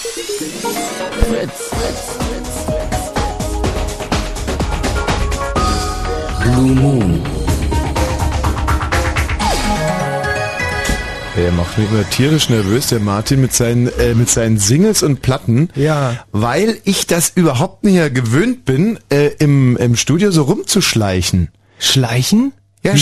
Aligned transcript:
Fritz. 0.00 1.70
Blue 6.42 6.74
Moon. 6.74 7.20
Er 11.36 11.52
macht 11.52 11.76
mich 11.76 11.90
immer 11.90 12.08
tierisch 12.08 12.48
nervös, 12.48 12.86
der 12.86 13.00
Martin, 13.00 13.42
mit 13.42 13.52
seinen, 13.52 13.88
äh, 13.88 14.14
mit 14.14 14.30
seinen 14.30 14.56
Singles 14.56 15.02
und 15.02 15.20
Platten. 15.20 15.68
Ja. 15.74 16.24
Weil 16.32 16.78
ich 16.84 17.06
das 17.06 17.32
überhaupt 17.34 17.84
nicht 17.84 17.94
mehr 17.94 18.08
gewöhnt 18.08 18.64
bin, 18.64 18.98
äh, 19.10 19.32
im, 19.38 19.76
im 19.76 19.96
Studio 19.96 20.30
so 20.30 20.44
rumzuschleichen. 20.44 21.50
Schleichen? 21.78 22.52
Ja, 22.82 22.94
Wie- 22.94 22.96
wie- 22.96 23.00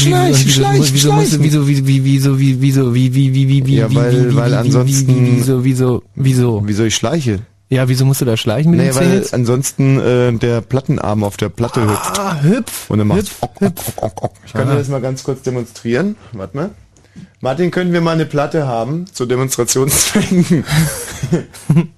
schleichen, 0.51 0.93
wieso, 0.93 1.17
wieso, 1.21 1.43
wieso, 1.43 1.69
wie, 1.69 1.87
wie, 1.87 2.05
wieso, 2.05 2.39
wie, 2.39 2.61
wieso, 2.61 2.95
wie, 2.95 3.15
wie, 3.15 3.33
wie, 3.35 3.49
wie, 3.49 3.67
wie, 3.67 3.77
Ja, 3.77 3.89
wie, 3.91 3.95
weil- 3.95 4.31
wie, 4.31 4.37
weil 4.37 4.51
wie, 4.51 4.57
ansonsten- 4.57 5.09
wie, 5.09 5.27
wie, 5.33 5.37
wieso, 5.37 5.65
wieso, 5.65 6.03
wieso? 6.17 6.63
Wieso 6.67 6.85
ich 6.85 6.95
schleiche? 6.97 7.41
Ja, 7.71 7.87
wieso 7.87 8.05
musst 8.07 8.21
du 8.21 8.25
da 8.25 8.37
schleichen 8.37 8.71
mit 8.73 8.81
Nee, 8.81 8.95
weil 8.95 9.25
ansonsten 9.31 10.01
äh, 10.01 10.33
der 10.33 10.63
Plattenarm 10.63 11.23
auf 11.23 11.37
der 11.37 11.51
Platte 11.51 11.83
hüpft. 11.83 12.19
Ah, 12.19 12.41
hüpf. 12.43 12.89
Und 12.91 12.99
dann 12.99 13.15
hüpf, 13.15 13.37
ok, 13.43 13.61
ok, 14.01 14.13
ok. 14.25 14.31
Ich 14.47 14.53
kann 14.55 14.69
dir 14.69 14.75
das 14.77 14.89
mal 14.89 15.01
ganz 15.03 15.23
kurz 15.23 15.43
demonstrieren. 15.43 16.17
Warte 16.33 16.57
mal. 16.57 16.71
Martin, 17.41 17.71
können 17.71 17.93
wir 17.93 18.01
mal 18.01 18.13
eine 18.13 18.25
Platte 18.27 18.67
haben 18.67 19.05
zu 19.13 19.27
Demonstrationszwecken? 19.27 20.65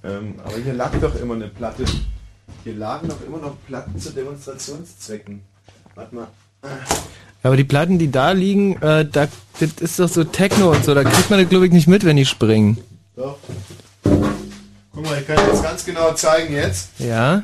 ähm, 0.03 0.35
aber 0.43 0.55
hier 0.63 0.73
lag 0.73 0.91
doch 1.01 1.15
immer 1.19 1.35
eine 1.35 1.47
Platte. 1.47 1.83
Hier 2.63 2.75
lagen 2.75 3.07
doch 3.07 3.17
immer 3.25 3.37
noch 3.39 3.55
Platten 3.65 3.97
zu 3.99 4.11
Demonstrationszwecken. 4.11 5.41
Warte 5.95 6.13
mal. 6.15 6.27
Aber 7.43 7.57
die 7.57 7.63
Platten, 7.63 7.97
die 7.97 8.11
da 8.11 8.31
liegen, 8.31 8.79
äh, 8.81 9.05
da, 9.05 9.27
das 9.59 9.71
ist 9.79 9.99
doch 9.99 10.07
so 10.07 10.23
Techno 10.23 10.71
und 10.71 10.85
so, 10.85 10.93
da 10.93 11.03
kriegt 11.03 11.29
man 11.29 11.39
das 11.39 11.49
glaube 11.49 11.65
ich 11.65 11.71
nicht 11.71 11.87
mit, 11.87 12.05
wenn 12.05 12.17
die 12.17 12.25
springen. 12.25 12.77
Doch. 13.15 13.37
Guck 14.03 15.05
mal, 15.05 15.19
ich 15.19 15.27
kann 15.27 15.37
dir 15.37 15.51
das 15.51 15.63
ganz 15.63 15.85
genau 15.85 16.13
zeigen 16.13 16.53
jetzt. 16.53 16.89
Ja? 16.99 17.43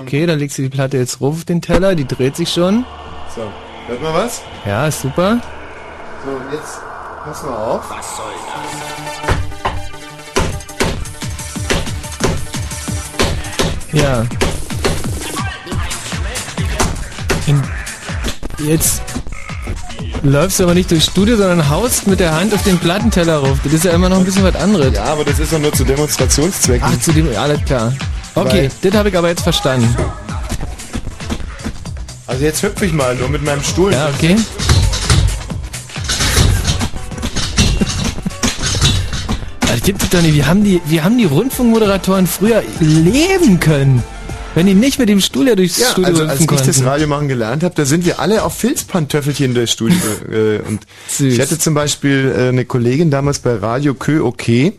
Okay, 0.00 0.26
dann 0.26 0.38
legst 0.38 0.58
du 0.58 0.62
die 0.62 0.68
Platte 0.68 0.96
jetzt 0.96 1.20
rauf 1.20 1.36
auf 1.36 1.44
den 1.44 1.62
Teller, 1.62 1.94
die 1.94 2.06
dreht 2.06 2.34
sich 2.34 2.52
schon. 2.52 2.84
So, 3.34 3.42
hört 3.86 4.02
mal 4.02 4.14
was? 4.14 4.42
Ja, 4.66 4.88
ist 4.88 5.02
super. 5.02 5.40
So, 6.24 6.30
und 6.32 6.52
jetzt 6.52 6.80
pass 7.24 7.42
mal 7.44 7.56
auf. 7.56 7.90
Was 7.90 8.16
soll 8.16 8.26
Ja. 13.92 14.24
In, 17.46 17.62
jetzt 18.66 19.02
läufst 20.22 20.58
du 20.58 20.64
aber 20.64 20.74
nicht 20.74 20.90
durchs 20.90 21.06
Studio, 21.06 21.36
sondern 21.36 21.68
haust 21.68 22.06
mit 22.06 22.20
der 22.20 22.34
Hand 22.34 22.54
auf 22.54 22.62
den 22.62 22.78
Plattenteller 22.78 23.38
rauf. 23.38 23.58
Das 23.64 23.72
ist 23.72 23.84
ja 23.84 23.92
immer 23.92 24.08
noch 24.08 24.18
ein 24.18 24.24
bisschen 24.24 24.44
was 24.44 24.56
anderes. 24.56 24.94
Ja, 24.94 25.04
aber 25.04 25.24
das 25.24 25.38
ist 25.38 25.52
doch 25.52 25.58
nur 25.58 25.72
zu 25.72 25.84
Demonstrationszwecken. 25.84 26.86
Ach, 26.90 27.00
zu 27.00 27.12
dem, 27.12 27.28
alles 27.36 27.64
klar. 27.64 27.92
Okay, 28.34 28.70
das 28.82 28.94
habe 28.94 29.08
ich 29.08 29.16
aber 29.16 29.28
jetzt 29.28 29.42
verstanden. 29.42 29.94
Also 32.26 32.44
jetzt 32.44 32.62
hüpfe 32.62 32.86
ich 32.86 32.92
mal 32.92 33.14
nur 33.16 33.28
mit 33.28 33.42
meinem 33.44 33.62
Stuhl. 33.62 33.92
Ja, 33.92 34.08
okay. 34.08 34.36
Das 39.66 39.82
gibt 39.82 40.02
es 40.02 40.10
doch 40.10 40.20
nicht. 40.20 40.34
Wie 40.34 40.44
haben 40.44 40.64
die, 40.64 40.80
wie 40.86 41.00
haben 41.00 41.16
die 41.16 41.24
Rundfunkmoderatoren 41.24 42.26
früher 42.26 42.62
leben 42.80 43.60
können? 43.60 44.02
Wenn 44.54 44.66
die 44.66 44.74
nicht 44.74 44.98
mit 44.98 45.08
dem 45.08 45.20
Stuhl 45.20 45.46
ja 45.48 45.54
durchs 45.54 45.78
Ja, 45.78 45.90
Studio 45.90 46.08
also 46.10 46.24
als 46.24 46.40
ich 46.40 46.46
konnten. 46.48 46.66
das 46.66 46.84
Radio 46.84 47.06
machen 47.06 47.28
gelernt 47.28 47.62
habe, 47.62 47.74
da 47.76 47.84
sind 47.84 48.04
wir 48.04 48.18
alle 48.18 48.42
auf 48.42 48.56
Filzpantöffelchen 48.56 49.54
durchs 49.54 49.72
Studio. 49.72 49.96
äh, 50.30 50.58
und 50.66 50.80
Süß. 51.08 51.34
ich 51.34 51.40
hatte 51.40 51.58
zum 51.58 51.74
Beispiel 51.74 52.34
äh, 52.36 52.48
eine 52.48 52.64
Kollegin 52.64 53.10
damals 53.10 53.38
bei 53.38 53.54
Radio 53.54 53.94
Kö 53.94 54.22
OK, 54.22 54.72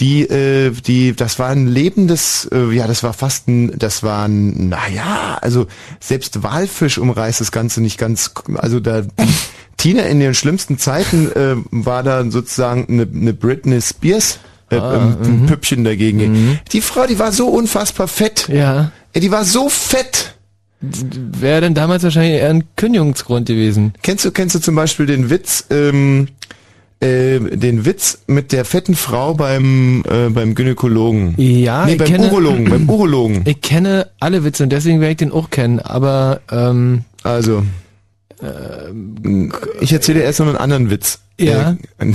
die, 0.00 0.22
äh, 0.28 0.70
die, 0.70 1.16
das 1.16 1.38
war 1.38 1.48
ein 1.48 1.66
lebendes, 1.66 2.46
äh, 2.52 2.70
ja, 2.74 2.86
das 2.86 3.02
war 3.02 3.14
fast 3.14 3.48
ein, 3.48 3.78
das 3.78 4.02
war 4.02 4.26
ein, 4.28 4.68
naja, 4.68 5.38
also 5.40 5.66
selbst 5.98 6.42
Walfisch 6.42 6.98
umreißt 6.98 7.40
das 7.40 7.50
Ganze 7.52 7.80
nicht 7.80 7.96
ganz, 7.96 8.32
also 8.56 8.80
da, 8.80 9.02
Tina 9.78 10.02
in 10.02 10.20
den 10.20 10.34
schlimmsten 10.34 10.76
Zeiten 10.78 11.32
äh, 11.32 11.54
war 11.70 12.02
da 12.02 12.30
sozusagen 12.30 12.86
eine, 12.90 13.02
eine 13.10 13.32
Britney 13.32 13.80
Spears. 13.80 14.34
Äh, 14.34 14.78
Ah, 14.78 15.16
ähm, 15.22 15.46
Püppchen 15.46 15.84
dagegen. 15.84 16.58
Die 16.72 16.80
Frau, 16.80 17.06
die 17.06 17.20
war 17.20 17.30
so 17.30 17.46
unfassbar 17.46 18.08
fett. 18.08 18.48
Ja. 18.48 18.90
Ey, 19.16 19.20
die 19.20 19.30
war 19.30 19.44
so 19.46 19.70
fett. 19.70 20.34
Wäre 20.82 21.62
denn 21.62 21.72
damals 21.72 22.02
wahrscheinlich 22.02 22.34
eher 22.38 22.50
ein 22.50 22.64
Kündigungsgrund 22.76 23.48
gewesen. 23.48 23.94
Kennst 24.02 24.26
du, 24.26 24.30
kennst 24.30 24.54
du 24.54 24.58
zum 24.58 24.74
Beispiel 24.74 25.06
den 25.06 25.30
Witz, 25.30 25.64
ähm, 25.70 26.28
äh, 27.00 27.38
den 27.40 27.86
Witz 27.86 28.18
mit 28.26 28.52
der 28.52 28.66
fetten 28.66 28.94
Frau 28.94 29.32
beim, 29.32 30.04
äh, 30.06 30.28
beim 30.28 30.54
Gynäkologen? 30.54 31.32
Ja, 31.38 31.86
nee, 31.86 31.92
ich 31.92 31.98
beim 31.98 32.08
kenne- 32.08 32.26
Urologen, 32.28 32.64
beim 32.68 32.90
Urologen. 32.90 33.40
Ich 33.46 33.62
kenne 33.62 34.08
alle 34.20 34.44
Witze 34.44 34.64
und 34.64 34.68
deswegen 34.70 35.00
werde 35.00 35.12
ich 35.12 35.16
den 35.16 35.32
auch 35.32 35.48
kennen, 35.48 35.80
aber 35.80 36.42
ähm, 36.52 37.04
Also, 37.22 37.62
ich 39.80 39.92
erzähle 39.92 40.18
dir 40.20 40.24
erst 40.24 40.40
noch 40.40 40.46
einen 40.46 40.56
anderen 40.56 40.90
Witz. 40.90 41.20
Ja. 41.38 41.76
Äh, 41.98 42.12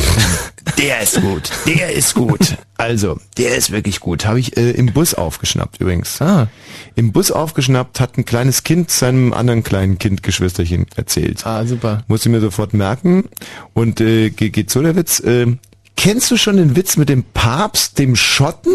der 0.77 1.01
ist 1.01 1.21
gut, 1.21 1.51
der 1.67 1.91
ist 1.93 2.13
gut. 2.15 2.57
Also, 2.77 3.19
der 3.37 3.55
ist 3.55 3.71
wirklich 3.71 3.99
gut. 3.99 4.25
Habe 4.25 4.39
ich 4.39 4.57
äh, 4.57 4.71
im 4.71 4.87
Bus 4.93 5.13
aufgeschnappt 5.13 5.79
übrigens. 5.79 6.19
ah, 6.21 6.47
Im 6.95 7.11
Bus 7.11 7.31
aufgeschnappt 7.31 7.99
hat 7.99 8.17
ein 8.17 8.25
kleines 8.25 8.63
Kind 8.63 8.89
seinem 8.89 9.33
anderen 9.33 9.63
kleinen 9.63 9.99
Kind 9.99 10.23
Geschwisterchen 10.23 10.85
erzählt. 10.95 11.45
ah 11.45 11.65
super. 11.65 12.03
Muss 12.07 12.25
ich 12.25 12.31
mir 12.31 12.41
sofort 12.41 12.73
merken. 12.73 13.25
Und 13.73 14.01
äh, 14.01 14.29
ge- 14.31 14.49
geht 14.49 14.71
so 14.71 14.81
der 14.81 14.95
Witz. 14.95 15.19
Äh, 15.19 15.55
kennst 15.95 16.31
du 16.31 16.37
schon 16.37 16.57
den 16.57 16.75
Witz 16.75 16.97
mit 16.97 17.09
dem 17.09 17.23
Papst, 17.23 17.99
dem 17.99 18.15
Schotten, 18.15 18.73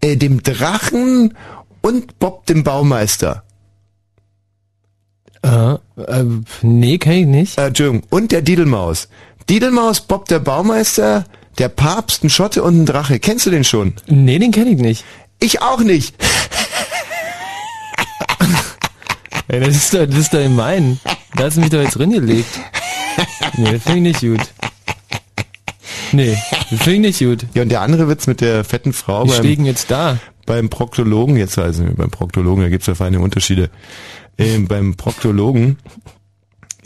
äh, 0.00 0.16
dem 0.16 0.42
Drachen 0.44 1.36
und 1.82 2.18
Bob 2.20 2.46
dem 2.46 2.62
Baumeister? 2.62 3.42
Äh, 5.46 5.74
äh, 6.02 6.24
nee, 6.62 6.98
kenn 6.98 7.12
ich 7.12 7.26
nicht. 7.26 7.56
Äh, 7.58 7.66
Entschuldigung. 7.68 8.02
Und 8.10 8.32
der 8.32 8.42
Didelmaus. 8.42 9.08
Didelmaus, 9.48 10.00
Bob 10.00 10.26
der 10.26 10.40
Baumeister, 10.40 11.24
der 11.58 11.68
Papst, 11.68 12.24
ein 12.24 12.30
Schotte 12.30 12.62
und 12.64 12.82
ein 12.82 12.86
Drache. 12.86 13.20
Kennst 13.20 13.46
du 13.46 13.50
den 13.50 13.62
schon? 13.64 13.94
Nee, 14.06 14.38
den 14.40 14.50
kenne 14.50 14.70
ich 14.70 14.78
nicht. 14.78 15.04
Ich 15.38 15.62
auch 15.62 15.80
nicht. 15.80 16.16
Ey, 19.48 19.60
das 19.60 19.76
ist 19.76 19.94
doch, 19.94 20.06
das 20.06 20.16
ist 20.18 20.34
doch 20.34 20.40
in 20.40 20.56
meinen. 20.56 20.98
Da 21.36 21.44
hast 21.44 21.56
du 21.56 21.60
mich 21.60 21.70
doch 21.70 21.80
jetzt 21.80 21.96
drin 21.96 22.10
gelegt. 22.10 22.48
Nee, 23.56 23.72
das 23.72 23.82
finde 23.84 24.10
ich 24.10 24.20
nicht 24.22 24.38
gut. 24.38 24.48
Nee, 26.12 26.36
das 26.70 26.80
finde 26.82 27.08
ich 27.08 27.20
nicht 27.20 27.20
gut. 27.20 27.46
Ja, 27.54 27.62
und 27.62 27.68
der 27.68 27.80
andere 27.82 28.08
Witz 28.08 28.26
mit 28.26 28.40
der 28.40 28.64
fetten 28.64 28.92
Frau 28.92 29.24
Die 29.24 29.30
beim, 29.30 29.38
stehen 29.38 29.64
jetzt 29.64 29.90
da. 29.90 30.18
beim 30.46 30.68
Proktologen, 30.68 31.36
jetzt 31.36 31.58
also 31.58 31.84
beim 31.96 32.10
Proktologen, 32.10 32.62
da 32.64 32.68
gibt's 32.68 32.86
ja 32.86 32.94
feine 32.96 33.20
Unterschiede. 33.20 33.70
Ähm, 34.38 34.68
beim 34.68 34.96
Proktologen, 34.96 35.78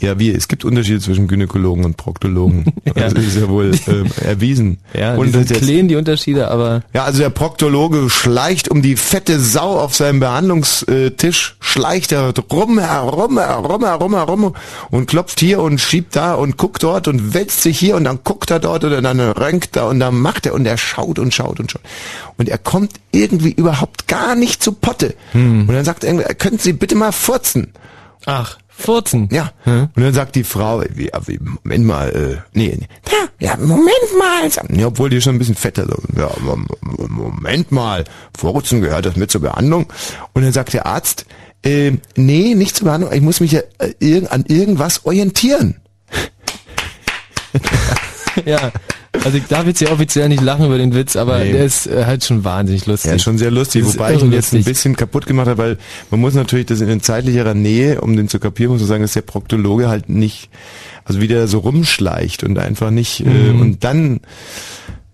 ja, 0.01 0.17
wie, 0.19 0.31
es 0.31 0.47
gibt 0.47 0.65
Unterschiede 0.65 0.99
zwischen 0.99 1.27
Gynäkologen 1.27 1.85
und 1.85 1.97
Proktologen. 1.97 2.65
Ja. 2.83 3.09
Das 3.09 3.13
ist 3.13 3.37
ja 3.37 3.47
wohl 3.47 3.71
ähm, 3.87 4.07
erwiesen. 4.21 4.79
Ja, 4.93 5.15
und 5.15 5.27
die 5.27 5.43
sind 5.43 5.61
klein, 5.61 5.87
die 5.87 5.95
Unterschiede, 5.95 6.49
aber 6.49 6.81
ja, 6.93 7.03
also 7.03 7.19
der 7.19 7.29
Proktologe 7.29 8.09
schleicht 8.09 8.69
um 8.69 8.81
die 8.81 8.97
fette 8.97 9.39
Sau 9.39 9.79
auf 9.79 9.95
seinem 9.95 10.19
Behandlungstisch, 10.19 11.55
schleicht 11.61 12.11
er 12.11 12.33
rum, 12.51 12.79
herum, 12.79 13.39
herum, 13.39 13.85
herum, 13.85 14.13
herum 14.13 14.55
und 14.89 15.05
klopft 15.05 15.39
hier 15.39 15.61
und 15.61 15.79
schiebt 15.79 16.15
da 16.15 16.33
und 16.33 16.57
guckt 16.57 16.83
dort 16.83 17.07
und 17.07 17.33
wälzt 17.33 17.61
sich 17.61 17.79
hier 17.79 17.95
und 17.95 18.03
dann 18.03 18.19
guckt 18.23 18.51
er 18.51 18.59
dort 18.59 18.83
und 18.83 19.03
dann 19.03 19.19
röntgt 19.19 19.77
er 19.77 19.87
und 19.87 19.99
dann 19.99 20.19
macht 20.19 20.45
er 20.47 20.53
und 20.53 20.65
er 20.65 20.77
schaut 20.77 21.19
und 21.19 21.33
schaut 21.33 21.59
und 21.59 21.71
schaut. 21.71 21.83
Und 22.37 22.49
er 22.49 22.57
kommt 22.57 22.93
irgendwie 23.11 23.51
überhaupt 23.51 24.07
gar 24.07 24.35
nicht 24.35 24.61
zu 24.61 24.73
Potte. 24.73 25.15
Und 25.33 25.67
dann 25.67 25.85
sagt 25.85 26.03
er, 26.03 26.09
irgendwie, 26.09 26.33
könnten 26.35 26.59
Sie 26.59 26.73
bitte 26.73 26.95
mal 26.95 27.11
furzen? 27.11 27.71
ach, 28.25 28.57
Furzen. 28.81 29.29
Ja. 29.31 29.51
Und 29.65 29.91
dann 29.95 30.13
sagt 30.13 30.35
die 30.35 30.43
Frau, 30.43 30.83
wie, 30.93 31.09
Moment 31.63 31.85
mal, 31.85 32.09
äh, 32.09 32.37
nee, 32.53 32.77
nee. 32.79 32.87
Ja, 33.39 33.55
Moment 33.57 33.89
mal. 34.17 34.49
Ja, 34.77 34.87
obwohl 34.87 35.09
die 35.09 35.21
schon 35.21 35.35
ein 35.35 35.39
bisschen 35.39 35.55
fetter 35.55 35.85
so. 35.87 35.97
Ja, 36.19 36.29
Mom- 36.41 36.67
Moment 37.09 37.71
mal. 37.71 38.03
Furzen 38.37 38.81
gehört 38.81 39.05
das 39.05 39.15
mit 39.15 39.31
zur 39.31 39.41
Behandlung? 39.41 39.87
Und 40.33 40.43
dann 40.43 40.51
sagt 40.53 40.73
der 40.73 40.85
Arzt, 40.85 41.25
äh, 41.63 41.91
nee, 42.15 42.53
nicht 42.55 42.75
zur 42.75 42.85
Behandlung, 42.85 43.11
ich 43.13 43.21
muss 43.21 43.39
mich 43.39 43.51
ja 43.53 43.61
äh, 43.99 44.25
an 44.27 44.45
irgendwas 44.47 45.05
orientieren. 45.05 45.79
Ja. 48.45 48.71
Also 49.23 49.37
ich 49.37 49.45
darf 49.47 49.67
jetzt 49.67 49.81
ja 49.81 49.91
offiziell 49.91 50.29
nicht 50.29 50.41
lachen 50.41 50.65
über 50.65 50.77
den 50.77 50.95
Witz, 50.95 51.15
aber 51.17 51.39
Nee. 51.39 51.51
der 51.51 51.65
ist 51.65 51.85
äh, 51.85 52.05
halt 52.05 52.23
schon 52.23 52.43
wahnsinnig 52.45 52.85
lustig. 52.85 53.09
Ja, 53.09 53.15
ist 53.15 53.23
schon 53.23 53.37
sehr 53.37 53.51
lustig, 53.51 53.83
Das 53.83 53.95
wobei 53.95 54.13
ich 54.15 54.21
ihn 54.23 54.31
jetzt 54.31 54.53
ein 54.53 54.63
bisschen 54.63 54.95
kaputt 54.95 55.25
gemacht 55.25 55.47
habe, 55.47 55.57
weil 55.61 55.77
man 56.09 56.21
muss 56.21 56.33
natürlich 56.33 56.67
das 56.67 56.79
in 56.81 57.01
zeitlicherer 57.01 57.53
Nähe, 57.53 57.99
um 58.01 58.15
den 58.15 58.29
zu 58.29 58.39
kapieren, 58.39 58.71
muss 58.71 58.81
man 58.81 58.87
sagen, 58.87 59.01
dass 59.01 59.13
der 59.13 59.21
Proktologe 59.21 59.89
halt 59.89 60.07
nicht, 60.07 60.49
also 61.03 61.19
wie 61.19 61.27
der 61.27 61.47
so 61.47 61.59
rumschleicht 61.59 62.43
und 62.43 62.57
einfach 62.57 62.89
nicht, 62.89 63.19
äh, 63.19 63.25
Mhm. 63.29 63.59
und 63.61 63.83
dann, 63.83 64.21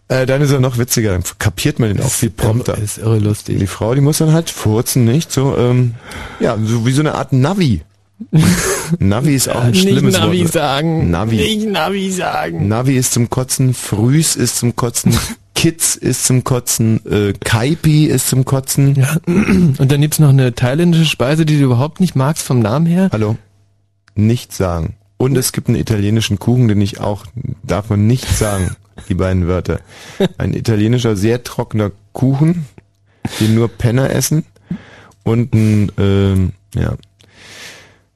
äh, 0.10 0.28
dann 0.28 0.42
ist 0.44 0.52
er 0.52 0.60
noch 0.60 0.78
witziger, 0.78 1.12
dann 1.14 1.24
kapiert 1.40 1.80
man 1.80 1.90
den 1.90 2.02
auch 2.04 2.10
viel 2.12 2.30
prompter. 2.30 2.74
Das 2.74 2.82
ist 2.84 2.98
irre 3.00 3.18
lustig. 3.18 3.58
Die 3.60 3.68
Frau, 3.68 3.96
die 3.96 4.02
muss 4.02 4.20
dann 4.20 4.32
halt 4.32 4.52
furzen, 4.52 5.06
nicht? 5.06 5.32
So, 5.32 5.58
ähm, 5.58 5.96
ja, 6.40 6.56
so 6.64 6.86
wie 6.86 6.92
so 6.92 7.02
eine 7.02 7.16
Art 7.16 7.34
Navi. 7.34 7.82
Navi 9.00 9.36
ist 9.36 9.50
auch 9.50 9.62
ein 9.62 9.72
nicht 9.72 9.82
schlimmes 9.82 10.18
Navi 10.18 10.42
Wort. 10.44 10.54
sagen. 10.54 11.12
Navi. 11.12 11.36
Nicht 11.38 11.68
Navi 11.70 12.12
sagen. 12.12 12.68
Navi 12.68 12.98
ist 12.98 13.14
zum 13.14 13.30
Kotzen, 13.30 13.74
Frühs 13.74 14.36
ist 14.36 14.58
zum 14.58 14.76
Kotzen, 14.76 15.18
Kids 15.56 15.96
ist 15.96 16.26
zum 16.26 16.44
Kotzen, 16.44 17.06
äh, 17.06 17.34
Kaipi 17.34 18.06
ist 18.06 18.28
zum 18.28 18.46
Kotzen. 18.46 18.96
Ja. 18.96 19.18
Und 19.28 19.92
dann 19.92 20.02
gibt's 20.02 20.20
noch 20.20 20.30
eine 20.30 20.54
thailändische 20.54 21.06
Speise, 21.06 21.46
die 21.46 21.58
du 21.58 21.66
überhaupt 21.66 22.00
nicht 22.00 22.16
magst 22.16 22.44
vom 22.44 22.60
Namen 22.60 22.86
her. 22.86 23.10
Hallo? 23.12 23.38
Nicht 24.16 24.54
sagen. 24.54 24.96
Und 25.18 25.36
es 25.36 25.52
gibt 25.52 25.68
einen 25.68 25.78
italienischen 25.78 26.40
Kuchen, 26.40 26.68
den 26.68 26.82
ich 26.82 27.00
auch, 27.00 27.26
darf 27.64 27.90
man 27.90 28.06
nicht 28.08 28.28
sagen, 28.28 28.76
die 29.10 29.16
beiden 29.16 29.48
Wörter. 29.48 29.80
Ein 30.38 30.54
italienischer, 30.54 31.16
sehr 31.16 31.44
trockener 31.44 31.92
Kuchen, 32.14 32.66
den 33.40 33.56
nur 33.56 33.68
Penner 33.68 34.12
essen. 34.12 34.46
Und 35.24 35.54
ein, 35.54 35.92
ähm, 35.98 36.52
ja. 36.76 36.96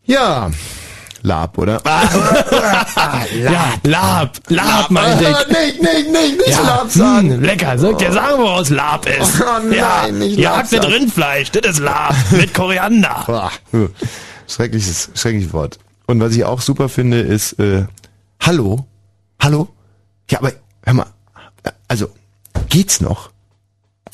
Ja, 0.05 0.49
Lab, 1.23 1.57
oder? 1.57 1.81
Ja, 1.85 3.73
Lab, 3.83 4.37
Lab, 4.47 4.89
meinte 4.89 5.23
ich. 5.23 5.47
nicht, 5.47 5.81
nicht, 5.81 6.11
nicht, 6.11 6.37
nicht 6.47 6.49
Ja, 6.49 7.19
hm, 7.19 7.41
lecker. 7.41 7.77
Soll 7.77 7.91
ich 7.91 7.97
dir 7.97 8.11
sagen, 8.11 8.41
woraus 8.41 8.69
Lab 8.69 9.05
ist? 9.05 9.41
Oh 9.41 9.59
nein, 9.63 9.73
ja, 9.73 10.07
nicht 10.11 10.37
Jagd 10.37 10.71
mit. 10.71 10.83
Rindfleisch, 10.85 11.51
das 11.51 11.73
ist 11.73 11.79
Lab. 11.79 12.15
Mit 12.31 12.53
Koriander. 12.55 13.23
Boah, 13.27 13.51
Schreckliches, 14.47 15.11
schreckliches 15.13 15.53
Wort. 15.53 15.77
Und 16.07 16.19
was 16.19 16.35
ich 16.35 16.43
auch 16.43 16.61
super 16.61 16.89
finde, 16.89 17.19
ist, 17.19 17.53
äh, 17.59 17.85
hallo? 18.41 18.85
Hallo? 19.41 19.69
Ja, 20.29 20.39
aber, 20.39 20.51
hör 20.83 20.93
mal, 20.93 21.05
also, 21.87 22.09
geht's 22.69 22.99
noch? 22.99 23.29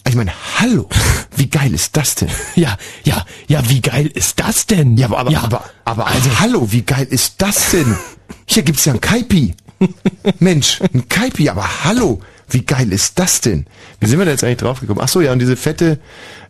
Ich 0.08 0.16
meine, 0.16 0.32
hallo? 0.60 0.88
Wie 1.36 1.50
geil 1.50 1.74
ist 1.74 1.98
das 1.98 2.16
denn? 2.16 2.30
Ja, 2.56 2.78
ja, 3.04 3.26
ja, 3.48 3.70
wie 3.70 3.82
geil 3.82 4.08
ist 4.08 4.40
das 4.40 4.66
denn? 4.66 4.98
Ja, 4.98 5.08
aber, 5.08 5.20
aber, 5.20 5.38
aber, 5.38 5.66
aber, 5.86 6.08
also, 6.08 6.40
hallo, 6.40 6.72
wie 6.72 6.82
geil 6.84 7.08
ist 7.10 7.36
das 7.40 7.72
denn? 7.72 7.96
Hier 8.46 8.64
gibt's 8.64 8.86
ja 8.86 8.94
ein 8.94 9.02
Kaipi. 9.02 9.54
Mensch, 10.40 10.80
ein 10.82 11.08
Kaipi, 11.10 11.50
aber 11.50 11.84
hallo, 11.84 12.22
wie 12.50 12.62
geil 12.62 12.92
ist 12.94 13.20
das 13.20 13.42
denn? 13.42 13.66
Wie 14.00 14.08
sind 14.08 14.18
wir 14.18 14.26
da 14.26 14.32
jetzt 14.32 14.44
eigentlich 14.44 14.58
draufgekommen? 14.58 15.04
Ach 15.04 15.10
so, 15.10 15.22
ja, 15.22 15.34
und 15.34 15.40
diese 15.40 15.58
fette, 15.58 16.00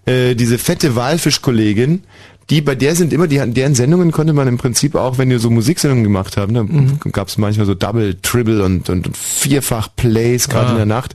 äh, 0.06 0.36
diese 0.36 0.58
fette 0.58 0.96
Walfischkollegin, 0.96 2.04
die, 2.50 2.62
bei 2.62 2.76
der 2.76 2.96
sind 2.96 3.12
immer, 3.12 3.28
die, 3.28 3.42
deren 3.52 3.76
Sendungen 3.76 4.12
konnte 4.12 4.32
man 4.32 4.48
im 4.48 4.58
Prinzip 4.58 4.96
auch, 4.96 5.18
wenn 5.18 5.30
wir 5.30 5.40
so 5.40 5.50
Musiksendungen 5.50 6.04
gemacht 6.04 6.38
haben, 6.38 6.54
da 6.54 7.10
gab's 7.12 7.38
manchmal 7.38 7.66
so 7.66 7.74
Double, 7.74 8.16
Triple 8.22 8.64
und, 8.64 8.90
und, 8.90 9.16
vierfach 9.18 9.90
Plays, 9.96 10.48
gerade 10.48 10.68
Ah, 10.68 10.72
in 10.72 10.78
der 10.78 10.86
Nacht. 10.86 11.14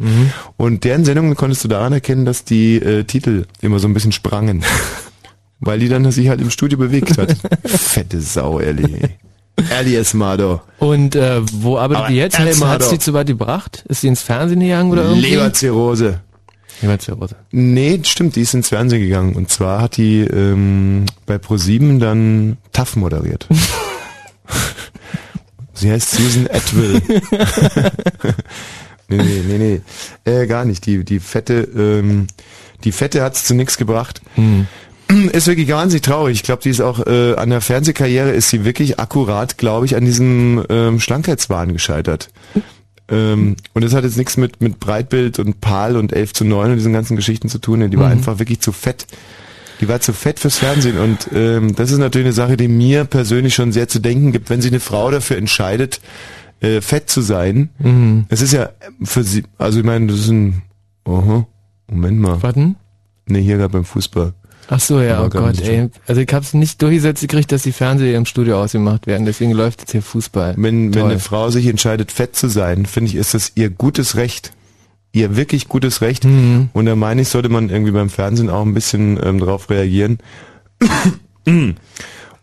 Und 0.58 0.84
deren 0.84 1.05
Sendungen 1.06 1.34
konntest 1.34 1.64
du 1.64 1.69
daran 1.69 1.93
erkennen, 1.93 2.26
dass 2.26 2.44
die 2.44 2.76
äh, 2.76 3.05
Titel 3.05 3.46
immer 3.62 3.79
so 3.79 3.88
ein 3.88 3.94
bisschen 3.94 4.12
sprangen. 4.12 4.62
Weil 5.61 5.79
die 5.79 5.88
dann 5.88 6.11
sich 6.11 6.29
halt 6.29 6.40
im 6.40 6.50
Studio 6.50 6.76
bewegt 6.76 7.17
hat. 7.17 7.37
Fette 7.64 8.20
Sau, 8.20 8.58
Ellie. 8.58 9.11
Ellie 9.70 9.96
Esmado. 9.99 10.61
Und 10.78 11.14
äh, 11.14 11.40
wo 11.52 11.78
arbeitet 11.78 12.02
Aber 12.05 12.08
die 12.12 12.17
jetzt? 12.17 12.38
doch. 12.38 12.90
die 12.90 12.99
zu 12.99 13.12
weit 13.14 13.28
gebracht? 13.28 13.85
Ist 13.88 14.02
die 14.02 14.08
ins 14.08 14.23
Fernsehen 14.23 14.61
gegangen 14.61 14.90
oder 14.90 15.05
irgendwie? 15.05 15.31
Leberzirrhose. 15.31 16.20
Leberzirrhose. 16.82 17.37
Nee, 17.50 18.00
stimmt, 18.05 18.37
die 18.37 18.43
ist 18.43 18.55
ins 18.55 18.69
Fernsehen 18.69 19.02
gegangen. 19.02 19.34
Und 19.34 19.50
zwar 19.50 19.81
hat 19.81 19.96
die 19.96 20.20
ähm, 20.20 21.06
bei 21.26 21.38
ProSieben 21.38 22.00
dann 22.00 22.58
TAF 22.73 22.96
moderiert. 22.96 23.49
Sie 25.75 25.90
heißt 25.90 26.11
Susan 26.11 26.49
Atwill. 26.52 27.00
nee, 29.08 29.17
nee, 29.17 29.43
nee, 29.46 29.58
nee. 29.58 30.31
Äh, 30.31 30.46
gar 30.46 30.64
nicht. 30.64 30.84
Die, 30.87 31.05
die 31.05 31.19
Fette, 31.19 31.62
ähm, 31.75 32.26
die 32.85 32.93
Fette 32.93 33.23
hat's 33.23 33.44
zu 33.44 33.55
nichts 33.55 33.78
gebracht. 33.78 34.20
Ist 35.32 35.46
wirklich 35.46 35.69
wahnsinnig 35.69 36.02
traurig. 36.02 36.37
Ich 36.37 36.43
glaube, 36.43 36.62
die 36.62 36.70
ist 36.70 36.81
auch 36.81 37.06
äh, 37.06 37.35
an 37.35 37.50
der 37.50 37.61
Fernsehkarriere 37.61 38.31
ist 38.31 38.50
sie 38.50 38.64
wirklich 38.64 38.99
akkurat, 38.99 39.58
glaube 39.58 39.87
ich, 39.87 39.96
an 39.96 40.05
diesem 40.05 40.64
ähm, 40.69 41.00
Schlankheitswahn 41.00 41.73
gescheitert. 41.73 42.31
Ähm, 43.12 43.56
und 43.75 43.85
das 43.85 43.93
hat 43.93 44.05
jetzt 44.05 44.17
nichts 44.17 44.37
mit, 44.37 44.61
mit 44.62 44.81
Breitbild 44.81 45.38
und 45.38 45.61
PAL 45.61 45.97
und 45.97 46.12
11 46.12 46.32
zu 46.32 46.44
9 46.44 46.70
und 46.70 46.76
diesen 46.76 46.94
ganzen 46.94 47.14
Geschichten 47.14 47.49
zu 47.49 47.59
tun. 47.59 47.88
Die 47.91 47.99
war 47.99 48.09
einfach 48.11 48.38
wirklich 48.38 48.61
zu 48.61 48.73
fett. 48.73 49.06
Die 49.81 49.88
war 49.88 50.00
zu 50.00 50.12
fett 50.12 50.38
fürs 50.41 50.59
Fernsehen 50.59 50.97
und 50.99 51.29
ähm, 51.35 51.75
das 51.75 51.91
ist 51.91 51.99
natürlich 51.99 52.26
eine 52.26 52.32
Sache, 52.32 52.56
die 52.56 52.69
mir 52.69 53.05
persönlich 53.05 53.55
schon 53.55 53.73
sehr 53.73 53.88
zu 53.88 53.99
denken 53.99 54.31
gibt, 54.32 54.49
wenn 54.49 54.62
sich 54.62 54.70
eine 54.70 54.81
Frau 54.81 55.11
dafür 55.11 55.37
entscheidet, 55.37 56.00
äh, 56.61 56.81
fett 56.81 57.11
zu 57.11 57.20
sein. 57.20 57.69
Es 58.29 58.41
ist 58.43 58.53
ja 58.53 58.70
für 59.03 59.25
sie, 59.25 59.43
also 59.59 59.81
ich 59.81 59.85
meine, 59.85 60.06
das 60.06 60.20
ist 60.20 60.29
ein, 60.29 60.62
aha, 61.05 61.47
Moment 61.91 62.20
mal. 62.20 62.43
Warten? 62.43 62.76
Nee, 63.26 63.43
hier 63.43 63.56
gerade 63.56 63.73
beim 63.73 63.85
Fußball. 63.85 64.35
Ach 64.74 64.80
so, 64.80 65.02
ja, 65.02 65.22
oh 65.22 65.28
Gott, 65.28 65.60
ey. 65.60 65.90
Also 66.06 66.22
ich 66.22 66.32
hab's 66.32 66.54
nicht 66.54 66.80
durchgesetzt 66.80 67.20
gekriegt, 67.20 67.52
dass 67.52 67.62
die 67.62 67.72
Fernseher 67.72 68.16
im 68.16 68.24
Studio 68.24 68.62
ausgemacht 68.62 69.06
werden, 69.06 69.26
deswegen 69.26 69.52
läuft 69.52 69.82
jetzt 69.82 69.92
hier 69.92 70.00
Fußball. 70.00 70.54
Wenn, 70.56 70.94
wenn 70.94 71.04
eine 71.04 71.19
Frau 71.19 71.50
sich 71.50 71.66
entscheidet, 71.66 72.10
fett 72.10 72.36
zu 72.36 72.48
sein, 72.48 72.86
finde 72.86 73.10
ich, 73.10 73.16
ist 73.16 73.34
das 73.34 73.52
ihr 73.54 73.69
gutes 73.69 74.16
Recht. 74.16 74.52
Ihr 75.12 75.36
wirklich 75.36 75.69
gutes 75.69 76.00
Recht. 76.00 76.24
Mhm. 76.24 76.70
Und 76.72 76.86
da 76.86 76.96
meine 76.96 77.20
ich, 77.20 77.28
sollte 77.28 77.50
man 77.50 77.69
irgendwie 77.69 77.92
beim 77.92 78.08
Fernsehen 78.08 78.48
auch 78.48 78.62
ein 78.62 78.72
bisschen 78.72 79.20
ähm, 79.22 79.40
drauf 79.40 79.69
reagieren. 79.69 80.20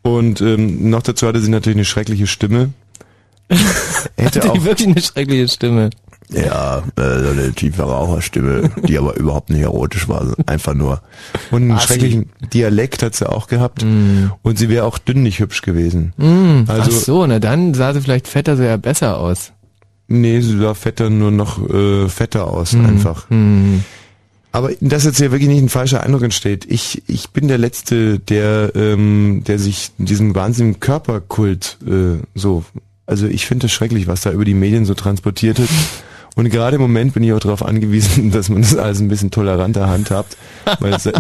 Und 0.04 0.42
ähm, 0.42 0.90
noch 0.92 1.02
dazu 1.02 1.26
hatte 1.26 1.40
sie 1.40 1.50
natürlich 1.50 1.78
eine 1.78 1.86
schreckliche 1.86 2.28
Stimme. 2.28 2.70
Hätte 4.18 4.42
Hatte 4.42 4.52
auch 4.52 4.64
wirklich 4.64 4.88
eine 4.88 5.02
schreckliche 5.02 5.48
Stimme. 5.48 5.90
Ja, 6.32 6.84
äh, 6.96 7.20
so 7.20 7.30
eine 7.30 7.52
tiefe 7.54 7.82
Raucherstimme, 7.84 8.70
die 8.88 8.98
aber 8.98 9.16
überhaupt 9.18 9.50
nicht 9.50 9.62
erotisch 9.62 10.08
war, 10.08 10.34
einfach 10.46 10.74
nur. 10.74 11.02
Und 11.52 11.64
einen 11.64 11.72
Assi. 11.72 11.88
schrecklichen 11.88 12.30
Dialekt 12.54 13.02
hat 13.04 13.16
sie 13.16 13.28
auch 13.28 13.48
gehabt. 13.48 13.84
Und 13.84 14.58
sie 14.60 14.70
wäre 14.70 14.86
auch 14.86 14.98
dünn 14.98 15.24
nicht 15.24 15.40
hübsch 15.40 15.62
gewesen. 15.62 16.14
Ach 16.68 16.74
Also 16.74 16.92
so, 16.92 17.26
na 17.26 17.40
dann 17.40 17.74
sah 17.74 17.94
sie 17.94 18.02
vielleicht 18.02 18.28
fetter, 18.28 18.58
so 18.58 18.64
ja 18.64 18.78
besser 18.78 19.18
aus. 19.18 19.52
Nee, 20.08 20.42
sie 20.42 20.58
sah 20.58 20.74
fetter 20.74 21.10
nur 21.10 21.32
noch 21.32 21.68
äh, 21.70 22.08
fetter 22.10 22.48
aus, 22.48 22.74
Hm. 22.74 22.86
einfach. 22.86 23.28
Aber 24.52 24.72
dass 24.82 25.04
jetzt 25.04 25.18
hier 25.18 25.32
wirklich 25.32 25.50
nicht 25.50 25.62
ein 25.62 25.70
falscher 25.70 26.02
Eindruck 26.02 26.24
entsteht. 26.24 26.66
Ich, 26.68 27.04
ich 27.08 27.30
bin 27.30 27.48
der 27.48 27.60
Letzte, 27.60 28.18
der, 28.18 28.72
ähm, 28.76 29.44
der 29.46 29.60
sich 29.60 29.92
diesem 30.00 30.34
wahnsinnigen 30.34 30.80
Körperkult 30.80 31.78
äh, 31.88 32.18
so. 32.34 32.64
Also 33.06 33.28
ich 33.28 33.46
finde 33.46 33.66
das 33.66 33.72
schrecklich, 33.72 34.08
was 34.08 34.22
da 34.22 34.32
über 34.32 34.46
die 34.46 34.54
Medien 34.56 34.86
so 34.86 34.94
transportiert 34.96 35.60
wird. 35.60 35.70
Und 36.36 36.50
gerade 36.50 36.76
im 36.76 36.82
Moment 36.82 37.14
bin 37.14 37.24
ich 37.24 37.34
auch 37.34 37.40
darauf 37.40 37.66
angewiesen, 37.66 38.32
dass 38.32 38.50
man 38.50 38.62
das 38.62 38.76
alles 38.76 39.00
ein 39.00 39.08
bisschen 39.08 39.32
toleranter 39.32 39.88
handhabt. 39.88 40.38
Weil 40.80 41.00
seit, 41.00 41.20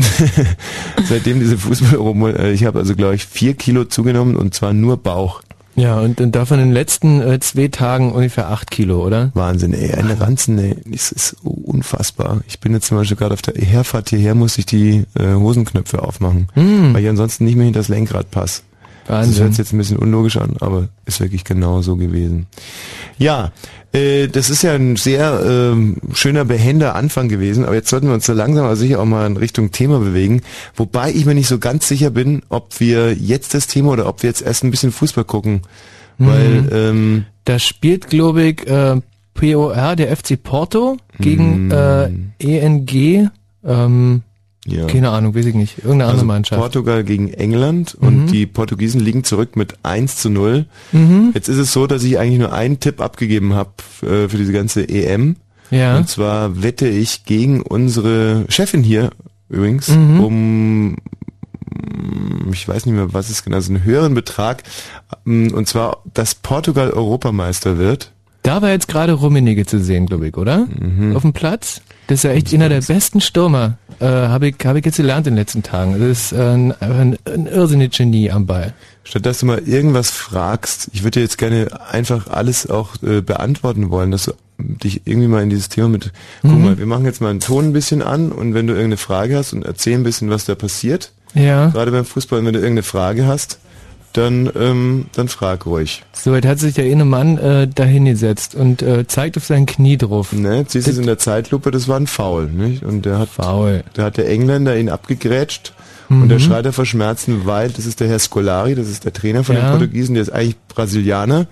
seitdem 1.09 1.39
diese 1.39 1.57
Fußball, 1.57 2.35
äh, 2.35 2.51
ich 2.51 2.65
habe 2.65 2.79
also 2.79 2.95
glaube 2.95 3.15
ich 3.15 3.25
vier 3.25 3.53
Kilo 3.53 3.85
zugenommen 3.85 4.35
und 4.35 4.53
zwar 4.53 4.73
nur 4.73 4.97
Bauch. 4.97 5.41
Ja, 5.75 5.99
und, 5.99 6.19
und 6.19 6.35
davon 6.35 6.59
in 6.59 6.65
den 6.67 6.73
letzten 6.73 7.21
äh, 7.21 7.39
zwei 7.39 7.69
Tagen 7.69 8.11
ungefähr 8.11 8.49
acht 8.49 8.69
Kilo, 8.69 9.05
oder? 9.05 9.31
Wahnsinn, 9.33 9.73
ey, 9.73 9.93
eine 9.93 10.19
Ranzen, 10.19 10.57
ey, 10.57 10.75
das 10.85 11.11
ist 11.13 11.37
unfassbar. 11.43 12.41
Ich 12.47 12.59
bin 12.59 12.73
jetzt 12.73 12.87
zum 12.87 12.97
Beispiel 12.97 13.15
gerade 13.15 13.33
auf 13.33 13.41
der 13.41 13.53
Herfahrt 13.55 14.09
hierher, 14.09 14.35
musste 14.35 14.59
ich 14.59 14.65
die 14.65 15.05
äh, 15.17 15.33
Hosenknöpfe 15.35 16.03
aufmachen, 16.03 16.49
weil 16.93 17.03
ich 17.03 17.09
ansonsten 17.09 17.45
nicht 17.45 17.55
mehr 17.55 17.63
hinter 17.65 17.79
das 17.79 17.87
Lenkrad 17.87 18.29
passe. 18.29 18.63
Das 19.09 19.17
Wahnsinn. 19.27 19.43
hört 19.43 19.53
sich 19.53 19.57
jetzt 19.57 19.73
ein 19.73 19.79
bisschen 19.79 19.97
unlogisch 19.97 20.37
an, 20.37 20.55
aber 20.59 20.87
ist 21.05 21.19
wirklich 21.19 21.43
genau 21.43 21.81
so 21.81 21.95
gewesen. 21.95 22.45
Ja, 23.17 23.51
äh, 23.91 24.27
das 24.27 24.51
ist 24.51 24.61
ja 24.61 24.73
ein 24.73 24.97
sehr 24.97 25.41
ähm, 25.43 25.97
schöner, 26.13 26.45
behender 26.45 26.93
Anfang 26.93 27.27
gewesen, 27.27 27.65
aber 27.65 27.73
jetzt 27.73 27.89
sollten 27.89 28.05
wir 28.07 28.13
uns 28.13 28.27
so 28.27 28.33
langsam 28.33 28.65
aber 28.65 28.75
sicher 28.75 28.99
auch 28.99 29.05
mal 29.05 29.25
in 29.25 29.35
Richtung 29.35 29.71
Thema 29.71 29.97
bewegen, 29.97 30.43
wobei 30.75 31.11
ich 31.11 31.25
mir 31.25 31.33
nicht 31.33 31.47
so 31.47 31.57
ganz 31.57 31.87
sicher 31.87 32.11
bin, 32.11 32.43
ob 32.49 32.79
wir 32.79 33.13
jetzt 33.13 33.55
das 33.55 33.65
Thema 33.65 33.93
oder 33.93 34.07
ob 34.07 34.21
wir 34.21 34.29
jetzt 34.29 34.43
erst 34.43 34.63
ein 34.63 34.69
bisschen 34.69 34.91
Fußball 34.91 35.23
gucken, 35.23 35.61
weil 36.19 36.69
ähm, 36.71 37.25
Da 37.45 37.57
spielt, 37.57 38.09
glaube 38.09 38.43
ich, 38.43 38.67
äh, 38.67 39.01
POR, 39.33 39.95
der 39.95 40.15
FC 40.15 40.41
Porto, 40.41 40.97
gegen 41.19 41.71
äh, 41.71 42.11
ENG, 42.37 43.31
ähm, 43.65 44.21
ja. 44.67 44.85
keine 44.87 45.09
Ahnung, 45.11 45.35
weiß 45.35 45.45
ich 45.45 45.55
nicht, 45.55 45.77
irgendeine 45.79 46.03
andere 46.05 46.13
Also 46.15 46.25
Mannschaft. 46.25 46.61
Portugal 46.61 47.03
gegen 47.03 47.33
England 47.33 47.95
und 47.95 48.27
die 48.27 48.45
Portugiesen 48.45 48.99
liegen 49.01 49.23
zurück 49.23 49.55
mit 49.55 49.75
1 49.83 50.17
zu 50.17 50.29
0. 50.29 50.65
Mhm. 50.91 51.31
Jetzt 51.33 51.49
ist 51.49 51.57
es 51.57 51.71
so, 51.73 51.87
dass 51.87 52.03
ich 52.03 52.19
eigentlich 52.19 52.39
nur 52.39 52.53
einen 52.53 52.79
Tipp 52.79 53.01
abgegeben 53.01 53.53
habe 53.53 53.71
äh, 54.01 54.27
für 54.27 54.37
diese 54.37 54.51
ganze 54.53 54.87
EM. 54.87 55.37
Ja. 55.71 55.97
Und 55.97 56.09
zwar 56.09 56.61
wette 56.63 56.87
ich 56.87 57.25
gegen 57.25 57.61
unsere 57.61 58.45
Chefin 58.49 58.83
hier 58.83 59.11
übrigens 59.49 59.87
Mhm. 59.89 60.19
um 60.19 60.95
ich 62.51 62.67
weiß 62.67 62.85
nicht 62.85 62.95
mehr, 62.95 63.13
was 63.13 63.29
es 63.29 63.43
genau 63.43 63.57
ist, 63.57 63.69
einen 63.69 63.83
höheren 63.83 64.13
Betrag. 64.13 64.63
ähm, 65.25 65.53
Und 65.53 65.67
zwar, 65.67 66.03
dass 66.13 66.35
Portugal 66.35 66.91
Europameister 66.91 67.77
wird. 67.77 68.11
Da 68.43 68.61
war 68.61 68.69
jetzt 68.69 68.87
gerade 68.87 69.13
Rummenigge 69.13 69.65
zu 69.65 69.79
sehen, 69.79 70.05
glaube 70.05 70.27
ich, 70.29 70.37
oder? 70.37 70.65
Mhm. 70.79 71.15
Auf 71.15 71.21
dem 71.23 71.33
Platz. 71.33 71.81
Das 72.09 72.19
ist 72.19 72.23
ja 72.23 72.31
echt 72.31 72.51
einer 72.53 72.69
der 72.69 72.81
besten 72.81 73.21
Stürmer. 73.21 73.77
Äh, 73.99 74.05
Habe 74.05 74.47
ich, 74.49 74.55
hab 74.65 74.75
ich 74.75 74.85
jetzt 74.85 74.97
gelernt 74.97 75.27
in 75.27 75.33
den 75.35 75.39
letzten 75.39 75.61
Tagen. 75.63 75.93
Das 75.99 76.01
ist 76.01 76.31
äh, 76.31 76.37
ein, 76.41 76.73
ein, 76.81 77.17
ein 77.25 77.45
irrsinnig 77.47 77.95
Genie 77.95 78.31
am 78.31 78.45
Ball. 78.45 78.73
Statt 79.03 79.25
dass 79.25 79.39
du 79.39 79.45
mal 79.45 79.59
irgendwas 79.59 80.09
fragst, 80.11 80.89
ich 80.93 81.03
würde 81.03 81.19
dir 81.19 81.21
jetzt 81.21 81.37
gerne 81.37 81.67
einfach 81.91 82.27
alles 82.27 82.69
auch 82.69 83.01
äh, 83.03 83.21
beantworten 83.21 83.89
wollen, 83.89 84.11
dass 84.11 84.25
du 84.25 84.33
dich 84.57 85.01
irgendwie 85.05 85.27
mal 85.27 85.43
in 85.43 85.49
dieses 85.49 85.69
Thema 85.69 85.87
mit, 85.89 86.11
guck 86.41 86.51
Mhm. 86.51 86.63
mal, 86.65 86.77
wir 86.77 86.85
machen 86.85 87.05
jetzt 87.05 87.21
mal 87.21 87.29
einen 87.29 87.39
Ton 87.39 87.65
ein 87.65 87.73
bisschen 87.73 88.01
an 88.01 88.31
und 88.31 88.53
wenn 88.53 88.67
du 88.67 88.73
irgendeine 88.73 88.97
Frage 88.97 89.37
hast 89.37 89.53
und 89.53 89.63
erzähl 89.65 89.93
ein 89.95 90.03
bisschen, 90.03 90.29
was 90.29 90.45
da 90.45 90.55
passiert, 90.55 91.11
Ja. 91.33 91.67
gerade 91.69 91.91
beim 91.91 92.05
Fußball, 92.05 92.39
wenn 92.43 92.53
du 92.53 92.59
irgendeine 92.59 92.83
Frage 92.83 93.25
hast, 93.27 93.59
dann, 94.13 94.49
ähm, 94.59 95.05
dann 95.13 95.27
frag 95.27 95.65
ruhig. 95.65 96.03
So, 96.13 96.33
jetzt 96.35 96.45
hat 96.47 96.59
sich 96.59 96.73
der 96.75 96.85
eine 96.91 97.05
Mann 97.05 97.37
äh, 97.37 97.67
dahin 97.67 98.05
gesetzt 98.05 98.55
und 98.55 98.81
äh, 98.81 99.05
zeigt 99.07 99.37
auf 99.37 99.45
sein 99.45 99.65
Knie 99.65 99.97
drauf. 99.97 100.33
Ne, 100.33 100.65
siehst 100.67 100.87
du 100.87 100.91
es 100.91 100.97
in 100.97 101.05
der 101.05 101.17
Zeitlupe, 101.17 101.71
das 101.71 101.87
war 101.87 101.97
ein 101.99 102.07
Foul, 102.07 102.47
nicht? 102.47 102.83
Und 102.83 103.05
der 103.05 103.19
hat, 103.19 103.29
Faul. 103.29 103.83
da 103.93 104.03
hat 104.03 104.17
der 104.17 104.29
Engländer 104.29 104.77
ihn 104.77 104.89
abgegrätscht 104.89 105.73
Mhm. 106.11 106.23
und 106.23 106.29
der 106.29 106.39
schreit 106.39 106.65
er 106.65 106.73
vor 106.73 106.87
Schmerzen, 106.87 107.45
weil 107.45 107.69
das 107.69 107.85
ist 107.85 107.99
der 107.99 108.07
Herr 108.07 108.17
Scolari, 108.17 108.73
das 108.73 108.87
ist 108.87 109.05
der 109.05 109.13
Trainer 109.13 109.43
von 109.43 109.55
Ja. 109.55 109.61
den 109.69 109.69
Portugiesen, 109.77 110.15
der 110.15 110.23
ist 110.23 110.31
eigentlich 110.31 110.55
Brasilianer 110.67 111.45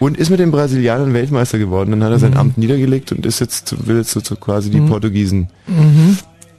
und 0.00 0.18
ist 0.18 0.28
mit 0.28 0.38
den 0.38 0.50
Brasilianern 0.50 1.14
Weltmeister 1.14 1.58
geworden. 1.58 1.92
Dann 1.92 2.04
hat 2.04 2.10
er 2.10 2.16
Mhm. 2.18 2.20
sein 2.20 2.36
Amt 2.36 2.58
niedergelegt 2.58 3.10
und 3.12 3.24
ist 3.24 3.40
jetzt, 3.40 3.86
will 3.86 3.96
jetzt 3.96 4.10
so, 4.10 4.20
so 4.20 4.36
quasi 4.36 4.68
die 4.68 4.80
Portugiesen 4.82 5.48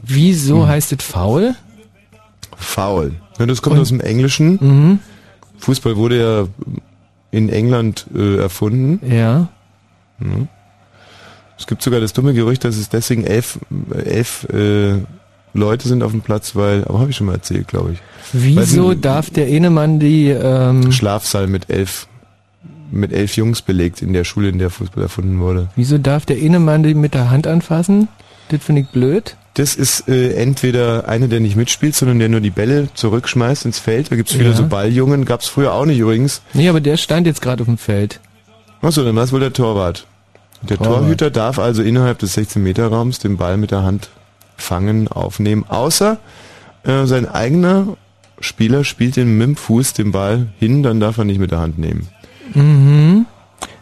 Wieso 0.02 0.62
Hm. 0.64 0.68
heißt 0.68 0.94
es 0.94 1.04
faul? 1.06 1.54
faul. 2.58 3.12
Ja, 3.40 3.46
das 3.46 3.62
kommt 3.62 3.76
Und- 3.76 3.82
aus 3.84 3.90
dem 3.90 4.00
Englischen. 4.02 5.00
Fußball 5.64 5.96
wurde 5.96 6.20
ja 6.20 6.48
in 7.32 7.50
England 7.50 8.06
äh, 8.14 8.38
erfunden. 8.38 9.00
Ja. 9.10 9.48
Es 11.58 11.68
gibt 11.68 11.82
sogar 11.82 12.00
das 12.00 12.14
dumme 12.14 12.34
Gerücht, 12.34 12.64
dass 12.64 12.76
es 12.78 12.90
deswegen 12.90 13.24
elf, 13.24 13.60
elf 13.94 14.46
äh, 14.54 14.96
Leute 15.54 15.88
sind 15.88 16.04
auf 16.04 16.12
dem 16.12 16.22
Platz, 16.22 16.56
weil, 16.56 16.84
aber 16.86 17.00
habe 17.00 17.12
ich 17.12 17.16
schon 17.16 17.28
mal 17.28 17.34
erzählt, 17.36 17.68
glaube 17.68 17.94
ich. 17.94 18.00
Wieso 18.34 18.90
Weil- 18.90 18.96
darf 18.98 19.30
der 19.30 19.48
eine 19.48 19.70
Mann 19.70 20.00
die 20.00 20.28
ähm, 20.30 20.92
Schlafsaal 20.92 21.48
mit 21.48 21.70
elf, 21.70 22.08
mit 22.92 23.14
elf 23.14 23.36
Jungs 23.38 23.62
belegt 23.62 24.02
in 24.02 24.14
der 24.14 24.24
Schule, 24.24 24.50
in 24.50 24.60
der 24.60 24.70
Fußball 24.70 25.04
erfunden 25.04 25.40
wurde. 25.40 25.70
Wieso 25.76 25.98
darf 25.98 26.26
der 26.26 26.38
eine 26.38 26.60
Mann 26.60 26.84
die 26.84 26.94
mit 26.94 27.14
der 27.14 27.30
Hand 27.30 27.48
anfassen? 27.48 28.08
Das 28.50 28.64
finde 28.64 28.82
ich 28.82 28.88
blöd. 28.90 29.38
Das 29.56 29.76
ist 29.76 30.08
äh, 30.10 30.34
entweder 30.34 31.08
einer, 31.08 31.28
der 31.28 31.40
nicht 31.40 31.56
mitspielt, 31.56 31.96
sondern 31.96 32.18
der 32.20 32.28
nur 32.30 32.42
die 32.42 32.50
Bälle 32.50 32.88
zurückschmeißt 32.96 33.66
ins 33.66 33.78
Feld. 33.78 34.12
Da 34.12 34.16
gibt's 34.16 34.34
viele 34.34 34.50
Ja. 34.50 34.56
so 34.56 34.66
Balljungen, 34.68 35.26
gab's 35.26 35.48
früher 35.48 35.74
auch 35.74 35.86
nicht 35.86 36.00
übrigens. 36.00 36.42
Nee, 36.54 36.70
aber 36.70 36.82
der 36.82 36.98
stand 36.98 37.28
jetzt 37.28 37.42
gerade 37.42 37.62
auf 37.62 37.68
dem 37.68 37.78
Feld. 37.78 38.20
Achso, 38.82 39.04
dann 39.04 39.16
war 39.16 39.24
es 39.24 39.32
wohl 39.32 39.40
der 39.40 39.54
Torwart. 39.54 40.08
Der 40.64 40.78
Torwart. 40.78 41.02
Torhüter 41.02 41.30
darf 41.30 41.60
also 41.60 41.84
innerhalb 41.84 42.18
des 42.20 42.36
16-Meter-Raums 42.38 43.20
den 43.20 43.38
Ball 43.38 43.58
mit 43.58 43.70
der 43.72 43.84
Hand 43.84 44.10
fangen, 44.58 45.08
aufnehmen, 45.08 45.66
außer 45.68 46.18
äh, 46.84 47.06
sein 47.06 47.28
eigener 47.30 47.98
Spieler 48.40 48.84
spielt 48.84 49.16
den 49.18 49.38
mit 49.38 49.48
dem 49.48 49.56
Fuß 49.56 49.94
den 49.94 50.12
Ball 50.12 50.48
hin, 50.60 50.84
dann 50.84 51.00
darf 51.00 51.18
er 51.18 51.26
nicht 51.26 51.40
mit 51.40 51.52
der 51.52 51.60
Hand 51.60 51.78
nehmen. 51.78 52.08
Mhm. 52.54 53.26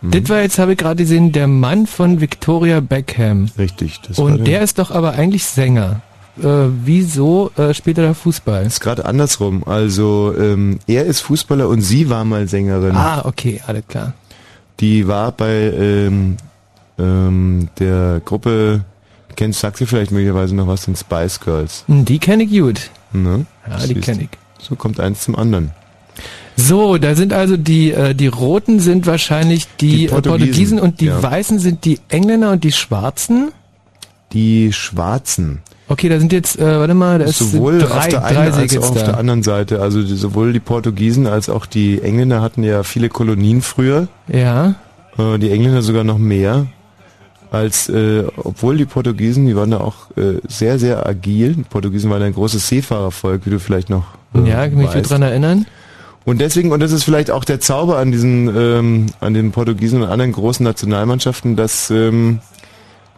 Das 0.02 0.30
war 0.30 0.42
jetzt, 0.42 0.58
habe 0.58 0.72
ich 0.74 0.78
gerade 0.80 1.04
gesehen, 1.04 1.32
der 1.32 1.48
Mann 1.48 1.86
von 1.86 2.22
Victoria 2.22 2.80
Beckham. 2.80 3.50
Richtig. 3.58 4.00
Das 4.08 4.18
Und 4.18 4.46
der 4.48 4.62
ist 4.62 4.80
doch 4.80 4.90
aber 4.92 5.14
eigentlich 5.14 5.46
Sänger. 5.46 6.02
Äh, 6.42 6.48
wieso 6.84 7.52
äh, 7.58 7.74
spielt 7.74 7.98
er 8.00 8.06
da 8.08 8.14
Fußball? 8.14 8.66
ist 8.66 8.80
gerade 8.80 9.06
andersrum. 9.06 9.64
Also 9.66 10.34
ähm, 10.38 10.80
er 10.88 11.06
ist 11.06 11.20
Fußballer 11.22 11.68
und 11.68 11.82
sie 11.82 12.10
war 12.10 12.26
mal 12.26 12.48
Sängerin. 12.48 12.96
Ah, 12.96 13.22
okay, 13.26 13.62
alles 13.68 13.84
klar. 13.88 14.14
Die 14.80 15.08
war 15.08 15.34
bei 15.34 15.52
ähm, 15.72 16.38
ähm, 16.98 17.70
der 17.78 18.22
Gruppe, 18.26 18.84
kennst 19.36 19.60
sagst 19.60 19.82
du 19.82 19.86
vielleicht 19.86 20.12
möglicherweise 20.12 20.56
noch 20.56 20.68
was, 20.68 20.86
den 20.86 20.96
Spice 20.96 21.40
Girls. 21.42 21.84
Hm, 21.88 22.06
Die 22.06 22.18
kenne 22.18 22.44
ich 22.44 22.52
gut. 22.60 22.90
Ne? 23.12 23.46
Ja, 23.70 23.78
die 23.78 23.94
Siehst. 23.94 24.02
kenne 24.02 24.24
ich. 24.24 24.30
So 24.58 24.76
kommt 24.76 25.00
eins 25.00 25.22
zum 25.22 25.36
anderen. 25.36 25.72
So, 26.56 26.98
da 26.98 27.16
sind 27.16 27.34
also 27.34 27.58
die, 27.58 27.92
äh, 27.92 28.14
die 28.14 28.28
Roten 28.28 28.80
sind 28.80 29.08
wahrscheinlich 29.08 29.68
die, 29.80 29.88
Die 29.88 30.06
äh, 30.06 30.10
Portugiesen, 30.10 30.40
Portugiesen 30.48 30.80
und 30.80 31.02
die 31.02 31.06
ja. 31.06 31.22
Weißen 31.24 31.60
sind 31.60 31.86
die 31.86 32.00
Engländer 32.10 32.52
und 32.52 32.64
die 32.64 32.72
Schwarzen. 32.72 33.52
Die 34.34 34.72
Schwarzen. 34.74 35.60
Okay, 35.88 36.08
da 36.08 36.20
sind 36.20 36.32
jetzt, 36.32 36.58
äh, 36.58 36.80
warte 36.80 36.94
mal, 36.94 37.20
da 37.20 37.26
ist 37.26 37.40
sowohl 37.40 37.80
drei, 37.80 37.98
auf 37.98 38.08
der 38.08 38.24
einen 38.24 38.54
als 38.54 38.78
auch 38.78 38.90
auf 38.90 38.94
da. 38.98 39.06
der 39.08 39.18
anderen 39.18 39.44
Seite. 39.44 39.82
Also 39.82 40.02
die, 40.02 40.16
sowohl 40.16 40.54
die 40.54 40.62
Portugiesen 40.62 41.28
als 41.28 41.50
auch 41.50 41.66
die 41.66 42.02
Engländer 42.02 42.42
hatten 42.42 42.64
ja 42.64 42.84
viele 42.84 43.10
Kolonien 43.10 43.62
früher. 43.62 44.08
Ja. 44.32 44.76
Äh, 45.18 45.38
die 45.38 45.52
Engländer 45.52 45.82
sogar 45.82 46.06
noch 46.06 46.18
mehr. 46.18 46.68
Als, 47.52 47.90
äh, 47.90 48.24
obwohl 48.38 48.78
die 48.78 48.86
Portugiesen, 48.86 49.46
die 49.46 49.58
waren 49.58 49.72
da 49.72 49.82
auch 49.82 50.10
äh, 50.16 50.40
sehr, 50.48 50.80
sehr 50.80 51.06
agil. 51.06 51.56
Die 51.56 51.64
Portugiesen 51.64 52.10
waren 52.10 52.22
ein 52.22 52.34
großes 52.34 52.66
Seefahrervolk, 52.70 53.46
wie 53.46 53.50
du 53.50 53.60
vielleicht 53.60 53.90
noch 53.90 54.06
äh, 54.34 54.48
Ja, 54.50 54.70
kann 54.70 54.78
mich 54.78 54.94
weißt. 54.94 55.12
dran 55.12 55.22
erinnern. 55.24 55.66
Und 56.24 56.40
deswegen, 56.40 56.72
und 56.72 56.82
das 56.82 56.92
ist 56.92 57.04
vielleicht 57.04 57.32
auch 57.32 57.44
der 57.44 57.60
Zauber 57.60 57.98
an 57.98 58.12
diesen, 58.12 58.56
ähm, 58.56 59.06
an 59.20 59.34
den 59.34 59.52
Portugiesen 59.52 60.04
und 60.04 60.10
anderen 60.10 60.32
großen 60.32 60.64
Nationalmannschaften, 60.64 61.56
dass 61.56 61.90
ähm, 61.90 62.40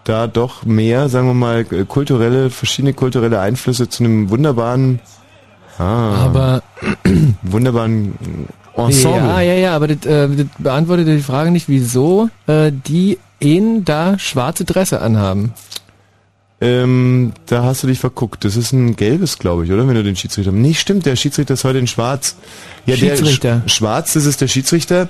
da 0.05 0.27
doch 0.27 0.65
mehr, 0.65 1.09
sagen 1.09 1.27
wir 1.27 1.33
mal, 1.33 1.65
äh, 1.71 1.85
kulturelle, 1.85 2.49
verschiedene 2.49 2.93
kulturelle 2.93 3.39
Einflüsse 3.39 3.89
zu 3.89 4.03
einem 4.03 4.29
wunderbaren, 4.29 4.99
ah, 5.77 6.25
Aber 6.25 6.63
wunderbaren 7.41 8.13
Ensemble. 8.75 9.19
ja, 9.19 9.41
ja, 9.41 9.53
ja, 9.53 9.75
aber 9.75 9.87
das, 9.87 10.05
äh, 10.05 10.29
das 10.29 10.47
beantwortet 10.57 11.07
die 11.07 11.19
Frage 11.19 11.51
nicht, 11.51 11.67
wieso 11.69 12.29
äh, 12.47 12.71
die 12.71 13.19
einen 13.43 13.83
da 13.85 14.17
schwarze 14.17 14.65
Dresse 14.65 15.01
anhaben. 15.01 15.53
Ähm, 16.63 17.33
da 17.47 17.63
hast 17.63 17.83
du 17.83 17.87
dich 17.87 17.99
verguckt. 17.99 18.45
Das 18.45 18.55
ist 18.55 18.71
ein 18.71 18.95
gelbes, 18.95 19.37
glaube 19.37 19.65
ich, 19.65 19.71
oder? 19.71 19.85
Wenn 19.85 19.95
du 19.95 20.03
den 20.03 20.15
Schiedsrichter. 20.15 20.53
Nee, 20.53 20.73
stimmt, 20.73 21.05
der 21.05 21.17
Schiedsrichter 21.17 21.55
ist 21.55 21.65
heute 21.65 21.79
in 21.79 21.87
Schwarz. 21.87 22.37
Ja, 22.85 22.95
Schiedsrichter. 22.95 23.59
der 23.61 23.69
Sch 23.69 23.75
Schwarz, 23.75 24.13
das 24.13 24.25
ist 24.25 24.39
der 24.39 24.47
Schiedsrichter. 24.47 25.09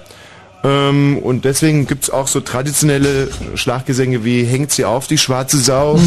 Ähm, 0.64 1.20
und 1.20 1.46
deswegen 1.46 1.86
gibt's 1.86 2.10
auch 2.10 2.28
so 2.28 2.40
traditionelle 2.40 3.30
Schlaggesänge 3.54 4.26
wie 4.26 4.46
Hängt 4.46 4.72
sie 4.72 4.84
auf, 4.84 5.06
die 5.06 5.20
schwarze 5.20 5.60
Sau? 5.60 6.00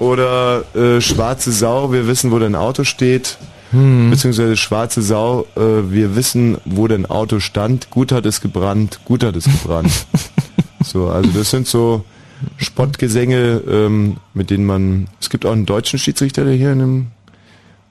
Oder 0.00 0.64
äh, 0.74 1.00
Schwarze 1.00 1.52
Sau, 1.52 1.92
wir 1.92 2.08
wissen, 2.08 2.32
wo 2.32 2.40
dein 2.40 2.56
Auto 2.56 2.82
steht. 2.82 3.38
Beziehungsweise 3.70 4.56
Schwarze 4.56 5.02
Sau, 5.02 5.46
äh, 5.56 5.90
wir 5.90 6.16
wissen, 6.16 6.58
wo 6.64 6.88
dein 6.88 7.06
Auto 7.06 7.38
stand. 7.38 7.90
Gut 7.90 8.10
hat 8.10 8.26
es 8.26 8.40
gebrannt, 8.40 9.00
gut 9.04 9.22
hat 9.22 9.36
es 9.36 9.44
gebrannt. 9.44 9.92
so, 10.82 11.08
also 11.08 11.30
das 11.30 11.50
sind 11.50 11.68
so 11.68 12.04
Spottgesänge, 12.56 13.62
ähm, 13.68 14.16
mit 14.34 14.50
denen 14.50 14.64
man. 14.64 15.08
Es 15.20 15.30
gibt 15.30 15.46
auch 15.46 15.52
einen 15.52 15.66
deutschen 15.66 15.98
Schiedsrichter, 15.98 16.44
der 16.44 16.54
hier 16.54 16.72
in 16.72 16.80
einem 16.80 17.06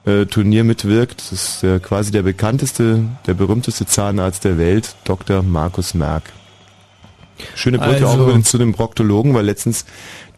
äh, 0.04 0.26
Turnier 0.26 0.64
mitwirkt. 0.64 1.20
Das 1.20 1.32
ist 1.32 1.62
der, 1.62 1.80
quasi 1.80 2.10
der 2.10 2.22
bekannteste, 2.22 3.04
der 3.26 3.34
berühmteste 3.34 3.86
Zahnarzt 3.86 4.44
der 4.44 4.58
Welt, 4.58 4.94
Dr. 5.04 5.42
Markus 5.42 5.94
Merck. 5.94 6.24
Schöne 7.54 7.78
Brücke 7.78 8.06
Also- 8.06 8.26
auch 8.26 8.42
zu 8.42 8.58
dem 8.58 8.72
Proktologen, 8.72 9.34
weil 9.34 9.46
letztens 9.46 9.84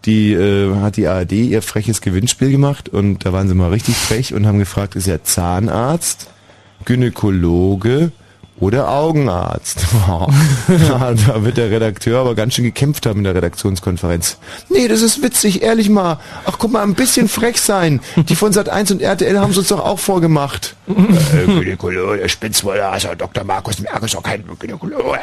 die 0.04 0.32
äh, 0.32 0.74
hat 0.76 0.96
die 0.96 1.08
ARD 1.08 1.32
ihr 1.32 1.62
freches 1.62 2.00
Gewinnspiel 2.00 2.50
gemacht 2.50 2.88
und 2.88 3.24
da 3.26 3.32
waren 3.32 3.48
sie 3.48 3.54
mal 3.54 3.70
richtig 3.70 3.96
frech 3.96 4.34
und 4.34 4.46
haben 4.46 4.58
gefragt, 4.58 4.94
ist 4.94 5.08
er 5.08 5.24
Zahnarzt, 5.24 6.30
Gynäkologe 6.84 8.12
oder 8.58 8.88
Augenarzt? 8.90 9.86
da 10.66 11.44
wird 11.44 11.56
der 11.56 11.70
Redakteur 11.70 12.20
aber 12.20 12.34
ganz 12.34 12.54
schön 12.54 12.64
gekämpft 12.64 13.06
haben 13.06 13.18
in 13.18 13.24
der 13.24 13.34
Redaktionskonferenz. 13.34 14.38
Nee, 14.68 14.88
das 14.88 15.02
ist 15.02 15.22
witzig, 15.22 15.62
ehrlich 15.62 15.88
mal. 15.88 16.18
Ach, 16.44 16.56
guck 16.58 16.72
mal, 16.72 16.82
ein 16.82 16.94
bisschen 16.94 17.28
frech 17.28 17.60
sein. 17.60 18.00
Die 18.16 18.36
von 18.36 18.52
Sat1 18.52 18.92
und 18.92 19.02
RTL 19.02 19.38
haben 19.38 19.50
es 19.50 19.58
uns 19.58 19.68
doch 19.68 19.84
auch 19.84 19.98
vorgemacht. 19.98 20.76
äh, 20.88 21.76
der 22.16 22.28
Spitzwolle, 22.28 22.86
also 22.86 23.08
Dr. 23.16 23.44
Markus 23.44 23.80
Merck 23.80 24.02
ist 24.02 24.14
doch 24.14 24.22
kein 24.22 24.44
Gynäkologe. 24.58 25.18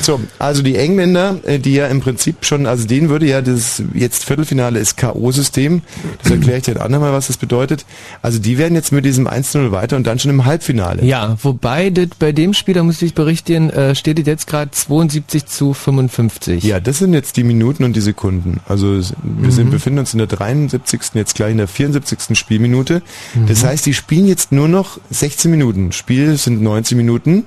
So, 0.00 0.20
also 0.38 0.62
die 0.62 0.76
Engländer, 0.76 1.40
äh, 1.44 1.58
die 1.58 1.74
ja 1.74 1.86
im 1.88 2.00
Prinzip 2.00 2.44
schon, 2.44 2.66
also 2.66 2.86
denen 2.86 3.10
würde 3.10 3.26
ja 3.26 3.42
das 3.42 3.82
jetzt 3.92 4.24
Viertelfinale 4.24 4.78
ist 4.78 4.96
K.O.-System, 4.96 5.82
das 6.22 6.32
erkläre 6.32 6.58
ich 6.58 6.64
dir 6.64 6.72
ein 6.72 6.80
andermal, 6.80 7.12
was 7.12 7.26
das 7.26 7.36
bedeutet. 7.36 7.84
Also 8.22 8.38
die 8.38 8.56
werden 8.56 8.74
jetzt 8.74 8.92
mit 8.92 9.04
diesem 9.04 9.28
1-0 9.28 9.72
weiter 9.72 9.96
und 9.96 10.06
dann 10.06 10.18
schon 10.18 10.30
im 10.30 10.46
Halbfinale. 10.46 11.04
Ja, 11.04 11.36
wobei 11.42 11.90
das 11.90 12.08
bei 12.18 12.32
dem 12.32 12.54
Spiel, 12.54 12.74
da 12.74 12.82
muss 12.82 13.02
ich 13.02 13.14
berichten, 13.14 13.68
äh, 13.70 13.94
steht 13.94 14.18
es 14.18 14.26
jetzt 14.26 14.46
gerade 14.46 14.70
72 14.70 15.46
zu 15.46 15.74
55. 15.74 16.64
Ja, 16.64 16.80
das 16.80 16.98
sind 16.98 17.12
jetzt 17.12 17.36
die 17.36 17.44
Minuten 17.44 17.84
und 17.84 17.94
die 17.94 18.00
Sekunden. 18.00 18.60
Also 18.66 19.00
wir 19.22 19.50
sind, 19.50 19.70
befinden 19.70 19.98
uns 19.98 20.14
in 20.14 20.18
der 20.18 20.28
73. 20.28 21.00
jetzt 21.14 21.34
gleich 21.34 21.52
in 21.52 21.58
der 21.58 21.68
74. 21.68 22.38
Spielminute. 22.38 23.02
Das 23.48 23.64
heißt, 23.64 23.84
die 23.84 23.94
spielen 23.94 24.26
jetzt 24.26 24.50
nur 24.52 24.68
noch 24.68 24.98
16 25.10 25.50
Minuten. 25.50 25.92
Spiel 25.92 26.36
sind 26.36 26.62
90 26.62 26.96
Minuten. 26.96 27.44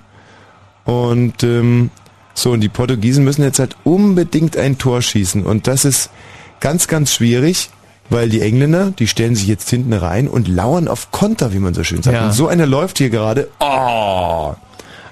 Und 0.86 1.44
ähm, 1.44 1.89
so, 2.38 2.51
und 2.51 2.62
die 2.62 2.70
Portugiesen 2.70 3.24
müssen 3.24 3.41
jetzt 3.41 3.58
halt 3.58 3.75
unbedingt 3.84 4.58
ein 4.58 4.77
Tor 4.77 5.01
schießen. 5.01 5.44
Und 5.44 5.65
das 5.65 5.86
ist 5.86 6.12
ganz, 6.60 6.88
ganz 6.88 7.12
schwierig, 7.13 7.72
weil 8.12 8.29
die 8.29 8.41
Engländer, 8.41 8.91
die 8.91 9.08
stellen 9.08 9.36
sich 9.36 9.48
jetzt 9.48 9.67
hinten 9.72 9.91
rein 9.94 10.27
und 10.27 10.48
lauern 10.48 10.88
auf 10.88 11.10
Konter, 11.12 11.51
wie 11.51 11.58
man 11.60 11.74
so 11.74 11.84
schön 11.84 12.03
sagt. 12.03 12.15
Ja. 12.15 12.27
Und 12.27 12.34
so 12.34 12.48
einer 12.48 12.67
läuft 12.67 13.00
hier 13.00 13.10
gerade, 13.10 13.50
oh, 13.60 14.53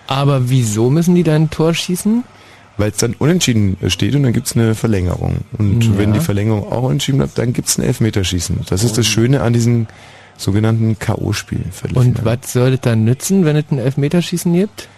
Aber 0.06 0.50
wieso 0.52 0.92
müssen 0.92 1.16
die 1.16 1.24
dann 1.24 1.44
ein 1.44 1.50
Tor 1.50 1.74
schießen? 1.74 2.24
weil 2.78 2.92
es 2.92 2.98
dann 2.98 3.14
unentschieden 3.18 3.78
steht 3.88 4.16
und 4.16 4.24
dann 4.24 4.34
gibt's 4.34 4.54
eine 4.56 4.76
Verlängerung. 4.76 5.38
Und 5.58 5.82
Ja. 5.82 5.98
wenn 5.98 6.12
die 6.12 6.20
Verlängerung 6.20 6.70
auch 6.72 6.84
unentschieden 6.84 7.20
bleibt, 7.20 7.38
dann 7.38 7.54
gibt's 7.54 7.78
ein 7.78 7.84
Elfmeterschießen. 7.86 8.60
Das 8.70 8.84
ist 8.84 8.98
das 8.98 9.08
Schöne 9.08 9.42
an 9.42 9.54
diesem 9.54 9.88
sogenannten 10.38 11.00
K.O.-Spiel. 11.00 11.62
Und 11.94 12.26
was 12.26 12.52
soll 12.52 12.72
das 12.72 12.82
dann 12.82 13.06
nützen, 13.06 13.46
wenn 13.46 13.56
es 13.56 13.64
ein 13.72 13.80
Elfmeterschießen 13.80 14.52
gibt? 14.54 14.90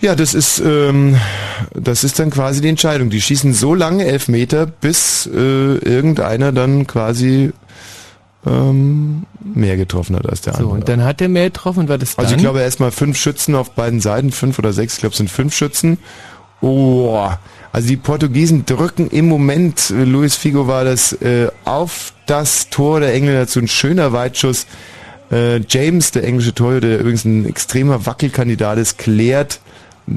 Ja, 0.00 0.14
das 0.14 0.34
ist, 0.34 0.58
ähm, 0.58 1.16
das 1.74 2.04
ist 2.04 2.18
dann 2.18 2.30
quasi 2.30 2.60
die 2.60 2.68
Entscheidung. 2.68 3.08
Die 3.10 3.20
schießen 3.20 3.54
so 3.54 3.74
lange 3.74 4.04
Elfmeter, 4.04 4.66
bis 4.66 5.26
äh, 5.26 5.38
irgendeiner 5.38 6.52
dann 6.52 6.86
quasi 6.86 7.52
ähm, 8.46 9.24
mehr 9.42 9.76
getroffen 9.76 10.16
hat 10.16 10.28
als 10.28 10.42
der 10.42 10.52
So, 10.54 10.58
andere. 10.60 10.74
und 10.74 10.88
dann 10.88 11.02
hat 11.04 11.20
er 11.20 11.28
mehr 11.28 11.46
getroffen 11.46 11.80
und 11.80 11.88
war 11.88 11.98
das 11.98 12.14
dann? 12.16 12.24
Also 12.26 12.36
ich 12.36 12.42
glaube 12.42 12.60
erstmal 12.60 12.90
fünf 12.90 13.16
Schützen 13.16 13.54
auf 13.54 13.70
beiden 13.72 14.00
Seiten, 14.00 14.32
fünf 14.32 14.58
oder 14.58 14.72
sechs, 14.72 14.94
ich 14.94 15.00
glaube 15.00 15.12
es 15.12 15.18
sind 15.18 15.30
fünf 15.30 15.54
Schützen. 15.54 15.98
Oh, 16.60 17.28
also 17.72 17.88
die 17.88 17.96
Portugiesen 17.96 18.64
drücken 18.64 19.08
im 19.08 19.28
Moment, 19.28 19.90
äh, 19.90 20.04
Luis 20.04 20.36
Figo 20.36 20.66
war 20.68 20.84
das, 20.84 21.12
äh, 21.14 21.48
auf 21.64 22.12
das 22.26 22.68
Tor 22.70 23.00
der 23.00 23.14
Engländer 23.14 23.46
zu 23.46 23.60
ein 23.60 23.68
schöner 23.68 24.12
Weitschuss. 24.12 24.66
Äh, 25.30 25.60
James, 25.68 26.12
der 26.12 26.24
englische 26.24 26.54
Torhüter, 26.54 26.88
der 26.88 27.00
übrigens 27.00 27.24
ein 27.24 27.46
extremer 27.46 28.06
Wackelkandidat 28.06 28.78
ist, 28.78 28.98
klärt, 28.98 29.60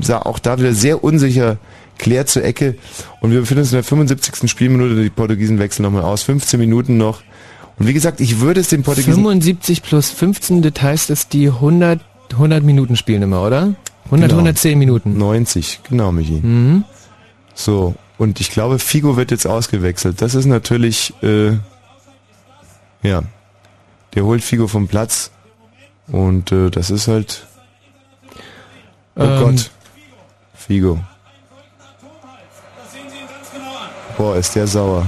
sah 0.01 0.19
auch 0.19 0.39
da 0.39 0.57
wieder 0.59 0.73
sehr 0.73 1.03
unsicher, 1.03 1.57
klärt 1.97 2.29
zur 2.29 2.43
Ecke. 2.43 2.75
Und 3.21 3.31
wir 3.31 3.39
befinden 3.41 3.61
uns 3.61 3.71
in 3.71 3.75
der 3.77 3.83
75. 3.83 4.49
Spielminute, 4.49 5.01
die 5.01 5.09
Portugiesen 5.09 5.59
wechseln 5.59 5.83
nochmal 5.83 6.03
aus, 6.03 6.23
15 6.23 6.59
Minuten 6.59 6.97
noch. 6.97 7.21
Und 7.77 7.87
wie 7.87 7.93
gesagt, 7.93 8.19
ich 8.19 8.39
würde 8.39 8.59
es 8.59 8.67
den 8.69 8.83
Portugiesen 8.83 9.13
75 9.15 9.83
plus 9.83 10.09
15, 10.11 10.61
das 10.61 10.81
heißt, 10.81 11.09
dass 11.09 11.29
die 11.29 11.47
100, 11.47 12.01
100 12.33 12.63
Minuten 12.63 12.95
spielen 12.95 13.21
immer, 13.21 13.41
oder? 13.45 13.73
100, 14.05 14.29
Genau. 14.29 14.33
110 14.39 14.77
Minuten. 14.79 15.17
90, 15.17 15.81
genau, 15.89 16.11
Michi. 16.11 16.39
Mhm. 16.41 16.83
So, 17.53 17.95
und 18.17 18.39
ich 18.41 18.51
glaube, 18.51 18.79
Figo 18.79 19.15
wird 19.17 19.31
jetzt 19.31 19.47
ausgewechselt. 19.47 20.21
Das 20.21 20.35
ist 20.35 20.45
natürlich, 20.45 21.13
äh, 21.23 21.51
ja, 23.03 23.23
der 24.15 24.25
holt 24.25 24.43
Figo 24.43 24.67
vom 24.67 24.87
Platz 24.87 25.31
und 26.11 26.51
äh, 26.51 26.69
das 26.69 26.89
ist 26.89 27.07
halt, 27.07 27.45
oh 29.15 29.21
Ähm, 29.23 29.39
Gott, 29.41 29.71
Figo. 30.69 30.99
Boah, 34.19 34.35
ist 34.37 34.55
der 34.55 34.67
sauer. 34.67 35.03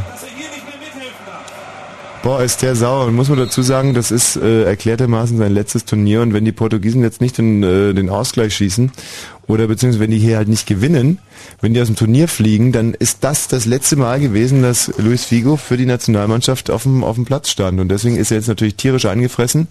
Boah, 2.23 2.41
ist 2.41 2.63
der 2.63 2.75
sauer. 2.75 3.05
Und 3.05 3.13
muss 3.13 3.29
man 3.29 3.37
dazu 3.37 3.61
sagen, 3.61 3.93
das 3.93 4.09
ist 4.09 4.37
äh, 4.37 4.63
erklärtermaßen 4.63 5.37
sein 5.37 5.53
letztes 5.53 5.85
Turnier. 5.85 6.23
Und 6.23 6.33
wenn 6.33 6.45
die 6.45 6.51
Portugiesen 6.51 7.03
jetzt 7.03 7.21
nicht 7.21 7.37
den, 7.37 7.61
äh, 7.61 7.93
den 7.93 8.09
Ausgleich 8.09 8.55
schießen 8.55 8.91
oder 9.45 9.67
beziehungsweise 9.67 9.99
wenn 9.99 10.09
die 10.09 10.17
hier 10.17 10.37
halt 10.37 10.47
nicht 10.47 10.65
gewinnen, 10.65 11.19
wenn 11.61 11.75
die 11.75 11.81
aus 11.81 11.87
dem 11.87 11.95
Turnier 11.95 12.27
fliegen, 12.27 12.71
dann 12.71 12.95
ist 12.95 13.23
das 13.23 13.47
das 13.47 13.67
letzte 13.67 13.97
Mal 13.97 14.19
gewesen, 14.19 14.63
dass 14.63 14.91
Luis 14.97 15.25
Figo 15.25 15.57
für 15.57 15.77
die 15.77 15.85
Nationalmannschaft 15.85 16.71
auf 16.71 16.83
dem, 16.83 17.03
auf 17.03 17.17
dem 17.17 17.25
Platz 17.25 17.51
stand. 17.51 17.79
Und 17.79 17.89
deswegen 17.89 18.15
ist 18.15 18.31
er 18.31 18.37
jetzt 18.37 18.47
natürlich 18.47 18.77
tierisch 18.77 19.05
angefressen, 19.05 19.67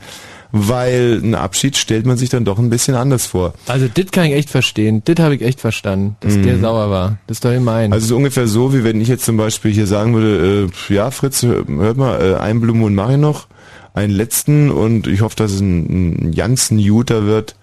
weil 0.53 1.21
ein 1.23 1.35
Abschied 1.35 1.77
stellt 1.77 2.07
man 2.07 2.17
sich 2.17 2.29
dann 2.29 2.45
doch 2.45 2.59
ein 2.59 2.71
bisschen 2.71 2.95
anders 2.95 3.27
vor. 3.27 3.55
Also 3.67 3.87
das 3.93 4.07
kann 4.11 4.27
ich 4.27 4.33
echt 4.35 4.51
verstehen. 4.51 5.03
Das 5.05 5.17
habe 5.19 5.35
ich 5.37 5.43
echt 5.43 5.61
verstanden, 5.61 6.17
dass 6.21 6.35
der 6.41 6.59
sauer 6.59 6.91
war. 6.91 7.19
Das 7.27 7.37
ist 7.39 7.45
doch 7.45 7.53
gemein. 7.53 7.89
Mhm. 7.89 7.93
Also 7.93 8.05
es 8.05 8.11
ist 8.11 8.17
ungefähr 8.17 8.47
so, 8.49 8.73
wie 8.75 8.83
wenn 8.85 9.01
ich 9.01 9.09
jetzt 9.09 9.25
zum 9.25 9.37
Beispiel 9.37 9.73
hier 9.73 9.87
sagen 9.87 10.15
würde, 10.15 10.69
äh, 10.91 10.95
ja 10.95 11.11
Fritz, 11.11 11.43
hör- 11.43 11.65
hört 11.69 11.97
mal, 11.97 12.21
äh, 12.21 12.35
einen 12.37 12.61
Blue 12.61 12.77
Moon 12.77 12.95
mache 12.95 13.13
ich 13.13 13.19
noch, 13.19 13.47
einen 13.95 14.13
letzten 14.13 14.71
und 14.71 15.07
ich 15.07 15.21
hoffe, 15.21 15.37
dass 15.37 15.53
es 15.53 15.61
ein, 15.61 16.29
ein 16.31 16.35
ganz 16.35 16.71
Juter 16.71 17.27
wird. 17.27 17.55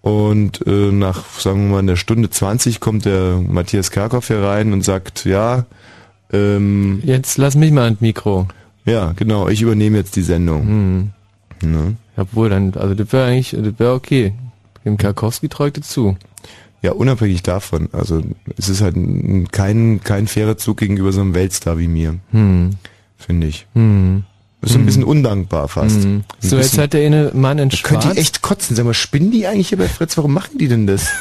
Und 0.00 0.66
äh, 0.66 0.70
nach, 0.92 1.24
sagen 1.38 1.64
wir 1.66 1.72
mal, 1.72 1.78
einer 1.80 1.96
Stunde 1.96 2.30
20 2.30 2.78
kommt 2.80 3.04
der 3.04 3.38
Matthias 3.46 3.90
Karkow 3.90 4.26
hier 4.26 4.40
rein 4.42 4.72
und 4.72 4.82
sagt, 4.84 5.24
ja, 5.24 5.66
ähm, 6.32 7.00
Jetzt 7.04 7.36
lass 7.38 7.56
mich 7.56 7.72
mal 7.72 7.84
ans 7.84 8.00
Mikro. 8.00 8.46
ja, 8.84 9.12
genau, 9.16 9.48
ich 9.48 9.60
übernehme 9.62 9.98
jetzt 9.98 10.14
die 10.16 10.22
Sendung. 10.22 10.62
Hm. 10.66 11.10
Ne? 11.62 11.96
Obwohl, 12.16 12.48
dann, 12.50 12.74
also 12.74 12.94
das 12.94 13.12
wäre 13.12 13.26
eigentlich, 13.26 13.50
das 13.50 13.78
wäre 13.78 13.94
okay. 13.94 14.32
Dem 14.84 14.96
Karkowski 14.96 15.48
das 15.48 15.88
zu. 15.88 16.16
Ja, 16.82 16.92
unabhängig 16.92 17.42
davon. 17.42 17.88
Also 17.92 18.22
es 18.56 18.68
ist 18.68 18.80
halt 18.80 18.96
ein, 18.96 19.48
kein, 19.50 20.00
kein 20.02 20.26
fairer 20.28 20.56
Zug 20.56 20.78
gegenüber 20.78 21.12
so 21.12 21.20
einem 21.20 21.34
Weltstar 21.34 21.78
wie 21.78 21.88
mir, 21.88 22.16
Hm. 22.30 22.70
finde 23.16 23.46
ich. 23.48 23.66
Hm. 23.74 24.24
Ist 24.60 24.74
ein 24.74 24.86
bisschen 24.86 25.04
undankbar 25.04 25.68
fast. 25.68 26.02
Hm. 26.02 26.16
Ein 26.16 26.24
So, 26.40 26.56
jetzt 26.56 26.78
hat 26.78 26.92
der 26.92 27.06
eine 27.06 27.30
Mann 27.34 27.58
in 27.58 27.68
Könnt 27.68 28.02
Schwarz. 28.02 28.04
ihr 28.16 28.20
echt 28.20 28.42
kotzen? 28.42 28.74
Sag 28.74 28.84
mal, 28.86 28.94
spinnen 28.94 29.30
die 29.30 29.46
eigentlich 29.46 29.68
hier 29.68 29.78
bei 29.78 29.88
Fritz? 29.88 30.16
Warum 30.16 30.32
machen 30.34 30.58
die 30.58 30.68
denn 30.68 30.86
das? 30.86 31.08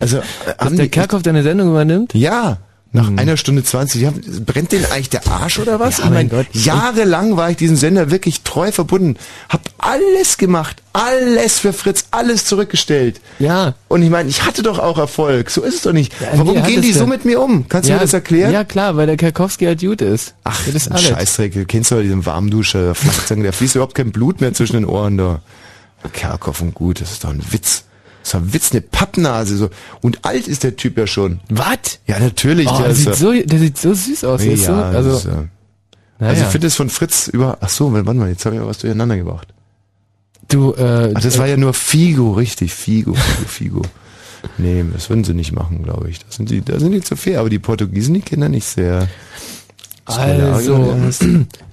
Also, 0.00 0.18
äh, 0.18 0.20
dass 0.46 0.58
haben 0.58 0.76
der 0.76 0.84
die, 0.84 0.90
Kerkhoff 0.92 1.22
deine 1.24 1.42
Sendung 1.42 1.70
übernimmt? 1.70 2.14
ja, 2.14 2.58
nach 2.92 3.10
einer 3.16 3.36
Stunde 3.36 3.62
20, 3.62 4.00
die 4.00 4.06
haben, 4.06 4.44
brennt 4.46 4.72
denen 4.72 4.86
eigentlich 4.86 5.10
der 5.10 5.26
Arsch 5.28 5.58
oder 5.58 5.78
was? 5.78 5.98
Ja, 5.98 6.04
ich 6.04 6.10
mein 6.10 6.28
mein, 6.28 6.28
Gott. 6.30 6.46
jahrelang 6.54 7.36
war 7.36 7.50
ich 7.50 7.58
diesem 7.58 7.76
Sender 7.76 8.10
wirklich 8.10 8.42
treu 8.42 8.72
verbunden, 8.72 9.16
hab 9.50 9.60
alles 9.76 10.38
gemacht, 10.38 10.82
alles 10.94 11.58
für 11.58 11.74
Fritz, 11.74 12.06
alles 12.12 12.46
zurückgestellt. 12.46 13.20
Ja. 13.38 13.74
Und 13.88 14.02
ich 14.02 14.08
meine, 14.08 14.30
ich 14.30 14.44
hatte 14.44 14.62
doch 14.62 14.78
auch 14.78 14.96
Erfolg, 14.96 15.50
so 15.50 15.62
ist 15.62 15.74
es 15.74 15.82
doch 15.82 15.92
nicht. 15.92 16.14
Ja, 16.18 16.28
Warum 16.34 16.62
gehen 16.62 16.80
die 16.80 16.92
so 16.92 17.06
mit 17.06 17.26
mir 17.26 17.40
um? 17.40 17.68
Kannst 17.68 17.90
du 17.90 17.92
mir 17.92 18.00
das 18.00 18.14
erklären? 18.14 18.52
Ja, 18.52 18.64
klar, 18.64 18.96
weil 18.96 19.06
der 19.06 19.18
Karkowski 19.18 19.66
halt 19.66 19.80
gut 19.80 20.00
ist. 20.00 20.34
Ach, 20.44 20.58
das 20.64 20.74
ist 20.74 20.90
alles. 20.90 21.08
Scheißdreck, 21.08 21.52
du 21.52 21.66
kennst 21.66 21.92
doch 21.92 22.00
diesen 22.00 22.24
Warmduscher, 22.24 22.94
der 23.28 23.52
fließt 23.52 23.74
überhaupt 23.74 23.94
kein 23.94 24.12
Blut 24.12 24.40
mehr 24.40 24.54
zwischen 24.54 24.74
den 24.74 24.86
Ohren 24.86 25.18
da. 25.18 25.40
Kerkhoff 26.12 26.62
und 26.62 26.74
gut, 26.74 27.00
das 27.00 27.12
ist 27.12 27.24
doch 27.24 27.30
ein 27.30 27.42
Witz. 27.50 27.84
Eine 28.34 28.80
Pappnase, 28.80 29.56
so. 29.56 29.70
Und 30.00 30.24
alt 30.24 30.48
ist 30.48 30.64
der 30.64 30.76
Typ 30.76 30.98
ja 30.98 31.06
schon. 31.06 31.40
Was? 31.48 32.00
Ja, 32.06 32.18
natürlich, 32.18 32.68
Oh, 32.68 32.78
der 32.82 32.94
sieht 32.94 33.06
ja, 33.06 33.14
so, 33.14 33.32
der 33.32 33.58
sieht 33.58 33.78
so 33.78 33.94
süß 33.94 34.24
aus. 34.24 34.42
Ist 34.42 34.64
so, 34.64 34.72
ja, 34.72 34.82
also, 34.90 35.16
ist, 35.16 35.24
ja. 35.24 35.30
naja. 36.18 36.30
also 36.32 36.42
ich 36.42 36.48
finde 36.48 36.66
es 36.66 36.76
von 36.76 36.88
Fritz 36.88 37.28
über, 37.28 37.58
ach 37.60 37.68
so, 37.68 37.92
warte 37.92 38.14
mal, 38.14 38.28
jetzt 38.28 38.44
habe 38.46 38.56
ich 38.56 38.62
ja 38.62 38.66
was 38.66 38.78
durcheinander 38.78 39.16
gebracht. 39.16 39.48
du, 40.48 40.74
äh, 40.74 41.12
Ach, 41.14 41.20
das 41.20 41.38
war 41.38 41.46
ja 41.46 41.56
nur 41.56 41.74
Figo, 41.74 42.32
richtig, 42.32 42.74
Figo, 42.74 43.14
Figo, 43.14 43.48
Figo. 43.48 43.82
Nee, 44.56 44.84
das 44.92 45.08
würden 45.10 45.24
sie 45.24 45.34
nicht 45.34 45.52
machen, 45.52 45.82
glaube 45.82 46.10
ich. 46.10 46.20
Da 46.20 46.26
sind 46.30 46.50
die, 46.50 46.62
da 46.62 46.78
sind 46.78 46.92
die 46.92 47.00
zu 47.00 47.16
fair, 47.16 47.40
aber 47.40 47.50
die 47.50 47.58
Portugiesen, 47.58 48.14
die 48.14 48.20
kennen 48.20 48.42
ja 48.42 48.48
nicht 48.48 48.66
sehr. 48.66 49.08
Also, 50.08 50.94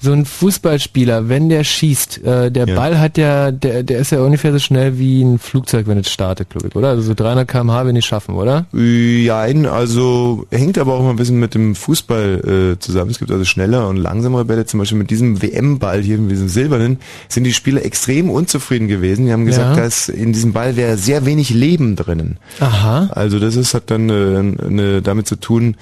so 0.02 0.12
ein 0.12 0.26
Fußballspieler, 0.26 1.30
wenn 1.30 1.50
der 1.50 1.64
schießt, 1.64 2.24
äh, 2.24 2.52
der 2.52 2.68
Ja. 2.68 2.76
Ball 2.76 3.00
hat 3.00 3.18
ja, 3.18 3.52
der, 3.52 3.84
der 3.84 4.00
ist 4.00 4.12
ja 4.12 4.20
ungefähr 4.22 4.52
so 4.52 4.60
schnell 4.60 5.00
wie 5.00 5.22
ein 5.24 5.40
Flugzeug, 5.40 5.88
wenn 5.88 5.98
es 5.98 6.10
startet, 6.12 6.50
glaube 6.50 6.68
ich, 6.68 6.76
oder? 6.76 6.90
Also 6.90 7.02
so 7.04 7.14
300 7.14 7.48
km/h, 7.48 7.86
wenn 7.86 7.96
die 7.96 8.02
schaffen, 8.02 8.36
oder? 8.36 8.66
Jein, 8.74 9.66
also 9.66 10.46
hängt 10.52 10.78
aber 10.78 10.94
auch 10.96 11.02
mal 11.04 11.12
ein 11.12 11.16
bisschen 11.16 11.40
mit 11.40 11.56
dem 11.56 11.76
Fußball 11.76 12.74
äh, 12.76 12.80
zusammen. 12.80 13.12
Es 13.12 13.20
gibt 13.20 13.32
also 13.32 13.46
schnellere 13.46 13.88
und 13.88 13.98
langsamere 13.98 14.46
Bälle. 14.46 14.66
Zum 14.66 14.80
Beispiel 14.80 14.98
mit 14.98 15.10
diesem 15.10 15.42
WM-Ball 15.42 16.02
hier, 16.02 16.18
mit 16.18 16.32
diesem 16.32 16.50
silbernen, 16.50 17.00
sind 17.30 17.46
die 17.46 17.54
Spieler 17.54 17.84
extrem 17.86 18.30
unzufrieden 18.30 18.88
gewesen. 18.88 19.26
Die 19.26 19.32
haben 19.34 19.46
gesagt, 19.46 19.78
Ja. 19.78 19.84
dass 19.84 20.10
in 20.10 20.34
diesem 20.34 20.54
Ball 20.54 20.76
wäre 20.76 20.98
sehr 20.98 21.26
wenig 21.26 21.50
Leben 21.52 21.96
drinnen. 21.96 22.38
Aha. 22.60 23.10
Also 23.12 23.40
das 23.40 23.56
ist, 23.56 23.74
hat 23.74 23.90
dann 23.92 24.10
äh, 24.10 24.66
eine, 24.66 25.02
damit 25.02 25.28
zu 25.28 25.36
tun, 25.38 25.76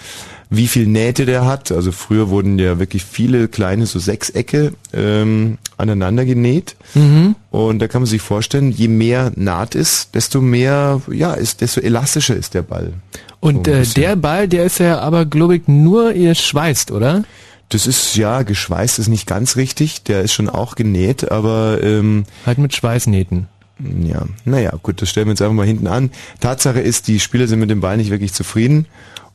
wie 0.56 0.68
viel 0.68 0.86
Nähte 0.88 1.26
der 1.26 1.46
hat. 1.46 1.72
Also 1.72 1.92
früher 1.92 2.30
wurden 2.30 2.60
ja 2.60 2.80
wirklich 2.80 3.04
viele 3.04 3.48
kleine 3.48 3.86
so 3.86 4.00
Sechsecke 4.00 4.74
ähm, 4.94 5.58
aneinander 5.78 6.26
genäht. 6.26 6.76
Mhm. 6.94 7.36
Und 7.50 7.80
da 7.80 7.88
kann 7.88 8.02
man 8.04 8.08
sich 8.08 8.22
vorstellen, 8.22 8.72
je 8.72 8.88
mehr 8.88 9.32
Naht 9.36 9.76
ist, 9.76 10.14
desto 10.16 10.42
mehr, 10.42 11.02
ja, 11.12 11.34
ist, 11.34 11.62
desto 11.62 11.82
elastischer 11.82 12.36
ist 12.36 12.54
der 12.54 12.62
Ball. 12.62 12.94
Und 13.40 13.68
So 13.68 13.74
äh, 13.74 13.86
der 13.86 14.16
Ball, 14.16 14.48
der 14.48 14.66
ist 14.66 14.80
ja 14.80 15.00
aber, 15.00 15.26
glaube 15.26 15.56
ich, 15.58 15.68
nur 15.68 16.14
ihr 16.14 16.36
schweißt, 16.36 16.92
oder? 16.92 17.24
Das 17.70 17.88
ist 17.88 18.16
ja 18.16 18.44
geschweißt, 18.44 19.00
ist 19.00 19.08
nicht 19.08 19.26
ganz 19.26 19.56
richtig. 19.56 20.04
Der 20.04 20.22
ist 20.22 20.34
schon 20.34 20.50
auch 20.50 20.76
genäht, 20.76 21.32
aber 21.32 21.80
ähm, 21.82 22.26
Halt 22.46 22.60
mit 22.60 22.76
Schweißnähten. 22.76 23.48
ja, 24.04 24.28
naja, 24.46 24.74
gut, 24.84 25.02
das 25.02 25.10
stellen 25.10 25.28
wir 25.28 25.32
jetzt 25.32 25.42
einfach 25.42 25.56
mal 25.56 25.66
hinten 25.66 25.88
an. 25.88 26.12
Tatsache 26.40 26.80
ist, 26.80 27.08
die 27.08 27.20
Spieler 27.20 27.48
sind 27.48 27.60
mit 27.60 27.72
dem 27.72 27.82
Ball 27.82 27.98
nicht 27.98 28.12
wirklich 28.12 28.34
zufrieden 28.34 28.86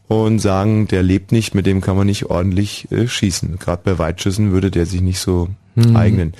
und 0.08 0.38
sagen, 0.40 0.88
der 0.88 1.02
lebt 1.02 1.32
nicht, 1.32 1.54
mit 1.54 1.66
dem 1.66 1.80
kann 1.80 1.96
man 1.96 2.06
nicht 2.06 2.26
ordentlich 2.26 2.90
äh, 2.90 3.06
schießen. 3.06 3.58
Gerade 3.58 3.82
bei 3.84 3.98
Weitschüssen 3.98 4.52
würde 4.52 4.70
der 4.70 4.86
sich 4.86 5.00
nicht 5.02 5.20
so 5.20 5.48
eignen. 5.94 6.32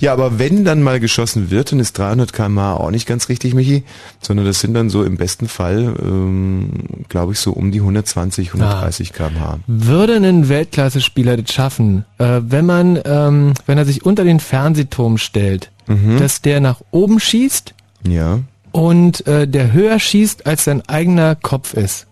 Ja, 0.00 0.12
aber 0.12 0.38
wenn 0.38 0.66
dann 0.66 0.82
mal 0.82 1.00
geschossen 1.00 1.50
wird, 1.50 1.72
dann 1.72 1.80
ist 1.80 1.96
300 1.96 2.34
km/h 2.34 2.74
auch 2.76 2.90
nicht 2.90 3.06
ganz 3.06 3.30
richtig, 3.30 3.54
Michi, 3.54 3.84
sondern 4.20 4.44
das 4.44 4.60
sind 4.60 4.74
dann 4.74 4.90
so 4.90 5.02
im 5.02 5.16
besten 5.16 5.48
Fall, 5.48 5.94
ähm, 6.02 6.68
glaube 7.08 7.32
ich, 7.32 7.38
so 7.38 7.52
um 7.52 7.70
die 7.72 7.80
120, 7.80 8.48
130 8.52 9.14
km/h. 9.14 9.60
Würde 9.66 10.16
ein 10.16 10.50
Weltklasse-Spieler 10.50 11.38
das 11.38 11.54
schaffen, 11.54 12.04
äh, 12.18 12.40
wenn 12.46 12.66
man, 12.66 12.98
ähm, 13.06 13.54
wenn 13.64 13.78
er 13.78 13.86
sich 13.86 14.04
unter 14.04 14.24
den 14.24 14.40
Fernsehturm 14.40 15.16
stellt, 15.16 15.70
Mhm. 15.86 16.18
dass 16.18 16.42
der 16.42 16.60
nach 16.60 16.82
oben 16.90 17.18
schießt 17.18 17.72
Ja. 18.06 18.40
und 18.72 19.26
äh, 19.26 19.48
der 19.48 19.72
höher 19.72 19.98
schießt, 19.98 20.46
als 20.46 20.64
sein 20.64 20.82
eigener 20.86 21.34
Kopf 21.34 21.72
ist? 21.72 22.06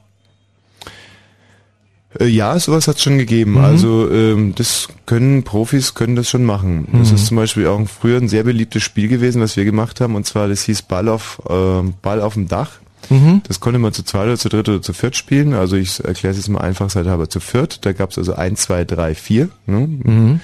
Äh, 2.19 2.27
Ja, 2.27 2.59
sowas 2.59 2.89
hat 2.89 2.97
es 2.97 3.03
schon 3.03 3.19
gegeben. 3.19 3.53
Mhm. 3.53 3.59
Also 3.59 4.11
ähm, 4.11 4.55
das 4.57 4.89
können 5.07 5.43
Profis 5.45 5.95
können 5.95 6.17
das 6.17 6.29
schon 6.29 6.45
machen. 6.45 6.89
Mhm. 6.91 6.99
Das 6.99 7.13
ist 7.13 7.27
zum 7.27 7.37
Beispiel 7.37 7.67
auch 7.67 7.81
früher 7.89 8.19
ein 8.19 8.29
sehr 8.29 8.45
beliebtes 8.45 8.83
Spiel 8.83 9.09
gewesen, 9.09 9.41
was 9.41 9.57
wir 9.57 9.65
gemacht 9.65 10.01
haben. 10.01 10.15
Und 10.15 10.27
zwar 10.27 10.49
das 10.49 10.63
hieß 10.65 10.83
Ball 10.83 11.09
auf 11.09 11.41
äh, 11.49 11.83
Ball 12.03 12.21
auf 12.21 12.35
dem 12.35 12.49
Dach. 12.49 12.71
Mhm. 13.09 13.43
Das 13.49 13.61
konnte 13.61 13.79
man 13.79 13.93
zu 13.93 14.05
zweit 14.05 14.27
oder 14.27 14.37
zu 14.39 14.49
dritt 14.49 14.69
oder 14.69 14.83
zu 14.83 14.93
viert 14.93 15.17
spielen. 15.17 15.55
Also 15.55 15.77
ich 15.77 16.05
erkläre 16.05 16.33
es 16.33 16.37
jetzt 16.37 16.49
mal 16.49 16.61
einfach, 16.61 16.91
seid 16.91 17.07
aber 17.07 17.29
zu 17.29 17.41
viert. 17.41 17.85
Da 17.85 17.93
gab 17.93 18.11
es 18.11 18.19
also 18.19 18.35
eins, 18.35 18.63
zwei, 18.63 18.85
drei, 18.85 19.15
vier. 19.15 19.49
Ne? 19.67 20.41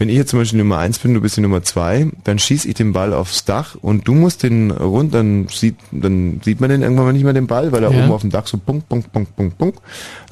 Mhm. 0.00 0.04
wenn 0.04 0.08
ich 0.08 0.16
jetzt 0.16 0.30
zum 0.30 0.38
Beispiel 0.40 0.58
Nummer 0.58 0.78
eins 0.78 0.98
bin, 0.98 1.14
du 1.14 1.20
bist 1.20 1.36
die 1.36 1.40
Nummer 1.42 1.62
zwei, 1.62 2.08
dann 2.24 2.38
schieße 2.38 2.66
ich 2.68 2.74
den 2.74 2.92
Ball 2.92 3.12
aufs 3.12 3.44
Dach 3.44 3.76
und 3.80 4.08
du 4.08 4.14
musst 4.14 4.42
den 4.42 4.70
rund, 4.70 5.14
dann 5.14 5.46
sieht, 5.48 5.76
dann 5.92 6.40
sieht 6.44 6.60
man 6.60 6.70
den 6.70 6.82
irgendwann 6.82 7.04
mal 7.06 7.12
nicht 7.12 7.24
mehr 7.24 7.32
den 7.32 7.46
Ball, 7.46 7.70
weil 7.72 7.84
er 7.84 7.92
Ja. 7.92 8.02
oben 8.04 8.12
auf 8.12 8.22
dem 8.22 8.30
Dach 8.30 8.46
so 8.46 8.58
punk, 8.58 8.88
punk, 8.88 9.12
punk, 9.12 9.36
punk, 9.36 9.58
punk. 9.58 9.74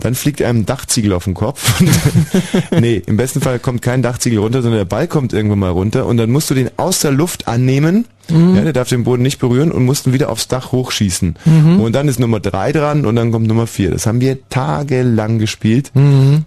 Dann 0.00 0.14
fliegt 0.14 0.40
einem 0.42 0.60
ein 0.60 0.66
Dachziegel 0.66 1.12
auf 1.12 1.24
den 1.24 1.34
Kopf. 1.34 1.80
nee, 2.80 3.02
im 3.06 3.16
besten 3.16 3.40
Fall 3.40 3.58
kommt 3.58 3.82
kein 3.82 4.02
Dachziegel 4.02 4.38
runter, 4.38 4.62
sondern 4.62 4.78
der 4.78 4.84
Ball 4.84 5.06
kommt 5.06 5.32
irgendwann 5.32 5.58
mal 5.58 5.70
runter 5.70 6.06
und 6.06 6.16
dann 6.16 6.30
musst 6.30 6.50
du 6.50 6.54
den 6.54 6.70
aus 6.76 7.00
der 7.00 7.10
Luft 7.12 7.46
annehmen. 7.48 8.06
Ja, 8.30 8.60
der 8.62 8.74
darf 8.74 8.90
den 8.90 9.04
Boden 9.04 9.22
nicht 9.22 9.38
berühren 9.38 9.72
und 9.72 9.86
musst 9.86 10.06
ihn 10.06 10.12
wieder 10.12 10.28
aufs 10.28 10.48
Dach 10.48 10.70
hochschießen. 10.70 11.36
Und 11.80 11.92
dann 11.94 12.08
ist 12.08 12.20
Nummer 12.20 12.40
drei 12.40 12.72
dran 12.72 13.06
und 13.06 13.16
dann 13.16 13.32
kommt 13.32 13.46
Nummer 13.46 13.66
vier. 13.66 13.90
Das 13.90 14.06
haben 14.06 14.20
wir 14.20 14.46
tagelang 14.50 15.38
gespielt. 15.38 15.92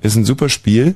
Ist 0.04 0.16
ein 0.16 0.24
super 0.24 0.48
Spiel. 0.50 0.94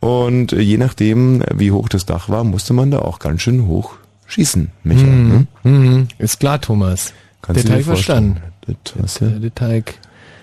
Und 0.00 0.52
je 0.52 0.76
nachdem, 0.78 1.42
wie 1.54 1.72
hoch 1.72 1.88
das 1.88 2.06
Dach 2.06 2.28
war, 2.28 2.44
musste 2.44 2.74
man 2.74 2.90
da 2.90 3.00
auch 3.00 3.18
ganz 3.18 3.42
schön 3.42 3.66
hoch 3.66 3.94
schießen, 4.26 4.70
Micha. 4.84 5.06
Ne? 5.06 5.46
Mhm. 5.62 6.08
Ist 6.18 6.40
klar, 6.40 6.60
Thomas. 6.60 7.12
Kannst 7.42 7.66
der 7.68 7.76
Teig 7.76 7.84
verstanden. 7.84 8.40
Der, 8.66 8.74
du? 8.84 9.38
der 9.40 9.54
Teig, 9.54 9.94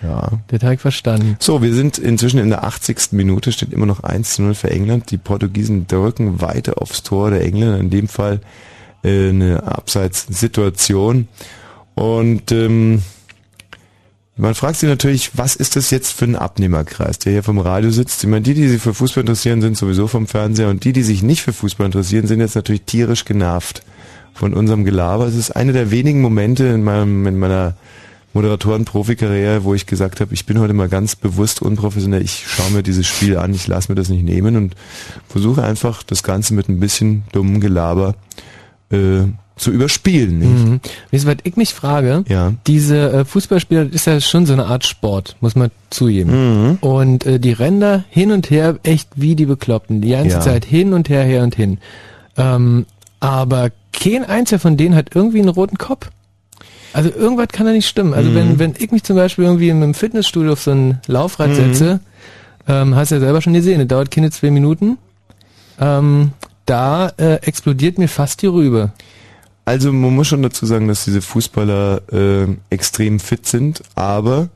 Ja. 0.02 0.32
der 0.52 0.60
Teig 0.60 0.80
verstanden. 0.80 1.36
So, 1.40 1.62
wir 1.62 1.74
sind 1.74 1.98
inzwischen 1.98 2.40
in 2.40 2.50
der 2.50 2.64
80. 2.64 3.12
Minute, 3.12 3.52
steht 3.52 3.74
immer 3.74 3.86
noch 3.86 4.02
1 4.04 4.36
zu 4.36 4.42
0 4.42 4.54
für 4.56 4.72
England. 4.72 5.12
Die 5.12 5.18
Portugiesen 5.18 5.88
drücken 5.88 6.42
weiter 6.42 6.82
aufs 6.82 7.04
Tor 7.04 7.30
der 7.30 7.44
Engländer, 7.44 7.78
in 7.80 7.90
dem 7.90 8.08
Fall 8.08 8.40
äh, 9.04 9.30
eine 9.30 9.64
Abseitssituation. 9.64 11.28
Und 11.96 12.52
ähm, 12.52 13.04
man 14.36 14.56
fragt 14.56 14.78
sich 14.78 14.90
natürlich, 14.90 15.38
was 15.38 15.56
ist 15.56 15.76
das 15.76 15.92
jetzt 15.92 16.12
für 16.12 16.26
ein 16.26 16.36
Abnehmerkreis, 16.36 17.20
der 17.20 17.34
hier 17.34 17.44
vom 17.44 17.60
Radio 17.60 17.92
sitzt? 17.92 18.24
Ich 18.24 18.30
meine, 18.30 18.42
die, 18.42 18.56
die 18.56 18.68
sich 18.68 18.82
für 18.82 18.94
Fußball 18.94 19.22
interessieren, 19.22 19.62
sind 19.62 19.78
sowieso 19.78 20.08
vom 20.08 20.28
Fernseher 20.28 20.70
und 20.70 20.84
die, 20.84 20.94
die 20.94 21.04
sich 21.04 21.22
nicht 21.22 21.44
für 21.44 21.54
Fußball 21.54 21.86
interessieren, 21.86 22.26
sind 22.26 22.40
jetzt 22.40 22.56
natürlich 22.56 22.84
tierisch 22.84 23.26
genervt 23.26 23.84
von 24.34 24.54
unserem 24.56 24.86
Gelaber. 24.86 25.28
Es 25.28 25.36
ist 25.36 25.52
einer 25.52 25.74
der 25.74 25.92
wenigen 25.92 26.22
Momente 26.22 26.66
in 26.66 26.84
meinem, 26.84 27.28
in 27.28 27.38
meiner 27.38 27.76
Moderatoren-Profikarriere, 28.34 29.64
wo 29.64 29.76
ich 29.76 29.86
gesagt 29.86 30.20
habe, 30.20 30.34
ich 30.34 30.48
bin 30.48 30.60
heute 30.60 30.74
mal 30.74 30.90
ganz 30.90 31.16
bewusst 31.16 31.62
unprofessionell, 31.62 32.24
ich 32.24 32.46
schaue 32.48 32.72
mir 32.72 32.82
dieses 32.82 33.06
Spiel 33.06 33.38
an, 33.38 33.54
ich 33.54 33.68
lasse 33.68 33.92
mir 33.92 33.96
das 33.96 34.10
nicht 34.10 34.24
nehmen 34.24 34.56
und 34.56 34.76
versuche 35.28 35.64
einfach 35.64 36.02
das 36.02 36.24
Ganze 36.24 36.56
mit 36.56 36.68
ein 36.68 36.80
bisschen 36.80 37.24
dummem 37.32 37.62
Gelaber 37.62 38.16
äh, 38.90 39.26
zu 39.56 39.72
überspielen. 39.72 40.40
Nicht? 40.40 40.66
Mhm. 40.66 40.80
Weißt 41.12 41.24
du, 41.26 41.28
was 41.28 41.38
ich 41.44 41.56
mich 41.58 41.74
frage? 41.74 42.24
Ja. 42.28 42.54
Diese 42.68 43.12
äh, 43.12 43.26
Fußballspieler 43.26 43.86
das 43.86 43.96
ist 43.96 44.08
ja 44.08 44.20
schon 44.20 44.46
so 44.46 44.54
eine 44.54 44.66
Art 44.66 44.86
Sport, 44.86 45.36
muss 45.42 45.56
man 45.56 45.70
zugeben. 45.90 46.32
Mhm. 46.72 46.76
Und 46.82 47.26
äh, 47.26 47.40
die 47.40 47.56
da 47.56 48.04
hin 48.10 48.32
und 48.32 48.50
her 48.50 48.80
echt 48.84 49.10
wie 49.16 49.36
die 49.36 49.46
Bekloppten. 49.46 50.02
Die 50.02 50.10
ganze 50.10 50.38
Ja. 50.38 50.40
Zeit 50.42 50.66
hin 50.66 50.94
und 50.94 51.08
her, 51.10 51.24
her 51.24 51.44
und 51.44 51.56
hin. 51.56 51.78
Ähm, 52.38 52.86
aber 53.20 53.70
kein 53.94 54.26
einziger 54.26 54.60
von 54.60 54.76
denen 54.76 54.96
hat 54.96 55.16
irgendwie 55.16 55.40
einen 55.40 55.50
roten 55.50 55.78
Kopf. 55.78 56.10
Also 56.92 57.10
irgendwas 57.10 57.48
kann 57.50 57.66
da 57.66 57.72
nicht 57.72 57.88
stimmen. 57.88 58.14
Also 58.14 58.30
Mhm. 58.32 58.36
wenn, 58.36 58.60
wenn 58.60 58.74
ich 58.78 58.92
mich 58.92 59.04
zum 59.04 59.16
Beispiel 59.16 59.46
irgendwie 59.46 59.70
im 59.70 59.94
Fitnessstudio 59.94 60.54
auf 60.54 60.62
so 60.62 60.72
ein 60.72 61.00
Laufrad 61.08 61.50
Mhm. 61.50 61.56
setze, 61.56 62.00
ähm, 62.68 62.96
hast 62.96 63.12
du 63.12 63.16
ja 63.16 63.22
selber 63.22 63.42
schon 63.42 63.54
gesehen, 63.54 63.80
das 63.80 63.88
dauert 63.88 64.10
keine 64.12 64.32
zwei 64.32 64.50
Minuten. 64.52 64.98
Ähm, 65.80 66.32
da 66.66 67.10
äh, 67.18 67.36
explodiert 67.42 67.98
mir 67.98 68.08
fast 68.08 68.42
die 68.42 68.48
Rübe. 68.48 68.92
Also 69.66 69.94
man 69.94 70.14
muss 70.16 70.28
schon 70.28 70.44
dazu 70.44 70.66
sagen, 70.66 70.88
dass 70.88 71.06
diese 71.06 71.22
Fußballer 71.22 72.02
äh, 72.12 72.48
extrem 72.70 73.20
fit 73.20 73.46
sind, 73.46 73.82
aber 73.96 74.50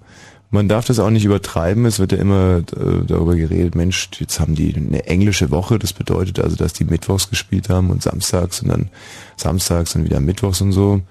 man 0.49 0.69
darf 0.69 0.85
das 0.85 0.99
auch 0.99 1.09
nicht 1.09 1.25
übertreiben. 1.25 1.85
Es 1.85 1.99
wird 1.99 2.13
ja 2.13 2.17
immer 2.17 2.57
äh, 2.57 3.05
darüber 3.05 3.35
geredet, 3.35 3.75
Mensch, 3.75 4.09
jetzt 4.19 4.39
haben 4.39 4.55
die 4.55 4.73
eine 4.75 5.05
englische 5.05 5.51
Woche. 5.51 5.77
Das 5.77 5.93
bedeutet 5.93 6.39
also, 6.39 6.55
dass 6.55 6.73
die 6.73 6.85
mittwochs 6.85 7.29
gespielt 7.29 7.69
haben 7.69 7.89
und 7.89 8.01
samstags 8.01 8.61
und 8.61 8.69
dann 8.69 8.89
samstags 9.35 9.95
und 9.95 10.05
wieder 10.05 10.19
mittwochs 10.19 10.61
und 10.61 10.71
so. 10.71 11.01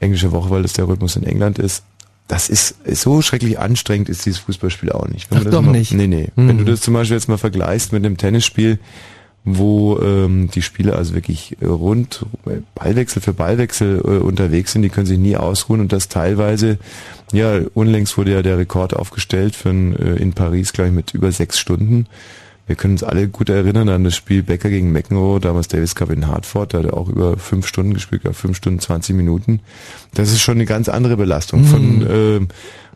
Englische 0.00 0.32
Woche, 0.32 0.50
weil 0.50 0.62
das 0.62 0.72
der 0.72 0.88
Rhythmus 0.88 1.16
in 1.16 1.24
England 1.24 1.58
ist. 1.58 1.84
Das 2.26 2.48
ist, 2.48 2.76
ist 2.84 3.02
so 3.02 3.22
schrecklich 3.22 3.58
anstrengend, 3.58 4.08
ist 4.08 4.24
dieses 4.24 4.38
Fußballspiel 4.40 4.92
auch 4.92 5.08
nicht. 5.08 5.30
Wenn 5.30 5.38
Ach, 5.38 5.50
doch 5.50 5.62
mal, 5.62 5.72
nicht. 5.72 5.92
Nee, 5.92 6.06
nee. 6.06 6.28
Hm. 6.36 6.48
Wenn 6.48 6.58
du 6.58 6.64
das 6.64 6.80
zum 6.80 6.94
Beispiel 6.94 7.16
jetzt 7.16 7.28
mal 7.28 7.38
vergleichst 7.38 7.92
mit 7.92 8.04
einem 8.04 8.16
Tennisspiel, 8.16 8.78
wo 9.44 9.98
ähm, 10.00 10.50
die 10.50 10.62
Spieler 10.62 10.96
also 10.96 11.14
wirklich 11.14 11.56
rund 11.62 12.26
Ballwechsel 12.74 13.22
für 13.22 13.32
Ballwechsel 13.32 13.98
äh, 13.98 14.18
unterwegs 14.18 14.72
sind, 14.72 14.82
die 14.82 14.90
können 14.90 15.06
sich 15.06 15.18
nie 15.18 15.36
ausruhen 15.36 15.80
und 15.80 15.92
das 15.92 16.08
teilweise, 16.08 16.78
ja, 17.32 17.60
unlängst 17.74 18.18
wurde 18.18 18.32
ja 18.32 18.42
der 18.42 18.58
Rekord 18.58 18.94
aufgestellt 18.94 19.56
für 19.56 19.70
ein, 19.70 19.96
äh, 19.96 20.16
in 20.16 20.34
Paris, 20.34 20.72
glaube 20.72 20.88
ich, 20.88 20.94
mit 20.94 21.14
über 21.14 21.32
sechs 21.32 21.58
Stunden. 21.58 22.06
Wir 22.70 22.76
können 22.76 22.94
uns 22.94 23.02
alle 23.02 23.26
gut 23.26 23.48
erinnern 23.48 23.88
an 23.88 24.04
das 24.04 24.14
Spiel 24.14 24.44
Becker 24.44 24.70
gegen 24.70 24.92
McEnroe, 24.92 25.40
damals 25.40 25.66
Davis 25.66 25.96
Cup 25.96 26.08
in 26.08 26.28
Hartford, 26.28 26.72
da 26.72 26.78
hat 26.78 26.84
er 26.84 26.94
auch 26.96 27.08
über 27.08 27.36
fünf 27.36 27.66
Stunden 27.66 27.94
gespielt, 27.94 28.22
ja, 28.22 28.32
fünf 28.32 28.56
Stunden, 28.58 28.78
20 28.78 29.16
Minuten. 29.16 29.58
Das 30.14 30.30
ist 30.30 30.40
schon 30.40 30.54
eine 30.54 30.66
ganz 30.66 30.88
andere 30.88 31.16
Belastung 31.16 31.64
von, 31.64 32.06
äh, 32.06 32.40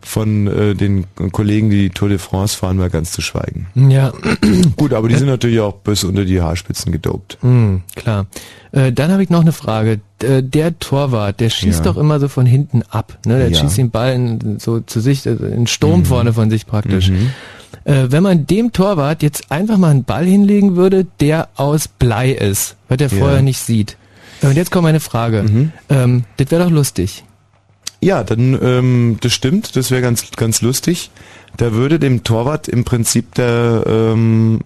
von 0.01 0.47
äh, 0.47 0.75
den 0.77 1.07
Kollegen, 1.33 1.71
die 1.71 1.91
Tour 1.91 2.09
de 2.09 2.19
France 2.19 2.57
fahren, 2.57 2.77
mal 2.77 2.89
ganz 2.89 3.11
zu 3.11 3.21
schweigen. 3.21 3.67
Ja, 3.75 4.13
Gut, 4.77 4.93
aber 4.93 5.09
die 5.09 5.17
sind 5.17 5.27
natürlich 5.27 5.59
auch 5.59 5.75
bis 5.75 6.05
unter 6.05 6.25
die 6.25 6.41
Haarspitzen 6.41 6.93
gedopt. 6.93 7.39
Hm, 7.41 7.83
klar. 7.97 8.27
Äh, 8.71 8.93
dann 8.93 9.11
habe 9.11 9.25
ich 9.25 9.31
noch 9.31 9.41
eine 9.41 9.51
Frage. 9.53 9.99
Äh, 10.23 10.45
der 10.45 10.79
Torwart, 10.79 11.41
der 11.41 11.51
schießt 11.51 11.85
Ja. 11.85 11.93
doch 11.93 11.97
immer 11.97 12.21
so 12.21 12.29
von 12.29 12.47
hinten 12.47 12.83
ab. 12.91 13.19
Ne? 13.27 13.39
Der 13.39 13.51
Ja. 13.51 13.59
schießt 13.59 13.79
den 13.79 13.91
Ball 13.91 14.13
in, 14.15 14.61
so 14.61 14.79
zu 14.79 15.01
sich, 15.01 15.27
also 15.27 15.45
in 15.47 15.67
Sturm 15.67 16.05
vorne 16.05 16.33
von 16.33 16.49
sich 16.49 16.65
praktisch. 16.65 17.11
Mhm. 17.11 17.31
Äh, 17.85 18.07
wenn 18.11 18.23
man 18.23 18.47
dem 18.47 18.73
Torwart 18.73 19.23
jetzt 19.23 19.51
einfach 19.51 19.77
mal 19.79 19.91
einen 19.91 20.05
Ball 20.05 20.25
hinlegen 20.25 20.77
würde, 20.77 21.07
der 21.21 21.49
aus 21.57 21.89
Blei 21.89 22.31
ist, 22.31 22.77
was 22.89 22.99
er 23.01 23.09
Ja. 23.09 23.19
vorher 23.19 23.43
nicht 23.43 23.59
sieht. 23.59 23.97
Äh, 24.43 24.47
Und 24.49 24.57
jetzt 24.57 24.71
kommt 24.71 24.85
meine 24.85 25.01
Frage. 25.01 25.43
Mhm. 25.43 25.73
Ähm, 25.89 26.25
das 26.37 26.51
wäre 26.51 26.65
doch 26.65 26.71
lustig. 26.71 27.25
Ja, 28.01 28.23
dann 28.23 28.59
ähm, 28.63 29.17
das 29.21 29.33
stimmt, 29.33 29.77
das 29.77 29.91
wäre 29.91 30.03
ganz 30.03 30.31
ganz 30.37 30.61
lustig. 30.61 31.11
Da 31.57 31.73
würde 31.73 31.99
dem 31.99 32.23
Torwart 32.25 32.69
im 32.69 32.85
Prinzip 32.85 33.35
der 33.35 33.85
ähm, 33.87 34.61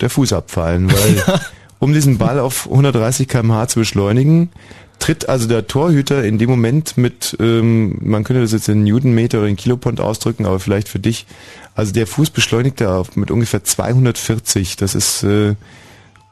der 0.00 0.10
Fuß 0.10 0.32
abfallen, 0.34 0.90
weil 0.92 1.40
um 1.78 1.92
diesen 1.94 2.18
Ball 2.18 2.38
auf 2.38 2.66
130 2.70 3.26
km/h 3.28 3.68
zu 3.68 3.78
beschleunigen, 3.80 4.50
tritt 4.98 5.28
also 5.28 5.48
der 5.48 5.66
Torhüter 5.66 6.24
in 6.24 6.38
dem 6.38 6.50
Moment 6.50 6.96
mit, 6.98 7.36
ähm, 7.40 7.98
man 8.02 8.22
könnte 8.24 8.42
das 8.42 8.52
jetzt 8.52 8.68
in 8.68 8.84
Newtonmeter 8.84 9.38
oder 9.38 9.48
in 9.48 9.56
Kilopond 9.56 10.00
ausdrücken, 10.00 10.44
aber 10.44 10.60
vielleicht 10.60 10.88
für 10.88 10.98
dich, 10.98 11.26
also 11.74 11.92
der 11.92 12.06
Fuß 12.06 12.30
beschleunigt 12.30 12.80
da 12.80 13.02
mit 13.14 13.30
ungefähr 13.30 13.64
240. 13.64 14.76
Das 14.76 14.94
ist 14.94 15.22
äh, 15.22 15.54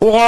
oh! 0.00 0.18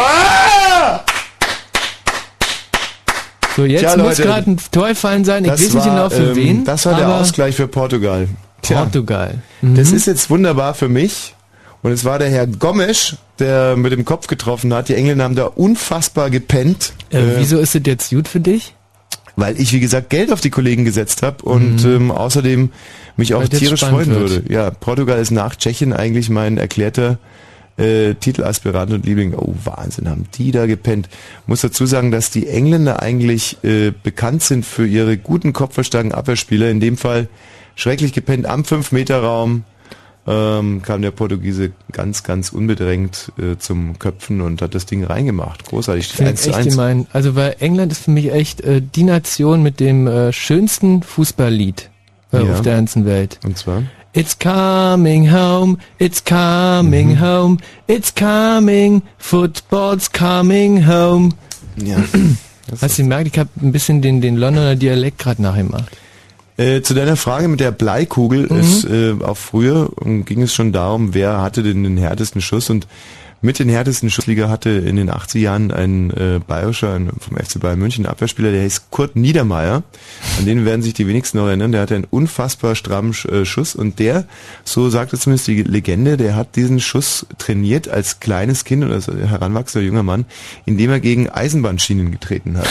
So, 3.56 3.64
jetzt 3.66 3.80
Tja, 3.80 3.96
muss 3.98 4.16
gerade 4.16 4.50
ein 4.50 4.58
Tor 4.70 4.88
gefallen 4.88 5.24
sein. 5.24 5.44
Ich 5.44 5.50
das 5.50 5.60
weiß 5.66 5.74
nicht 5.74 5.84
genau 5.84 6.08
für 6.08 6.30
ähm, 6.30 6.36
wen. 6.36 6.64
Das 6.64 6.86
war 6.86 6.94
der 6.94 7.08
Ausgleich 7.08 7.54
für 7.54 7.68
Portugal. 7.68 8.28
Tja. 8.62 8.82
Portugal. 8.82 9.42
Das 9.60 9.90
Mhm. 9.90 9.96
ist 9.96 10.06
jetzt 10.06 10.30
wunderbar 10.30 10.72
für 10.74 10.88
mich. 10.88 11.34
Und 11.82 11.90
es 11.92 12.04
war 12.04 12.18
der 12.18 12.30
Herr 12.30 12.46
Gomes, 12.46 13.16
der 13.40 13.76
mit 13.76 13.92
dem 13.92 14.04
Kopf 14.04 14.26
getroffen 14.28 14.72
hat. 14.72 14.88
Die 14.88 14.94
Engländer 14.94 15.24
haben 15.24 15.34
da 15.34 15.44
unfassbar 15.46 16.30
gepennt. 16.30 16.92
äh, 17.10 17.18
äh, 17.18 17.38
wieso 17.38 17.58
ist 17.58 17.74
das 17.74 17.82
jetzt 17.84 18.10
gut 18.10 18.28
für 18.28 18.40
dich? 18.40 18.74
Weil 19.36 19.58
ich, 19.60 19.72
wie 19.72 19.80
gesagt, 19.80 20.10
Geld 20.10 20.30
auf 20.32 20.40
die 20.40 20.50
Kollegen 20.50 20.84
gesetzt 20.84 21.22
habe 21.22 21.42
und 21.44 21.84
ähm, 21.84 22.10
außerdem 22.10 22.70
mich 23.16 23.34
auch 23.34 23.42
Mhm. 23.42 23.50
Tierisch 23.50 23.80
freuen 23.80 24.10
wird. 24.10 24.30
würde. 24.30 24.52
Ja, 24.52 24.70
Portugal 24.70 25.18
ist 25.20 25.30
nach 25.30 25.56
Tschechien 25.56 25.92
eigentlich 25.92 26.28
mein 26.30 26.58
erklärter 26.58 27.18
äh, 27.78 28.14
Titelaspirant 28.14 28.92
und 28.92 29.06
Liebling. 29.06 29.32
Oh, 29.34 29.54
Wahnsinn, 29.64 30.08
haben 30.10 30.26
die 30.34 30.50
da 30.50 30.66
gepennt. 30.66 31.08
Muss 31.46 31.62
dazu 31.62 31.86
sagen, 31.86 32.10
dass 32.10 32.30
die 32.30 32.46
Engländer 32.46 33.00
eigentlich 33.00 33.56
äh, 33.64 33.92
bekannt 34.02 34.42
sind 34.42 34.66
für 34.66 34.86
ihre 34.86 35.16
guten 35.16 35.54
kopfballstarken 35.54 36.12
Abwehrspieler. 36.12 36.68
In 36.70 36.80
dem 36.80 36.98
Fall 36.98 37.28
schrecklich 37.74 38.12
gepennt 38.12 38.44
am 38.46 38.62
5-Meter-Raum. 38.62 39.64
Ähm, 40.24 40.82
kam 40.82 41.02
der 41.02 41.10
Portugiese 41.10 41.72
ganz, 41.90 42.22
ganz 42.22 42.50
unbedrängt 42.52 43.32
äh, 43.38 43.56
zum 43.58 43.98
Köpfen 43.98 44.40
und 44.40 44.62
hat 44.62 44.72
das 44.74 44.86
Ding 44.86 45.02
reingemacht. 45.02 45.64
Großartig. 45.64 46.04
Steht 46.04 46.16
Finde 46.18 46.30
1 46.30 46.40
ich 46.40 46.44
zu 46.44 46.50
echt 46.58 46.66
1. 46.66 46.74
gemein. 46.76 47.06
Also 47.12 47.34
weil 47.34 47.56
England 47.58 47.90
ist 47.90 48.04
für 48.04 48.12
mich 48.12 48.32
echt 48.32 48.60
äh, 48.60 48.80
die 48.80 49.02
Nation 49.02 49.64
mit 49.64 49.80
dem 49.80 50.06
äh, 50.06 50.32
schönsten 50.32 51.02
Fußballlied 51.02 51.90
äh, 52.32 52.44
Ja. 52.44 52.52
auf 52.52 52.62
der 52.62 52.76
ganzen 52.76 53.04
Welt. 53.04 53.40
Und 53.44 53.58
zwar? 53.58 53.82
It's 54.14 54.38
coming 54.38 55.32
home, 55.32 55.78
it's 55.98 56.22
coming 56.24 57.14
Mhm. 57.16 57.20
home, 57.20 57.56
it's 57.88 58.14
coming, 58.14 59.02
football's 59.18 60.12
coming 60.12 60.86
home. 60.86 61.30
Ja. 61.82 61.96
Hast 62.80 62.98
du 62.98 63.02
gemerkt, 63.02 63.26
ich 63.32 63.38
habe 63.38 63.50
ein 63.60 63.72
bisschen 63.72 64.02
den, 64.02 64.20
den 64.20 64.36
Londoner 64.36 64.76
Dialekt 64.76 65.18
gerade 65.18 65.42
nachgemacht. 65.42 65.96
Äh, 66.62 66.82
zu 66.82 66.94
deiner 66.94 67.16
Frage 67.16 67.48
mit 67.48 67.58
der 67.58 67.72
Bleikugel 67.72 68.46
Mhm. 68.48 68.60
ist 68.60 68.84
äh, 68.84 69.14
auch 69.20 69.36
früher 69.36 69.90
ähm, 70.04 70.24
ging 70.24 70.42
es 70.42 70.54
schon 70.54 70.72
darum, 70.72 71.12
wer 71.12 71.40
hatte 71.42 71.64
denn 71.64 71.82
den 71.82 71.96
härtesten 71.96 72.40
Schuss 72.40 72.70
und 72.70 72.86
mit 73.44 73.58
den 73.58 73.68
härtesten 73.68 74.08
Schussliga 74.08 74.48
hatte 74.48 74.70
in 74.70 74.94
den 74.94 75.10
80er 75.10 75.38
Jahren 75.40 75.72
ein 75.72 76.10
äh, 76.12 76.38
bayerischer 76.46 76.94
ein, 76.94 77.10
vom 77.18 77.36
FC 77.36 77.58
Bayern 77.58 77.80
München 77.80 78.06
Abwehrspieler, 78.06 78.52
der 78.52 78.62
hieß 78.62 78.90
Kurt 78.90 79.16
Niedermeyer. 79.16 79.82
An 80.38 80.46
den 80.46 80.64
werden 80.64 80.82
sich 80.82 80.94
die 80.94 81.08
wenigsten 81.08 81.38
noch 81.38 81.48
erinnern. 81.48 81.72
Der 81.72 81.80
hatte 81.80 81.96
einen 81.96 82.06
unfassbar 82.08 82.76
strammen 82.76 83.12
äh, 83.28 83.44
Schuss 83.44 83.74
und 83.74 83.98
der, 83.98 84.26
so 84.62 84.88
sagte 84.90 85.18
zumindest 85.18 85.48
die 85.48 85.64
Legende, 85.64 86.16
der 86.16 86.36
hat 86.36 86.54
diesen 86.54 86.78
Schuss 86.78 87.26
trainiert 87.38 87.88
als 87.88 88.20
kleines 88.20 88.64
Kind 88.64 88.84
oder 88.84 88.94
als 88.94 89.08
heranwachsender 89.08 89.84
junger 89.84 90.04
Mann, 90.04 90.24
indem 90.64 90.90
er 90.92 91.00
gegen 91.00 91.28
Eisenbahnschienen 91.28 92.12
getreten 92.12 92.56
hat. 92.58 92.68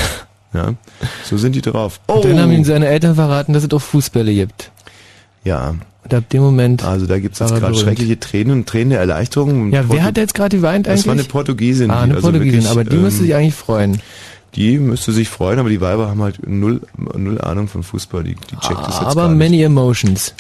Ja, 0.54 0.74
so 1.24 1.38
sind 1.38 1.56
die 1.56 1.62
drauf. 1.62 2.00
Oh. 2.08 2.20
Dann 2.24 2.40
haben 2.40 2.52
ihm 2.52 2.64
seine 2.66 2.88
Eltern 2.88 3.16
verraten, 3.16 3.54
dass 3.54 3.64
es 3.64 3.72
auch 3.72 3.80
Fußbälle 3.82 4.34
gibt. 4.34 4.72
Ja, 5.44 5.76
Und 6.04 6.14
ab 6.14 6.30
dem 6.30 6.42
Moment. 6.44 6.84
also 6.84 7.06
da 7.08 7.20
gibt's 7.20 7.40
War 7.40 7.48
jetzt 7.48 7.56
er 7.56 7.62
gerade 7.62 7.76
schreckliche 7.78 8.20
Tränen 8.20 8.52
und 8.60 8.68
Tränen 8.68 8.90
der 8.92 9.00
Erleichterung. 9.00 9.72
Ja, 9.72 9.82
Portu- 9.82 9.94
wer 9.94 10.04
hat 10.04 10.18
jetzt 10.18 10.34
gerade 10.34 10.58
geweint 10.58 10.88
eigentlich? 10.88 11.02
Das 11.02 11.08
war 11.08 11.14
eine 11.14 11.24
Portugiesin. 11.24 11.90
ah, 11.90 11.96
die 12.00 12.04
eine 12.04 12.16
also 12.16 12.28
Portugiesin, 12.28 12.60
wirklich, 12.64 12.72
aber 12.72 12.84
die 12.84 12.96
ähm, 12.98 13.02
müsste 13.04 13.22
sich 13.24 13.34
eigentlich 13.36 13.56
freuen. 13.56 14.02
Die 14.56 14.78
müsste 14.78 15.14
sich 15.14 15.30
freuen, 15.30 15.60
aber 15.60 15.70
die 15.70 15.80
Weiber 15.80 16.10
haben 16.10 16.22
halt 16.22 16.46
null, 16.46 16.82
null 16.98 17.40
Ahnung 17.40 17.70
von 17.70 17.84
Fußball. 17.84 18.24
Die, 18.26 18.36
die 18.36 18.58
checkt 18.58 18.82
das 18.82 19.00
jetzt 19.00 19.08
Aber 19.08 19.22
gar 19.22 19.30
nicht. 19.30 19.38
many 19.40 19.64
emotions. 19.64 20.34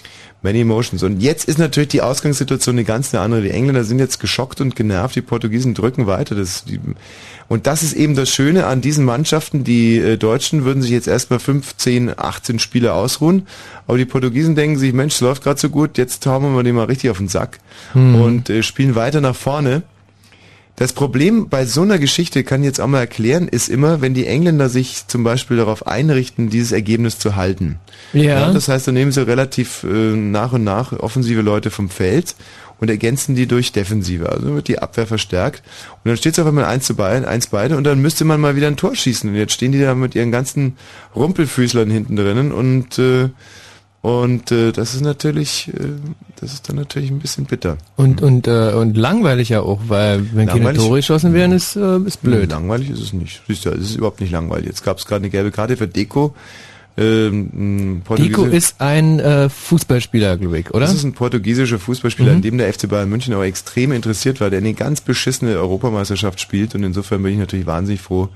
Many 0.43 0.62
Emotions. 0.62 1.04
Und 1.04 1.21
jetzt 1.21 1.45
ist 1.47 1.60
natürlich 1.60 1.89
die 1.89 2.02
Ausgangssituation 2.02 2.76
eine 2.76 2.84
ganz 2.84 3.13
eine 3.13 3.21
andere. 3.24 3.41
Die 3.43 3.52
Engländer 3.52 3.84
sind 3.84 4.00
jetzt 4.00 4.19
geschockt 4.19 4.60
und 4.60 4.76
genervt, 4.76 5.15
die 5.15 5.21
Portugiesen 5.21 5.76
drücken 5.76 6.08
weiter. 6.08 6.34
Das, 6.34 6.65
die, 6.65 6.80
und 7.51 7.67
das 7.67 7.83
ist 7.83 7.91
eben 7.91 8.15
das 8.15 8.29
Schöne 8.29 8.65
an 8.65 8.79
diesen 8.79 9.03
Mannschaften. 9.03 9.65
Die 9.65 9.97
äh, 9.97 10.15
Deutschen 10.15 10.63
würden 10.63 10.81
sich 10.81 10.91
jetzt 10.91 11.09
erstmal 11.09 11.39
15, 11.39 12.17
18 12.17 12.59
Spiele 12.59 12.93
ausruhen. 12.93 13.45
Aber 13.87 13.97
die 13.97 14.05
Portugiesen 14.05 14.55
denken 14.55 14.79
sich, 14.79 14.93
Mensch, 14.93 15.15
es 15.15 15.19
läuft 15.19 15.43
gerade 15.43 15.59
so 15.59 15.67
gut, 15.67 15.97
jetzt 15.97 16.25
hauen 16.25 16.55
wir 16.55 16.63
den 16.63 16.75
mal 16.75 16.85
richtig 16.85 17.09
auf 17.09 17.17
den 17.17 17.27
Sack 17.27 17.59
und 17.93 18.49
äh, 18.49 18.63
spielen 18.63 18.95
weiter 18.95 19.19
nach 19.19 19.35
vorne. 19.35 19.83
Das 20.77 20.93
Problem 20.93 21.49
bei 21.49 21.65
so 21.65 21.81
einer 21.81 21.99
Geschichte, 21.99 22.45
kann 22.45 22.61
ich 22.61 22.67
jetzt 22.67 22.79
auch 22.79 22.87
mal 22.87 22.99
erklären, 22.99 23.49
ist 23.49 23.67
immer, 23.67 23.99
wenn 23.99 24.13
die 24.13 24.27
Engländer 24.27 24.69
sich 24.69 25.07
zum 25.07 25.25
Beispiel 25.25 25.57
darauf 25.57 25.85
einrichten, 25.85 26.49
dieses 26.49 26.71
Ergebnis 26.71 27.19
zu 27.19 27.35
halten. 27.35 27.79
Ja. 28.13 28.53
das 28.53 28.69
heißt, 28.69 28.87
dann 28.87 28.95
nehmen 28.95 29.11
sie 29.11 29.27
relativ 29.27 29.83
äh, 29.83 29.87
nach 30.15 30.53
und 30.53 30.63
nach 30.63 30.93
offensive 30.93 31.41
Leute 31.41 31.69
vom 31.69 31.89
Feld 31.89 32.33
und 32.82 32.89
ergänzen 32.89 33.36
die 33.36 33.48
durch 33.48 33.72
Defensive. 33.72 34.30
Also 34.30 34.56
wird 34.56 34.67
die 34.67 34.80
Abwehr 34.80 35.08
verstärkt. 35.08 35.63
Und 36.04 36.10
dann 36.10 36.17
steht 36.17 36.34
es 36.34 36.39
auf 36.39 36.48
einmal 36.48 36.65
1 36.65 36.84
zu 36.84 36.96
beiden, 36.96 37.26
1 37.26 37.48
beide 37.48 37.78
und 37.78 37.86
dann 37.86 38.02
müsste 38.02 38.26
man 38.26 38.41
mal 38.41 38.56
wieder 38.56 38.67
ein 38.67 38.76
Tor 38.76 38.96
schießen. 38.96 39.30
Und 39.30 39.36
jetzt 39.36 39.54
stehen 39.54 39.72
die 39.72 39.80
da 39.80 39.96
mit 39.96 40.15
ihren 40.15 40.32
ganzen 40.32 40.78
Rumpelfüßlern 41.15 41.89
hinten 41.89 42.15
drinnen 42.15 42.52
und 42.52 42.98
äh, 43.00 43.30
und 44.02 44.52
äh, 44.52 44.72
das 44.72 44.96
ist 44.96 45.02
natürlich, 45.02 45.67
äh, 45.67 45.89
das 46.38 46.54
ist 46.54 46.67
dann 46.67 46.76
natürlich 46.76 47.12
ein 47.12 47.20
bisschen 47.20 47.46
bitter. 47.46 47.78
Und, 47.98 48.24
und, 48.24 48.48
äh, 48.48 48.74
und 48.74 48.98
langweilig 48.98 49.50
ja 49.50 49.62
auch, 49.62 49.80
weil 49.89 50.26
wenn 50.34 50.48
keine 50.48 50.62
Langweilig? 50.62 50.82
Tore 50.82 50.96
geschossen 50.98 51.34
werden, 51.36 51.52
ist, 51.52 51.76
äh, 51.76 52.00
ist 52.00 52.24
blöd. 52.24 52.50
Langweilig 52.50 52.89
ist 52.89 53.00
es 53.00 53.13
nicht. 53.13 53.44
Siehst 53.48 53.63
du, 53.65 53.70
es 53.70 53.91
ist 53.91 53.96
überhaupt 53.98 54.20
nicht 54.20 54.32
langweilig. 54.32 54.65
Jetzt 54.65 54.84
gab 54.84 54.98
es 54.98 55.06
gerade 55.06 55.22
eine 55.22 55.30
gelbe 55.30 55.52
Karte 55.52 55.78
für 55.78 55.88
Deko. 55.88 56.34
Ähm, 56.97 58.01
Portugiese- 58.04 58.47
ist 58.49 58.82
ein 58.82 59.19
äh, 59.19 59.49
Fußballspieler, 59.49 60.38
glaube 60.38 60.60
ich, 60.60 60.71
oder? 60.71 60.82
Das 60.86 60.93
ist 60.95 61.04
ein 61.04 61.13
portugiesischer 61.13 61.80
Fußballspieler, 61.80 62.32
Mhm. 62.32 62.36
an 62.38 62.41
dem 62.41 62.58
der 62.58 62.71
FC 62.73 62.88
Bayern 62.89 63.10
München 63.10 63.34
aber 63.34 63.45
extrem 63.45 63.91
interessiert 63.93 64.41
war, 64.41 64.49
der 64.49 64.60
eine 64.60 64.73
ganz 64.73 65.01
beschissene 65.01 65.51
Europameisterschaft 65.58 66.39
spielt 66.41 66.75
und 66.75 66.84
insofern 66.84 67.23
bin 67.23 67.34
ich 67.34 67.39
natürlich 67.39 67.65
wahnsinnig 67.65 68.01
froh, 68.01 68.30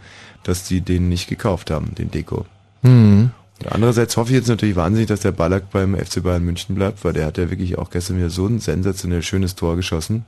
dass 0.44 0.63
die 0.63 0.82
den 0.82 1.10
nicht 1.10 1.28
gekauft 1.28 1.70
haben, 1.70 1.94
den 1.96 2.12
Deko. 2.12 2.46
Mhm. 2.82 3.32
Und 3.63 3.72
andererseits 3.72 4.15
hoffe 4.18 4.32
ich 4.32 4.38
jetzt 4.38 4.48
natürlich 4.50 4.76
wahnsinnig, 4.76 5.08
dass 5.08 5.22
der 5.22 5.32
Ballack 5.32 5.72
beim 5.72 5.96
FC 5.96 6.22
Bayern 6.24 6.44
München 6.44 6.76
bleibt, 6.76 7.04
weil 7.06 7.13
der 7.13 7.26
hat 7.26 7.38
ja 7.38 7.50
wirklich 7.50 7.78
auch 7.78 7.89
gestern 7.89 8.18
wieder 8.18 8.30
so 8.30 8.46
ein 8.48 8.60
sensationell 8.60 9.22
schönes 9.24 9.56
Tor 9.56 9.76
geschossen. 9.76 10.26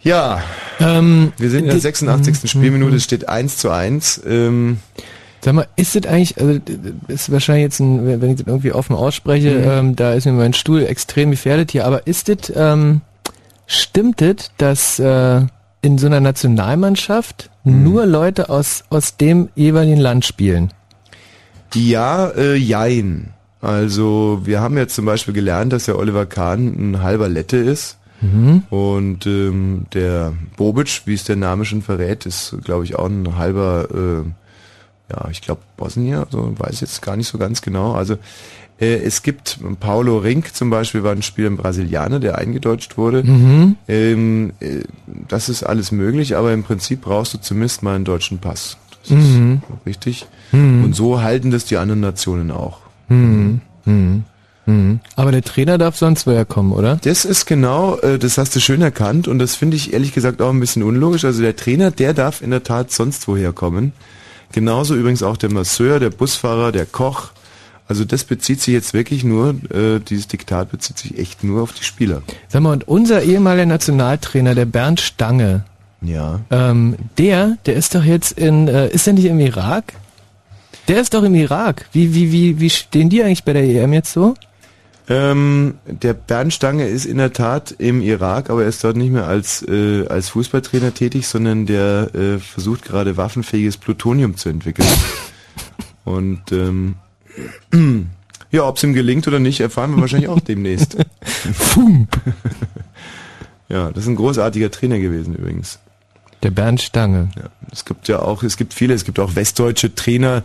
Ja, 0.00 0.42
Ähm, 0.80 1.32
wir 1.38 1.50
sind 1.50 1.60
in 1.60 1.64
der 1.66 1.74
die- 1.74 1.80
86. 1.80 2.48
Spielminute, 2.50 2.96
es 2.96 3.04
steht 3.04 3.28
1 3.28 3.56
zu 3.58 3.70
1. 3.70 4.22
Ähm, 4.26 4.78
Sag 5.40 5.54
mal, 5.54 5.66
ist 5.76 5.94
das 5.94 6.04
eigentlich, 6.06 6.38
also 6.40 6.58
ist 7.08 7.30
wahrscheinlich 7.30 7.64
jetzt 7.64 7.80
ein, 7.80 8.20
wenn 8.20 8.30
ich 8.30 8.38
das 8.38 8.46
irgendwie 8.46 8.72
offen 8.72 8.96
ausspreche, 8.96 9.50
Mhm. 9.50 9.64
ähm, 9.70 9.96
da 9.96 10.12
ist 10.12 10.24
mir 10.26 10.32
mein 10.32 10.52
Stuhl 10.54 10.84
extrem 10.84 11.30
gefährdet 11.30 11.70
hier, 11.70 11.86
aber 11.86 12.06
ist 12.06 12.28
das, 12.28 12.52
ähm, 12.56 13.02
stimmt 13.66 14.20
das, 14.20 14.50
dass 14.58 14.98
äh, 14.98 15.42
in 15.82 15.96
so 15.98 16.06
einer 16.06 16.20
Nationalmannschaft 16.20 17.50
Mhm. 17.64 17.84
nur 17.84 18.06
Leute 18.06 18.48
aus, 18.50 18.84
aus 18.90 19.16
dem 19.16 19.48
jeweiligen 19.54 20.00
Land 20.00 20.24
spielen? 20.24 20.72
Ja, 21.74 22.28
äh, 22.30 22.54
jein. 22.56 23.32
Also 23.60 24.40
wir 24.44 24.60
haben 24.60 24.76
jetzt 24.76 24.94
zum 24.94 25.04
Beispiel 25.04 25.34
gelernt, 25.34 25.72
dass 25.72 25.84
der 25.84 25.98
Oliver 25.98 26.26
Kahn 26.26 26.66
ein 26.92 27.02
halber 27.02 27.28
Lette 27.28 27.56
ist. 27.58 27.96
Und 28.70 29.26
ähm, 29.26 29.86
der 29.94 30.32
Bobic, 30.56 31.02
wie 31.04 31.14
es 31.14 31.22
der 31.22 31.36
Name 31.36 31.64
schon 31.64 31.82
verrät, 31.82 32.26
ist, 32.26 32.56
glaube 32.64 32.82
ich, 32.84 32.96
auch 32.96 33.06
ein 33.06 33.36
halber, 33.36 33.86
äh, 33.94 34.28
ja, 35.10 35.28
ich 35.30 35.40
glaube 35.42 35.60
Bosnier, 35.76 36.26
so 36.30 36.52
weiß 36.58 36.80
jetzt 36.80 37.00
gar 37.02 37.16
nicht 37.16 37.28
so 37.28 37.38
ganz 37.38 37.62
genau. 37.62 37.92
Also 37.92 38.14
äh, 38.80 38.96
es 38.98 39.22
gibt 39.22 39.58
Paulo 39.80 40.18
Rink 40.18 40.54
zum 40.54 40.70
Beispiel, 40.70 41.02
war 41.02 41.12
ein 41.12 41.22
Spieler, 41.22 41.50
ein 41.50 41.56
Brasilianer, 41.56 42.20
der 42.20 42.38
eingedeutscht 42.38 42.96
wurde. 42.96 43.22
Ähm, 43.88 44.52
äh, 44.60 44.80
das 45.28 45.48
ist 45.48 45.62
alles 45.64 45.90
möglich, 45.92 46.36
aber 46.36 46.52
im 46.52 46.62
Prinzip 46.62 47.02
brauchst 47.02 47.34
du 47.34 47.38
zumindest 47.38 47.82
mal 47.82 47.94
einen 47.96 48.04
deutschen 48.04 48.38
Pass. 48.38 48.76
Das 49.02 49.10
Mhm. 49.10 49.62
ist 49.80 49.86
richtig. 49.86 50.26
Und 50.52 50.94
so 50.94 51.22
halten 51.22 51.50
das 51.50 51.64
die 51.64 51.76
anderen 51.78 52.00
Nationen 52.00 52.50
auch. 52.50 52.78
Aber 55.16 55.32
der 55.32 55.42
Trainer 55.42 55.78
darf 55.78 55.96
sonst 55.96 56.26
woher 56.26 56.44
kommen, 56.44 56.72
oder? 56.72 56.96
Das 57.02 57.24
ist 57.24 57.46
genau, 57.46 57.96
äh, 58.00 58.18
das 58.18 58.36
hast 58.36 58.54
du 58.54 58.60
schön 58.60 58.82
erkannt 58.82 59.26
und 59.26 59.38
das 59.38 59.56
finde 59.56 59.76
ich 59.76 59.94
ehrlich 59.94 60.12
gesagt 60.12 60.42
auch 60.42 60.50
ein 60.50 60.60
bisschen 60.60 60.82
unlogisch. 60.82 61.24
Also 61.24 61.40
der 61.40 61.56
Trainer, 61.56 61.90
der 61.90 62.12
darf 62.12 62.42
in 62.42 62.50
der 62.50 62.62
Tat 62.62 62.90
sonst 62.92 63.26
woher 63.28 63.52
kommen. 63.54 63.92
Genauso 64.52 64.94
übrigens 64.94 65.22
auch 65.22 65.36
der 65.36 65.52
Masseur, 65.52 66.00
der 66.00 66.10
Busfahrer, 66.10 66.72
der 66.72 66.86
Koch. 66.86 67.28
Also 67.86 68.04
das 68.04 68.24
bezieht 68.24 68.60
sich 68.60 68.74
jetzt 68.74 68.92
wirklich 68.92 69.24
nur, 69.24 69.50
äh, 69.72 69.98
dieses 70.00 70.28
Diktat 70.28 70.70
bezieht 70.70 70.98
sich 70.98 71.18
echt 71.18 71.42
nur 71.42 71.62
auf 71.62 71.72
die 71.72 71.84
Spieler. 71.84 72.22
Sag 72.48 72.62
mal, 72.62 72.72
und 72.72 72.86
unser 72.86 73.22
ehemaliger 73.22 73.64
Nationaltrainer, 73.66 74.54
der 74.54 74.66
Bernd 74.66 75.00
Stange, 75.00 75.64
Ja. 76.02 76.40
ähm, 76.50 76.96
der, 77.16 77.56
der 77.66 77.74
ist 77.76 77.94
doch 77.94 78.04
jetzt 78.04 78.32
in, 78.32 78.68
äh, 78.68 78.88
ist 78.90 79.06
er 79.06 79.14
nicht 79.14 79.24
im 79.24 79.40
Irak? 79.40 79.94
Der 80.86 81.00
ist 81.00 81.14
doch 81.14 81.22
im 81.22 81.34
Irak. 81.34 81.86
Wie, 81.92 82.14
wie, 82.14 82.30
wie, 82.32 82.60
wie 82.60 82.70
stehen 82.70 83.08
die 83.10 83.22
eigentlich 83.22 83.44
bei 83.44 83.52
der 83.54 83.62
EM 83.64 83.92
jetzt 83.94 84.12
so? 84.12 84.34
Ähm, 85.10 85.78
der 85.86 86.12
Bernd 86.12 86.52
Stange 86.52 86.86
ist 86.86 87.06
in 87.06 87.16
der 87.16 87.32
Tat 87.32 87.74
im 87.78 88.02
Irak, 88.02 88.50
aber 88.50 88.62
er 88.62 88.68
ist 88.68 88.84
dort 88.84 88.96
nicht 88.96 89.10
mehr 89.10 89.26
als, 89.26 89.62
äh, 89.66 90.06
als 90.06 90.28
Fußballtrainer 90.30 90.92
tätig, 90.92 91.26
sondern 91.26 91.64
der 91.64 92.14
äh, 92.14 92.38
versucht 92.38 92.84
gerade 92.84 93.16
waffenfähiges 93.16 93.78
Plutonium 93.78 94.36
zu 94.36 94.50
entwickeln. 94.50 94.88
Und 96.04 96.52
ähm, 96.52 96.96
ja, 98.50 98.64
ob 98.64 98.76
es 98.76 98.82
ihm 98.82 98.92
gelingt 98.92 99.26
oder 99.26 99.40
nicht, 99.40 99.60
erfahren 99.60 99.94
wir 99.94 100.02
wahrscheinlich 100.02 100.28
auch 100.28 100.40
demnächst. 100.40 100.96
ja, 103.68 103.90
das 103.90 104.04
ist 104.04 104.08
ein 104.08 104.16
großartiger 104.16 104.70
Trainer 104.70 104.98
gewesen 104.98 105.34
übrigens. 105.34 105.78
Der 106.42 106.50
Bernd 106.50 106.82
Stange. 106.82 107.30
Ja, 107.36 107.48
es 107.72 107.84
gibt 107.84 108.08
ja 108.08 108.20
auch, 108.20 108.42
es 108.42 108.56
gibt 108.56 108.74
viele, 108.74 108.94
es 108.94 109.04
gibt 109.04 109.18
auch 109.18 109.34
westdeutsche 109.34 109.94
Trainer, 109.94 110.44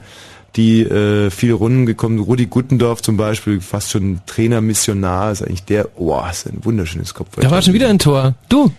die 0.55 0.81
äh, 0.81 1.29
viele 1.29 1.53
Runden 1.53 1.85
gekommen. 1.85 2.19
Rudi 2.19 2.45
Guttendorf 2.45 3.01
zum 3.01 3.17
Beispiel, 3.17 3.59
fast 3.61 3.91
schon 3.91 4.21
Trainer, 4.25 4.61
Missionar, 4.61 5.31
ist 5.31 5.41
eigentlich 5.41 5.65
der, 5.65 5.89
oh, 5.97 6.21
ist 6.29 6.47
ein 6.47 6.63
wunderschönes 6.63 7.13
Kopf. 7.13 7.29
Da 7.39 7.49
war 7.49 7.61
schon 7.61 7.73
wieder 7.73 7.89
ein 7.89 7.99
Tor. 7.99 8.35
Du, 8.49 8.71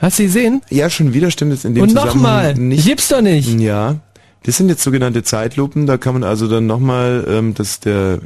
hast 0.00 0.18
du 0.18 0.24
gesehen? 0.24 0.62
Ja, 0.70 0.88
schon 0.88 1.12
wieder 1.12 1.30
stimmt 1.30 1.52
es 1.52 1.64
in 1.64 1.74
dem 1.74 1.82
Und 1.82 1.88
Zusammenhang 1.90 2.16
nochmal, 2.16 2.54
nicht. 2.54 2.86
gibt's 2.86 3.08
doch 3.08 3.20
nicht. 3.20 3.58
Ja, 3.60 3.96
das 4.44 4.56
sind 4.56 4.68
jetzt 4.68 4.82
sogenannte 4.82 5.22
Zeitlupen, 5.22 5.86
da 5.86 5.98
kann 5.98 6.14
man 6.14 6.24
also 6.24 6.48
dann 6.48 6.66
nochmal, 6.66 7.26
ähm, 7.28 7.54
dass 7.54 7.80
der 7.80 8.20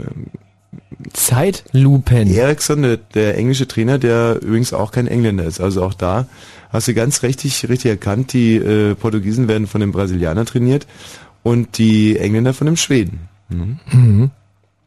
Zeitlupen. 1.13 2.33
Eriksson, 2.33 2.83
der, 2.83 2.97
der 2.97 3.37
englische 3.37 3.67
Trainer, 3.67 3.99
der 3.99 4.41
übrigens 4.41 4.73
auch 4.73 4.93
kein 4.93 5.09
Engländer 5.09 5.45
ist. 5.45 5.61
Also 5.61 5.83
auch 5.83 5.95
da 5.95 6.27
hast 6.71 6.89
du 6.89 6.95
ganz 6.95 7.23
richtig, 7.23 7.69
richtig 7.69 7.91
erkannt, 7.91 8.33
die 8.33 8.57
äh, 8.57 8.95
Portugiesen 8.95 9.49
werden 9.49 9.67
von 9.67 9.81
dem 9.81 9.93
Brasilianer 9.93 10.45
trainiert 10.45 10.87
und 11.45 11.79
die 11.79 12.19
Engländer 12.19 12.53
von 12.53 12.67
dem 12.67 12.77
Schweden. 12.77 13.29
Mhm. 13.49 14.31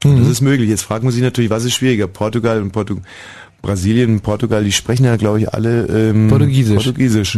Das 0.01 0.27
ist 0.27 0.41
möglich. 0.41 0.69
Jetzt 0.69 0.81
fragt 0.81 1.03
man 1.03 1.13
sich 1.13 1.21
natürlich, 1.21 1.49
was 1.49 1.63
ist 1.63 1.73
schwieriger? 1.73 2.07
Portugal 2.07 2.61
und 2.61 2.71
Portu 2.71 2.97
Brasilien 3.61 4.11
und 4.11 4.21
Portugal, 4.21 4.63
die 4.63 4.71
sprechen 4.71 5.05
ja, 5.05 5.15
glaube 5.15 5.39
ich, 5.39 5.53
alle 5.53 5.87
ähm, 5.87 6.27
Portugiesisch. 6.27 6.75
Portugiesisch. 6.75 7.37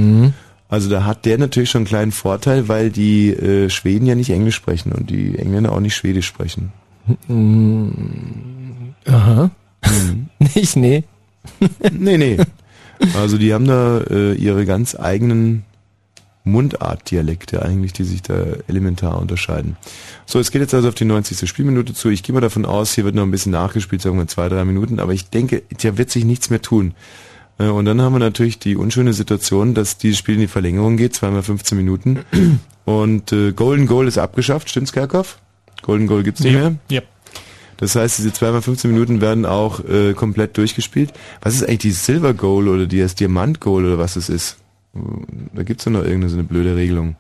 Also 0.68 0.90
da 0.90 1.06
hat 1.06 1.26
der 1.26 1.38
natürlich 1.38 1.70
schon 1.70 1.80
einen 1.80 1.88
kleinen 1.88 2.12
Vorteil, 2.12 2.68
weil 2.68 2.90
die 2.90 3.30
äh, 3.30 3.70
Schweden 3.70 4.06
ja 4.06 4.16
nicht 4.16 4.30
Englisch 4.30 4.56
sprechen 4.56 4.92
und 4.92 5.10
die 5.10 5.38
Engländer 5.38 5.72
auch 5.72 5.80
nicht 5.80 5.96
Schwedisch 5.96 6.28
sprechen. 6.28 6.72
Aha. 9.06 9.52
Nicht, 10.56 10.76
nee. 10.76 11.04
Nee, 11.92 12.18
nee. 12.18 12.38
Also 13.16 13.38
die 13.38 13.54
haben 13.54 13.66
da 13.66 14.02
äh, 14.02 14.34
ihre 14.34 14.66
ganz 14.66 14.96
eigenen 15.00 15.64
Mundartdialekte 16.52 17.62
eigentlich, 17.62 17.94
die 17.94 18.04
sich 18.04 18.22
da 18.22 18.36
elementar 18.68 19.20
unterscheiden. 19.20 19.78
So, 20.26 20.40
es 20.40 20.52
geht 20.52 20.62
jetzt 20.62 20.74
also 20.74 20.88
auf 20.90 20.96
die 20.96 21.06
90. 21.06 21.48
Spielminute 21.50 21.94
zu. 21.94 22.10
Ich 22.10 22.24
gehe 22.24 22.34
mal 22.34 22.42
davon 22.42 22.66
aus, 22.66 22.94
hier 22.94 23.06
wird 23.06 23.16
noch 23.16 23.24
ein 23.24 23.32
bisschen 23.32 23.52
nachgespielt, 23.52 24.02
sagen 24.02 24.18
wir 24.18 24.28
zwei, 24.28 24.50
drei 24.50 24.66
Minuten, 24.66 25.00
aber 25.00 25.14
ich 25.14 25.30
denke, 25.30 25.64
da 25.82 25.98
wird 25.98 26.10
sich 26.10 26.26
nichts 26.26 26.50
mehr 26.50 26.62
tun. 26.62 26.94
Äh, 27.60 27.68
Und 27.68 27.86
dann 27.86 28.02
haben 28.02 28.14
wir 28.14 28.20
natürlich 28.20 28.60
die 28.60 28.76
unschöne 28.76 29.14
Situation, 29.14 29.74
dass 29.74 29.98
dieses 29.98 30.18
Spiel 30.18 30.36
in 30.36 30.42
die 30.42 30.48
Verlängerung 30.48 30.98
geht, 30.98 31.16
zweimal 31.16 31.44
15 31.44 31.78
Minuten. 31.78 32.20
Und 32.86 33.32
äh, 33.32 33.52
Golden 33.52 33.86
Goal 33.86 34.08
ist 34.08 34.18
abgeschafft, 34.18 34.70
stimmt's, 34.70 34.94
Kerkhoff? 34.94 35.38
Golden 35.82 36.08
Goal 36.08 36.24
gibt's 36.24 36.42
nicht 36.42 36.54
mehr. 36.54 36.76
Ja. 36.90 37.02
Das 37.78 37.96
heißt, 37.96 38.18
diese 38.18 38.34
zweimal 38.34 38.62
15 38.62 38.92
Minuten 38.92 39.22
werden 39.22 39.46
auch 39.46 39.80
äh, 39.86 40.14
komplett 40.14 40.58
durchgespielt. 40.58 41.14
Was 41.42 41.54
ist 41.56 41.64
eigentlich 41.64 41.78
die 41.78 41.92
Silver 41.92 42.34
Goal 42.34 42.68
oder 42.68 42.88
die 42.88 43.00
das 43.00 43.16
Diamant 43.16 43.62
Goal 43.62 43.86
oder 43.86 43.98
was 43.98 44.18
es 44.18 44.28
ist? 44.28 44.58
Da 45.54 45.64
gibt's 45.64 45.84
doch 45.86 45.92
noch 45.92 46.04
irgendeine 46.04 46.30
so 46.30 46.38
eine 46.38 46.44
blöde 46.44 46.76
Regelung. 46.76 47.16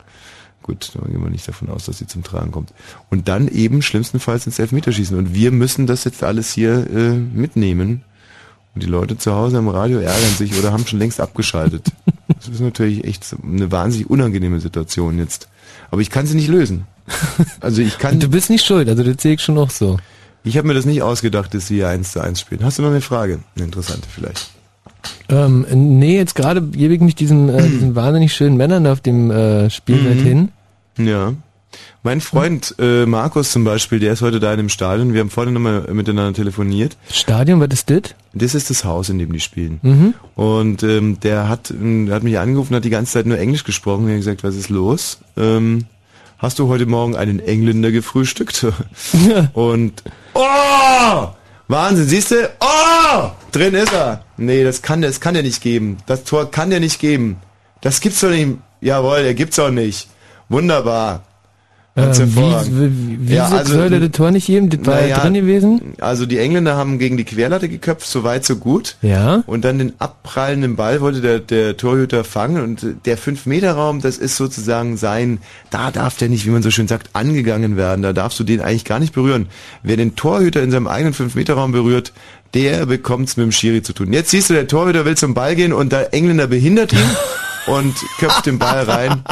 Gut, 0.63 0.91
da 0.93 1.08
gehen 1.08 1.23
wir 1.23 1.29
nicht 1.29 1.47
davon 1.47 1.69
aus, 1.69 1.86
dass 1.86 1.97
sie 1.97 2.08
zum 2.08 2.23
Tragen 2.23 2.51
kommt. 2.51 2.73
Und 3.10 3.27
dann 3.27 3.47
eben 3.47 3.82
schlimmstenfalls 3.82 4.45
ins 4.45 4.60
Elfmeterschießen. 4.60 5.17
Und 5.17 5.34
wir 5.34 5.51
müssen 5.51 5.88
das 5.88 6.03
jetzt 6.03 6.23
alles 6.23 6.51
hier 6.51 6.88
äh, 6.89 7.13
mitnehmen. 7.13 8.03
Und 8.75 8.84
die 8.84 8.88
Leute 8.88 9.17
zu 9.17 9.34
Hause 9.34 9.58
am 9.58 9.67
Radio 9.67 9.99
ärgern 9.99 10.36
sich 10.38 10.58
oder 10.60 10.71
haben 10.71 10.86
schon 10.86 10.99
längst 10.99 11.19
abgeschaltet. 11.19 11.88
Das 12.36 12.47
ist 12.47 12.62
natürlich 12.62 13.03
echt 13.03 13.36
eine 13.43 13.69
wahnsinnig 13.69 14.10
unangenehme 14.10 14.62
Situation 14.62 15.17
jetzt. 15.19 15.49
Aber 15.91 15.99
ich 15.99 16.10
kann 16.10 16.25
sie 16.25 16.36
nicht 16.36 16.47
lösen. 16.47 16.86
Also 17.60 17.82
ich 17.82 17.97
kann. 17.97 18.13
Und 18.13 18.23
du 18.23 18.29
bist 18.29 18.49
nicht 18.49 18.65
schuld, 18.65 18.88
also 18.88 19.03
das 19.03 19.21
sehe 19.21 19.34
ich 19.34 19.41
schon 19.41 19.58
auch 19.58 19.71
so. 19.71 19.97
Ich 20.43 20.55
habe 20.58 20.67
mir 20.67 20.73
das 20.73 20.86
nicht 20.86 21.01
ausgedacht, 21.01 21.53
dass 21.53 21.67
sie 21.67 21.75
hier 21.75 21.89
eins 21.89 22.13
zu 22.13 22.21
eins 22.21 22.39
spielen. 22.39 22.63
Hast 22.63 22.77
du 22.77 22.84
noch 22.84 22.91
eine 22.91 23.01
Frage? 23.01 23.39
Eine 23.55 23.65
interessante 23.65 24.08
vielleicht. 24.10 24.51
Ähm, 25.29 25.65
nee, 25.71 26.17
jetzt 26.17 26.35
gerade 26.35 26.62
gebe 26.62 26.93
ich 26.93 27.01
mich 27.01 27.15
diesen, 27.15 27.49
äh, 27.49 27.62
diesen 27.69 27.95
wahnsinnig 27.95 28.33
schönen 28.33 28.57
Männern 28.57 28.88
auf 28.88 29.01
dem 29.01 29.31
äh, 29.31 29.69
Spielfeld 29.69 30.21
hin. 30.21 30.49
Ja. 30.97 31.33
Mein 32.01 32.21
Freund 32.21 32.75
äh, 32.79 33.05
Markus 33.05 33.51
zum 33.51 33.63
Beispiel, 33.63 33.99
der 33.99 34.13
ist 34.13 34.21
heute 34.21 34.39
da 34.39 34.51
in 34.51 34.57
dem 34.57 34.69
Stadion. 34.69 35.13
Wir 35.13 35.19
haben 35.19 35.29
vorhin 35.29 35.53
nochmal 35.53 35.81
miteinander 35.93 36.33
telefoniert. 36.33 36.97
Stadion, 37.12 37.59
was 37.59 37.69
ist 37.71 37.89
das? 37.89 38.15
Das 38.33 38.55
ist 38.55 38.69
das 38.69 38.85
Haus, 38.85 39.09
in 39.09 39.19
dem 39.19 39.33
die 39.33 39.39
spielen. 39.39 39.79
Mhm. 39.81 40.13
Und 40.35 40.83
ähm, 40.83 41.19
der 41.19 41.49
hat, 41.49 41.71
ähm, 41.71 42.07
der 42.07 42.15
hat 42.15 42.23
mich 42.23 42.39
angerufen, 42.39 42.75
hat 42.75 42.85
die 42.85 42.89
ganze 42.89 43.13
Zeit 43.13 43.25
nur 43.25 43.38
Englisch 43.38 43.65
gesprochen. 43.65 44.07
Er 44.07 44.13
hat 44.13 44.19
gesagt, 44.19 44.43
was 44.43 44.55
ist 44.55 44.69
los? 44.69 45.19
Ähm, 45.38 45.85
hast 46.38 46.59
du 46.59 46.69
heute 46.69 46.85
Morgen 46.85 47.15
einen 47.15 47.39
Engländer 47.39 47.91
gefrühstückt? 47.91 48.65
Und 49.53 50.03
oh! 50.33 51.27
Wahnsinn, 51.67 52.07
siehst 52.07 52.31
du? 52.31 52.49
Oh! 52.62 53.29
Drin 53.51 53.73
ist 53.73 53.93
er. 53.93 54.23
Nee, 54.38 54.63
das 54.63 54.81
kann 54.81 55.01
das 55.01 55.19
kann 55.19 55.33
der 55.33 55.43
nicht 55.43 55.62
geben. 55.62 55.97
Das 56.05 56.23
Tor 56.23 56.51
kann 56.51 56.69
der 56.69 56.79
nicht 56.79 56.99
geben. 56.99 57.38
Das 57.81 58.01
gibt's 58.01 58.21
doch 58.21 58.29
nicht. 58.29 58.57
Jawohl, 58.81 59.23
der 59.23 59.33
gibt's 59.33 59.59
auch 59.59 59.71
nicht. 59.71 60.07
Wunderbar. 60.49 61.23
Ganz 61.95 62.19
hervorragend. 62.19 62.79
wie 62.79 63.07
wie, 63.07 63.29
wie 63.29 63.35
Ja, 63.35 63.47
also, 63.49 63.73
soll 63.73 63.89
der 63.89 63.99
das 63.99 64.12
Tor 64.12 64.31
nicht 64.31 64.47
geben? 64.47 64.69
Das 64.69 64.85
war 64.85 64.95
Naja, 65.01 65.19
drin 65.19 65.33
gewesen? 65.33 65.81
Also 65.99 66.25
die 66.25 66.38
Engländer 66.38 66.75
haben 66.77 66.97
gegen 66.99 67.17
die 67.17 67.25
Querlatte 67.25 67.67
geköpft, 67.67 68.07
so 68.07 68.23
weit, 68.23 68.45
so 68.45 68.55
gut. 68.55 68.95
Ja. 69.01 69.43
Und 69.47 69.65
dann 69.65 69.79
den 69.79 69.93
abprallenden 69.99 70.75
Ball 70.75 71.01
wollte 71.01 71.19
der, 71.21 71.39
der 71.39 71.77
Torhüter 71.77 72.23
fangen 72.23 72.63
und 72.63 72.83
äh, 72.83 72.93
der 73.05 73.17
5-Meter-Raum, 73.17 74.01
das 74.01 74.17
ist 74.17 74.38
sozusagen 74.38 74.97
sein, 74.97 75.39
da 75.71 75.91
darf 75.91 76.15
der 76.17 76.29
nicht, 76.29 76.45
wie 76.45 76.51
man 76.51 76.62
so 76.62 76.71
schön 76.71 76.88
sagt, 76.88 77.09
angegangen 77.13 77.75
werden. 77.75 78.01
Da 78.03 78.13
darfst 78.13 78.39
du 78.39 78.43
den 78.43 78.62
eigentlich 78.62 78.85
gar 78.85 78.99
nicht 78.99 79.13
berühren. 79.13 79.47
Wer 79.83 79.97
den 79.97 80.15
Torhüter 80.15 80.62
in 80.63 80.71
seinem 80.71 80.88
eigenen 80.88 81.13
5-Meter-Raum 81.13 81.71
berührt, 81.71 82.13
der 82.53 82.85
bekommt's 82.85 83.38
mit 83.38 83.45
dem 83.45 83.51
Schiri 83.51 83.81
zu 83.81 83.93
tun. 83.93 84.13
Jetzt 84.13 84.31
siehst 84.31 84.49
du, 84.49 84.53
der 84.53 84.67
Torhüter 84.67 85.05
will 85.05 85.17
zum 85.17 85.33
Ball 85.33 85.55
gehen 85.55 85.73
und 85.73 85.91
der 85.91 86.13
Engländer 86.13 86.47
behindert 86.47 86.93
ihn 86.93 87.09
und 87.67 87.95
köpft 88.19 88.45
den 88.45 88.59
Ball 88.59 88.83
rein. 88.83 89.23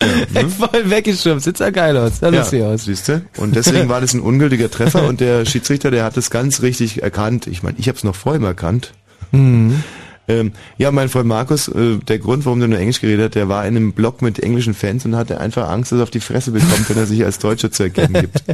Voll 0.58 0.90
weggeschirmt, 0.90 1.42
sieht 1.42 1.58
ja 1.58 1.70
geil 1.70 1.96
aus. 1.96 2.20
Sah 2.20 2.28
lustig 2.28 2.62
aus. 2.62 2.84
siehst 2.84 3.08
du? 3.08 3.22
Und 3.36 3.54
deswegen 3.54 3.88
war 3.88 4.00
das 4.00 4.14
ein 4.14 4.20
ungültiger 4.20 4.70
Treffer 4.70 5.06
und 5.06 5.20
der 5.20 5.44
Schiedsrichter, 5.46 5.90
der 5.90 6.04
hat 6.04 6.16
es 6.16 6.30
ganz 6.30 6.62
richtig 6.62 7.02
erkannt. 7.02 7.46
Ich 7.46 7.62
meine, 7.62 7.78
ich 7.78 7.88
habe 7.88 7.96
es 7.96 8.04
noch 8.04 8.14
vor 8.14 8.34
ihm 8.34 8.44
erkannt. 8.44 8.92
Mhm. 9.32 9.82
Ähm, 10.26 10.52
ja, 10.78 10.90
mein 10.90 11.08
Freund 11.08 11.26
Markus, 11.26 11.68
äh, 11.68 11.98
der 11.98 12.18
Grund, 12.18 12.46
warum 12.46 12.60
der 12.60 12.68
nur 12.68 12.78
Englisch 12.78 13.00
geredet 13.00 13.26
hat, 13.26 13.34
der 13.34 13.48
war 13.48 13.66
in 13.66 13.76
einem 13.76 13.92
Blog 13.92 14.22
mit 14.22 14.38
englischen 14.38 14.74
Fans 14.74 15.04
und 15.04 15.16
hatte 15.16 15.40
einfach 15.40 15.68
Angst, 15.68 15.92
dass 15.92 15.98
er 15.98 16.04
auf 16.04 16.10
die 16.10 16.20
Fresse 16.20 16.52
bekommt, 16.52 16.88
wenn 16.88 16.96
er 16.96 17.06
sich 17.06 17.24
als 17.24 17.38
Deutscher 17.38 17.70
zu 17.70 17.82
erkennen 17.82 18.14
gibt. 18.14 18.44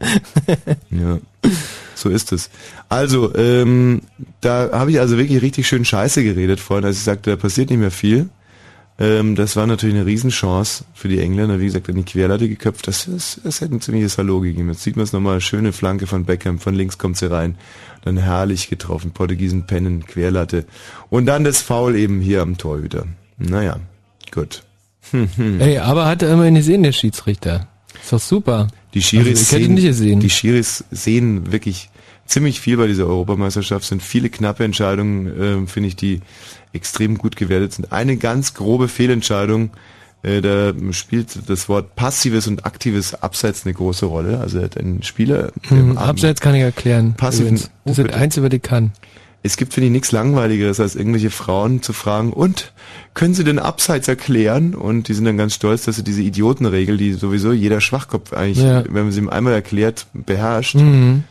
ja, 0.90 1.18
so 1.94 2.08
ist 2.08 2.32
es. 2.32 2.50
Also, 2.88 3.34
ähm, 3.34 4.02
da 4.40 4.70
habe 4.72 4.90
ich 4.90 5.00
also 5.00 5.16
wirklich 5.18 5.42
richtig 5.42 5.66
schön 5.66 5.84
Scheiße 5.84 6.22
geredet 6.22 6.60
vorhin, 6.60 6.84
als 6.84 6.96
ich 6.96 7.04
sagte, 7.04 7.30
da 7.30 7.36
passiert 7.36 7.70
nicht 7.70 7.78
mehr 7.78 7.90
viel. 7.90 8.28
Ähm, 8.96 9.34
das 9.34 9.56
war 9.56 9.66
natürlich 9.66 9.96
eine 9.96 10.06
Riesenchance 10.06 10.84
für 10.94 11.08
die 11.08 11.18
Engländer. 11.18 11.58
Wie 11.58 11.66
gesagt, 11.66 11.88
an 11.88 11.96
die 11.96 12.04
Querlatte 12.04 12.48
geköpft. 12.48 12.86
Das, 12.86 13.06
das, 13.06 13.40
das 13.42 13.60
hätte 13.60 13.74
ein 13.74 13.80
ziemliches 13.80 14.18
Hallo 14.18 14.40
gegeben. 14.40 14.68
Jetzt 14.68 14.84
sieht 14.84 14.96
man 14.96 15.04
es 15.04 15.12
nochmal. 15.12 15.40
Schöne 15.40 15.72
Flanke 15.72 16.06
von 16.06 16.24
Beckham. 16.24 16.60
Von 16.60 16.74
links 16.74 16.96
kommt 16.96 17.16
sie 17.16 17.30
rein. 17.30 17.56
Dann 18.04 18.16
herrlich 18.16 18.68
getroffen. 18.68 19.10
Portugiesen 19.10 19.66
pennen, 19.66 20.06
Querlatte. 20.06 20.64
Und 21.10 21.26
dann 21.26 21.42
das 21.42 21.60
Foul 21.60 21.96
eben 21.96 22.20
hier 22.20 22.42
am 22.42 22.56
Torhüter. 22.56 23.06
Naja, 23.36 23.80
gut. 24.30 24.62
Ey, 25.58 25.78
aber 25.78 26.06
hat 26.06 26.22
er 26.22 26.32
immerhin 26.32 26.54
gesehen, 26.54 26.84
der 26.84 26.92
Schiedsrichter. 26.92 27.68
Ist 28.04 28.12
doch 28.12 28.20
super. 28.20 28.68
Die 28.92 29.02
Schiris, 29.02 29.38
Also, 29.40 29.56
sehen, 29.56 29.74
nicht 29.74 29.84
gesehen. 29.86 30.20
die 30.20 30.30
Schiris 30.30 30.84
sehen 30.90 31.50
wirklich 31.50 31.88
ziemlich 32.26 32.60
viel 32.60 32.76
bei 32.76 32.86
dieser 32.86 33.06
Europameisterschaft. 33.06 33.84
Sind 33.86 34.02
viele 34.02 34.28
knappe 34.30 34.62
Entscheidungen, 34.64 35.32
ähm, 35.40 35.68
finde 35.68 35.88
ich, 35.88 35.96
die 35.96 36.20
extrem 36.72 37.18
gut 37.18 37.36
gewertet 37.36 37.72
sind. 37.72 37.92
Eine 37.92 38.16
ganz 38.16 38.54
grobe 38.54 38.88
Fehlentscheidung, 38.88 39.70
äh, 40.22 40.40
da 40.40 40.72
spielt 40.92 41.48
das 41.48 41.68
Wort 41.68 41.96
passives 41.96 42.46
und 42.46 42.64
aktives 42.66 43.14
Abseits 43.14 43.64
eine 43.64 43.74
große 43.74 44.06
Rolle. 44.06 44.38
Also 44.38 44.58
er 44.58 44.64
hat 44.64 44.76
einen 44.78 45.02
Spieler 45.02 45.52
Hm, 45.68 45.96
Arm- 45.96 46.08
Abseits 46.08 46.40
kann 46.40 46.54
ich 46.54 46.62
erklären. 46.62 47.14
Passiven- 47.16 47.56
übrigens. 47.56 47.62
Das 47.62 47.70
Oh, 47.84 47.90
ist 47.90 47.98
das 47.98 48.06
bitte. 48.06 48.18
Einzige, 48.18 48.46
was 48.46 48.52
ich 48.52 48.62
kann. 48.62 48.92
Es 49.46 49.58
gibt, 49.58 49.74
finde 49.74 49.86
ich, 49.88 49.92
nichts 49.92 50.10
Langweiligeres, 50.10 50.80
als 50.80 50.96
irgendwelche 50.96 51.28
Frauen 51.30 51.82
zu 51.82 51.92
fragen, 51.92 52.32
und 52.32 52.72
können 53.12 53.34
Sie 53.34 53.44
den 53.44 53.58
Abseits 53.58 54.08
erklären? 54.08 54.74
Und 54.74 55.06
die 55.08 55.12
sind 55.14 55.26
dann 55.26 55.36
ganz 55.36 55.54
stolz, 55.54 55.84
dass 55.84 55.96
sie 55.96 56.02
diese 56.02 56.22
Idiotenregel, 56.22 56.96
die 56.96 57.12
sowieso 57.12 57.52
jeder 57.52 57.80
Schwachkopf 57.82 58.32
eigentlich, 58.32 58.64
Ja. 58.64 58.82
wenn 58.86 59.04
man 59.04 59.12
sie 59.12 59.20
ihm 59.20 59.28
einmal 59.28 59.52
erklärt, 59.52 60.06
beherrscht, 60.14 60.76
Mhm. 60.76 61.24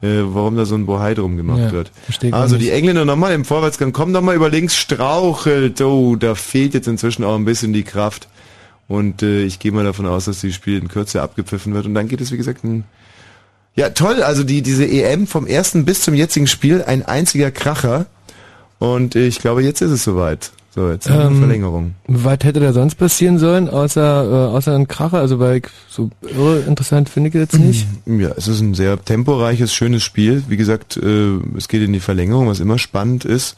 äh, 0.00 0.06
warum 0.22 0.56
da 0.56 0.64
so 0.64 0.76
ein 0.76 0.86
Bohai 0.86 1.12
drum 1.12 1.36
gemacht 1.36 1.60
Ja, 1.60 1.72
wird. 1.72 1.92
Also 2.32 2.56
die 2.56 2.70
Engländer 2.70 3.04
nochmal 3.04 3.34
im 3.34 3.44
Vorwärtsgang, 3.44 3.92
kommen 3.92 4.14
doch 4.14 4.22
mal 4.22 4.34
über 4.34 4.48
links, 4.48 4.74
strauchelt, 4.76 5.80
oh, 5.82 6.16
da 6.16 6.34
fehlt 6.34 6.72
jetzt 6.72 6.88
inzwischen 6.88 7.22
auch 7.22 7.36
ein 7.36 7.44
bisschen 7.44 7.72
die 7.74 7.82
Kraft. 7.84 8.28
Und 8.88 9.22
äh, 9.22 9.42
ich 9.42 9.58
gehe 9.58 9.72
mal 9.72 9.84
davon 9.84 10.06
aus, 10.06 10.24
dass 10.24 10.40
die 10.40 10.54
Spiel 10.54 10.78
in 10.78 10.88
Kürze 10.88 11.20
abgepfiffen 11.20 11.74
wird. 11.74 11.84
Und 11.84 11.92
dann 11.94 12.08
geht 12.08 12.22
es, 12.22 12.32
wie 12.32 12.38
gesagt, 12.38 12.64
ein 12.64 12.84
ja, 13.78 13.90
toll. 13.90 14.22
Also 14.22 14.44
die, 14.44 14.62
diese 14.62 14.86
EM 14.86 15.26
vom 15.26 15.46
ersten 15.46 15.84
bis 15.84 16.02
zum 16.02 16.14
jetzigen 16.14 16.46
Spiel 16.46 16.82
ein 16.86 17.04
einziger 17.04 17.50
Kracher. 17.50 18.06
Und 18.78 19.14
ich 19.16 19.38
glaube, 19.38 19.62
jetzt 19.62 19.80
ist 19.80 19.90
es 19.90 20.04
soweit. 20.04 20.50
So, 20.74 20.90
jetzt 20.90 21.08
haben 21.10 21.18
wir 21.18 21.26
Ähm, 21.30 21.38
Verlängerung. 21.38 21.94
Was 22.06 22.38
hätte 22.44 22.60
da 22.60 22.72
sonst 22.72 22.94
passieren 22.96 23.38
sollen, 23.38 23.68
außer, 23.68 24.24
äh, 24.24 24.54
außer 24.54 24.74
ein 24.76 24.86
Kracher? 24.86 25.18
Also, 25.18 25.38
weil 25.40 25.56
ich 25.56 25.66
so 25.88 26.10
irre 26.22 26.60
interessant 26.68 27.08
finde 27.08 27.30
ich 27.30 27.34
jetzt 27.34 27.58
nicht. 27.58 27.86
Ja, 28.06 28.30
es 28.36 28.46
ist 28.46 28.60
ein 28.60 28.74
sehr 28.74 29.02
temporeiches, 29.02 29.72
schönes 29.74 30.04
Spiel. 30.04 30.44
Wie 30.48 30.56
gesagt, 30.56 30.96
äh, 30.96 31.38
es 31.56 31.66
geht 31.68 31.82
in 31.82 31.92
die 31.92 31.98
Verlängerung, 32.00 32.46
was 32.46 32.60
immer 32.60 32.78
spannend 32.78 33.24
ist. 33.24 33.56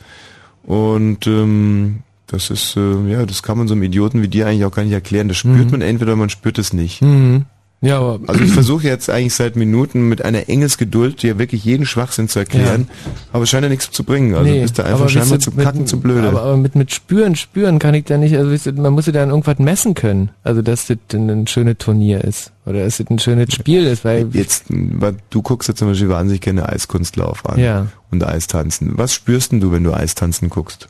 Und 0.63 1.27
ähm, 1.27 1.99
das 2.29 2.49
ist, 2.49 2.77
äh, 2.77 3.11
ja, 3.11 3.27
das 3.27 3.43
kann 3.43 3.59
man 3.59 3.69
so 3.69 3.75
einem 3.75 3.83
Idioten 3.83 4.23
wie 4.23 4.29
dir 4.29 4.47
eigentlich 4.47 4.65
auch 4.65 4.73
gar 4.75 4.85
nicht 4.85 4.93
erklären. 4.93 5.29
Das 5.29 5.37
spürt 5.37 5.67
Mhm. 5.67 5.71
man 5.73 5.81
entweder, 5.83 6.17
man 6.17 6.31
spürt 6.31 6.59
es 6.59 6.73
nicht. 6.73 7.03
Mhm. 7.03 7.45
Ja, 7.83 7.99
aber 7.99 8.21
Also 8.27 8.45
ich 8.45 8.51
versuche 8.53 8.87
jetzt 8.87 9.09
eigentlich 9.09 9.33
seit 9.35 9.57
Minuten 9.57 10.07
mit 10.09 10.23
einer 10.23 10.51
Engelsgeduld 10.51 11.23
dir 11.23 11.39
wirklich 11.39 11.65
jeden 11.65 11.87
Schwachsinn 11.87 12.29
zu 12.29 12.39
erklären, 12.39 12.89
aber 13.33 13.45
es 13.45 13.49
scheint 13.49 13.63
ja 13.63 13.71
nichts 13.71 13.91
zu 13.91 14.05
bringen. 14.05 14.35
Also 14.35 14.51
nee, 14.51 14.61
bist 14.61 14.77
du 14.77 14.85
einfach 14.85 15.09
scheinbar 15.09 15.39
zu 15.39 15.51
kacken, 15.53 15.87
zu 15.87 15.99
blöde. 15.99 16.29
Aber, 16.29 16.43
aber 16.43 16.57
mit, 16.59 16.75
mit 16.77 16.93
Spüren, 16.93 17.37
Spüren 17.37 17.79
kann 17.79 17.95
ich 17.95 18.05
da 18.05 18.19
nicht, 18.19 18.37
also 18.37 18.51
ihr, 18.51 18.75
man 18.75 18.93
muss 18.93 19.07
ja 19.07 19.13
dann 19.13 19.31
irgendwas 19.31 19.59
messen 19.59 19.95
können. 19.95 20.29
Also, 20.45 20.61
dass 20.61 20.89
das 20.89 20.99
ein, 21.15 21.31
ein 21.31 21.47
schönes 21.47 21.79
Turnier 21.79 22.23
ist. 22.23 22.53
Oder 22.67 22.85
dass 22.85 22.99
das 22.99 23.07
ein 23.09 23.19
schönes 23.19 23.55
Spiel 23.55 23.87
ist, 23.87 24.05
weil, 24.05 24.29
Jetzt, 24.35 24.65
weil 24.69 25.17
du 25.31 25.41
guckst 25.41 25.67
ja 25.71 25.75
zum 25.75 25.89
Beispiel 25.89 26.11
wahnsinnig 26.11 26.43
gerne 26.43 26.69
Eiskunstlauf 26.69 27.49
an 27.49 27.59
Ja. 27.59 27.87
und 28.11 28.23
Eistanzen. 28.23 28.99
Was 28.99 29.15
spürst 29.15 29.53
denn 29.53 29.61
du, 29.61 29.73
wenn 29.73 29.85
du 29.85 29.95
Eistanzen 29.95 30.51
guckst? 30.51 30.89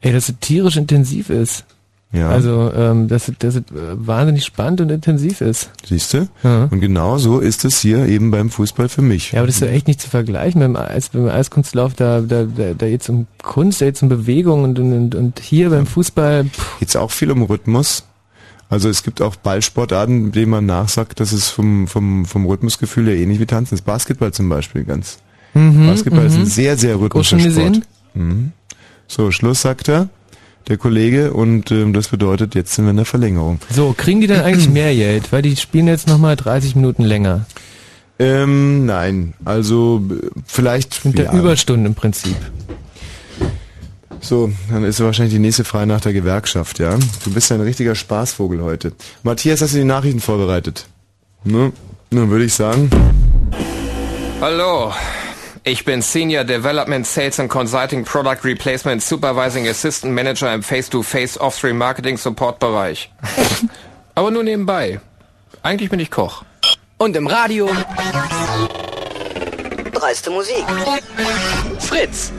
ey, 0.00 0.12
dass 0.12 0.28
es 0.28 0.34
tierisch 0.40 0.76
intensiv 0.76 1.30
ist. 1.30 1.64
Ja, 2.14 2.28
Also, 2.30 2.72
ähm, 2.74 3.08
dass 3.08 3.28
es, 3.28 3.34
dass 3.38 3.56
es 3.56 3.60
äh, 3.62 3.94
wahnsinnig 3.94 4.44
spannend 4.44 4.80
und 4.80 4.90
intensiv 4.90 5.40
ist. 5.40 5.70
siehst 5.84 6.14
du? 6.14 6.28
Ja. 6.44 6.68
Und 6.70 6.80
genau 6.80 7.18
so 7.18 7.40
ist 7.40 7.64
es 7.64 7.80
hier 7.80 8.06
eben 8.06 8.30
beim 8.30 8.50
Fußball 8.50 8.88
für 8.88 9.02
mich. 9.02 9.32
Ja, 9.32 9.40
aber 9.40 9.48
das 9.48 9.56
ist 9.56 9.62
ja 9.62 9.68
echt 9.68 9.88
nicht 9.88 10.00
zu 10.00 10.08
vergleichen 10.08 10.60
dem, 10.60 10.76
Eis, 10.76 11.08
beim 11.08 11.28
Eiskunstlauf, 11.28 11.94
da, 11.94 12.20
da, 12.20 12.44
da, 12.44 12.72
da 12.74 12.86
jetzt 12.86 13.08
um 13.08 13.26
Kunst, 13.42 13.80
da 13.80 13.86
jetzt 13.86 14.02
um 14.02 14.08
Bewegung 14.08 14.62
und, 14.62 14.78
und, 14.78 15.14
und 15.14 15.40
hier 15.40 15.70
beim 15.70 15.86
Fußball, 15.86 16.46
Geht's 16.78 16.94
auch 16.96 17.10
viel 17.10 17.30
um 17.32 17.42
Rhythmus? 17.42 18.04
Also 18.70 18.88
es 18.88 19.02
gibt 19.02 19.20
auch 19.20 19.36
Ballsportarten, 19.36 20.32
denen 20.32 20.50
man 20.50 20.66
nachsagt, 20.66 21.20
dass 21.20 21.32
es 21.32 21.50
vom, 21.50 21.86
vom, 21.86 22.24
vom 22.24 22.46
Rhythmusgefühl 22.46 23.06
her 23.06 23.16
ähnlich 23.16 23.38
wie 23.40 23.46
Tanzen 23.46 23.74
ist. 23.74 23.82
Basketball 23.82 24.32
zum 24.32 24.48
Beispiel 24.48 24.84
ganz. 24.84 25.18
Basketball 25.52 26.26
ist 26.26 26.34
ein 26.36 26.46
sehr, 26.46 26.76
sehr 26.76 26.96
auch 26.96 27.00
rhythmischer 27.02 27.36
Mhm, 27.36 27.50
Sport. 27.52 27.80
Mhm. 28.14 28.52
So, 29.06 29.30
Schluss 29.30 29.62
sagt 29.62 29.88
er, 29.88 30.08
der 30.68 30.76
Kollege, 30.78 31.32
und 31.32 31.70
ähm, 31.70 31.92
das 31.92 32.08
bedeutet, 32.08 32.54
jetzt 32.54 32.74
sind 32.74 32.84
wir 32.84 32.90
in 32.90 32.96
der 32.96 33.06
Verlängerung. 33.06 33.58
So, 33.70 33.94
kriegen 33.96 34.20
die 34.20 34.26
dann 34.26 34.40
eigentlich 34.40 34.68
mehr 34.68 34.94
Geld? 34.94 35.32
Weil 35.32 35.42
die 35.42 35.56
spielen 35.56 35.86
jetzt 35.88 36.08
nochmal 36.08 36.36
30 36.36 36.76
Minuten 36.76 37.02
länger. 37.02 37.46
Ähm, 38.18 38.86
nein, 38.86 39.34
also 39.44 40.02
vielleicht 40.46 41.04
Mit 41.04 41.18
der 41.18 41.26
ja, 41.26 41.34
Überstunde 41.34 41.88
im 41.88 41.94
Prinzip. 41.94 42.36
So, 44.20 44.50
dann 44.70 44.84
ist 44.84 45.00
wahrscheinlich 45.00 45.34
die 45.34 45.40
nächste 45.40 45.64
frei 45.64 45.84
nach 45.84 46.00
der 46.00 46.12
Gewerkschaft, 46.12 46.78
ja? 46.78 46.96
Du 47.24 47.32
bist 47.32 47.52
ein 47.52 47.60
richtiger 47.60 47.94
Spaßvogel 47.94 48.62
heute. 48.62 48.92
Matthias, 49.22 49.60
hast 49.60 49.74
du 49.74 49.78
die 49.78 49.84
Nachrichten 49.84 50.20
vorbereitet? 50.20 50.86
Ne? 51.42 51.72
Dann 52.10 52.30
würde 52.30 52.44
ich 52.44 52.54
sagen. 52.54 52.88
Hallo, 54.40 54.92
ich 55.64 55.84
bin 55.86 56.02
Senior 56.02 56.44
Development 56.44 57.06
Sales 57.06 57.40
and 57.40 57.48
Consulting 57.48 58.04
Product 58.04 58.44
Replacement 58.44 59.02
Supervising 59.02 59.66
Assistant 59.66 60.14
Manager 60.14 60.52
im 60.52 60.62
Face-to-Face 60.62 61.40
Off-Stream 61.40 61.78
Marketing 61.78 62.18
Support 62.18 62.58
Bereich. 62.58 63.10
Aber 64.14 64.30
nur 64.30 64.42
nebenbei. 64.42 65.00
Eigentlich 65.62 65.88
bin 65.88 66.00
ich 66.00 66.10
Koch. 66.10 66.44
Und 66.98 67.16
im 67.16 67.26
Radio. 67.26 67.70
Dreiste 69.92 70.30
Musik. 70.30 70.64
Fritz. 71.78 72.30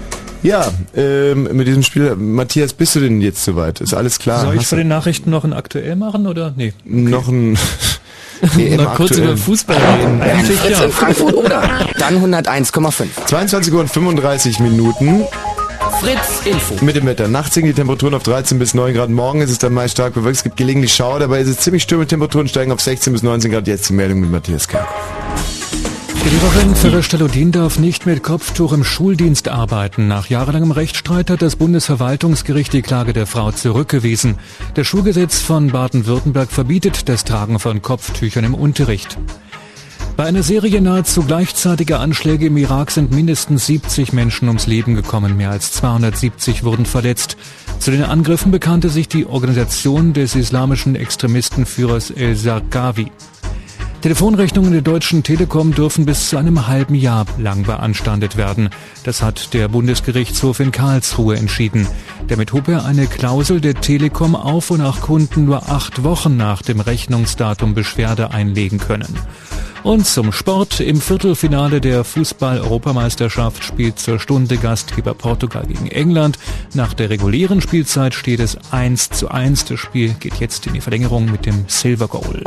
Ja, 0.44 0.72
ähm, 0.96 1.50
mit 1.52 1.66
diesem 1.66 1.82
Spiel, 1.82 2.16
Matthias, 2.16 2.74
bist 2.74 2.94
du 2.96 3.00
denn 3.00 3.20
jetzt 3.22 3.44
soweit? 3.44 3.82
Ist 3.82 3.96
alles 3.96 4.20
klar? 4.20 4.42
Soll 4.42 4.54
ich 4.54 4.60
Hast 4.60 4.70
vor 4.70 4.76
du 4.78 4.84
den 4.84 4.90
Nachrichten 4.90 5.32
noch 5.32 5.44
ein 5.44 5.54
aktuell 5.54 5.96
machen 5.96 6.28
oder? 6.28 6.54
Nee. 6.56 6.74
noch 6.84 7.28
ein 7.28 7.58
EM 8.58 8.78
Noch 8.78 8.96
kurz 8.96 9.12
aktuell. 9.12 9.30
über 9.30 9.38
Fußball 9.38 9.78
reden. 9.78 10.22
Fritz 10.46 10.80
ja. 10.80 10.86
in 10.86 10.92
Frankfurt 10.92 11.34
oder? 11.34 11.62
Dann 11.98 12.34
101,5. 12.34 13.06
22 13.26 13.74
Uhr 13.74 13.80
und 13.82 13.90
35 13.90 14.60
Minuten 14.60 15.26
Fritz 16.02 16.42
Info. 16.46 16.84
mit 16.84 16.96
dem 16.96 17.06
Wetter. 17.06 17.28
Nachts 17.28 17.54
sinken 17.54 17.70
die 17.70 17.76
Temperaturen 17.76 18.14
auf 18.14 18.24
13 18.24 18.60
bis 18.60 18.74
9 18.74 18.94
Grad. 18.94 19.10
Morgen 19.10 19.42
ist 19.42 19.50
es 19.50 19.60
dann 19.60 19.74
meist 19.74 19.94
stark 19.94 20.14
bewölkt. 20.14 20.38
Es 20.38 20.44
gibt 20.44 20.58
gelegentlich 20.58 20.94
Schauer. 20.94 21.20
Dabei 21.20 21.40
ist 21.40 21.48
es 21.48 21.58
ziemlich 21.58 21.84
stürme. 21.84 22.06
Temperaturen 22.08 22.48
steigen 22.48 22.72
auf 22.72 22.82
16 22.82 23.14
bis 23.14 23.24
19 23.24 23.52
Grad. 23.52 23.68
Jetzt 23.68 23.90
die 23.90 23.94
Meldung 23.94 24.20
mit 24.20 24.32
Matthias 24.32 24.68
Kerk. 24.68 24.88
Die 26.26 26.32
Lehrerin 26.32 26.74
Ferre 26.74 27.04
Stalodin 27.04 27.52
darf 27.52 27.78
nicht 27.78 28.08
mit 28.08 28.24
Kopftuch 28.24 28.74
im 28.74 28.84
Schuldienst 28.84 29.48
arbeiten. 29.48 30.08
Nach 30.08 30.26
jahrelangem 30.26 30.72
Rechtsstreit 30.72 31.30
hat 31.30 31.44
das 31.44 31.56
Bundesverwaltungsgericht 31.56 32.74
die 32.74 32.82
Klage 32.82 33.14
der 33.14 33.28
Frau 33.28 33.52
zurückgewiesen. 33.52 34.40
Das 34.74 34.88
Schulgesetz 34.88 35.42
von 35.42 35.70
Baden-Württemberg 35.70 36.50
verbietet 36.50 37.10
das 37.10 37.26
Tragen 37.26 37.60
von 37.60 37.84
Kopftüchern 37.84 38.44
im 38.44 38.56
Unterricht. 38.56 39.20
Bei 40.18 40.24
einer 40.24 40.42
Serie 40.42 40.82
nahezu 40.82 41.22
gleichzeitiger 41.22 42.00
Anschläge 42.00 42.48
im 42.48 42.58
Irak 42.58 42.90
sind 42.90 43.12
mindestens 43.12 43.68
70 43.68 44.12
Menschen 44.12 44.48
ums 44.48 44.66
Leben 44.66 44.96
gekommen, 44.96 45.38
mehr 45.38 45.52
als 45.52 45.74
270 45.74 46.64
wurden 46.64 46.88
verletzt. 46.88 47.38
Zu 47.78 47.92
den 47.92 48.02
Angriffen 48.02 48.50
bekannte 48.50 48.90
sich 48.90 49.08
die 49.08 49.28
Organisation 49.28 50.14
des 50.14 50.34
islamischen 50.34 50.96
Extremistenführers 50.96 52.10
El-Zarqawi. 52.10 53.12
Telefonrechnungen 54.06 54.72
der 54.72 54.84
Deutschen 54.84 55.24
Telekom 55.24 55.74
dürfen 55.74 56.06
bis 56.06 56.30
zu 56.30 56.38
einem 56.38 56.68
halben 56.68 56.94
Jahr 56.94 57.26
lang 57.40 57.64
beanstandet 57.64 58.38
werden. 58.38 58.70
Das 59.04 59.24
hat 59.24 59.56
der 59.56 59.68
Bundesgerichtshof 59.68 60.60
in 60.60 60.72
Karlsruhe 60.72 61.36
entschieden. 61.38 61.88
Damit 62.28 62.54
hob 62.54 62.68
er 62.68 62.86
eine 62.86 63.08
Klausel 63.08 63.62
der 63.62 63.74
Telekom 63.74 64.36
auf, 64.36 64.70
wonach 64.70 65.02
Kunden 65.02 65.46
nur 65.46 65.72
acht 65.72 66.04
Wochen 66.04 66.38
nach 66.38 66.62
dem 66.62 66.82
Rechnungsdatum 66.82 67.74
Beschwerde 67.74 68.30
einlegen 68.30 68.78
können. 68.78 69.18
Und 69.82 70.06
zum 70.06 70.32
Sport. 70.32 70.82
Im 70.82 71.02
Viertelfinale 71.02 71.82
der 71.82 72.04
Fußball-Europameisterschaft 72.04 73.64
spielt 73.64 73.98
zur 73.98 74.20
Stunde 74.20 74.58
Gastgeber 74.58 75.16
Portugal 75.16 75.66
gegen 75.66 75.88
England. 75.88 76.38
Nach 76.76 76.94
der 76.94 77.10
regulären 77.10 77.60
Spielzeit 77.60 78.14
steht 78.14 78.40
es 78.40 78.56
1 78.72 79.10
zu 79.10 79.30
1. 79.30 79.66
Das 79.66 79.80
Spiel 79.80 80.14
geht 80.20 80.36
jetzt 80.36 80.68
in 80.68 80.74
die 80.74 80.82
Verlängerung 80.82 81.32
mit 81.32 81.48
dem 81.48 81.66
Silver 81.68 82.08
Goal. 82.08 82.44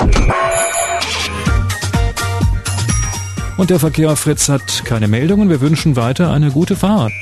Und 3.58 3.70
der 3.70 3.80
Verkehr 3.80 4.14
Fritz 4.16 4.48
hat 4.48 4.84
keine 4.84 5.08
Meldungen. 5.08 5.50
Wir 5.50 5.60
wünschen 5.60 5.96
weiter 5.96 6.30
eine 6.30 6.50
gute 6.52 6.76
Fahrt. 6.76 7.12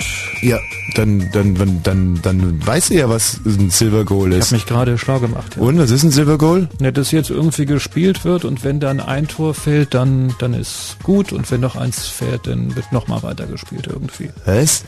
Ja, 0.42 0.58
dann, 0.94 1.28
dann, 1.32 1.54
dann, 1.54 1.82
dann, 1.82 2.20
dann 2.22 2.66
weißt 2.66 2.90
du 2.90 2.94
ja, 2.94 3.08
was 3.08 3.40
ein 3.46 3.70
Silver 3.70 4.04
Goal 4.04 4.32
Ich 4.32 4.38
ist. 4.38 4.44
habe 4.48 4.56
mich 4.56 4.66
gerade 4.66 4.98
schlau 4.98 5.18
gemacht. 5.18 5.56
Ja. 5.56 5.62
Und 5.62 5.78
was 5.78 5.90
ist 5.90 6.02
ein 6.02 6.10
Silver 6.10 6.36
Goal? 6.36 6.68
Ja, 6.78 6.90
dass 6.90 7.10
jetzt 7.10 7.30
irgendwie 7.30 7.64
gespielt 7.64 8.24
wird 8.26 8.44
und 8.44 8.64
wenn 8.64 8.80
dann 8.80 9.00
ein 9.00 9.26
Tor 9.28 9.54
fällt, 9.54 9.94
dann, 9.94 10.34
dann 10.38 10.52
ist 10.52 10.98
gut 11.02 11.32
und 11.32 11.50
wenn 11.50 11.60
noch 11.62 11.74
eins 11.74 12.06
fällt, 12.06 12.46
dann 12.46 12.76
wird 12.76 12.92
nochmal 12.92 13.22
weiter 13.22 13.46
gespielt 13.46 13.86
irgendwie. 13.90 14.28
Was? 14.44 14.84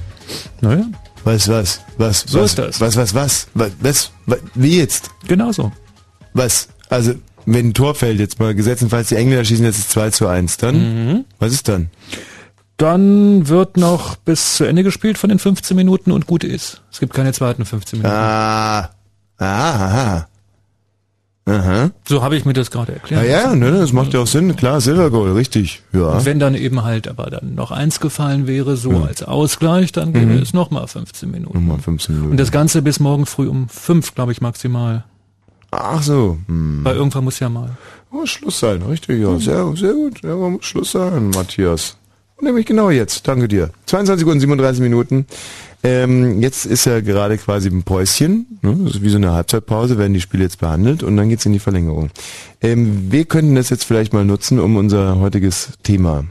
Naja, 0.61 0.84
Was, 1.24 1.49
was, 1.49 1.80
was, 1.96 2.24
So 2.26 2.40
was, 2.40 2.51
ist 2.51 2.59
das. 2.59 2.80
Was, 2.82 2.96
was, 2.96 3.14
was, 3.14 3.49
was, 3.55 3.70
was, 3.80 4.11
was, 4.26 4.38
wie 4.55 4.76
jetzt? 4.78 5.11
genau 5.26 5.51
so. 5.51 5.72
Was? 6.34 6.68
Also, 6.90 7.14
wenn 7.55 7.68
ein 7.68 7.74
Tor 7.74 7.94
fällt, 7.94 8.18
jetzt 8.20 8.38
mal 8.40 8.55
gesetzenfalls 8.55 9.09
die 9.09 9.16
Engländer 9.16 9.44
schießen 9.44 9.64
jetzt 9.64 9.78
das 9.78 9.88
2 9.88 10.11
zu 10.11 10.26
1, 10.26 10.57
dann? 10.59 10.76
Mhm. 11.12 11.24
Was 11.38 11.53
ist 11.53 11.68
dann? 11.68 11.88
Dann 12.76 13.49
wird 13.49 13.76
noch 13.76 14.16
bis 14.16 14.57
zu 14.57 14.64
Ende 14.64 14.84
gespielt 14.84 15.18
von 15.18 15.30
den 15.30 15.38
15 15.40 15.76
Minuten 15.76 16.12
und 16.12 16.26
gut 16.26 16.44
ist. 16.44 16.82
Es 16.92 17.01
gibt 17.01 17.12
keine 17.12 17.32
zweiten 17.32 17.64
15 17.64 17.99
Minuten. 17.99 18.14
Ah, 18.16 18.90
ah, 19.38 19.40
aha. 19.40 20.28
Aha. 21.46 21.90
So 22.07 22.22
habe 22.22 22.36
ich 22.36 22.44
mir 22.44 22.53
das 22.53 22.70
gerade 22.70 22.92
Ja, 22.92 22.99
erklärt. 22.99 23.26
ja, 23.26 23.55
ne, 23.57 23.72
das 23.72 23.92
macht 23.94 24.12
ja 24.12 24.20
auch 24.20 24.26
Sinn. 24.26 24.55
Klar, 24.55 24.80
Silver 24.82 25.11
Goal, 25.11 25.32
richtig. 25.32 25.82
Ja. 25.94 26.11
Und 26.11 26.26
wenn 26.26 26.38
dann 26.38 26.55
eben 26.55 26.84
halt 26.84 27.09
aber 27.09 27.30
dann 27.30 27.55
noch 27.55 27.70
eins 27.70 28.01
gefallen 28.01 28.46
wäre, 28.46 28.76
so 28.76 28.90
als 29.03 29.22
Ausgleich, 29.22 29.90
dann 29.92 30.12
gäbe 30.12 30.34
es 30.34 30.53
nochmal 30.53 30.86
15 30.86 31.30
Minuten. 31.30 31.55
Nochmal 31.59 31.78
15 31.78 32.14
Minuten. 32.14 32.32
Und 32.32 32.36
das 32.38 32.53
Ganze 32.53 32.82
bis 32.82 33.01
morgen 33.01 33.24
früh 33.24 33.49
um 33.49 33.68
fünf, 33.70 34.14
glaube 34.14 34.32
ich, 34.32 34.42
maximal. 34.42 35.05
Ach 35.70 36.02
so. 36.02 36.38
Hm. 36.46 36.80
Weil 36.82 36.96
irgendwann 36.96 37.24
muss 37.24 37.40
ja 37.40 37.48
mal. 37.48 37.76
Muss 38.10 38.30
Schluss 38.30 38.60
sein, 38.60 38.82
richtig, 38.82 39.20
ja. 39.20 39.38
Sehr, 39.38 39.76
sehr 39.76 39.92
gut. 39.92 40.22
Ja, 40.22 40.34
muss 40.34 40.64
Schluss 40.64 40.92
sein, 40.92 41.30
Matthias. 41.30 41.96
Und 42.36 42.46
nämlich 42.46 42.66
genau 42.66 42.90
jetzt. 42.90 43.26
Danke 43.28 43.48
dir. 43.48 43.70
22 43.86 44.26
Uhr 44.26 44.32
und 44.32 44.40
37 44.40 44.80
Minuten. 44.80 45.26
Ähm, 45.84 46.40
jetzt 46.40 46.66
ist 46.66 46.86
ja 46.86 47.00
gerade 47.00 47.38
quasi 47.38 47.68
ein 47.68 47.82
Päuschen. 47.82 48.58
Ne? 48.62 48.76
Das 48.84 48.96
ist 48.96 49.02
wie 49.02 49.10
so 49.10 49.16
eine 49.16 49.32
Halbzeitpause, 49.32 49.98
werden 49.98 50.14
die 50.14 50.20
Spiele 50.20 50.44
jetzt 50.44 50.58
behandelt 50.58 51.02
und 51.02 51.16
dann 51.16 51.28
geht's 51.28 51.46
in 51.46 51.52
die 51.52 51.58
Verlängerung. 51.58 52.10
Ähm, 52.60 53.12
wir 53.12 53.24
könnten 53.26 53.54
das 53.54 53.70
jetzt 53.70 53.84
vielleicht 53.84 54.12
mal 54.12 54.24
nutzen, 54.24 54.58
um 54.58 54.76
unser 54.76 55.18
heutiges 55.18 55.70
Thema. 55.82 56.24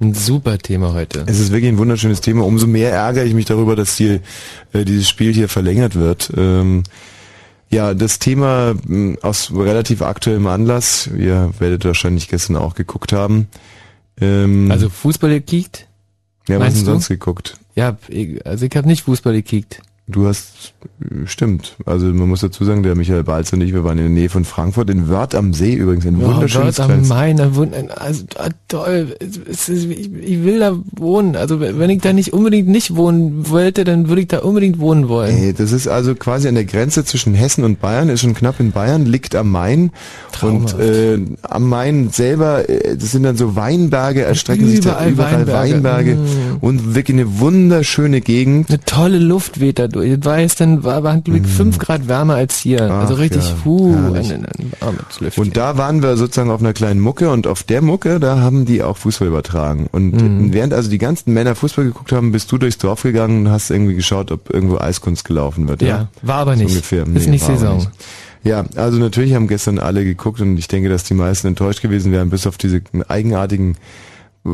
Ein 0.00 0.12
super 0.12 0.58
Thema 0.58 0.92
heute. 0.92 1.24
Es 1.26 1.38
ist 1.38 1.52
wirklich 1.52 1.70
ein 1.70 1.78
wunderschönes 1.78 2.20
Thema. 2.20 2.44
Umso 2.44 2.66
mehr 2.66 2.92
ärgere 2.92 3.24
ich 3.24 3.34
mich 3.34 3.46
darüber, 3.46 3.76
dass 3.76 3.96
die, 3.96 4.20
äh, 4.72 4.84
dieses 4.84 5.08
Spiel 5.08 5.32
hier 5.32 5.48
verlängert 5.48 5.94
wird. 5.94 6.32
Ähm, 6.36 6.82
ja, 7.74 7.94
das 7.94 8.18
Thema 8.18 8.74
mh, 8.86 9.18
aus 9.22 9.50
relativ 9.54 10.00
aktuellem 10.02 10.46
Anlass. 10.46 11.08
Ihr 11.16 11.52
werdet 11.58 11.84
wahrscheinlich 11.84 12.28
gestern 12.28 12.56
auch 12.56 12.74
geguckt 12.74 13.12
haben. 13.12 13.48
Ähm, 14.20 14.70
Also 14.70 14.88
Fußball 14.88 15.30
gekickt? 15.30 15.86
ja, 16.48 16.60
was 16.60 16.74
denn 16.74 16.84
du? 16.84 16.90
sonst 16.92 17.08
geguckt? 17.08 17.58
Ja, 17.74 17.96
also 18.44 18.66
ich 18.66 18.76
habe 18.76 18.86
nicht 18.86 19.02
Fußball 19.04 19.32
gekickt. 19.32 19.82
Du 20.06 20.26
hast, 20.26 20.74
stimmt. 21.24 21.76
Also 21.86 22.04
man 22.04 22.28
muss 22.28 22.40
dazu 22.40 22.62
sagen, 22.66 22.82
der 22.82 22.94
Michael 22.94 23.24
Balz 23.24 23.54
und 23.54 23.62
ich, 23.62 23.72
wir 23.72 23.84
waren 23.84 23.96
in 23.96 24.04
der 24.04 24.12
Nähe 24.12 24.28
von 24.28 24.44
Frankfurt, 24.44 24.90
in 24.90 25.08
Wörth 25.08 25.34
am 25.34 25.54
See 25.54 25.72
übrigens, 25.72 26.04
ein 26.04 26.20
wunderschönes 26.20 26.78
Wörth 26.78 26.90
am 26.90 27.08
Main, 27.08 27.40
ein 27.40 27.90
also 27.90 28.24
ah, 28.36 28.50
toll. 28.68 29.16
Ist, 29.18 29.70
ich, 29.70 29.88
ich 29.88 30.44
will 30.44 30.58
da 30.58 30.76
wohnen. 30.92 31.36
Also 31.36 31.58
wenn 31.58 31.88
ich 31.88 32.02
da 32.02 32.12
nicht 32.12 32.34
unbedingt 32.34 32.68
nicht 32.68 32.96
wohnen 32.96 33.48
wollte, 33.48 33.84
dann 33.84 34.08
würde 34.08 34.20
ich 34.20 34.28
da 34.28 34.40
unbedingt 34.40 34.78
wohnen 34.78 35.08
wollen. 35.08 35.34
Ey, 35.34 35.54
das 35.54 35.72
ist 35.72 35.88
also 35.88 36.14
quasi 36.14 36.48
an 36.48 36.54
der 36.54 36.66
Grenze 36.66 37.06
zwischen 37.06 37.32
Hessen 37.32 37.64
und 37.64 37.80
Bayern, 37.80 38.10
ist 38.10 38.20
schon 38.20 38.34
knapp 38.34 38.60
in 38.60 38.72
Bayern, 38.72 39.06
liegt 39.06 39.34
am 39.34 39.50
Main. 39.50 39.90
Traumhaft. 40.32 40.74
Und 40.74 40.80
äh, 40.82 41.18
am 41.40 41.66
Main 41.66 42.10
selber, 42.10 42.68
äh, 42.68 42.98
das 42.98 43.12
sind 43.12 43.22
dann 43.22 43.38
so 43.38 43.56
Weinberge, 43.56 44.20
erstrecken 44.20 44.68
sich 44.68 44.80
da 44.80 45.06
Überall 45.06 45.10
überall 45.12 45.46
Weinberge, 45.46 46.10
Weinberge. 46.10 46.14
Mm. 46.16 46.56
und 46.60 46.94
wirklich 46.94 47.16
eine 47.16 47.38
wunderschöne 47.38 48.20
Gegend. 48.20 48.68
Eine 48.68 48.80
tolle 48.80 49.18
Luft 49.18 49.60
weht 49.60 49.78
da 49.78 49.93
war 49.94 50.36
gestern, 50.38 50.84
war, 50.84 51.02
war 51.02 51.18
glaube 51.20 51.40
ich, 51.40 51.46
fünf 51.46 51.78
Grad 51.78 52.08
wärmer 52.08 52.34
als 52.34 52.58
hier. 52.58 52.82
also. 52.82 53.14
Ach 53.14 53.18
richtig, 53.18 53.42
ja, 53.48 53.54
puh, 53.62 53.94
herrlich. 53.94 54.32
ein. 54.32 54.46
Und 55.36 55.56
da 55.56 55.76
waren 55.78 56.02
wir 56.02 56.16
sozusagen 56.16 56.50
auf 56.50 56.60
einer 56.60 56.72
kleinen 56.72 57.00
Mucke 57.00 57.30
und 57.30 57.46
auf 57.46 57.62
der 57.62 57.80
Mucke, 57.82 58.20
da 58.20 58.40
haben 58.40 58.64
die 58.64 58.82
auch 58.82 58.96
Fußball 58.96 59.28
übertragen. 59.28 59.86
Und 59.92 60.12
Mhm. 60.20 60.52
während 60.52 60.72
also 60.74 60.90
die 60.90 60.98
ganzen 60.98 61.32
Männer 61.32 61.54
Fußball 61.54 61.84
geguckt 61.84 62.12
haben, 62.12 62.32
bist 62.32 62.50
du 62.52 62.58
durchs 62.58 62.78
Dorf 62.78 63.02
gegangen 63.02 63.46
und 63.46 63.52
hast 63.52 63.70
irgendwie 63.70 63.94
geschaut, 63.94 64.30
ob 64.32 64.50
irgendwo 64.52 64.78
Eiskunst 64.78 65.24
gelaufen 65.24 65.68
wird. 65.68 65.82
ja, 65.82 66.08
war 66.22 66.36
aber 66.36 66.54
So 66.56 66.62
nicht. 66.64 66.70
ungefähr. 66.72 67.02
Ist 67.06 67.24
Nee, 67.26 67.30
nicht 67.32 67.42
war 67.42 67.50
aber 67.50 67.58
Saison. 67.58 67.76
nicht. 67.78 67.90
Ja, 68.44 68.64
also 68.76 68.98
natürlich 68.98 69.34
haben 69.34 69.48
gestern 69.48 69.78
alle 69.78 70.04
geguckt 70.04 70.40
und 70.42 70.58
ich 70.58 70.68
denke, 70.68 70.90
dass 70.90 71.04
die 71.04 71.14
meisten 71.14 71.46
enttäuscht 71.46 71.80
gewesen 71.80 72.12
wären, 72.12 72.28
bis 72.28 72.46
auf 72.46 72.58
diese 72.58 72.82
eigenartigen 73.08 73.76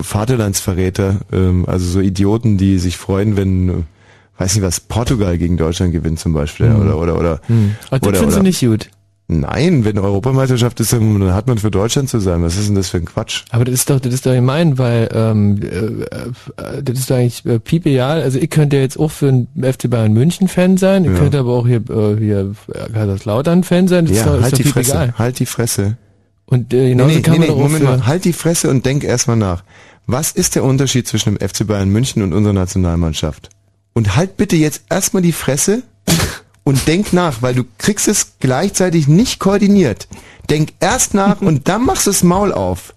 Vaterlandsverräter, 0.04 1.16
ähm, 1.32 1.64
also 1.66 1.86
so 1.86 2.00
Idioten, 2.00 2.56
die 2.58 2.78
sich 2.78 2.96
freuen, 2.96 3.36
wenn, 3.36 3.84
weiß 4.40 4.54
nicht 4.54 4.64
was, 4.64 4.80
Portugal 4.80 5.38
gegen 5.38 5.56
Deutschland 5.56 5.92
gewinnt 5.92 6.18
zum 6.18 6.32
Beispiel, 6.32 6.72
oder, 6.72 6.98
oder, 6.98 7.18
oder, 7.18 7.40
Hm. 7.46 7.76
Aber 7.90 7.98
das 8.00 8.08
oder, 8.08 8.18
findest 8.18 8.36
du 8.36 8.40
oder, 8.40 8.48
nicht 8.48 8.60
gut. 8.60 8.90
Nein, 9.32 9.84
wenn 9.84 9.96
Europameisterschaft 9.96 10.80
ist, 10.80 10.92
dann 10.92 11.32
hat 11.32 11.46
man 11.46 11.56
für 11.58 11.70
Deutschland 11.70 12.08
zu 12.08 12.18
sein. 12.18 12.42
Was 12.42 12.56
ist 12.56 12.66
denn 12.66 12.74
das 12.74 12.88
für 12.88 12.96
ein 12.96 13.04
Quatsch? 13.04 13.44
Aber 13.50 13.64
das 13.64 13.74
ist 13.74 13.88
doch, 13.88 14.00
das 14.00 14.12
ist 14.12 14.26
doch 14.26 14.32
gemein, 14.32 14.76
weil 14.76 15.08
ähm, 15.14 15.60
äh, 15.62 15.66
äh, 15.68 16.82
das 16.82 16.98
ist 16.98 17.10
doch 17.10 17.14
eigentlich 17.14 17.46
äh, 17.46 17.60
piepegal. 17.60 18.22
Also 18.22 18.40
ich 18.40 18.50
könnte 18.50 18.76
jetzt 18.78 18.98
auch 18.98 19.12
für 19.12 19.28
ein 19.28 19.46
FC 19.62 19.88
Bayern 19.88 20.12
München 20.14 20.48
Fan 20.48 20.78
sein, 20.78 21.04
ich 21.04 21.12
Ja. 21.12 21.18
könnte 21.18 21.38
aber 21.38 21.52
auch 21.52 21.64
hier 21.64 21.76
äh, 21.88 22.16
hier 22.18 22.54
äh, 22.74 22.92
Kaiserslautern 22.92 23.62
Fan 23.62 23.86
sein. 23.86 24.06
Das 24.06 24.16
ist 24.16 24.24
Ja, 24.26 24.32
doch, 24.34 24.42
halt 24.42 24.52
ist 24.54 24.58
die 24.58 24.64
doch 24.64 24.72
Fresse, 24.72 24.90
piepegal. 24.92 25.14
halt 25.16 25.38
die 25.38 25.46
Fresse. 25.46 25.96
Und 26.46 26.74
äh, 26.74 26.88
genauso 26.88 27.20
kann 27.20 27.38
man 27.38 27.46
doch 27.46 27.54
auch 27.54 27.60
Moment 27.60 27.84
mal, 27.84 28.06
halt 28.08 28.24
die 28.24 28.32
Fresse 28.32 28.68
und 28.68 28.84
denk 28.84 29.04
erstmal 29.04 29.36
nach. 29.36 29.62
Was 30.08 30.32
ist 30.32 30.56
der 30.56 30.64
Unterschied 30.64 31.06
zwischen 31.06 31.36
dem 31.36 31.48
FC 31.48 31.64
Bayern 31.68 31.88
München 31.90 32.24
und 32.24 32.32
unserer 32.32 32.54
Nationalmannschaft? 32.54 33.48
Und 34.00 34.16
halt 34.16 34.38
bitte 34.38 34.56
jetzt 34.56 34.84
erstmal 34.88 35.22
die 35.22 35.30
Fresse 35.30 35.82
und 36.64 36.88
denk 36.88 37.12
nach, 37.12 37.42
weil 37.42 37.54
du 37.54 37.64
kriegst 37.76 38.08
es 38.08 38.38
gleichzeitig 38.40 39.08
nicht 39.08 39.38
koordiniert. 39.38 40.08
Denk 40.48 40.70
erst 40.80 41.12
nach 41.12 41.42
und 41.42 41.68
dann 41.68 41.84
machst 41.84 42.06
du 42.06 42.10
das 42.10 42.22
Maul 42.22 42.50
auf. 42.50 42.94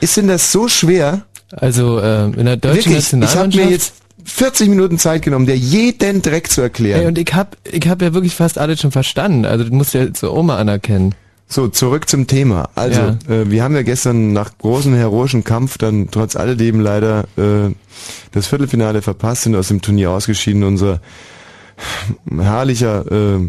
Ist 0.00 0.16
denn 0.16 0.28
das 0.28 0.50
so 0.50 0.66
schwer? 0.66 1.26
Also 1.50 1.98
äh, 1.98 2.24
in 2.24 2.46
der 2.46 2.56
deutschen 2.56 2.92
Wirklich, 2.92 2.96
ich 2.96 3.06
habe 3.08 3.18
Nationalmannschaft. 3.18 3.66
mir 3.66 3.70
jetzt 3.70 3.92
40 4.24 4.68
Minuten 4.70 4.98
Zeit 4.98 5.20
genommen, 5.20 5.44
dir 5.44 5.58
jeden 5.58 6.22
Dreck 6.22 6.50
zu 6.50 6.62
erklären. 6.62 7.02
Ey, 7.02 7.06
und 7.06 7.18
ich 7.18 7.34
hab, 7.34 7.58
ich 7.70 7.86
hab 7.86 8.00
ja 8.00 8.14
wirklich 8.14 8.34
fast 8.34 8.56
alles 8.56 8.80
schon 8.80 8.92
verstanden. 8.92 9.44
Also 9.44 9.64
du 9.64 9.74
musst 9.74 9.92
ja 9.92 10.06
so 10.14 10.32
Oma 10.32 10.56
anerkennen. 10.56 11.14
So, 11.52 11.66
zurück 11.66 12.08
zum 12.08 12.28
Thema. 12.28 12.70
Also, 12.76 13.00
Ja. 13.00 13.18
äh, 13.28 13.50
wir 13.50 13.64
haben 13.64 13.74
ja 13.74 13.82
gestern 13.82 14.32
nach 14.32 14.56
großem 14.56 14.94
heroischen 14.94 15.42
Kampf 15.42 15.78
dann 15.78 16.08
trotz 16.08 16.36
alledem 16.36 16.78
leider 16.78 17.24
äh, 17.36 17.74
das 18.30 18.46
Viertelfinale 18.46 19.02
verpasst, 19.02 19.42
sind 19.42 19.56
aus 19.56 19.66
dem 19.68 19.82
Turnier 19.82 20.12
ausgeschieden. 20.12 20.62
Unser 20.62 21.00
herrlicher 22.30 23.10
äh, 23.10 23.48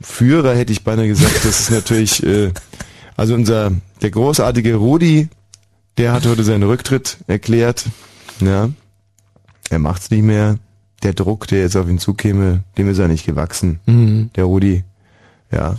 Führer, 0.00 0.54
hätte 0.54 0.72
ich 0.72 0.82
beinahe 0.82 1.08
gesagt, 1.08 1.44
das 1.44 1.60
ist 1.60 1.70
natürlich, 1.70 2.24
äh, 2.24 2.52
also 3.16 3.34
unser, 3.34 3.70
der 4.00 4.10
großartige 4.10 4.76
Rudi, 4.76 5.28
der 5.98 6.12
hat 6.14 6.24
heute 6.26 6.44
seinen 6.44 6.62
Rücktritt 6.62 7.18
erklärt. 7.26 7.84
Ja, 8.40 8.70
er 9.68 9.78
macht's 9.78 10.10
nicht 10.10 10.22
mehr. 10.22 10.58
Der 11.02 11.12
Druck, 11.14 11.48
der 11.48 11.60
jetzt 11.60 11.76
auf 11.76 11.88
ihn 11.88 11.98
zukäme, 11.98 12.62
dem 12.78 12.88
ist 12.88 12.98
er 12.98 13.08
nicht 13.08 13.26
gewachsen. 13.26 13.80
Mhm. 13.86 14.30
Der 14.36 14.44
Rudi, 14.44 14.84
ja. 15.52 15.76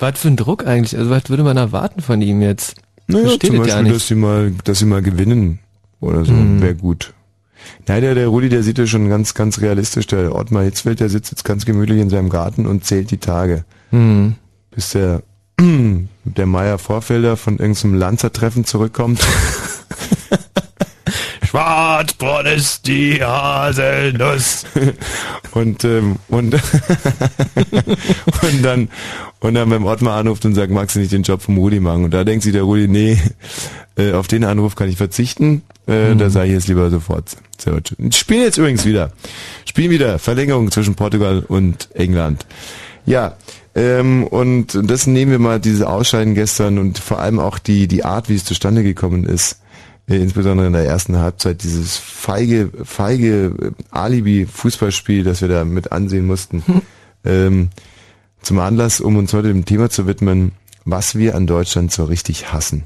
Was 0.00 0.18
für 0.20 0.28
ein 0.28 0.36
Druck 0.36 0.66
eigentlich? 0.66 0.96
Also 0.98 1.10
was 1.10 1.28
würde 1.30 1.42
man 1.44 1.56
erwarten 1.56 2.00
von 2.02 2.20
ihm 2.22 2.42
jetzt? 2.42 2.76
Naja, 3.06 3.26
Versteht 3.28 3.50
zum 3.52 3.58
Beispiel, 3.62 3.92
dass 3.92 4.08
sie 4.08 4.14
mal, 4.16 4.52
dass 4.64 4.78
sie 4.80 4.84
mal 4.86 5.02
gewinnen 5.02 5.60
oder 6.00 6.24
so, 6.24 6.32
Mhm. 6.32 6.60
wäre 6.60 6.74
gut. 6.74 7.12
Nein, 7.88 8.02
der, 8.02 8.14
der 8.14 8.28
Rudi, 8.28 8.48
der 8.48 8.62
sieht 8.62 8.78
ja 8.78 8.86
schon 8.86 9.08
ganz, 9.08 9.34
ganz 9.34 9.60
realistisch. 9.60 10.06
Der 10.08 10.34
Ottmar 10.34 10.62
Hitzfeld, 10.64 11.00
der 11.00 11.08
sitzt 11.08 11.30
jetzt 11.32 11.44
ganz 11.44 11.64
gemütlich 11.64 12.00
in 12.00 12.10
seinem 12.10 12.28
Garten 12.28 12.66
und 12.66 12.84
zählt 12.84 13.10
die 13.10 13.18
Tage. 13.18 13.64
Hm. 13.90 14.34
Bis 14.70 14.90
der, 14.90 15.22
der 16.24 16.46
Meier 16.46 16.78
Vorfelder 16.78 17.36
von 17.36 17.58
irgendeinem 17.58 17.94
Lanzertreffen 17.94 18.64
zurückkommt. 18.64 19.20
Schwarzbrot 21.56 22.46
ist 22.54 22.86
die 22.86 23.24
Haselnuss. 23.24 24.64
und, 25.52 25.84
ähm, 25.84 26.16
und, 26.28 26.54
und 28.42 28.62
dann, 28.62 28.90
und 29.40 29.54
dann 29.54 29.70
beim 29.70 29.86
Ottmar 29.86 30.18
anruft 30.18 30.44
und 30.44 30.54
sagt, 30.54 30.70
magst 30.70 30.96
du 30.96 31.00
nicht 31.00 31.12
den 31.12 31.22
Job 31.22 31.40
vom 31.40 31.56
Rudi 31.56 31.80
machen? 31.80 32.04
Und 32.04 32.10
da 32.12 32.24
denkt 32.24 32.42
sich 32.42 32.52
der 32.52 32.64
Rudi, 32.64 32.88
nee, 32.88 33.18
äh, 33.96 34.12
auf 34.12 34.28
den 34.28 34.44
Anruf 34.44 34.74
kann 34.74 34.90
ich 34.90 34.98
verzichten. 34.98 35.62
Äh, 35.88 36.12
Mhm. 36.12 36.18
Da 36.18 36.28
sage 36.28 36.48
ich 36.48 36.52
jetzt 36.52 36.68
lieber 36.68 36.90
sofort. 36.90 37.36
Spielen 38.10 38.42
jetzt 38.42 38.58
übrigens 38.58 38.84
wieder. 38.84 39.12
Spielen 39.64 39.90
wieder. 39.90 40.18
Verlängerung 40.18 40.70
zwischen 40.70 40.94
Portugal 40.94 41.42
und 41.48 41.88
England. 41.94 42.44
Ja, 43.06 43.36
ähm, 43.74 44.26
und 44.26 44.78
das 44.82 45.06
nehmen 45.06 45.30
wir 45.30 45.38
mal 45.38 45.58
diese 45.58 45.88
Ausscheiden 45.88 46.34
gestern 46.34 46.78
und 46.78 46.98
vor 46.98 47.20
allem 47.20 47.38
auch 47.38 47.58
die, 47.58 47.86
die 47.86 48.04
Art, 48.04 48.28
wie 48.28 48.34
es 48.34 48.44
zustande 48.44 48.82
gekommen 48.82 49.24
ist. 49.24 49.60
Äh, 50.08 50.16
insbesondere 50.16 50.68
in 50.68 50.72
der 50.72 50.84
ersten 50.84 51.16
Halbzeit, 51.16 51.62
dieses 51.62 51.96
feige, 51.96 52.70
feige 52.84 53.46
äh, 53.46 53.70
Alibi-Fußballspiel, 53.90 55.24
das 55.24 55.40
wir 55.40 55.48
da 55.48 55.64
mit 55.64 55.92
ansehen 55.92 56.26
mussten. 56.26 56.62
Ähm, 57.24 57.70
zum 58.40 58.60
Anlass, 58.60 59.00
um 59.00 59.16
uns 59.16 59.32
heute 59.32 59.48
dem 59.48 59.64
Thema 59.64 59.90
zu 59.90 60.06
widmen, 60.06 60.52
was 60.84 61.16
wir 61.16 61.34
an 61.34 61.48
Deutschland 61.48 61.90
so 61.90 62.04
richtig 62.04 62.52
hassen. 62.52 62.84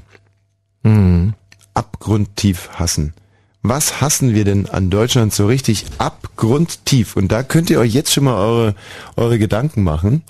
Hm. 0.83 1.33
Abgrundtief 1.75 2.69
hassen. 2.73 3.13
Was 3.61 4.01
hassen 4.01 4.33
wir 4.33 4.43
denn 4.43 4.67
an 4.67 4.89
Deutschland 4.89 5.33
so 5.33 5.45
richtig 5.45 5.85
abgrundtief? 5.99 7.15
Und 7.15 7.31
da 7.31 7.43
könnt 7.43 7.69
ihr 7.69 7.79
euch 7.79 7.93
jetzt 7.93 8.11
schon 8.11 8.23
mal 8.23 8.35
eure, 8.35 8.75
eure 9.15 9.37
Gedanken 9.37 9.83
machen. 9.83 10.23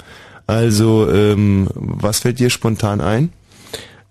Also, 0.48 1.10
ähm, 1.10 1.70
was 1.74 2.20
fällt 2.20 2.40
dir 2.40 2.50
spontan 2.50 3.00
ein? 3.00 3.32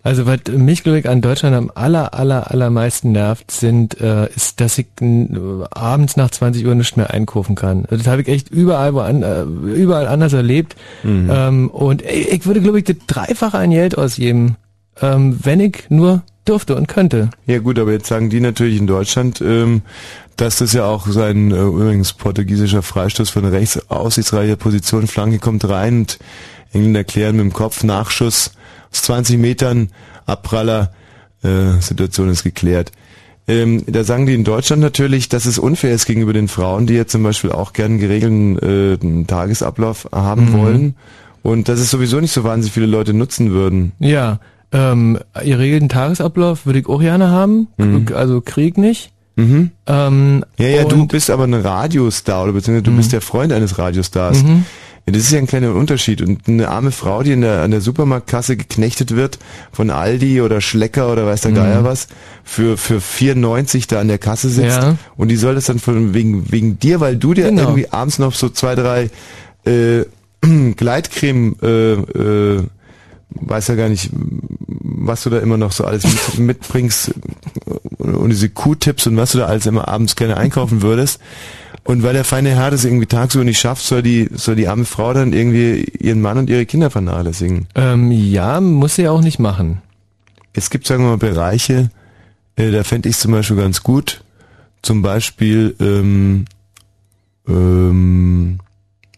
Also 0.03 0.26
was 0.26 0.40
mich, 0.51 0.82
glaube 0.82 0.98
ich, 0.98 1.09
an 1.09 1.20
Deutschland 1.20 1.55
am 1.55 1.70
aller, 1.74 2.14
aller, 2.14 2.51
allermeisten 2.51 3.12
nervt, 3.12 3.51
sind, 3.51 4.01
äh, 4.01 4.28
ist, 4.34 4.61
dass 4.61 4.78
ich 4.78 4.86
n, 5.01 5.64
abends 5.70 6.16
nach 6.16 6.30
20 6.30 6.66
Uhr 6.66 6.74
nicht 6.74 6.96
mehr 6.96 7.11
einkaufen 7.11 7.55
kann. 7.55 7.84
Also 7.84 7.98
das 7.98 8.07
habe 8.07 8.22
ich 8.22 8.28
echt 8.28 8.48
überall, 8.51 8.94
woan, 8.94 9.22
äh, 9.22 9.42
überall 9.42 10.07
anders 10.07 10.32
erlebt. 10.32 10.74
Ähm, 11.30 11.68
und 11.68 12.03
ey, 12.03 12.28
ich 12.30 12.46
würde, 12.46 12.62
glaube 12.62 12.78
ich, 12.78 12.84
das 12.84 12.96
Dreifache 13.07 13.59
an 13.59 13.70
Geld 13.70 13.98
ausgeben, 13.98 14.57
ähm, 15.03 15.38
wenn 15.42 15.61
ich 15.61 15.84
nur 15.90 16.22
dürfte 16.48 16.76
und 16.76 16.88
könnte. 16.88 17.30
Ja 17.46 17.59
gut, 17.59 17.78
aber 17.78 17.92
jetzt 17.92 18.09
sagen 18.09 18.30
die 18.30 18.40
natürlich 18.40 18.78
in 18.78 18.86
Deutschland, 18.86 19.40
ähm, 19.42 19.82
dass 20.36 20.57
das 20.57 20.72
ja 20.72 20.86
auch 20.86 21.07
sein 21.07 21.51
äh, 21.51 21.62
übrigens 21.62 22.14
portugiesischer 22.14 22.82
Freistoß 22.82 23.28
von 23.28 23.44
rechts 23.44 23.90
aussichtsreicher 23.90 24.57
Position, 24.57 25.07
Flanke 25.07 25.38
kommt 25.38 25.68
rein 25.68 26.01
und 26.01 26.18
Engländer 26.72 27.01
erklären 27.01 27.36
mit 27.36 27.44
dem 27.44 27.53
Kopf 27.53 27.84
Nachschuss 27.84 28.53
aus 28.93 29.03
20 29.03 29.38
Metern, 29.38 29.91
Abpraller, 30.26 30.93
äh, 31.43 31.80
Situation 31.80 32.28
ist 32.28 32.43
geklärt. 32.45 32.93
Ähm, 33.49 33.82
da 33.86 34.05
sagen 34.05 34.26
die 34.26 34.34
in 34.34 34.45
Deutschland 34.45 34.80
natürlich, 34.82 35.28
dass 35.28 35.45
es 35.47 35.59
unfair 35.59 35.93
ist 35.95 36.07
gegenüber 36.07 36.32
den 36.32 36.47
Frauen, 36.49 36.86
die 36.86 36.95
jetzt 36.95 37.12
zum 37.12 37.22
Beispiel 37.22 37.51
auch 37.51 37.72
gern 37.72 37.93
einen 37.93 38.01
geregelten 38.01 38.59
äh, 39.22 39.24
Tagesablauf 39.26 40.09
haben 40.12 40.51
Mhm. 40.51 40.53
wollen 40.59 40.95
und 41.43 41.68
dass 41.68 41.80
es 41.80 41.91
sowieso 41.91 42.20
nicht 42.20 42.32
so 42.32 42.45
wahnsinnig 42.45 42.72
viele 42.72 42.86
Leute 42.86 43.12
nutzen 43.14 43.51
würden. 43.51 43.93
Ja, 43.99 44.38
ähm, 44.72 45.18
ihr 45.43 45.59
regelten 45.59 45.88
Tagesablauf 45.88 46.64
würde 46.66 46.78
ich 46.78 46.86
auch 46.88 47.01
gerne 47.01 47.30
haben, 47.30 47.66
K- 48.07 48.14
also 48.14 48.41
Krieg 48.41 48.78
nicht. 48.78 49.11
Mhm. 49.34 49.70
Ähm, 49.86 50.45
Ja, 50.59 50.68
ja, 50.68 50.84
du 50.84 51.07
bist 51.07 51.30
aber 51.30 51.45
ein 51.45 51.55
Radiostar 51.55 52.45
oder 52.45 52.53
beziehungsweise 52.53 52.82
du 52.84 52.97
bist 52.97 53.12
der 53.12 53.20
Freund 53.22 53.53
eines 53.53 53.78
Radiostars. 53.78 54.45
Mhm. 55.11 55.14
Ja, 55.14 55.18
das 55.18 55.22
ist 55.22 55.32
ja 55.32 55.38
ein 55.38 55.46
kleiner 55.46 55.74
Unterschied. 55.74 56.22
Und 56.22 56.48
eine 56.48 56.68
arme 56.68 56.90
Frau, 56.92 57.22
die 57.22 57.32
in 57.32 57.40
der, 57.42 57.62
an 57.62 57.70
der 57.70 57.80
Supermarktkasse 57.80 58.56
geknechtet 58.56 59.16
wird 59.16 59.38
von 59.72 59.90
Aldi 59.90 60.40
oder 60.40 60.61
Schlecker 60.61 61.11
oder 61.12 61.26
weiß 61.26 61.42
der 61.42 61.52
Geier 61.52 61.84
was, 61.84 62.08
für, 62.44 62.76
für 62.76 63.00
94 63.00 63.86
da 63.86 64.00
an 64.00 64.08
der 64.08 64.18
Kasse 64.18 64.48
sitzt. 64.48 64.78
Ja. 64.78 64.96
Und 65.16 65.28
die 65.28 65.36
soll 65.36 65.54
das 65.54 65.66
dann 65.66 65.78
von, 65.78 66.14
wegen, 66.14 66.50
wegen 66.52 66.78
dir, 66.78 67.00
weil 67.00 67.16
du 67.16 67.34
dir 67.34 67.44
Genau. 67.46 67.62
irgendwie 67.62 67.90
abends 67.90 68.18
noch 68.18 68.34
so 68.34 68.48
zwei, 68.48 68.74
drei 68.74 69.11
äh, 69.64 70.04
Gleitcreme 70.76 71.56
äh, 71.62 71.92
äh, 71.92 72.62
weiß 73.32 73.68
ja 73.68 73.74
gar 73.76 73.88
nicht, 73.88 74.11
was 74.12 75.22
du 75.22 75.30
da 75.30 75.38
immer 75.38 75.56
noch 75.56 75.72
so 75.72 75.84
alles 75.84 76.04
mit, 76.04 76.38
mitbringst 76.38 77.12
und 77.98 78.30
diese 78.30 78.48
Q-Tipps 78.48 79.06
und 79.06 79.16
was 79.16 79.32
du 79.32 79.38
da 79.38 79.46
alles 79.46 79.66
immer 79.66 79.86
abends 79.88 80.16
gerne 80.16 80.36
einkaufen 80.36 80.82
würdest. 80.82 81.20
Und 81.84 82.02
weil 82.02 82.12
der 82.12 82.24
feine 82.24 82.50
Herr 82.50 82.70
das 82.70 82.84
irgendwie 82.84 83.06
tagsüber 83.06 83.44
nicht 83.44 83.58
schafft, 83.58 83.82
soll 83.84 84.02
die, 84.02 84.28
soll 84.34 84.54
die 84.56 84.68
arme 84.68 84.84
Frau 84.84 85.12
dann 85.12 85.32
irgendwie 85.32 85.84
ihren 85.98 86.20
Mann 86.20 86.38
und 86.38 86.50
ihre 86.50 86.66
Kinder 86.66 86.90
vernachlässigen. 86.90 87.66
ähm, 87.74 88.10
ja, 88.12 88.60
muss 88.60 88.96
sie 88.96 89.08
auch 89.08 89.22
nicht 89.22 89.38
machen. 89.38 89.80
Es 90.52 90.70
gibt, 90.70 90.86
sagen 90.86 91.04
wir 91.04 91.10
mal, 91.10 91.16
Bereiche, 91.18 91.90
äh, 92.56 92.70
da 92.70 92.84
fände 92.84 93.08
ich 93.08 93.16
zum 93.16 93.32
Beispiel 93.32 93.56
ganz 93.56 93.82
gut. 93.82 94.22
Zum 94.82 95.02
Beispiel, 95.02 95.74
ähm, 95.80 96.44
ähm, 97.48 98.58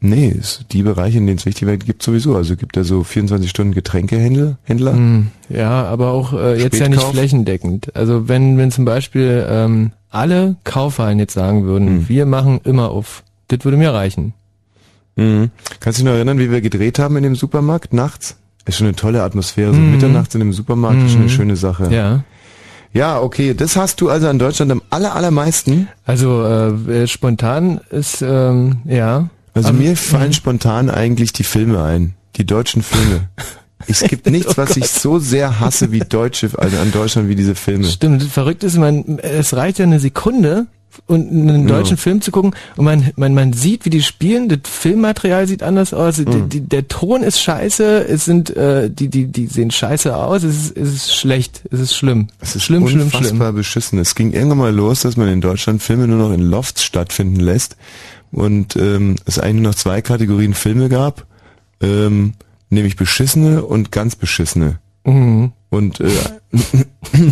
nee, 0.01 0.37
die 0.73 0.83
Bereiche, 0.83 1.19
in 1.19 1.27
denen 1.27 1.39
es 1.39 1.47
wichtig 1.47 1.67
wäre, 1.67 1.79
gibt 1.79 2.03
sowieso. 2.03 2.37
Also 2.37 2.57
gibt 2.57 2.77
da 2.77 2.85
so 2.85 3.03
24 3.05 3.49
Stunden 3.51 3.73
Getränkehändler, 3.75 4.59
Händler. 4.65 4.93
Hm, 4.93 5.29
Ja, 5.49 5.85
aber 5.85 6.09
auch 6.11 6.33
äh, 6.33 6.61
jetzt 6.61 6.79
ja 6.79 6.89
nicht 6.89 7.03
flächendeckend. 7.03 7.95
Also 7.97 8.29
wenn, 8.29 8.59
wenn 8.59 8.71
zum 8.71 8.85
Beispiel 8.85 9.47
ähm, 9.49 9.93
alle 10.13 10.57
Kaufhallen 10.65 11.19
jetzt 11.19 11.35
sagen 11.35 11.65
würden, 11.65 11.87
Hm. 11.89 12.09
wir 12.09 12.27
machen 12.27 12.61
immer 12.65 12.91
auf, 12.91 13.23
das 13.49 13.65
würde 13.65 13.77
mir 13.77 13.93
reichen. 13.93 14.35
Mhm. 15.17 15.51
Kannst 15.81 15.99
du 15.99 16.03
dich 16.05 16.11
noch 16.11 16.17
erinnern, 16.17 16.39
wie 16.39 16.51
wir 16.51 16.61
gedreht 16.61 16.99
haben 16.99 17.17
in 17.17 17.23
dem 17.23 17.35
Supermarkt 17.37 17.93
nachts? 17.93 18.37
Ist 18.65 18.79
schon 18.79 18.87
eine 18.87 18.97
tolle 18.97 19.23
Atmosphäre. 19.23 19.75
So 19.75 19.81
Mhm. 19.81 19.91
mitternachts 19.93 20.35
in 20.35 20.41
dem 20.41 20.53
Supermarkt 20.53 21.03
ist 21.03 21.13
schon 21.13 21.23
eine 21.23 21.31
schöne 21.31 21.57
Sache. 21.57 21.89
Ja. 21.93 22.25
Ja, 22.95 23.21
okay. 23.21 23.55
Das 23.55 23.77
hast 23.77 24.01
du 24.01 24.09
also 24.11 24.29
an 24.29 24.39
Deutschland 24.39 24.71
am 24.71 24.83
aller, 24.91 25.15
allermeisten. 25.15 25.89
Also 26.07 26.45
äh, 26.45 27.07
spontan 27.07 27.81
ist 27.91 28.23
ähm, 28.23 28.83
ja. 28.85 29.29
Also 29.55 29.71
Aber- 29.71 29.79
mir 29.79 29.97
fallen 29.97 30.33
spontan 30.33 30.89
eigentlich 30.91 31.33
die 31.33 31.45
Filme 31.45 31.83
ein. 31.83 32.15
Die 32.37 32.47
deutschen 32.47 32.83
Filme. 32.83 33.29
Es 33.87 34.01
gibt 34.01 34.27
nichts, 34.31 34.57
was 34.57 34.77
ich 34.77 34.89
so 34.89 35.19
sehr 35.19 35.61
hasse 35.61 35.93
wie 35.93 36.01
deutsche, 36.01 36.51
also 36.57 36.77
an 36.79 36.93
Deutschland 36.93 37.29
wie 37.29 37.35
diese 37.35 37.55
Filme. 37.55 37.85
Stimmt, 37.85 38.23
verrückt 38.23 38.65
ist, 38.65 38.77
man, 38.77 39.19
es 39.19 39.55
reicht 39.55 39.79
ja 39.79 39.85
eine 39.85 40.01
Sekunde, 40.01 40.67
und 41.07 41.31
einen 41.31 41.67
deutschen 41.67 41.97
Film 41.97 42.21
zu 42.21 42.31
gucken 42.31 42.55
und 42.77 42.85
man, 42.85 43.13
man, 43.17 43.35
man 43.35 43.53
sieht, 43.53 43.85
wie 43.85 43.91
die 43.91 44.03
spielen, 44.03 44.49
das 44.49 44.61
Filmmaterial 44.65 45.47
sieht 45.47 45.63
anders 45.63 45.95
aus, 45.95 46.17
die, 46.17 46.25
die, 46.25 46.61
der 46.61 46.89
Ton 46.89 47.23
ist 47.23 47.41
scheiße, 47.41 48.07
es 48.09 48.25
sind, 48.25 48.55
äh, 48.57 48.91
die, 48.91 49.09
die, 49.09 49.27
die 49.27 49.47
sehen 49.47 49.71
scheiße 49.71 50.15
aus, 50.15 50.43
es 50.43 50.67
ist, 50.67 50.77
es 50.77 50.95
ist 50.95 51.17
schlecht, 51.17 51.63
es 51.71 51.81
ist 51.81 51.97
schlimm. 51.97 52.29
Es 52.41 52.57
ist 52.57 52.65
schlimm, 52.65 52.87
schlimm, 52.87 53.03
unfassbar 53.03 53.49
schlimm. 53.49 53.55
beschissen. 53.55 53.99
Es 53.99 54.15
ging 54.15 54.33
irgendwann 54.33 54.59
mal 54.59 54.75
los, 54.75 55.01
dass 55.01 55.17
man 55.17 55.29
in 55.29 55.41
Deutschland 55.41 55.83
Filme 55.83 56.07
nur 56.07 56.19
noch 56.19 56.33
in 56.33 56.43
Lofts 56.43 56.85
stattfinden 56.85 57.41
lässt 57.41 57.77
und 58.31 58.77
ähm, 58.77 59.17
es 59.25 59.39
eigentlich 59.39 59.63
nur 59.63 59.73
noch 59.73 59.75
zwei 59.75 60.03
Kategorien 60.03 60.55
Filme 60.55 60.89
gab, 60.89 61.27
ähm, 61.81 62.35
nämlich 62.73 62.97
beschissene 62.97 63.65
und 63.65 63.93
ganz 63.93 64.17
beschissene. 64.17 64.79
Mhm. 65.05 65.53
Und 65.71 66.01
äh, 66.01 66.09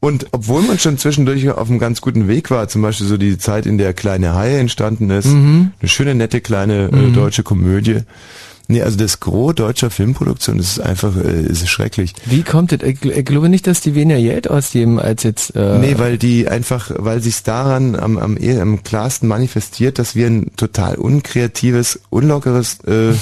Und 0.00 0.26
obwohl 0.32 0.62
man 0.62 0.80
schon 0.80 0.98
zwischendurch 0.98 1.48
auf 1.50 1.70
einem 1.70 1.78
ganz 1.78 2.00
guten 2.00 2.26
Weg 2.26 2.50
war, 2.50 2.66
zum 2.66 2.82
Beispiel 2.82 3.06
so 3.06 3.16
die 3.16 3.38
Zeit, 3.38 3.66
in 3.66 3.78
der 3.78 3.94
Kleine 3.94 4.34
Haie 4.34 4.58
entstanden 4.58 5.10
ist, 5.10 5.26
Mhm. 5.28 5.70
eine 5.80 5.88
schöne, 5.88 6.14
nette, 6.16 6.40
kleine 6.40 6.86
äh, 6.92 7.12
deutsche 7.12 7.44
Komödie. 7.44 8.00
Nee, 8.66 8.82
also 8.82 8.96
das 8.96 9.20
Gros 9.20 9.54
deutscher 9.54 9.90
Filmproduktion, 9.90 10.58
das 10.58 10.72
ist 10.72 10.80
einfach, 10.80 11.14
äh, 11.16 11.42
ist 11.42 11.68
schrecklich. 11.68 12.14
Wie 12.26 12.42
kommt 12.42 12.72
es? 12.72 12.82
Ich, 12.82 13.04
ich 13.04 13.24
glaube 13.24 13.48
nicht, 13.48 13.66
dass 13.68 13.80
die 13.80 13.94
weniger 13.94 14.20
Geld 14.20 14.50
ausgeben 14.50 14.98
als 14.98 15.22
jetzt. 15.22 15.54
Äh, 15.54 15.78
Nee, 15.78 15.94
weil 15.98 16.18
die 16.18 16.48
einfach, 16.48 16.90
weil 16.96 17.22
sich's 17.22 17.44
daran 17.44 17.94
am, 17.94 18.18
am, 18.18 18.36
eher- 18.36 18.62
am 18.62 18.82
klarsten 18.82 19.28
manifestiert, 19.28 20.00
dass 20.00 20.16
wir 20.16 20.26
ein 20.26 20.50
total 20.56 20.96
unkreatives, 20.96 22.00
unlockeres, 22.10 22.80
äh, 22.86 23.12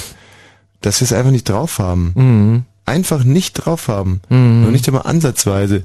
dass 0.81 0.99
wir 0.99 1.05
es 1.05 1.13
einfach 1.13 1.31
nicht 1.31 1.49
drauf 1.49 1.79
haben. 1.79 2.11
Mhm. 2.15 2.63
Einfach 2.85 3.23
nicht 3.23 3.53
drauf 3.53 3.87
haben. 3.87 4.21
Noch 4.63 4.71
nicht 4.71 4.87
einmal 4.87 5.03
ansatzweise. 5.05 5.83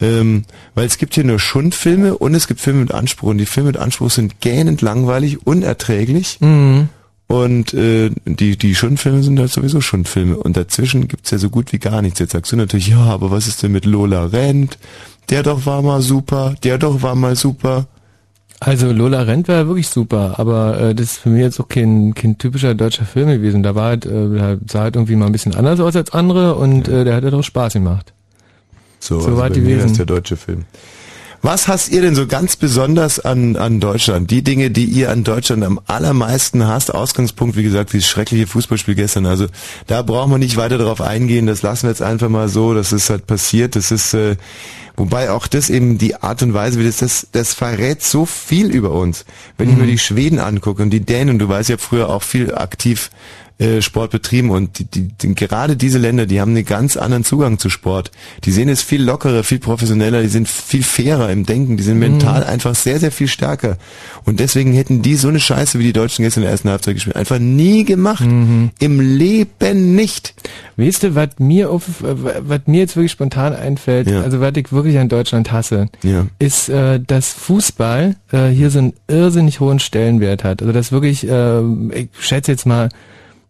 Ähm, 0.00 0.44
weil 0.74 0.86
es 0.86 0.98
gibt 0.98 1.14
hier 1.14 1.24
nur 1.24 1.38
Schundfilme 1.38 2.18
und 2.18 2.34
es 2.34 2.48
gibt 2.48 2.60
Filme 2.60 2.80
mit 2.80 2.92
Anspruch. 2.92 3.30
Und 3.30 3.38
die 3.38 3.46
Filme 3.46 3.68
mit 3.68 3.76
Anspruch 3.76 4.10
sind 4.10 4.40
gähnend 4.40 4.82
langweilig, 4.82 5.46
unerträglich. 5.46 6.38
Mhm. 6.40 6.88
Und 7.28 7.72
äh, 7.72 8.10
die, 8.26 8.58
die 8.58 8.74
Schundfilme 8.74 9.22
sind 9.22 9.38
halt 9.38 9.52
sowieso 9.52 9.80
Schundfilme. 9.80 10.36
Und 10.36 10.56
dazwischen 10.56 11.06
gibt's 11.08 11.30
ja 11.30 11.38
so 11.38 11.50
gut 11.50 11.72
wie 11.72 11.78
gar 11.78 12.02
nichts. 12.02 12.18
Jetzt 12.18 12.32
sagst 12.32 12.50
du 12.52 12.56
natürlich, 12.56 12.88
ja, 12.88 12.98
aber 12.98 13.30
was 13.30 13.46
ist 13.46 13.62
denn 13.62 13.72
mit 13.72 13.84
Lola 13.84 14.26
Rent? 14.26 14.76
Der 15.30 15.42
doch 15.42 15.64
war 15.64 15.82
mal 15.82 16.02
super, 16.02 16.56
der 16.64 16.78
doch 16.78 17.02
war 17.02 17.14
mal 17.14 17.36
super. 17.36 17.86
Also 18.64 18.92
Lola 18.92 19.22
Rent 19.22 19.48
war 19.48 19.66
wirklich 19.66 19.88
super, 19.88 20.38
aber 20.38 20.80
äh, 20.80 20.94
das 20.94 21.06
ist 21.06 21.16
für 21.18 21.30
mich 21.30 21.40
jetzt 21.40 21.58
auch 21.58 21.66
kein, 21.66 22.14
kein 22.14 22.38
typischer 22.38 22.76
deutscher 22.76 23.04
Film 23.04 23.26
gewesen. 23.28 23.64
Da 23.64 23.74
war 23.74 23.86
halt, 23.86 24.06
äh, 24.06 24.28
der 24.28 24.58
sah 24.68 24.82
halt 24.82 24.94
irgendwie 24.94 25.16
mal 25.16 25.26
ein 25.26 25.32
bisschen 25.32 25.56
anders 25.56 25.80
aus 25.80 25.96
als 25.96 26.12
andere 26.12 26.54
und 26.54 26.86
äh, 26.86 27.02
der 27.02 27.16
hat 27.16 27.24
halt 27.24 27.34
auch 27.34 27.42
Spaß 27.42 27.72
gemacht. 27.72 28.12
So, 29.00 29.18
So 29.18 29.26
also 29.26 29.38
weit 29.38 29.54
bei 29.54 29.58
gewesen. 29.58 29.86
ist 29.86 29.98
der 29.98 30.06
deutsche 30.06 30.36
Film. 30.36 30.64
Was 31.44 31.66
hasst 31.66 31.90
ihr 31.90 32.02
denn 32.02 32.14
so 32.14 32.28
ganz 32.28 32.54
besonders 32.54 33.18
an, 33.18 33.56
an 33.56 33.80
Deutschland? 33.80 34.30
Die 34.30 34.44
Dinge, 34.44 34.70
die 34.70 34.84
ihr 34.84 35.10
an 35.10 35.24
Deutschland 35.24 35.64
am 35.64 35.80
allermeisten 35.88 36.68
hasst, 36.68 36.94
Ausgangspunkt, 36.94 37.56
wie 37.56 37.64
gesagt, 37.64 37.92
dieses 37.92 38.08
schreckliche 38.08 38.46
Fußballspiel 38.46 38.94
gestern. 38.94 39.26
Also 39.26 39.48
da 39.88 40.02
brauchen 40.02 40.30
wir 40.30 40.38
nicht 40.38 40.56
weiter 40.56 40.78
darauf 40.78 41.00
eingehen, 41.00 41.48
das 41.48 41.62
lassen 41.62 41.82
wir 41.82 41.90
jetzt 41.90 42.00
einfach 42.00 42.28
mal 42.28 42.48
so, 42.48 42.74
das 42.74 42.92
ist 42.92 43.10
halt 43.10 43.26
passiert, 43.26 43.74
das 43.74 43.90
ist, 43.90 44.14
äh, 44.14 44.36
wobei 44.96 45.32
auch 45.32 45.48
das 45.48 45.68
eben 45.68 45.98
die 45.98 46.14
Art 46.14 46.44
und 46.44 46.54
Weise, 46.54 46.78
wie 46.78 46.84
das, 46.84 46.98
das, 46.98 47.26
das 47.32 47.54
verrät 47.54 48.04
so 48.04 48.24
viel 48.24 48.70
über 48.70 48.92
uns. 48.92 49.24
Wenn 49.58 49.68
ich 49.68 49.76
mir 49.76 49.86
die 49.86 49.98
Schweden 49.98 50.38
angucke 50.38 50.80
und 50.80 50.90
die 50.90 51.00
Dänen, 51.00 51.40
du 51.40 51.48
weißt, 51.48 51.70
ich 51.70 51.74
habe 51.74 51.82
früher 51.82 52.08
auch 52.08 52.22
viel 52.22 52.54
aktiv 52.54 53.10
äh, 53.62 53.82
Sport 53.82 54.10
betrieben 54.10 54.50
und 54.50 54.78
die, 54.78 54.84
die, 54.84 55.08
die, 55.08 55.34
gerade 55.34 55.76
diese 55.76 55.98
Länder, 55.98 56.26
die 56.26 56.40
haben 56.40 56.54
einen 56.54 56.64
ganz 56.64 56.96
anderen 56.96 57.24
Zugang 57.24 57.58
zu 57.58 57.70
Sport. 57.70 58.10
Die 58.44 58.50
sehen 58.50 58.68
es 58.68 58.82
viel 58.82 59.02
lockerer, 59.02 59.44
viel 59.44 59.58
professioneller, 59.58 60.22
die 60.22 60.28
sind 60.28 60.48
viel 60.48 60.82
fairer 60.82 61.30
im 61.30 61.44
Denken, 61.46 61.76
die 61.76 61.82
sind 61.82 61.98
mental 61.98 62.44
einfach 62.44 62.74
sehr, 62.74 62.98
sehr 62.98 63.12
viel 63.12 63.28
stärker. 63.28 63.76
Und 64.24 64.40
deswegen 64.40 64.72
hätten 64.72 65.02
die 65.02 65.14
so 65.16 65.28
eine 65.28 65.40
Scheiße, 65.40 65.78
wie 65.78 65.84
die 65.84 65.92
Deutschen 65.92 66.22
gestern 66.24 66.40
in 66.42 66.44
der 66.44 66.52
ersten 66.52 66.70
Halbzeit 66.70 66.94
gespielt, 66.94 67.16
einfach 67.16 67.38
nie 67.38 67.84
gemacht. 67.84 68.22
Im 68.22 69.00
Leben 69.00 69.94
nicht. 69.94 70.34
Weißt 70.76 71.02
du, 71.02 71.14
was 71.14 71.28
mir 71.38 71.70
auf, 71.70 72.02
äh, 72.02 72.14
was 72.48 72.60
mir 72.66 72.80
jetzt 72.80 72.96
wirklich 72.96 73.12
spontan 73.12 73.54
einfällt, 73.54 74.08
Ja. 74.10 74.22
also 74.22 74.40
was 74.40 74.52
ich 74.56 74.72
wirklich 74.72 74.98
an 74.98 75.08
Deutschland 75.08 75.52
hasse, 75.52 75.86
Ja. 76.02 76.26
ist, 76.38 76.68
äh, 76.68 76.98
dass 76.98 77.32
Fußball 77.32 78.16
äh, 78.32 78.48
hier 78.48 78.70
so 78.70 78.78
einen 78.78 78.92
irrsinnig 79.06 79.60
hohen 79.60 79.78
Stellenwert 79.78 80.44
hat. 80.44 80.62
Also 80.62 80.72
dass 80.72 80.90
wirklich, 80.92 81.28
äh, 81.28 81.60
ich 81.94 82.08
schätze 82.18 82.50
jetzt 82.52 82.66
mal, 82.66 82.88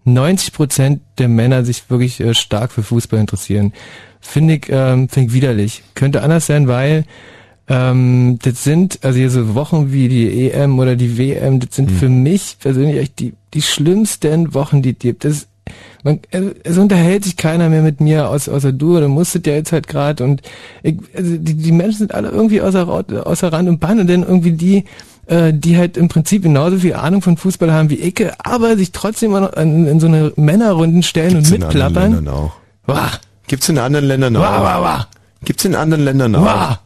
90 0.05 0.53
Prozent 0.53 1.01
der 1.19 1.29
Männer 1.29 1.65
sich 1.65 1.89
wirklich 1.91 2.21
äh, 2.21 2.35
stark 2.35 2.73
für 2.73 2.83
Fußball 2.83 3.21
interessieren. 3.21 3.73
Finde 4.21 4.55
ich, 4.55 4.67
ähm, 4.69 5.09
finde 5.09 5.29
ich 5.29 5.35
widerlich. 5.35 5.83
Könnte 5.95 6.23
anders 6.23 6.47
sein, 6.47 6.69
weil 6.69 7.05
ähm, 7.69 8.39
das 8.43 8.65
sind, 8.65 8.99
also 9.03 9.19
hier 9.19 9.31
so 9.31 9.55
Wochen 9.55 9.93
wie 9.93 10.09
die 10.09 10.51
EM 10.51 10.79
oder 10.79 10.97
die 10.97 11.17
WM, 11.17 11.61
das 11.61 11.77
sind 11.77 11.91
für 11.91 12.09
mich 12.09 12.57
persönlich 12.61 12.99
echt 12.99 13.19
die, 13.19 13.35
die 13.55 13.63
schlimmsten 13.63 14.53
Wochen, 14.55 14.83
die 14.83 14.95
gibt. 14.95 15.25
Das, 15.25 15.47
man, 16.03 16.21
es 16.65 16.77
unterhält 16.77 17.25
sich 17.25 17.37
keiner 17.37 17.69
mehr 17.69 17.83
mit 17.83 18.01
mir 18.01 18.29
aus, 18.29 18.49
außer 18.49 18.73
du, 18.73 18.97
oder 18.97 19.09
musstet 19.09 19.47
ja 19.47 19.55
jetzt 19.55 19.73
halt 19.73 19.87
gerade 19.87 20.25
und 20.25 20.43
ich, 20.83 20.99
also 21.15 21.37
die, 21.37 21.55
die 21.55 21.73
Menschen 21.73 21.99
sind 21.99 22.15
alle 22.15 22.31
irgendwie 22.31 22.61
außer, 22.61 22.89
außer 22.89 23.53
Rand 23.53 23.69
und 23.69 23.79
Band 23.79 24.01
und 24.01 24.11
dann 24.11 24.23
irgendwie 24.23 24.53
die, 24.53 24.85
äh, 25.33 25.53
die 25.55 25.79
halt 25.79 25.97
im 25.97 26.09
Prinzip 26.09 26.43
genauso 26.43 26.79
viel 26.79 26.95
Ahnung 26.95 27.23
von 27.23 27.37
Fußball 27.37 27.73
haben 27.73 27.89
wie 27.89 27.97
ich, 27.97 28.23
aber 28.45 28.77
sich 28.77 28.93
trotzdem 28.93 29.31
immer 29.31 29.41
noch 29.41 29.53
in, 29.55 29.87
in 29.87 29.99
so 29.99 30.07
eine 30.07 30.33
Männerrunden 30.37 31.03
stellen 31.03 31.35
Gibt's 31.35 31.51
und 31.51 31.57
in 31.57 31.63
anderen 31.63 31.85
mitplappern. 31.85 32.13
Ländern 32.13 32.35
auch. 32.35 32.53
Wah, 32.87 33.11
Gibt's 33.47 33.69
in 33.69 33.79
anderen 33.79 34.05
Ländern 34.07 34.37
auch. 34.37 34.43
wah, 34.43 34.63
wah, 34.63 34.83
wah. 34.83 35.09
Gibt's 35.45 35.65
in 35.65 35.75
anderen 35.75 36.05
Ländern 36.05 36.37
auch. 36.37 36.45
Wah. 36.45 36.81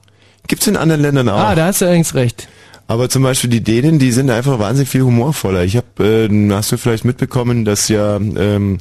Gibt's 0.47 0.67
in 0.67 0.77
anderen 0.77 1.03
Ländern 1.03 1.29
auch. 1.29 1.39
Ah, 1.39 1.55
da 1.55 1.67
hast 1.67 1.81
du 1.81 1.87
allerdings 1.87 2.15
recht. 2.15 2.49
Aber 2.89 3.09
zum 3.09 3.25
Beispiel 3.25 3.51
die 3.51 3.65
Dänen, 3.65 3.99
die 3.99 4.13
sind 4.13 4.31
einfach 4.31 4.61
wahnsinnig 4.61 4.89
viel 4.89 5.03
humorvoller. 5.03 5.65
Ich 5.65 5.77
habe, 5.77 6.29
äh, 6.31 6.51
hast 6.53 6.71
du 6.71 6.77
vielleicht 6.77 7.05
mitbekommen, 7.05 7.65
dass 7.65 7.89
ja 7.89 8.17
ähm, 8.17 8.79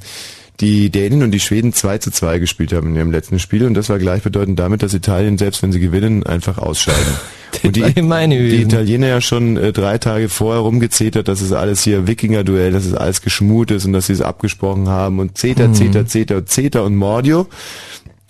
die 0.61 0.89
Dänen 0.89 1.21
und 1.21 1.31
die 1.31 1.39
Schweden 1.39 1.73
2 1.73 1.97
zu 1.97 2.11
2 2.11 2.39
gespielt 2.39 2.71
haben 2.71 2.89
in 2.89 2.95
ihrem 2.95 3.11
letzten 3.11 3.39
Spiel 3.39 3.65
und 3.65 3.73
das 3.73 3.89
war 3.89 3.99
gleichbedeutend 3.99 4.57
damit, 4.57 4.83
dass 4.83 4.93
Italien, 4.93 5.37
selbst 5.37 5.61
wenn 5.61 5.71
sie 5.71 5.79
gewinnen, 5.79 6.23
einfach 6.23 6.57
ausscheiden. 6.57 7.13
und 7.63 7.75
die, 7.75 7.83
die. 8.49 8.61
Italiener 8.61 9.07
ja 9.07 9.21
schon 9.21 9.57
äh, 9.57 9.73
drei 9.73 9.97
Tage 9.97 10.29
vorher 10.29 10.61
rumgezetert, 10.61 11.27
dass 11.27 11.41
es 11.41 11.51
alles 11.51 11.83
hier 11.83 12.07
Wikinger-Duell, 12.07 12.71
dass 12.71 12.85
es 12.85 12.93
alles 12.93 13.21
geschmut 13.21 13.71
ist 13.71 13.85
und 13.85 13.93
dass 13.93 14.07
sie 14.07 14.13
es 14.13 14.21
abgesprochen 14.21 14.87
haben 14.87 15.19
und 15.19 15.37
Zeter, 15.37 15.73
Zeter, 15.73 16.05
Zeter, 16.05 16.45
Zeter 16.45 16.83
und 16.83 16.95
Mordio 16.95 17.47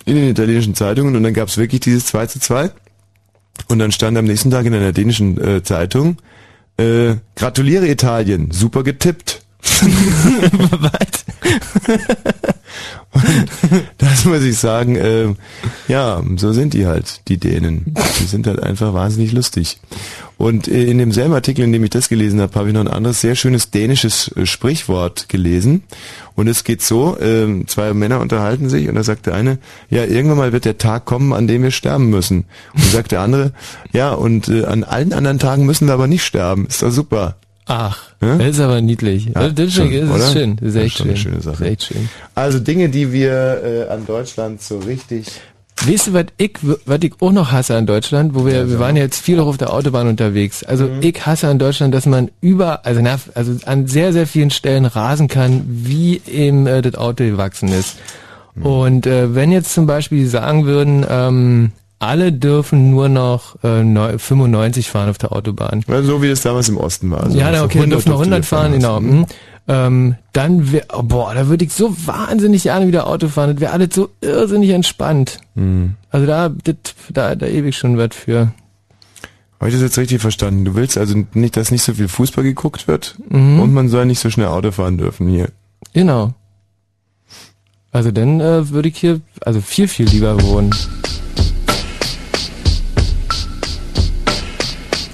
in 0.04 0.16
den 0.16 0.28
italienischen 0.28 0.74
Zeitungen 0.74 1.14
und 1.14 1.22
dann 1.22 1.34
gab 1.34 1.48
es 1.48 1.58
wirklich 1.58 1.80
dieses 1.80 2.06
2 2.06 2.26
zu 2.26 2.40
2 2.40 2.70
und 3.68 3.78
dann 3.78 3.92
stand 3.92 4.18
am 4.18 4.24
nächsten 4.24 4.50
Tag 4.50 4.66
in 4.66 4.74
einer 4.74 4.92
dänischen 4.92 5.40
äh, 5.42 5.62
Zeitung, 5.62 6.18
äh, 6.76 7.14
gratuliere 7.36 7.88
Italien, 7.88 8.50
super 8.50 8.82
getippt. 8.82 9.45
Das 13.98 14.24
muss 14.24 14.42
ich 14.42 14.58
sagen, 14.58 14.96
äh, 14.96 15.34
ja, 15.88 16.22
so 16.36 16.52
sind 16.52 16.74
die 16.74 16.86
halt, 16.86 17.20
die 17.28 17.38
Dänen. 17.38 17.94
Die 18.20 18.24
sind 18.24 18.46
halt 18.46 18.62
einfach 18.62 18.92
wahnsinnig 18.92 19.32
lustig. 19.32 19.78
Und 20.38 20.68
äh, 20.68 20.84
in 20.84 20.98
demselben 20.98 21.32
Artikel, 21.32 21.64
in 21.64 21.72
dem 21.72 21.84
ich 21.84 21.90
das 21.90 22.08
gelesen 22.08 22.40
habe, 22.40 22.58
habe 22.58 22.68
ich 22.68 22.74
noch 22.74 22.82
ein 22.82 22.88
anderes 22.88 23.22
sehr 23.22 23.34
schönes 23.34 23.70
dänisches 23.70 24.30
äh, 24.36 24.44
Sprichwort 24.44 25.28
gelesen. 25.28 25.84
Und 26.34 26.48
es 26.48 26.64
geht 26.64 26.82
so, 26.82 27.18
äh, 27.18 27.64
zwei 27.66 27.94
Männer 27.94 28.20
unterhalten 28.20 28.68
sich 28.68 28.88
und 28.88 28.96
da 28.96 29.02
sagt 29.02 29.26
der 29.26 29.34
eine, 29.34 29.58
ja, 29.88 30.04
irgendwann 30.04 30.38
mal 30.38 30.52
wird 30.52 30.66
der 30.66 30.76
Tag 30.76 31.06
kommen, 31.06 31.32
an 31.32 31.46
dem 31.46 31.62
wir 31.62 31.70
sterben 31.70 32.10
müssen. 32.10 32.44
Und 32.74 32.84
sagt 32.84 33.12
der 33.12 33.20
andere, 33.20 33.52
ja, 33.92 34.12
und 34.12 34.48
äh, 34.48 34.64
an 34.64 34.84
allen 34.84 35.14
anderen 35.14 35.38
Tagen 35.38 35.64
müssen 35.64 35.86
wir 35.86 35.94
aber 35.94 36.06
nicht 36.06 36.24
sterben. 36.24 36.66
Ist 36.66 36.82
doch 36.82 36.90
super. 36.90 37.36
Ach, 37.66 37.98
Ja? 38.22 38.36
das 38.36 38.46
ist 38.48 38.60
aber 38.60 38.80
niedlich. 38.80 39.26
Ja, 39.34 39.48
das 39.48 39.66
ist, 39.66 39.74
schön, 39.74 39.90
das 40.06 40.10
oder? 40.10 40.24
ist 40.24 40.32
schön. 40.32 40.56
Das 40.56 40.68
ist 40.68 40.74
Ja, 40.76 40.82
echt 40.82 40.96
schon 40.98 41.08
eine 41.08 41.16
schön. 41.16 41.32
schöne 41.32 41.42
Sache. 41.42 41.52
Das 41.58 41.60
ist 41.66 41.72
echt 41.72 41.82
schön. 41.84 42.08
Also 42.34 42.58
Dinge, 42.60 42.88
die 42.88 43.12
wir 43.12 43.86
äh, 43.88 43.92
an 43.92 44.06
Deutschland 44.06 44.62
so 44.62 44.78
richtig 44.78 45.26
Weißt 45.86 46.06
du, 46.06 46.12
was 46.14 46.24
ich, 46.38 46.52
was 46.86 46.98
ich 47.02 47.12
auch 47.20 47.32
noch 47.32 47.52
hasse 47.52 47.76
an 47.76 47.84
Deutschland, 47.84 48.34
wo 48.34 48.46
wir, 48.46 48.70
wir 48.70 48.78
waren 48.78 48.96
ja 48.96 49.02
jetzt 49.02 49.20
viel 49.20 49.38
auch 49.40 49.46
auf 49.46 49.58
der 49.58 49.74
Autobahn 49.74 50.08
unterwegs. 50.08 50.64
Also 50.64 50.84
Mhm. 50.86 51.02
ich 51.02 51.26
hasse 51.26 51.48
an 51.48 51.58
Deutschland, 51.58 51.92
dass 51.92 52.06
man 52.06 52.30
über, 52.40 52.86
also, 52.86 53.02
na, 53.02 53.18
also 53.34 53.52
an 53.66 53.86
sehr, 53.86 54.14
sehr 54.14 54.26
vielen 54.26 54.48
Stellen 54.50 54.86
rasen 54.86 55.28
kann, 55.28 55.64
wie 55.66 56.22
eben 56.26 56.66
äh, 56.66 56.80
das 56.80 56.94
Auto 56.94 57.24
gewachsen 57.24 57.68
ist. 57.68 57.98
Mhm. 58.54 58.64
Und 58.66 59.06
äh, 59.06 59.34
wenn 59.34 59.52
jetzt 59.52 59.74
zum 59.74 59.86
Beispiel 59.86 60.26
sagen 60.26 60.64
würden, 60.64 61.04
ähm, 61.10 61.72
alle 61.98 62.32
dürfen 62.32 62.90
nur 62.90 63.08
noch 63.08 63.56
äh, 63.64 63.82
neu- 63.82 64.18
95 64.18 64.90
fahren 64.90 65.08
auf 65.08 65.18
der 65.18 65.32
Autobahn. 65.32 65.82
Ja, 65.88 66.02
so 66.02 66.22
wie 66.22 66.28
es 66.28 66.42
damals 66.42 66.68
im 66.68 66.76
Osten 66.76 67.10
war. 67.10 67.24
Also 67.24 67.38
ja, 67.38 67.64
okay, 67.64 67.80
dann 67.80 67.90
dürfen 67.90 68.10
noch 68.10 68.20
100 68.20 68.38
durfte 68.40 68.48
fahren, 68.56 68.72
genau. 68.72 69.00
Mhm. 69.00 69.26
Ähm, 69.68 70.14
dann 70.32 70.70
wär, 70.72 70.84
oh, 70.92 71.02
boah, 71.02 71.34
da 71.34 71.48
würde 71.48 71.64
ich 71.64 71.72
so 71.72 71.94
wahnsinnig 72.06 72.64
gerne 72.64 72.86
wieder 72.86 73.06
Auto 73.08 73.28
fahren. 73.28 73.52
Das 73.54 73.60
wäre 73.60 73.72
alles 73.72 73.88
so 73.94 74.10
irrsinnig 74.20 74.70
entspannt. 74.70 75.38
Mhm. 75.54 75.94
Also 76.10 76.26
da, 76.26 76.50
das, 76.50 76.76
da, 77.10 77.34
da 77.34 77.46
ewig 77.46 77.76
schon 77.76 77.96
was 77.98 78.10
für. 78.14 78.52
Habe 79.58 79.70
ich 79.70 79.74
das 79.74 79.82
jetzt 79.82 79.98
richtig 79.98 80.20
verstanden? 80.20 80.64
Du 80.66 80.74
willst 80.74 80.98
also 80.98 81.24
nicht, 81.32 81.56
dass 81.56 81.70
nicht 81.70 81.82
so 81.82 81.94
viel 81.94 82.08
Fußball 82.08 82.44
geguckt 82.44 82.86
wird 82.88 83.16
Mhm. 83.30 83.58
und 83.60 83.72
man 83.72 83.88
soll 83.88 84.04
nicht 84.06 84.20
so 84.20 84.28
schnell 84.30 84.48
Auto 84.48 84.70
fahren 84.70 84.98
dürfen 84.98 85.28
hier. 85.28 85.48
Genau. 85.94 86.34
Also 87.90 88.10
dann 88.10 88.40
äh, 88.40 88.68
würde 88.70 88.88
ich 88.90 88.98
hier 88.98 89.20
also 89.40 89.60
viel, 89.62 89.88
viel 89.88 90.06
lieber 90.06 90.40
wohnen. 90.42 90.70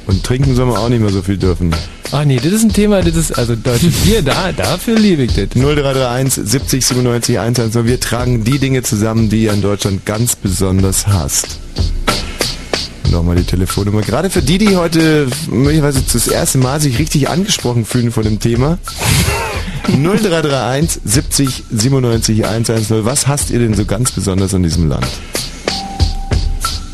Und 0.07 0.24
trinken 0.24 0.55
soll 0.55 0.66
man 0.66 0.76
auch 0.76 0.88
nicht 0.88 1.00
mehr 1.00 1.11
so 1.11 1.22
viel 1.22 1.36
dürfen. 1.36 1.74
Ah 2.11 2.24
nee, 2.24 2.36
das 2.36 2.53
ist 2.53 2.64
ein 2.64 2.72
Thema, 2.72 3.00
das 3.03 3.16
ist, 3.16 3.38
also 3.38 3.55
deutsche 3.57 3.88
Bier, 3.88 4.22
da, 4.22 4.53
dafür 4.53 4.98
liebe 4.98 5.22
ich 5.22 5.34
das. 5.34 5.50
0331 5.55 6.44
70 6.44 6.86
97 6.86 7.38
110. 7.38 7.86
Wir 7.86 8.00
tragen 8.00 8.44
die 8.44 8.59
Dinge 8.59 8.82
zusammen, 8.82 9.28
die 9.28 9.44
ihr 9.44 9.53
in 9.53 9.62
Deutschland 9.62 10.05
ganz 10.05 10.36
besonders 10.36 11.07
hasst. 11.07 11.59
Nochmal 13.11 13.36
die 13.36 13.44
Telefonnummer. 13.44 14.00
Gerade 14.03 14.30
für 14.30 14.42
die, 14.42 14.59
die 14.59 14.76
heute 14.76 15.28
möglicherweise 15.50 16.03
das 16.12 16.26
erste 16.28 16.59
Mal 16.59 16.80
sich 16.80 16.98
richtig 16.98 17.28
angesprochen 17.28 17.84
fühlen 17.84 18.11
von 18.11 18.24
dem 18.24 18.40
Thema. 18.40 18.78
0331 19.86 21.00
70 21.05 21.64
97 21.70 22.46
110. 22.46 23.05
Was 23.05 23.26
hasst 23.26 23.50
ihr 23.50 23.59
denn 23.59 23.74
so 23.74 23.84
ganz 23.84 24.12
besonders 24.12 24.55
an 24.55 24.62
diesem 24.62 24.88
Land? 24.88 25.07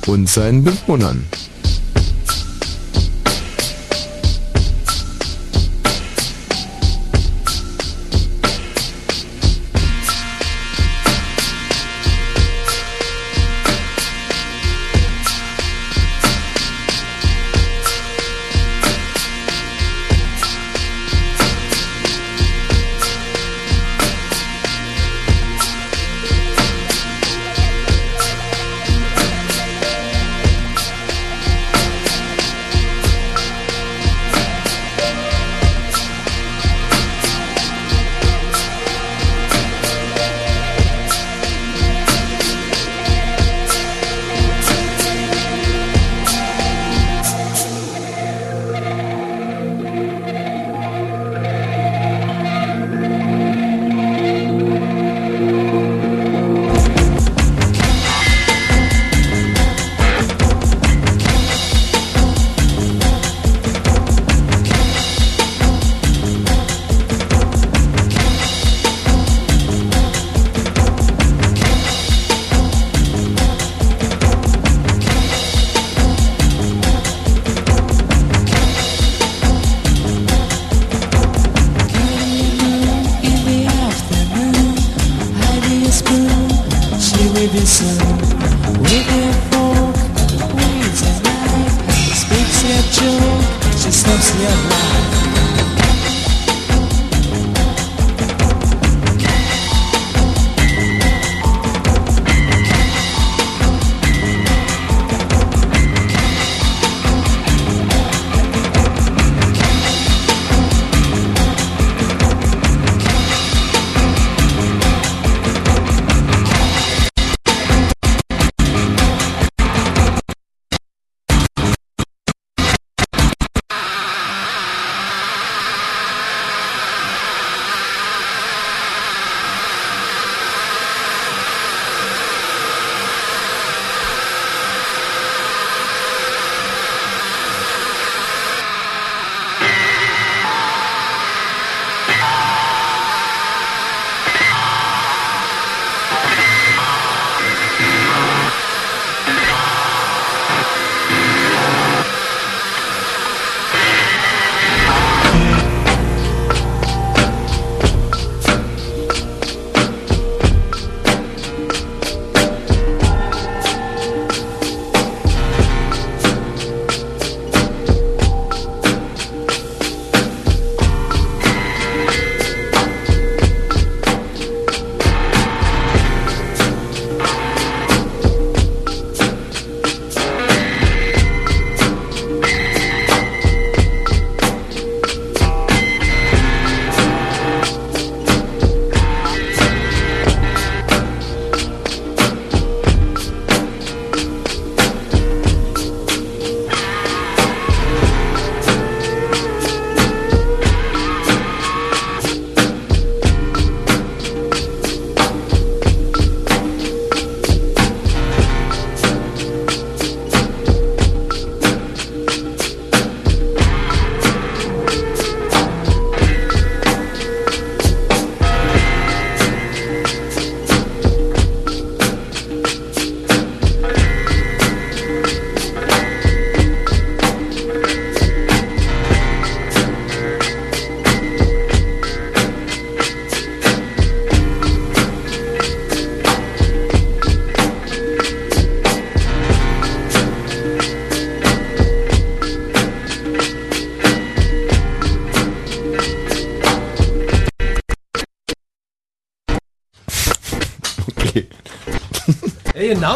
und 0.08 0.28
seinen 0.28 0.64
Bewohnern. 0.64 1.24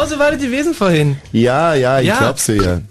Genauso 0.03 0.19
war 0.19 0.31
das 0.31 0.41
gewesen 0.41 0.73
vorhin. 0.73 1.17
Ja, 1.31 1.73
ja, 1.75 1.99
ich 1.99 2.07
Ja. 2.07 2.17
glaub's 2.19 2.45
dir 2.45 2.55
ja. 2.55 2.81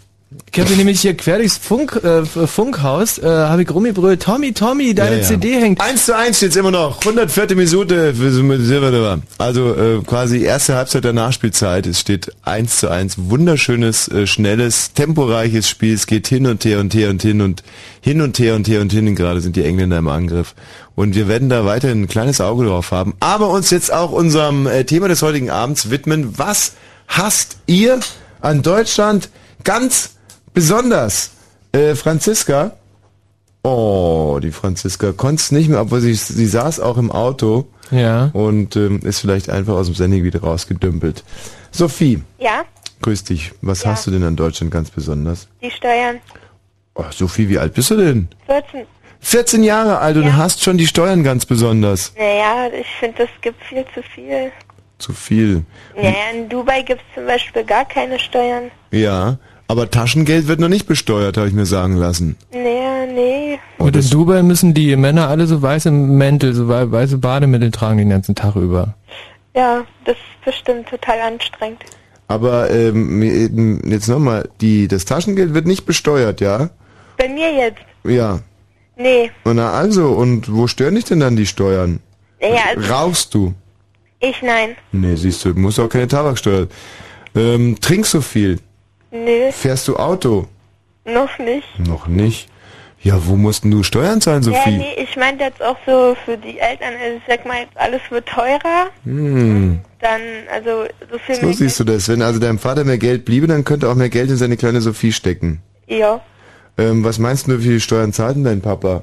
Ich 0.54 0.60
habe 0.60 0.72
nämlich 0.76 1.00
hier 1.00 1.14
quer 1.14 1.38
durchs 1.38 1.56
Funk, 1.58 1.98
äh, 2.04 2.24
Funkhaus, 2.24 3.18
äh, 3.18 3.26
habe 3.26 3.62
ich 3.62 3.70
rumgebrüllt, 3.70 4.22
Tommy, 4.22 4.52
Tommy, 4.52 4.94
deine 4.94 5.16
Ja, 5.16 5.22
ja. 5.22 5.26
CD 5.28 5.60
hängt. 5.60 5.80
1 5.80 6.06
zu 6.06 6.16
1 6.16 6.38
steht's 6.38 6.56
immer 6.56 6.70
noch. 6.70 7.00
104. 7.00 7.54
Minute. 7.54 8.14
für. 8.14 9.18
Also 9.38 9.74
äh, 9.74 10.00
quasi 10.06 10.42
erste 10.42 10.74
Halbzeit 10.74 11.04
der 11.04 11.12
Nachspielzeit. 11.12 11.86
Es 11.86 12.00
steht 12.00 12.32
1 12.42 12.80
zu 12.80 12.90
1. 12.90 13.14
Wunderschönes, 13.30 14.08
äh, 14.08 14.26
schnelles, 14.26 14.92
temporeiches 14.94 15.68
Spiel. 15.68 15.94
Es 15.94 16.06
geht 16.06 16.28
hin 16.28 16.46
und 16.46 16.64
her 16.64 16.80
und 16.80 16.94
her 16.94 17.10
und 17.10 17.22
hin 17.22 17.40
und 17.42 17.62
hin 18.00 18.20
und 18.22 18.38
her 18.38 18.54
und 18.54 18.68
her 18.68 18.80
und 18.80 18.92
hin. 18.92 19.14
Gerade 19.14 19.40
sind 19.40 19.56
die 19.56 19.64
Engländer 19.64 19.98
im 19.98 20.08
Angriff. 20.08 20.54
Und 20.94 21.14
wir 21.14 21.28
werden 21.28 21.48
da 21.48 21.64
weiterhin 21.64 22.02
ein 22.02 22.08
kleines 22.08 22.40
Auge 22.40 22.66
drauf 22.66 22.90
haben. 22.90 23.14
Aber 23.20 23.48
uns 23.48 23.70
jetzt 23.70 23.92
auch 23.92 24.12
unserem 24.12 24.66
äh, 24.66 24.84
Thema 24.84 25.08
des 25.08 25.22
heutigen 25.22 25.50
Abends 25.50 25.90
widmen. 25.90 26.38
Was 26.38 26.72
hasst 27.16 27.58
ihr 27.66 28.00
an 28.40 28.62
Deutschland 28.62 29.28
ganz 29.64 30.16
besonders? 30.54 31.30
Äh, 31.72 31.94
Franziska? 31.94 32.72
Oh, 33.64 34.40
die 34.42 34.50
Franziska 34.50 35.12
konnte 35.12 35.40
es 35.40 35.52
nicht 35.52 35.68
mehr, 35.68 35.80
obwohl 35.80 36.00
sie, 36.00 36.14
sie 36.14 36.46
saß 36.46 36.80
auch 36.80 36.96
im 36.98 37.12
Auto 37.12 37.66
Ja. 37.90 38.30
und 38.32 38.74
ähm, 38.76 39.00
ist 39.04 39.20
vielleicht 39.20 39.48
einfach 39.50 39.74
aus 39.74 39.86
dem 39.86 39.94
Sending 39.94 40.24
wieder 40.24 40.40
rausgedümpelt. 40.40 41.22
Sophie, 41.70 42.22
Ja, 42.38 42.64
Grüß 43.02 43.24
dich. 43.24 43.50
Was 43.62 43.82
Ja. 43.82 43.90
hast 43.90 44.06
du 44.06 44.12
denn 44.12 44.22
an 44.22 44.36
Deutschland 44.36 44.70
ganz 44.72 44.88
besonders? 44.90 45.48
Die 45.60 45.70
Steuern. 45.72 46.20
Oh, 46.94 47.02
Sophie, 47.10 47.48
wie 47.48 47.58
alt 47.58 47.74
bist 47.74 47.90
du 47.90 47.96
denn? 47.96 48.28
14. 48.46 48.86
14 49.20 49.64
Jahre 49.64 49.98
alt 49.98 50.16
und 50.16 50.24
Ja. 50.24 50.36
hast 50.36 50.62
schon 50.62 50.78
die 50.78 50.86
Steuern 50.86 51.24
ganz 51.24 51.44
besonders. 51.46 52.12
Naja, 52.16 52.68
ich 52.72 52.86
finde, 53.00 53.18
das 53.18 53.28
gibt 53.40 53.60
viel 53.64 53.84
zu 53.94 54.02
viel. 54.14 54.52
Zu 55.02 55.12
viel. 55.14 55.64
Naja, 55.96 56.12
in 56.32 56.48
Dubai 56.48 56.82
gibt 56.82 57.00
es 57.00 57.14
zum 57.16 57.26
Beispiel 57.26 57.64
gar 57.64 57.84
keine 57.84 58.20
Steuern. 58.20 58.70
Ja, 58.92 59.38
aber 59.66 59.90
Taschengeld 59.90 60.46
wird 60.46 60.60
noch 60.60 60.68
nicht 60.68 60.86
besteuert, 60.86 61.36
habe 61.36 61.48
ich 61.48 61.54
mir 61.54 61.66
sagen 61.66 61.96
lassen. 61.96 62.36
Naja, 62.52 63.04
nee. 63.12 63.58
Und 63.78 63.96
in 63.96 64.08
Dubai 64.10 64.44
müssen 64.44 64.74
die 64.74 64.94
Männer 64.94 65.26
alle 65.26 65.46
so 65.48 65.60
weiße 65.60 65.90
Mäntel, 65.90 66.54
so 66.54 66.68
wei- 66.68 66.88
weiße 66.92 67.18
Bademittel 67.18 67.72
tragen 67.72 67.98
den 67.98 68.10
ganzen 68.10 68.36
Tag 68.36 68.54
über. 68.54 68.94
Ja, 69.56 69.84
das 70.04 70.14
ist 70.16 70.44
bestimmt 70.44 70.88
total 70.88 71.18
anstrengend. 71.20 71.80
Aber 72.28 72.70
ähm, 72.70 73.80
jetzt 73.84 74.06
nochmal, 74.06 74.48
die 74.60 74.86
das 74.86 75.04
Taschengeld 75.04 75.52
wird 75.52 75.66
nicht 75.66 75.84
besteuert, 75.84 76.40
ja? 76.40 76.70
Bei 77.18 77.28
mir 77.28 77.52
jetzt? 77.52 77.80
Ja. 78.04 78.38
Nee. 78.96 79.32
Na 79.44 79.72
also, 79.72 80.10
und 80.12 80.52
wo 80.54 80.68
stören 80.68 80.94
dich 80.94 81.06
denn 81.06 81.18
dann 81.18 81.34
die 81.34 81.46
Steuern? 81.46 81.98
Naja, 82.40 82.60
also 82.76 82.92
Rauchst 82.92 83.34
du? 83.34 83.52
Ich 84.22 84.40
nein. 84.42 84.76
Nee, 84.92 85.14
siehst 85.16 85.44
du, 85.44 85.50
musst 85.50 85.78
auch 85.78 85.88
keine 85.88 86.08
Tabaksteuer. 86.08 86.68
Ähm, 87.34 87.76
trinkst 87.80 88.14
du 88.14 88.20
viel? 88.22 88.58
Nö, 89.10 89.50
Fährst 89.52 89.86
du 89.88 89.96
Auto? 89.96 90.46
noch 91.04 91.38
nicht. 91.38 91.66
Noch 91.78 92.06
nicht. 92.06 92.48
Ja, 93.02 93.18
wo 93.26 93.34
mussten 93.34 93.68
du 93.72 93.82
Steuern 93.82 94.20
zahlen, 94.20 94.44
Ja, 94.44 94.52
Sophie? 94.52 94.76
nee, 94.78 94.94
ich 94.96 95.16
meinte 95.16 95.42
jetzt 95.42 95.60
auch 95.60 95.76
so 95.84 96.16
für 96.24 96.38
die 96.38 96.58
Eltern, 96.60 96.94
also 97.02 97.16
ich 97.16 97.22
sag 97.26 97.44
mal 97.44 97.58
jetzt 97.62 97.76
alles 97.76 98.00
wird 98.10 98.26
teurer, 98.28 98.90
Hm, 99.04 99.80
dann, 100.00 100.20
also 100.54 100.84
so 101.10 101.18
viel 101.18 101.34
so 101.34 101.50
siehst 101.52 101.80
du 101.80 101.84
das. 101.84 102.08
Wenn 102.08 102.22
also 102.22 102.38
deinem 102.38 102.60
Vater 102.60 102.84
mehr 102.84 102.98
Geld 102.98 103.24
bliebe, 103.24 103.48
dann 103.48 103.64
könnte 103.64 103.88
auch 103.88 103.96
mehr 103.96 104.08
Geld 104.08 104.30
in 104.30 104.36
seine 104.36 104.56
kleine 104.56 104.80
Sophie 104.80 105.10
stecken. 105.12 105.60
Ja, 105.88 106.20
Ähm, 106.78 107.02
was 107.04 107.18
meinst 107.18 107.48
du, 107.48 107.58
wie 107.58 107.62
viel 107.64 107.80
Steuern 107.80 108.12
zahlt 108.12 108.36
denn 108.36 108.44
dein 108.44 108.60
Papa? 108.62 109.02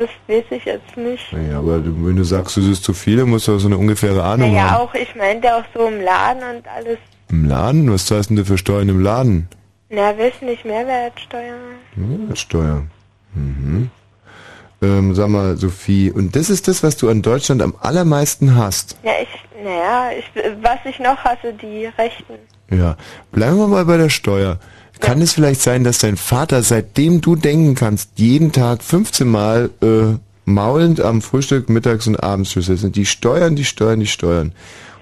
Das 0.00 0.08
weiß 0.26 0.44
ich 0.50 0.64
jetzt 0.64 0.96
nicht. 0.96 1.32
Naja, 1.32 1.58
aber 1.58 1.84
wenn 1.84 2.16
du 2.16 2.24
sagst, 2.24 2.56
es 2.56 2.66
ist 2.66 2.82
zu 2.82 2.92
viel, 2.94 3.18
dann 3.18 3.28
musst 3.28 3.46
du 3.46 3.54
auch 3.54 3.58
so 3.58 3.68
eine 3.68 3.76
ungefähre 3.76 4.22
Ahnung 4.24 4.50
Naja, 4.52 4.70
haben. 4.70 4.80
auch, 4.88 4.94
ich 4.94 5.14
meinte 5.14 5.54
auch 5.54 5.64
so 5.74 5.86
im 5.86 6.00
Laden 6.00 6.42
und 6.56 6.66
alles. 6.66 6.98
Im 7.28 7.44
Laden? 7.44 7.92
Was 7.92 8.06
zahlst 8.06 8.30
denn 8.30 8.36
du 8.36 8.44
für 8.44 8.58
Steuern 8.58 8.88
im 8.88 9.00
Laden? 9.00 9.48
Na, 9.90 10.16
weiß 10.18 10.42
nicht, 10.42 10.64
Mehrwertsteuer. 10.64 11.54
Mehrwertsteuer. 11.94 12.82
Mhm. 13.34 13.90
Ähm, 14.82 15.14
sag 15.14 15.28
mal, 15.28 15.56
Sophie, 15.58 16.10
und 16.10 16.34
das 16.34 16.48
ist 16.48 16.66
das, 16.66 16.82
was 16.82 16.96
du 16.96 17.10
an 17.10 17.20
Deutschland 17.22 17.60
am 17.60 17.74
allermeisten 17.80 18.56
hast. 18.56 18.96
Ja, 19.02 19.12
ich, 19.22 19.28
naja, 19.62 20.10
ich, 20.18 20.24
was 20.62 20.78
ich 20.86 20.98
noch 20.98 21.18
hasse, 21.18 21.52
die 21.52 21.86
Rechten. 21.98 22.34
Ja, 22.70 22.96
bleiben 23.32 23.58
wir 23.58 23.66
mal 23.68 23.84
bei 23.84 23.98
der 23.98 24.08
Steuer. 24.08 24.58
Kann 25.00 25.22
es 25.22 25.32
vielleicht 25.32 25.62
sein, 25.62 25.82
dass 25.82 25.98
dein 25.98 26.16
Vater, 26.16 26.62
seitdem 26.62 27.20
du 27.20 27.34
denken 27.34 27.74
kannst, 27.74 28.10
jeden 28.16 28.52
Tag 28.52 28.82
15 28.82 29.26
Mal 29.26 29.70
äh, 29.82 30.18
maulend 30.44 31.00
am 31.00 31.22
Frühstück, 31.22 31.68
mittags 31.68 32.06
und 32.06 32.22
abends 32.22 32.52
sitzt 32.52 32.84
und 32.84 32.96
die 32.96 33.06
Steuern, 33.06 33.56
die 33.56 33.64
Steuern, 33.64 34.00
die 34.00 34.06
Steuern. 34.06 34.48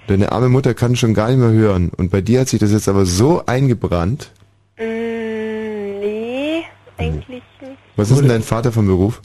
Und 0.01 0.09
deine 0.09 0.31
arme 0.31 0.49
Mutter 0.49 0.73
kann 0.73 0.95
schon 0.95 1.13
gar 1.13 1.27
nicht 1.27 1.37
mehr 1.37 1.51
hören. 1.51 1.91
Und 1.95 2.11
bei 2.11 2.21
dir 2.21 2.41
hat 2.41 2.49
sich 2.49 2.59
das 2.59 2.71
jetzt 2.71 2.87
aber 2.87 3.05
so 3.05 3.45
eingebrannt. 3.45 4.31
Mm, 4.77 5.99
nee, 5.99 6.63
eigentlich 6.97 7.27
nicht. 7.27 7.77
Was 7.95 8.09
ist 8.09 8.21
denn 8.21 8.29
dein 8.29 8.43
Vater 8.43 8.71
vom 8.71 8.87
Beruf? 8.87 9.21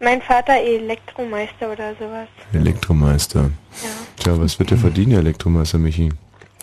Mein 0.00 0.22
Vater 0.22 0.54
Elektromeister 0.54 1.72
oder 1.72 1.94
sowas. 1.98 2.28
Elektromeister. 2.52 3.50
Ja. 3.82 3.88
Tja, 4.16 4.40
was 4.40 4.58
wird 4.58 4.70
der 4.70 4.78
verdienen, 4.78 5.10
der 5.10 5.20
Elektromeister 5.20 5.78
Michi? 5.78 6.10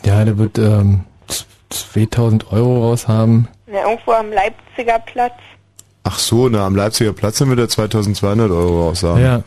Ja, 0.04 0.26
der 0.26 0.38
wird 0.38 0.58
ähm, 0.58 1.02
2000 1.70 2.52
Euro 2.52 2.88
raus 2.90 3.08
haben. 3.08 3.48
Ja, 3.72 3.90
irgendwo 3.90 4.12
am 4.12 4.32
Leipziger 4.32 5.00
Platz. 5.00 5.34
Ach 6.04 6.20
so, 6.20 6.48
na, 6.48 6.66
am 6.66 6.76
Leipziger 6.76 7.12
Platz 7.12 7.40
dann 7.40 7.50
wird 7.50 7.60
er 7.60 7.68
2200 7.68 8.50
Euro 8.50 8.88
raussagen. 8.88 9.22
Ja. 9.22 9.44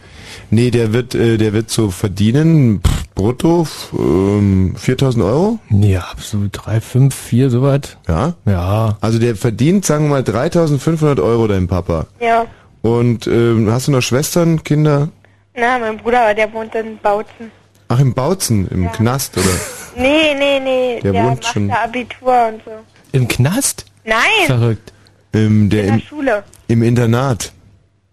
Nee, 0.51 0.71
der 0.71 0.93
wird, 0.93 1.15
äh, 1.15 1.39
der 1.39 1.55
wird 1.55 1.71
so 1.71 1.91
verdienen, 1.91 2.83
pff, 2.87 3.15
brutto, 3.15 3.63
f- 3.63 3.89
ähm, 3.99 4.75
4000 4.77 5.25
Euro? 5.25 5.59
Ja, 5.71 6.05
so 6.19 6.39
drei, 6.53 6.83
fünf, 6.83 7.15
vier, 7.15 7.49
sowas. 7.49 7.97
Ja? 8.07 8.35
Ja. 8.45 8.99
Also 9.01 9.19
der 9.19 9.37
verdient, 9.37 9.87
sagen 9.87 10.05
wir 10.05 10.11
mal, 10.11 10.23
3500 10.23 11.19
Euro, 11.21 11.47
dein 11.49 11.67
Papa. 11.67 12.07
Ja. 12.21 12.45
Und 12.83 13.27
ähm, 13.27 13.71
hast 13.71 13.89
du 13.89 13.93
noch 13.93 14.03
Schwestern, 14.03 14.63
Kinder? 14.63 15.09
Na, 15.57 15.79
mein 15.79 15.97
Bruder, 15.97 16.35
der 16.35 16.53
wohnt 16.53 16.75
in 16.75 16.99
Bautzen. 16.99 17.51
Ach, 17.89 17.99
im 17.99 18.13
Bautzen, 18.13 18.69
im 18.69 18.93
Knast, 18.93 19.37
oder? 19.39 19.47
Nee, 19.97 20.35
nee, 20.39 20.61
nee, 20.61 21.01
Der 21.03 21.13
der, 21.13 21.25
wohnt 21.25 21.43
macht 21.43 21.53
schon- 21.53 21.69
da 21.69 21.75
Abitur 21.85 22.49
und 22.49 22.63
so. 22.65 22.71
Im 23.13 23.27
Knast? 23.29 23.87
Nein, 24.05 24.17
Verrückt. 24.47 24.93
Ähm, 25.33 25.69
der 25.71 25.81
in 25.83 25.87
der 25.89 25.95
im, 25.97 26.01
Schule. 26.01 26.45
im 26.69 26.83
Internat. 26.83 27.53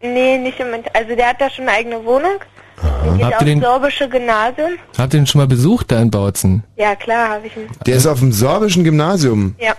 Nee, 0.01 0.37
nicht 0.37 0.59
im 0.59 0.73
Inter 0.73 0.91
Also 0.93 1.15
der 1.15 1.29
hat 1.29 1.41
da 1.41 1.49
schon 1.49 1.67
eine 1.67 1.77
eigene 1.77 2.03
Wohnung. 2.05 2.33
Der 2.81 3.13
geht 3.13 3.23
Habt 3.23 3.31
ihr 3.31 3.35
aufs 3.37 3.45
den- 3.45 3.61
sorbische 3.61 4.09
Gymnasium. 4.09 4.71
Habt 4.97 5.13
ihr 5.13 5.19
den 5.19 5.25
schon 5.27 5.39
mal 5.41 5.47
besucht 5.47 5.91
da 5.91 5.99
in 6.01 6.11
Bautzen? 6.11 6.63
Ja, 6.75 6.95
klar, 6.95 7.29
habe 7.29 7.47
ich 7.47 7.57
ihn. 7.57 7.67
Der 7.85 7.95
ist 7.95 8.05
auf 8.05 8.19
dem 8.19 8.31
sorbischen 8.31 8.83
Gymnasium, 8.83 9.55
Ja. 9.59 9.73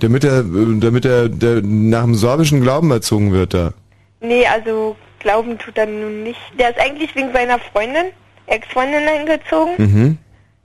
damit 0.00 0.24
er, 0.24 0.42
damit 0.42 1.04
er 1.04 1.28
der, 1.28 1.62
nach 1.62 2.02
dem 2.02 2.16
sorbischen 2.16 2.60
Glauben 2.60 2.90
erzogen 2.90 3.32
wird 3.32 3.54
da. 3.54 3.72
Nee, 4.20 4.44
also 4.46 4.96
glauben 5.20 5.56
tut 5.58 5.78
er 5.78 5.86
nun 5.86 6.24
nicht. 6.24 6.40
Der 6.58 6.70
ist 6.70 6.80
eigentlich 6.80 7.14
wegen 7.14 7.32
seiner 7.32 7.60
Freundin, 7.60 8.06
Ex-Freundin 8.46 9.02
eingezogen. 9.06 9.74
Mhm. 9.78 10.18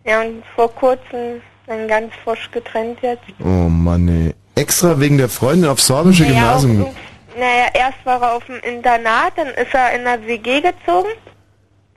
Ja, 0.06 0.22
und 0.22 0.44
vor 0.56 0.74
kurzem 0.74 1.42
dann 1.68 1.88
ganz 1.88 2.14
frisch 2.24 2.50
getrennt 2.52 3.00
jetzt. 3.02 3.24
Oh 3.40 3.70
Mann, 3.70 4.08
ey. 4.08 4.34
Extra 4.62 5.00
wegen 5.00 5.18
der 5.18 5.30
Freundin 5.30 5.70
aufs 5.70 5.88
sorbische 5.88 6.24
Naja, 6.24 6.34
Gymnasium. 6.36 6.80
irgend- 6.82 6.96
naja, 7.40 7.66
erst 7.74 8.06
war 8.06 8.22
er 8.22 8.34
auf 8.36 8.46
dem 8.46 8.60
Internat, 8.60 9.34
dann 9.38 9.48
ist 9.48 9.74
er 9.74 9.94
in 9.94 10.04
der 10.04 10.22
WG 10.28 10.62
gezogen. 10.62 11.10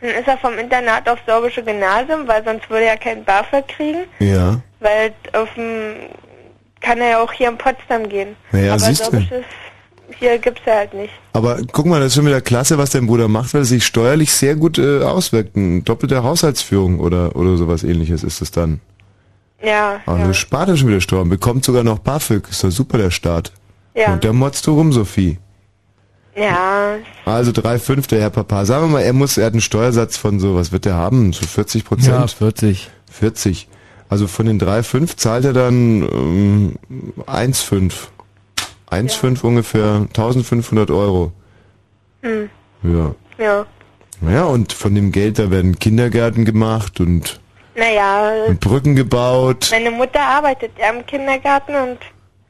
Dann 0.01 0.11
ist 0.11 0.29
er 0.29 0.39
vom 0.39 0.57
Internat 0.59 1.09
aufs 1.09 1.23
sorbische 1.27 1.63
Gymnasium, 1.63 2.27
weil 2.29 2.45
sonst 2.45 2.69
würde 2.71 2.85
er 2.87 2.97
kein 2.97 3.25
BAföG 3.25 3.67
kriegen. 3.69 4.05
Ja. 4.19 4.61
Weil 4.81 5.13
auf 5.33 5.49
dem 5.55 5.95
kann 6.81 7.01
er 7.01 7.09
ja 7.11 7.23
auch 7.23 7.33
hier 7.33 7.49
in 7.49 7.59
Potsdam 7.59 8.09
gehen. 8.09 8.37
Naja, 8.53 8.73
Aber 8.73 8.79
siehst 8.81 9.01
du. 9.01 9.05
sorbisches 9.11 9.45
hier 10.19 10.39
gibt's 10.39 10.63
ja 10.67 10.75
halt 10.77 10.95
nicht. 10.95 11.13
Aber 11.33 11.59
guck 11.73 11.87
mal, 11.87 11.99
das 12.01 12.09
ist 12.09 12.15
schon 12.15 12.27
wieder 12.27 12.41
klasse, 12.41 12.79
was 12.79 12.91
dein 12.91 13.07
Bruder 13.07 13.29
macht, 13.29 13.53
weil 13.55 13.63
es 13.63 13.69
sich 13.69 13.85
steuerlich 13.85 14.33
sehr 14.33 14.57
gut 14.57 14.79
äh, 14.79 15.03
auswirkt. 15.03 15.57
Eine 15.57 15.83
doppelte 15.83 16.23
Haushaltsführung 16.23 17.01
oder, 17.01 17.37
oder 17.37 17.57
sowas 17.57 17.83
ähnliches 17.85 18.23
ist 18.25 18.41
es 18.41 18.51
dann. 18.51 18.81
Ja, 19.63 20.01
Also 20.07 20.33
spart 20.35 20.69
er 20.69 20.77
schon 20.77 20.89
wieder 20.89 21.01
Steuern, 21.01 21.29
bekommt 21.29 21.65
sogar 21.65 21.83
noch 21.83 21.99
BAföG. 21.99 22.49
Ist 22.51 22.63
doch 22.63 22.71
super, 22.71 22.99
der 22.99 23.11
Staat. 23.11 23.53
ja. 23.95 24.13
Und 24.13 24.25
da 24.25 24.33
motzt 24.33 24.67
du 24.67 24.73
rum, 24.75 24.93
Sophie. 24.93 25.39
Ja, 26.37 26.97
Also 27.25 27.51
drei 27.51 27.79
Fünfte, 27.79 28.21
Herr 28.21 28.29
Papa. 28.29 28.67
Sagen 28.67 28.85
wir 28.85 28.89
mal, 28.93 29.01
er 29.01 29.15
muss, 29.15 29.39
er 29.39 29.47
hat 29.47 29.55
einen 29.55 29.63
Steuersatz 29.63 30.19
von 30.19 30.39
so, 30.39 30.55
was 30.55 30.71
wird 30.71 30.85
er 30.85 30.95
haben? 30.95 31.33
So 31.33 31.47
40 31.47 31.85
Prozent? 31.87 32.09
Ja, 32.09 32.27
40. 32.27 32.91
40. 33.11 33.69
Also 34.11 34.27
von 34.27 34.45
den 34.45 34.59
drei 34.59 34.83
Fünf 34.83 35.17
zahlt 35.17 35.47
er 35.47 35.55
dann 35.55 36.03
ähm, 36.03 36.75
1,5. 37.27 37.93
1,5 38.91 39.43
ungefähr 39.45 40.07
1500 40.09 40.91
Euro. 40.91 41.33
hm, 42.23 42.49
Ja. 42.83 43.15
ja. 43.39 43.67
Naja, 44.21 44.45
und 44.45 44.73
von 44.73 44.95
dem 44.95 45.13
Geld, 45.13 45.39
da 45.39 45.51
werden 45.51 45.79
Kindergärten 45.79 46.45
gemacht 46.45 47.01
und, 47.01 47.39
Naja, 47.75 48.47
und 48.49 48.61
Brücken 48.61 48.97
gebaut. 48.97 49.69
meine 49.71 49.91
Mutter 49.91 50.21
arbeitet 50.21 50.73
ja 50.79 50.91
im 50.91 51.05
Kindergarten 51.05 51.75
und 51.75 51.99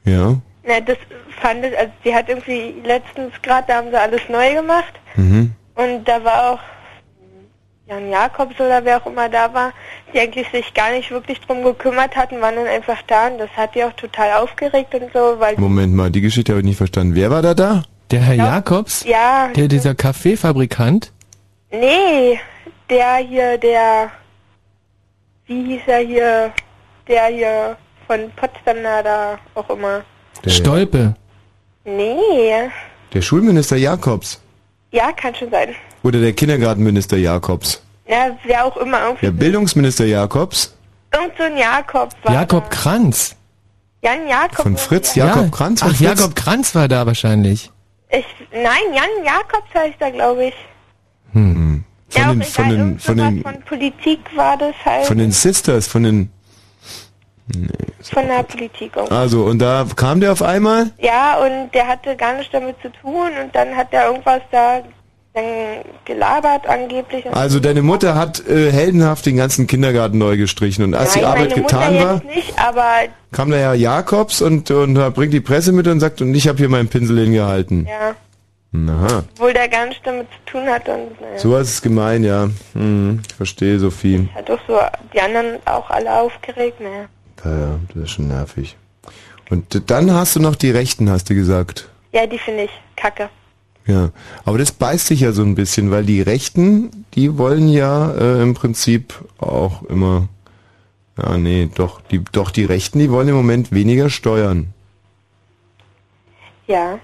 Ja. 0.05 0.35
na, 0.63 0.79
das 0.79 0.97
fand 1.41 1.65
ich, 1.65 1.77
also 1.77 1.91
sie 2.03 2.15
hat 2.15 2.29
irgendwie 2.29 2.75
letztens 2.85 3.33
gerade, 3.41 3.65
da 3.67 3.75
haben 3.77 3.89
sie 3.89 3.99
alles 3.99 4.21
neu 4.29 4.53
gemacht 4.53 4.93
Mhm. 5.15 5.51
und 5.75 6.05
da 6.07 6.23
war 6.23 6.51
auch 6.53 6.59
Jan 7.87 8.09
Jakobs 8.09 8.55
oder 8.59 8.83
wer 8.83 9.01
auch 9.01 9.05
immer 9.05 9.29
da 9.29 9.53
war, 9.53 9.71
die 10.13 10.19
eigentlich 10.19 10.49
sich 10.51 10.73
gar 10.73 10.91
nicht 10.91 11.09
wirklich 11.09 11.39
drum 11.39 11.63
gekümmert 11.63 12.15
hatten, 12.17 12.41
waren 12.41 12.55
dann 12.55 12.67
einfach 12.67 13.01
da 13.07 13.27
und 13.27 13.37
das 13.37 13.49
hat 13.55 13.75
die 13.75 13.83
auch 13.83 13.93
total 13.93 14.33
aufgeregt 14.43 14.93
und 14.93 15.11
so, 15.13 15.39
weil 15.39 15.57
Moment 15.57 15.93
mal, 15.93 16.11
die 16.11 16.19
Geschichte 16.21 16.51
habe 16.51 16.59
ich 16.59 16.65
nicht 16.65 16.77
verstanden. 16.77 17.15
Wer 17.15 17.31
war 17.31 17.41
da 17.41 17.53
da? 17.53 17.83
Der 18.11 18.19
Herr 18.21 18.35
Jakobs? 18.35 19.03
ja, 19.05 19.49
Der, 19.55 19.67
dieser 19.67 19.95
Kaffeefabrikant? 19.95 21.11
nee, 21.71 22.39
der 22.89 23.15
hier, 23.17 23.57
der, 23.57 24.11
wie 25.45 25.63
hieß 25.65 25.81
er 25.87 25.99
hier, 25.99 26.51
der 27.07 27.25
hier 27.27 27.77
von 28.05 28.31
Potsdam 28.35 28.77
da, 28.83 29.03
da 29.03 29.39
auch 29.55 29.69
immer. 29.69 30.01
Der, 30.43 30.49
Stolpe. 30.51 31.15
Nee, 31.85 32.69
der 33.13 33.21
Schulminister 33.21 33.77
Jakobs. 33.77 34.41
ja, 34.91 35.11
kann 35.13 35.33
schon 35.35 35.51
sein. 35.51 35.75
Oder 36.03 36.19
der 36.21 36.33
Kindergartenminister 36.33 37.17
Jakobs. 37.17 37.81
Na, 38.07 38.37
wer 38.45 38.65
auch 38.65 38.77
immer, 38.77 39.01
irgendwie, 39.01 39.25
Der 39.25 39.31
Bildungsminister 39.31 40.05
Jakobs. 40.05 40.75
irgend 41.13 41.33
so 41.37 41.43
ein 41.43 41.57
Jakob 41.57 42.11
war 42.23 42.33
Jakob 42.33 42.69
Kranz. 42.69 43.35
da. 44.01 44.09
Jan 44.09 44.27
Jakob. 44.27 44.61
Von 44.63 44.77
Fritz 44.77 45.15
Jakob 45.15 45.43
ja. 45.45 45.49
Kranz. 45.49 45.81
von 45.81 45.89
Ach, 45.91 45.95
Fritz? 45.95 46.19
Jakob 46.19 46.35
Kranz 46.35 46.75
war 46.75 46.87
da 46.87 47.05
wahrscheinlich. 47.05 47.71
Ich, 48.09 48.25
nein, 48.53 48.93
Jan 48.93 49.25
Jakobs 49.25 49.73
heißt 49.73 49.95
er, 49.99 50.11
glaube 50.11 50.45
ich. 50.45 50.53
Hm. 51.33 51.83
Von 52.09 52.21
ja, 52.21 52.29
den, 52.33 52.41
auch 52.41 52.45
von 52.45 52.65
egal, 52.65 52.71
den, 52.71 52.79
irgend 52.79 53.01
von 53.01 53.17
sowas 53.17 53.29
den, 53.33 53.43
von 53.43 53.61
Politik 53.63 54.19
war 54.35 54.57
das 54.57 54.75
halt. 54.85 55.05
von 55.07 55.17
den 55.17 55.31
Sisters, 55.31 55.87
von 55.87 56.03
den, 56.03 56.31
Von 58.01 58.27
der 58.27 58.43
Politik. 58.43 58.91
irgendwie. 58.95 59.13
Also, 59.13 59.43
und 59.45 59.59
da 59.59 59.85
kam 59.95 60.21
der 60.21 60.31
auf 60.31 60.41
einmal? 60.41 60.91
Ja, 60.99 61.37
und 61.39 61.71
der 61.73 61.87
hatte 61.87 62.15
gar 62.15 62.33
nichts 62.35 62.51
damit 62.51 62.75
zu 62.81 62.89
tun 63.01 63.31
und 63.43 63.53
dann 63.53 63.75
hat 63.75 63.87
er 63.91 64.07
irgendwas 64.07 64.41
da 64.51 64.81
gelabert 66.05 66.67
angeblich. 66.67 67.25
Also 67.31 67.59
deine 67.59 67.81
Mutter 67.81 68.15
hat 68.15 68.47
äh, 68.47 68.71
heldenhaft 68.71 69.25
den 69.25 69.37
ganzen 69.37 69.67
Kindergarten 69.67 70.17
neu 70.17 70.37
gestrichen 70.37 70.83
und 70.83 70.93
als 70.93 71.15
Nein, 71.15 71.19
die 71.19 71.25
Arbeit 71.25 71.55
getan 71.55 71.93
Mutter 71.93 72.05
war, 72.05 72.23
nicht, 72.23 72.53
kam 73.31 73.49
der 73.49 73.59
Herr 73.59 73.73
Jakobs 73.73 74.41
und, 74.41 74.71
und 74.71 74.95
da 74.95 75.09
bringt 75.09 75.33
die 75.33 75.41
Presse 75.41 75.71
mit 75.71 75.87
und 75.87 75.99
sagt, 75.99 76.21
und 76.21 76.33
ich 76.33 76.47
habe 76.47 76.57
hier 76.57 76.69
meinen 76.69 76.87
Pinsel 76.87 77.19
hingehalten. 77.19 77.85
ja, 77.85 78.15
Aha, 78.73 79.23
obwohl 79.33 79.53
der 79.53 79.69
gar 79.69 79.85
nichts 79.87 80.03
damit 80.03 80.27
zu 80.45 80.51
tun 80.51 80.67
hat 80.67 80.87
und 80.89 81.19
naja. 81.21 81.39
so 81.39 81.57
ist 81.57 81.69
es 81.69 81.81
gemein, 81.81 82.23
ja. 82.23 82.49
Hm, 82.73 83.21
ich 83.27 83.35
verstehe, 83.35 83.79
Sophie. 83.79 84.29
Hat 84.35 84.49
doch 84.49 84.59
so 84.67 84.79
die 85.13 85.21
anderen 85.21 85.57
auch 85.65 85.89
alle 85.89 86.13
aufgeregt, 86.13 86.79
naja. 86.79 87.05
Ja, 87.43 87.59
ja, 87.59 87.79
das 87.93 88.03
ist 88.03 88.11
schon 88.11 88.27
nervig. 88.27 88.75
Und 89.49 89.89
dann 89.89 90.13
hast 90.13 90.35
du 90.35 90.41
noch 90.41 90.55
die 90.55 90.71
Rechten, 90.71 91.09
hast 91.09 91.29
du 91.29 91.35
gesagt. 91.35 91.87
Ja, 92.11 92.27
die 92.27 92.37
finde 92.37 92.63
ich 92.63 92.71
kacke. 92.95 93.29
Ja, 93.87 94.11
aber 94.43 94.57
das 94.57 94.73
beißt 94.73 95.07
sich 95.07 95.21
ja 95.21 95.31
so 95.31 95.43
ein 95.43 95.55
bisschen, 95.55 95.91
weil 95.91 96.03
die 96.03 96.21
Rechten, 96.21 97.05
die 97.13 97.37
wollen 97.37 97.69
ja 97.69 98.11
äh, 98.11 98.41
im 98.41 98.53
Prinzip 98.53 99.13
auch 99.37 99.83
immer, 99.83 100.27
ja 101.17 101.37
nee, 101.37 101.69
doch 101.73 102.01
die, 102.01 102.21
doch 102.31 102.51
die 102.51 102.65
Rechten, 102.65 102.99
die 102.99 103.09
wollen 103.09 103.29
im 103.29 103.35
Moment 103.35 103.71
weniger 103.71 104.09
steuern. 104.09 104.73
Ja, 106.67 106.99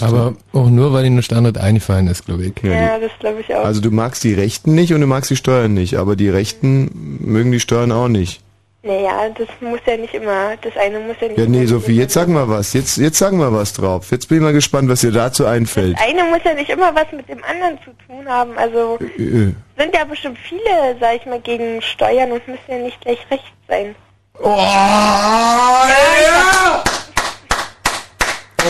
Aber 0.00 0.34
auch 0.52 0.68
nur, 0.68 0.92
weil 0.92 1.06
ihnen 1.06 1.14
eine 1.14 1.22
Standard 1.22 1.56
eingefallen 1.56 2.08
ist, 2.08 2.26
glaube 2.26 2.44
ich. 2.46 2.52
ja, 2.64 2.98
das 2.98 3.12
glaube 3.20 3.40
ich 3.40 3.54
auch. 3.54 3.64
Also 3.64 3.80
du 3.80 3.92
magst 3.92 4.24
die 4.24 4.34
Rechten 4.34 4.74
nicht 4.74 4.92
und 4.92 5.00
du 5.00 5.06
magst 5.06 5.30
die 5.30 5.36
Steuern 5.36 5.72
nicht, 5.72 5.96
aber 5.98 6.16
die 6.16 6.28
Rechten 6.28 7.20
mögen 7.20 7.52
die 7.52 7.60
Steuern 7.60 7.92
auch 7.92 8.08
nicht. 8.08 8.42
Naja, 8.88 9.28
das 9.36 9.48
muss 9.60 9.80
ja 9.86 9.96
nicht 9.96 10.14
immer, 10.14 10.56
das 10.62 10.76
eine 10.76 10.98
muss 11.00 11.16
ja 11.20 11.28
nicht 11.28 11.38
Ja, 11.38 11.46
nee, 11.46 11.58
immer 11.58 11.68
Sophie, 11.68 11.96
jetzt 11.96 12.14
sag 12.14 12.28
mal 12.28 12.48
was. 12.48 12.72
Jetzt, 12.72 12.96
jetzt 12.96 13.18
sagen 13.18 13.38
wir 13.38 13.52
was 13.52 13.72
drauf. 13.74 14.10
Jetzt 14.10 14.28
bin 14.28 14.38
ich 14.38 14.44
mal 14.44 14.52
gespannt, 14.52 14.88
was 14.88 15.00
dir 15.02 15.12
dazu 15.12 15.44
einfällt. 15.46 15.96
Das 15.98 16.06
eine 16.08 16.24
muss 16.24 16.40
ja 16.44 16.54
nicht 16.54 16.70
immer 16.70 16.94
was 16.94 17.06
mit 17.12 17.28
dem 17.28 17.42
anderen 17.44 17.78
zu 17.84 17.90
tun 18.06 18.26
haben. 18.28 18.56
Also 18.56 18.98
Äh, 19.18 19.52
sind 19.76 19.94
ja 19.94 20.04
bestimmt 20.08 20.38
viele, 20.48 20.96
sag 21.00 21.16
ich 21.16 21.26
mal, 21.26 21.40
gegen 21.40 21.82
Steuern 21.82 22.32
und 22.32 22.46
müssen 22.48 22.60
ja 22.68 22.78
nicht 22.78 23.00
gleich 23.02 23.18
rechts 23.30 23.46
sein. 23.68 23.94
Oh, 24.40 24.56
ja! 24.56 25.84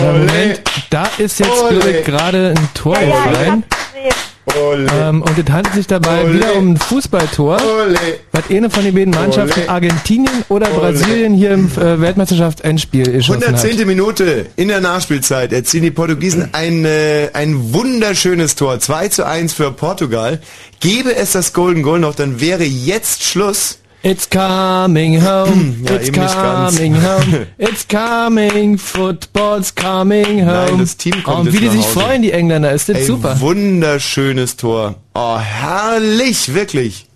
Ja, 0.01 0.13
Moment, 0.13 0.63
da 0.91 1.09
ist 1.19 1.39
jetzt, 1.41 1.69
glaube 1.69 1.91
ich, 1.91 2.05
gerade 2.05 2.55
ein 2.57 2.69
Tor 2.75 2.95
Ja, 2.97 3.03
ja, 3.03 3.09
ich 3.09 3.15
gefallen. 3.31 3.65
hab's 3.71 3.93
gesehen. 3.95 4.15
Ähm, 4.57 5.23
und 5.23 5.39
es 5.39 5.53
handelt 5.53 5.75
sich 5.75 5.87
dabei 5.87 6.25
Ole. 6.25 6.35
wieder 6.35 6.55
um 6.57 6.73
ein 6.73 6.77
Fußballtor, 6.77 7.57
ole. 7.57 7.99
was 8.33 8.43
eine 8.51 8.71
von 8.71 8.85
den 8.85 8.95
beiden 8.95 9.15
Mannschaften 9.15 9.61
Ole. 9.61 9.69
Argentinien 9.69 10.45
oder. 10.49 10.69
Brasilien 10.69 11.35
hier 11.35 11.53
im 11.53 11.67
äh, 11.67 12.01
Weltmeisterschaftsendspiel 12.01 13.11
geschossen 13.11 13.43
hat. 13.43 13.55
110. 13.55 13.87
Minute 13.87 14.47
in 14.57 14.69
der 14.69 14.81
Nachspielzeit 14.81 15.53
erzielen 15.53 15.85
die 15.85 15.91
Portugiesen 15.91 16.51
ein, 16.53 16.85
äh, 16.85 17.31
ein 17.33 17.73
wunderschönes 17.73 18.55
Tor. 18.55 18.79
2 18.79 19.09
zu 19.09 19.27
1 19.27 19.53
für 19.53 19.73
Portugal. 19.73 20.41
Gäbe 20.81 21.15
es 21.15 21.33
das 21.33 21.53
Golden 21.53 21.83
Goal 21.83 21.99
noch, 21.99 22.15
dann 22.15 22.41
wäre 22.41 22.65
jetzt 22.65 23.25
Schluss. 23.25 23.79
It's 24.03 24.31
coming 24.31 25.21
home, 25.21 25.77
Ja, 25.85 25.97
it's 25.97 26.13
coming 26.13 26.95
home, 26.95 27.47
it's 27.59 27.87
coming, 27.89 28.79
football's 28.79 29.75
coming 29.75 30.47
home. 30.47 30.71
Nein, 30.71 30.79
das 30.79 30.97
Team 30.97 31.21
kommt 31.25 31.49
oh, 31.49 31.53
wie 31.53 31.59
die 31.59 31.69
sich 31.69 31.85
Hause. 31.85 32.01
freuen, 32.01 32.23
die 32.23 32.31
Engländer, 32.31 32.73
ist 32.73 32.89
das 32.89 32.99
Ey, 32.99 33.05
super. 33.05 33.41
wunderschönes 33.41 34.57
Tor. 34.57 34.95
Oh, 35.15 35.39
herrlich, 35.39 36.55
wirklich. 36.55 37.07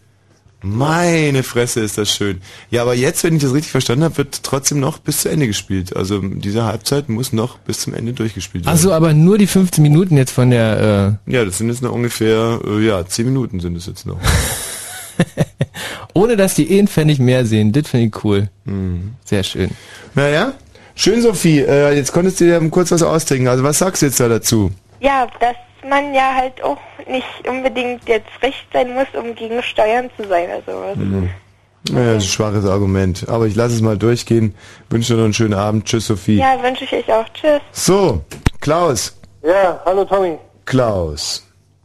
Meine 0.65 1.43
Fresse 1.43 1.81
ist 1.81 1.99
das 1.99 2.13
schön. 2.15 2.41
Ja, 2.71 2.83
aber 2.83 2.95
jetzt, 2.95 3.23
wenn 3.25 3.35
ich 3.37 3.43
das 3.43 3.53
richtig 3.53 3.73
verstanden 3.73 4.05
habe, 4.05 4.19
wird 4.19 4.43
trotzdem 4.43 4.79
noch 4.79 4.99
bis 4.99 5.23
zu 5.23 5.29
Ende 5.29 5.49
gespielt. 5.49 5.97
Also 5.97 6.21
diese 6.21 6.65
Halbzeit 6.65 7.09
muss 7.09 7.33
noch 7.33 7.59
bis 7.59 7.81
zum 7.81 7.95
Ende 7.95 8.13
durchgespielt 8.13 8.65
werden. 8.65 8.73
Also 8.73 8.93
aber 8.93 9.13
nur 9.13 9.39
die 9.39 9.49
15 9.49 9.83
Minuten 9.83 10.17
jetzt 10.17 10.31
von 10.31 10.51
der, 10.51 11.19
ja, 11.27 11.45
das 11.45 11.59
sind 11.59 11.69
jetzt 11.69 11.83
noch 11.83 11.93
ungefähr, 11.93 12.61
äh, 12.65 12.81
ja, 12.87 13.05
10 13.05 13.27
Minuten 13.27 13.59
sind 13.61 13.77
es 13.77 13.87
jetzt 13.87 14.07
noch. 14.07 14.19
ohne 16.15 16.37
dass 16.37 16.55
die 16.55 16.71
eh 16.73 16.79
einen 16.79 16.89
Pfennig 16.89 17.19
mehr 17.19 17.45
sehen, 17.47 17.73
das 17.73 17.89
finde 17.89 18.07
ich 18.07 18.25
cool. 18.25 18.49
Mhm. 18.65 19.15
Sehr 19.25 19.43
schön. 19.43 19.71
Naja, 20.15 20.53
schön 20.95 21.23
Sophie, 21.23 21.61
äh, 21.61 21.93
jetzt 21.95 22.13
konntest 22.13 22.41
du 22.41 22.45
dir 22.45 22.61
kurz 22.71 22.91
was 22.91 23.03
ausdenken. 23.03 23.49
Also 23.49 23.63
was 23.65 23.79
sagst 23.79 24.03
du 24.03 24.07
jetzt 24.07 24.21
da 24.21 24.29
dazu? 24.29 24.71
Ja, 25.01 25.27
dass 25.41 25.57
man 25.89 26.15
ja 26.15 26.35
halt 26.35 26.63
auch 26.63 26.79
nicht 27.09 27.27
unbedingt 27.49 28.07
jetzt 28.09 28.31
recht 28.43 28.67
sein 28.73 28.95
muss, 28.95 29.07
um 29.19 29.35
gegen 29.35 29.63
Steuern 29.63 30.09
zu 30.17 30.29
sein. 30.29 30.49
Also 30.51 30.73
Mhm. 30.97 31.31
Naja, 31.91 32.15
das 32.15 32.23
ist 32.25 32.31
ein 32.31 32.33
schwaches 32.35 32.65
Argument. 32.67 33.25
Aber 33.29 33.47
ich 33.49 33.57
lasse 33.57 33.75
es 33.75 33.81
mal 33.81 33.99
durchgehen. 33.99 34.55
Wünsche 34.89 35.15
dir 35.15 35.17
noch 35.19 35.25
einen 35.25 35.35
schönen 35.35 35.55
Abend. 35.55 35.85
Tschüss, 35.87 36.07
Sophie. 36.07 36.37
ja, 36.37 36.57
wünsche 36.63 36.85
ich 36.85 36.93
euch 36.93 37.13
auch. 37.13 37.25
Tschüss. 37.35 37.61
So, 37.73 38.23
Klaus. 38.61 39.19
Ja, 39.43 39.81
hallo 39.85 40.05
Tommy. 40.05 40.39
Klaus. 40.65 41.45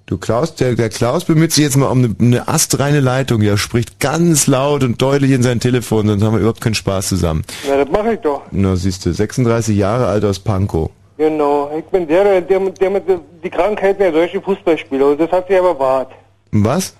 Du 0.09 0.17
Klaus, 0.17 0.55
der, 0.55 0.75
der 0.75 0.87
Klaus 0.87 1.25
bemüht 1.25 1.51
sich 1.51 1.65
jetzt 1.65 1.75
mal 1.75 1.87
um 1.87 1.97
eine, 2.01 2.15
eine 2.19 2.47
astreine 2.47 3.01
Leitung. 3.01 3.41
Er 3.41 3.57
spricht 3.57 3.99
ganz 3.99 4.47
laut 4.47 4.83
und 4.83 5.01
deutlich 5.01 5.31
in 5.31 5.43
sein 5.43 5.59
Telefon, 5.59 6.07
sonst 6.07 6.23
haben 6.23 6.31
wir 6.33 6.39
überhaupt 6.39 6.61
keinen 6.61 6.75
Spaß 6.75 7.09
zusammen. 7.09 7.43
Ja, 7.67 7.75
das 7.83 7.89
mache 7.91 8.13
ich 8.13 8.19
doch. 8.21 8.43
Na, 8.51 8.77
siehst 8.77 9.05
du, 9.05 9.11
36 9.11 9.75
Jahre 9.75 10.07
alt 10.07 10.23
aus 10.23 10.39
Pankow. 10.39 10.89
Genau. 11.17 11.69
Ich 11.77 11.83
bin 11.85 12.07
der, 12.07 12.23
der, 12.23 12.41
der, 12.41 12.59
mit- 12.61 12.79
der 12.79 12.89
mit 12.89 13.07
der- 13.09 13.19
die 13.43 13.49
Krankheit 13.49 13.99
der 13.99 14.11
deutschen 14.13 14.41
Fußballspieler. 14.41 15.07
Und 15.07 15.19
das 15.19 15.29
hat 15.29 15.45
sich 15.49 15.59
aber 15.59 15.77
wahr. 15.77 16.09
Was? 16.51 16.95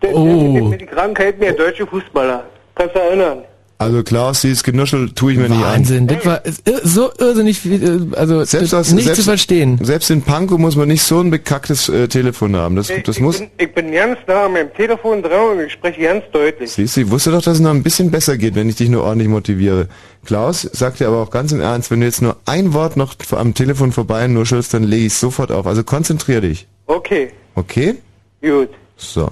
Der, 0.00 0.14
Oh. 0.14 0.24
der, 0.24 0.52
der, 0.52 0.62
mit 0.62 0.80
die 0.80 0.86
Krankheit 0.86 1.42
der 1.42 1.54
deutschen 1.54 1.88
Fußballer. 1.88 2.44
Kannst 2.76 2.94
du 2.94 3.00
erinnern? 3.00 3.38
Also 3.80 4.02
Klaus, 4.02 4.40
dieses 4.40 4.64
Genuschel 4.64 5.12
tue 5.12 5.32
ich 5.32 5.38
mir 5.38 5.48
nicht 5.48 5.58
an. 5.58 5.62
Wahnsinn, 5.62 6.08
das 6.08 6.26
war 6.26 6.42
so 6.82 7.12
irrsinnig, 7.16 7.60
viel, 7.60 8.10
äh, 8.12 8.16
also 8.16 8.42
Selbst 8.42 8.72
das 8.72 8.92
nicht 8.92 9.04
selbst, 9.04 9.20
zu 9.22 9.28
verstehen. 9.28 9.78
Selbst 9.80 10.10
in 10.10 10.22
Pankow 10.22 10.58
muss 10.58 10.74
man 10.74 10.88
nicht 10.88 11.02
so 11.04 11.20
ein 11.20 11.30
bekacktes 11.30 11.88
äh, 11.88 12.08
Telefon 12.08 12.56
haben. 12.56 12.74
Das, 12.74 12.90
Ich, 12.90 13.04
das 13.04 13.16
ich, 13.18 13.22
muss. 13.22 13.38
bin, 13.38 13.50
ich 13.56 13.72
bin 13.72 13.92
ganz 13.92 14.18
nah 14.26 14.46
an 14.46 14.54
meinem 14.54 14.74
Telefon 14.74 15.22
dran 15.22 15.58
und 15.58 15.60
ich 15.64 15.72
spreche 15.72 16.02
ganz 16.02 16.24
deutlich. 16.32 16.72
Siehst 16.72 16.96
du, 16.96 17.02
ich 17.02 17.10
wusste 17.10 17.30
doch, 17.30 17.40
dass 17.40 17.54
es 17.54 17.60
noch 17.60 17.70
ein 17.70 17.84
bisschen 17.84 18.10
besser 18.10 18.36
geht, 18.36 18.56
wenn 18.56 18.68
ich 18.68 18.74
dich 18.74 18.88
nur 18.88 19.04
ordentlich 19.04 19.28
motiviere. 19.28 19.86
Klaus 20.26 20.62
sagt 20.62 20.98
dir 20.98 21.06
aber 21.06 21.18
auch 21.22 21.30
ganz 21.30 21.52
im 21.52 21.60
Ernst, 21.60 21.92
wenn 21.92 22.00
du 22.00 22.06
jetzt 22.06 22.20
nur 22.20 22.36
ein 22.46 22.72
Wort 22.74 22.96
noch 22.96 23.14
am 23.30 23.54
Telefon 23.54 23.92
vorbei 23.92 24.26
nuschelst, 24.26 24.74
dann 24.74 24.82
lege 24.82 25.06
ich 25.06 25.14
sofort 25.14 25.52
auf. 25.52 25.68
Also 25.68 25.84
konzentrier 25.84 26.40
dich. 26.40 26.66
Okay, 26.86 27.30
Okay? 27.54 27.94
gut. 28.42 28.70
So. 28.96 29.30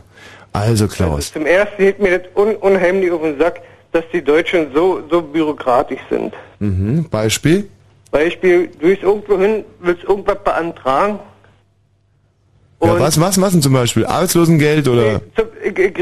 Also 0.52 0.86
Klaus. 0.86 1.32
Zum 1.32 1.46
ersten 1.46 1.82
geht 1.82 1.98
mir 2.00 2.20
das 2.20 2.28
un 2.36 2.54
unheimlich 2.56 3.10
auf 3.10 3.22
den 3.22 3.38
Sack, 3.38 3.60
dass 3.92 4.04
die 4.12 4.22
Deutschen 4.22 4.72
so, 4.74 5.02
so 5.10 5.22
bürokratisch 5.22 6.00
sind. 6.10 6.34
Mhm. 6.58 7.06
Beispiel? 7.10 7.68
Beispiel, 8.10 8.68
du 8.80 8.88
gehst 8.88 9.02
irgendwo 9.02 9.38
hin, 9.38 9.64
willst 9.80 10.04
irgendwas 10.04 10.42
beantragen. 10.42 11.18
Ja, 12.82 13.00
was, 13.00 13.20
was, 13.20 13.40
was 13.40 13.52
denn 13.52 13.62
zum 13.62 13.72
Beispiel? 13.72 14.04
Arbeitslosengeld 14.04 14.86
oder 14.88 15.20
Zum, 15.34 15.46
äh, 15.62 15.92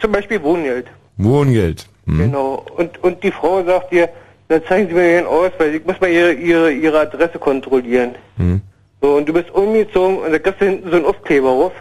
zum 0.00 0.12
Beispiel 0.12 0.42
Wohngeld. 0.42 0.86
Wohngeld? 1.16 1.86
Mhm. 2.06 2.18
Genau. 2.18 2.64
Und, 2.76 3.02
und 3.02 3.22
die 3.22 3.30
Frau 3.30 3.64
sagt 3.64 3.92
dir, 3.92 4.08
dann 4.48 4.64
zeigen 4.66 4.88
Sie 4.88 4.94
mir 4.94 5.14
Ihren 5.14 5.26
Ausweis, 5.26 5.74
ich 5.74 5.84
muss 5.84 6.00
mal 6.00 6.10
Ihre, 6.10 6.32
Ihre, 6.32 6.72
Ihre 6.72 7.00
Adresse 7.00 7.38
kontrollieren. 7.38 8.14
Mhm. 8.36 8.60
So, 9.00 9.16
und 9.16 9.28
du 9.28 9.32
bist 9.32 9.50
umgezogen 9.50 10.18
und 10.18 10.32
da 10.32 10.38
kriegst 10.38 10.60
du 10.60 10.66
hinten 10.66 10.90
so 10.90 10.96
einen 10.96 11.04
Aufkleber 11.04 11.48
rauf. 11.48 11.72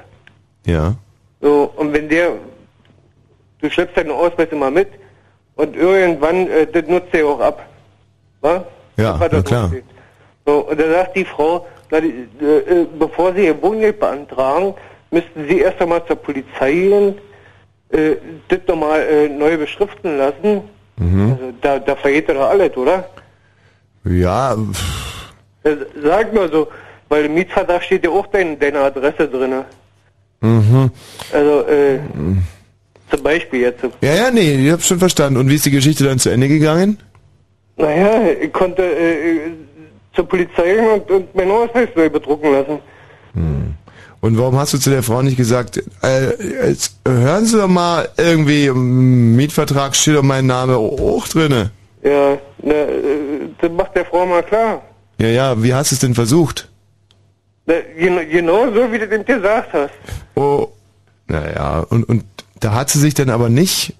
Ja. 0.65 0.95
So, 1.41 1.71
und 1.75 1.93
wenn 1.93 2.07
der, 2.07 2.33
du 3.59 3.69
schleppst 3.69 3.97
deinen 3.97 4.11
Ausweis 4.11 4.49
immer 4.51 4.71
mit 4.71 4.87
und 5.55 5.75
irgendwann, 5.75 6.47
äh, 6.49 6.67
das 6.67 6.87
nutzt 6.87 7.13
er 7.13 7.27
auch 7.27 7.39
ab. 7.39 7.65
Was? 8.41 8.61
Ja, 8.97 9.17
na 9.19 9.41
klar. 9.41 9.71
So, 10.45 10.67
und 10.69 10.79
da 10.79 10.89
sagt 10.91 11.15
die 11.15 11.25
Frau, 11.25 11.65
na, 11.89 12.01
die, 12.01 12.27
äh, 12.41 12.81
äh, 12.81 12.87
bevor 12.99 13.33
Sie 13.33 13.45
Ihr 13.45 13.61
Wohngeld 13.61 13.99
beantragen, 13.99 14.73
müssten 15.11 15.47
Sie 15.47 15.59
erst 15.59 15.81
einmal 15.81 16.05
zur 16.05 16.17
Polizei 16.17 16.71
gehen, 16.73 17.15
äh, 17.91 18.15
das 18.49 18.59
nochmal 18.67 19.01
äh, 19.01 19.29
neu 19.29 19.57
beschriften 19.57 20.17
lassen. 20.17 20.61
Mhm. 20.97 21.31
Also 21.31 21.53
da, 21.61 21.79
da 21.79 21.95
vergeht 21.95 22.29
doch 22.29 22.49
alles, 22.49 22.75
oder? 22.75 23.07
Ja, 24.05 24.55
pff, 24.55 25.31
Äh, 25.63 25.75
Sag 26.03 26.33
mal 26.33 26.51
so, 26.51 26.67
weil 27.07 27.25
im 27.25 27.35
Mietvertrag 27.35 27.81
steht 27.83 28.03
ja 28.03 28.11
auch 28.11 28.27
dein, 28.27 28.59
deine 28.59 28.79
Adresse 28.81 29.27
drinne. 29.29 29.63
mhm. 30.41 30.91
Also, 31.31 31.61
äh, 31.67 31.99
zum 33.13 33.23
Beispiel 33.23 33.61
jetzt. 33.61 33.83
Ja, 34.01 34.13
ja, 34.13 34.31
nee, 34.31 34.65
ich 34.65 34.71
hab's 34.71 34.87
schon 34.87 34.99
verstanden. 34.99 35.39
Und 35.39 35.49
wie 35.49 35.55
ist 35.55 35.65
die 35.65 35.71
Geschichte 35.71 36.03
dann 36.03 36.19
zu 36.19 36.29
Ende 36.29 36.47
gegangen? 36.47 36.97
Naja, 37.77 38.31
ich 38.41 38.51
konnte 38.51 38.83
äh, 38.83 39.51
zur 40.15 40.27
Polizei 40.27 40.75
gehen 40.75 40.87
und, 40.87 41.11
und 41.11 41.35
meinen 41.35 41.51
Ausweis 41.51 41.89
neu 41.95 42.09
bedrucken 42.09 42.51
lassen. 42.51 42.79
Und 44.23 44.37
warum 44.37 44.57
hast 44.57 44.73
du 44.73 44.77
zu 44.77 44.89
der 44.89 45.03
Frau 45.03 45.21
nicht 45.21 45.35
gesagt, 45.35 45.83
äh, 46.01 46.69
jetzt 46.69 46.95
hören 47.05 47.45
Sie 47.45 47.57
doch 47.57 47.67
mal, 47.67 48.07
irgendwie 48.15 48.67
im 48.67 49.35
Mietvertrag 49.35 49.93
steht 49.97 50.15
doch 50.15 50.23
mein 50.23 50.45
Name 50.45 50.77
auch 50.77 51.27
drinne. 51.27 51.71
Ja, 52.03 52.37
na, 52.61 52.73
äh, 52.73 53.49
das 53.59 53.69
macht 53.69 53.93
der 53.97 54.05
Frau 54.05 54.25
mal 54.25 54.41
klar. 54.41 54.81
Ja, 55.19 55.27
ja, 55.27 55.61
wie 55.61 55.73
hast 55.73 55.91
du 55.91 55.95
es 55.95 55.99
denn 55.99 56.15
versucht? 56.15 56.69
Na, 57.65 57.73
genau, 57.97 58.21
genau 58.31 58.71
so, 58.73 58.89
wie 58.93 58.99
du 58.99 59.09
dem 59.09 59.25
gesagt 59.25 59.73
hast. 59.73 59.93
Oh, 60.35 60.69
naja, 61.27 61.85
und, 61.89 62.05
und 62.05 62.23
da 62.63 62.73
hat 62.73 62.89
sie 62.89 62.99
sich 62.99 63.13
dann 63.13 63.29
aber 63.29 63.49
nicht 63.49 63.93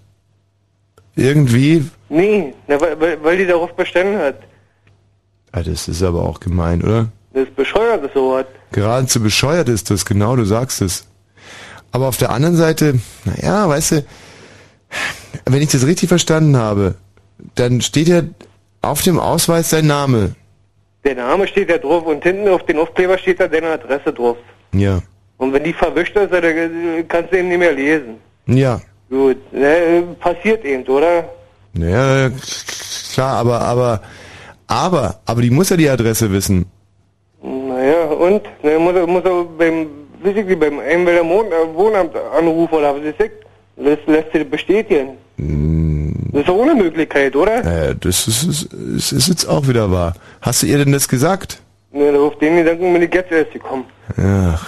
irgendwie, 1.16 1.86
Nee, 2.10 2.54
na, 2.68 2.80
weil, 2.80 3.24
weil, 3.24 3.38
die 3.38 3.46
darauf 3.46 3.74
bestanden 3.76 4.18
hat. 4.20 4.36
ah, 5.52 5.62
das 5.64 5.88
ist 5.88 6.02
aber 6.04 6.24
auch 6.24 6.40
gemein, 6.40 6.82
oder? 6.82 7.10
Das 7.34 7.44
ist 7.44 7.56
bescheuert, 7.56 8.04
das 8.04 8.12
so 8.14 8.38
hat. 8.38 8.48
Geradezu 8.72 9.22
bescheuert 9.22 9.68
ist 9.68 9.90
das, 9.90 10.06
genau, 10.06 10.36
du 10.36 10.46
sagst 10.46 10.82
es. 10.82 11.08
Aber 11.92 12.08
auf 12.08 12.18
der 12.18 12.32
anderen 12.32 12.56
Seite, 12.56 13.00
naja, 13.26 13.68
weißt 13.68 13.92
du, 13.92 14.06
wenn 15.46 15.62
ich 15.62 15.72
das 15.72 15.86
richtig 15.86 16.10
verstanden 16.10 16.56
habe, 16.56 16.96
dann 17.56 17.82
steht 17.82 18.08
ja 18.08 18.22
auf 18.82 19.02
dem 19.02 19.20
Ausweis 19.20 19.72
sein 19.72 19.88
Name. 19.88 20.36
Der 21.04 21.16
Name 21.16 21.48
steht 21.48 21.70
da 21.70 21.78
drauf 21.78 22.06
und 22.06 22.24
hinten 22.24 22.48
auf 22.48 22.66
den 22.66 22.78
Aufkleber 22.78 23.18
steht 23.18 23.40
da 23.40 23.48
deine 23.48 23.72
Adresse 23.72 24.14
drauf. 24.14 24.38
Ja. 24.72 25.02
Und 25.38 25.52
wenn 25.52 25.64
die 25.64 25.74
verwischt 25.74 26.16
ist, 26.16 26.32
dann 26.32 27.08
kannst 27.08 27.34
du 27.34 27.38
eben 27.38 27.50
nicht 27.50 27.60
mehr 27.60 27.74
lesen. 27.74 28.18
Ja. 28.46 28.82
Gut, 29.10 29.38
ne, 29.54 30.04
passiert 30.20 30.66
eben, 30.66 30.84
oder? 30.86 31.30
Naja, 31.74 32.30
klar, 33.14 33.38
aber, 33.38 33.62
aber, 33.62 34.02
aber, 34.68 35.20
aber 35.26 35.42
die 35.42 35.50
muss 35.50 35.70
ja 35.70 35.78
die 35.78 35.90
Adresse 35.90 36.32
wissen. 36.32 36.66
Naja, 37.42 38.06
und? 38.06 38.42
Ne, 38.64 38.80
muss, 38.80 38.96
er- 38.96 39.08
muss 39.08 39.24
er 39.24 39.44
beim, 39.44 39.88
weiß 40.24 40.36
ich 40.36 40.46
nicht, 40.46 40.60
beim 40.60 40.80
Einwälder 40.80 41.24
Mon- 41.24 41.48
äh, 41.48 41.74
Wohnamt 41.76 42.12
anrufen 42.38 42.76
oder 42.76 42.96
was 42.96 43.04
ist 43.04 43.20
das? 43.20 43.30
Lässt, 43.78 44.08
lässt 44.08 44.32
sie 44.34 44.40
das 44.40 44.50
bestätigen. 44.50 45.10
Das 46.32 46.42
ist 46.42 46.48
doch 46.50 46.56
ohne 46.56 46.76
Möglichkeit, 46.76 47.36
oder? 47.36 47.90
Äh, 47.90 47.96
das 48.00 48.28
ist, 48.28 48.44
ist, 48.44 48.74
ist, 48.74 49.12
ist 49.12 49.28
jetzt 49.28 49.46
auch 49.46 49.68
wieder 49.68 49.92
wahr. 49.92 50.14
Hast 50.42 50.64
du 50.64 50.68
ihr 50.68 50.78
denn 50.78 50.92
das 50.92 51.08
gesagt? 51.08 51.60
Ne, 51.92 52.12
auf 52.20 52.38
den 52.40 52.58
Gedanken 52.58 52.92
bin 52.94 53.02
ich 53.04 53.14
jetzt 53.14 53.32
erst 53.32 53.52
gekommen. 53.54 53.86
Ja, 54.18 54.60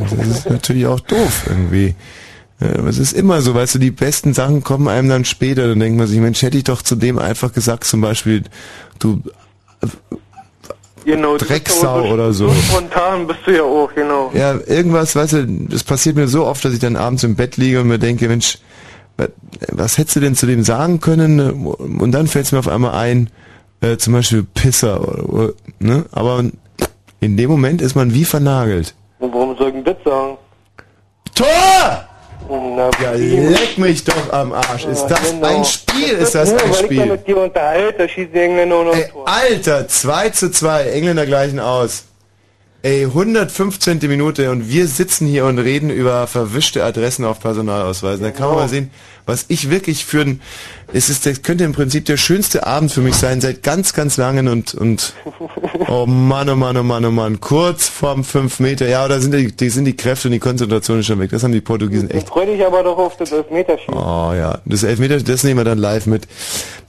das 0.00 0.12
ist 0.12 0.50
natürlich 0.50 0.86
auch 0.86 1.00
doof 1.00 1.46
irgendwie. 1.48 1.94
Ja, 2.60 2.68
es 2.88 2.98
ist 2.98 3.12
immer 3.12 3.42
so, 3.42 3.54
weißt 3.54 3.74
du, 3.74 3.78
die 3.78 3.90
besten 3.90 4.32
Sachen 4.32 4.62
kommen 4.64 4.88
einem 4.88 5.08
dann 5.08 5.24
später. 5.24 5.68
Dann 5.68 5.78
denkt 5.80 5.98
man 5.98 6.06
sich, 6.06 6.18
Mensch, 6.20 6.40
hätte 6.42 6.56
ich 6.56 6.64
doch 6.64 6.80
zu 6.82 6.96
dem 6.96 7.18
einfach 7.18 7.52
gesagt, 7.52 7.84
zum 7.84 8.00
Beispiel, 8.00 8.44
du 8.98 9.20
Genau, 11.04 11.36
Drecksau 11.36 12.00
auch 12.00 12.10
oder 12.10 12.32
so. 12.32 12.48
So 12.48 12.54
spontan 12.62 13.26
bist 13.28 13.38
du 13.46 13.52
ja 13.54 13.62
auch, 13.62 13.88
genau. 13.94 14.32
Ja, 14.34 14.58
irgendwas, 14.66 15.14
weißt 15.14 15.32
du, 15.34 15.46
das 15.68 15.84
passiert 15.84 16.16
mir 16.16 16.26
so 16.26 16.44
oft, 16.46 16.64
dass 16.64 16.72
ich 16.72 16.80
dann 16.80 16.96
abends 16.96 17.22
im 17.22 17.36
Bett 17.36 17.56
liege 17.56 17.80
und 17.80 17.86
mir 17.86 18.00
denke, 18.00 18.26
Mensch, 18.26 18.58
wa- 19.16 19.28
was 19.70 19.98
hättest 19.98 20.16
du 20.16 20.20
denn 20.20 20.34
zu 20.34 20.46
dem 20.46 20.64
sagen 20.64 20.98
können? 21.00 21.66
Und 21.66 22.10
dann 22.10 22.26
fällt 22.26 22.46
es 22.46 22.52
mir 22.52 22.58
auf 22.58 22.66
einmal 22.66 22.94
ein, 22.94 23.30
äh, 23.82 23.98
zum 23.98 24.14
Beispiel 24.14 24.42
Pisser, 24.42 25.00
oder, 25.06 25.28
oder, 25.28 25.52
ne? 25.78 26.06
Aber 26.10 26.42
in 27.20 27.36
dem 27.36 27.50
Moment 27.50 27.82
ist 27.82 27.94
man 27.94 28.12
wie 28.12 28.24
vernagelt. 28.24 28.94
Und 29.20 29.32
warum 29.32 29.56
soll 29.56 29.68
ich 29.68 29.74
denn 29.74 29.84
das 29.84 29.96
sagen? 30.04 30.38
Tor! 31.36 32.08
Na, 32.48 32.90
Ja, 33.02 33.12
leck 33.12 33.78
mich 33.78 34.04
doch 34.04 34.32
am 34.32 34.52
Arsch. 34.52 34.84
Ist 34.86 35.02
Ja, 35.02 35.08
das 35.08 35.30
genau. 35.30 35.46
ein 35.46 35.64
Spiel? 35.64 36.12
Ist 36.18 36.34
das 36.34 36.50
nur, 36.50 36.60
ein 36.60 36.64
weil 36.70 36.80
ich 36.80 36.84
Spiel? 36.86 37.06
mit 37.06 37.26
dir 37.26 37.36
unterhalte, 37.38 38.06
die 38.06 38.38
Engländer 38.38 38.84
noch 38.84 38.92
ein 38.92 39.00
Ey. 39.00 39.10
Alter, 39.24 39.88
2 39.88 40.28
zu 40.30 40.50
2, 40.50 40.84
Engländer 40.90 41.26
gleichen 41.26 41.58
aus. 41.60 42.04
Ey, 42.82 43.04
115. 43.04 43.98
Minute 44.02 44.50
und 44.50 44.68
wir 44.68 44.86
sitzen 44.86 45.26
hier 45.26 45.46
und 45.46 45.58
reden 45.58 45.90
über 45.90 46.26
verwischte 46.26 46.84
Adressen 46.84 47.24
auf 47.24 47.40
Personalausweisen. 47.40 48.22
Da 48.22 48.30
kann 48.30 48.48
man 48.48 48.56
mal 48.56 48.68
sehen, 48.68 48.90
was 49.24 49.46
ich 49.48 49.70
wirklich 49.70 50.04
für 50.04 50.20
ein, 50.20 50.40
es 50.92 51.08
ist, 51.08 51.26
das 51.26 51.42
könnte 51.42 51.64
im 51.64 51.72
Prinzip 51.72 52.04
der 52.04 52.16
schönste 52.16 52.64
Abend 52.66 52.92
für 52.92 53.00
mich 53.00 53.16
sein, 53.16 53.40
seit 53.40 53.64
ganz, 53.64 53.92
ganz 53.92 54.18
langen 54.18 54.46
und, 54.46 54.74
und, 54.74 55.14
oh 55.88 56.06
Mann, 56.06 56.48
oh 56.48 56.54
Mann, 56.54 56.76
oh 56.76 56.84
Mann, 56.84 57.04
oh 57.04 57.10
Mann, 57.10 57.40
kurz 57.40 57.88
vorm 57.88 58.22
5 58.22 58.60
Meter, 58.60 58.86
ja, 58.86 59.08
da 59.08 59.18
sind 59.18 59.34
die, 59.34 59.50
die 59.50 59.68
sind 59.68 59.86
die 59.86 59.96
Kräfte 59.96 60.28
und 60.28 60.32
die 60.32 60.38
Konzentration 60.38 61.02
schon 61.02 61.18
weg. 61.18 61.30
Das 61.30 61.42
haben 61.42 61.52
die 61.52 61.60
Portugiesen 61.60 62.10
echt 62.10 62.28
Freu 62.28 62.46
dich 62.46 62.64
aber 62.64 62.84
doch 62.84 62.98
auf 62.98 63.16
das 63.16 63.32
Elfmeterschießen. 63.32 63.94
Oh 63.94 64.32
ja, 64.32 64.60
das 64.64 64.84
Elfmeter, 64.84 65.18
das 65.18 65.42
nehmen 65.42 65.58
wir 65.58 65.64
dann 65.64 65.78
live 65.78 66.06
mit. 66.06 66.28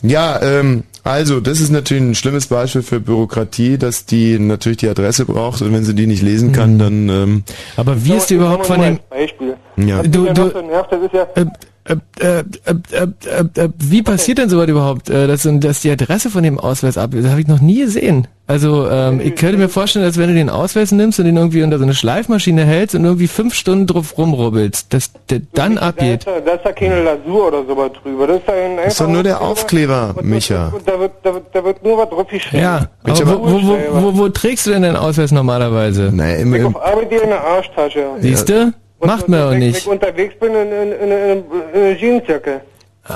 Ja, 0.03 0.39
ähm, 0.43 0.83
also 1.09 1.39
das 1.39 1.59
ist 1.61 1.71
natürlich 1.71 2.03
ein 2.03 2.15
schlimmes 2.15 2.47
Beispiel 2.47 2.81
für 2.81 2.99
Bürokratie, 2.99 3.77
dass 3.77 4.05
die 4.05 4.37
natürlich 4.39 4.77
die 4.79 4.89
Adresse 4.89 5.25
braucht 5.25 5.61
und 5.61 5.73
wenn 5.73 5.83
sie 5.83 5.95
die 5.95 6.07
nicht 6.07 6.21
lesen 6.21 6.51
kann, 6.51 6.77
dann 6.79 7.09
ähm, 7.09 7.43
Aber 7.75 8.03
wie 8.05 8.13
ist 8.13 8.29
die 8.29 8.35
überhaupt 8.35 8.65
von 8.67 8.81
dem... 8.81 8.99
Beispiel. 9.09 9.55
ja. 9.77 9.99
Was 9.99 10.11
Du- 10.11 10.25
ja 10.25 10.33
du- 10.33 10.49
so 10.51 10.61
nervt, 10.61 10.91
das 10.91 11.01
ist 11.03 11.13
ja, 11.13 11.27
Äh, 11.35 11.45
äh, 11.87 11.95
äh, 12.19 12.43
äh, 12.65 12.73
äh, 12.91 13.63
äh, 13.63 13.69
wie 13.77 14.01
passiert 14.01 14.37
denn 14.37 14.49
sowas 14.49 14.67
überhaupt, 14.67 15.09
äh, 15.09 15.27
dass, 15.27 15.47
dass 15.49 15.79
die 15.81 15.91
Adresse 15.91 16.29
von 16.29 16.43
dem 16.43 16.59
Ausweis 16.59 16.97
ab? 16.97 17.11
Das 17.13 17.29
habe 17.31 17.39
ich 17.39 17.47
noch 17.47 17.61
nie 17.61 17.79
gesehen. 17.79 18.27
Also 18.45 18.89
ähm, 18.89 19.19
ich 19.21 19.35
könnte 19.35 19.57
mir 19.57 19.67
vorstellen, 19.67 20.05
dass 20.05 20.17
wenn 20.17 20.29
du 20.29 20.33
den 20.33 20.49
Ausweis 20.49 20.93
nimmst 20.93 21.19
und 21.19 21.25
den 21.25 21.35
irgendwie 21.35 21.63
unter 21.63 21.77
so 21.77 21.83
eine 21.83 21.93
Schleifmaschine 21.93 22.63
hältst 22.63 22.95
und 22.95 23.03
irgendwie 23.03 23.27
fünf 23.27 23.53
Stunden 23.53 23.87
drauf 23.87 24.17
rumrubbelst, 24.17 24.93
dass 24.93 25.11
der 25.29 25.41
dann 25.53 25.75
da 25.75 25.81
abgeht. 25.81 26.25
ist, 26.25 26.45
da, 26.45 26.53
ist 26.53 26.63
ja 26.65 26.71
keine 26.71 27.03
Lasur 27.03 27.47
oder 27.47 27.65
sowas 27.65 27.91
drüber. 28.01 28.27
Das 28.27 28.37
ist, 28.37 28.49
ein 28.49 28.77
ist 28.79 29.01
doch 29.01 29.07
nur 29.07 29.23
der 29.23 29.41
Aufkleber, 29.41 30.15
Micha. 30.21 30.73
Da, 30.85 30.99
wird, 30.99 31.11
da, 31.23 31.33
wird, 31.33 31.43
da 31.51 31.63
wird 31.63 31.83
nur 31.83 31.97
was 31.97 32.09
drauf 32.09 32.27
geschrieben. 32.27 32.63
Ja, 32.63 32.87
aber 33.03 33.27
wo, 33.27 33.51
wo, 33.51 33.61
wo, 33.61 34.03
wo, 34.03 34.17
wo 34.17 34.29
trägst 34.29 34.65
du 34.65 34.71
denn 34.71 34.81
deinen 34.81 34.95
Ausweis 34.95 35.31
normalerweise? 35.31 36.11
Naja, 36.13 36.37
im, 36.37 36.53
Ich 36.53 36.61
im, 36.61 36.67
auf 36.67 36.85
Arbeit 36.85 37.11
in 37.11 37.29
der 37.29 37.43
Arschtasche. 37.43 38.05
Siehst 38.21 38.47
du? 38.47 38.73
Und- 38.99 39.07
Macht 39.07 39.23
und 39.23 39.29
man 39.29 39.41
auch 39.43 39.51
wenn 39.51 39.59
nicht. 39.59 39.77
ich 39.77 39.87
unterwegs 39.87 40.33
bin 40.39 40.53
in, 40.53 40.71
in, 40.71 40.91
in, 40.91 41.11
in, 41.11 41.43
in 41.73 41.79
eine 41.81 41.95
Jeansjacke. 41.97 42.61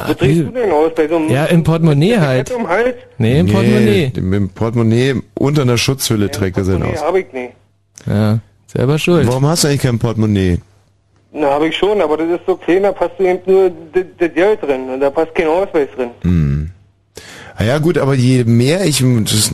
Wo 0.08 0.14
trägst 0.14 0.22
wie- 0.40 0.44
du 0.44 0.52
denn 0.52 0.72
aus? 0.72 0.92
Bei 0.96 1.08
so 1.08 1.18
einem 1.18 1.30
Ja, 1.30 1.46
im 1.46 1.64
Portemonnaie 1.64 2.18
halt. 2.18 2.52
Um 2.52 2.68
Hals? 2.68 2.96
Nee, 3.18 3.40
im 3.40 3.46
nee, 3.48 3.52
Portemonnaie. 3.52 4.12
Im, 4.16 4.50
Portemonnaie 4.50 5.16
unter 5.34 5.64
einer 5.64 5.78
Schutzhülle 5.78 6.30
trägt 6.32 6.58
er 6.58 6.64
seinen 6.64 6.84
Nee, 6.84 6.94
aus. 6.94 7.04
hab 7.04 7.16
ich 7.16 7.32
nicht. 7.34 7.54
Ja, 8.08 8.40
selber 8.68 8.98
schuld. 9.00 9.28
Warum 9.28 9.46
hast 9.48 9.64
du 9.64 9.68
eigentlich 9.68 9.82
kein 9.82 10.00
Portemonnaie? 10.00 10.60
Na, 11.34 11.50
habe 11.50 11.68
ich 11.68 11.78
schon, 11.78 12.00
aber 12.02 12.18
das 12.18 12.28
ist 12.30 12.42
so 12.46 12.56
klein, 12.58 12.84
da 12.84 12.92
passt 12.92 13.20
eben 13.20 13.40
nur 13.46 13.72
das 14.18 14.34
Geld 14.34 14.62
drin 14.62 14.90
und 14.90 15.00
da 15.00 15.10
passt 15.10 15.34
kein 15.36 15.48
Ausweis 15.48 15.88
drin. 15.96 16.10
Ah 16.24 16.61
ja 17.64 17.80
gut, 17.80 17.98
aber 17.98 18.14
je 18.14 18.44
mehr 18.46 18.86
ich, 18.86 19.04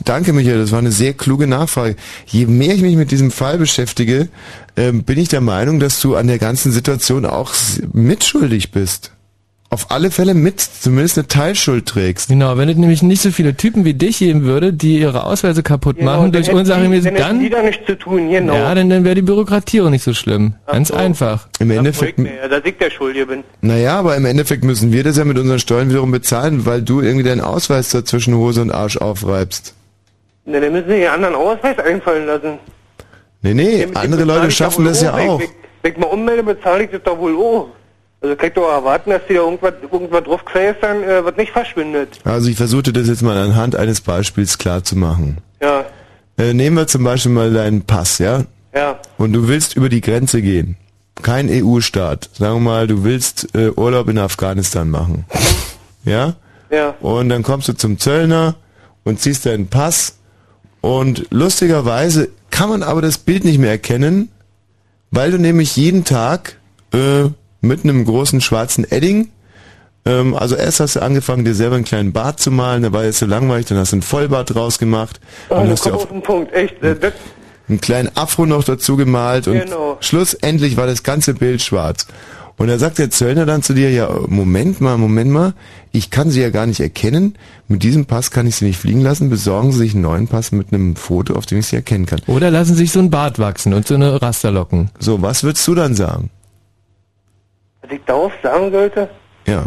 danke 0.06 0.34
Michael, 0.34 0.60
das 0.60 0.72
war 0.72 0.80
eine 0.80 0.92
sehr 0.92 1.14
kluge 1.14 1.48
Nachfrage. 1.48 1.96
Je 2.28 2.46
mehr 2.46 2.76
ich 2.76 2.82
mich 2.82 2.96
mit 2.96 3.12
diesem 3.12 3.32
Fall 3.32 3.58
beschäftige, 3.58 4.30
ähm, 4.76 5.04
bin 5.04 5.18
ich 5.18 5.30
der 5.30 5.42
Meinung, 5.42 5.80
dass 5.80 6.00
du 6.00 6.16
an 6.16 6.28
der 6.28 6.38
ganzen 6.38 6.72
Situation 6.72 7.26
auch 7.26 7.54
mitschuldig 7.94 8.72
bist. 8.72 9.12
Auf 9.70 9.92
alle 9.92 10.12
Fälle 10.12 10.34
mit, 10.34 10.62
zumindest 10.62 11.18
eine 11.18 11.28
Teilschuld 11.28 11.86
trägst. 11.88 12.30
Genau, 12.30 12.58
wenn 12.58 12.70
es 12.70 12.78
nämlich 12.78 13.04
nicht 13.04 13.22
so 13.22 13.32
viele 13.32 13.54
Typen 13.58 13.84
wie 13.84 13.94
dich 13.94 14.20
geben 14.20 14.44
würde, 14.44 14.72
die 14.72 14.98
ihre 15.00 15.26
Ausweise 15.26 15.62
kaputt 15.62 16.02
machen 16.02 16.32
durch 16.32 16.48
Genau, 16.48 16.64
dann 16.64 17.40
die- 17.42 17.50
da 17.50 17.62
nichts 17.62 17.86
zu 17.86 17.98
tun, 17.98 18.30
genau. 18.30 18.54
ja, 18.56 18.74
dann, 18.74 18.90
dann 18.90 19.04
wäre 19.04 19.16
die 19.16 19.22
Bürokratie 19.24 19.82
auch 19.82 19.90
nicht 19.90 20.04
so 20.06 20.14
schlimm. 20.14 20.54
Ganz 20.68 20.88
so. 20.88 20.94
einfach. 20.94 21.50
Im 21.60 21.68
Das 21.68 21.78
Endeffekt, 21.80 22.18
ja, 22.18 22.48
dass 22.48 22.62
ich 22.64 22.78
der 22.78 22.90
Schuldige 22.92 23.26
bin. 23.26 23.44
naja, 23.60 24.00
aber 24.00 24.16
im 24.16 24.24
Endeffekt 24.26 24.64
müssen 24.64 24.94
wir 24.94 25.04
das 25.04 25.18
ja 25.18 25.26
mit 25.26 25.38
unseren 25.38 25.60
Steuern 25.60 25.90
wiederum 25.90 26.12
bezahlen, 26.12 26.66
weil 26.66 26.82
du 26.82 27.02
irgendwie 27.02 27.26
deinen 27.28 27.42
Ausweis 27.42 27.90
da 27.90 28.06
zwischen 28.06 28.36
Hose 28.36 28.62
und 28.62 28.72
Arsch 28.72 28.96
aufreibst. 28.96 29.74
Na, 30.46 30.62
dann 30.62 30.72
müssen 30.72 30.88
sie 30.88 30.96
die 31.00 31.08
anderen 31.10 31.36
Ausweis 31.36 31.78
einfallen 31.80 32.26
lassen. 32.26 32.54
Nee, 33.42 33.54
nee, 33.54 33.72
Ja, 33.82 33.86
mit 33.88 33.90
dem 33.90 33.98
andere 33.98 34.24
Leute 34.24 34.50
schaffen 34.50 34.86
das 34.86 35.02
ja 35.02 35.14
auch. 35.14 35.42
wenn 35.82 35.92
ich 35.92 35.98
mal 35.98 36.08
ummelde, 36.08 36.42
bezahle 36.44 36.86
ich 36.86 36.92
das 36.92 37.02
doch 37.04 37.18
wohl 37.20 37.36
auch. 37.36 37.68
Also 38.22 38.36
kann 38.36 38.48
ich 38.50 38.54
doch 38.56 38.70
erwarten, 38.70 39.12
dass 39.12 39.22
die 39.30 39.36
da 39.36 39.42
irgendwas, 39.42 39.74
irgendwas 39.92 40.24
drauf 40.24 40.42
dann, 40.82 41.04
äh, 41.04 41.24
was 41.24 41.36
nicht 41.38 41.52
verschwindet. 41.52 42.20
Also 42.24 42.50
ich 42.50 42.58
versuchte 42.58 42.92
das 42.92 43.08
jetzt 43.08 43.22
mal 43.22 43.38
anhand 43.38 43.76
eines 43.76 44.02
Beispiels 44.02 44.58
klar 44.58 44.84
zu 44.84 44.96
machen. 44.96 45.38
Ja, 45.62 45.86
Äh, 46.40 46.54
nehmen 46.54 46.76
wir 46.78 46.88
zum 46.88 47.04
Beispiel 47.04 47.32
mal 47.32 47.52
deinen 47.52 47.82
Pass, 47.82 48.20
ja? 48.20 48.44
ja. 48.74 49.00
Und 49.18 49.34
du 49.34 49.48
willst 49.48 49.76
über 49.76 49.90
die 49.90 50.02
Grenze 50.02 50.42
gehen. 50.42 50.78
Kein 51.24 51.50
EU-Staat. 51.50 52.30
Sagen 52.34 52.56
wir 52.56 52.60
mal, 52.72 52.88
du 52.88 53.04
willst 53.04 53.56
äh, 53.56 53.70
Urlaub 53.70 54.08
in 54.08 54.20
Afghanistan 54.20 54.90
machen. 54.90 55.26
Ja? 56.06 56.36
Ja. 56.70 56.94
Und 57.02 57.30
dann 57.30 57.42
kommst 57.44 57.68
du 57.70 57.74
zum 57.74 57.98
Zöllner 57.98 58.56
und 59.04 59.20
ziehst 59.20 59.46
deinen 59.48 59.68
Pass 59.68 60.18
und 60.82 61.26
lustigerweise 61.32 62.30
kann 62.52 62.70
man 62.70 62.84
aber 62.84 63.02
das 63.02 63.18
Bild 63.18 63.44
nicht 63.44 63.58
mehr 63.58 63.72
erkennen, 63.72 64.30
weil 65.12 65.32
du 65.32 65.38
nämlich 65.40 65.76
jeden 65.76 66.04
Tag 66.04 66.58
äh, 66.94 67.26
mit 67.62 67.84
einem 67.84 68.06
großen 68.06 68.42
schwarzen 68.42 68.90
Edding 68.90 69.30
ähm, 70.08 70.36
also 70.36 70.56
erst 70.56 70.80
hast 70.80 70.96
du 70.96 71.02
angefangen, 71.02 71.44
dir 71.44 71.54
selber 71.54 71.76
einen 71.76 71.84
kleinen 71.84 72.14
Bart 72.14 72.40
zu 72.40 72.50
malen, 72.50 72.84
da 72.84 72.94
war 72.94 73.04
jetzt 73.04 73.20
so 73.20 73.26
langweilig, 73.26 73.66
dann 73.66 73.78
hast 73.78 73.92
du 73.92 73.98
einen 73.98 74.04
Vollbart 74.04 74.54
draus 74.56 74.80
gemacht, 74.80 75.20
dann 75.50 75.60
Also 75.60 75.72
hast 75.74 75.86
du 75.86 75.90
auf 75.92 76.04
auf 76.04 76.10
den 76.10 76.22
Punkt, 76.22 76.54
echt. 76.54 76.82
Äh, 76.82 76.96
das, 76.96 77.14
einen 77.68 77.82
kleinen 77.82 78.10
Afro 78.16 78.46
noch 78.46 78.64
dazu 78.64 78.96
gemalt 78.96 79.48
und 79.50 79.60
Genau. 79.60 79.98
schlussendlich 80.00 80.78
war 80.78 80.88
das 80.88 81.04
ganze 81.04 81.34
Bild 81.34 81.62
schwarz. 81.62 82.08
Und 82.56 82.70
da 82.70 82.80
sagt 82.80 82.98
der 82.98 83.12
Zöllner 83.12 83.46
dann 83.46 83.62
zu 83.62 83.74
dir, 83.74 83.92
ja, 83.92 84.10
Moment 84.28 84.82
mal, 84.82 84.98
Moment 84.98 85.30
mal, 85.30 85.54
ich 85.92 86.10
kann 86.10 86.32
sie 86.32 86.42
ja 86.42 86.50
gar 86.50 86.66
nicht 86.66 86.80
erkennen, 86.80 87.36
mit 87.68 87.84
diesem 87.84 88.06
Pass 88.06 88.32
kann 88.32 88.48
ich 88.48 88.56
sie 88.56 88.66
nicht 88.66 88.80
fliegen 88.80 89.02
lassen, 89.02 89.30
besorgen 89.30 89.72
Sie 89.74 89.80
sich 89.80 89.94
einen 89.94 90.02
neuen 90.02 90.28
Pass 90.28 90.52
mit 90.52 90.74
einem 90.74 90.96
Foto, 90.96 91.36
auf 91.36 91.46
dem 91.46 91.60
ich 91.60 91.68
sie 91.68 91.76
erkennen 91.76 92.08
kann. 92.08 92.22
Oder 92.26 92.50
lassen 92.50 92.74
sich 92.76 92.92
so 92.92 93.00
ein 93.00 93.12
Bart 93.12 93.38
wachsen 93.38 93.74
und 93.76 93.86
so 93.86 93.94
eine 93.94 94.20
Rasterlocken. 94.20 94.90
So, 94.98 95.22
was 95.22 95.44
würdest 95.44 95.68
du 95.68 95.76
dann 95.76 95.94
sagen? 95.94 96.32
Was 97.88 97.96
ich 97.98 98.04
darauf 98.06 98.32
sagen 98.44 98.72
sollte? 98.72 99.10
Ja. 99.48 99.66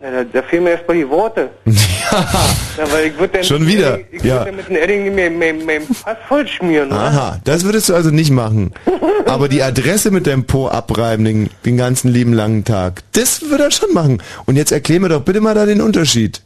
Na, 0.00 0.10
da, 0.12 0.24
da 0.24 0.42
fehlen 0.42 0.64
mir 0.64 0.70
erstmal 0.70 0.96
die 0.96 1.08
Worte. 1.08 1.50
Ja. 2.10 2.90
weil 2.90 3.06
ich 3.08 3.18
würde 3.18 3.44
Schon 3.44 3.66
wieder? 3.66 3.98
Ich, 3.98 4.06
ich 4.12 4.22
Ja. 4.22 4.36
würd 4.36 4.48
dann 4.48 4.56
mit 4.56 4.68
dem 4.68 4.76
Edding 4.76 5.14
mein, 5.14 5.38
mein, 5.38 5.66
mein 5.66 5.86
Pass 5.86 6.16
voll 6.26 6.46
schmieren. 6.48 6.88
ne? 6.88 6.94
Aha, 6.94 7.38
das 7.44 7.64
würdest 7.64 7.90
du 7.90 7.94
also 7.94 8.08
nicht 8.10 8.30
machen. 8.30 8.72
Aber 9.26 9.48
die 9.48 9.62
Adresse 9.62 10.10
mit 10.10 10.26
deinem 10.26 10.44
Po 10.46 10.68
abreiben 10.68 11.24
den, 11.26 11.50
den 11.66 11.76
ganzen 11.76 12.08
lieben 12.10 12.32
langen 12.32 12.64
Tag, 12.64 13.02
das 13.12 13.42
würde 13.50 13.64
er 13.64 13.70
schon 13.72 13.92
machen. 13.92 14.22
Und 14.46 14.56
jetzt 14.56 14.72
erklär 14.72 15.00
mir 15.00 15.10
doch 15.10 15.20
bitte 15.20 15.42
mal 15.42 15.54
da 15.54 15.66
den 15.66 15.82
Unterschied. 15.82 16.40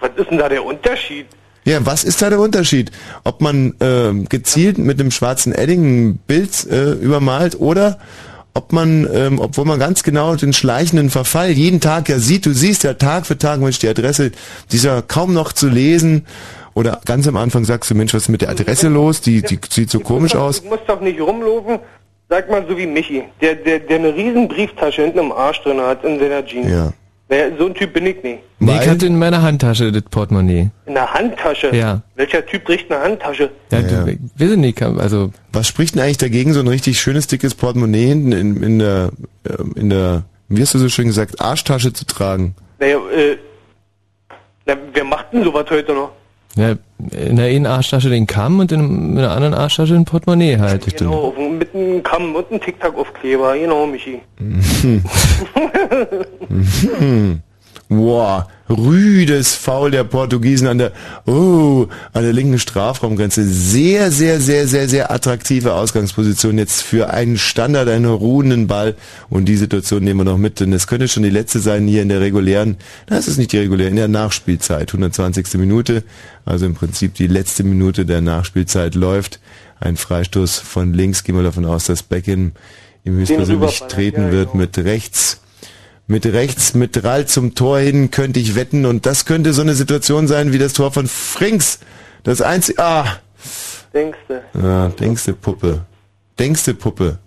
Was 0.00 0.10
ist 0.16 0.30
denn 0.30 0.38
da 0.38 0.48
der 0.48 0.64
Unterschied? 0.64 1.26
Ja, 1.66 1.84
was 1.84 2.04
ist 2.04 2.22
da 2.22 2.30
der 2.30 2.38
Unterschied? 2.38 2.92
Ob 3.24 3.40
man 3.40 3.74
ähm, 3.80 4.28
gezielt 4.28 4.78
mit 4.78 5.00
einem 5.00 5.10
schwarzen 5.10 5.52
Edding 5.52 6.10
ein 6.10 6.18
Bild 6.18 6.64
äh, 6.70 6.92
übermalt 6.92 7.58
oder 7.60 7.98
ob 8.54 8.72
man, 8.72 9.06
ähm, 9.12 9.40
obwohl 9.40 9.64
man 9.64 9.80
ganz 9.80 10.04
genau 10.04 10.36
den 10.36 10.52
schleichenden 10.52 11.10
Verfall 11.10 11.50
jeden 11.50 11.80
Tag 11.80 12.08
ja 12.08 12.20
sieht, 12.20 12.46
du 12.46 12.52
siehst 12.52 12.84
ja 12.84 12.94
Tag 12.94 13.26
für 13.26 13.36
Tag, 13.36 13.58
Mensch, 13.58 13.80
die 13.80 13.88
Adresse, 13.88 14.30
die 14.70 14.76
ist 14.76 14.84
ja 14.84 15.02
kaum 15.02 15.34
noch 15.34 15.52
zu 15.52 15.68
lesen. 15.68 16.24
Oder 16.72 17.00
ganz 17.04 17.26
am 17.26 17.36
Anfang 17.36 17.64
sagst 17.64 17.90
du, 17.90 17.96
Mensch, 17.96 18.14
was 18.14 18.22
ist 18.22 18.28
mit 18.28 18.42
der 18.42 18.50
Adresse 18.50 18.88
los? 18.88 19.20
Die, 19.20 19.42
die 19.42 19.58
sieht 19.68 19.90
so 19.90 19.98
komisch 19.98 20.36
aus. 20.36 20.62
Du 20.62 20.68
musst 20.68 20.84
doch 20.86 21.00
nicht 21.00 21.20
rumlaufen, 21.20 21.80
sag 22.28 22.48
mal 22.48 22.64
so 22.68 22.78
wie 22.78 22.86
Michi, 22.86 23.24
der, 23.40 23.56
der, 23.56 23.80
der 23.80 23.98
eine 23.98 24.14
riesen 24.14 24.46
Brieftasche 24.46 25.02
hinten 25.02 25.18
im 25.18 25.32
Arsch 25.32 25.62
drin 25.62 25.80
hat 25.80 26.04
in 26.04 26.20
seiner 26.20 26.46
Jeans. 26.46 26.70
Ja. 26.70 26.92
So 27.28 27.66
ein 27.66 27.74
Typ 27.74 27.92
bin 27.92 28.06
ich 28.06 28.22
nicht. 28.22 28.38
Nee, 28.60 28.78
ich 28.80 28.88
hatte 28.88 29.06
in 29.06 29.18
meiner 29.18 29.42
Handtasche 29.42 29.90
das 29.90 30.02
Portemonnaie. 30.02 30.70
In 30.86 30.94
der 30.94 31.12
Handtasche? 31.12 31.74
Ja. 31.74 32.02
Welcher 32.14 32.46
Typ 32.46 32.64
trägt 32.64 32.90
eine 32.90 33.02
Handtasche? 33.02 33.50
Ja, 33.72 33.82
du, 33.82 34.12
ich 34.12 34.40
weiß 34.40 34.50
es 34.50 34.56
nicht, 34.56 34.80
also 34.80 35.32
Was 35.52 35.66
spricht 35.66 35.96
denn 35.96 36.02
eigentlich 36.02 36.18
dagegen, 36.18 36.52
so 36.52 36.60
ein 36.60 36.68
richtig 36.68 37.00
schönes, 37.00 37.26
dickes 37.26 37.56
Portemonnaie 37.56 38.06
hinten 38.06 38.30
in, 38.30 38.62
in 38.62 38.78
der, 38.78 39.10
ähm, 39.48 39.72
in 39.74 39.90
der, 39.90 40.22
wie 40.48 40.62
hast 40.62 40.74
du 40.74 40.78
so 40.78 40.88
schön 40.88 41.08
gesagt, 41.08 41.40
Arschtasche 41.40 41.92
zu 41.92 42.06
tragen? 42.06 42.54
Naja, 42.78 42.98
äh, 43.14 43.36
na, 44.64 44.76
wer 44.92 45.04
macht 45.04 45.32
denn 45.32 45.42
sowas 45.42 45.66
heute 45.68 45.94
noch? 45.94 46.12
Ja, 46.56 46.74
in 47.10 47.36
der 47.36 47.46
einen 47.46 47.66
Arschtasche 47.66 48.08
den 48.08 48.26
Kamm 48.26 48.60
und 48.60 48.72
in, 48.72 48.80
in 48.80 49.16
der 49.16 49.30
anderen 49.30 49.54
Arschtasche 49.54 49.94
ein 49.94 50.06
Portemonnaie 50.06 50.58
halt. 50.58 50.96
Genau, 50.96 51.32
mit 51.32 51.74
einem 51.74 52.02
Kamm 52.02 52.34
und 52.34 52.50
einem 52.50 52.60
Tic-Tac-Aufkleber, 52.60 53.58
genau, 53.58 53.86
Michi. 53.86 54.20
Wow, 57.88 58.46
rüdes 58.68 59.54
Foul 59.54 59.92
der 59.92 60.02
Portugiesen 60.02 60.66
an 60.66 60.78
der, 60.78 60.92
oh, 61.24 61.86
an 62.12 62.24
der 62.24 62.32
linken 62.32 62.58
Strafraumgrenze. 62.58 63.44
Sehr, 63.44 64.10
sehr, 64.10 64.40
sehr, 64.40 64.66
sehr, 64.66 64.88
sehr 64.88 65.12
attraktive 65.12 65.72
Ausgangsposition 65.74 66.58
jetzt 66.58 66.82
für 66.82 67.10
einen 67.10 67.38
Standard, 67.38 67.88
einen 67.88 68.06
ruhenden 68.06 68.66
Ball. 68.66 68.96
Und 69.30 69.44
die 69.44 69.56
Situation 69.56 70.02
nehmen 70.02 70.20
wir 70.20 70.24
noch 70.24 70.38
mit, 70.38 70.58
denn 70.58 70.72
es 70.72 70.88
könnte 70.88 71.06
schon 71.06 71.22
die 71.22 71.30
letzte 71.30 71.60
sein 71.60 71.86
hier 71.86 72.02
in 72.02 72.08
der 72.08 72.20
regulären, 72.20 72.76
das 73.06 73.28
ist 73.28 73.38
nicht 73.38 73.52
die 73.52 73.58
reguläre, 73.58 73.90
in 73.90 73.96
der 73.96 74.08
Nachspielzeit, 74.08 74.88
120. 74.88 75.54
Minute. 75.54 76.02
Also 76.44 76.66
im 76.66 76.74
Prinzip 76.74 77.14
die 77.14 77.28
letzte 77.28 77.62
Minute 77.62 78.04
der 78.04 78.20
Nachspielzeit 78.20 78.96
läuft. 78.96 79.38
Ein 79.78 79.96
Freistoß 79.96 80.58
von 80.58 80.92
links, 80.92 81.22
gehen 81.22 81.36
wir 81.36 81.44
davon 81.44 81.66
aus, 81.66 81.84
dass 81.84 82.02
Beckham 82.02 82.52
ihm 83.04 83.16
höchstpersönlich 83.16 83.84
treten 83.88 84.32
wird 84.32 84.56
mit 84.56 84.76
rechts 84.78 85.40
mit 86.06 86.26
rechts, 86.26 86.74
mit 86.74 87.02
Rall 87.04 87.26
zum 87.26 87.54
Tor 87.54 87.78
hin, 87.78 88.10
könnte 88.10 88.38
ich 88.40 88.54
wetten. 88.54 88.86
Und 88.86 89.06
das 89.06 89.24
könnte 89.24 89.52
so 89.52 89.62
eine 89.62 89.74
Situation 89.74 90.28
sein 90.28 90.52
wie 90.52 90.58
das 90.58 90.72
Tor 90.72 90.92
von 90.92 91.06
Frings. 91.06 91.80
Das 92.24 92.42
einzige, 92.42 92.82
ah, 92.82 93.04
Denkste. 93.92 94.42
ja, 94.60 94.88
denkste 94.88 95.32
Puppe. 95.32 95.80
Denkste 96.38 96.74
Puppe. 96.74 97.18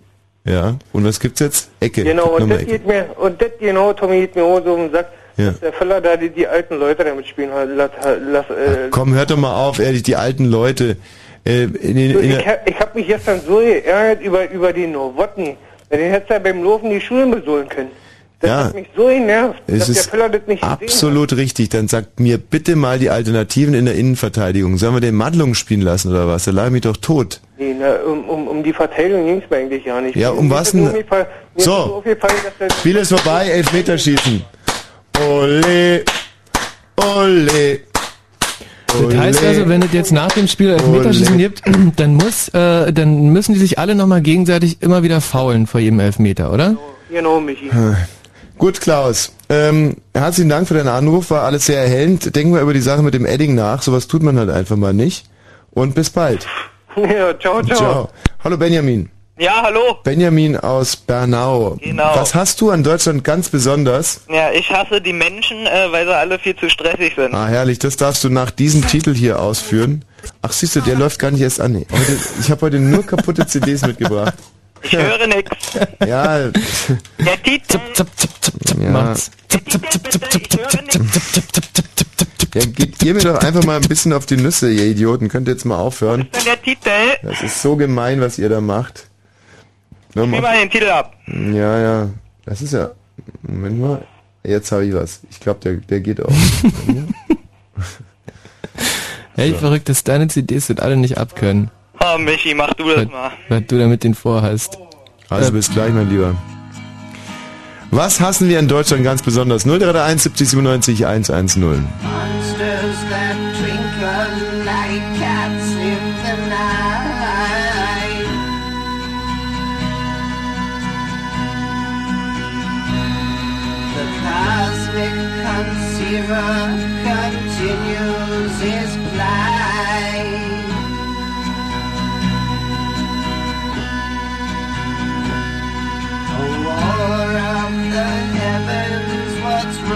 Ja. 0.46 0.76
Und 0.94 1.06
was 1.06 1.20
gibt's 1.20 1.40
jetzt? 1.40 1.70
Ecke. 1.80 2.04
Genau, 2.04 2.38
und 2.38 2.50
das 2.50 2.62
Ecke. 2.62 2.72
geht 2.72 2.88
mir, 2.88 3.08
und 3.18 3.42
das 3.42 3.50
genau, 3.60 3.94
Tommy, 3.94 4.22
geht 4.22 4.36
mir 4.36 4.44
auch 4.44 4.64
so 4.64 4.76
den 4.76 4.92
Sack, 4.92 5.08
Ja. 5.38 5.52
dass 5.52 5.60
der 5.60 5.74
Feller 5.74 6.00
da 6.02 6.16
die, 6.16 6.30
die 6.30 6.48
alten 6.48 6.78
Leute 6.80 7.04
damit 7.04 7.28
spielen 7.28 7.52
hat, 7.52 7.68
lass, 7.76 7.92
lass, 8.32 8.50
äh, 8.50 8.90
Komm, 8.92 9.14
hört 9.14 9.32
doch 9.32 9.38
mal 9.38 9.54
auf, 9.56 9.80
ehrlich, 9.80 10.04
die 10.04 10.16
alten 10.16 10.46
Leute. 10.46 10.98
Äh, 11.46 11.64
in, 11.64 12.14
so, 12.14 12.20
in, 12.20 12.32
ich, 12.32 12.48
hab- 12.48 12.70
ich 12.70 12.80
hab 12.80 12.96
mich 12.96 13.08
gestern 13.08 13.42
so 13.46 13.58
geärgert 13.58 14.22
über, 14.24 14.50
über 14.50 14.74
die 14.74 14.88
Nowotny. 14.88 15.58
Den 15.92 16.12
hättest 16.12 16.30
du 16.30 16.34
ja 16.36 16.40
beim 16.40 16.64
Laufen 16.64 16.90
die 16.90 17.02
Schulen 17.02 17.32
besohlen 17.32 17.68
können. 17.68 17.90
Das 18.42 18.50
Ja. 18.50 18.64
hat 18.66 18.76
mich 18.76 18.88
so 18.96 19.08
genervt, 19.08 19.62
es 19.68 19.80
dass 19.80 19.88
der 19.88 19.96
ist 19.98 20.10
Feller 20.10 20.30
das 20.30 20.42
nicht 20.48 20.64
absolut 20.64 21.36
richtig. 21.36 21.70
Dann 21.70 21.90
sagt 21.90 22.22
mir 22.22 22.38
bitte 22.38 22.78
mal 22.78 22.98
die 22.98 23.10
Alternativen 23.10 23.74
in 23.74 23.84
der 23.86 23.96
Innenverteidigung. 23.96 24.78
Sollen 24.78 24.94
wir 24.94 25.02
den 25.02 25.16
Madlung 25.16 25.56
spielen 25.56 25.82
lassen 25.82 26.10
oder 26.12 26.28
was? 26.28 26.46
Da 26.46 26.52
leih 26.52 26.70
mich 26.70 26.82
doch 26.82 26.96
tot. 26.96 27.42
Nee, 27.58 27.76
na, 27.78 27.96
um, 28.10 28.30
um, 28.30 28.48
um 28.48 28.64
die 28.64 28.72
Verteilung 28.72 29.26
ging's 29.26 29.44
mir 29.50 29.58
eigentlich 29.58 29.84
gar 29.84 30.00
nicht. 30.00 30.16
Ja, 30.16 30.30
um 30.30 30.48
Mir 30.48 30.54
was 30.56 30.72
denn? 30.72 30.90
So. 31.58 32.02
der 32.06 32.70
Spiel 32.70 32.96
ist 32.96 33.10
vorbei, 33.10 33.48
Elfmeterschießen. 33.50 34.42
Ole, 35.28 36.06
ole. 36.96 37.80
Das 38.88 39.16
heißt 39.18 39.44
also, 39.44 39.68
wenn 39.68 39.82
es 39.82 39.92
jetzt 39.92 40.14
nach 40.14 40.32
dem 40.32 40.48
Spiel 40.48 40.70
Elfmeterschießen 40.70 41.36
Ole. 41.36 41.44
gibt, 41.44 41.62
dann 41.98 42.14
muss, 42.16 42.48
äh, 42.50 42.94
dann 42.94 43.30
müssen 43.34 43.54
die 43.54 43.60
sich 43.60 43.78
alle 43.78 43.96
nochmal 43.96 44.22
gegenseitig 44.22 44.82
immer 44.82 45.04
wieder 45.04 45.20
faulen 45.20 45.68
vor 45.68 45.82
jedem 45.82 46.00
Elfmeter, 46.00 46.54
oder? 46.54 46.78
Genau, 47.12 47.42
Michi. 47.42 47.70
Gut, 48.60 48.82
Klaus. 48.82 49.32
Ähm, 49.48 49.96
herzlichen 50.14 50.50
Dank 50.50 50.68
für 50.68 50.74
deinen 50.74 50.90
Anruf, 50.90 51.32
war 51.32 51.44
alles 51.44 51.66
sehr 51.66 51.82
erhellend. 51.82 52.36
Denken 52.36 52.54
wir 52.54 52.60
über 52.60 52.74
die 52.74 52.82
Sache 52.82 53.02
mit 53.02 53.14
dem 53.14 53.26
Edding 53.26 53.56
nach. 53.56 53.82
Sowas 53.82 54.08
tut 54.08 54.22
man 54.22 54.38
halt 54.38 54.50
einfach 54.50 54.76
mal 54.76 54.94
nicht. 54.94 55.26
Und 55.72 55.96
bis 55.96 56.12
bald. 56.12 56.46
Ja, 56.98 57.38
ciao, 57.40 57.64
ciao. 57.64 57.78
Ciao. 57.78 58.10
Hallo 58.44 58.58
Benjamin. 58.58 59.10
Ja, 59.38 59.62
hallo. 59.62 60.00
Benjamin 60.04 60.58
aus 60.58 60.98
Bernau. 60.98 61.78
Genau. 61.80 62.12
Was 62.16 62.36
hast 62.36 62.60
du 62.60 62.72
an 62.72 62.84
Deutschland 62.84 63.24
ganz 63.24 63.48
besonders? 63.48 64.22
Ja, 64.28 64.52
ich 64.52 64.70
hasse 64.70 65.00
die 65.00 65.14
Menschen, 65.14 65.66
äh, 65.66 65.90
weil 65.92 66.06
sie 66.06 66.14
alle 66.14 66.40
viel 66.40 66.58
zu 66.58 66.70
stressig 66.70 67.14
sind. 67.16 67.34
Ah, 67.34 67.48
herrlich, 67.48 67.80
das 67.80 67.96
darfst 67.96 68.24
du 68.26 68.30
nach 68.30 68.52
diesem 68.52 68.86
Titel 68.86 69.14
hier 69.14 69.40
ausführen. 69.40 70.04
Ach, 70.42 70.52
siehst 70.52 70.76
du, 70.76 70.82
der 70.82 70.96
läuft 70.96 71.20
gar 71.20 71.32
nicht 71.32 71.42
erst 71.42 71.62
an. 71.62 71.76
Heute, 71.76 72.18
ich 72.42 72.52
habe 72.52 72.62
heute 72.62 72.80
nur 72.80 73.06
kaputte 73.06 73.48
CDs 73.48 73.86
mitgebracht. 73.86 74.34
Ich 74.84 74.94
höre 74.94 75.28
nix. 75.28 75.50
Ja, 76.06 76.50
Der 77.20 77.44
Titel. 77.44 77.80
ja. 78.82 79.16
Ja 82.56 82.66
geht 82.66 83.04
ihr 83.04 83.14
mir 83.14 83.22
doch 83.22 83.38
einfach 83.44 83.64
mal 83.64 83.76
ein 83.76 83.88
bisschen 83.88 84.12
auf 84.14 84.26
die 84.26 84.38
Nüsse, 84.38 84.72
ihr 84.72 84.86
Idioten. 84.86 85.30
Könnt 85.30 85.48
ihr 85.48 85.54
jetzt 85.54 85.66
mal 85.66 85.78
aufhören? 85.78 86.22
Und 86.22 86.46
der 86.46 86.62
Titel. 86.62 86.90
Das 87.22 87.42
ist 87.44 87.62
so 87.62 87.76
gemein, 87.76 88.22
was 88.22 88.40
ihr 88.40 88.50
da 88.50 88.60
macht. 88.62 89.08
Mach- 90.16 90.26
mal 90.26 90.58
den 90.60 90.70
Titel 90.70 90.90
ab. 90.90 91.14
Ja, 91.28 91.80
ja. 91.80 92.10
Das 92.46 92.62
ist 92.62 92.74
ja. 92.74 92.92
Moment 93.44 93.80
mal. 93.80 94.04
Jetzt 94.44 94.72
habe 94.72 94.86
ich 94.86 94.94
was. 94.94 95.20
Ich 95.30 95.40
glaube, 95.40 95.60
der, 95.62 95.74
der 95.76 96.00
geht 96.00 96.24
auch. 96.24 96.32
Hey, 99.36 99.54
verrückt, 99.54 99.88
dass 99.90 100.04
deine 100.04 100.28
CDs 100.28 100.68
das 100.68 100.80
alle 100.80 100.98
nicht 100.98 101.18
abkönnen. 101.18 101.70
Oh, 102.02 102.18
Michi, 102.18 102.54
mach 102.54 102.74
du 102.74 102.88
das 102.90 103.06
Was, 103.06 103.12
mal. 103.12 103.32
was 103.50 103.66
du 103.68 103.78
damit 103.78 104.04
den 104.04 104.14
vorhast. 104.16 104.78
Also 105.30 105.52
bis 105.52 105.70
gleich, 105.72 105.94
mein 105.94 106.10
Lieber. 106.10 106.36
Was 107.92 108.20
hassen 108.20 108.48
wir 108.50 108.60
in 108.60 108.68
Deutschland 108.68 109.04
ganz 109.04 109.22
besonders? 109.22 109.66
031 109.66 110.22
70 110.22 110.50
97 110.50 111.06
110. 111.06 111.62
Monsters 111.62 111.88
that 113.10 113.36
twinkle 113.58 114.49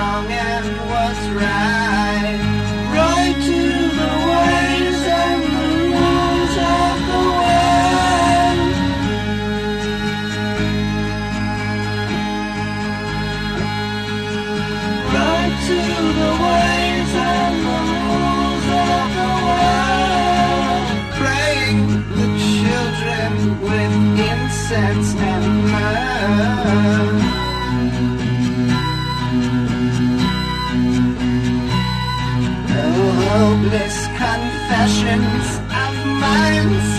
wrong 0.03 0.31
and 0.31 0.65
what's 0.91 1.25
right. 1.41 2.39
Right 2.97 3.38
to 3.49 3.61
the 3.99 4.11
ways 4.30 5.01
and 5.23 5.41
the 5.55 5.67
rules 5.95 6.55
of 6.77 6.95
the 7.09 7.21
world. 7.39 8.69
Right 15.17 15.55
to 15.67 15.80
the 16.21 16.31
ways 16.45 17.11
and 17.35 17.55
the 17.67 17.80
rules 18.05 18.67
of 18.91 19.07
the 19.19 19.31
world. 19.47 20.85
Praying 21.21 21.80
the 22.19 22.30
children 22.51 23.31
with 23.67 23.93
incense 24.31 25.09
and 25.31 25.45
myrrh. 25.71 27.22
Hopeless 33.64 34.07
confessions 34.18 35.57
of 35.72 36.06
minds 36.19 36.92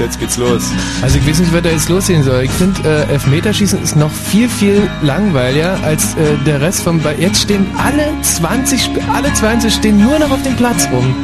jetzt 0.00 0.18
geht's 0.18 0.36
los. 0.36 0.62
Also 1.02 1.18
ich 1.18 1.28
weiß 1.28 1.38
nicht, 1.40 1.52
was 1.54 1.62
da 1.62 1.68
jetzt 1.70 1.88
losgehen 1.88 2.22
soll. 2.22 2.42
Ich 2.44 2.50
finde, 2.50 2.80
äh, 3.08 3.12
Elfmeterschießen 3.12 3.82
ist 3.82 3.96
noch 3.96 4.10
viel, 4.10 4.48
viel 4.48 4.88
langweiliger 5.02 5.78
als 5.84 6.14
äh, 6.14 6.36
der 6.46 6.60
Rest 6.60 6.82
vom 6.82 7.00
Ball. 7.00 7.14
Jetzt 7.18 7.42
stehen 7.42 7.66
alle 7.78 8.08
20, 8.22 8.80
Sp- 8.82 9.02
alle 9.14 9.32
20 9.32 9.72
stehen 9.72 9.98
nur 10.02 10.18
noch 10.18 10.30
auf 10.30 10.42
dem 10.42 10.56
Platz 10.56 10.88
rum. 10.92 11.14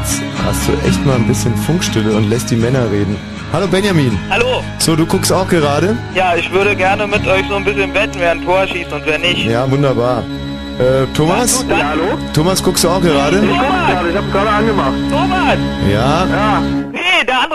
Jetzt 0.00 0.20
hast 0.44 0.68
du 0.68 0.72
echt 0.88 1.04
mal 1.06 1.16
ein 1.16 1.26
bisschen 1.26 1.54
Funkstille 1.56 2.12
und 2.16 2.28
lässt 2.28 2.50
die 2.50 2.56
Männer 2.56 2.90
reden. 2.90 3.16
Hallo 3.52 3.66
Benjamin. 3.68 4.18
Hallo. 4.28 4.62
So, 4.78 4.96
du 4.96 5.06
guckst 5.06 5.32
auch 5.32 5.48
gerade? 5.48 5.96
Ja, 6.14 6.34
ich 6.34 6.50
würde 6.52 6.74
gerne 6.74 7.06
mit 7.06 7.26
euch 7.26 7.44
so 7.48 7.54
ein 7.56 7.64
bisschen 7.64 7.94
wetten, 7.94 8.16
wer 8.18 8.32
ein 8.32 8.44
Tor 8.44 8.66
schießt 8.66 8.92
und 8.92 9.02
wer 9.06 9.18
nicht. 9.18 9.46
Ja, 9.46 9.70
wunderbar. 9.70 10.24
Äh, 10.78 11.06
Thomas? 11.14 11.64
Ja, 11.68 11.76
hallo? 11.90 12.18
Thomas, 12.34 12.62
guckst 12.62 12.84
du 12.84 12.88
auch 12.90 13.00
gerade? 13.00 13.38
Ich 13.38 13.48
guck 13.48 13.58
gerade, 13.60 14.10
ich 14.10 14.16
hab's 14.16 14.32
gerade 14.32 14.50
angemacht. 14.50 14.92
Thomas! 15.10 15.56
Ja. 15.90 16.26
Ja. 16.26 16.62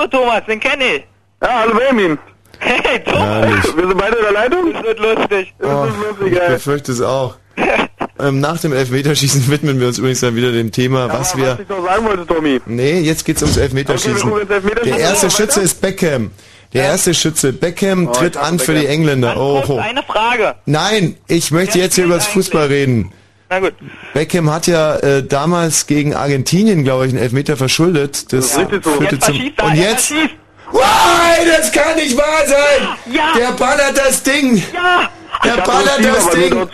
Andere 0.01 0.09
Thomas, 0.09 0.41
den 0.47 0.59
kenne 0.59 0.83
ich. 0.95 1.03
Ja, 1.41 1.59
hallo 1.61 1.73
Benjamin. 1.75 2.17
Hey, 2.59 2.99
Thomas. 3.03 3.19
Herrlich. 3.21 3.63
Wir 3.77 3.87
sind 3.87 3.97
beide 3.97 4.15
in 4.17 4.23
der 4.23 4.31
Leitung? 4.31 4.73
Das 4.73 4.83
wird 4.83 4.99
lustig. 4.99 5.53
Das 5.59 5.69
Oh, 5.69 5.85
ist 5.85 6.19
lustig, 6.19 6.33
ich 6.41 6.47
befürchte 6.47 6.91
es 6.91 7.01
auch. 7.01 7.35
ähm, 8.19 8.39
nach 8.39 8.59
dem 8.59 8.73
Elfmeterschießen 8.73 9.49
widmen 9.51 9.79
wir 9.79 9.87
uns 9.87 9.99
übrigens 9.99 10.21
dann 10.21 10.35
wieder 10.35 10.51
dem 10.51 10.71
Thema, 10.71 11.11
was 11.11 11.35
wir... 11.37 11.53
Was 11.53 11.59
ich 11.59 11.69
noch 11.69 11.83
sagen 11.83 12.05
wollte, 12.05 12.25
Tommy. 12.25 12.61
Nee, 12.65 12.99
jetzt 13.01 13.25
geht's 13.25 13.41
ums 13.43 13.57
Elfmeterschießen. 13.57 14.31
Okay, 14.31 14.41
Elfmeterschießen. 14.49 14.97
Der 14.97 14.99
erste 14.99 15.29
Schütze 15.29 15.61
ist 15.61 15.81
Beckham. 15.81 16.31
Der 16.73 16.83
erste 16.85 17.13
Schütze 17.13 17.53
Beckham 17.53 18.07
Oh, 18.07 18.11
tritt 18.11 18.37
an 18.37 18.57
für 18.57 18.73
die 18.73 18.79
Beckham. 18.81 18.93
Engländer. 18.93 19.35
Oh, 19.37 19.63
oh. 19.67 19.77
Eine 19.77 20.01
Frage. 20.03 20.55
Nein, 20.65 21.17
ich 21.27 21.51
möchte 21.51 21.77
jetzt 21.79 21.95
hier 21.95 22.05
über 22.05 22.15
das 22.15 22.27
Fußball 22.27 22.67
reden. 22.67 23.11
Na 23.51 23.59
gut. 23.59 23.73
Beckham 24.13 24.49
hat 24.49 24.65
ja 24.65 24.95
äh, 24.95 25.23
damals 25.27 25.85
gegen 25.85 26.15
Argentinien, 26.15 26.85
glaube 26.85 27.05
ich, 27.05 27.11
einen 27.11 27.21
Elfmeter 27.21 27.57
verschuldet. 27.57 28.31
Das 28.31 28.55
Ja. 28.55 28.65
Führte 28.65 29.15
Jetzt 29.15 29.25
zum 29.25 29.35
er, 29.57 29.65
und 29.65 29.75
jetzt. 29.75 30.11
Nein, 30.11 31.47
das 31.57 31.69
kann 31.73 31.97
nicht 31.97 32.15
wahr 32.15 32.47
sein. 32.47 33.13
Ja. 33.13 33.33
Der 33.37 33.51
ballert 33.51 33.97
das 33.97 34.23
Ding. 34.23 34.63
Ja. 34.73 35.09
Der 35.43 35.57
Ich 35.57 35.63
ballert 35.63 35.99
dachte, 35.99 36.11
das 36.15 36.29
Ding. 36.29 36.67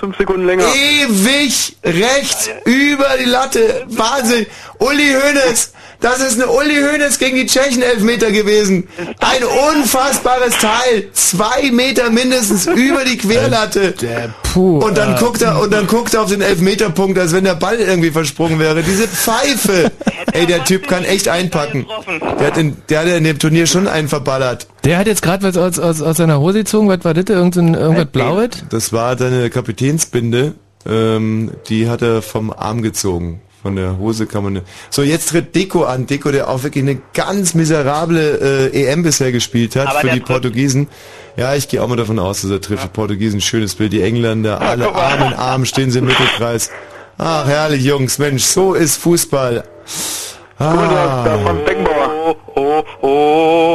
Ewig 0.75 1.77
rechts 1.83 2.49
über 2.65 3.07
die 3.19 3.25
Latte. 3.25 3.85
Wahnsinn. 3.87 4.45
Uli 4.77 5.15
Hoeneß. 5.15 5.73
Das 5.99 6.19
ist 6.19 6.39
eine 6.41 6.47
Uli 6.51 6.75
Hoeneß 6.75 7.17
gegen 7.17 7.37
die 7.37 7.45
Tschechen 7.47 7.81
Elfmeter 7.81 8.31
gewesen. 8.31 8.87
Ein 9.19 9.43
unfassbares 9.75 10.57
Teil. 10.57 11.07
Zwei 11.13 11.71
Meter 11.71 12.11
mindestens 12.11 12.65
über 12.75 13.03
die 13.03 13.17
Querlatte. 13.17 13.93
Puh, 14.53 14.79
Und 14.79 14.97
dann 14.97 15.15
äh, 15.15 15.19
guckt 15.19 15.41
er 15.41 15.59
und 15.59 15.73
dann 15.73 15.87
guckt 15.87 16.13
er 16.13 16.21
auf 16.21 16.29
den 16.29 16.41
Elfmeterpunkt, 16.41 17.17
als 17.17 17.33
wenn 17.33 17.43
der 17.45 17.55
Ball 17.55 17.77
irgendwie 17.79 18.11
versprungen 18.11 18.59
wäre. 18.59 18.83
Diese 18.83 19.07
Pfeife. 19.07 19.91
Ey, 20.33 20.45
der 20.45 20.63
Typ 20.65 20.87
kann 20.87 21.03
echt 21.03 21.27
einpacken. 21.27 21.85
Der 22.39 22.47
hat 22.47 22.57
in, 22.57 22.77
der 22.89 22.99
hat 22.99 23.07
in 23.07 23.23
dem 23.23 23.39
Turnier 23.39 23.65
schon 23.65 23.87
einen 23.87 24.07
verballert. 24.07 24.67
Der 24.83 24.97
hat 24.97 25.07
jetzt 25.07 25.21
gerade 25.21 25.43
was 25.43 25.57
aus, 25.57 25.79
aus, 25.79 26.01
aus 26.01 26.17
seiner 26.17 26.39
Hose 26.39 26.59
gezogen. 26.59 26.87
Was 26.89 27.03
war 27.03 27.13
das? 27.13 27.25
Irgend 27.27 27.55
ein, 27.57 27.73
irgendwas 27.73 28.05
Blaues? 28.07 28.49
Das 28.69 28.93
war 28.93 29.17
seine 29.17 29.49
Kapitänsbinde. 29.49 30.53
Ähm, 30.87 31.51
die 31.69 31.89
hat 31.89 32.01
er 32.01 32.21
vom 32.21 32.51
Arm 32.51 32.81
gezogen. 32.81 33.41
Von 33.63 33.75
der 33.75 33.97
Hose 33.97 34.27
kann 34.27 34.43
man. 34.43 34.61
So, 34.89 35.01
jetzt 35.01 35.29
tritt 35.29 35.55
Deko 35.55 35.83
an. 35.83 36.05
Deko, 36.05 36.31
der 36.31 36.49
auch 36.49 36.63
wirklich 36.63 36.83
eine 36.83 37.01
ganz 37.13 37.53
miserable 37.55 38.69
äh, 38.71 38.83
EM 38.85 39.03
bisher 39.03 39.31
gespielt 39.31 39.75
hat 39.75 39.87
Aber 39.87 39.99
für 40.01 40.09
die. 40.11 40.19
Portugiesen. 40.19 40.87
Ja, 41.37 41.55
ich 41.55 41.67
gehe 41.67 41.81
auch 41.83 41.87
mal 41.87 41.95
davon 41.95 42.19
aus, 42.19 42.41
dass 42.41 42.51
er 42.51 42.61
trifft. 42.61 42.83
Die 42.83 42.89
Portugiesen, 42.89 43.41
schönes 43.41 43.75
Bild. 43.75 43.93
Die 43.93 44.01
Engländer, 44.01 44.61
alle 44.61 44.93
Arm 44.93 45.21
in 45.27 45.33
Arm 45.33 45.65
stehen 45.65 45.91
sie 45.91 45.99
im 45.99 46.05
Mittelkreis. 46.05 46.69
Ach, 47.17 47.47
herrlich, 47.47 47.83
Jungs. 47.83 48.19
Mensch, 48.19 48.43
so 48.43 48.73
ist 48.75 48.97
Fußball. 48.97 49.63
Ah. 50.59 51.23
Da 51.25 51.39
Franz 51.39 51.65
Beckenbauer. 51.65 52.35
Oh, 52.55 52.83
oh, 53.01 53.05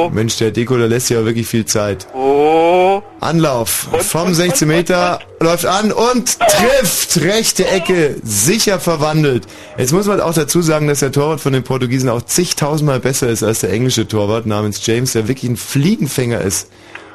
oh. 0.06 0.10
Mensch, 0.12 0.36
der 0.38 0.52
Deko, 0.52 0.76
der 0.76 0.88
lässt 0.88 1.10
ja 1.10 1.24
wirklich 1.24 1.46
viel 1.46 1.64
Zeit. 1.64 2.06
Oh. 2.14 3.01
Anlauf 3.22 3.88
vom 4.00 4.34
16 4.34 4.66
Meter, 4.66 5.20
läuft 5.40 5.66
an 5.66 5.92
und 5.92 6.38
trifft 6.38 7.20
rechte 7.20 7.66
Ecke, 7.66 8.16
sicher 8.22 8.80
verwandelt. 8.80 9.46
Jetzt 9.78 9.92
muss 9.92 10.06
man 10.06 10.20
auch 10.20 10.34
dazu 10.34 10.62
sagen, 10.62 10.88
dass 10.88 11.00
der 11.00 11.12
Torwart 11.12 11.40
von 11.40 11.52
den 11.52 11.62
Portugiesen 11.62 12.08
auch 12.08 12.22
zigtausendmal 12.22 13.00
besser 13.00 13.28
ist 13.28 13.42
als 13.42 13.60
der 13.60 13.72
englische 13.72 14.06
Torwart 14.06 14.46
namens 14.46 14.84
James, 14.86 15.12
der 15.12 15.28
wirklich 15.28 15.50
ein 15.50 15.56
Fliegenfänger 15.56 16.40
ist. 16.40 16.68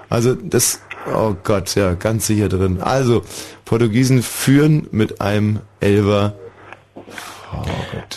Also 0.10 0.36
das, 0.36 0.80
oh 1.14 1.36
Gott, 1.44 1.76
ja, 1.76 1.94
ganz 1.94 2.28
sicher 2.28 2.50
drin. 2.50 2.82
Also, 2.82 3.24
Portugiesen 3.66 4.24
führen 4.24 4.88
mit 4.92 5.22
einem 5.22 5.60
Elver. 5.80 6.34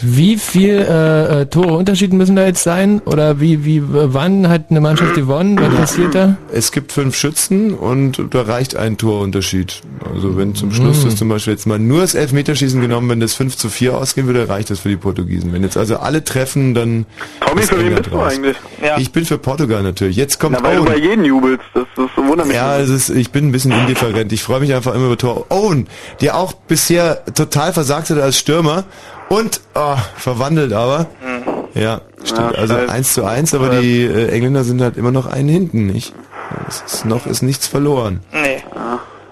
Wie 0.03 0.37
viel 0.39 0.79
äh, 0.89 1.43
äh, 1.43 1.47
Tore 1.47 1.75
Unterschied 1.75 2.13
müssen 2.13 2.37
da 2.37 2.47
jetzt 2.47 2.63
sein? 2.63 3.01
Oder 3.05 3.41
wie, 3.41 3.65
wie, 3.65 3.83
wann 3.85 4.49
hat 4.49 4.67
eine 4.71 4.81
Mannschaft 4.81 5.15
gewonnen? 5.15 5.59
Was 5.61 5.75
passiert 5.75 6.15
da? 6.15 6.37
Es 6.53 6.73
gibt 6.73 6.93
fünf 6.93 7.17
Schützen 7.17 7.75
und 7.75 8.21
da 8.31 8.43
reicht 8.43 8.77
ein 8.77 8.97
Torunterschied. 8.97 9.83
Also 10.15 10.37
wenn 10.37 10.55
zum 10.55 10.73
Schluss 10.73 11.01
Mhm. 11.01 11.05
das 11.05 11.17
zum 11.17 11.29
Beispiel 11.29 11.53
jetzt 11.53 11.67
mal 11.67 11.79
nur 11.79 12.01
das 12.03 12.15
Elfmeterschießen 12.15 12.81
genommen, 12.81 13.09
wenn 13.09 13.21
das 13.21 13.35
5 13.35 13.57
zu 13.57 13.69
4 13.69 13.97
ausgehen 13.97 14.27
würde, 14.27 14.49
reicht 14.49 14.71
das 14.71 14.81
für 14.81 14.89
die 14.89 14.97
Portugiesen. 14.97 15.53
Wenn 15.53 15.63
jetzt 15.63 15.77
also 15.77 15.99
alle 15.99 16.25
treffen, 16.25 16.75
dann 16.75 17.07
Tommy, 17.47 17.61
ist 17.63 17.71
für 17.71 17.79
wen 17.85 17.95
bist 17.95 18.11
du 18.11 18.19
eigentlich? 18.21 18.57
Ja. 18.83 18.99
Ich 18.99 19.13
bin 19.13 19.25
für 19.25 19.39
Portugal 19.39 19.83
natürlich. 19.83 20.17
Jetzt 20.17 20.41
kommt 20.41 20.57
Na, 20.59 20.63
weil 20.63 20.77
du 20.77 20.83
Owen. 20.83 20.93
bei 20.93 20.99
jedem 20.99 21.25
jubelst. 21.25 21.65
Das, 21.75 21.85
das 21.97 22.09
wundert 22.17 22.47
mich. 22.47 22.57
Ja, 22.57 22.79
es 22.79 22.89
ist, 22.91 23.11
ich 23.11 23.31
bin 23.31 23.49
ein 23.49 23.53
bisschen 23.53 23.73
indifferent. 23.73 24.33
Ich 24.33 24.43
freue 24.43 24.61
mich 24.61 24.75
einfach 24.75 24.95
immer 24.95 25.07
über 25.07 25.19
Tor. 25.19 25.47
Owen, 25.51 25.87
der 26.21 26.37
auch 26.37 26.53
bisher 26.53 27.25
total 27.35 27.73
versagt 27.73 28.11
hat 28.11 28.19
als 28.19 28.39
Stürmer 28.39 28.85
und 29.31 29.61
oh, 29.75 29.97
verwandelt 30.17 30.73
aber. 30.73 31.07
Ja, 31.75 32.01
stimmt. 32.25 32.53
Ja, 32.53 32.59
also. 32.59 32.75
1 32.75 33.15
zu 33.15 33.25
1, 33.25 33.55
aber 33.55 33.81
die 33.81 34.03
äh, 34.03 34.29
Engländer 34.29 34.65
sind 34.65 34.83
halt 34.83 34.97
immer 34.97 35.13
noch 35.13 35.27
einen 35.27 35.49
hinten, 35.49 35.87
nicht? 35.87 36.13
Es 36.69 36.83
ist 36.83 37.05
noch 37.05 37.27
ist 37.27 37.43
nichts 37.43 37.69
verloren. 37.69 38.21
Nee. 38.33 38.63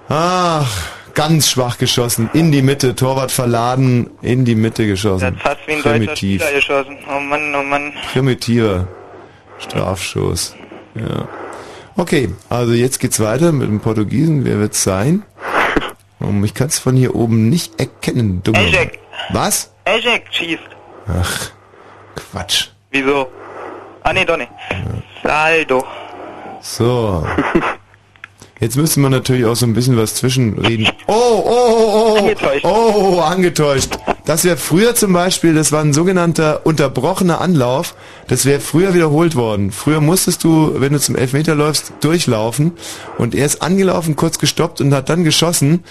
Ach, 0.08 0.70
ganz 1.14 1.50
schwach 1.50 1.78
geschossen. 1.78 2.30
In 2.32 2.52
die 2.52 2.62
Mitte, 2.62 2.94
Torwart 2.94 3.32
verladen, 3.32 4.08
in 4.22 4.44
die 4.44 4.54
Mitte 4.54 4.86
geschossen. 4.86 5.36
Fast 5.42 5.58
wie 5.66 5.72
ein 5.72 5.78
deutscher 5.78 5.90
Primitiv. 5.90 6.42
Spieler 6.42 6.56
geschossen. 6.56 6.98
Oh 7.08 7.20
Mann, 7.20 7.54
oh 7.56 7.62
Mann. 7.64 7.92
Primitiver 8.12 8.86
Strafschuss. 9.58 10.54
Ja. 10.94 11.28
Okay, 11.96 12.28
also 12.48 12.72
jetzt 12.72 13.00
geht's 13.00 13.18
weiter 13.18 13.50
mit 13.50 13.68
dem 13.68 13.80
Portugiesen. 13.80 14.44
Wer 14.44 14.60
wird's 14.60 14.84
sein? 14.84 15.24
Um, 16.20 16.44
ich 16.44 16.54
kann 16.54 16.68
es 16.68 16.78
von 16.78 16.94
hier 16.94 17.16
oben 17.16 17.48
nicht 17.48 17.80
erkennen. 17.80 18.42
Ejek. 18.54 19.00
Was? 19.30 19.72
Ejek 19.84 20.26
schießt. 20.30 20.62
Ach, 21.08 21.50
Quatsch. 22.14 22.68
Wieso? 22.90 23.30
Ah, 24.02 24.12
nee, 24.12 24.24
doch 24.24 24.36
nicht. 24.36 24.50
Saldo. 25.22 25.84
So. 26.60 27.26
Jetzt 28.60 28.76
müsste 28.76 28.98
man 28.98 29.12
natürlich 29.12 29.44
auch 29.44 29.54
so 29.54 29.66
ein 29.66 29.72
bisschen 29.72 29.96
was 29.96 30.16
zwischenreden. 30.16 30.88
Oh, 31.06 31.12
oh, 31.12 31.44
oh, 31.46 32.16
oh. 32.16 32.18
Angetäuscht. 32.18 32.64
Oh, 32.64 32.92
oh, 32.96 33.20
angetäuscht. 33.20 33.98
Das 34.24 34.44
wäre 34.44 34.56
früher 34.56 34.96
zum 34.96 35.12
Beispiel, 35.12 35.54
das 35.54 35.70
war 35.70 35.80
ein 35.80 35.92
sogenannter 35.92 36.66
unterbrochener 36.66 37.40
Anlauf. 37.40 37.94
Das 38.26 38.46
wäre 38.46 38.58
früher 38.58 38.94
wiederholt 38.94 39.36
worden. 39.36 39.70
Früher 39.70 40.00
musstest 40.00 40.42
du, 40.42 40.72
wenn 40.80 40.92
du 40.92 40.98
zum 40.98 41.14
Elfmeter 41.14 41.54
läufst, 41.54 41.92
durchlaufen. 42.00 42.72
Und 43.16 43.36
er 43.36 43.46
ist 43.46 43.62
angelaufen, 43.62 44.16
kurz 44.16 44.38
gestoppt 44.38 44.80
und 44.80 44.92
hat 44.92 45.08
dann 45.08 45.22
geschossen. 45.22 45.84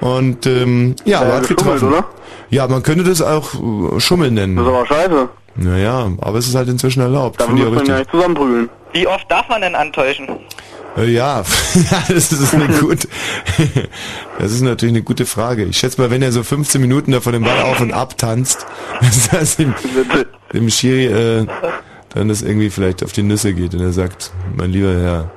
Und 0.00 0.46
ähm, 0.46 0.96
ja, 1.04 1.20
Ja, 1.20 1.20
aber 1.26 1.36
hat 1.36 1.48
getroffen. 1.48 1.88
oder? 1.88 2.04
Ja, 2.50 2.66
man 2.68 2.82
könnte 2.82 3.04
das 3.04 3.20
auch 3.22 3.50
äh, 3.54 4.00
Schummeln 4.00 4.34
nennen. 4.34 4.56
Das 4.56 4.66
ist 4.66 4.72
aber 4.72 4.86
scheiße. 4.86 5.28
Naja, 5.56 6.10
aber 6.20 6.38
es 6.38 6.48
ist 6.48 6.54
halt 6.54 6.68
inzwischen 6.68 7.00
erlaubt. 7.00 7.40
Da 7.40 7.46
muss 7.48 7.60
man 7.60 7.84
ja 7.86 7.98
nicht 7.98 8.10
zusammenprügeln. 8.10 8.68
Wie 8.92 9.06
oft 9.06 9.30
darf 9.30 9.48
man 9.48 9.60
denn 9.60 9.74
antäuschen? 9.74 10.26
Äh, 10.96 11.06
Ja, 11.10 11.42
das 12.08 12.32
ist 12.32 12.54
eine 12.54 12.66
gute, 12.80 13.08
das 14.38 14.52
ist 14.52 14.62
natürlich 14.62 14.94
eine 14.94 15.02
gute 15.02 15.26
Frage. 15.26 15.64
Ich 15.64 15.76
schätze 15.78 16.00
mal, 16.00 16.10
wenn 16.10 16.22
er 16.22 16.32
so 16.32 16.42
15 16.42 16.80
Minuten 16.80 17.12
da 17.12 17.20
von 17.20 17.32
dem 17.32 17.44
Ball 17.44 17.60
auf 17.62 17.80
und 17.80 17.92
ab 17.92 18.16
tanzt, 18.16 18.66
dass 19.00 19.28
das 19.28 19.56
dem, 19.56 19.74
dem 20.52 20.70
Schiri 20.70 21.06
äh, 21.06 21.46
dann 22.14 22.28
das 22.28 22.42
irgendwie 22.42 22.70
vielleicht 22.70 23.04
auf 23.04 23.12
die 23.12 23.22
Nüsse 23.22 23.52
geht 23.54 23.74
und 23.74 23.80
er 23.80 23.92
sagt, 23.92 24.32
mein 24.56 24.70
lieber 24.70 24.92
Herr 24.92 25.30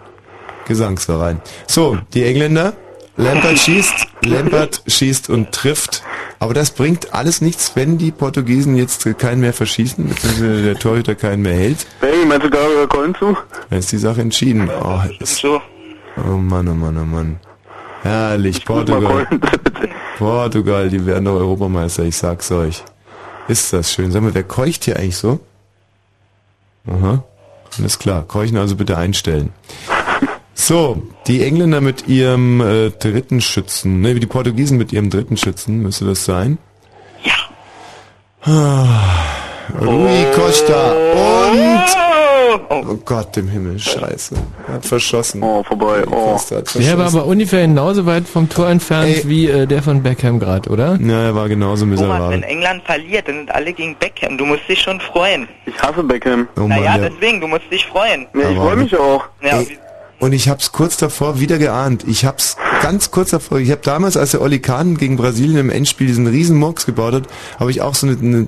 Gesangsverein. 0.68 1.42
So, 1.68 1.98
die 2.14 2.24
Engländer, 2.24 2.74
Lampert 3.16 3.60
schießt, 3.60 4.08
Lampert 4.26 4.82
schießt 4.88 5.30
und 5.30 5.52
trifft. 5.52 6.04
Aber 6.40 6.54
das 6.54 6.72
bringt 6.72 7.14
alles 7.14 7.42
nichts, 7.42 7.76
wenn 7.76 7.98
die 7.98 8.12
Portugiesen 8.12 8.76
jetzt 8.76 9.06
keinen 9.20 9.42
mehr 9.42 9.54
verschießen, 9.54 10.08
beziehungsweise 10.10 10.64
der 10.64 10.76
Torhüter 10.76 11.16
keinen 11.16 11.44
mehr 11.44 11.54
hält. 11.54 11.86
Hey, 12.02 12.26
meinst 12.26 12.46
du 12.46 12.50
Gabriel 12.50 12.88
Colin 12.88 13.16
zu? 13.16 13.38
Dann 13.70 13.80
ist 13.80 13.92
die 13.92 13.98
Sache 13.98 14.22
entschieden. 14.22 14.70
Oh, 14.70 15.00
ist, 15.20 15.46
oh 15.46 15.62
Mann, 16.38 16.68
oh 16.68 16.74
Mann, 16.74 16.98
oh 16.98 17.06
Mann. 17.06 17.40
Herrlich, 18.02 18.66
Portugal. 18.66 19.28
Portugal, 20.18 20.90
die 20.90 21.06
werden 21.06 21.26
doch 21.26 21.36
Europameister, 21.36 22.04
ich 22.04 22.18
sag's 22.18 22.52
euch. 22.52 22.84
Ist 23.48 23.74
das 23.74 23.94
schön. 23.94 24.12
Sag 24.12 24.24
mal, 24.24 24.34
wer 24.34 24.44
keucht 24.44 24.86
hier 24.86 24.98
eigentlich 24.98 25.18
so? 25.18 25.40
Aha. 26.88 27.24
Alles 27.78 28.00
klar. 28.00 28.24
Keuchen 28.28 28.58
also 28.58 28.76
bitte 28.76 28.98
einstellen. 28.98 29.52
So, 30.56 31.02
die 31.28 31.44
Engländer 31.44 31.82
mit 31.82 32.08
ihrem 32.08 32.62
äh, 32.62 32.90
dritten 32.92 33.42
Schützen, 33.42 34.02
ne, 34.02 34.14
die 34.16 34.26
Portugiesen 34.28 34.78
mit 34.78 34.94
ihrem 34.94 35.10
dritten 35.10 35.36
Schützen, 35.38 35.82
müsste 35.82 36.06
das 36.06 36.26
sein? 36.26 36.58
Ja. 37.24 37.34
Rui 39.82 40.26
Costa 40.36 40.92
und 40.92 41.84
Oh 42.70 42.96
Gott 43.04 43.36
im 43.38 43.48
Himmel, 43.48 43.80
scheiße. 43.80 44.36
Er 44.68 44.74
hat 44.76 44.86
verschossen. 44.86 45.42
Oh, 45.42 45.64
vorbei. 45.64 46.04
Oh. 46.12 46.38
Der 46.76 46.98
war 47.00 47.08
aber 47.08 47.26
ungefähr 47.26 47.62
genauso 47.62 48.06
weit 48.06 48.28
vom 48.28 48.48
Tor 48.48 48.70
entfernt 48.70 49.28
wie 49.28 49.48
äh, 49.48 49.66
der 49.66 49.82
von 49.82 50.04
Beckham 50.04 50.40
gerade, 50.40 50.70
oder? 50.70 51.00
Ja, 51.02 51.24
er 51.24 51.36
war 51.36 51.50
genauso 51.50 51.86
Thomas, 51.86 52.00
wenn 52.02 52.08
miserabel. 52.10 52.44
England 52.44 52.84
verliert, 52.84 53.28
dann 53.28 53.36
sind 53.38 53.52
alle 53.52 53.74
gegen 53.74 53.96
Beckham. 53.96 54.38
Du 54.38 54.46
musst 54.46 54.68
dich 54.70 54.80
schon 54.82 55.00
freuen. 55.00 55.48
Ich 55.66 55.82
hasse 55.82 56.04
Beckham. 56.04 56.48
Oh 56.58 56.62
Mann, 56.62 56.70
naja, 56.70 56.98
der- 57.00 57.10
deswegen, 57.10 57.42
du 57.42 57.48
musst 57.48 57.72
dich 57.72 57.86
freuen. 57.88 58.28
Nee, 58.34 58.44
ich 58.52 58.58
freue 58.58 58.76
mich 58.76 58.96
auch. 58.96 59.24
Ja, 59.42 59.58
Ey, 59.60 59.78
und 60.24 60.32
ich 60.32 60.48
hab's 60.48 60.72
kurz 60.72 60.96
davor 60.96 61.42
wieder 61.42 61.58
geahnt. 61.58 62.06
Ich 62.08 62.24
hab's 62.24 62.56
ganz 62.82 63.12
kurz 63.12 63.32
davor. 63.32 63.60
Ich 63.60 63.70
habe 63.72 63.82
damals, 63.84 64.16
als 64.16 64.32
der 64.32 64.42
Oli 64.42 64.60
Kahn 64.60 64.96
gegen 64.96 65.18
Brasilien 65.18 65.58
im 65.58 65.70
Endspiel 65.70 66.08
diesen 66.08 66.28
riesen 66.28 66.58
Murks 66.58 66.86
gebaut 66.86 67.14
hat, 67.14 67.24
habe 67.60 67.72
ich 67.72 67.82
auch 67.82 67.94
so 67.94 68.08
eine, 68.08 68.18
eine 68.18 68.48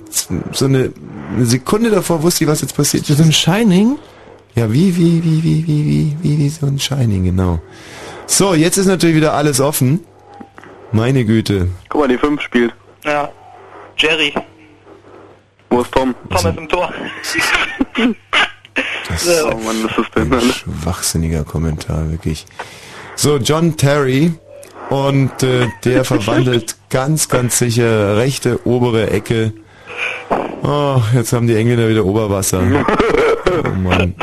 so 0.53 0.65
eine, 0.65 0.93
eine 1.35 1.45
Sekunde 1.45 1.89
davor 1.89 2.23
wusste 2.23 2.45
ich, 2.45 2.49
was 2.49 2.61
jetzt 2.61 2.77
passiert. 2.77 3.05
So 3.05 3.21
ein 3.21 3.33
Shining? 3.33 3.97
Ja, 4.55 4.71
wie, 4.71 4.95
wie, 4.95 5.21
wie, 5.21 5.43
wie, 5.43 5.67
wie, 5.67 5.85
wie, 5.85 6.15
wie, 6.21 6.39
wie 6.39 6.49
so 6.49 6.65
ein 6.65 6.79
Shining, 6.79 7.25
genau. 7.25 7.59
So, 8.25 8.53
jetzt 8.53 8.77
ist 8.77 8.85
natürlich 8.85 9.17
wieder 9.17 9.33
alles 9.33 9.59
offen. 9.59 9.99
Meine 10.93 11.25
Güte. 11.25 11.67
Guck 11.89 11.99
mal, 11.99 12.07
die 12.07 12.17
5 12.17 12.39
spielt. 12.39 12.73
ja. 13.03 13.29
Jerry, 13.97 14.33
Wo 15.69 15.81
ist 15.81 15.91
Tom? 15.91 16.15
Tom 16.29 16.51
ist 16.51 16.57
im 16.57 16.69
Tor. 16.69 16.93
Oh 19.09 19.55
Mann, 19.57 19.75
das 19.87 19.97
ist 19.97 20.15
denn 20.15 20.33
alles. 20.33 20.55
Schwachsinniger 20.55 21.43
Kommentar, 21.43 22.09
wirklich. 22.11 22.45
So, 23.15 23.37
John 23.37 23.77
Terry 23.77 24.33
und 24.89 25.41
äh, 25.43 25.67
der 25.83 26.03
verwandelt 26.05 26.75
ganz, 26.89 27.29
ganz 27.29 27.57
sicher 27.59 28.17
rechte 28.17 28.65
obere 28.65 29.09
Ecke. 29.09 29.53
Oh, 30.63 31.01
jetzt 31.13 31.31
haben 31.33 31.47
die 31.47 31.55
Engländer 31.55 31.87
wieder 31.89 32.05
Oberwasser. 32.05 32.61
Oh 33.63 33.69
Mann. 33.69 34.15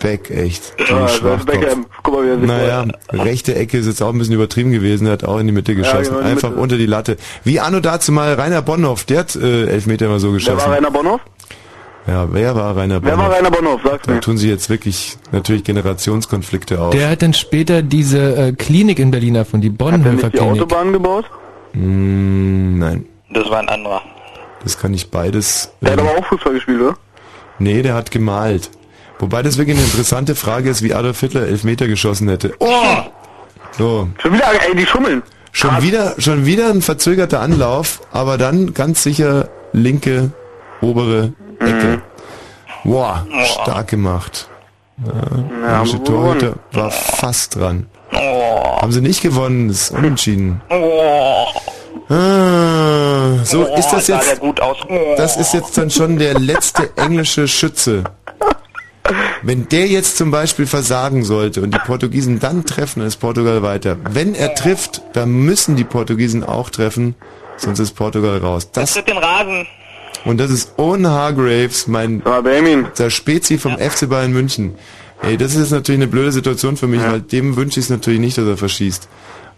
Beck, 0.00 0.30
echt. 0.30 0.74
Ja, 0.88 1.02
das 1.02 1.16
Schwachkopf. 1.16 1.44
Beckham. 1.46 1.86
Guck 2.02 2.14
mal, 2.14 2.24
wie 2.24 2.28
er 2.30 2.38
sich 2.38 2.46
Naja, 2.48 2.86
rechte 3.12 3.54
Ecke 3.54 3.78
ist 3.78 3.86
jetzt 3.86 4.02
auch 4.02 4.08
ein 4.12 4.18
bisschen 4.18 4.34
übertrieben 4.34 4.72
gewesen, 4.72 5.06
er 5.06 5.12
hat 5.12 5.24
auch 5.24 5.38
in 5.38 5.46
die 5.46 5.52
Mitte 5.52 5.74
geschossen. 5.76 6.04
genau, 6.04 6.18
in 6.20 6.24
die 6.24 6.30
Einfach 6.32 6.48
Mitte. 6.50 6.62
unter 6.62 6.76
die 6.78 6.86
Latte. 6.86 7.16
Wie 7.44 7.60
Anno 7.60 7.80
dazu 7.80 8.10
mal 8.12 8.32
Rainer 8.32 8.62
Bonhoff, 8.62 9.04
der 9.04 9.20
hat 9.20 9.36
äh, 9.36 9.66
Elfmeter 9.66 10.08
mal 10.08 10.18
so 10.18 10.28
Wer 10.28 10.34
geschossen. 10.38 10.58
war 10.58 10.72
Rainer 10.74 10.90
Bonhoff? 10.90 11.20
Ja, 12.06 12.32
wer 12.32 12.56
war 12.56 12.76
Rainer 12.76 13.02
Wer 13.02 13.12
Bonhoff? 13.12 13.28
war 13.30 13.36
Rainer 13.36 13.50
Bonhoff? 13.50 13.80
Sag's 13.84 14.06
Da 14.06 14.14
mir. 14.14 14.20
tun 14.20 14.38
sich 14.38 14.48
jetzt 14.48 14.68
wirklich 14.70 15.16
natürlich 15.32 15.64
Generationskonflikte 15.64 16.80
auf. 16.80 16.90
Der 16.94 17.10
hat 17.10 17.22
dann 17.22 17.34
später 17.34 17.82
diese 17.82 18.36
äh, 18.36 18.52
Klinik 18.52 18.98
in 18.98 19.10
Berlin 19.10 19.34
erfunden, 19.34 19.62
die 19.62 19.68
Hat 19.84 19.92
er 19.92 19.98
Bonhoeffer 19.98 20.26
nicht 20.28 20.34
die. 20.34 20.40
Autobahn 20.40 20.92
gebaut? 20.92 21.26
Mm, 21.74 22.78
nein, 22.78 23.04
Das 23.32 23.48
war 23.50 23.58
ein 23.60 23.68
anderer. 23.68 24.02
das 24.64 24.78
kann 24.78 24.92
ich 24.94 25.10
beides. 25.10 25.72
Der 25.80 25.92
hat 25.92 26.00
ähm, 26.00 26.06
aber 26.08 26.18
auch 26.18 26.26
Fußball 26.26 26.54
gespielt, 26.54 26.80
oder? 26.80 26.96
nee, 27.58 27.82
der 27.82 27.94
hat 27.94 28.10
gemalt. 28.10 28.70
Wobei 29.18 29.42
das 29.42 29.58
wirklich 29.58 29.76
eine 29.76 29.84
interessante 29.84 30.34
Frage 30.34 30.70
ist, 30.70 30.82
wie 30.82 30.94
Adolf 30.94 31.20
Hitler 31.20 31.42
Elfmeter 31.46 31.86
geschossen 31.86 32.28
hätte. 32.28 32.54
Oh! 32.58 32.66
So, 33.78 34.08
Schon 34.18 34.32
wieder, 34.32 34.44
ey, 34.68 34.74
die 34.74 34.86
schummeln. 34.86 35.22
schon 35.52 35.80
wieder, 35.82 36.14
schon 36.18 36.44
wieder 36.46 36.70
ein 36.70 36.80
verzögerter 36.82 37.40
Anlauf, 37.40 38.00
aber 38.12 38.36
dann 38.38 38.72
ganz 38.74 39.02
sicher 39.02 39.48
linke 39.72 40.32
obere 40.80 41.34
Ecke. 41.60 42.02
Boah, 42.84 43.26
stark 43.44 43.88
gemacht. 43.88 44.48
Ja, 45.62 45.84
der 45.84 46.04
Torhüter 46.04 46.54
war 46.72 46.90
fast 46.90 47.56
dran. 47.56 47.86
Haben 48.12 48.92
sie 48.92 49.00
nicht 49.00 49.22
gewonnen, 49.22 49.70
ist 49.70 49.90
unentschieden. 49.90 50.60
Ah, 52.08 53.44
so 53.44 53.64
ist 53.66 53.88
das 53.90 54.08
jetzt. 54.08 54.40
Das 55.16 55.36
ist 55.36 55.54
jetzt 55.54 55.78
dann 55.78 55.90
schon 55.90 56.18
der 56.18 56.38
letzte 56.38 56.90
englische 56.96 57.46
Schütze. 57.46 58.04
Wenn 59.42 59.68
der 59.68 59.86
jetzt 59.86 60.16
zum 60.16 60.30
Beispiel 60.30 60.66
versagen 60.66 61.24
sollte 61.24 61.62
und 61.62 61.74
die 61.74 61.78
Portugiesen 61.78 62.38
dann 62.38 62.64
treffen, 62.64 63.00
dann 63.00 63.08
ist 63.08 63.16
Portugal 63.16 63.62
weiter. 63.62 63.96
Wenn 64.10 64.34
er 64.34 64.54
trifft, 64.54 65.02
dann 65.14 65.30
müssen 65.30 65.76
die 65.76 65.84
Portugiesen 65.84 66.44
auch 66.44 66.70
treffen, 66.70 67.14
sonst 67.56 67.78
ist 67.80 67.92
Portugal 67.92 68.38
raus. 68.38 68.70
Das, 68.70 68.92
Tritt 68.92 69.08
den 69.08 69.18
Rasen. 69.18 69.66
Und 70.24 70.38
das 70.38 70.50
ist 70.50 70.78
Owen 70.78 71.06
Hargraves, 71.06 71.86
mein 71.86 72.20
Benjamin, 72.20 72.86
der 72.98 73.10
Spezi 73.10 73.58
vom 73.58 73.78
FC 73.78 74.08
Bayern 74.08 74.32
München. 74.32 74.74
Ey, 75.22 75.36
das 75.36 75.52
ist 75.54 75.60
jetzt 75.60 75.72
natürlich 75.72 75.98
eine 75.98 76.06
blöde 76.06 76.32
Situation 76.32 76.76
für 76.76 76.86
mich, 76.86 77.02
weil 77.02 77.20
dem 77.20 77.56
wünsche 77.56 77.78
ich 77.78 77.86
es 77.86 77.90
natürlich 77.90 78.20
nicht, 78.20 78.38
dass 78.38 78.46
er 78.46 78.56
verschießt. 78.56 79.08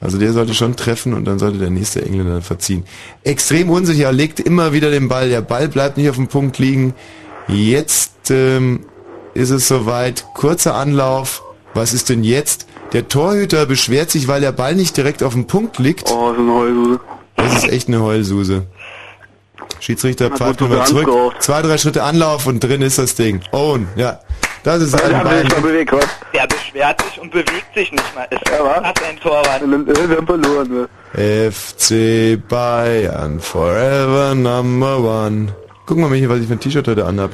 Also 0.01 0.19
der 0.19 0.33
sollte 0.33 0.53
schon 0.55 0.75
treffen 0.75 1.15
und 1.15 1.25
dann 1.25 1.39
sollte 1.39 1.59
der 1.59 1.71
nächste 1.71 2.05
Engländer 2.05 2.43
verziehen. 2.43 2.85
Extrem 3.23 3.71
unsicher, 3.71 4.11
legt 4.13 4.41
immer 4.41 4.73
wieder 4.73 4.91
den 4.91 5.09
Ball. 5.09 5.29
Der 5.29 5.43
Ball 5.43 5.69
bleibt 5.69 5.97
nicht 5.97 6.11
auf 6.11 6.17
dem 6.17 6.27
Punkt 6.27 6.59
liegen. 6.59 6.95
Jetzt 7.47 8.31
ähm, 8.31 8.81
ist 9.35 9.51
es 9.51 9.69
soweit. 9.69 10.25
Kurzer 10.35 10.75
Anlauf. 10.75 11.45
Was 11.75 11.95
ist 11.95 12.09
denn 12.09 12.25
jetzt? 12.25 12.67
Der 12.93 13.07
Torhüter 13.07 13.65
beschwert 13.65 14.11
sich, 14.11 14.27
weil 14.27 14.41
der 14.41 14.53
Ball 14.53 14.75
nicht 14.75 14.97
direkt 14.97 15.23
auf 15.23 15.35
dem 15.35 15.47
Punkt 15.47 15.79
liegt. 15.79 16.11
oh, 16.11 16.33
das 16.33 16.39
ist 16.39 16.41
eine 16.41 16.53
Heulsuse. 16.53 17.01
Das 17.37 17.55
ist 17.55 17.73
echt 17.73 17.89
eine 17.89 18.03
Heulsuse. 18.03 18.67
Schiedsrichter 19.83 20.31
pfeift 20.31 20.61
nochmal 20.61 20.87
zurück. 20.87 21.07
geraucht. 21.07 21.43
Zwei, 21.43 21.61
drei 21.61 21.77
Schritte 21.77 22.05
Anlauf 22.05 22.47
und 22.47 22.61
drin 22.63 22.83
ist 22.83 22.99
das 22.99 23.17
Ding. 23.17 23.41
Owen, 23.51 23.89
ja. 23.97 24.21
Das 24.63 24.81
ist 24.81 24.95
Der 24.97 25.05
ein 25.07 25.25
Bein. 25.25 25.49
Der 25.49 26.47
beschwert 26.47 27.03
sich 27.03 27.21
und 27.21 27.33
bewegt 27.33 27.75
sich 27.75 27.91
nicht 27.91 28.15
mal. 28.15 28.29
Ist 28.31 28.41
Ja, 28.49 28.65
was? 28.65 28.85
hat 28.85 29.03
ein 29.03 29.19
Torwart. 29.19 29.61
Wir 29.61 30.17
haben 30.17 30.27
verloren, 30.27 30.89
ne? 31.15 31.51
FC 31.51 32.41
Bayern 32.49 33.41
forever 33.41 34.37
number 34.37 34.99
one. 35.01 35.53
Guck 35.85 35.99
mal, 35.99 36.09
Michi, 36.09 36.29
was 36.29 36.39
ich 36.39 36.47
für 36.47 36.53
ein 36.53 36.61
T-Shirt 36.61 36.87
heute 36.87 37.05
anhab. 37.05 37.33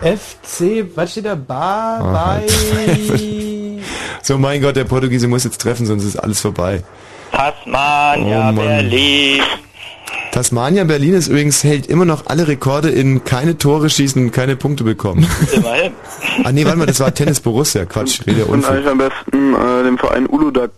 FC, 0.00 0.84
was 0.96 1.12
steht 1.12 1.26
da? 1.26 1.36
Bar 1.36 2.00
Ah, 2.02 2.40
bei... 2.40 2.46
So, 4.22 4.38
mein 4.38 4.60
Gott, 4.60 4.74
der 4.74 4.84
Portugiese 4.84 5.28
muss 5.28 5.44
jetzt 5.44 5.60
treffen, 5.60 5.86
sonst 5.86 6.02
ist 6.04 6.16
alles 6.16 6.40
vorbei. 6.40 6.82
Tasmania, 7.30 8.50
Oh. 8.50 8.52
Berlin. 8.54 9.42
Tasmania 10.34 10.82
Berlin 10.82 11.14
ist 11.14 11.28
übrigens, 11.28 11.62
hält 11.62 11.86
immer 11.86 12.04
noch 12.04 12.26
alle 12.26 12.48
Rekorde 12.48 12.90
in 12.90 13.22
keine 13.22 13.56
Tore 13.56 13.88
schießen 13.88 14.20
und 14.20 14.30
keine 14.32 14.56
Punkte 14.56 14.82
bekommen. 14.82 15.24
Immerhin. 15.52 15.92
ah 16.42 16.50
nee, 16.50 16.64
warte 16.64 16.76
mal, 16.76 16.86
das 16.86 16.98
war 16.98 17.14
Tennis 17.14 17.38
Borussia. 17.38 17.84
Quatsch, 17.84 18.18
ja 18.26 18.44
Und 18.46 18.64
eigentlich 18.64 18.88
am 18.88 18.98
besten 18.98 19.54
äh, 19.54 19.84
dem 19.84 19.96
Verein 19.96 20.26
Uludag. 20.28 20.72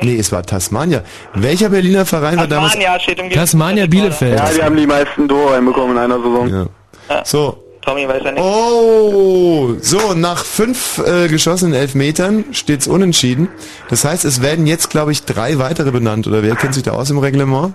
Nee, 0.00 0.16
es 0.16 0.32
war 0.32 0.42
Tasmania. 0.44 1.02
Welcher 1.34 1.68
Berliner 1.68 2.06
Verein 2.06 2.38
war 2.38 2.46
damals... 2.46 2.72
Tasmania 2.72 3.00
steht 3.00 3.18
im 3.18 3.28
Tasmania 3.28 3.86
Bielefeld. 3.86 4.38
Ja, 4.38 4.50
die 4.50 4.62
haben 4.62 4.76
die 4.76 4.86
meisten 4.86 5.28
Tore 5.28 5.56
reinbekommen 5.56 5.90
in 5.90 5.98
einer 5.98 6.16
Saison. 6.16 6.48
Ja. 6.48 7.24
So, 7.24 7.62
Tommy 7.82 8.08
weiß 8.08 8.22
ja 8.24 8.32
nicht. 8.32 8.42
Oh, 8.42 9.74
so, 9.78 10.14
nach 10.14 10.42
fünf 10.42 11.02
äh, 11.04 11.28
geschossenen 11.28 11.74
Elfmetern 11.74 12.46
steht's 12.52 12.86
unentschieden. 12.86 13.48
Das 13.90 14.06
heißt, 14.06 14.24
es 14.24 14.40
werden 14.40 14.66
jetzt, 14.66 14.88
glaube 14.88 15.12
ich, 15.12 15.24
drei 15.24 15.58
weitere 15.58 15.90
benannt. 15.90 16.26
Oder 16.26 16.42
wer 16.42 16.56
kennt 16.56 16.72
sich 16.72 16.82
da 16.82 16.92
aus 16.92 17.10
im 17.10 17.18
Reglement? 17.18 17.74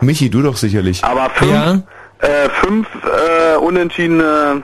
Michi, 0.00 0.30
du 0.30 0.42
doch 0.42 0.56
sicherlich. 0.56 1.02
Aber 1.04 1.30
fünf, 1.30 1.52
Ja. 1.52 1.72
äh, 2.20 2.48
fünf 2.62 2.86
äh, 3.04 3.56
unentschiedene 3.56 4.62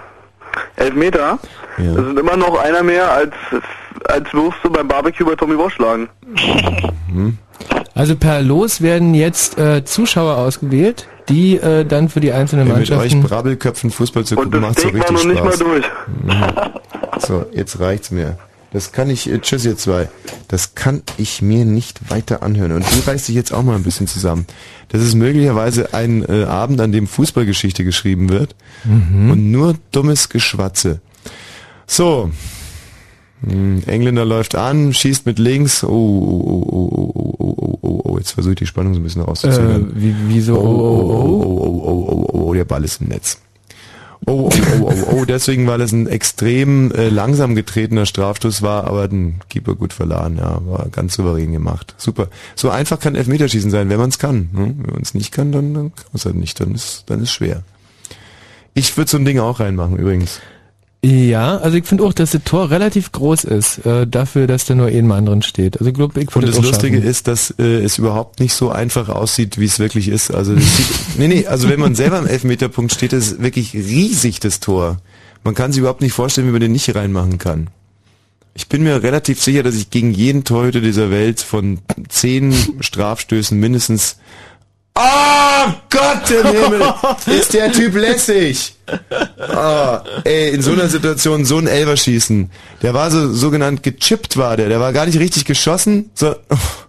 Elfmeter, 0.77 1.39
Ja. 1.79 1.93
das 1.95 2.05
sind 2.07 2.19
immer 2.19 2.37
noch 2.37 2.59
einer 2.59 2.83
mehr 2.83 3.11
als 3.11 3.33
als 4.09 4.33
wirst 4.33 4.59
du 4.63 4.71
beim 4.71 4.87
Barbecue 4.89 5.25
bei 5.27 5.35
Tommy 5.35 5.57
Bosch 5.57 5.75
schlagen. 5.75 6.09
Also 7.95 8.15
per 8.15 8.43
Los 8.43 8.83
werden 8.83 9.15
jetzt 9.15 9.59
äh, 9.59 9.83
Zuschauer 9.83 10.37
ausgewählt, 10.37 11.09
die 11.31 11.57
äh, 11.57 11.83
dann 11.87 12.11
für 12.11 12.21
die 12.21 12.31
einzelnen 12.31 12.67
Ey, 12.67 12.75
mit 12.75 12.83
euch 12.83 12.91
Mannschaften... 12.91 13.23
Brabbelköpfen 13.23 13.91
Fußball 13.91 14.25
zu 14.25 14.37
Und 14.37 14.45
gucken, 14.53 14.61
das 14.61 14.69
macht 14.71 14.81
so 14.81 14.89
Steak 14.89 14.95
war 15.03 15.11
richtig 15.11 15.25
noch 15.27 15.33
nicht 15.33 15.43
mal 15.45 15.53
Spaß. 15.53 15.59
durch. 17.17 17.27
So, 17.27 17.47
jetzt 17.53 17.81
reicht's 17.81 18.11
mir. 18.11 18.37
Das 18.77 18.93
kann 18.93 19.09
ich, 19.09 19.27
äh, 19.31 19.39
tschüss 19.39 19.65
ihr 19.65 19.79
zwei, 19.79 20.11
das 20.49 20.75
kann 20.75 21.01
ich 21.17 21.41
mir 21.41 21.65
nicht 21.65 22.11
weiter 22.11 22.43
anhören. 22.43 22.73
Und 22.73 22.85
du 22.85 23.11
reißt 23.11 23.27
dich 23.27 23.35
jetzt 23.35 23.51
auch 23.51 23.63
mal 23.63 23.75
ein 23.75 23.85
bisschen 23.85 24.07
zusammen. 24.07 24.45
Das 24.91 25.01
ist 25.01 25.15
möglicherweise 25.15 25.95
ein 25.95 26.23
äh, 26.29 26.45
Abend, 26.45 26.83
an 26.83 26.93
dem 26.93 27.07
Fußballgeschichte 27.07 27.85
geschrieben 27.85 28.29
wird 28.29 28.55
mhm. 28.85 29.31
und 29.31 29.51
nur 29.51 29.77
dummes 29.93 30.29
Geschwatze. 30.29 31.01
So, 31.87 32.31
Engländer 33.47 34.27
läuft 34.27 34.57
an, 34.57 34.93
schießt 34.93 35.25
mit 35.25 35.39
links. 35.39 35.83
Oh, 35.83 35.89
oh, 35.89 36.69
oh, 36.71 36.91
oh, 36.93 37.35
oh, 37.39 37.55
oh, 37.59 37.79
oh, 37.81 38.01
oh, 38.05 38.19
jetzt 38.19 38.33
versuche 38.33 38.53
ich 38.53 38.59
die 38.59 38.67
Spannung 38.67 38.93
so 38.93 39.01
ein 39.01 39.05
bisschen 39.05 39.23
rauszuzögern. 39.23 39.93
Äh, 39.97 40.03
wie, 40.03 40.15
wieso? 40.29 40.59
Oh, 40.59 40.61
oh, 40.61 40.67
oh, 40.67 41.47
oh, 41.47 41.83
oh, 41.83 42.09
oh, 42.11 42.29
oh, 42.31 42.49
oh, 42.49 42.53
der 42.53 42.67
Ball 42.67 42.85
ist 42.85 43.01
im 43.01 43.09
Netz. 43.09 43.39
Oh, 44.25 44.49
oh, 44.51 44.81
oh, 44.81 44.85
oh, 44.85 45.13
oh, 45.13 45.25
deswegen, 45.25 45.67
weil 45.67 45.81
es 45.83 45.93
ein 45.93 46.07
extrem 46.07 46.91
äh, 46.93 47.09
langsam 47.09 47.55
getretener 47.55 48.07
Strafstoß 48.07 48.63
war, 48.63 48.85
aber 48.85 49.09
den 49.09 49.41
Keeper 49.51 49.75
gut 49.75 49.93
verladen, 49.93 50.39
ja, 50.39 50.61
war 50.65 50.89
ganz 50.91 51.15
souverän 51.15 51.53
gemacht. 51.53 51.95
Super. 51.99 52.29
So 52.55 52.71
einfach 52.71 52.99
kann 52.99 53.15
Elfmeterschießen 53.15 53.71
sein, 53.71 53.91
wenn 53.91 53.99
man 53.99 54.09
es 54.09 54.19
kann. 54.19 54.49
Ne? 54.53 54.75
Wenn 54.79 54.95
man 54.95 55.03
es 55.03 55.15
nicht 55.15 55.33
kann, 55.33 55.53
dann, 55.53 55.75
dann 55.75 55.95
kann 55.95 56.07
man 56.13 56.17
es 56.17 56.25
halt 56.25 56.37
nicht, 56.37 56.59
dann 56.61 56.75
ist 56.75 57.05
dann 57.07 57.23
ist 57.23 57.31
schwer. 57.31 57.63
Ich 58.73 58.97
würde 58.97 59.11
so 59.11 59.19
ein 59.19 59.25
Ding 59.25 59.39
auch 59.39 59.61
reinmachen 59.61 59.97
übrigens. 59.97 60.41
Ja, 61.07 61.59
also 61.59 61.77
ich 61.77 61.85
finde 61.85 62.03
auch, 62.03 62.13
dass 62.13 62.33
das 62.33 62.43
Tor 62.43 62.69
relativ 62.71 63.13
groß 63.13 63.45
ist, 63.45 63.87
äh, 63.87 64.09
dafür, 64.09 64.49
dass 64.49 64.65
da 64.65 64.75
nur 64.75 64.89
ein 64.89 65.07
Mann 65.07 65.27
drin 65.27 65.41
steht. 65.43 65.79
Also 65.79 65.89
ich 65.89 65.95
glaube, 65.95 66.21
ich 66.21 66.35
Und 66.35 66.49
das 66.49 66.59
auch 66.59 66.65
Lustige 66.65 66.97
schaffen. 66.97 67.09
ist, 67.09 67.29
dass 67.29 67.55
äh, 67.61 67.85
es 67.85 67.99
überhaupt 67.99 68.41
nicht 68.41 68.55
so 68.55 68.71
einfach 68.71 69.09
aussieht, 69.09 69.57
wie 69.61 69.67
es 69.67 69.79
wirklich 69.79 70.09
ist. 70.09 70.33
Also 70.35 70.57
das 70.57 70.77
sieht, 70.77 70.87
nee, 71.19 71.29
nee, 71.29 71.47
also 71.47 71.69
wenn 71.69 71.79
man 71.79 71.95
selber 71.95 72.19
am 72.19 72.27
Elfmeterpunkt 72.27 72.93
steht, 72.93 73.13
ist 73.13 73.33
es 73.35 73.41
wirklich 73.41 73.73
riesig, 73.75 74.41
das 74.41 74.59
Tor. 74.59 74.97
Man 75.45 75.55
kann 75.55 75.71
sich 75.71 75.79
überhaupt 75.79 76.01
nicht 76.01 76.13
vorstellen, 76.13 76.49
wie 76.49 76.53
man 76.53 76.61
den 76.61 76.73
nicht 76.73 76.93
reinmachen 76.93 77.39
kann. 77.39 77.69
Ich 78.55 78.69
bin 78.69 78.83
mir 78.83 79.01
relativ 79.05 79.41
sicher, 79.41 79.63
dass 79.63 79.77
ich 79.77 79.91
gegen 79.91 80.13
jeden 80.13 80.43
Torhüter 80.43 80.81
dieser 80.81 81.13
Welt 81.13 81.41
von 81.41 81.79
zehn 82.09 82.53
Strafstößen 82.81 83.57
mindestens 83.61 84.17
Oh 84.99 85.73
Gott 85.91 86.31
im 86.31 86.47
Himmel! 86.47 86.95
Ist 87.39 87.53
der 87.53 87.71
Typ 87.71 87.95
lässig! 87.95 88.75
Ah, 89.39 90.03
ey, 90.25 90.51
in 90.55 90.63
so 90.63 90.73
einer 90.73 90.89
Situation 90.89 91.45
so 91.45 91.59
ein 91.59 91.67
Elver 91.67 91.97
schießen. 91.97 92.51
Der 92.83 92.95
war 92.95 93.11
so 93.11 93.33
sogenannt 93.33 93.83
gechippt 93.83 94.39
war 94.39 94.57
der. 94.57 94.69
Der 94.71 94.81
war 94.81 94.95
gar 94.95 95.05
nicht 95.05 95.19
richtig 95.19 95.45
geschossen. 95.45 96.11
So, 96.15 96.35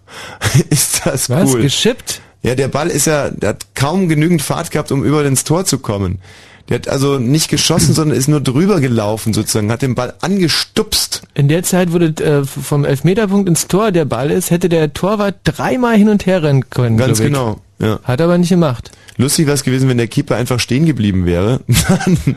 ist 0.70 1.02
das 1.04 1.28
Was? 1.28 1.52
cool. 1.52 1.62
Geschippt? 1.62 2.22
Ja, 2.42 2.54
der 2.54 2.68
Ball 2.68 2.88
ist 2.88 3.06
ja, 3.06 3.30
der 3.30 3.50
hat 3.50 3.66
kaum 3.74 4.08
genügend 4.08 4.40
Fahrt 4.40 4.70
gehabt, 4.70 4.90
um 4.90 5.04
über 5.04 5.24
ins 5.24 5.44
Tor 5.44 5.66
zu 5.66 5.78
kommen. 5.78 6.20
Der 6.68 6.76
hat 6.76 6.88
also 6.88 7.18
nicht 7.18 7.48
geschossen, 7.48 7.94
sondern 7.94 8.16
ist 8.16 8.28
nur 8.28 8.40
drüber 8.40 8.80
gelaufen 8.80 9.32
sozusagen, 9.32 9.72
hat 9.72 9.82
den 9.82 9.94
Ball 9.94 10.14
angestupst. 10.20 11.22
In 11.34 11.48
der 11.48 11.62
Zeit, 11.62 11.92
wo 11.92 11.98
das 11.98 12.24
äh, 12.24 12.44
vom 12.44 12.84
Elfmeterpunkt 12.84 13.48
ins 13.48 13.68
Tor 13.68 13.90
der 13.90 14.04
Ball 14.04 14.30
ist, 14.30 14.50
hätte 14.50 14.68
der 14.68 14.92
Torwart 14.92 15.36
dreimal 15.44 15.96
hin 15.96 16.08
und 16.08 16.26
her 16.26 16.42
rennen 16.42 16.68
können. 16.70 16.96
Ganz 16.96 17.20
genau. 17.20 17.60
Ja. 17.80 18.00
Hat 18.02 18.20
aber 18.20 18.38
nicht 18.38 18.48
gemacht. 18.48 18.90
Lustig 19.16 19.46
wäre 19.46 19.54
es 19.54 19.64
gewesen, 19.64 19.88
wenn 19.88 19.98
der 19.98 20.08
Keeper 20.08 20.36
einfach 20.36 20.60
stehen 20.60 20.86
geblieben 20.86 21.26
wäre. 21.26 21.60
Dann 21.88 22.36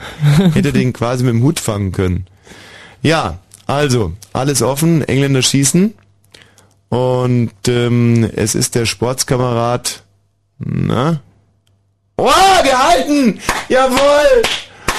hätte 0.53 0.69
er 0.69 0.73
den 0.73 0.93
quasi 0.93 1.23
mit 1.23 1.33
dem 1.33 1.43
Hut 1.43 1.59
fangen 1.59 1.91
können. 1.91 2.25
Ja, 3.01 3.39
also, 3.65 4.13
alles 4.33 4.61
offen, 4.61 5.07
Engländer 5.07 5.41
schießen. 5.41 5.93
Und 6.89 7.51
ähm, 7.67 8.29
es 8.35 8.53
ist 8.53 8.75
der 8.75 8.85
Sportskamerad. 8.85 10.03
Na? 10.59 11.21
Oh, 12.17 12.29
gehalten! 12.63 13.39
Jawohl! 13.69 14.43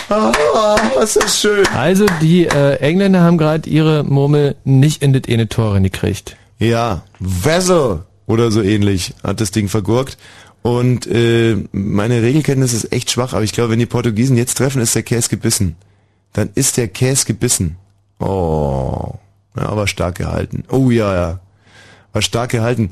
Oh, 0.09 1.01
ist 1.01 1.17
das 1.17 1.41
schön. 1.41 1.67
Also 1.69 2.07
die 2.21 2.47
äh, 2.47 2.77
Engländer 2.77 3.21
haben 3.21 3.39
gerade 3.39 3.69
ihre 3.69 4.05
Murmel 4.05 4.57
nicht 4.65 5.03
in 5.03 5.13
das 5.13 5.23
eine 5.29 5.49
Tor 5.49 5.79
gekriegt. 5.81 6.37
Ja, 6.59 7.03
Vessel 7.19 8.05
oder 8.27 8.51
so 8.51 8.63
ähnlich 8.63 9.15
hat 9.23 9.41
das 9.41 9.51
Ding 9.51 9.69
vergurkt. 9.69 10.17
Und 10.63 11.07
äh, 11.09 11.57
meine 11.73 12.23
Regelkenntnis 12.23 12.73
ist 12.73 12.93
echt 12.93 13.11
schwach, 13.11 13.33
aber 13.33 13.43
ich 13.43 13.53
glaube, 13.53 13.71
wenn 13.71 13.81
die 13.81 13.87
Portugiesen 13.87 14.37
jetzt 14.37 14.59
treffen, 14.59 14.81
ist 14.81 14.95
der 14.95 15.03
Käse 15.03 15.29
gebissen. 15.29 15.77
Dann 16.33 16.51
ist 16.55 16.77
der 16.77 16.89
Käse 16.89 17.27
gebissen. 17.27 17.77
Oh, 18.21 19.15
ja, 19.57 19.67
aber 19.67 19.87
stark 19.89 20.17
gehalten. 20.17 20.65
Oh 20.71 20.91
ja, 20.91 21.15
ja. 21.15 21.41
War 22.13 22.23
stark 22.23 22.51
gehalten. 22.51 22.91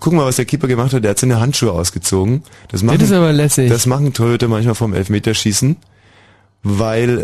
Guck 0.00 0.14
mal, 0.14 0.26
was 0.26 0.36
der 0.36 0.46
Keeper 0.46 0.66
gemacht 0.66 0.92
hat. 0.92 1.04
Der 1.04 1.10
hat 1.10 1.18
seine 1.18 1.40
Handschuhe 1.40 1.72
ausgezogen. 1.72 2.42
Das, 2.68 2.82
machen, 2.82 3.00
ist 3.00 3.12
aber 3.12 3.32
lässig. 3.32 3.68
Das 3.68 3.86
machen 3.86 4.12
Torhüter 4.12 4.48
manchmal 4.48 4.74
vom 4.74 4.94
Elfmeterschießen, 4.94 5.76
weil 6.62 7.18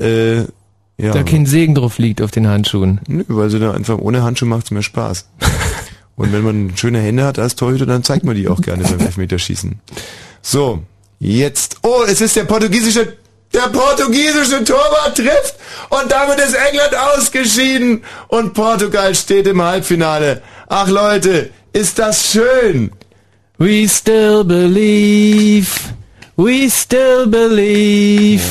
äh, 0.99 1.03
ja, 1.03 1.13
Da 1.13 1.23
kein 1.23 1.47
Segen 1.47 1.75
drauf 1.75 1.99
liegt 1.99 2.23
auf 2.23 2.31
den 2.31 2.47
Handschuhen. 2.47 3.01
Nö, 3.07 3.25
weil 3.29 3.51
sie 3.51 3.59
da 3.59 3.73
einfach 3.73 3.99
ohne 3.99 4.23
Handschuh 4.23 4.47
macht's 4.47 4.71
mehr 4.71 4.83
Spaß. 4.83 5.29
Und 6.17 6.33
wenn 6.33 6.43
man 6.43 6.77
schöne 6.77 6.99
Hände 7.01 7.25
hat 7.25 7.39
als 7.39 7.57
Torhüter, 7.57 7.87
dann 7.87 8.03
zeigt 8.03 8.25
man 8.25 8.35
die 8.35 8.49
auch 8.49 8.61
gerne 8.61 8.85
beim 8.85 9.01
Elfmeterschießen. 9.01 9.81
So, 10.41 10.83
jetzt. 11.19 11.77
Oh, 11.83 12.03
es 12.09 12.21
ist 12.21 12.37
der 12.37 12.45
portugiesische, 12.45 13.17
der 13.53 13.69
portugiesische 13.69 14.65
Torwart 14.65 15.17
trifft 15.17 15.57
und 15.91 16.11
damit 16.11 16.39
ist 16.39 16.55
England 16.55 16.97
ausgeschieden 16.97 18.03
und 18.29 18.55
Portugal 18.55 19.15
steht 19.15 19.47
im 19.47 19.61
Halbfinale. 19.61 20.43
Ach 20.69 20.89
Leute, 20.89 21.51
ist 21.73 21.99
das 21.99 22.33
schön. 22.33 22.91
We 23.59 23.89
still 23.89 24.45
believe, 24.45 25.69
we 26.37 26.71
still 26.71 27.27
believe. 27.27 28.43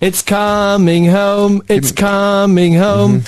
It's 0.00 0.24
coming 0.24 1.12
home, 1.12 1.62
it's 1.68 1.94
coming 1.94 2.80
home. 2.80 3.22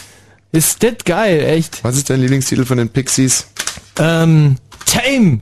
Ist 0.55 0.82
das 0.85 0.94
geil, 1.05 1.40
echt? 1.44 1.82
Was 1.82 1.97
ist 1.97 2.09
dein 2.10 2.20
Lieblingstitel 2.20 2.64
von 2.64 2.78
den 2.78 2.89
Pixies? 2.89 3.47
Ähm, 3.98 4.56
Tame. 4.86 5.40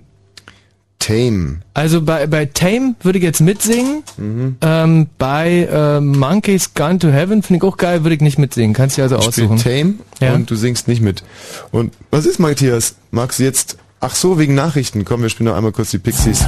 Tame. 0.99 1.61
Also 1.75 2.01
bei, 2.03 2.27
bei 2.29 2.47
Tame 2.47 2.95
würde 3.03 3.19
ich 3.19 3.25
jetzt 3.25 3.41
mitsingen. 3.41 4.05
Mhm. 4.17 4.57
Ähm, 4.63 5.09
bei 5.19 5.69
äh, 5.71 6.01
Monkeys 6.01 6.75
Gone 6.75 6.99
to 6.99 7.09
Heaven 7.09 7.43
finde 7.43 7.59
ich 7.67 7.71
auch 7.71 7.77
geil, 7.77 8.05
würde 8.05 8.15
ich 8.15 8.21
nicht 8.21 8.39
mitsingen. 8.39 8.73
Kannst 8.73 8.97
du 8.99 9.03
also 9.03 9.19
Ich 9.19 9.27
aussuchen. 9.27 9.59
Tame 9.59 9.95
Ja. 10.21 10.33
und 10.35 10.49
du 10.51 10.55
singst 10.55 10.87
nicht 10.89 11.03
mit. 11.03 11.25
Und 11.73 11.93
was 12.11 12.25
ist, 12.25 12.39
Matthias? 12.39 12.95
Magst 13.11 13.39
du 13.39 13.43
jetzt... 13.45 13.77
Ach 14.01 14.15
so, 14.15 14.39
wegen 14.39 14.55
Nachrichten. 14.55 15.05
Komm, 15.05 15.23
wir 15.23 15.29
spielen 15.29 15.49
noch 15.49 15.57
einmal 15.57 15.71
kurz 15.73 15.91
die 15.93 15.99
Pixies. 15.99 16.45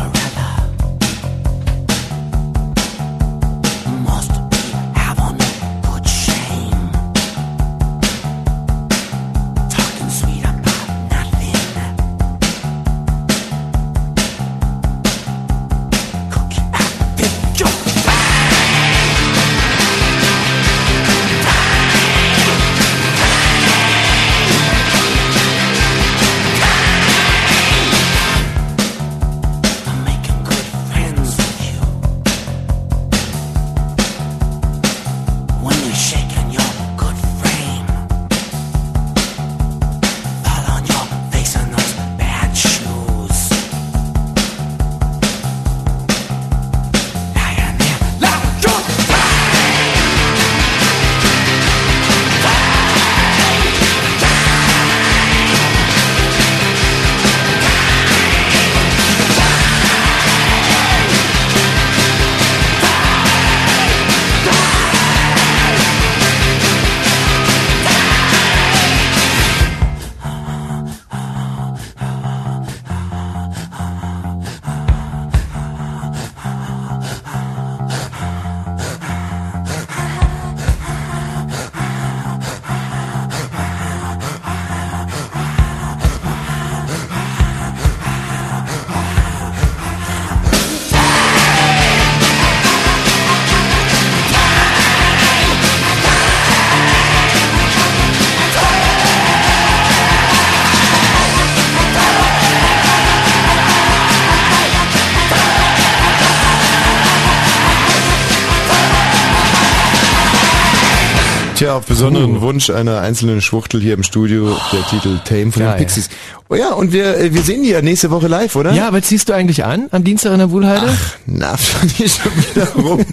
Besonderen 111.95 112.41
Wunsch 112.41 112.71
einer 112.71 113.01
einzelnen 113.03 113.41
Schwuchtel 113.41 113.81
hier 113.81 113.95
im 113.95 114.03
Studio 114.03 114.57
der 114.73 114.83
Titel 114.89 115.21
Tame 115.25 115.53
von 115.53 115.63
Geil. 115.63 115.75
den 115.75 115.79
Pixies. 115.79 116.09
Oh 116.49 116.57
ja, 116.57 116.73
und 116.73 116.93
wir, 116.93 117.17
äh, 117.17 117.33
wir 117.33 117.43
sehen 117.43 117.63
die 117.63 117.69
ja 117.71 117.83
nächste 117.83 118.11
Woche 118.11 118.27
live, 118.27 118.57
oder? 118.57 118.73
Ja, 118.73 118.93
was 118.93 119.03
ziehst 119.07 119.29
du 119.29 119.33
eigentlich 119.33 119.65
an 119.65 119.87
am 119.93 120.03
Dienstag 120.03 120.33
in 120.33 120.39
der 120.39 120.51
Wuhlheide? 120.51 120.93
Na, 121.27 121.55
die 121.99 122.09
schon 122.09 122.33
wieder 122.37 122.69
rum. 122.75 123.05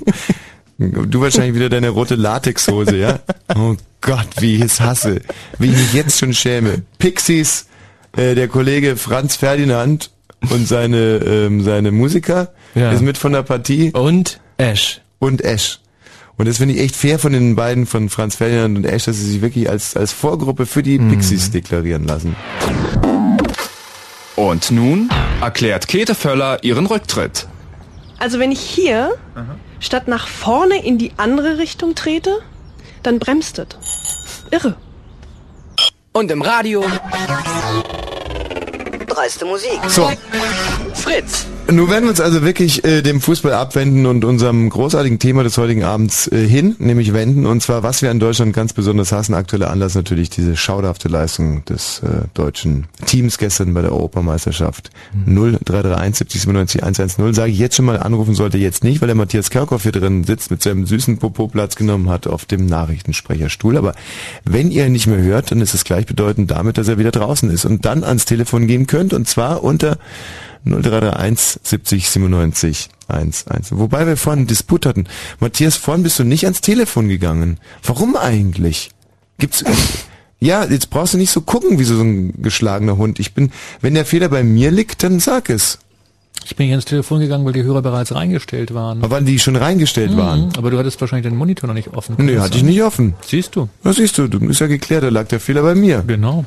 Du 0.80 1.22
wahrscheinlich 1.22 1.54
wieder 1.54 1.70
deine 1.70 1.90
rote 1.90 2.16
Latexhose, 2.16 2.98
ja? 2.98 3.20
Oh 3.56 3.76
Gott, 4.02 4.28
wie 4.40 4.56
ich 4.56 4.62
es 4.64 4.82
hasse. 4.82 5.22
Wie 5.60 5.68
ich 5.68 5.78
mich 5.78 5.94
jetzt 5.94 6.18
schon 6.18 6.34
schäme. 6.34 6.82
Pixies, 6.98 7.68
äh, 8.18 8.34
der 8.34 8.48
Kollege 8.48 8.98
Franz 8.98 9.36
Ferdinand 9.36 10.10
und 10.50 10.68
seine, 10.68 11.18
ähm, 11.18 11.62
seine 11.62 11.92
Musiker 11.92 12.52
Ja. 12.74 12.92
ist 12.92 13.02
mit 13.04 13.20
von 13.20 13.32
der 13.34 13.44
Partie. 13.44 13.92
Und 13.92 14.40
Ash. 14.58 15.02
und 15.20 15.44
Esch. 15.44 15.82
Und 16.42 16.48
das 16.48 16.58
finde 16.58 16.74
ich 16.74 16.82
echt 16.82 16.96
fair 16.96 17.20
von 17.20 17.34
den 17.34 17.56
beiden, 17.56 17.86
von 17.86 18.10
Franz 18.10 18.38
Ferdinand 18.38 18.76
und 18.76 18.84
Esch, 18.84 19.06
dass 19.06 19.18
sie 19.18 19.30
sich 19.30 19.42
wirklich 19.44 19.70
als, 19.70 19.96
als 19.96 20.12
Vorgruppe 20.12 20.66
für 20.66 20.82
die 20.82 20.98
Pixies 20.98 21.52
deklarieren 21.52 22.08
lassen. 22.08 22.36
Und 24.36 24.72
nun 24.72 25.12
erklärt 25.40 25.88
Käthe 25.88 26.16
Völler 26.16 26.64
ihren 26.64 26.88
Rücktritt. 26.88 27.46
Also 28.18 28.40
wenn 28.40 28.52
ich 28.52 28.60
hier 28.60 29.12
statt 29.80 30.08
nach 30.08 30.28
vorne 30.28 30.84
in 30.84 30.98
die 30.98 31.12
andere 31.18 31.60
Richtung 31.60 31.94
trete, 31.94 32.40
dann 33.04 33.20
bremst 33.20 33.60
es. 33.60 33.68
Irre. 34.50 34.76
Und 36.12 36.32
im 36.32 36.42
Radio. 36.42 36.84
Dreiste 39.08 39.46
Musik. 39.46 39.80
So. 39.90 40.12
Fritz. 40.96 41.46
Nun 41.70 41.90
werden 41.90 42.04
wir 42.04 42.10
uns 42.10 42.20
also 42.20 42.42
wirklich 42.42 42.84
äh, 42.84 43.02
dem 43.02 43.22
Fußball 43.22 43.54
abwenden 43.54 44.06
und 44.06 44.26
unserem 44.26 44.70
großartigen 44.70 45.20
Thema 45.20 45.44
des 45.44 45.58
heutigen 45.58 45.84
Abends 45.84 46.28
äh, 46.28 46.46
hin, 46.46 46.76
nämlich 46.80 47.14
wenden. 47.14 47.46
Und 47.46 47.64
zwar, 47.64 47.82
was 47.82 48.02
wir 48.02 48.12
in 48.12 48.20
Deutschland 48.20 48.54
ganz 48.54 48.74
besonders 48.74 49.12
hassen. 49.14 49.34
Aktueller 49.34 49.70
Anlass 49.70 49.96
natürlich 49.96 50.30
diese 50.30 50.58
schauderhafte 50.58 51.08
Leistung 51.08 51.64
des 51.66 52.00
äh, 52.00 52.28
deutschen 52.34 52.88
Teams 53.06 53.38
gestern 53.38 53.74
bei 53.74 53.82
der 53.82 53.94
Europameisterschaft. 53.94 54.90
0331 55.26 56.18
70 56.18 56.42
97 56.42 56.84
110. 56.84 57.34
Sage 57.34 57.52
ich 57.52 57.60
jetzt 57.60 57.78
schon 57.78 57.86
mal, 57.86 58.00
anrufen 58.00 58.36
sollte 58.36 58.58
jetzt 58.58 58.84
nicht, 58.84 59.02
weil 59.02 59.08
der 59.08 59.16
Matthias 59.16 59.50
Kerkhoff 59.50 59.84
hier 59.84 59.94
drin 59.94 60.26
sitzt, 60.26 60.52
mit 60.52 60.62
seinem 60.62 60.86
süßen 60.86 61.20
Popo 61.20 61.48
Platz 61.48 61.78
genommen 61.78 62.10
hat 62.10 62.28
auf 62.28 62.46
dem 62.46 62.66
Nachrichtensprecherstuhl. 62.66 63.78
Aber 63.78 63.94
wenn 64.44 64.72
ihr 64.72 64.86
ihn 64.86 64.92
nicht 64.92 65.08
mehr 65.08 65.22
hört, 65.22 65.52
dann 65.52 65.62
ist 65.62 65.74
es 65.74 65.86
gleichbedeutend 65.86 66.52
damit, 66.52 66.78
dass 66.78 66.90
er 66.90 66.98
wieder 66.98 67.12
draußen 67.12 67.50
ist 67.50 67.64
und 67.64 67.86
dann 67.86 68.04
ans 68.04 68.26
Telefon 68.26 68.68
gehen 68.68 68.88
könnt 68.88 69.14
und 69.14 69.28
zwar 69.28 69.64
unter 69.64 69.98
0331 70.66 71.60
70 71.64 72.10
97 72.10 72.90
11. 73.10 73.46
Wobei 73.72 74.08
wir 74.08 74.18
vorhin 74.18 74.40
einen 74.40 74.48
Disput 74.48 74.86
hatten. 74.86 75.06
Matthias, 75.40 75.76
vorhin 75.76 76.04
bist 76.04 76.20
du 76.20 76.24
nicht 76.24 76.46
ans 76.46 76.62
Telefon 76.62 77.10
gegangen. 77.10 77.58
Warum 77.84 78.16
eigentlich? 78.16 78.92
Gibt's 79.38 79.64
Ja, 80.40 80.66
jetzt 80.66 80.90
brauchst 80.90 81.14
du 81.14 81.18
nicht 81.18 81.32
so 81.32 81.42
gucken 81.42 81.78
wie 81.78 81.84
so 81.84 82.02
ein 82.02 82.42
geschlagener 82.42 82.98
Hund. 82.98 83.20
Ich 83.20 83.34
bin, 83.34 83.52
wenn 83.82 83.94
der 83.94 84.06
Fehler 84.06 84.30
bei 84.30 84.44
mir 84.44 84.72
liegt, 84.72 85.04
dann 85.04 85.20
sag 85.20 85.50
es. 85.50 85.78
Ich 86.44 86.56
bin 86.56 86.66
nicht 86.66 86.74
ans 86.74 86.86
Telefon 86.86 87.20
gegangen, 87.20 87.46
weil 87.46 87.54
die 87.54 87.62
Hörer 87.62 87.84
bereits 87.84 88.16
reingestellt 88.16 88.74
waren. 88.74 89.04
Aber 89.04 89.18
weil 89.18 89.24
die 89.24 89.38
schon 89.38 89.56
reingestellt 89.56 90.18
waren. 90.18 90.48
Mhm, 90.48 90.52
aber 90.58 90.72
du 90.72 90.80
hattest 90.80 91.00
wahrscheinlich 91.00 91.30
den 91.30 91.38
Monitor 91.38 91.68
noch 91.68 91.76
nicht 91.76 91.90
offen. 91.94 92.16
Nee, 92.18 92.40
hatte 92.40 92.58
ich 92.58 92.64
nicht 92.64 92.82
offen. 92.82 93.14
Siehst 93.22 93.56
du. 93.56 93.70
Was 93.84 93.98
siehst 93.98 94.18
du? 94.18 94.28
Du 94.28 94.40
ist 94.50 94.60
ja 94.60 94.66
geklärt, 94.68 95.04
da 95.04 95.10
lag 95.10 95.28
der 95.28 95.40
Fehler 95.40 95.62
bei 95.62 95.76
mir. 95.76 96.04
Genau. 96.08 96.46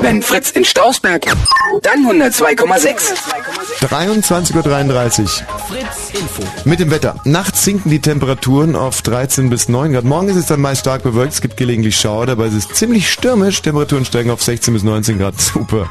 Wenn 0.00 0.22
Fritz 0.22 0.50
in 0.52 0.64
Strausberg, 0.64 1.26
dann 1.82 2.06
102,6. 2.06 2.96
23.33 3.82 5.20
Uhr. 5.22 5.28
Fritz 5.68 6.18
Info. 6.18 6.42
Mit 6.64 6.80
dem 6.80 6.90
Wetter. 6.90 7.16
Nachts 7.24 7.62
sinken 7.64 7.90
die 7.90 7.98
Temperaturen 8.00 8.74
auf 8.74 9.02
13 9.02 9.50
bis 9.50 9.68
9 9.68 9.92
Grad. 9.92 10.04
Morgen 10.04 10.28
ist 10.28 10.36
es 10.36 10.46
dann 10.46 10.60
meist 10.60 10.80
stark 10.80 11.02
bewölkt. 11.02 11.34
Es 11.34 11.40
gibt 11.42 11.56
gelegentlich 11.58 11.96
Schauer, 12.00 12.28
aber 12.28 12.46
es 12.46 12.54
ist 12.54 12.74
ziemlich 12.74 13.10
stürmisch. 13.12 13.60
Temperaturen 13.60 14.04
steigen 14.06 14.30
auf 14.30 14.42
16 14.42 14.72
bis 14.74 14.82
19 14.82 15.18
Grad. 15.18 15.38
Super. 15.40 15.88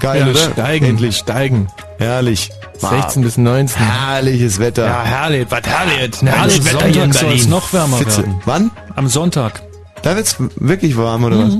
Geil, 0.00 0.20
Ja, 0.22 0.26
oder? 0.28 0.52
steigen, 0.52 0.84
Endlich. 0.86 1.16
steigen. 1.18 1.68
Herrlich. 1.98 2.50
16 2.78 3.22
bis 3.22 3.36
19. 3.38 3.76
Herrliches 3.82 4.58
Wetter. 4.58 4.84
Ja, 4.86 5.02
herrlich, 5.04 5.46
was 5.48 5.62
herrlich. 5.64 6.22
Ein 6.22 6.26
herrliches 6.28 6.64
Wetter 6.64 6.86
hier 6.86 7.04
in 7.04 7.12
Sonntag 7.12 7.20
soll 7.20 7.28
es 7.32 7.36
Berlin. 7.36 7.50
noch 7.50 7.72
wärmer 7.72 7.96
Fitze. 7.98 8.18
werden. 8.18 8.42
Wann? 8.44 8.70
Am 8.96 9.08
Sonntag. 9.08 9.62
Da 10.02 10.16
wird's 10.16 10.36
wirklich 10.56 10.96
warm, 10.96 11.24
oder 11.24 11.38
was? 11.38 11.54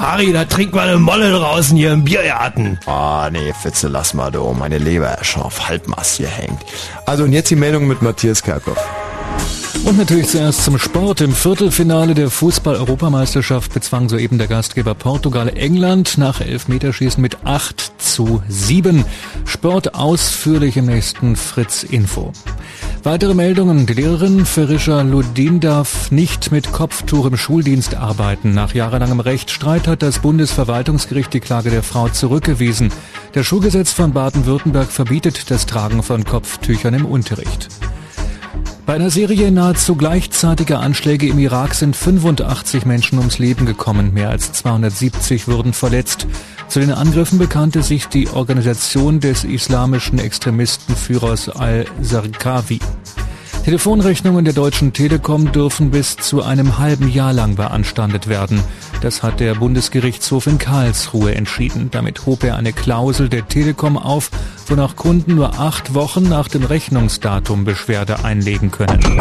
Harry, 0.00 0.32
da 0.32 0.46
trinkt 0.46 0.74
man 0.74 0.88
eine 0.88 0.98
Molle 0.98 1.30
draußen 1.30 1.76
hier 1.76 1.92
im 1.92 2.04
Biergarten. 2.04 2.80
Ah, 2.86 3.28
nee, 3.30 3.52
Fitze, 3.52 3.88
lass 3.88 4.14
mal 4.14 4.30
du. 4.30 4.52
Meine 4.54 4.78
Leber 4.78 5.18
ist 5.20 5.26
schon 5.26 5.42
auf 5.42 5.68
Halbmast 5.68 6.16
hier 6.16 6.28
hängt. 6.28 6.58
Also, 7.04 7.24
und 7.24 7.32
jetzt 7.32 7.50
die 7.50 7.56
Meldung 7.56 7.86
mit 7.86 8.00
Matthias 8.00 8.42
Kerkhoff. 8.42 8.78
Und 9.84 9.98
natürlich 9.98 10.28
zuerst 10.28 10.64
zum 10.64 10.78
Sport. 10.78 11.20
Im 11.20 11.32
Viertelfinale 11.32 12.14
der 12.14 12.30
Fußball-Europameisterschaft 12.30 13.72
bezwang 13.72 14.08
soeben 14.08 14.38
der 14.38 14.46
Gastgeber 14.46 14.94
Portugal 14.94 15.48
England 15.48 16.18
nach 16.18 16.40
Elfmeterschießen 16.40 17.20
mit 17.20 17.38
8 17.44 17.92
zu 17.98 18.42
7. 18.48 19.04
Sport 19.44 19.94
ausführlich 19.94 20.76
im 20.76 20.86
nächsten 20.86 21.36
Fritz-Info. 21.36 22.32
Weitere 23.02 23.34
Meldungen. 23.34 23.86
Die 23.86 23.94
Lehrerin 23.94 24.44
Ferisha 24.44 25.00
Ludin 25.02 25.60
darf 25.60 26.10
nicht 26.10 26.52
mit 26.52 26.70
Kopftuch 26.72 27.26
im 27.26 27.36
Schuldienst 27.36 27.94
arbeiten. 27.94 28.52
Nach 28.52 28.74
jahrelangem 28.74 29.20
Rechtsstreit 29.20 29.86
hat 29.88 30.02
das 30.02 30.18
Bundesverwaltungsgericht 30.18 31.32
die 31.32 31.40
Klage 31.40 31.70
der 31.70 31.82
Frau 31.82 32.08
zurückgewiesen. 32.08 32.92
Der 33.34 33.42
Schulgesetz 33.42 33.92
von 33.92 34.12
Baden-Württemberg 34.12 34.90
verbietet 34.92 35.50
das 35.50 35.66
Tragen 35.66 36.02
von 36.02 36.24
Kopftüchern 36.24 36.94
im 36.94 37.06
Unterricht. 37.06 37.68
Bei 38.90 38.96
einer 38.96 39.10
Serie 39.10 39.52
nahezu 39.52 39.94
gleichzeitiger 39.94 40.80
Anschläge 40.80 41.28
im 41.28 41.38
Irak 41.38 41.76
sind 41.76 41.94
85 41.94 42.86
Menschen 42.86 43.20
ums 43.20 43.38
Leben 43.38 43.64
gekommen, 43.64 44.12
mehr 44.12 44.30
als 44.30 44.50
270 44.50 45.46
wurden 45.46 45.74
verletzt. 45.74 46.26
Zu 46.66 46.80
den 46.80 46.90
Angriffen 46.90 47.38
bekannte 47.38 47.84
sich 47.84 48.08
die 48.08 48.26
Organisation 48.26 49.20
des 49.20 49.44
islamischen 49.44 50.18
Extremistenführers 50.18 51.50
al-Zarqawi. 51.50 52.80
Telefonrechnungen 53.64 54.44
der 54.44 54.54
Deutschen 54.54 54.92
Telekom 54.92 55.52
dürfen 55.52 55.90
bis 55.90 56.16
zu 56.16 56.42
einem 56.42 56.78
halben 56.78 57.08
Jahr 57.10 57.32
lang 57.32 57.56
beanstandet 57.56 58.26
werden. 58.26 58.62
Das 59.02 59.22
hat 59.22 59.38
der 59.38 59.54
Bundesgerichtshof 59.54 60.46
in 60.46 60.58
Karlsruhe 60.58 61.34
entschieden. 61.34 61.90
Damit 61.90 62.26
hob 62.26 62.42
er 62.42 62.56
eine 62.56 62.72
Klausel 62.72 63.28
der 63.28 63.46
Telekom 63.46 63.96
auf, 63.98 64.30
wonach 64.66 64.96
Kunden 64.96 65.34
nur 65.34 65.60
acht 65.60 65.94
Wochen 65.94 66.28
nach 66.28 66.48
dem 66.48 66.64
Rechnungsdatum 66.64 67.64
Beschwerde 67.64 68.24
einlegen 68.24 68.70
können. 68.70 69.20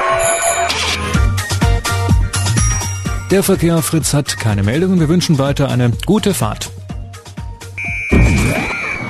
Der 3.29 3.43
Verkehr 3.43 3.81
Fritz 3.83 4.13
hat 4.13 4.37
keine 4.39 4.63
Meldungen. 4.63 4.99
Wir 4.99 5.09
wünschen 5.09 5.37
weiter 5.37 5.69
eine 5.69 5.91
gute 6.05 6.33
Fahrt. 6.33 6.71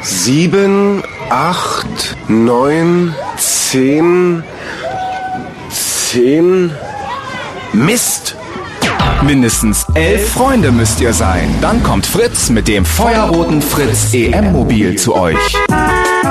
Sieben, 0.02 1.04
acht, 1.30 2.18
neun, 2.28 3.16
zehn, 3.38 4.44
zehn. 6.10 6.72
Mist! 7.72 8.36
Mindestens 9.22 9.86
elf 9.94 10.32
Freunde 10.34 10.72
müsst 10.72 11.02
ihr 11.02 11.14
sein. 11.14 11.54
Dann 11.62 11.84
kommt 11.84 12.08
Fritz 12.08 12.50
mit 12.50 12.68
dem 12.68 12.84
feuerroten 12.84 13.62
Fritz 13.62 14.12
EM-Mobil 14.14 14.96
zu 14.98 15.16
euch. 15.16 15.38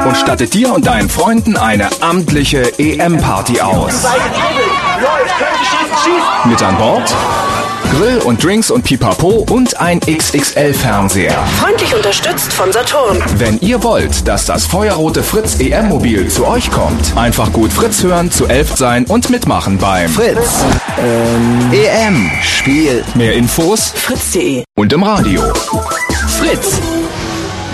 Und 0.04 0.16
stattet 0.16 0.54
dir 0.54 0.74
und 0.74 0.86
deinen 0.86 1.08
Freunden 1.08 1.56
eine 1.56 1.90
amtliche 2.00 2.72
EM-Party 2.78 3.60
aus. 3.60 4.04
Mit 6.44 6.62
an 6.62 6.76
Bord 6.76 7.14
Grill 7.90 8.18
und 8.18 8.42
Drinks 8.42 8.70
und 8.70 8.84
Pipapo 8.84 9.46
und 9.50 9.80
ein 9.80 10.00
XXL-Fernseher. 10.00 11.36
Freundlich 11.60 11.94
unterstützt 11.94 12.52
von 12.52 12.72
Saturn. 12.72 13.22
Wenn 13.36 13.58
ihr 13.60 13.82
wollt, 13.82 14.26
dass 14.28 14.44
das 14.46 14.66
feuerrote 14.66 15.22
Fritz 15.22 15.58
EM-Mobil 15.60 16.28
zu 16.28 16.46
euch 16.46 16.70
kommt, 16.70 17.16
einfach 17.16 17.52
gut 17.52 17.72
Fritz 17.72 18.02
hören, 18.02 18.30
zu 18.30 18.46
elf 18.46 18.76
sein 18.76 19.04
und 19.06 19.30
mitmachen 19.30 19.78
beim 19.78 20.08
Fritz. 20.10 20.64
Ähm, 20.98 21.72
EM. 21.72 22.30
Spiel. 22.42 23.04
Mehr 23.14 23.34
Infos 23.34 23.92
Fritz.de. 23.94 24.64
und 24.76 24.92
im 24.92 25.02
Radio. 25.02 25.42
Fritz. 26.38 26.80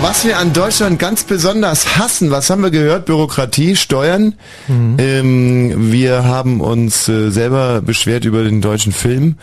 Was 0.01 0.23
wir 0.25 0.37
an 0.37 0.53
Deutschland 0.53 0.99
ganz 0.99 1.23
besonders 1.23 1.97
hassen, 1.97 2.29
was 2.29 2.49
haben 2.49 2.61
wir 2.61 2.69
gehört? 2.69 3.05
Bürokratie, 3.05 3.75
Steuern. 3.75 4.35
Ähm, 4.69 5.91
wir 5.91 6.25
haben 6.25 6.61
uns 6.61 7.07
äh, 7.09 7.31
selber 7.31 7.81
beschwert 7.81 8.23
über 8.25 8.43
den 8.43 8.61
deutschen 8.61 8.91
Film. 8.91 9.37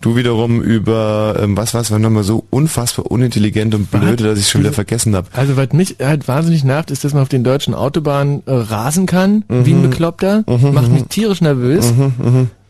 Du 0.00 0.16
wiederum 0.16 0.62
über, 0.62 1.36
ähm, 1.42 1.56
was 1.56 1.74
was 1.74 1.90
war 1.90 1.98
nochmal 1.98 2.22
so 2.22 2.44
unfassbar 2.50 3.10
unintelligent 3.10 3.74
und 3.74 3.90
blöde, 3.90 4.24
dass 4.24 4.38
ich 4.38 4.48
schon 4.48 4.62
wieder 4.62 4.72
vergessen 4.72 5.14
habe. 5.14 5.28
Also 5.34 5.56
was 5.56 5.72
mich 5.72 5.96
halt 6.00 6.28
wahnsinnig 6.28 6.64
nervt, 6.64 6.90
ist, 6.90 7.04
dass 7.04 7.12
man 7.12 7.22
auf 7.22 7.28
den 7.28 7.44
deutschen 7.44 7.74
Autobahnen 7.74 8.42
äh, 8.46 8.52
rasen 8.52 9.06
kann, 9.06 9.44
wie 9.48 9.72
ein 9.72 9.82
Bekloppter. 9.82 10.44
Macht 10.46 10.88
mich 10.88 11.04
tierisch 11.08 11.40
nervös. 11.42 11.92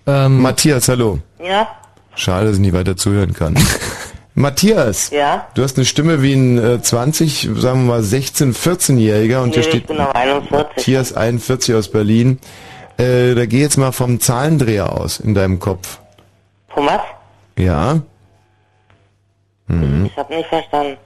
Ähm, 0.07 0.41
Matthias, 0.41 0.89
hallo. 0.89 1.21
Ja? 1.45 1.69
Schade, 2.15 2.47
dass 2.47 2.55
ich 2.57 2.61
nicht 2.61 2.73
weiter 2.73 2.97
zuhören 2.97 3.35
kann. 3.35 3.55
Matthias, 4.37 5.11
Ja? 5.11 5.49
du 5.55 5.63
hast 5.63 5.79
eine 5.79 5.87
Stimme 5.87 6.21
wie 6.23 6.35
ein 6.35 6.59
äh, 6.59 6.83
20, 6.83 7.49
sagen 7.57 7.87
wir 7.87 7.95
mal 7.95 8.03
16, 8.03 8.55
14-Jähriger 8.55 9.39
und 9.43 9.49
Nee, 9.49 9.55
hier 9.55 9.63
steht 9.63 9.87
bin 9.87 9.99
aber 9.99 10.15
41. 10.15 10.51
Matthias 10.51 11.13
41 11.15 11.75
aus 11.75 11.91
Berlin. 11.91 12.39
Äh, 12.99 13.35
da 13.35 13.47
geh 13.47 13.61
jetzt 13.61 13.79
mal 13.79 13.93
vom 13.93 14.21
Zahlendreher 14.21 14.93
aus 14.93 15.21
in 15.21 15.35
deinem 15.35 15.59
Kopf. 15.59 16.01
Was? 16.75 17.01
Ja. 17.59 18.01
Mhm. 19.69 20.07
Ich 20.07 20.17
hab 20.19 20.29
nicht 20.29 20.49
verstanden. 20.49 20.99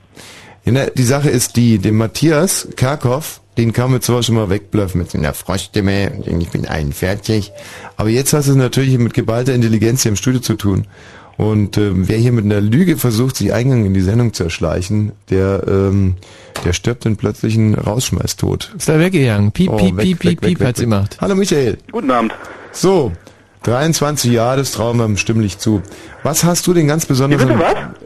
Ja, 0.64 0.86
die 0.86 1.04
Sache 1.04 1.30
ist 1.30 1.54
die, 1.56 1.78
dem 1.78 1.98
Matthias 1.98 2.66
Karkow, 2.74 3.40
den 3.56 3.72
kann 3.72 3.92
man 3.92 4.02
zwar 4.02 4.24
schon 4.24 4.34
mal 4.34 4.50
wegbluffen 4.50 5.00
mit 5.00 5.10
seiner 5.12 5.34
Froschstimme, 5.34 6.10
und 6.26 6.42
ich 6.42 6.50
bin 6.50 6.66
41, 6.66 7.52
aber 7.96 8.08
jetzt 8.08 8.32
hast 8.32 8.48
du 8.48 8.52
es 8.52 8.56
natürlich 8.56 8.98
mit 8.98 9.14
geballter 9.14 9.54
Intelligenz 9.54 10.02
hier 10.02 10.10
im 10.10 10.16
Studio 10.16 10.40
zu 10.40 10.54
tun. 10.56 10.86
Und 11.40 11.78
ähm, 11.78 12.06
wer 12.06 12.18
hier 12.18 12.32
mit 12.32 12.44
einer 12.44 12.60
Lüge 12.60 12.98
versucht, 12.98 13.36
sich 13.36 13.54
Eingang 13.54 13.86
in 13.86 13.94
die 13.94 14.02
Sendung 14.02 14.34
zu 14.34 14.44
erschleichen, 14.44 15.12
der, 15.30 15.62
ähm, 15.66 16.16
der 16.66 16.74
stirbt 16.74 17.06
den 17.06 17.16
plötzlichen 17.16 17.74
Rausschmeißtod. 17.76 18.74
Ist 18.76 18.90
da 18.90 18.98
weggegangen. 19.00 19.50
Piep, 19.50 19.70
Oh, 19.70 19.76
piep, 19.78 19.96
weg, 19.96 20.02
piep, 20.04 20.18
weg, 20.24 20.40
piep, 20.40 20.42
weg, 20.42 20.58
piep, 20.58 20.66
hat 20.68 20.76
sie 20.76 20.82
gemacht. 20.84 21.16
Hallo 21.18 21.34
Michael. 21.34 21.78
Guten 21.92 22.10
Abend. 22.10 22.34
So, 22.72 23.12
23 23.62 24.32
Jahre, 24.32 24.58
das 24.58 24.72
trauen 24.72 24.98
wir 24.98 25.16
stimmlich 25.16 25.56
zu. 25.56 25.80
Was 26.24 26.44
hast 26.44 26.66
du 26.66 26.74
denn 26.74 26.86
ganz 26.86 27.06
besonders, 27.06 27.40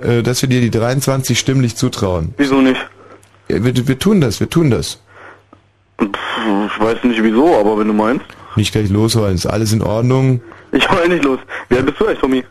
äh, 0.00 0.22
dass 0.22 0.40
wir 0.42 0.48
dir 0.48 0.60
die 0.60 0.70
23 0.70 1.36
stimmlich 1.36 1.74
zutrauen? 1.74 2.34
Wieso 2.36 2.60
nicht? 2.60 2.78
Ja, 3.48 3.64
wir, 3.64 3.88
wir 3.88 3.98
tun 3.98 4.20
das, 4.20 4.38
wir 4.38 4.48
tun 4.48 4.70
das. 4.70 5.00
Ich 6.00 6.80
weiß 6.80 7.02
nicht 7.02 7.20
wieso, 7.20 7.58
aber 7.58 7.80
wenn 7.80 7.88
du 7.88 7.94
meinst. 7.94 8.26
Nicht 8.54 8.70
gleich 8.70 8.90
losholen, 8.90 9.34
ist 9.34 9.46
alles 9.46 9.72
in 9.72 9.82
Ordnung. 9.82 10.40
Ich 10.70 10.88
heul 10.88 11.08
nicht 11.08 11.24
los. 11.24 11.40
Wer 11.68 11.82
bist 11.82 11.98
du 11.98 12.04
eigentlich, 12.06 12.20
Tommy? 12.20 12.44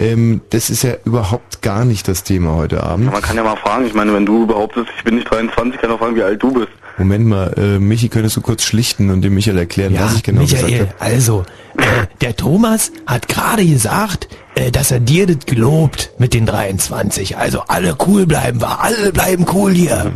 Ähm, 0.00 0.40
das 0.48 0.70
ist 0.70 0.82
ja 0.82 0.94
überhaupt 1.04 1.60
gar 1.60 1.84
nicht 1.84 2.08
das 2.08 2.24
Thema 2.24 2.54
heute 2.54 2.82
Abend. 2.82 3.12
Man 3.12 3.20
kann 3.20 3.36
ja 3.36 3.44
mal 3.44 3.56
fragen. 3.56 3.86
Ich 3.86 3.92
meine, 3.92 4.14
wenn 4.14 4.24
du 4.24 4.46
behauptest, 4.46 4.88
ich 4.96 5.04
bin 5.04 5.16
nicht 5.16 5.30
23, 5.30 5.78
kann 5.78 5.90
auch 5.90 5.98
fragen, 5.98 6.16
wie 6.16 6.22
alt 6.22 6.42
du 6.42 6.52
bist. 6.52 6.68
Moment 6.96 7.26
mal, 7.26 7.52
äh, 7.56 7.78
Michi, 7.78 8.08
könntest 8.08 8.36
du 8.36 8.40
kurz 8.40 8.62
schlichten 8.64 9.10
und 9.10 9.22
dem 9.22 9.34
Michael 9.34 9.58
erklären, 9.58 9.94
was 9.98 10.16
ich 10.16 10.22
genau 10.22 10.40
gesagt 10.42 10.64
Michael, 10.64 10.88
habe? 10.88 11.00
also, 11.00 11.44
äh, 11.76 11.82
der 12.20 12.34
Thomas 12.36 12.92
hat 13.06 13.28
gerade 13.28 13.64
gesagt, 13.64 14.28
äh, 14.54 14.70
dass 14.70 14.90
er 14.90 15.00
dir 15.00 15.26
das 15.26 15.44
gelobt 15.46 16.12
mit 16.18 16.34
den 16.34 16.46
23. 16.46 17.36
Also 17.36 17.62
alle 17.68 17.96
cool 18.06 18.26
bleiben 18.26 18.60
wir, 18.60 18.80
alle 18.82 19.12
bleiben 19.12 19.46
cool 19.52 19.72
hier. 19.72 20.10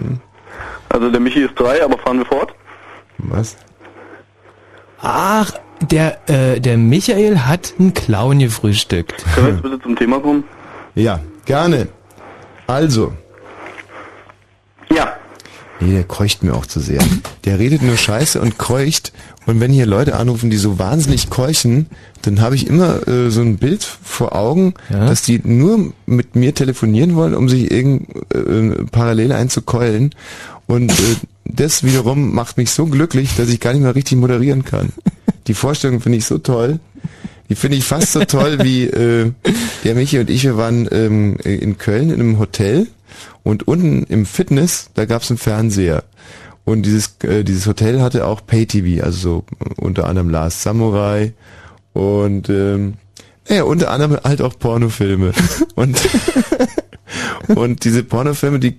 Also 0.89 1.11
der 1.11 1.21
Michi 1.21 1.41
ist 1.43 1.59
drei, 1.59 1.83
aber 1.85 1.99
fahren 1.99 2.19
wir 2.19 2.27
fort. 2.27 2.55
Was? 3.19 3.57
Ach, 5.01 5.53
der, 5.93 6.29
äh, 6.29 6.61
der 6.61 6.77
Michael 6.77 7.41
hat 7.41 7.75
einen 7.79 7.95
Clown 7.95 8.39
gefrühstückt. 8.39 9.25
Können 9.35 9.47
wir 9.47 9.53
jetzt 9.55 9.63
bitte 9.63 9.81
zum 9.81 9.97
Thema 9.97 10.21
kommen? 10.21 10.45
Ja, 10.95 11.21
gerne. 11.45 11.89
Also. 12.67 13.13
Ja. 14.95 15.15
Nee, 15.81 15.93
der 15.93 16.05
keucht 16.05 16.43
mir 16.43 16.55
auch 16.55 16.67
zu 16.67 16.81
sehr. 16.81 17.03
Der 17.45 17.59
redet 17.59 17.83
nur 17.83 17.97
Scheiße 17.97 18.41
und 18.41 18.59
keucht. 18.59 19.13
Und 19.47 19.61
wenn 19.61 19.73
hier 19.73 19.87
Leute 19.87 20.17
anrufen, 20.17 20.49
die 20.49 20.57
so 20.57 20.79
wahnsinnig 20.79 21.29
keuchen, 21.29 21.89
dann 22.23 22.41
habe 22.41 22.55
ich 22.55 22.67
immer 22.67 23.07
äh, 23.07 23.31
so 23.31 23.43
ein 23.43 23.59
Bild 23.59 23.85
vor 23.85 24.35
Augen, 24.35 24.75
dass 24.89 25.23
die 25.23 25.41
nur 25.45 25.93
mit 26.07 26.37
mir 26.37 26.55
telefonieren 26.55 27.15
wollen, 27.17 27.35
um 27.35 27.49
sich 27.49 27.71
irgend 27.71 28.09
äh, 28.35 28.85
parallel 28.91 29.33
einzukeulen. 29.33 30.15
Und 30.67 30.93
äh, 30.93 31.17
das 31.45 31.85
wiederum 31.85 32.35
macht 32.35 32.57
mich 32.57 32.71
so 32.71 32.87
glücklich, 32.87 33.37
dass 33.37 33.49
ich 33.49 33.61
gar 33.61 33.73
nicht 33.73 33.83
mehr 33.83 33.95
richtig 33.95 34.17
moderieren 34.17 34.65
kann. 34.65 34.91
Die 35.47 35.55
Vorstellung 35.55 36.01
finde 36.01 36.19
ich 36.19 36.25
so 36.25 36.39
toll. 36.39 36.81
Die 37.49 37.55
finde 37.55 37.77
ich 37.77 37.85
fast 37.85 38.13
so 38.13 38.25
toll 38.25 38.59
wie 38.63 38.85
äh, 38.85 39.33
der 39.85 39.95
Michi 39.95 40.19
und 40.19 40.31
ich, 40.31 40.45
wir 40.45 40.57
waren 40.57 40.89
ähm, 40.91 41.37
in 41.45 41.79
Köln 41.79 42.11
in 42.11 42.21
einem 42.21 42.39
Hotel 42.39 42.87
und 43.43 43.69
unten 43.69 44.05
im 44.05 44.27
Fitness, 44.27 44.91
da 44.95 45.05
gab's 45.05 45.31
einen 45.31 45.39
Fernseher. 45.39 46.05
Und 46.65 46.87
dieses, 46.87 47.17
äh, 47.23 47.45
dieses 47.45 47.67
Hotel 47.67 48.01
hatte 48.01 48.27
auch 48.27 48.47
Pay-TV, 48.47 49.05
also 49.05 49.19
so 49.19 49.45
unter 49.77 50.07
anderem 50.07 50.31
Last 50.31 50.63
Samurai 50.63 51.35
und 51.93 52.49
ähm, 52.49 52.95
ja, 53.49 53.65
unter 53.65 53.91
anderem 53.91 54.19
halt 54.23 54.41
auch 54.43 54.59
Pornofilme. 54.59 55.33
Und, 55.75 55.99
und 57.55 57.85
diese 57.85 58.03
Pornofilme, 58.03 58.59
die 58.59 58.77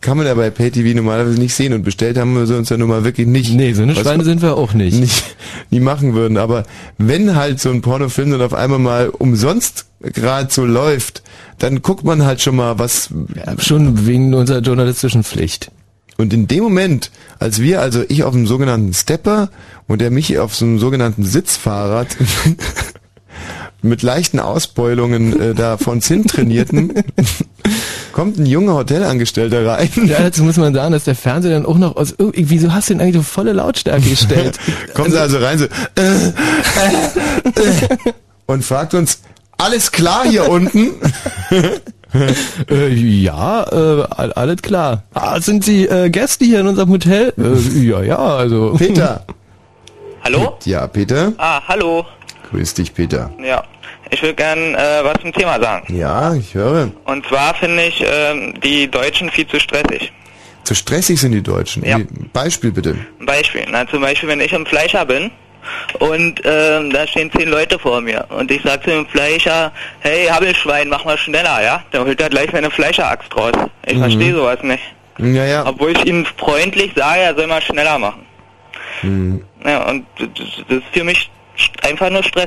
kann 0.00 0.16
man 0.16 0.26
ja 0.26 0.34
bei 0.34 0.50
Pay-TV 0.50 0.94
normalerweise 0.96 1.38
nicht 1.38 1.54
sehen 1.54 1.72
und 1.72 1.82
bestellt 1.82 2.16
haben 2.16 2.34
wir 2.34 2.46
sie 2.46 2.56
uns 2.56 2.68
ja 2.68 2.76
nun 2.76 2.88
mal 2.88 3.04
wirklich 3.04 3.26
nicht. 3.26 3.52
Nee, 3.52 3.72
so 3.72 3.82
eine 3.82 3.94
Schweine 3.94 4.24
sind 4.24 4.42
wir 4.42 4.56
auch 4.56 4.72
nicht. 4.74 4.98
nicht. 4.98 5.36
Nie 5.70 5.80
machen 5.80 6.14
würden. 6.14 6.36
Aber 6.36 6.64
wenn 6.98 7.34
halt 7.34 7.60
so 7.60 7.70
ein 7.70 7.82
Pornofilm 7.82 8.30
dann 8.30 8.42
auf 8.42 8.54
einmal 8.54 8.78
mal 8.78 9.08
umsonst 9.08 9.86
gerade 10.00 10.52
so 10.52 10.64
läuft, 10.64 11.22
dann 11.58 11.82
guckt 11.82 12.04
man 12.04 12.24
halt 12.24 12.40
schon 12.40 12.56
mal, 12.56 12.78
was... 12.78 13.10
schon 13.58 14.06
wegen 14.06 14.34
unserer 14.34 14.60
journalistischen 14.60 15.24
Pflicht. 15.24 15.70
Und 16.18 16.32
in 16.32 16.46
dem 16.46 16.62
Moment, 16.62 17.10
als 17.38 17.60
wir, 17.60 17.80
also 17.80 18.02
ich 18.08 18.24
auf 18.24 18.32
dem 18.32 18.46
sogenannten 18.46 18.94
Stepper 18.94 19.50
und 19.86 20.00
der 20.00 20.10
Michi 20.10 20.38
auf 20.38 20.54
so 20.54 20.64
einem 20.64 20.78
sogenannten 20.78 21.24
Sitzfahrrad 21.24 22.16
mit 23.88 24.02
leichten 24.02 24.40
Ausbeulungen 24.40 25.38
äh, 25.40 25.54
da 25.54 25.76
von 25.78 26.00
hin 26.00 26.26
trainierten, 26.26 26.92
kommt 28.12 28.38
ein 28.38 28.46
junger 28.46 28.74
Hotelangestellter 28.74 29.66
rein. 29.66 29.88
Ja, 30.06 30.20
dazu 30.20 30.42
muss 30.44 30.56
man 30.56 30.74
sagen, 30.74 30.92
dass 30.92 31.04
der 31.04 31.14
Fernseher 31.14 31.52
dann 31.52 31.66
auch 31.66 31.78
noch 31.78 31.96
aus 31.96 32.14
irgendwie, 32.18 32.50
wieso 32.50 32.72
hast 32.72 32.88
du 32.90 32.94
den 32.94 33.00
eigentlich 33.00 33.18
auf 33.18 33.26
volle 33.26 33.52
Lautstärke 33.52 34.08
gestellt? 34.08 34.58
Kommt 34.94 35.12
er 35.14 35.22
also 35.22 35.38
rein 35.38 35.58
so 35.58 35.64
äh, 35.64 35.68
äh, 35.98 36.30
äh, 37.54 38.12
und 38.46 38.64
fragt 38.64 38.94
uns, 38.94 39.20
alles 39.58 39.90
klar 39.92 40.24
hier 40.26 40.48
unten? 40.48 40.90
äh, 42.70 42.88
ja, 42.94 43.64
äh, 43.64 44.04
all- 44.10 44.32
alles 44.32 44.62
klar. 44.62 45.02
Ah, 45.14 45.40
sind 45.40 45.64
Sie 45.64 45.86
äh, 45.86 46.10
Gäste 46.10 46.44
hier 46.44 46.60
in 46.60 46.66
unserem 46.66 46.90
Hotel? 46.90 47.32
Äh, 47.38 47.78
ja, 47.80 48.02
ja, 48.02 48.18
also. 48.18 48.74
Peter. 48.78 49.24
Hallo? 50.24 50.56
Ja, 50.64 50.86
Peter. 50.86 51.32
Ah, 51.38 51.60
hallo. 51.68 52.04
Grüß 52.50 52.74
dich, 52.74 52.94
Peter. 52.94 53.30
Ja. 53.44 53.64
Ich 54.10 54.22
würde 54.22 54.34
gern 54.34 54.74
äh, 54.74 54.78
was 55.02 55.14
zum 55.20 55.32
Thema 55.32 55.60
sagen. 55.60 55.92
Ja, 55.94 56.34
ich 56.34 56.54
höre. 56.54 56.90
Und 57.04 57.26
zwar 57.26 57.54
finde 57.54 57.84
ich 57.86 58.04
ähm, 58.06 58.54
die 58.60 58.88
Deutschen 58.90 59.30
viel 59.30 59.46
zu 59.46 59.58
stressig. 59.58 60.12
Zu 60.64 60.74
stressig 60.74 61.20
sind 61.20 61.32
die 61.32 61.42
Deutschen. 61.42 61.84
Ja. 61.84 61.98
Beispiel 62.32 62.72
bitte. 62.72 62.96
Ein 63.20 63.26
Beispiel. 63.26 63.64
Na, 63.68 63.86
zum 63.86 64.00
Beispiel, 64.00 64.28
wenn 64.28 64.40
ich 64.40 64.52
im 64.52 64.66
Fleischer 64.66 65.04
bin 65.04 65.30
und 65.98 66.40
ähm, 66.44 66.90
da 66.90 67.06
stehen 67.06 67.30
zehn 67.32 67.48
Leute 67.48 67.78
vor 67.78 68.00
mir 68.00 68.24
und 68.30 68.50
ich 68.50 68.62
sage 68.62 68.82
zu 68.84 68.90
dem 68.90 69.06
Fleischer, 69.06 69.72
hey, 70.00 70.26
Habelschwein, 70.26 70.88
mach 70.88 71.04
mal 71.04 71.18
schneller, 71.18 71.62
ja? 71.62 71.82
Dann 71.90 72.04
holt 72.06 72.20
er 72.20 72.28
gleich 72.30 72.50
seine 72.52 72.70
Fleischeraxt 72.70 73.36
raus. 73.36 73.52
Ich 73.86 73.94
Mhm. 73.94 74.00
verstehe 74.00 74.34
sowas 74.34 74.58
nicht. 74.62 74.82
Ja, 75.18 75.44
ja. 75.44 75.66
Obwohl 75.66 75.92
ich 75.92 76.04
ihm 76.04 76.26
freundlich 76.36 76.92
sage, 76.94 77.20
er 77.20 77.34
soll 77.34 77.46
mal 77.46 77.62
schneller 77.62 77.98
machen. 77.98 78.22
Hm. 79.00 79.42
Ja, 79.64 79.88
und 79.88 80.06
das, 80.18 80.28
ist 80.68 80.84
für 80.92 81.04
mich 81.04 81.30
einfach 81.82 82.10
nur 82.10 82.22
Stress. 82.22 82.46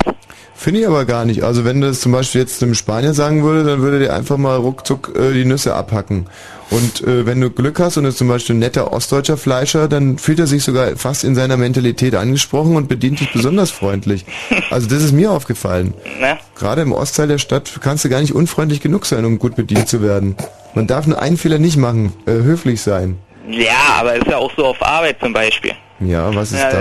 Finde 0.56 0.81
ich 0.81 0.88
aber 0.88 1.06
gar 1.06 1.23
nicht. 1.23 1.44
Also 1.44 1.64
wenn 1.64 1.80
das 1.80 2.02
zum 2.02 2.11
Beispiel 2.11 2.41
jetzt 2.41 2.61
einem 2.61 2.76
Spanier 2.76 3.14
sagen 3.14 3.44
würde, 3.44 3.64
dann 3.64 3.80
würde 3.80 3.99
der 3.99 4.14
einfach 4.14 4.36
mal 4.36 4.57
ruckzuck 4.57 5.14
äh, 5.15 5.31
die 5.31 5.45
Nüsse 5.45 5.73
abhacken. 5.73 6.27
Und 6.69 7.02
äh, 7.02 7.26
wenn 7.26 7.40
du 7.40 7.49
Glück 7.49 7.80
hast 7.80 7.95
und 7.95 8.03
ist 8.03 8.18
zum 8.18 8.27
Beispiel 8.27 8.56
ein 8.56 8.60
netter 8.60 8.91
ostdeutscher 8.91 9.38
Fleischer, 9.38 9.88
dann 9.88 10.18
fühlt 10.18 10.38
er 10.38 10.48
sich 10.48 10.64
sogar 10.64 10.98
fast 10.98 11.23
in 11.23 11.34
seiner 11.34 11.56
Mentalität 11.56 12.14
angesprochen 12.14 12.76
und 12.76 12.90
bedient 12.90 13.22
dich 13.22 13.31
besonders 13.31 13.72
freundlich. 13.72 14.26
Also 14.69 14.88
das 14.88 15.02
ist 15.02 15.14
mir 15.14 15.31
aufgefallen. 15.31 15.94
Ne? 16.19 16.38
Gerade 16.56 16.81
im 16.81 16.91
Ostteil 16.91 17.27
der 17.27 17.40
Stadt 17.40 17.80
kannst 17.81 18.06
du 18.06 18.10
gar 18.10 18.22
nicht 18.22 18.36
unfreundlich 18.36 18.81
genug 18.81 19.06
sein, 19.06 19.26
um 19.26 19.40
gut 19.40 19.56
bedient 19.56 19.88
zu 19.88 20.03
werden. 20.03 20.36
Man 20.76 20.86
darf 20.86 21.07
nur 21.07 21.19
einen 21.19 21.38
Fehler 21.38 21.57
nicht 21.57 21.77
machen, 21.77 22.14
äh, 22.27 22.31
höflich 22.31 22.81
sein. 22.81 23.18
Ja, 23.49 23.95
aber 23.99 24.15
ist 24.15 24.27
ja 24.27 24.38
auch 24.38 24.52
so 24.56 24.65
auf 24.65 24.81
Arbeit 24.84 25.18
zum 25.19 25.34
Beispiel. 25.34 25.72
Ja, 26.00 26.34
was 26.34 26.52
ist 26.52 26.62
Ja, 26.62 26.72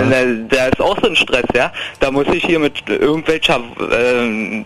da? 0.49 0.66
ist 0.66 0.81
auch 0.81 0.97
so 1.01 1.09
ein 1.09 1.16
Stress, 1.16 1.45
ja. 1.55 1.73
Da 1.99 2.11
muss 2.11 2.27
ich 2.28 2.45
hier 2.45 2.59
mit 2.59 2.89
irgendwelcher 2.89 3.61
ähm, 3.93 4.65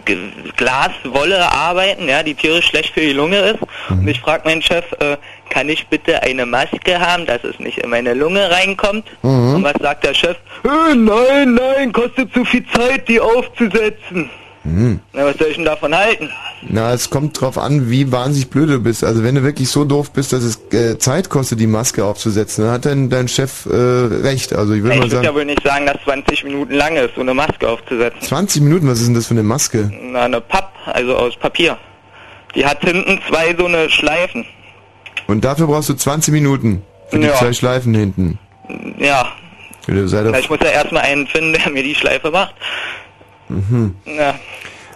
Glaswolle 0.56 1.50
arbeiten, 1.50 2.08
ja, 2.08 2.22
die 2.22 2.34
tierisch 2.34 2.66
schlecht 2.66 2.92
für 2.92 3.00
die 3.00 3.12
Lunge 3.12 3.38
ist. 3.38 3.60
Mhm. 3.88 4.00
Und 4.00 4.08
ich 4.08 4.20
frage 4.20 4.46
meinen 4.46 4.62
Chef, 4.62 4.84
äh, 5.00 5.16
kann 5.48 5.68
ich 5.68 5.86
bitte 5.86 6.22
eine 6.22 6.44
Maske 6.44 6.98
haben, 6.98 7.24
dass 7.26 7.44
es 7.44 7.58
nicht 7.58 7.78
in 7.78 7.90
meine 7.90 8.14
Lunge 8.14 8.50
reinkommt? 8.50 9.06
Mhm. 9.22 9.54
Und 9.56 9.64
was 9.64 9.74
sagt 9.80 10.04
der 10.04 10.14
Chef? 10.14 10.36
Äh, 10.64 10.94
nein, 10.94 11.54
nein, 11.54 11.92
kostet 11.92 12.32
zu 12.32 12.44
viel 12.44 12.64
Zeit, 12.68 13.08
die 13.08 13.20
aufzusetzen. 13.20 14.30
Hm. 14.64 15.00
Na, 15.12 15.24
was 15.24 15.36
soll 15.38 15.48
ich 15.48 15.56
denn 15.56 15.64
davon 15.64 15.96
halten? 15.96 16.30
Na, 16.68 16.92
es 16.92 17.10
kommt 17.10 17.40
drauf 17.40 17.58
an, 17.58 17.90
wie 17.90 18.12
wahnsinnig 18.12 18.48
blöd 18.50 18.68
du 18.70 18.78
bist. 18.78 19.02
Also 19.02 19.24
wenn 19.24 19.34
du 19.34 19.42
wirklich 19.42 19.68
so 19.68 19.84
doof 19.84 20.12
bist, 20.12 20.32
dass 20.32 20.44
es 20.44 20.60
äh, 20.72 20.96
Zeit 20.98 21.28
kostet, 21.28 21.58
die 21.58 21.66
Maske 21.66 22.04
aufzusetzen, 22.04 22.64
dann 22.64 22.72
hat 22.74 22.86
dein, 22.86 23.10
dein 23.10 23.26
Chef 23.26 23.66
äh, 23.66 23.74
recht. 23.74 24.52
Also 24.54 24.72
ich 24.74 24.82
würde 24.82 24.94
ich 24.94 25.00
mal 25.00 25.04
würde 25.06 25.16
sagen, 25.16 25.24
ja 25.24 25.34
wohl 25.34 25.44
nicht 25.44 25.62
sagen, 25.64 25.86
dass 25.86 25.96
20 26.04 26.44
Minuten 26.44 26.74
lang 26.74 26.94
ist, 26.96 27.14
so 27.16 27.20
eine 27.20 27.34
Maske 27.34 27.68
aufzusetzen. 27.68 28.20
20 28.22 28.62
Minuten, 28.62 28.86
was 28.88 29.00
ist 29.00 29.08
denn 29.08 29.14
das 29.14 29.26
für 29.26 29.34
eine 29.34 29.42
Maske? 29.42 29.90
Na, 30.12 30.22
eine 30.22 30.40
Papp, 30.40 30.72
also 30.86 31.16
aus 31.16 31.36
Papier. 31.36 31.76
Die 32.54 32.64
hat 32.64 32.80
hinten 32.82 33.18
zwei 33.28 33.56
so 33.58 33.66
eine 33.66 33.90
Schleifen. 33.90 34.44
Und 35.26 35.44
dafür 35.44 35.66
brauchst 35.66 35.88
du 35.88 35.94
20 35.94 36.32
Minuten 36.32 36.82
für 37.08 37.18
die 37.18 37.26
Ja. 37.26 37.34
zwei 37.34 37.52
Schleifen 37.52 37.92
hinten. 37.94 38.38
Ja. 38.98 39.26
Doch, 39.88 40.34
ich 40.38 40.48
muss 40.48 40.60
ja 40.62 40.68
erstmal 40.70 41.02
einen 41.02 41.26
finden, 41.26 41.54
der 41.54 41.70
mir 41.72 41.82
die 41.82 41.94
Schleife 41.96 42.30
macht. 42.30 42.54
mhm. 43.48 43.96
Ja. 44.04 44.34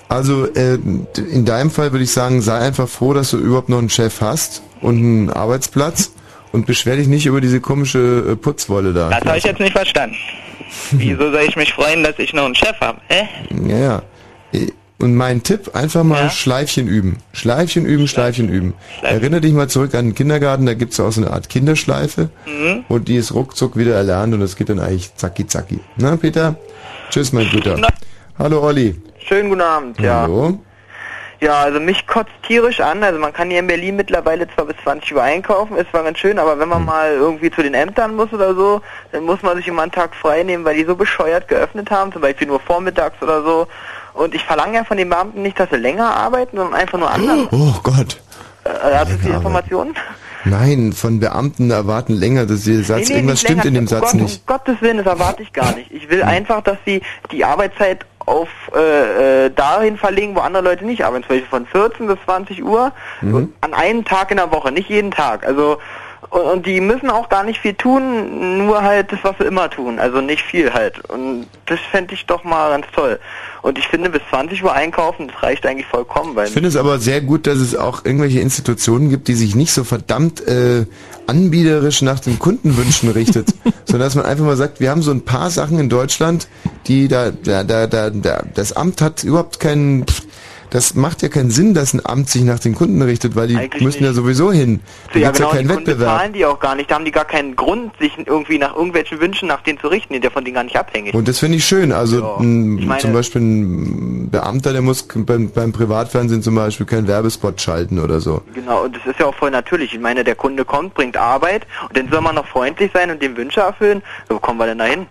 Also 0.08 0.46
äh, 0.54 0.74
in 1.16 1.44
deinem 1.44 1.70
Fall 1.70 1.92
würde 1.92 2.04
ich 2.04 2.12
sagen, 2.12 2.40
sei 2.40 2.58
einfach 2.58 2.88
froh, 2.88 3.12
dass 3.12 3.30
du 3.32 3.38
überhaupt 3.38 3.68
noch 3.68 3.78
einen 3.78 3.90
Chef 3.90 4.20
hast 4.20 4.62
und 4.80 4.96
einen 4.98 5.30
Arbeitsplatz 5.30 6.12
und 6.52 6.66
beschwer 6.66 6.96
dich 6.96 7.08
nicht 7.08 7.26
über 7.26 7.40
diese 7.40 7.60
komische 7.60 8.24
äh, 8.30 8.36
Putzwolle 8.36 8.92
da. 8.92 9.10
Das 9.10 9.24
habe 9.24 9.38
ich 9.38 9.44
jetzt 9.44 9.60
nicht 9.60 9.72
verstanden. 9.72 10.16
Wieso 10.92 11.30
soll 11.30 11.42
ich 11.48 11.56
mich 11.56 11.72
freuen, 11.72 12.04
dass 12.04 12.18
ich 12.18 12.32
noch 12.32 12.44
einen 12.44 12.54
Chef 12.54 12.78
habe? 12.80 13.00
Hä? 13.08 13.28
Ja, 13.68 13.78
ja. 13.78 14.02
Äh, 14.52 14.68
Und 14.98 15.14
mein 15.14 15.42
Tipp, 15.42 15.74
einfach 15.74 16.04
mal 16.04 16.30
Schleifchen 16.30 16.86
üben. 16.86 17.18
Schleifchen 17.32 17.84
üben, 17.84 18.06
Schleifchen 18.08 18.48
üben. 18.48 18.72
Erinnere 19.02 19.40
dich 19.42 19.52
mal 19.52 19.68
zurück 19.68 19.94
an 19.94 20.06
den 20.06 20.14
Kindergarten, 20.14 20.64
da 20.66 20.74
gibt's 20.74 20.98
auch 21.00 21.10
so 21.10 21.20
eine 21.20 21.32
Art 21.32 21.48
Kinderschleife. 21.50 22.30
Mhm. 22.46 22.84
Und 22.88 23.08
die 23.08 23.16
ist 23.16 23.34
ruckzuck 23.34 23.76
wieder 23.76 23.94
erlernt 23.94 24.32
und 24.34 24.40
es 24.40 24.56
geht 24.56 24.68
dann 24.70 24.78
eigentlich 24.80 25.14
zacki 25.16 25.46
zacki. 25.46 25.80
Na, 25.96 26.16
Peter? 26.16 26.56
Tschüss, 27.10 27.32
mein 27.32 27.48
Guter. 27.50 27.76
Hallo, 28.38 28.62
Olli. 28.62 28.94
Schönen 29.26 29.48
guten 29.48 29.60
Abend, 29.62 30.00
ja. 30.00 30.22
Hallo. 30.22 30.58
Ja, 31.40 31.60
also 31.60 31.80
mich 31.80 32.06
kotzt 32.06 32.30
tierisch 32.46 32.80
an. 32.80 33.02
Also 33.02 33.18
man 33.18 33.32
kann 33.32 33.50
hier 33.50 33.58
in 33.58 33.66
Berlin 33.66 33.96
mittlerweile 33.96 34.48
zwar 34.54 34.64
bis 34.64 34.76
20 34.84 35.14
Uhr 35.14 35.22
einkaufen, 35.22 35.76
ist 35.76 35.90
zwar 35.90 36.02
ganz 36.04 36.18
schön, 36.18 36.38
aber 36.38 36.58
wenn 36.58 36.68
man 36.68 36.78
Hm. 36.78 36.86
mal 36.86 37.10
irgendwie 37.12 37.50
zu 37.50 37.62
den 37.62 37.74
Ämtern 37.74 38.14
muss 38.16 38.32
oder 38.32 38.54
so, 38.54 38.80
dann 39.12 39.24
muss 39.24 39.42
man 39.42 39.56
sich 39.56 39.68
immer 39.68 39.82
einen 39.82 39.92
Tag 39.92 40.14
frei 40.14 40.42
nehmen, 40.44 40.64
weil 40.64 40.76
die 40.76 40.84
so 40.84 40.96
bescheuert 40.96 41.46
geöffnet 41.48 41.90
haben, 41.90 42.10
zum 42.12 42.22
Beispiel 42.22 42.46
nur 42.46 42.60
vormittags 42.60 43.20
oder 43.22 43.42
so. 43.42 43.66
Und 44.14 44.34
ich 44.34 44.42
verlange 44.44 44.76
ja 44.78 44.84
von 44.84 44.96
den 44.96 45.10
Beamten 45.10 45.42
nicht, 45.42 45.60
dass 45.60 45.68
sie 45.68 45.76
länger 45.76 46.06
arbeiten, 46.16 46.56
sondern 46.56 46.74
einfach 46.80 46.98
nur 46.98 47.10
anders. 47.10 47.38
Oh 47.52 47.74
Gott. 47.82 48.18
Äh, 48.64 48.96
hast 48.96 49.12
du 49.12 49.16
die 49.16 49.28
Informationen? 49.28 49.94
Nein, 50.44 50.92
von 50.94 51.20
Beamten 51.20 51.70
erwarten 51.70 52.14
länger, 52.14 52.46
dass 52.46 52.66
ihr 52.66 52.82
Satz, 52.82 53.00
Nee, 53.00 53.04
nee, 53.08 53.14
irgendwas 53.16 53.40
stimmt 53.40 53.64
länger. 53.64 53.68
in 53.68 53.74
dem 53.74 53.84
um 53.84 53.88
Satz 53.88 54.12
Gott, 54.12 54.14
nicht. 54.14 54.40
Um 54.40 54.46
Gottes 54.46 54.80
Willen, 54.80 54.96
das 54.98 55.06
erwarte 55.06 55.42
ich 55.42 55.52
gar 55.52 55.74
nicht. 55.74 55.90
Ich 55.90 56.04
Hm. 56.04 56.10
will 56.10 56.22
einfach, 56.22 56.62
dass 56.62 56.78
sie 56.86 57.02
die 57.30 57.44
Arbeitszeit 57.44 58.06
auf 58.26 58.48
äh, 58.74 59.46
äh, 59.46 59.50
dahin 59.50 59.96
verlegen, 59.96 60.34
wo 60.34 60.40
andere 60.40 60.62
Leute 60.64 60.84
nicht 60.84 61.04
arbeiten. 61.04 61.22
Zum 61.24 61.36
Beispiel 61.36 61.48
von 61.48 61.66
14 61.66 62.06
bis 62.06 62.18
20 62.24 62.62
Uhr 62.64 62.92
Mhm. 63.22 63.52
an 63.60 63.72
einem 63.72 64.04
Tag 64.04 64.30
in 64.30 64.36
der 64.36 64.50
Woche, 64.52 64.72
nicht 64.72 64.88
jeden 64.88 65.10
Tag. 65.10 65.46
Also 65.46 65.78
und, 66.30 66.40
und 66.42 66.66
die 66.66 66.80
müssen 66.80 67.08
auch 67.10 67.28
gar 67.28 67.44
nicht 67.44 67.60
viel 67.60 67.74
tun, 67.74 68.66
nur 68.66 68.82
halt 68.82 69.12
das, 69.12 69.20
was 69.22 69.36
sie 69.38 69.44
immer 69.44 69.70
tun. 69.70 69.98
Also 69.98 70.20
nicht 70.20 70.42
viel 70.42 70.72
halt. 70.72 70.98
Und 71.08 71.46
das 71.66 71.78
fände 71.90 72.14
ich 72.14 72.26
doch 72.26 72.42
mal 72.42 72.70
ganz 72.70 72.86
toll. 72.94 73.20
Und 73.66 73.80
ich 73.80 73.88
finde, 73.88 74.10
bis 74.10 74.22
20 74.30 74.62
Uhr 74.62 74.72
einkaufen, 74.72 75.26
das 75.26 75.42
reicht 75.42 75.66
eigentlich 75.66 75.88
vollkommen. 75.88 76.36
Weil 76.36 76.46
Ich 76.46 76.52
finde 76.52 76.68
es 76.68 76.76
aber 76.76 77.00
sehr 77.00 77.20
gut, 77.20 77.48
dass 77.48 77.58
es 77.58 77.74
auch 77.74 78.04
irgendwelche 78.04 78.38
Institutionen 78.38 79.10
gibt, 79.10 79.26
die 79.26 79.34
sich 79.34 79.56
nicht 79.56 79.72
so 79.72 79.82
verdammt 79.82 80.40
äh, 80.46 80.86
anbiederisch 81.26 82.00
nach 82.00 82.20
den 82.20 82.38
Kundenwünschen 82.38 83.10
richtet, 83.10 83.48
sondern 83.84 84.06
dass 84.06 84.14
man 84.14 84.24
einfach 84.24 84.44
mal 84.44 84.56
sagt, 84.56 84.78
wir 84.78 84.88
haben 84.88 85.02
so 85.02 85.10
ein 85.10 85.22
paar 85.22 85.50
Sachen 85.50 85.80
in 85.80 85.88
Deutschland, 85.88 86.46
die 86.86 87.08
da, 87.08 87.32
da, 87.32 87.64
da, 87.64 87.88
da, 87.88 88.10
da 88.10 88.44
das 88.54 88.72
Amt 88.72 89.00
hat 89.00 89.24
überhaupt 89.24 89.58
keinen, 89.58 90.06
das 90.76 90.94
macht 90.94 91.22
ja 91.22 91.30
keinen 91.30 91.50
Sinn, 91.50 91.72
dass 91.72 91.94
ein 91.94 92.04
Amt 92.04 92.28
sich 92.28 92.42
nach 92.44 92.58
den 92.58 92.74
Kunden 92.74 93.00
richtet, 93.00 93.34
weil 93.34 93.48
die 93.48 93.56
Eigentlich 93.56 93.82
müssen 93.82 94.02
ja 94.04 94.10
nicht. 94.10 94.16
sowieso 94.16 94.52
hin. 94.52 94.80
Da 95.14 95.18
ja, 95.20 95.30
genau, 95.30 95.48
ja 95.48 95.54
keinen 95.54 95.68
die 95.68 95.74
Kunden 95.74 95.86
Wettbewerb. 95.88 96.12
bezahlen 96.12 96.32
die 96.34 96.44
auch 96.44 96.60
gar 96.60 96.74
nicht. 96.74 96.90
Da 96.90 96.96
haben 96.96 97.06
die 97.06 97.12
gar 97.12 97.24
keinen 97.24 97.56
Grund, 97.56 97.92
sich 97.98 98.12
irgendwie 98.18 98.58
nach 98.58 98.76
irgendwelchen 98.76 99.18
Wünschen 99.18 99.48
nach 99.48 99.62
denen 99.62 99.80
zu 99.80 99.88
richten. 99.88 100.12
Die 100.12 100.16
sind 100.16 100.24
ja 100.24 100.30
von 100.30 100.44
denen 100.44 100.54
gar 100.54 100.64
nicht 100.64 100.76
abhängig. 100.76 101.14
Und 101.14 101.26
das 101.28 101.38
finde 101.38 101.56
ich 101.56 101.64
schön. 101.64 101.92
Also 101.92 102.18
Ja. 102.20 102.36
ein, 102.38 102.78
Ich 102.78 102.84
meine- 102.86 103.00
zum 103.00 103.12
Beispiel 103.14 103.40
ein 103.40 104.28
Beamter, 104.30 104.72
der 104.74 104.82
muss 104.82 105.08
beim, 105.14 105.50
beim 105.50 105.72
Privatfernsehen 105.72 106.42
zum 106.42 106.54
Beispiel 106.56 106.84
keinen 106.84 107.08
Werbespot 107.08 107.58
schalten 107.60 107.98
oder 107.98 108.20
so. 108.20 108.42
Genau, 108.54 108.84
und 108.84 108.94
das 108.96 109.06
ist 109.06 109.18
ja 109.18 109.26
auch 109.26 109.34
voll 109.34 109.50
natürlich. 109.50 109.94
Ich 109.94 110.00
meine, 110.00 110.24
der 110.24 110.34
Kunde 110.34 110.66
kommt, 110.66 110.92
bringt 110.92 111.16
Arbeit 111.16 111.66
und 111.88 111.96
dann 111.96 112.08
soll 112.10 112.20
man 112.20 112.34
noch 112.34 112.46
freundlich 112.46 112.90
sein 112.92 113.10
und 113.10 113.22
dem 113.22 113.34
Wünsche 113.36 113.60
erfüllen. 113.60 114.02
Wo 114.28 114.38
kommen 114.38 114.58
wir 114.58 114.66
denn 114.66 114.78
da 114.78 114.84
hin? 114.84 115.06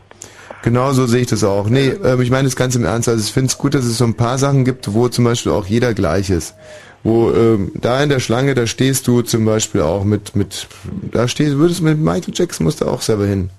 Genau 0.64 0.94
so 0.94 1.06
sehe 1.06 1.22
ich 1.22 1.28
das 1.28 1.44
auch. 1.44 1.70
Nee, 1.70 1.94
ähm, 2.04 2.22
ich 2.22 2.32
meine 2.32 2.46
das 2.46 2.56
ganz 2.56 2.76
im 2.76 2.86
Ernst. 2.86 3.08
Also 3.08 3.22
ich 3.24 3.32
finde 3.32 3.50
es 3.50 3.58
gut, 3.58 3.76
dass 3.76 3.86
es 3.86 3.98
so 3.98 4.06
ein 4.06 4.16
paar 4.16 4.38
Sachen 4.38 4.66
gibt, 4.66 4.94
wo 4.94 5.08
zum 5.10 5.26
Beispiel 5.26 5.52
auch 5.52 5.66
jeder 5.68 5.94
gleich 5.94 6.30
ist. 6.30 6.56
Wo 7.04 7.30
ähm, 7.32 7.72
da 7.76 8.02
in 8.02 8.10
der 8.10 8.20
Schlange, 8.20 8.56
da 8.56 8.66
stehst 8.66 9.08
du 9.08 9.22
zum 9.22 9.46
Beispiel 9.46 9.82
auch 9.82 10.04
mit, 10.04 10.36
mit 10.36 10.68
da 11.12 11.28
stehst, 11.28 11.58
würdest 11.58 11.84
mit 11.84 12.00
Michael 12.00 12.34
Jackson 12.34 12.66
musst 12.66 12.82
du 12.82 12.88
auch 12.88 13.02
selber 13.04 13.28
hin. 13.28 13.52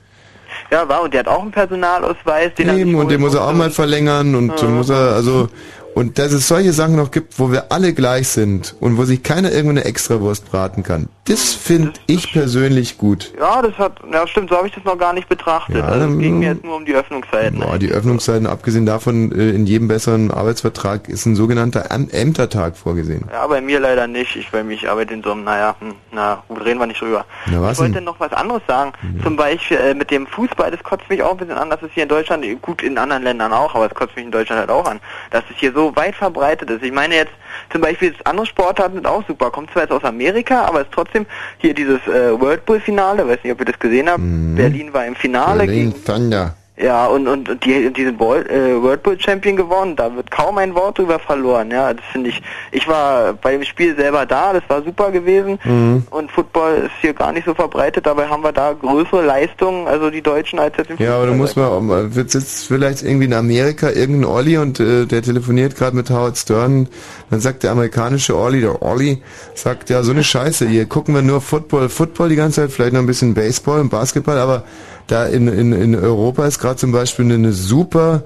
Ja, 0.72 0.88
war 0.88 1.02
und 1.02 1.14
der 1.14 1.20
hat 1.20 1.28
auch 1.28 1.42
einen 1.42 1.52
Personalausweis, 1.52 2.54
den 2.54 2.68
er 2.68 2.76
Eben, 2.76 2.94
und 2.96 3.08
den 3.08 3.20
muss 3.20 3.34
er 3.34 3.46
auch 3.46 3.52
mal 3.52 3.70
verlängern 3.70 4.34
und 4.34 4.60
Ja. 4.60 4.68
muss 4.68 4.90
er, 4.90 5.12
also, 5.14 5.48
und 5.96 6.18
dass 6.18 6.30
es 6.32 6.46
solche 6.46 6.74
Sachen 6.74 6.96
noch 6.96 7.10
gibt, 7.10 7.38
wo 7.38 7.50
wir 7.50 7.72
alle 7.72 7.94
gleich 7.94 8.28
sind 8.28 8.76
und 8.80 8.98
wo 8.98 9.04
sich 9.04 9.22
keiner 9.22 9.50
irgendwo 9.50 9.70
eine 9.70 9.86
Extrawurst 9.86 10.50
braten 10.50 10.82
kann. 10.82 11.08
Das 11.24 11.54
finde 11.54 11.94
ich 12.06 12.32
persönlich 12.34 12.98
gut. 12.98 13.32
Ja, 13.40 13.62
das 13.62 13.76
hat, 13.78 13.94
ja 14.12 14.26
stimmt, 14.26 14.50
so 14.50 14.58
habe 14.58 14.68
ich 14.68 14.74
das 14.74 14.84
noch 14.84 14.98
gar 14.98 15.14
nicht 15.14 15.26
betrachtet. 15.26 15.76
Ja, 15.76 15.84
also, 15.86 16.06
es 16.06 16.18
ging 16.18 16.38
mir 16.38 16.52
jetzt 16.52 16.64
nur 16.64 16.76
um 16.76 16.84
die 16.84 16.94
Öffnungszeiten. 16.94 17.60
Boah, 17.60 17.78
die 17.78 17.88
Öffnungszeiten, 17.90 18.46
abgesehen 18.46 18.84
davon, 18.84 19.32
äh, 19.32 19.50
in 19.52 19.64
jedem 19.64 19.88
besseren 19.88 20.30
Arbeitsvertrag 20.30 21.08
ist 21.08 21.24
ein 21.24 21.34
sogenannter 21.34 21.90
Äm- 21.90 22.12
Ämtertag 22.12 22.76
vorgesehen. 22.76 23.24
Ja, 23.32 23.46
bei 23.46 23.62
mir 23.62 23.80
leider 23.80 24.06
nicht. 24.06 24.36
Ich 24.36 24.50
bei 24.50 24.62
mir, 24.62 24.74
ich 24.74 24.88
arbeite 24.90 25.14
in 25.14 25.22
so 25.22 25.32
einem, 25.32 25.44
naja, 25.44 25.76
hm, 25.80 25.94
na, 26.12 26.42
gut, 26.46 26.62
reden 26.62 26.78
wir 26.78 26.86
nicht 26.86 27.00
drüber. 27.00 27.24
Na, 27.46 27.62
was 27.62 27.72
ich 27.72 27.78
wollte 27.78 27.94
denn? 27.94 28.04
noch 28.04 28.20
was 28.20 28.32
anderes 28.34 28.62
sagen. 28.68 28.92
Zum 29.22 29.36
Beispiel 29.36 29.78
äh, 29.78 29.94
mit 29.94 30.10
dem 30.10 30.26
Fußball, 30.26 30.70
das 30.70 30.82
kotzt 30.82 31.08
mich 31.08 31.22
auch 31.22 31.30
ein 31.32 31.38
bisschen 31.38 31.56
an, 31.56 31.70
dass 31.70 31.80
es 31.82 31.90
hier 31.94 32.02
in 32.02 32.08
Deutschland, 32.10 32.44
gut 32.60 32.82
in 32.82 32.98
anderen 32.98 33.22
Ländern 33.22 33.54
auch, 33.54 33.74
aber 33.74 33.86
es 33.86 33.94
kotzt 33.94 34.14
mich 34.14 34.26
in 34.26 34.30
Deutschland 34.30 34.60
halt 34.60 34.70
auch 34.70 34.86
an, 34.86 35.00
dass 35.30 35.42
es 35.50 35.56
hier 35.56 35.72
so 35.72 35.85
weit 35.94 36.14
verbreitet 36.14 36.70
ist. 36.70 36.82
Ich 36.82 36.92
meine 36.92 37.14
jetzt, 37.14 37.32
zum 37.70 37.80
Beispiel 37.80 38.12
das 38.12 38.24
andere 38.26 38.46
Sportarten 38.46 38.94
sind 38.94 39.06
auch 39.06 39.24
super. 39.26 39.50
Kommt 39.50 39.70
zwar 39.70 39.82
jetzt 39.82 39.92
aus 39.92 40.04
Amerika, 40.04 40.64
aber 40.64 40.80
es 40.80 40.86
ist 40.86 40.94
trotzdem 40.94 41.26
hier 41.58 41.74
dieses 41.74 42.00
äh, 42.06 42.38
World 42.40 42.64
Bull 42.64 42.80
Finale, 42.80 43.26
weiß 43.28 43.38
nicht, 43.44 43.52
ob 43.52 43.60
ihr 43.60 43.66
das 43.66 43.78
gesehen 43.78 44.08
habt. 44.08 44.22
Berlin 44.22 44.92
war 44.92 45.06
im 45.06 45.14
Finale 45.14 45.66
Berlin 45.66 45.92
gegen 45.92 46.04
Thunder. 46.04 46.56
Ja, 46.78 47.06
und, 47.06 47.26
und, 47.26 47.48
und 47.48 47.64
die, 47.64 47.90
diesen 47.92 48.16
Ball, 48.16 48.44
äh, 48.50 48.80
World 48.82 49.02
Bowl 49.02 49.18
Champion 49.18 49.56
gewonnen, 49.56 49.96
da 49.96 50.14
wird 50.14 50.30
kaum 50.30 50.58
ein 50.58 50.74
Wort 50.74 50.98
drüber 50.98 51.18
verloren, 51.18 51.70
ja, 51.70 51.94
das 51.94 52.04
finde 52.12 52.30
ich, 52.30 52.42
ich 52.72 52.86
war 52.86 53.32
bei 53.32 53.52
dem 53.52 53.64
Spiel 53.64 53.96
selber 53.96 54.26
da, 54.26 54.52
das 54.52 54.62
war 54.68 54.82
super 54.82 55.10
gewesen. 55.10 55.58
Mhm. 55.64 56.04
und 56.10 56.30
Football 56.30 56.82
ist 56.86 56.92
hier 57.00 57.14
gar 57.14 57.32
nicht 57.32 57.46
so 57.46 57.54
verbreitet, 57.54 58.06
dabei 58.06 58.28
haben 58.28 58.42
wir 58.42 58.52
da 58.52 58.72
größere 58.74 59.24
Leistungen, 59.24 59.86
also 59.86 60.10
die 60.10 60.20
Deutschen 60.22 60.58
als 60.58 60.76
jetzt 60.76 60.90
im 60.90 60.96
Ja, 60.98 61.16
aber 61.16 61.26
du 61.26 61.34
musst 61.34 61.56
mal, 61.56 61.80
mal- 61.80 62.14
wird 62.14 62.30
sitzt 62.30 62.66
vielleicht 62.68 63.02
irgendwie 63.02 63.26
in 63.26 63.32
Amerika 63.34 63.90
irgendein 63.90 64.30
Olli 64.30 64.58
und 64.58 64.78
äh, 64.78 65.06
der 65.06 65.22
telefoniert 65.22 65.76
gerade 65.76 65.96
mit 65.96 66.10
Howard 66.10 66.36
Stern, 66.36 66.88
dann 67.30 67.40
sagt 67.40 67.62
der 67.62 67.70
amerikanische 67.72 68.36
Olli, 68.36 68.60
der 68.60 68.82
Olli, 68.82 69.22
sagt, 69.54 69.88
ja, 69.90 70.02
so 70.02 70.12
eine 70.12 70.24
Scheiße, 70.24 70.66
hier 70.68 70.86
gucken 70.86 71.14
wir 71.14 71.22
nur 71.22 71.40
Football, 71.40 71.88
Football 71.88 72.28
die 72.28 72.36
ganze 72.36 72.60
Zeit, 72.62 72.70
vielleicht 72.70 72.92
noch 72.92 73.00
ein 73.00 73.06
bisschen 73.06 73.32
Baseball 73.34 73.80
und 73.80 73.88
Basketball, 73.88 74.38
aber 74.38 74.64
da 75.06 75.26
in, 75.26 75.48
in, 75.48 75.72
in 75.72 75.94
Europa 75.94 76.46
ist 76.46 76.58
gerade 76.58 76.76
zum 76.76 76.92
Beispiel 76.92 77.30
eine 77.32 77.52
super 77.52 78.22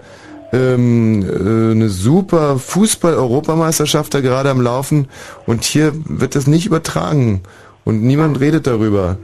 ähm, 0.52 1.23
äh, 1.23 1.73
eine 1.73 1.89
super 1.89 2.59
Fußball-Europameisterschaft 2.59 4.15
da 4.15 4.20
gerade 4.20 4.51
am 4.51 4.61
Laufen 4.61 5.09
und 5.47 5.65
hier 5.65 5.93
wird 5.94 6.35
das 6.35 6.47
nicht 6.47 6.66
übertragen 6.66 7.43
und 7.85 8.02
niemand 8.02 8.40
redet 8.40 8.66
darüber. 8.66 9.16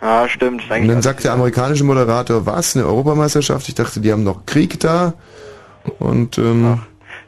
Ja, 0.00 0.28
stimmt. 0.28 0.62
Und 0.70 0.88
dann 0.88 1.02
sagt 1.02 1.24
der 1.24 1.32
amerikanische 1.32 1.84
Moderator, 1.84 2.46
was, 2.46 2.74
eine 2.74 2.86
Europameisterschaft? 2.86 3.68
Ich 3.68 3.74
dachte, 3.74 4.00
die 4.00 4.10
haben 4.10 4.24
noch 4.24 4.46
Krieg 4.46 4.80
da. 4.80 5.12
Und 5.98 6.38
ähm, 6.38 6.80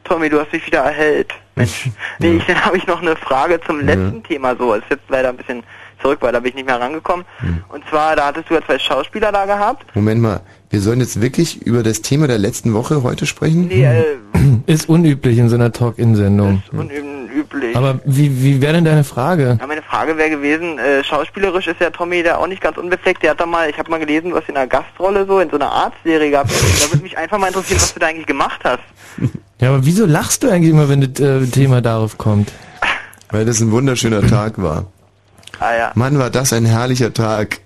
Tommy, 0.03 0.29
du 0.29 0.39
hast 0.39 0.51
dich 0.51 0.65
wieder 0.65 0.79
erhellt. 0.79 1.33
Mensch. 1.55 1.89
Nee, 2.19 2.37
ich, 2.37 2.45
dann 2.45 2.65
habe 2.65 2.77
ich 2.77 2.87
noch 2.87 3.01
eine 3.01 3.15
Frage 3.15 3.59
zum 3.61 3.79
letzten 3.81 4.23
Thema 4.23 4.55
so. 4.55 4.73
Es 4.73 4.83
ist 4.83 4.89
jetzt 4.91 5.09
leider 5.09 5.29
ein 5.29 5.37
bisschen 5.37 5.63
zurück, 6.03 6.19
weil 6.21 6.31
da 6.31 6.39
bin 6.39 6.49
ich 6.49 6.55
nicht 6.55 6.67
mehr 6.67 6.79
rangekommen. 6.79 7.25
Hm. 7.39 7.63
Und 7.69 7.83
zwar, 7.89 8.15
da 8.15 8.27
hattest 8.27 8.49
du 8.49 8.53
ja 8.55 8.61
zwei 8.65 8.77
Schauspieler 8.77 9.31
da 9.31 9.45
gehabt. 9.45 9.85
Moment 9.95 10.21
mal, 10.21 10.41
wir 10.69 10.81
sollen 10.81 10.99
jetzt 10.99 11.21
wirklich 11.21 11.61
über 11.65 11.83
das 11.83 12.01
Thema 12.01 12.27
der 12.27 12.37
letzten 12.37 12.73
Woche 12.73 13.03
heute 13.03 13.25
sprechen? 13.25 13.67
Nee, 13.67 13.85
äh, 13.85 14.03
Ist 14.65 14.89
unüblich 14.89 15.37
in 15.37 15.49
so 15.49 15.55
einer 15.55 15.71
Talk-In-Sendung. 15.71 16.63
unüblich. 16.71 17.75
Aber 17.75 17.99
wie, 18.05 18.43
wie 18.43 18.61
wäre 18.61 18.73
denn 18.73 18.85
deine 18.85 19.03
Frage? 19.03 19.57
Ja, 19.59 19.67
meine 19.67 19.81
Frage 19.81 20.17
wäre 20.17 20.29
gewesen, 20.29 20.77
äh, 20.79 21.03
schauspielerisch 21.03 21.67
ist 21.67 21.79
ja 21.79 21.89
Tommy 21.89 22.23
da 22.23 22.37
auch 22.37 22.47
nicht 22.47 22.61
ganz 22.61 22.77
unbefleckt. 22.77 23.23
Der 23.23 23.31
hat 23.31 23.39
da 23.39 23.45
mal, 23.45 23.69
ich 23.69 23.77
habe 23.77 23.89
mal 23.89 23.99
gelesen, 23.99 24.33
hast 24.33 24.49
in 24.49 24.57
einer 24.57 24.67
Gastrolle 24.67 25.25
so 25.25 25.39
in 25.39 25.49
so 25.49 25.55
einer 25.55 25.71
Arztserie 25.71 26.31
gehabt. 26.31 26.51
da 26.51 26.91
würde 26.91 27.03
mich 27.03 27.17
einfach 27.17 27.37
mal 27.37 27.47
interessieren, 27.47 27.79
was 27.81 27.93
du 27.93 27.99
da 27.99 28.07
eigentlich 28.07 28.27
gemacht 28.27 28.59
hast. 28.63 28.83
Ja, 29.59 29.69
aber 29.69 29.85
wieso 29.85 30.05
lachst 30.05 30.43
du 30.43 30.49
eigentlich 30.49 30.71
immer, 30.71 30.89
wenn 30.89 31.01
das 31.01 31.19
äh, 31.19 31.45
Thema 31.47 31.81
darauf 31.81 32.17
kommt? 32.17 32.51
Weil 33.29 33.45
das 33.45 33.61
ein 33.61 33.71
wunderschöner 33.71 34.25
Tag 34.27 34.61
war. 34.61 34.85
Ah 35.63 35.75
ja. 35.77 35.91
Mann, 35.95 36.19
war 36.19 36.29
das 36.29 36.51
ein 36.51 36.65
herrlicher 36.65 37.13
Tag. 37.13 37.61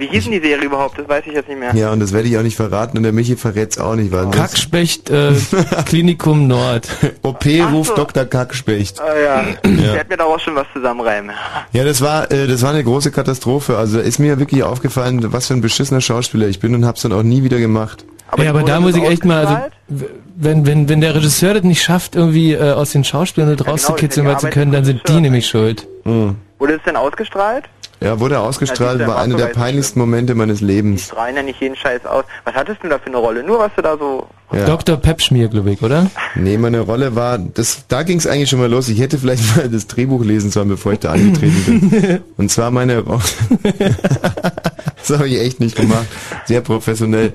Wie 0.00 0.06
hieß 0.06 0.24
denn 0.24 0.32
die 0.32 0.40
Serie 0.40 0.64
überhaupt? 0.64 0.98
Das 0.98 1.06
weiß 1.06 1.24
ich 1.26 1.34
jetzt 1.34 1.46
nicht 1.46 1.60
mehr. 1.60 1.74
Ja, 1.74 1.92
und 1.92 2.00
das 2.00 2.14
werde 2.14 2.26
ich 2.26 2.38
auch 2.38 2.42
nicht 2.42 2.56
verraten 2.56 2.96
und 2.96 3.02
der 3.02 3.12
Michi 3.12 3.36
verrät's 3.36 3.76
auch 3.76 3.96
nicht, 3.96 4.10
weil 4.10 4.30
Kackspecht, 4.30 5.10
äh, 5.10 5.34
Klinikum 5.84 6.48
Nord. 6.48 6.88
OP 7.20 7.44
ruft 7.70 7.98
Dr. 7.98 8.24
Kackspecht. 8.24 8.98
Ah 8.98 9.14
ja. 9.14 9.42
Ja. 9.42 9.46
Ich 9.62 9.92
werde 9.92 10.08
mir 10.08 10.16
da 10.16 10.24
auch 10.24 10.40
schon 10.40 10.54
was 10.54 10.66
zusammenreimen. 10.72 11.36
Ja, 11.74 11.84
das 11.84 12.00
war, 12.00 12.32
äh, 12.32 12.46
das 12.46 12.62
war 12.62 12.70
eine 12.70 12.82
große 12.82 13.10
Katastrophe. 13.10 13.76
Also 13.76 13.98
da 13.98 14.02
ist 14.02 14.18
mir 14.18 14.38
wirklich 14.38 14.62
aufgefallen, 14.62 15.20
was 15.34 15.48
für 15.48 15.54
ein 15.54 15.60
beschissener 15.60 16.00
Schauspieler 16.00 16.48
ich 16.48 16.60
bin 16.60 16.74
und 16.74 16.86
hab's 16.86 17.02
dann 17.02 17.12
auch 17.12 17.22
nie 17.22 17.42
wieder 17.44 17.58
gemacht. 17.58 18.06
ja, 18.38 18.48
aber 18.48 18.62
da 18.62 18.80
muss 18.80 18.96
ich 18.96 19.04
echt 19.04 19.26
mal, 19.26 19.46
also, 19.46 20.06
wenn, 20.34 20.64
wenn, 20.64 20.88
wenn 20.88 21.02
der 21.02 21.14
Regisseur 21.14 21.52
das 21.52 21.62
nicht 21.62 21.82
schafft, 21.82 22.16
irgendwie 22.16 22.54
äh, 22.54 22.72
aus 22.72 22.92
den 22.92 23.04
Schauspielern 23.04 23.54
genau, 23.54 23.72
rauszukitzeln, 23.72 24.26
ja 24.26 24.38
sie 24.38 24.48
können, 24.48 24.72
dann 24.72 24.86
sind 24.86 25.06
die 25.06 25.20
nämlich 25.20 25.46
schuld. 25.46 25.86
Wurde 26.04 26.74
es 26.74 26.82
denn 26.86 26.96
ausgestrahlt? 26.96 27.66
Ja, 28.02 28.18
wurde 28.18 28.40
ausgestrahlt, 28.40 29.06
war 29.06 29.18
einer 29.18 29.36
der 29.36 29.46
peinlichsten 29.46 29.98
Momente 29.98 30.34
meines 30.34 30.62
Lebens. 30.62 31.04
Strahlen 31.04 31.36
ja 31.36 31.42
nicht 31.42 31.60
jeden 31.60 31.76
Scheiß 31.76 32.06
aus. 32.06 32.24
Was 32.44 32.54
hattest 32.54 32.82
du 32.82 32.88
da 32.88 32.98
für 32.98 33.08
eine 33.08 33.18
Rolle? 33.18 33.42
Nur 33.44 33.58
was 33.58 33.72
du 33.76 33.82
da 33.82 33.98
so... 33.98 34.26
Ja. 34.52 34.64
Dr. 34.64 34.96
Pepschmier, 34.96 35.48
glaube 35.48 35.70
ich, 35.70 35.82
oder? 35.82 36.10
Nee, 36.34 36.56
meine 36.56 36.80
Rolle 36.80 37.14
war, 37.14 37.38
das, 37.38 37.84
da 37.88 38.02
ging 38.02 38.16
es 38.16 38.26
eigentlich 38.26 38.48
schon 38.48 38.58
mal 38.58 38.70
los. 38.70 38.88
Ich 38.88 39.00
hätte 39.00 39.18
vielleicht 39.18 39.54
mal 39.54 39.68
das 39.68 39.86
Drehbuch 39.86 40.24
lesen 40.24 40.50
sollen, 40.50 40.68
bevor 40.70 40.92
ich 40.92 41.00
da 41.00 41.12
angetreten 41.12 41.90
bin. 41.90 42.20
Und 42.38 42.50
zwar 42.50 42.70
meine 42.70 43.00
Rolle. 43.00 43.20
das 44.96 45.10
habe 45.10 45.28
ich 45.28 45.38
echt 45.38 45.60
nicht 45.60 45.76
gemacht. 45.76 46.06
Sehr 46.46 46.62
professionell. 46.62 47.34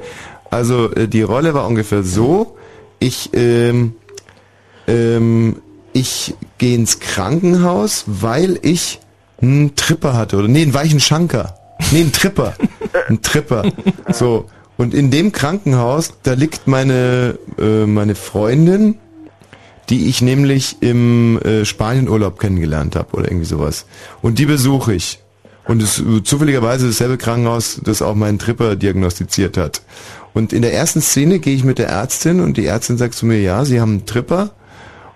Also 0.50 0.92
äh, 0.94 1.08
die 1.08 1.22
Rolle 1.22 1.54
war 1.54 1.68
ungefähr 1.68 2.02
so. 2.02 2.58
Ich, 2.98 3.30
ähm, 3.34 3.94
ähm, 4.88 5.58
ich 5.94 6.34
gehe 6.58 6.76
ins 6.76 7.00
Krankenhaus, 7.00 8.04
weil 8.08 8.58
ich 8.64 9.00
einen 9.46 9.76
Tripper 9.76 10.14
hatte. 10.14 10.38
Oder 10.38 10.48
nee, 10.48 10.62
einen 10.62 10.74
weichen 10.74 11.00
Schanker. 11.00 11.56
Nee, 11.92 12.02
einen 12.02 12.12
Tripper. 12.12 12.54
Ein 13.10 13.22
Tripper. 13.22 13.72
So. 14.12 14.46
Und 14.78 14.94
in 14.94 15.12
dem 15.12 15.32
Krankenhaus, 15.32 16.14
da 16.24 16.34
liegt 16.34 16.68
meine, 16.68 17.38
äh, 17.60 17.86
meine 17.86 18.16
Freundin, 18.16 18.96
die 19.90 20.08
ich 20.08 20.22
nämlich 20.22 20.78
im 20.82 21.40
äh, 21.42 21.66
Spanienurlaub 21.66 22.40
kennengelernt 22.40 22.96
habe 22.96 23.16
oder 23.16 23.30
irgendwie 23.30 23.46
sowas. 23.46 23.86
Und 24.22 24.40
die 24.40 24.46
besuche 24.46 24.94
ich. 24.94 25.20
Und 25.66 25.82
es 25.82 26.00
äh, 26.00 26.24
zufälligerweise 26.24 26.88
dasselbe 26.88 27.18
Krankenhaus, 27.18 27.80
das 27.84 28.02
auch 28.02 28.16
meinen 28.16 28.40
Tripper 28.40 28.76
diagnostiziert 28.76 29.58
hat. 29.58 29.82
Und 30.34 30.52
in 30.52 30.62
der 30.62 30.74
ersten 30.74 31.02
Szene 31.02 31.40
gehe 31.40 31.56
ich 31.56 31.64
mit 31.64 31.80
der 31.80 31.88
Ärztin 31.88 32.42
und 32.42 32.58
die 32.58 32.66
Ärztin 32.66 32.98
sagt 32.98 33.14
zu 33.14 33.26
mir, 33.26 33.40
ja, 33.40 33.64
Sie 33.64 33.80
haben 33.80 33.92
einen 33.92 34.06
Tripper 34.06 34.52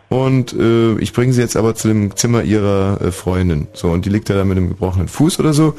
und 0.10 0.54
äh, 0.54 0.98
ich 1.00 1.14
bringe 1.14 1.34
sie 1.34 1.42
jetzt 1.42 1.56
aber 1.56 1.76
zu 1.76 1.88
dem 1.88 2.16
Zimmer 2.16 2.44
ihrer 2.44 3.00
äh, 3.00 3.12
Freundin. 3.12 3.68
So, 3.74 3.90
und 3.90 4.06
die 4.06 4.10
liegt 4.10 4.30
da 4.30 4.34
dann 4.34 4.48
mit 4.48 4.58
einem 4.58 4.70
gebrochenen 4.70 5.08
Fuß 5.08 5.40
oder 5.40 5.54
so. 5.54 5.76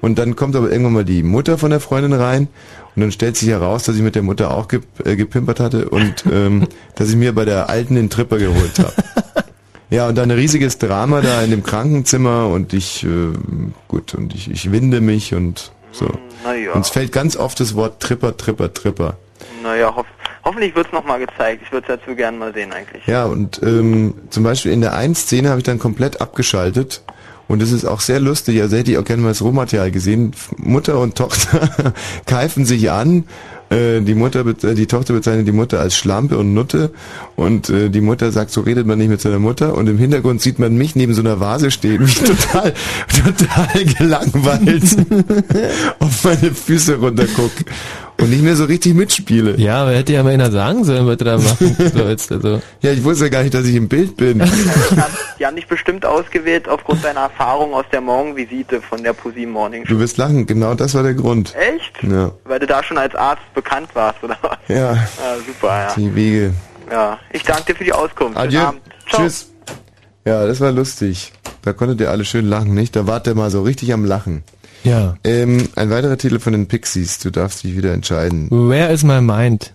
Und 0.00 0.18
dann 0.18 0.36
kommt 0.36 0.56
aber 0.56 0.70
irgendwann 0.70 0.94
mal 0.94 1.04
die 1.04 1.22
Mutter 1.22 1.58
von 1.58 1.70
der 1.70 1.80
Freundin 1.80 2.14
rein 2.14 2.48
und 2.96 3.02
dann 3.02 3.12
stellt 3.12 3.36
sich 3.36 3.48
heraus, 3.48 3.84
dass 3.84 3.96
ich 3.96 4.02
mit 4.02 4.14
der 4.14 4.22
Mutter 4.22 4.50
auch 4.50 4.68
gep 4.68 4.84
äh, 5.04 5.16
gepimpert 5.16 5.60
hatte 5.60 5.88
und 5.90 6.24
ähm, 6.32 6.66
dass 6.94 7.10
ich 7.10 7.16
mir 7.16 7.34
bei 7.34 7.44
der 7.44 7.68
Alten 7.68 7.94
den 7.94 8.10
Tripper 8.10 8.38
geholt 8.38 8.78
habe. 8.78 8.94
Ja, 9.90 10.08
und 10.08 10.16
dann 10.16 10.30
ein 10.30 10.36
riesiges 10.36 10.78
Drama 10.78 11.20
da 11.20 11.42
in 11.42 11.50
dem 11.50 11.62
Krankenzimmer 11.62 12.48
und 12.48 12.72
ich, 12.72 13.04
äh, 13.04 13.32
gut, 13.86 14.14
und 14.14 14.34
ich, 14.34 14.50
ich 14.50 14.72
winde 14.72 15.00
mich 15.00 15.34
und 15.34 15.72
so. 15.92 16.10
Naja. 16.42 16.72
Und 16.72 16.80
es 16.80 16.88
fällt 16.88 17.12
ganz 17.12 17.36
oft 17.36 17.60
das 17.60 17.74
Wort 17.74 18.00
Tripper, 18.00 18.36
Tripper, 18.36 18.72
Tripper. 18.72 19.16
Naja, 19.62 19.94
hoff 19.94 20.06
hoffentlich 20.44 20.74
wird's 20.74 20.92
noch 20.92 21.04
mal 21.04 21.18
gezeigt. 21.18 21.62
Ich 21.64 21.72
würde 21.72 21.86
es 21.92 22.00
dazu 22.00 22.14
gern 22.14 22.38
mal 22.38 22.52
sehen 22.52 22.72
eigentlich. 22.72 23.06
Ja, 23.06 23.24
und 23.26 23.60
ähm, 23.62 24.14
zum 24.30 24.44
Beispiel 24.44 24.72
in 24.72 24.80
der 24.80 24.94
einen 24.94 25.14
Szene 25.14 25.48
habe 25.48 25.58
ich 25.60 25.64
dann 25.64 25.78
komplett 25.78 26.20
abgeschaltet. 26.20 27.02
Und 27.46 27.62
es 27.62 27.72
ist 27.72 27.84
auch 27.84 28.00
sehr 28.00 28.20
lustig, 28.20 28.62
also 28.62 28.74
hätte 28.74 28.90
ich 28.90 28.96
auch 28.98 29.04
gerne 29.04 29.20
mal 29.22 29.28
das 29.28 29.42
Rohmaterial 29.42 29.90
gesehen. 29.90 30.32
Mutter 30.56 30.98
und 30.98 31.16
Tochter 31.16 31.92
keifen 32.26 32.64
sich 32.64 32.90
an. 32.90 33.24
Äh, 33.68 34.00
Die 34.00 34.14
Mutter, 34.14 34.46
äh, 34.46 34.74
die 34.74 34.86
Tochter 34.86 35.12
bezeichnet 35.12 35.46
die 35.46 35.52
Mutter 35.52 35.78
als 35.80 35.94
Schlampe 35.94 36.38
und 36.38 36.54
Nutte 36.54 36.90
und 37.36 37.68
äh, 37.68 37.90
die 37.90 38.00
Mutter 38.00 38.32
sagt, 38.32 38.50
so 38.50 38.62
redet 38.62 38.86
man 38.86 38.98
nicht 38.98 39.08
mit 39.08 39.20
seiner 39.20 39.38
Mutter 39.38 39.74
und 39.74 39.88
im 39.88 39.98
Hintergrund 39.98 40.40
sieht 40.40 40.58
man 40.58 40.74
mich 40.76 40.96
neben 40.96 41.12
so 41.12 41.20
einer 41.20 41.38
Vase 41.38 41.70
stehen, 41.70 42.00
wie 42.00 42.04
ich 42.10 42.20
total, 42.20 42.72
total 43.08 43.84
gelangweilt 43.84 44.84
auf 45.98 46.24
meine 46.24 46.50
Füße 46.54 46.96
runterguck 46.96 47.52
und 48.20 48.30
nicht 48.30 48.42
mehr 48.42 48.56
so 48.56 48.64
richtig 48.64 48.94
mitspiele. 48.94 49.58
Ja, 49.58 49.82
aber 49.82 49.92
hätte 49.92 50.12
ja 50.12 50.22
mal 50.22 50.32
einer 50.32 50.50
sagen 50.50 50.84
sollen, 50.84 51.06
was 51.06 51.16
du 51.16 51.24
da 51.24 51.38
machen 51.38 51.76
sollst. 51.94 52.32
Also. 52.32 52.62
Ja, 52.80 52.92
ich 52.92 53.02
wusste 53.04 53.24
ja 53.24 53.30
gar 53.30 53.42
nicht, 53.42 53.54
dass 53.54 53.64
ich 53.66 53.74
im 53.74 53.88
Bild 53.88 54.16
bin. 54.16 54.38
Die 55.38 55.44
haben 55.46 55.56
dich 55.56 55.66
bestimmt 55.66 56.06
ausgewählt 56.06 56.68
aufgrund 56.68 57.04
deiner 57.04 57.20
Erfahrung 57.20 57.74
aus 57.74 57.84
der 57.92 58.00
Morgenvisite 58.00 58.80
von 58.80 59.02
der 59.02 59.12
ProSieben 59.12 59.52
Morning 59.52 59.84
Show. 59.84 59.94
Du 59.94 60.00
wirst 60.00 60.16
lachen, 60.16 60.46
genau 60.46 60.74
das 60.74 60.94
war 60.94 61.02
der 61.02 61.14
Grund. 61.14 61.54
Echt? 61.54 62.02
Ja. 62.02 62.32
Weil 62.44 62.60
du 62.60 62.66
da 62.66 62.82
schon 62.82 62.98
als 62.98 63.14
Arzt 63.14 63.42
bekannt 63.54 63.88
warst, 63.94 64.22
oder 64.22 64.38
was? 64.42 64.58
Ja. 64.68 64.92
Ah, 64.92 65.36
super, 65.46 65.68
ja. 65.68 65.94
Die 65.96 66.14
Wege. 66.14 66.54
Ja, 66.90 67.18
ich 67.32 67.42
danke 67.42 67.72
dir 67.72 67.74
für 67.76 67.84
die 67.84 67.92
Auskunft. 67.92 68.36
Adieu. 68.38 68.60
Tschüss. 69.06 69.50
Ja, 70.24 70.46
das 70.46 70.60
war 70.60 70.72
lustig. 70.72 71.32
Da 71.62 71.72
konntet 71.72 72.00
ihr 72.00 72.10
alle 72.10 72.24
schön 72.24 72.46
lachen, 72.46 72.74
nicht? 72.74 72.94
Da 72.96 73.06
wart 73.06 73.26
ihr 73.26 73.34
mal 73.34 73.50
so 73.50 73.62
richtig 73.62 73.92
am 73.92 74.04
Lachen. 74.04 74.42
Ja. 74.84 75.16
Ähm, 75.24 75.68
ein 75.74 75.90
weiterer 75.90 76.16
Titel 76.18 76.38
von 76.38 76.52
den 76.52 76.66
Pixies. 76.66 77.18
Du 77.18 77.30
darfst 77.30 77.64
dich 77.64 77.76
wieder 77.76 77.92
entscheiden. 77.92 78.48
Where 78.50 78.92
is 78.92 79.02
my 79.02 79.20
mind? 79.20 79.72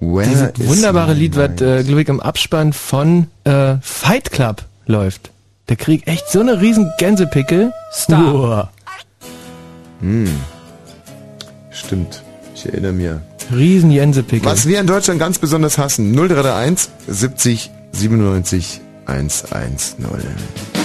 Where 0.00 0.28
Dieses 0.28 0.50
is 0.58 0.68
wunderbare 0.68 1.14
my 1.14 1.18
Lied, 1.20 1.36
was, 1.36 1.60
äh, 1.60 1.84
glaube 1.84 2.02
ich, 2.02 2.08
im 2.08 2.20
Abspann 2.20 2.72
von 2.72 3.28
äh, 3.44 3.76
Fight 3.80 4.30
Club 4.30 4.64
läuft. 4.86 5.30
Der 5.68 5.76
kriegt 5.76 6.06
echt 6.06 6.28
so 6.28 6.40
eine 6.40 6.60
riesen 6.60 6.90
Gänsepickel. 6.98 7.72
Star. 7.92 8.34
Uah. 8.34 8.70
Hm. 10.00 10.28
Stimmt. 11.70 12.22
Ich 12.54 12.66
erinnere 12.66 12.92
mich. 12.92 13.10
Riesen 13.54 13.90
Gänsepickel. 13.90 14.48
Was 14.48 14.66
wir 14.66 14.80
in 14.80 14.86
Deutschland 14.86 15.20
ganz 15.20 15.38
besonders 15.38 15.78
hassen. 15.78 16.12
0331 16.12 16.90
70 17.08 17.70
97 17.92 18.80
110. 19.06 20.75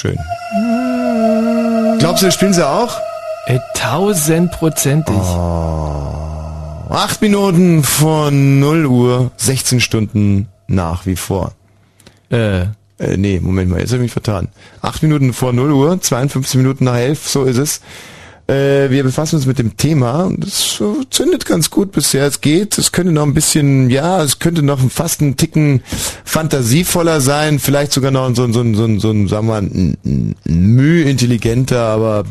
Schön. 0.00 0.16
Glaubst 1.98 2.22
du, 2.22 2.32
spielen 2.32 2.54
sie 2.54 2.66
auch? 2.66 2.98
Ey, 3.44 3.60
tausendprozentig. 3.74 5.14
Oh. 5.14 6.86
Acht 6.88 7.20
Minuten 7.20 7.82
vor 7.82 8.30
0 8.30 8.86
Uhr, 8.86 9.30
16 9.36 9.80
Stunden 9.80 10.48
nach 10.68 11.04
wie 11.04 11.16
vor. 11.16 11.52
Äh. 12.30 12.62
Äh, 12.98 13.16
nee, 13.18 13.40
Moment 13.40 13.70
mal, 13.70 13.80
jetzt 13.80 13.90
habe 13.90 13.98
ich 13.98 14.04
mich 14.04 14.12
vertan. 14.12 14.48
Acht 14.80 15.02
Minuten 15.02 15.34
vor 15.34 15.52
0 15.52 15.70
Uhr, 15.70 16.00
52 16.00 16.56
Minuten 16.56 16.84
nach 16.84 16.96
11, 16.96 17.28
so 17.28 17.44
ist 17.44 17.58
es. 17.58 17.82
Äh, 18.50 18.90
wir 18.90 19.04
befassen 19.04 19.36
uns 19.36 19.46
mit 19.46 19.58
dem 19.60 19.76
Thema 19.76 20.24
und 20.24 20.44
es 20.44 20.80
äh, 20.80 20.84
zündet 21.10 21.46
ganz 21.46 21.70
gut 21.70 21.92
bisher. 21.92 22.26
Es 22.26 22.40
geht, 22.40 22.78
es 22.78 22.90
könnte 22.90 23.12
noch 23.12 23.22
ein 23.22 23.34
bisschen, 23.34 23.90
ja, 23.90 24.22
es 24.24 24.40
könnte 24.40 24.62
noch 24.62 24.80
fast 24.90 25.20
ein 25.20 25.36
Ticken 25.36 25.82
fantasievoller 26.24 27.20
sein, 27.20 27.58
vielleicht 27.60 27.92
sogar 27.92 28.10
noch 28.10 28.34
so, 28.34 28.42
ein- 28.44 28.52
so, 28.52 28.60
ein- 28.60 28.74
so, 28.74 28.84
ein- 28.84 28.98
so, 28.98 29.10
ein, 29.10 29.28
sagen 29.28 29.46
wir 29.46 29.60
mal, 29.62 29.94
Mühe 30.44 31.04
intelligenter, 31.04 31.80
aber 31.80 32.24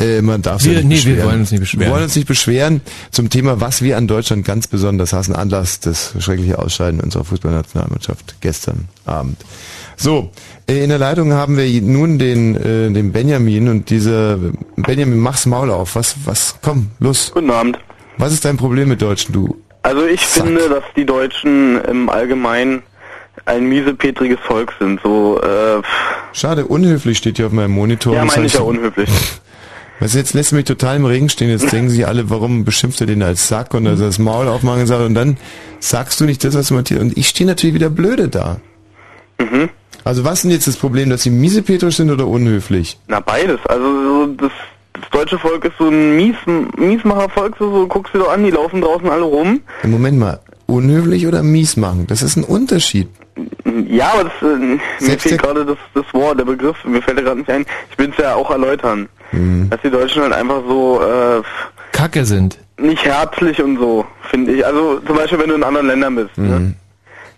äh, 0.00 0.20
man 0.20 0.42
darf 0.42 0.62
sich 0.62 0.72
Wir- 0.72 0.80
ja 0.80 0.84
nicht 0.86 1.04
nee, 1.04 1.10
wir 1.10 1.14
beschweren. 1.16 1.28
wollen 1.30 1.40
uns 1.42 1.50
nicht 1.52 1.60
beschweren. 1.60 1.86
Wir 1.86 1.92
wollen 1.94 2.02
uns 2.04 2.16
nicht 2.16 2.28
beschweren 2.28 2.80
zum 3.12 3.30
Thema, 3.30 3.60
was 3.60 3.82
wir 3.82 3.96
an 3.98 4.08
Deutschland 4.08 4.44
ganz 4.44 4.66
besonders 4.66 5.12
hassen, 5.12 5.36
Anlass 5.36 5.78
das 5.80 6.12
schreckliche 6.18 6.58
Ausscheiden 6.58 7.00
unserer 7.00 7.24
Fußballnationalmannschaft 7.24 8.36
gestern 8.40 8.88
Abend. 9.04 9.36
So, 9.96 10.30
äh, 10.68 10.82
in 10.82 10.90
der 10.90 10.98
Leitung 10.98 11.32
haben 11.32 11.56
wir 11.56 11.82
nun 11.82 12.18
den, 12.18 12.54
äh, 12.56 12.90
den 12.92 13.12
Benjamin 13.12 13.68
und 13.68 13.90
dieser 13.90 14.38
Benjamin, 14.76 15.18
mach's 15.18 15.46
Maul 15.46 15.70
auf. 15.70 15.96
Was, 15.96 16.16
was, 16.24 16.58
komm, 16.62 16.90
los. 17.00 17.30
Guten 17.32 17.50
Abend. 17.50 17.78
Was 18.18 18.32
ist 18.32 18.44
dein 18.44 18.56
Problem 18.56 18.88
mit 18.88 19.02
Deutschen, 19.02 19.32
du? 19.32 19.56
Also 19.82 20.04
ich 20.06 20.20
finde, 20.20 20.68
dass 20.68 20.84
die 20.96 21.06
Deutschen 21.06 21.80
im 21.84 22.08
Allgemeinen 22.08 22.82
ein 23.44 23.68
miesepetriges 23.68 24.40
Volk 24.40 24.72
sind. 24.78 25.00
So, 25.02 25.40
äh, 25.40 25.82
Schade, 26.32 26.66
unhöflich 26.66 27.18
steht 27.18 27.36
hier 27.36 27.46
auf 27.46 27.52
meinem 27.52 27.72
Monitor. 27.72 28.14
ja, 28.14 28.24
meine 28.24 28.46
ich 28.46 28.54
ja 28.54 28.60
unhöflich. 28.60 29.08
Du, 29.98 30.04
jetzt 30.04 30.34
lässt 30.34 30.52
mich 30.52 30.66
total 30.66 30.96
im 30.96 31.06
Regen 31.06 31.30
stehen. 31.30 31.48
Jetzt 31.48 31.72
denken 31.72 31.88
sich 31.88 32.06
alle, 32.06 32.28
warum 32.28 32.64
beschimpft 32.64 33.00
er 33.00 33.06
den 33.06 33.22
als 33.22 33.48
Sack 33.48 33.72
und 33.72 33.86
er 33.86 33.96
das 33.96 34.18
Maul 34.18 34.46
aufmachen 34.46 34.90
und 34.90 35.14
dann 35.14 35.38
sagst 35.80 36.20
du 36.20 36.26
nicht 36.26 36.44
das, 36.44 36.54
was 36.54 36.68
du 36.68 36.74
Matthias. 36.74 37.00
Und 37.00 37.16
ich 37.16 37.28
stehe 37.28 37.48
natürlich 37.48 37.74
wieder 37.74 37.88
blöde 37.88 38.28
da. 38.28 38.60
Mhm. 39.40 39.70
Also 40.06 40.24
was 40.24 40.34
ist 40.34 40.42
denn 40.44 40.52
jetzt 40.52 40.68
das 40.68 40.76
Problem, 40.76 41.10
dass 41.10 41.24
sie 41.24 41.30
miesepetrisch 41.30 41.96
sind 41.96 42.12
oder 42.12 42.28
unhöflich? 42.28 42.96
Na 43.08 43.18
beides. 43.18 43.58
Also 43.66 43.84
so 43.84 44.26
das, 44.38 44.52
das 44.92 45.10
deutsche 45.10 45.36
Volk 45.36 45.64
ist 45.64 45.74
so 45.80 45.88
ein 45.88 46.14
Mies, 46.14 46.36
Miesmacher-Volk. 46.76 47.56
So, 47.58 47.72
so 47.72 47.86
guckst 47.88 48.14
du 48.14 48.20
doch 48.20 48.32
an, 48.32 48.44
die 48.44 48.52
laufen 48.52 48.80
draußen 48.80 49.10
alle 49.10 49.24
rum. 49.24 49.60
Im 49.82 49.90
Moment 49.90 50.16
mal, 50.16 50.38
unhöflich 50.66 51.26
oder 51.26 51.42
mies 51.42 51.76
machen? 51.76 52.06
Das 52.06 52.22
ist 52.22 52.36
ein 52.36 52.44
Unterschied. 52.44 53.08
Ja, 53.88 54.12
aber 54.12 54.24
das, 54.24 54.32
äh, 54.42 55.04
mir 55.04 55.18
fehlt 55.18 55.42
gerade 55.42 55.66
das, 55.66 55.78
das 55.94 56.04
Wort, 56.14 56.38
der 56.38 56.44
Begriff. 56.44 56.76
Mir 56.84 57.02
fällt 57.02 57.18
er 57.18 57.24
gerade 57.24 57.38
nicht 57.40 57.50
ein. 57.50 57.66
Ich 57.90 57.98
will 57.98 58.10
es 58.10 58.16
ja 58.22 58.36
auch 58.36 58.50
erläutern. 58.52 59.08
Mhm. 59.32 59.68
Dass 59.70 59.80
die 59.82 59.90
Deutschen 59.90 60.22
halt 60.22 60.34
einfach 60.34 60.62
so 60.68 61.02
äh, 61.02 61.42
Kacke 61.90 62.24
sind. 62.24 62.58
nicht 62.78 63.04
herzlich 63.04 63.60
und 63.60 63.78
so, 63.78 64.06
finde 64.30 64.52
ich. 64.52 64.64
Also 64.64 65.00
zum 65.00 65.16
Beispiel, 65.16 65.40
wenn 65.40 65.48
du 65.48 65.56
in 65.56 65.64
anderen 65.64 65.88
Ländern 65.88 66.14
bist. 66.14 66.38
Mhm. 66.38 66.48
Ne? 66.48 66.74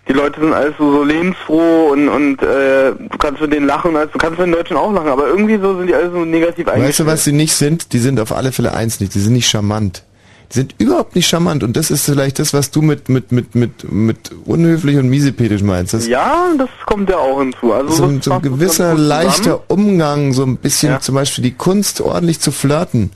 Die 0.09 0.13
Leute 0.13 0.39
sind 0.41 0.53
alles 0.53 0.73
so, 0.79 0.91
so 0.91 1.03
lebensfroh 1.03 1.89
und, 1.91 2.09
und 2.09 2.41
äh, 2.41 2.91
du 2.97 3.17
kannst 3.19 3.41
mit 3.41 3.53
denen 3.53 3.67
lachen, 3.67 3.95
also 3.95 4.11
du 4.11 4.17
kannst 4.17 4.39
mit 4.39 4.47
den 4.47 4.53
Deutschen 4.53 4.75
auch 4.75 4.91
lachen, 4.91 5.07
aber 5.07 5.27
irgendwie 5.27 5.59
so 5.59 5.77
sind 5.77 5.85
die 5.87 5.93
alle 5.93 6.09
so 6.09 6.25
negativ 6.25 6.65
Weißt 6.65 6.77
du, 6.77 6.81
eingestellt. 6.81 7.09
was 7.09 7.23
sie 7.25 7.31
nicht 7.31 7.53
sind? 7.53 7.93
Die 7.93 7.99
sind 7.99 8.19
auf 8.19 8.31
alle 8.31 8.51
Fälle 8.51 8.73
eins 8.73 8.99
nicht. 8.99 9.13
Die 9.13 9.19
sind 9.19 9.33
nicht 9.33 9.47
charmant. 9.47 10.03
Die 10.51 10.57
sind 10.57 10.73
überhaupt 10.79 11.15
nicht 11.15 11.27
charmant. 11.27 11.63
Und 11.63 11.77
das 11.77 11.91
ist 11.91 12.05
vielleicht 12.05 12.39
das, 12.39 12.55
was 12.55 12.71
du 12.71 12.81
mit, 12.81 13.07
mit, 13.07 13.31
mit, 13.31 13.53
mit, 13.53 13.91
mit 13.91 14.31
unhöflich 14.45 14.97
und 14.97 15.09
miesepetisch 15.09 15.61
meinst. 15.61 15.93
Das 15.93 16.07
Ja, 16.07 16.45
das 16.57 16.69
kommt 16.87 17.07
ja 17.11 17.17
auch 17.17 17.37
hinzu. 17.39 17.71
Also 17.71 17.93
so, 17.93 18.05
ein, 18.05 18.19
so 18.23 18.31
ein 18.31 18.41
gewisser 18.41 18.95
leichter 18.95 19.61
Umgang, 19.67 20.33
so 20.33 20.43
ein 20.43 20.57
bisschen 20.57 20.99
zum 21.01 21.13
Beispiel 21.13 21.43
die 21.43 21.53
Kunst, 21.53 22.01
ordentlich 22.01 22.39
zu 22.39 22.51
flirten. 22.51 23.11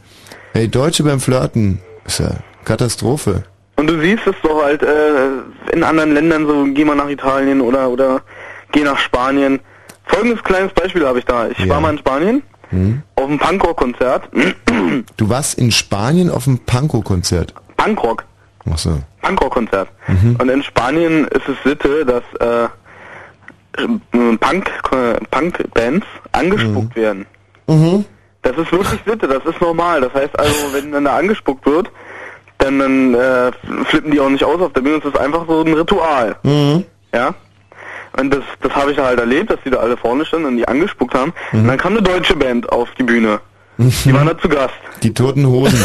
Hey, 0.52 0.68
Deutsche 0.68 1.02
beim 1.02 1.20
Flirten, 1.20 1.80
ist 2.06 2.20
ja 2.20 2.36
Katastrophe. 2.66 3.46
Und 3.76 3.88
du 3.90 4.00
siehst 4.00 4.26
es 4.28 4.36
doch 4.44 4.64
halt 4.64 4.84
äh, 4.84 5.30
in 5.72 5.84
anderen 5.84 6.14
Ländern, 6.14 6.46
so 6.46 6.66
geh 6.74 6.86
mal 6.86 6.96
nach 6.96 7.10
Italien 7.10 7.60
oder 7.62 7.90
oder 7.90 8.22
geh 8.72 8.84
nach 8.84 8.98
Spanien. 9.00 9.60
Folgendes 10.06 10.44
kleines 10.44 10.72
Beispiel 10.74 11.06
habe 11.08 11.20
ich 11.20 11.26
da. 11.26 11.48
Ich 11.50 11.68
war 11.70 11.80
mal 11.82 11.92
in 11.92 11.98
Spanien 12.00 12.44
Hm? 12.70 13.04
auf 13.16 13.26
einem 13.26 13.40
Punkrock-Konzert. 13.40 14.30
Du 15.18 15.30
warst 15.30 15.58
in 15.60 15.72
Spanien 15.72 16.30
auf 16.32 16.48
einem 16.48 16.60
Panko-Konzert. 16.60 17.54
Punkrock. 17.78 18.24
Ach 18.72 18.78
so. 18.78 19.00
Punkrock-Konzert. 19.22 19.90
Mhm. 20.08 20.36
Und 20.40 20.50
in 20.50 20.64
Spanien 20.64 21.28
ist 21.28 21.48
es 21.48 21.56
Sitte, 21.64 22.06
dass 22.06 22.24
äh, 22.40 22.68
Punk, 24.40 24.72
Punk-Bands 25.32 26.06
angespuckt 26.32 26.96
werden. 26.96 27.26
Mhm. 27.68 28.06
Das 28.44 28.58
ist 28.58 28.72
wirklich 28.72 29.00
Sitte, 29.06 29.28
das 29.28 29.44
ist 29.46 29.60
normal. 29.62 30.02
Das 30.02 30.14
heißt 30.14 30.38
also, 30.38 30.74
wenn 30.74 30.92
dann 30.92 31.06
da 31.06 31.16
angespuckt 31.18 31.66
wird, 31.66 31.90
dann, 32.64 32.80
dann 32.80 33.14
äh, 33.14 33.52
flippen 33.86 34.12
die 34.12 34.20
auch 34.20 34.30
nicht 34.30 34.44
aus 34.44 34.62
auf 34.62 34.74
der 34.74 34.82
Bühne. 34.82 35.00
Das 35.00 35.14
ist 35.14 35.20
einfach 35.20 35.46
so 35.48 35.62
ein 35.62 35.74
Ritual. 35.74 36.36
Mhm. 36.44 36.86
Ja. 37.14 37.34
Und 38.18 38.34
das, 38.34 38.44
das 38.62 38.74
habe 38.76 38.92
ich 38.92 38.98
halt 39.00 39.20
erlebt, 39.20 39.50
dass 39.50 39.60
die 39.66 39.72
da 39.72 39.78
alle 39.78 39.98
vorne 39.98 40.26
standen 40.26 40.48
und 40.48 40.58
die 40.58 40.68
angespuckt 40.68 41.14
haben. 41.16 41.34
Und 41.52 41.68
dann 41.68 41.78
kam 41.78 41.94
eine 41.94 42.02
deutsche 42.02 42.36
Band 42.36 42.72
auf 42.72 42.90
die 42.98 43.04
Bühne. 43.04 43.40
Die 43.78 44.14
waren 44.14 44.28
da 44.28 44.38
zu 44.38 44.48
Gast. 44.48 44.76
Die 45.02 45.12
toten 45.12 45.48
Hosen. 45.48 45.80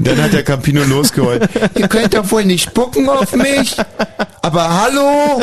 Dann 0.00 0.22
hat 0.22 0.32
der 0.32 0.42
Campino 0.42 0.82
losgeheult. 0.82 1.48
Ihr 1.76 1.86
könnt 1.86 2.14
doch 2.14 2.28
wohl 2.32 2.44
nicht 2.44 2.68
spucken 2.68 3.08
auf 3.08 3.32
mich. 3.32 3.76
Aber 4.42 4.82
hallo? 4.82 5.40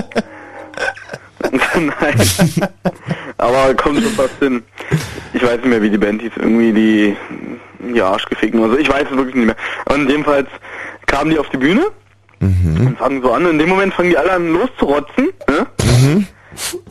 Nein. 1.76 2.70
Aber 3.38 3.74
kommt 3.76 4.02
schon 4.02 4.12
fast 4.14 4.40
hin. 4.40 4.64
Ich 5.34 5.44
weiß 5.44 5.58
nicht 5.58 5.66
mehr, 5.66 5.82
wie 5.82 5.90
die 5.90 5.98
Band 5.98 6.22
hieß. 6.22 6.32
Irgendwie 6.38 6.72
die, 6.72 7.16
die 7.94 8.02
Arschgefickten 8.02 8.60
oder 8.60 8.74
so. 8.74 8.78
Ich 8.78 8.90
weiß 8.90 9.06
es 9.12 9.18
wirklich 9.18 9.36
nicht 9.36 9.46
mehr. 9.46 9.56
Und 9.94 10.10
jedenfalls 10.10 10.48
kamen 11.06 11.32
die 11.32 11.40
auf 11.40 11.50
die 11.50 11.58
Bühne 11.58 11.86
und 12.40 12.98
fangen 12.98 13.22
so 13.22 13.32
an. 13.32 13.46
In 13.46 13.60
dem 13.60 13.70
Moment 13.70 13.94
fangen 13.94 14.10
die 14.10 14.18
alle 14.18 14.32
an 14.32 14.52
loszurotzen. 14.54 15.30
Ne? 15.50 15.68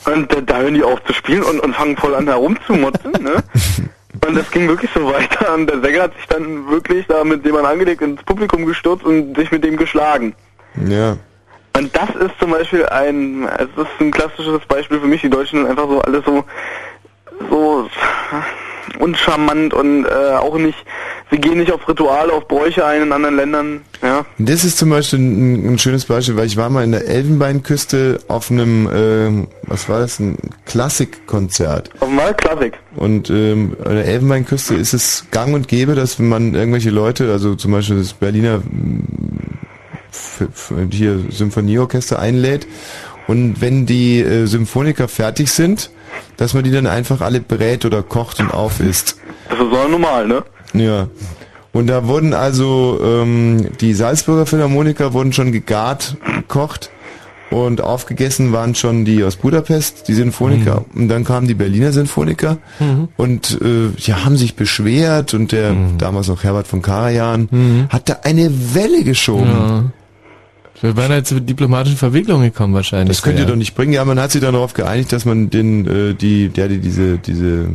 Und 0.04 0.32
da, 0.32 0.40
da 0.40 0.58
hören 0.58 0.74
die 0.74 0.82
auf 0.82 1.02
zu 1.04 1.12
spielen 1.12 1.42
und, 1.42 1.60
und 1.60 1.74
fangen 1.74 1.96
voll 1.96 2.14
an 2.14 2.26
herumzumotzen. 2.26 3.12
Ne? 3.12 3.42
Und 4.26 4.36
das 4.36 4.50
ging 4.50 4.68
wirklich 4.68 4.90
so 4.94 5.04
weiter. 5.06 5.54
Und 5.54 5.68
der 5.68 5.80
Sänger 5.80 6.02
hat 6.02 6.14
sich 6.16 6.26
dann 6.26 6.68
wirklich 6.68 7.06
da 7.06 7.24
mit 7.24 7.44
jemandem 7.44 7.72
angelegt 7.72 8.02
ins 8.02 8.22
Publikum 8.22 8.66
gestürzt 8.66 9.04
und 9.04 9.36
sich 9.36 9.50
mit 9.50 9.64
dem 9.64 9.76
geschlagen. 9.76 10.34
Ja. 10.88 11.16
Und 11.76 11.94
das 11.94 12.10
ist 12.10 12.38
zum 12.38 12.52
Beispiel 12.52 12.86
ein, 12.86 13.48
es 13.58 13.68
ist 13.76 14.00
ein 14.00 14.10
klassisches 14.10 14.60
Beispiel 14.68 15.00
für 15.00 15.06
mich. 15.06 15.22
Die 15.22 15.30
Deutschen 15.30 15.60
sind 15.60 15.68
einfach 15.68 15.88
so 15.88 16.00
alles 16.00 16.24
so, 16.24 16.44
so 17.50 17.88
uncharmant 18.98 19.74
und 19.74 20.04
äh, 20.04 20.34
auch 20.34 20.56
nicht, 20.56 20.78
sie 21.30 21.38
gehen 21.38 21.58
nicht 21.58 21.72
auf 21.72 21.88
Rituale, 21.88 22.32
auf 22.32 22.46
Bräuche 22.46 22.84
ein 22.84 23.02
in 23.02 23.12
anderen 23.12 23.36
Ländern. 23.36 23.80
Ja. 24.02 24.24
Das 24.38 24.64
ist 24.64 24.78
zum 24.78 24.90
Beispiel 24.90 25.18
ein, 25.18 25.74
ein 25.74 25.78
schönes 25.78 26.04
Beispiel, 26.04 26.36
weil 26.36 26.46
ich 26.46 26.56
war 26.56 26.70
mal 26.70 26.84
in 26.84 26.92
der 26.92 27.06
Elfenbeinküste 27.06 28.20
auf 28.28 28.50
einem, 28.50 28.88
ähm, 28.94 29.48
was 29.62 29.88
war 29.88 30.00
das, 30.00 30.18
ein 30.20 30.36
Klassikkonzert. 30.66 31.90
Auf 32.00 32.08
einmal 32.08 32.34
Klassik. 32.34 32.78
Und 32.96 33.30
ähm, 33.30 33.76
an 33.84 33.96
der 33.96 34.06
Elfenbeinküste 34.06 34.74
ist 34.74 34.94
es 34.94 35.26
gang 35.30 35.54
und 35.54 35.68
gäbe, 35.68 35.94
dass 35.94 36.18
wenn 36.18 36.28
man 36.28 36.54
irgendwelche 36.54 36.90
Leute, 36.90 37.32
also 37.32 37.54
zum 37.54 37.72
Beispiel 37.72 37.98
das 37.98 38.12
Berliner 38.12 38.62
hier 40.90 41.18
Symphonieorchester 41.30 42.18
einlädt 42.18 42.66
und 43.26 43.60
wenn 43.60 43.86
die 43.86 44.20
äh, 44.20 44.46
Symphoniker 44.46 45.08
fertig 45.08 45.50
sind, 45.50 45.90
dass 46.36 46.54
man 46.54 46.64
die 46.64 46.70
dann 46.70 46.86
einfach 46.86 47.20
alle 47.20 47.40
brät 47.40 47.84
oder 47.84 48.02
kocht 48.02 48.40
und 48.40 48.52
aufisst. 48.52 49.16
Das 49.48 49.58
ist 49.58 49.64
so 49.70 49.88
normal, 49.88 50.26
ne? 50.28 50.42
Ja. 50.74 51.08
Und 51.72 51.88
da 51.88 52.06
wurden 52.06 52.34
also 52.34 53.00
ähm, 53.02 53.68
die 53.80 53.94
Salzburger 53.94 54.46
Philharmoniker 54.46 55.12
wurden 55.12 55.32
schon 55.32 55.50
gegart, 55.50 56.16
gekocht 56.36 56.90
und 57.50 57.80
aufgegessen 57.80 58.52
waren 58.52 58.74
schon 58.76 59.04
die 59.04 59.24
aus 59.24 59.36
Budapest, 59.36 60.06
die 60.08 60.14
Sinfoniker. 60.14 60.84
Und 60.94 61.08
dann 61.08 61.24
kamen 61.24 61.48
die 61.48 61.54
Berliner 61.54 61.92
Sinfoniker 61.92 62.58
Mhm. 62.78 63.08
und 63.16 63.58
äh, 63.60 63.90
ja, 63.98 64.24
haben 64.24 64.36
sich 64.36 64.54
beschwert 64.54 65.34
und 65.34 65.50
der 65.52 65.74
damals 65.98 66.28
noch 66.28 66.44
Herbert 66.44 66.66
von 66.68 66.80
Karajan 66.82 67.48
Mhm. 67.50 67.86
hat 67.90 68.08
da 68.08 68.18
eine 68.22 68.50
Welle 68.74 69.02
geschoben. 69.02 69.46
Ja. 69.50 69.84
Wir 70.80 70.96
waren 70.96 71.10
halt 71.10 71.26
zu 71.26 71.40
diplomatischen 71.40 71.96
Verwicklungen 71.96 72.44
gekommen 72.44 72.74
wahrscheinlich. 72.74 73.08
Das 73.16 73.22
könnt 73.22 73.36
ihr 73.38 73.44
ja. 73.44 73.48
doch 73.50 73.56
nicht 73.56 73.74
bringen. 73.74 73.92
Ja, 73.92 74.04
man 74.04 74.18
hat 74.20 74.32
sich 74.32 74.40
dann 74.40 74.54
darauf 74.54 74.74
geeinigt, 74.74 75.12
dass 75.12 75.24
man 75.24 75.48
den, 75.50 75.86
äh, 76.10 76.14
die, 76.14 76.48
der, 76.48 76.68
die 76.68 76.78
diese, 76.78 77.18
diese 77.18 77.68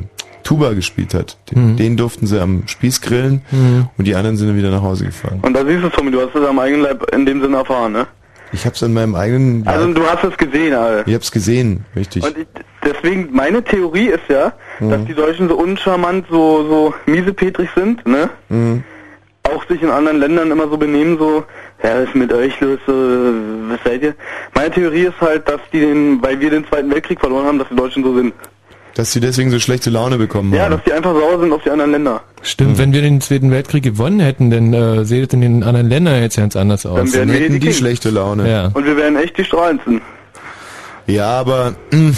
Tuba 0.43 0.73
gespielt 0.73 1.13
hat, 1.13 1.37
den, 1.51 1.71
Mhm. 1.71 1.75
den 1.77 1.97
durften 1.97 2.27
sie 2.27 2.41
am 2.41 2.63
Spieß 2.67 3.01
grillen 3.01 3.41
Mhm. 3.51 3.87
und 3.97 4.05
die 4.05 4.15
anderen 4.15 4.35
sind 4.37 4.47
dann 4.47 4.57
wieder 4.57 4.71
nach 4.71 4.81
Hause 4.81 5.05
gefahren. 5.05 5.39
Und 5.41 5.53
da 5.53 5.65
siehst 5.65 5.83
du, 5.83 5.89
Tommy, 5.89 6.11
du 6.11 6.21
hast 6.21 6.35
es 6.35 6.45
am 6.47 6.59
eigenen 6.59 6.81
Leib 6.83 7.03
in 7.13 7.25
dem 7.25 7.41
Sinne 7.41 7.57
erfahren, 7.57 7.93
ne? 7.93 8.07
Ich 8.51 8.65
hab's 8.65 8.81
an 8.81 8.93
meinem 8.93 9.13
eigenen. 9.13 9.67
Also 9.67 9.93
du 9.93 10.01
hast 10.07 10.23
es 10.23 10.35
gesehen, 10.35 10.73
Alter. 10.73 11.07
ich 11.07 11.13
hab's 11.13 11.31
gesehen, 11.31 11.85
richtig. 11.95 12.23
Und 12.23 12.35
ich, 12.35 12.47
deswegen, 12.83 13.29
meine 13.31 13.63
Theorie 13.63 14.07
ist 14.07 14.23
ja, 14.27 14.53
Mhm. 14.79 14.89
dass 14.89 15.05
die 15.05 15.13
Deutschen 15.13 15.47
so 15.49 15.55
uncharmant, 15.55 16.25
so, 16.31 16.67
so 16.67 16.93
miesepetrig 17.05 17.69
sind, 17.75 18.05
ne? 18.07 18.29
Mhm. 18.49 18.83
Auch 19.43 19.67
sich 19.67 19.81
in 19.81 19.89
anderen 19.89 20.19
Ländern 20.19 20.51
immer 20.51 20.67
so 20.69 20.77
benehmen, 20.77 21.17
so, 21.17 21.43
ja, 21.83 21.95
was 21.95 22.03
ist 22.09 22.15
mit 22.15 22.31
euch 22.33 22.59
los, 22.59 22.79
so, 22.85 22.93
was 22.93 23.79
seid 23.83 24.03
ihr? 24.03 24.13
Meine 24.53 24.71
Theorie 24.71 25.03
ist 25.05 25.19
halt, 25.21 25.47
dass 25.47 25.59
die 25.73 25.79
den, 25.79 26.21
weil 26.21 26.39
wir 26.39 26.49
den 26.49 26.65
Zweiten 26.67 26.91
Weltkrieg 26.91 27.19
verloren 27.19 27.45
haben, 27.45 27.59
dass 27.59 27.69
die 27.69 27.75
Deutschen 27.75 28.03
so 28.03 28.15
sind. 28.15 28.33
Dass 28.95 29.11
sie 29.13 29.19
deswegen 29.19 29.49
so 29.49 29.59
schlechte 29.59 29.89
Laune 29.89 30.17
bekommen 30.17 30.53
Ja, 30.53 30.63
haben. 30.63 30.71
dass 30.73 30.83
die 30.83 30.91
einfach 30.91 31.13
sauer 31.13 31.39
sind 31.39 31.53
auf 31.53 31.63
die 31.63 31.69
anderen 31.69 31.91
Länder. 31.91 32.21
Stimmt, 32.41 32.77
wenn 32.79 32.91
wir 32.91 33.01
den 33.01 33.21
Zweiten 33.21 33.49
Weltkrieg 33.51 33.83
gewonnen 33.83 34.19
hätten, 34.19 34.49
dann 34.51 34.73
äh, 34.73 35.05
sähe 35.05 35.25
das 35.25 35.33
in 35.33 35.41
den 35.41 35.63
anderen 35.63 35.87
Ländern 35.89 36.21
jetzt 36.21 36.37
ganz 36.37 36.55
anders 36.55 36.85
aus. 36.85 37.11
Dann 37.11 37.13
wären 37.13 37.31
wir 37.31 37.49
die 37.49 37.59
Kings. 37.59 37.77
schlechte 37.77 38.09
Laune. 38.09 38.49
Ja. 38.49 38.71
Und 38.73 38.85
wir 38.85 38.97
wären 38.97 39.15
echt 39.15 39.37
die 39.37 39.45
strahlendsten. 39.45 40.01
Ja, 41.07 41.27
aber 41.39 41.75
mh, 41.91 42.11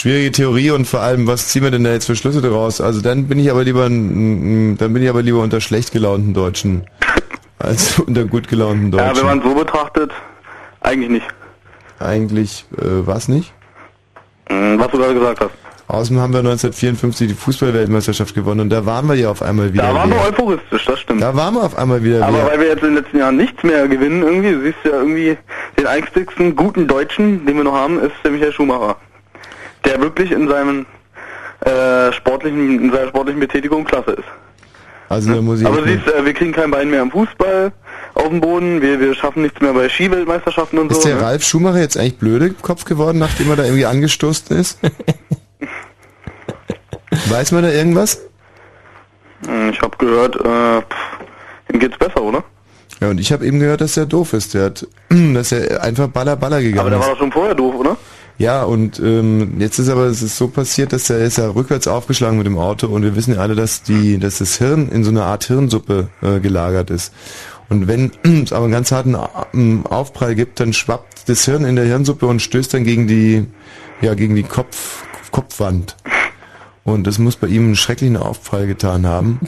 schwierige 0.00 0.32
Theorie 0.32 0.70
und 0.70 0.86
vor 0.86 1.00
allem, 1.00 1.26
was 1.26 1.48
ziehen 1.48 1.62
wir 1.62 1.70
denn 1.70 1.84
da 1.84 1.92
jetzt 1.92 2.06
für 2.06 2.16
Schlüsse 2.16 2.40
daraus? 2.40 2.80
Also 2.80 3.00
dann 3.00 3.26
bin 3.28 3.38
ich 3.38 3.50
aber 3.50 3.64
lieber, 3.64 3.82
dann 3.82 4.76
bin 4.76 4.96
ich 5.02 5.08
aber 5.08 5.22
lieber 5.22 5.40
unter 5.40 5.60
schlecht 5.60 5.92
gelaunten 5.92 6.34
Deutschen 6.34 6.84
als 7.58 7.98
unter 8.06 8.24
gut 8.24 8.48
gelaunten 8.48 8.90
Ja, 8.92 8.98
wenn 8.98 9.06
Deutschen. 9.14 9.26
man 9.26 9.42
so 9.42 9.54
betrachtet, 9.54 10.10
eigentlich 10.80 11.10
nicht. 11.10 11.26
Eigentlich 11.98 12.64
äh, 12.78 12.84
was 13.06 13.28
nicht? 13.28 13.52
Mhm, 14.48 14.78
Was 14.80 14.88
du 14.88 14.98
gerade 14.98 15.14
gesagt 15.14 15.40
hast. 15.40 15.50
Außerdem 15.88 16.20
haben 16.20 16.32
wir 16.32 16.38
1954 16.38 17.28
die 17.28 17.34
Fußballweltmeisterschaft 17.34 18.32
gewonnen 18.34 18.60
und 18.60 18.70
da 18.70 18.86
waren 18.86 19.06
wir 19.08 19.16
ja 19.16 19.28
auf 19.30 19.42
einmal 19.42 19.72
wieder. 19.72 19.82
Da 19.82 19.94
waren 19.94 20.08
wir 20.10 20.20
euphoristisch, 20.22 20.84
das 20.86 21.00
stimmt. 21.00 21.20
Da 21.20 21.34
waren 21.34 21.54
wir 21.54 21.64
auf 21.64 21.76
einmal 21.76 22.02
wieder. 22.02 22.24
Aber 22.24 22.38
wer. 22.38 22.46
weil 22.46 22.60
wir 22.60 22.66
jetzt 22.68 22.82
in 22.84 22.94
den 22.94 23.02
letzten 23.02 23.18
Jahren 23.18 23.36
nichts 23.36 23.62
mehr 23.64 23.88
gewinnen, 23.88 24.22
irgendwie, 24.22 24.52
du 24.52 24.62
siehst 24.62 24.78
ja 24.84 24.92
irgendwie, 24.92 25.36
den 25.76 25.86
einzigsten 25.88 26.54
guten 26.54 26.86
Deutschen, 26.86 27.44
den 27.44 27.56
wir 27.56 27.64
noch 27.64 27.74
haben, 27.74 27.98
ist 27.98 28.12
der 28.22 28.30
Michael 28.30 28.52
Schumacher. 28.52 28.96
Der 29.84 30.00
wirklich 30.00 30.30
in 30.30 30.48
seinem 30.48 30.86
äh, 31.64 32.12
sportlichen, 32.12 32.80
in 32.84 32.92
seiner 32.92 33.08
sportlichen 33.08 33.40
Betätigung 33.40 33.84
klasse 33.84 34.12
ist. 34.12 34.24
Also 35.08 35.34
da 35.34 35.42
muss 35.42 35.60
ich 35.60 35.66
Aber 35.66 35.82
siehst, 35.84 36.06
äh, 36.06 36.24
wir 36.24 36.32
kriegen 36.34 36.52
kein 36.52 36.70
Bein 36.70 36.88
mehr 36.90 37.02
im 37.02 37.10
Fußball 37.10 37.72
auf 38.14 38.28
dem 38.28 38.40
Boden, 38.40 38.80
wir, 38.80 39.00
wir 39.00 39.14
schaffen 39.14 39.42
nichts 39.42 39.60
mehr 39.60 39.72
bei 39.72 39.88
Skiweltmeisterschaften 39.88 40.78
und 40.78 40.90
Ist 40.92 41.02
so. 41.02 41.08
der 41.08 41.16
ne? 41.16 41.22
Ralf 41.22 41.42
Schumacher 41.42 41.78
jetzt 41.80 41.96
eigentlich 41.96 42.18
blöde 42.18 42.46
im 42.46 42.62
Kopf 42.62 42.84
geworden, 42.84 43.18
nachdem 43.18 43.50
er 43.50 43.56
da 43.56 43.64
irgendwie 43.64 43.86
angestoßen 43.86 44.56
ist? 44.56 44.78
Weiß 47.28 47.52
man 47.52 47.62
da 47.62 47.70
irgendwas? 47.70 48.20
Hm, 49.46 49.70
Ich 49.70 49.80
habe 49.80 49.96
gehört, 49.98 50.36
äh, 50.36 50.80
pff, 50.82 51.72
ihm 51.72 51.80
geht's 51.80 51.98
besser, 51.98 52.22
oder? 52.22 52.44
Ja, 53.00 53.08
und 53.08 53.18
ich 53.18 53.32
habe 53.32 53.46
eben 53.46 53.58
gehört, 53.60 53.80
dass 53.80 53.96
er 53.96 54.06
doof 54.06 54.32
ist. 54.34 54.54
Der 54.54 54.64
hat, 54.66 54.86
dass 55.08 55.52
er 55.52 55.82
einfach 55.82 56.08
baller 56.08 56.36
baller 56.36 56.60
gegangen 56.60 56.80
Aber 56.80 56.90
der 56.90 56.98
ist. 56.98 57.04
war 57.06 57.12
doch 57.14 57.18
schon 57.20 57.32
vorher 57.32 57.54
doof, 57.54 57.74
oder? 57.76 57.96
Ja, 58.40 58.62
und 58.62 58.98
ähm, 59.00 59.60
jetzt 59.60 59.78
ist 59.78 59.90
aber 59.90 60.04
es 60.04 60.22
ist 60.22 60.38
so 60.38 60.48
passiert, 60.48 60.94
dass 60.94 61.10
er 61.10 61.18
ist 61.18 61.36
ja 61.36 61.50
rückwärts 61.50 61.86
aufgeschlagen 61.86 62.38
mit 62.38 62.46
dem 62.46 62.56
Auto 62.56 62.86
und 62.86 63.02
wir 63.02 63.14
wissen 63.14 63.34
ja 63.34 63.40
alle, 63.42 63.54
dass 63.54 63.82
die, 63.82 64.16
dass 64.16 64.38
das 64.38 64.56
Hirn 64.56 64.88
in 64.88 65.04
so 65.04 65.10
einer 65.10 65.26
Art 65.26 65.44
Hirnsuppe 65.44 66.08
äh, 66.22 66.40
gelagert 66.40 66.88
ist. 66.88 67.12
Und 67.68 67.86
wenn 67.86 68.12
es 68.22 68.54
aber 68.54 68.64
einen 68.64 68.72
ganz 68.72 68.92
harten 68.92 69.14
ähm, 69.52 69.84
Aufprall 69.86 70.34
gibt, 70.34 70.58
dann 70.58 70.72
schwappt 70.72 71.28
das 71.28 71.44
Hirn 71.44 71.66
in 71.66 71.76
der 71.76 71.84
Hirnsuppe 71.84 72.24
und 72.24 72.40
stößt 72.40 72.72
dann 72.72 72.84
gegen 72.84 73.06
die, 73.06 73.44
ja, 74.00 74.14
gegen 74.14 74.34
die 74.34 74.42
Kopf, 74.42 75.04
Kopfwand. 75.32 75.96
Und 76.82 77.06
das 77.06 77.18
muss 77.18 77.36
bei 77.36 77.46
ihm 77.46 77.64
einen 77.66 77.76
schrecklichen 77.76 78.16
Aufprall 78.16 78.66
getan 78.66 79.06
haben. 79.06 79.40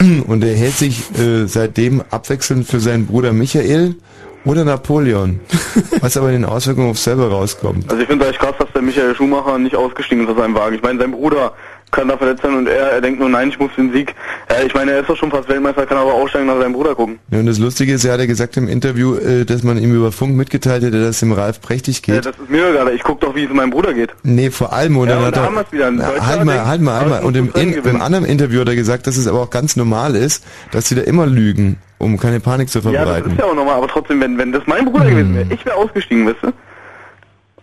Und 0.26 0.42
er 0.42 0.56
hält 0.56 0.74
sich 0.74 1.16
äh, 1.16 1.46
seitdem 1.46 2.02
abwechselnd 2.10 2.66
für 2.66 2.80
seinen 2.80 3.06
Bruder 3.06 3.32
Michael 3.32 3.94
oder 4.44 4.64
Napoleon. 4.64 5.40
Was 6.00 6.16
aber 6.16 6.28
in 6.28 6.42
den 6.42 6.44
Auswirkungen 6.44 6.90
auf 6.90 6.98
selber 6.98 7.28
rauskommt. 7.28 7.90
Also 7.90 8.02
ich 8.02 8.08
finde 8.08 8.24
es 8.24 8.32
echt 8.32 8.40
krass, 8.40 8.54
dass 8.58 8.72
der 8.72 8.82
Michael 8.82 9.14
Schumacher 9.14 9.58
nicht 9.58 9.76
ausgestiegen 9.76 10.24
ist 10.24 10.30
aus 10.30 10.38
seinem 10.38 10.54
Wagen. 10.54 10.74
Ich 10.76 10.82
meine, 10.82 10.98
sein 10.98 11.12
Bruder 11.12 11.52
kann 11.90 12.08
da 12.08 12.16
verletzt 12.16 12.42
sein 12.42 12.54
und 12.54 12.68
er, 12.68 12.92
er 12.92 13.00
denkt 13.00 13.18
nur, 13.20 13.28
nein, 13.28 13.48
ich 13.48 13.58
muss 13.58 13.70
den 13.76 13.92
Sieg. 13.92 14.14
Äh, 14.48 14.66
ich 14.66 14.74
meine, 14.74 14.92
er 14.92 15.00
ist 15.00 15.08
doch 15.10 15.16
schon 15.16 15.30
fast 15.30 15.48
Weltmeister, 15.48 15.86
kann 15.86 15.98
aber 15.98 16.14
aussteigen 16.14 16.46
nach 16.46 16.58
seinem 16.60 16.72
Bruder 16.72 16.94
gucken. 16.94 17.18
Ja, 17.30 17.38
und 17.40 17.46
das 17.46 17.58
Lustige 17.58 17.92
ist, 17.94 18.04
er 18.04 18.12
hat 18.12 18.20
ja 18.20 18.26
gesagt 18.26 18.56
im 18.56 18.68
Interview, 18.68 19.16
äh, 19.16 19.44
dass 19.44 19.62
man 19.62 19.78
ihm 19.78 19.94
über 19.94 20.12
Funk 20.12 20.36
mitgeteilt 20.36 20.82
hätte, 20.84 21.00
dass 21.00 21.10
es 21.16 21.20
dem 21.20 21.32
Ralf 21.32 21.60
prächtig 21.60 22.02
Ja, 22.06 22.14
geht. 22.14 22.26
das 22.26 22.36
ist 22.36 22.48
mir 22.48 22.70
egal, 22.70 22.92
ich 22.94 23.02
guck 23.02 23.20
doch, 23.20 23.34
wie 23.34 23.44
es 23.44 23.50
meinem 23.50 23.70
Bruder 23.70 23.92
geht. 23.94 24.10
Nee, 24.22 24.50
vor 24.50 24.72
allem, 24.72 24.96
und 24.96 25.08
Ja, 25.08 25.16
dann 25.30 25.48
und 25.48 25.56
hat 25.56 25.66
er, 25.66 25.72
wieder. 25.72 25.90
Ja, 25.90 26.08
Deutscher 26.10 26.26
halt 26.26 26.44
mal, 26.44 26.66
halt 26.66 26.80
mal, 26.80 27.00
halt 27.00 27.08
mal. 27.08 27.22
Und 27.24 27.36
im, 27.36 27.50
in, 27.54 27.72
im 27.74 28.00
anderen 28.02 28.24
Interview 28.24 28.60
hat 28.60 28.68
er 28.68 28.76
gesagt, 28.76 29.06
dass 29.06 29.16
es 29.16 29.26
aber 29.26 29.40
auch 29.40 29.50
ganz 29.50 29.76
normal 29.76 30.14
ist, 30.16 30.44
dass 30.72 30.88
sie 30.88 30.94
da 30.94 31.02
immer 31.02 31.26
lügen, 31.26 31.76
um 31.98 32.18
keine 32.18 32.40
Panik 32.40 32.68
zu 32.70 32.78
Ja, 32.80 32.90
das 32.92 32.94
verbreiten. 33.02 33.32
ist 33.32 33.38
ja 33.38 33.44
auch 33.46 33.54
normal, 33.54 33.74
aber 33.76 33.88
trotzdem, 33.88 34.20
wenn, 34.20 34.38
wenn 34.38 34.52
das 34.52 34.62
mein 34.66 34.84
Bruder 34.84 35.10
gewesen 35.10 35.34
wäre, 35.34 35.46
ich 35.52 35.64
wäre 35.66 35.76
ausgestiegen, 35.76 36.26
weißt 36.26 36.38
du? 36.42 36.52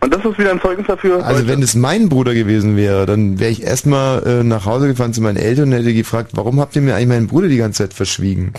Und 0.00 0.14
das 0.14 0.24
ist 0.24 0.38
wieder 0.38 0.52
ein 0.52 0.60
Zeugnis 0.60 0.86
dafür. 0.86 1.24
Also 1.24 1.48
wenn 1.48 1.60
es 1.62 1.74
mein 1.74 2.08
Bruder 2.08 2.32
gewesen 2.32 2.76
wäre, 2.76 3.04
dann 3.04 3.40
wäre 3.40 3.50
ich 3.50 3.62
erstmal 3.62 4.22
äh, 4.24 4.44
nach 4.44 4.64
Hause 4.64 4.86
gefahren 4.86 5.12
zu 5.12 5.20
meinen 5.20 5.36
Eltern 5.36 5.72
und 5.72 5.72
hätte 5.72 5.92
gefragt, 5.92 6.30
warum 6.34 6.60
habt 6.60 6.76
ihr 6.76 6.82
mir 6.82 6.94
eigentlich 6.94 7.08
meinen 7.08 7.26
Bruder 7.26 7.48
die 7.48 7.56
ganze 7.56 7.84
Zeit 7.84 7.94
verschwiegen? 7.94 8.52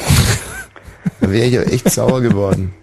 dann 1.21 1.31
wäre 1.31 1.45
ich 1.45 1.53
ja 1.53 1.61
echt 1.61 1.89
sauer 1.89 2.21
geworden. 2.21 2.73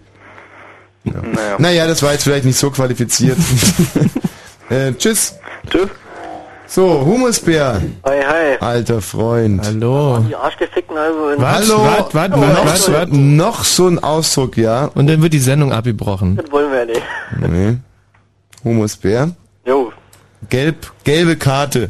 Ja. 1.03 1.13
Naja. 1.21 1.55
Naja, 1.59 1.87
das 1.87 2.01
war 2.01 2.13
jetzt 2.13 2.23
vielleicht 2.23 2.45
nicht 2.45 2.57
so 2.57 2.71
qualifiziert. 2.71 3.37
äh, 4.69 4.91
tschüss. 4.93 5.35
Tschüss. 5.69 5.89
So, 6.69 7.05
Humusbär. 7.05 7.81
Hi, 8.03 8.19
hi. 8.27 8.57
Alter 8.59 9.01
Freund. 9.01 9.65
Hallo. 9.65 10.25
Die 10.27 10.35
Arschgefickten 10.35 10.97
also 10.97 11.29
in 11.29 11.41
Hallo. 11.41 11.77
Wart, 11.85 12.13
wart, 12.13 12.31
noch, 12.31 12.65
wart, 12.65 12.77
so, 12.77 12.91
wart. 12.91 13.13
noch 13.13 13.63
so 13.63 13.87
ein 13.87 14.03
Ausdruck, 14.03 14.57
ja. 14.57 14.91
Und 14.93 15.07
dann 15.07 15.21
wird 15.21 15.31
die 15.31 15.39
Sendung 15.39 15.71
abgebrochen. 15.71 16.35
Das 16.35 16.51
wollen 16.51 16.69
wir 16.69 16.79
ja 16.79 16.85
nicht. 16.85 17.01
Nee. 17.39 17.77
Humusbär. 18.67 19.31
Jo. 19.65 19.91
Gelb, 20.49 20.91
gelbe 21.03 21.35
Karte. 21.35 21.89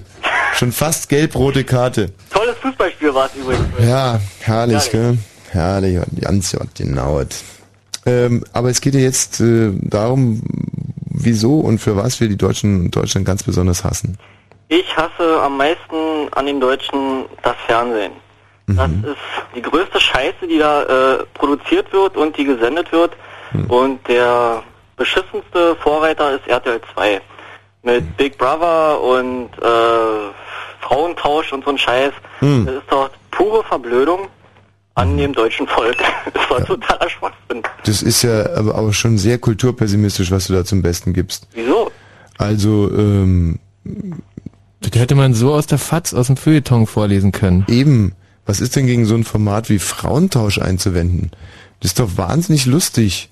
Schon 0.56 0.72
fast 0.72 1.10
gelb-rote 1.10 1.64
Karte. 1.64 2.12
Tolles 2.32 2.58
Fußballspiel 2.62 3.14
war 3.14 3.28
es 3.28 3.36
übrigens. 3.36 3.66
Ja, 3.80 4.20
herrlich, 4.40 4.76
Herrlich. 4.76 4.92
gell? 4.92 5.18
Herrlich, 5.52 5.98
und 5.98 6.22
ganz 6.22 6.58
genau. 6.76 7.22
Ähm, 8.06 8.44
aber 8.54 8.70
es 8.70 8.82
geht 8.82 8.96
ja 8.96 9.02
jetzt 9.02 9.40
äh, 9.42 9.72
darum, 9.82 10.42
wieso 11.06 11.60
und 11.60 11.80
für 11.80 11.96
was 11.96 12.20
wir 12.20 12.28
die 12.28 12.38
Deutschen 12.38 12.90
Deutschland 12.90 13.26
ganz 13.26 13.44
besonders 13.44 13.84
hassen. 13.84 14.18
Ich 14.70 14.96
hasse 14.98 15.42
am 15.42 15.58
meisten 15.58 16.32
an 16.32 16.46
den 16.46 16.60
Deutschen 16.60 17.26
das 17.44 17.56
Fernsehen. 17.68 18.12
Das 18.70 18.90
ist 18.92 19.56
die 19.56 19.62
größte 19.62 19.98
Scheiße, 19.98 20.46
die 20.50 20.58
da 20.60 20.84
äh, 20.84 21.24
produziert 21.36 21.94
wird 21.94 22.18
und 22.18 22.36
die 22.38 22.44
gesendet 22.44 22.92
wird. 22.92 23.14
Und 23.70 24.06
der 24.10 24.62
beschissenste 24.98 25.76
Vorreiter 25.82 26.36
ist 26.36 26.48
RTL 26.48 26.82
2. 26.94 27.22
Mit 27.84 28.18
Big 28.18 28.38
Brother 28.38 29.00
und 29.02 29.50
äh, 29.62 30.34
Frauentausch 30.82 31.54
und 31.54 31.64
so 31.64 31.72
ein 31.72 31.78
Scheiß. 31.78 32.12
Hm. 32.40 32.66
Das 32.66 32.76
ist 32.76 32.92
doch 32.92 33.10
pure 33.32 33.64
Verblödung 33.64 34.28
an 34.96 35.16
dem 35.18 35.34
deutschen 35.34 35.68
Volk. 35.68 35.96
Das 36.34 36.50
war 36.50 36.66
totaler 36.66 37.10
Schwachsinn. 37.10 37.64
Das 37.86 38.02
ist 38.02 38.24
ja 38.24 38.56
aber 38.56 38.76
auch 38.76 38.92
schon 38.92 39.18
sehr 39.18 39.38
kulturpessimistisch, 39.38 40.32
was 40.32 40.48
du 40.48 40.54
da 40.54 40.66
zum 40.66 40.82
Besten 40.82 41.14
gibst. 41.14 41.48
Wieso? 41.54 41.92
Also, 42.38 42.90
ähm, 42.92 43.60
Das 44.82 45.00
hätte 45.00 45.16
man 45.16 45.34
so 45.34 45.54
aus 45.54 45.68
der 45.68 45.78
Fatz, 45.78 46.14
aus 46.14 46.28
dem 46.28 46.38
Feuilleton 46.38 46.88
vorlesen 46.88 47.32
können. 47.32 47.66
Eben. 47.70 48.14
Was 48.46 48.62
ist 48.62 48.76
denn 48.76 48.88
gegen 48.88 49.06
so 49.06 49.16
ein 49.16 49.26
Format 49.26 49.70
wie 49.70 49.80
Frauentausch 49.80 50.58
einzuwenden? 50.60 51.32
Das 51.82 51.92
ist 51.92 52.00
doch 52.00 52.18
wahnsinnig 52.18 52.66
lustig. 52.66 53.30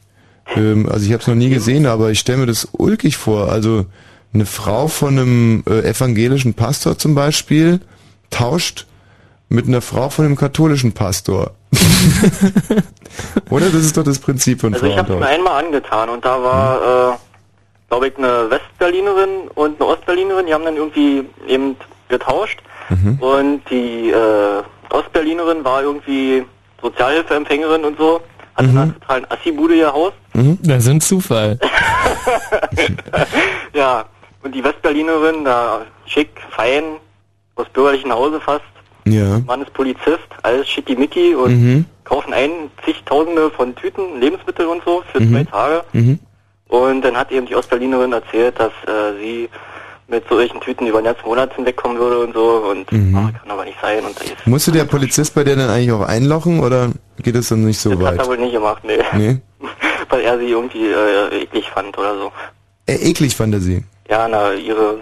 Ähm, 0.56 0.88
also 0.90 1.06
ich 1.06 1.12
habe 1.14 1.22
es 1.22 1.28
noch 1.28 1.36
nie 1.36 1.50
gesehen, 1.50 1.86
aber 1.86 2.12
ich 2.12 2.20
stelle 2.20 2.40
mir 2.40 2.46
das 2.46 2.68
ulkig 2.72 3.18
vor. 3.18 3.50
Also 3.52 3.86
eine 4.34 4.46
Frau 4.46 4.88
von 4.88 5.18
einem 5.18 5.64
äh, 5.68 5.90
evangelischen 5.90 6.54
Pastor 6.54 6.98
zum 6.98 7.16
Beispiel 7.16 7.80
tauscht 8.30 8.86
mit 9.50 9.68
einer 9.68 9.82
Frau 9.82 10.10
von 10.10 10.26
einem 10.26 10.36
katholischen 10.36 10.92
Pastor. 10.92 11.52
Oder? 13.50 13.66
Das 13.68 13.84
ist 13.84 13.98
doch 13.98 14.04
das 14.04 14.20
Prinzip 14.20 14.62
von 14.62 14.74
Also 14.74 14.86
ich 14.88 14.98
habe 14.98 15.14
es 15.14 15.20
mir 15.20 15.28
einmal 15.28 15.64
angetan 15.64 16.10
und 16.10 16.26
da 16.26 16.42
war, 16.42 17.14
äh, 17.14 17.18
glaube 17.90 18.08
ich, 18.08 18.18
eine 18.18 18.50
Westberlinerin 18.50 19.48
und 19.54 19.80
eine 19.82 19.90
Ostberlinerin, 19.90 20.48
die 20.48 20.54
haben 20.54 20.66
dann 20.66 20.76
irgendwie 20.76 21.24
eben 21.48 21.76
getauscht 22.10 22.60
Mhm. 22.88 23.18
und 23.20 23.62
die 23.72 24.12
äh, 24.12 24.62
Ostberlinerin 24.92 25.64
war 25.64 25.82
irgendwie 25.82 26.46
Sozialhilfeempfängerin 26.84 27.84
und 27.84 27.98
so, 27.98 28.22
hatte 28.56 28.70
Mhm. 28.70 28.78
eine 28.78 28.94
totalen 29.00 29.32
Assi-Bude 29.32 29.76
ihr 29.76 29.92
Haus. 29.92 30.14
Mhm. 30.34 30.58
Das 30.64 30.84
ist 30.84 30.90
ein 30.90 31.02
Zufall. 31.02 31.60
Ja, 33.74 34.06
und 34.44 34.54
die 34.56 34.64
Westberlinerin, 34.64 35.44
da 35.44 35.82
schick, 36.06 36.30
fein, 36.52 36.84
aus 37.56 37.68
bürgerlichen 37.74 38.12
Hause 38.12 38.40
fast, 38.40 38.64
Ja. 39.06 39.40
Mann 39.46 39.62
ist 39.62 39.74
Polizist, 39.74 40.28
alles 40.44 40.68
schickimicki 40.70 41.36
und 41.36 41.52
Mhm. 41.52 41.86
kaufen 42.06 42.34
ein 42.34 42.72
zigtausende 42.84 43.52
von 43.52 43.76
Tüten, 43.76 44.20
Lebensmittel 44.20 44.66
und 44.68 44.84
so 44.84 45.04
für 45.12 45.20
Mhm. 45.20 45.32
zwei 45.34 45.44
Tage. 45.44 45.84
Mhm. 45.94 46.20
Und 46.70 47.02
dann 47.04 47.16
hat 47.16 47.32
eben 47.32 47.46
die 47.46 47.56
Ostberlinerin 47.56 48.14
erzählt, 48.14 48.60
dass 48.60 48.72
äh, 48.88 49.18
sie 49.22 49.50
mit 50.08 50.28
solchen 50.30 50.60
Tüten 50.62 50.86
über 50.88 51.00
den 51.02 51.06
ganzen 51.06 51.26
Monat 51.26 51.54
hinwegkommen 51.56 51.98
würde 51.98 52.20
und 52.20 52.34
so. 52.34 52.46
Und 52.72 52.92
Mhm. 52.92 53.16
ah, 53.16 53.32
kann 53.40 53.52
aber 53.52 53.66
nicht 53.66 53.78
sein. 53.82 54.04
Und 54.06 54.16
das 54.20 54.46
Musste 54.46 54.72
der 54.72 54.86
Polizist 54.86 55.34
bei 55.34 55.44
der 55.44 55.56
dann 55.56 55.70
eigentlich 55.70 55.92
auch 55.92 56.02
einlochen 56.02 56.60
oder 56.60 56.90
geht 57.22 57.36
es 57.36 57.50
dann 57.50 57.66
nicht 57.66 57.80
so 57.80 57.92
hat 57.92 58.00
weit? 58.02 58.20
er 58.20 58.28
wohl 58.28 58.38
nicht 58.38 58.54
gemacht, 58.54 58.84
nee. 58.84 59.00
Nee? 59.14 59.38
Weil 60.10 60.22
er 60.22 60.38
sie 60.38 60.46
irgendwie 60.50 60.86
äh, 60.88 61.42
eklig 61.44 61.70
fand 61.74 61.98
oder 61.98 62.16
so. 62.18 62.32
Äh, 62.86 62.96
eklig 63.10 63.36
fand 63.36 63.54
er 63.56 63.60
sie. 63.62 63.84
Ja, 64.10 64.28
na, 64.28 64.54
ihre, 64.54 65.00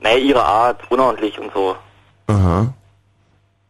naja, 0.00 0.16
ihre 0.18 0.44
Art, 0.44 0.80
unordentlich 0.90 1.38
und 1.38 1.52
so. 1.54 1.76
Aha. 2.26 2.72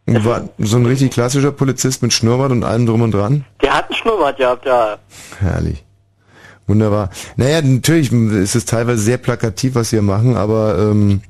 War 0.09 0.49
so 0.57 0.77
ein 0.77 0.85
richtig 0.85 1.11
klassischer 1.11 1.51
Polizist 1.51 2.01
mit 2.01 2.13
Schnurrbart 2.13 2.51
und 2.51 2.63
allem 2.63 2.85
drum 2.85 3.01
und 3.01 3.11
dran? 3.11 3.45
Der 3.61 3.73
hat 3.75 3.85
einen 3.89 3.95
Schnurrbart 3.95 4.37
gehabt, 4.37 4.65
ja. 4.65 4.97
Herrlich. 5.39 5.83
Wunderbar. 6.67 7.09
Naja, 7.37 7.61
natürlich 7.61 8.11
ist 8.11 8.55
es 8.55 8.65
teilweise 8.65 9.01
sehr 9.01 9.17
plakativ, 9.17 9.75
was 9.75 9.93
wir 9.93 10.01
machen, 10.01 10.35
aber 10.35 10.77
ähm, 10.77 11.21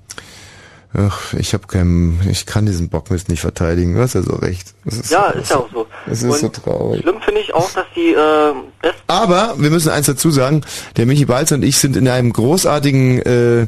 ach, 0.97 1.33
ich 1.33 1.53
habe 1.53 1.67
keinen, 1.67 2.19
ich 2.29 2.47
kann 2.47 2.65
diesen 2.65 2.89
Bockmist 2.89 3.29
nicht 3.29 3.41
verteidigen. 3.41 3.93
Du 3.93 4.01
hast 4.01 4.15
ja 4.15 4.23
so 4.23 4.35
recht. 4.35 4.73
Ist, 4.85 5.11
Ja, 5.11 5.27
ist 5.29 5.51
ja 5.51 5.57
auch 5.57 5.69
so. 5.71 5.85
Es 6.07 6.23
ist 6.23 6.39
so 6.39 6.49
traurig. 6.49 7.01
Schlimm 7.01 7.21
finde 7.23 7.41
ich 7.41 7.53
auch, 7.53 7.69
dass 7.71 7.85
die 7.95 8.13
äh, 8.13 8.53
best 8.81 8.95
Aber 9.05 9.53
wir 9.57 9.69
müssen 9.69 9.89
eins 9.91 10.07
dazu 10.07 10.31
sagen, 10.31 10.61
der 10.97 11.05
Michi 11.05 11.25
Balzer 11.25 11.55
und 11.55 11.63
ich 11.63 11.77
sind 11.77 11.95
in 11.95 12.07
einem 12.07 12.33
großartigen, 12.33 13.21
äh, 13.21 13.67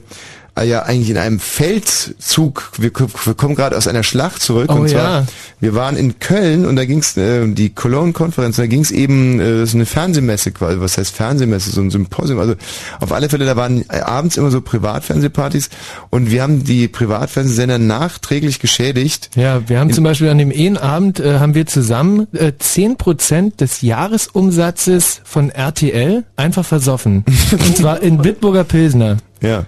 ja 0.63 0.83
eigentlich 0.83 1.09
in 1.09 1.17
einem 1.17 1.39
Feldzug, 1.39 2.71
wir, 2.77 2.91
wir 2.93 3.33
kommen 3.33 3.55
gerade 3.55 3.77
aus 3.77 3.87
einer 3.87 4.03
Schlacht 4.03 4.41
zurück 4.41 4.69
Oh 4.69 4.75
und 4.75 4.89
zwar, 4.89 5.21
ja. 5.21 5.25
wir 5.59 5.75
waren 5.75 5.95
in 5.97 6.19
Köln 6.19 6.65
und 6.65 6.75
da 6.75 6.85
ging's 6.85 7.17
äh, 7.17 7.47
die 7.47 7.69
Cologne-Konferenz, 7.69 8.57
da 8.57 8.67
ging's 8.67 8.91
eben 8.91 9.39
äh, 9.39 9.65
so 9.65 9.77
eine 9.77 9.85
Fernsehmesse 9.85 10.51
quasi, 10.51 10.79
was 10.79 10.97
heißt 10.97 11.15
Fernsehmesse, 11.15 11.71
so 11.71 11.81
ein 11.81 11.91
Symposium, 11.91 12.39
also 12.39 12.55
auf 12.99 13.11
alle 13.11 13.29
Fälle, 13.29 13.45
da 13.45 13.55
waren 13.55 13.85
äh, 13.89 13.99
abends 13.99 14.37
immer 14.37 14.51
so 14.51 14.61
Privatfernsehpartys 14.61 15.69
und 16.09 16.31
wir 16.31 16.41
haben 16.43 16.63
die 16.63 16.87
Privatfernsehsender 16.87 17.77
nachträglich 17.77 18.59
geschädigt. 18.59 19.31
Ja, 19.35 19.67
wir 19.67 19.79
haben 19.79 19.93
zum 19.93 20.03
Beispiel 20.03 20.29
an 20.29 20.37
dem 20.37 20.51
einen 20.51 20.77
Abend 20.77 21.19
äh, 21.19 21.39
haben 21.39 21.55
wir 21.55 21.65
zusammen 21.65 22.27
äh, 22.33 22.51
10% 22.59 23.57
des 23.57 23.81
Jahresumsatzes 23.81 25.21
von 25.23 25.49
RTL 25.49 26.23
einfach 26.35 26.65
versoffen. 26.65 27.23
Und 27.51 27.77
zwar 27.77 28.01
in 28.01 28.17
Bitburger 28.17 28.63
Pilsner. 28.63 29.17
Ja. 29.41 29.65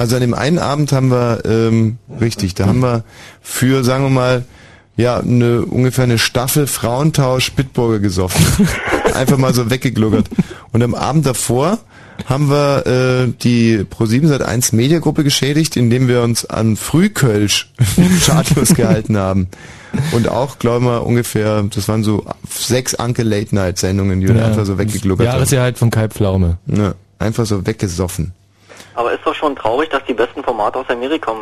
Also 0.00 0.14
an 0.16 0.22
dem 0.22 0.32
einen 0.32 0.58
Abend 0.58 0.92
haben 0.92 1.10
wir, 1.10 1.42
ähm, 1.44 1.98
richtig, 2.22 2.54
da 2.54 2.64
haben 2.64 2.80
wir 2.80 3.04
für, 3.42 3.84
sagen 3.84 4.04
wir 4.04 4.08
mal, 4.10 4.44
ja, 4.96 5.18
eine, 5.20 5.60
ungefähr 5.66 6.04
eine 6.04 6.16
Staffel 6.18 6.66
Frauentausch 6.66 7.52
Bitburger 7.52 7.98
gesoffen. 7.98 8.42
Einfach 9.14 9.36
mal 9.36 9.52
so 9.52 9.68
weggegluckert. 9.68 10.30
Und 10.72 10.82
am 10.82 10.94
Abend 10.94 11.26
davor 11.26 11.80
haben 12.24 12.48
wir 12.48 12.86
äh, 12.86 13.32
die 13.42 13.80
Pro7 13.80 14.26
seit 14.28 14.40
1 14.40 14.72
Mediagruppe 14.72 15.22
geschädigt, 15.22 15.76
indem 15.76 16.08
wir 16.08 16.22
uns 16.22 16.46
an 16.46 16.76
Frühkölsch 16.76 17.70
schadlos 18.22 18.74
gehalten 18.74 19.18
haben. 19.18 19.48
Und 20.12 20.28
auch, 20.28 20.58
glaube 20.58 20.78
ich 20.78 20.84
mal, 20.84 20.98
ungefähr, 20.98 21.62
das 21.74 21.88
waren 21.88 22.04
so 22.04 22.24
sechs 22.48 22.94
Anke 22.94 23.22
Late 23.22 23.54
Night 23.54 23.76
Sendungen, 23.78 24.22
die 24.22 24.28
wir 24.28 24.36
Ja. 24.36 24.46
einfach 24.46 24.64
so 24.64 24.78
weggegluckert 24.78 25.26
haben. 25.26 25.34
Jahresjahr 25.34 25.62
halt 25.64 25.76
von 25.78 25.90
Kai 25.90 26.08
Pflaume. 26.08 26.56
Ja, 26.74 26.94
einfach 27.18 27.44
so 27.44 27.66
weggesoffen. 27.66 28.32
Aber 29.00 29.14
ist 29.14 29.24
doch 29.24 29.34
schon 29.34 29.56
traurig, 29.56 29.88
dass 29.88 30.04
die 30.04 30.12
besten 30.12 30.44
Formate 30.44 30.78
aus 30.78 30.84
Amerika, 30.90 31.32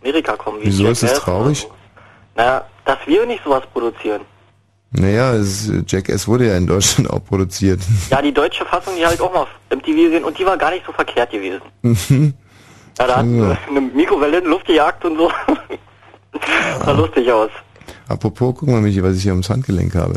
Amerika 0.00 0.34
kommen. 0.34 0.62
Wie 0.62 0.68
Wieso 0.68 0.86
ist 0.86 1.02
es 1.02 1.12
traurig? 1.12 1.68
Naja, 2.34 2.64
dass 2.86 2.96
wir 3.04 3.26
nicht 3.26 3.44
sowas 3.44 3.64
produzieren. 3.70 4.22
Naja, 4.92 5.34
es, 5.34 5.70
Jackass 5.86 6.26
wurde 6.26 6.46
ja 6.46 6.56
in 6.56 6.66
Deutschland 6.66 7.10
auch 7.10 7.22
produziert. 7.22 7.80
Ja, 8.10 8.22
die 8.22 8.32
deutsche 8.32 8.64
Fassung, 8.64 8.94
die 8.96 9.02
ich 9.02 9.20
auch 9.20 9.30
mal 9.30 9.42
auf 9.42 9.48
MTV 9.70 9.84
gesehen 9.94 10.24
und 10.24 10.38
die 10.38 10.46
war 10.46 10.56
gar 10.56 10.70
nicht 10.70 10.86
so 10.86 10.92
verkehrt 10.92 11.30
gewesen. 11.30 11.60
Mhm. 11.82 12.32
Ja, 12.98 13.06
da 13.06 13.16
hat 13.18 13.26
Ja. 13.26 13.58
eine 13.68 13.80
Mikrowelle 13.82 14.38
in 14.38 14.46
Luft 14.46 14.64
gejagt 14.64 15.04
und 15.04 15.18
so. 15.18 15.30
sah 16.82 16.92
lustig 16.92 17.30
aus. 17.30 17.50
Apropos, 18.08 18.54
guck 18.58 18.68
mal, 18.70 18.80
Michi, 18.80 19.02
was 19.02 19.18
ich 19.18 19.24
hier 19.24 19.32
ums 19.32 19.50
Handgelenk 19.50 19.94
habe. 19.94 20.14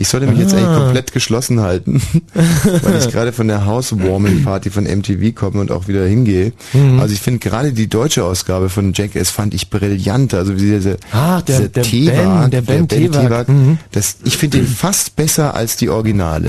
Ich 0.00 0.08
sollte 0.08 0.28
mich 0.28 0.38
jetzt 0.38 0.54
Ah. 0.54 0.58
eigentlich 0.58 0.78
komplett 0.78 1.12
geschlossen 1.12 1.60
halten, 1.60 2.00
weil 2.34 2.98
ich 2.98 3.08
gerade 3.12 3.32
von 3.32 3.48
der 3.48 3.66
Housewarming 3.66 4.44
Party 4.44 4.70
von 4.70 4.84
MTV 4.84 5.34
komme 5.34 5.60
und 5.60 5.72
auch 5.72 5.88
wieder 5.88 6.06
hingehe. 6.06 6.52
Mhm. 6.72 7.00
Also 7.00 7.12
ich 7.14 7.20
finde 7.20 7.40
gerade 7.40 7.72
die 7.72 7.88
deutsche 7.88 8.24
Ausgabe 8.24 8.68
von 8.68 8.92
Jackass 8.94 9.30
fand 9.30 9.54
ich 9.54 9.70
brillant. 9.70 10.34
Also 10.34 10.54
wie 10.56 10.60
diese, 10.70 10.98
Ah, 11.12 11.42
der- 11.42 11.56
dieser 11.58 11.68
der 11.68 11.82
Tewak, 11.82 12.40
Ben, 12.42 12.50
der 12.50 12.60
Ben 12.62 12.88
Tewak. 12.88 13.48
Mhm. 13.48 13.78
das, 13.90 14.18
ich 14.22 14.36
finde 14.38 14.58
den 14.58 14.66
fast 14.68 15.16
besser 15.16 15.54
als 15.54 15.76
die 15.76 15.88
Originale. 15.88 16.48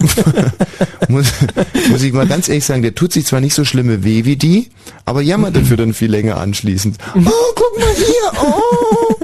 muss, 1.08 1.26
muss 1.90 2.02
ich 2.02 2.12
mal 2.12 2.26
ganz 2.26 2.48
ehrlich 2.48 2.64
sagen, 2.64 2.82
der 2.82 2.94
tut 2.94 3.12
sich 3.12 3.26
zwar 3.26 3.40
nicht 3.40 3.54
so 3.54 3.64
schlimme 3.64 4.02
weh 4.04 4.24
wie 4.24 4.36
die, 4.36 4.68
aber 5.04 5.20
jammert 5.22 5.56
dafür 5.56 5.76
dann 5.76 5.92
viel 5.92 6.10
länger 6.10 6.38
anschließend. 6.38 6.96
Oh, 7.16 7.30
guck 7.54 7.78
mal 7.78 7.94
hier, 7.96 8.42
oh! 8.42 9.14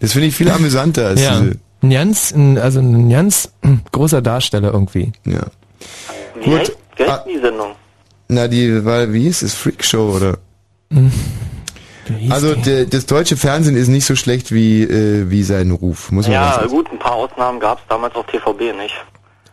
Das 0.00 0.12
finde 0.12 0.28
ich 0.28 0.34
viel 0.34 0.50
amüsanter 0.50 1.06
als 1.06 1.20
Ja. 1.22 1.40
diese. 1.40 1.56
Ein 1.82 1.90
ganz, 1.90 2.30
ein, 2.32 2.58
also 2.58 2.80
ein 2.80 3.10
ganz 3.10 3.52
hm, 3.62 3.80
großer 3.92 4.22
Darsteller 4.22 4.72
irgendwie. 4.72 5.12
Ja. 5.24 5.40
Wie 6.40 6.50
Gut. 6.50 6.60
heißt, 6.60 6.76
wie 6.96 7.04
heißt 7.04 7.22
die 7.26 7.38
Sendung? 7.40 7.72
Na, 8.28 8.48
die 8.48 8.84
war, 8.84 9.12
wie 9.12 9.22
hieß 9.22 9.42
es? 9.42 9.54
Freakshow 9.54 10.16
oder? 10.16 10.38
hieß 10.90 12.30
Also 12.30 12.54
der, 12.54 12.86
das 12.86 13.06
deutsche 13.06 13.36
Fernsehen 13.36 13.76
ist 13.76 13.88
nicht 13.88 14.06
so 14.06 14.16
schlecht 14.16 14.52
wie, 14.52 14.82
äh, 14.82 15.28
wie 15.30 15.42
sein 15.42 15.70
Ruf, 15.70 16.10
muss 16.12 16.26
man 16.26 16.34
Ja, 16.34 16.54
sagen. 16.54 16.68
gut, 16.68 16.90
ein 16.92 16.98
paar 16.98 17.14
Ausnahmen 17.14 17.60
gab 17.60 17.78
es 17.78 17.84
damals 17.88 18.14
auf 18.14 18.26
TVB 18.26 18.74
nicht. 18.76 18.94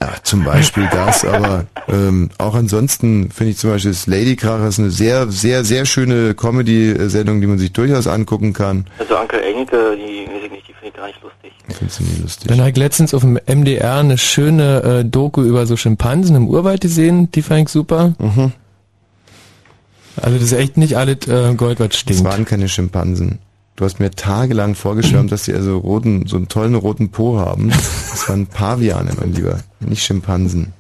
Ja, 0.02 0.14
zum 0.24 0.46
Beispiel 0.46 0.88
das, 0.92 1.26
aber 1.26 1.66
ähm, 1.90 2.30
auch 2.38 2.56
ansonsten 2.56 3.32
finde 3.32 3.52
ich 3.52 3.58
zum 3.58 3.72
Beispiel 3.72 3.92
das 3.92 4.08
Lady 4.08 4.38
Kracher 4.38 4.68
ist 4.68 4.80
eine 4.80 4.92
sehr, 4.92 5.30
sehr, 5.30 5.66
sehr 5.66 5.86
schöne 5.86 6.36
Comedy-Sendung, 6.36 7.42
die 7.42 7.48
man 7.48 7.60
sich 7.60 7.74
durchaus 7.74 8.08
angucken 8.08 8.54
kann. 8.54 8.86
Also 8.98 9.18
Anke 9.18 9.42
Engelke, 9.44 9.98
die 9.98 10.26
weiß 10.32 10.44
ich 10.46 10.52
nicht, 10.52 10.68
die 10.70 10.74
finde 10.74 10.88
ich 10.88 10.94
gar 10.94 11.08
nicht 11.08 11.22
lustig. 11.22 11.52
Findest 11.78 12.00
du 12.00 12.04
nie 12.06 12.22
lustig? 12.22 12.48
Dann 12.48 12.60
habe 12.62 12.70
ich 12.70 12.78
letztens 12.78 13.14
auf 13.14 13.22
dem 13.24 13.38
MDR 13.46 13.96
eine 13.98 14.18
schöne 14.18 14.82
äh, 15.02 15.06
Doku 15.06 15.42
über 15.44 15.66
so 15.66 15.76
Schimpansen 15.76 16.36
im 16.38 16.48
Urwald 16.48 16.80
gesehen, 16.80 17.30
die 17.32 17.42
fand 17.42 17.64
ich 17.64 17.70
super. 17.70 18.14
Mhm. 18.20 18.54
Also 20.22 20.36
das 20.38 20.44
ist 20.46 20.54
echt 20.54 20.78
nicht 20.78 20.96
alles 20.98 21.28
äh, 21.28 21.54
Gold, 21.56 21.80
was 21.82 21.90
Das 21.90 21.98
stinkt. 22.00 22.24
waren 22.24 22.46
keine 22.46 22.70
Schimpansen. 22.70 23.40
Du 23.80 23.86
hast 23.86 24.02
mir 24.02 24.12
tagelang 24.12 24.76
vorgeschwärmt, 24.76 25.32
dass 25.32 25.44
die 25.44 25.54
also 25.54 25.78
roten, 25.78 26.28
so 26.28 26.36
einen 26.36 26.50
tollen 26.50 26.76
roten 26.76 27.12
Po 27.12 27.40
haben. 27.40 27.70
Das 27.70 28.28
waren 28.28 28.46
Paviane, 28.46 29.14
mein 29.18 29.32
Lieber, 29.32 29.60
nicht 29.80 30.04
Schimpansen. 30.04 30.74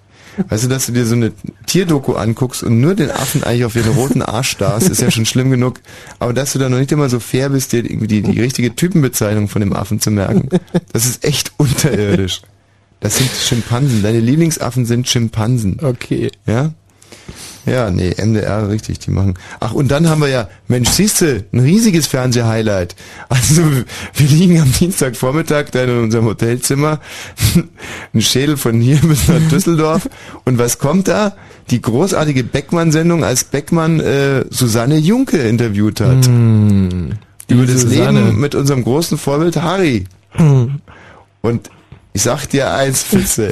Weißt 0.50 0.66
du, 0.66 0.68
dass 0.68 0.88
du 0.88 0.92
dir 0.92 1.06
so 1.06 1.16
eine 1.16 1.32
Tierdoku 1.66 2.16
anguckst 2.16 2.62
und 2.62 2.82
nur 2.82 2.96
den 2.96 3.10
Affen 3.10 3.46
eigentlich 3.46 3.64
auf 3.64 3.78
ihren 3.78 3.94
roten 3.94 4.22
Arsch 4.22 4.50
starrst, 4.50 4.90
ist 4.90 5.02
ja 5.02 5.10
schon 5.12 5.26
schlimm 5.26 5.50
genug. 5.50 5.80
Aber 6.20 6.34
dass 6.34 6.52
du 6.52 6.60
da 6.60 6.68
noch 6.68 6.78
nicht 6.78 6.92
immer 6.92 7.08
so 7.08 7.22
fair 7.22 7.48
bist, 7.48 7.72
dir 7.72 7.86
irgendwie 7.86 8.08
die, 8.08 8.22
die 8.22 8.42
richtige 8.42 8.76
Typenbezeichnung 8.76 9.48
von 9.48 9.62
dem 9.62 9.72
Affen 9.72 10.02
zu 10.02 10.12
merken, 10.12 10.50
das 10.92 11.06
ist 11.06 11.24
echt 11.24 11.54
unterirdisch. 11.56 12.42
Das 13.00 13.18
sind 13.18 13.30
Schimpansen. 13.32 14.04
Deine 14.04 14.20
Lieblingsaffen 14.20 14.86
sind 14.86 15.08
Schimpansen. 15.08 15.80
Okay. 15.82 16.32
Ja? 16.46 16.74
Ja, 17.66 17.92
nee, 17.92 18.14
MDR, 18.18 18.70
richtig, 18.70 19.00
die 19.00 19.12
machen. 19.12 19.36
Ach, 19.60 19.74
und 19.74 19.90
dann 19.90 20.10
haben 20.10 20.22
wir 20.22 20.30
ja, 20.30 20.50
Mensch, 20.68 20.90
siehste, 20.90 21.46
ein 21.52 21.60
riesiges 21.60 22.08
Fernsehhighlight. 22.08 22.96
Also, 23.28 23.62
wir 24.14 24.28
liegen 24.28 24.60
am 24.60 24.72
Dienstagvormittag 24.72 25.66
da 25.72 25.84
in 25.84 26.04
unserem 26.04 26.26
Hotelzimmer, 26.26 27.00
ein 28.14 28.22
Schädel 28.22 28.58
von 28.58 28.80
hier 28.82 28.98
bis 29.04 29.28
nach 29.28 29.42
Düsseldorf. 29.50 30.10
Und 30.46 30.58
was 30.58 30.80
kommt 30.80 31.08
da? 31.08 31.36
Die 31.70 31.82
großartige 31.82 32.44
Beckmann-Sendung, 32.44 33.24
als 33.24 33.44
Beckmann 33.44 34.00
äh, 34.00 34.46
Susanne 34.50 34.98
Junke 34.98 35.38
interviewt 35.38 36.02
hat. 36.02 36.26
Über 36.28 37.66
das 37.66 37.82
Susanne. 37.82 38.26
Leben 38.26 38.40
mit 38.40 38.56
unserem 38.56 38.84
großen 38.84 39.18
Vorbild 39.20 39.58
Harry. 39.58 40.06
Und 41.42 41.70
ich 42.14 42.24
sag 42.24 42.48
dir 42.48 42.72
eins, 42.74 43.04
Fitze. 43.04 43.52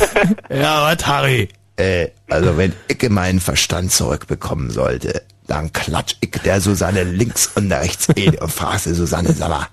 ja, 0.50 0.82
was, 0.82 1.06
Harry? 1.06 1.48
Äh, 1.78 2.08
also 2.28 2.56
wenn 2.56 2.72
ich 2.88 3.08
meinen 3.08 3.40
Verstand 3.40 3.92
zurückbekommen 3.92 4.70
sollte, 4.70 5.22
dann 5.46 5.72
klatsch 5.72 6.16
ich 6.20 6.30
der 6.44 6.60
Susanne 6.60 7.04
links 7.04 7.52
und 7.54 7.72
rechts 7.72 8.08
eh 8.16 8.36
und 8.38 8.50
frag 8.50 8.80
sie 8.80 8.94
Susanne, 8.94 9.32
sag 9.32 9.48
mal, 9.48 9.68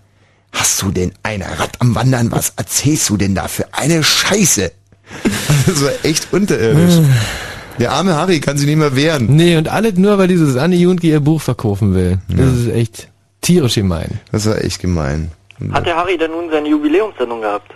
hast 0.52 0.82
du 0.82 0.92
denn 0.92 1.14
ein 1.24 1.42
Rad 1.42 1.72
am 1.80 1.96
Wandern? 1.96 2.32
Was 2.32 2.54
erzählst 2.56 3.10
du 3.10 3.18
denn 3.18 3.36
da 3.36 3.48
für 3.48 3.74
eine 3.74 4.04
Scheiße? 4.04 4.72
Das 5.66 5.84
war 5.84 5.92
echt 6.04 6.32
unterirdisch. 6.32 6.96
Der 7.80 7.92
arme 7.92 8.16
Harry 8.16 8.40
kann 8.40 8.58
sich 8.58 8.68
nicht 8.68 8.78
mehr 8.78 8.96
wehren. 8.96 9.36
Nee, 9.36 9.58
und 9.58 9.68
alles 9.68 9.96
nur, 9.96 10.18
weil 10.18 10.28
diese 10.28 10.62
Anne 10.62 10.76
Junke 10.76 11.08
ihr 11.08 11.20
Buch 11.20 11.42
verkaufen 11.42 11.94
will. 11.94 12.20
Das 12.30 12.54
ist 12.54 12.70
echt 12.70 13.10
tierisch 13.42 13.76
gemein. 13.76 14.20
Das 14.32 14.46
war 14.46 14.64
echt 14.64 14.80
gemein. 14.80 15.32
Hat 15.72 15.86
der 15.86 15.96
Harry 15.96 16.18
denn 16.18 16.32
nun 16.32 16.50
seine 16.52 16.70
Jubiläumssendung 16.70 17.42
gehabt? 17.42 17.72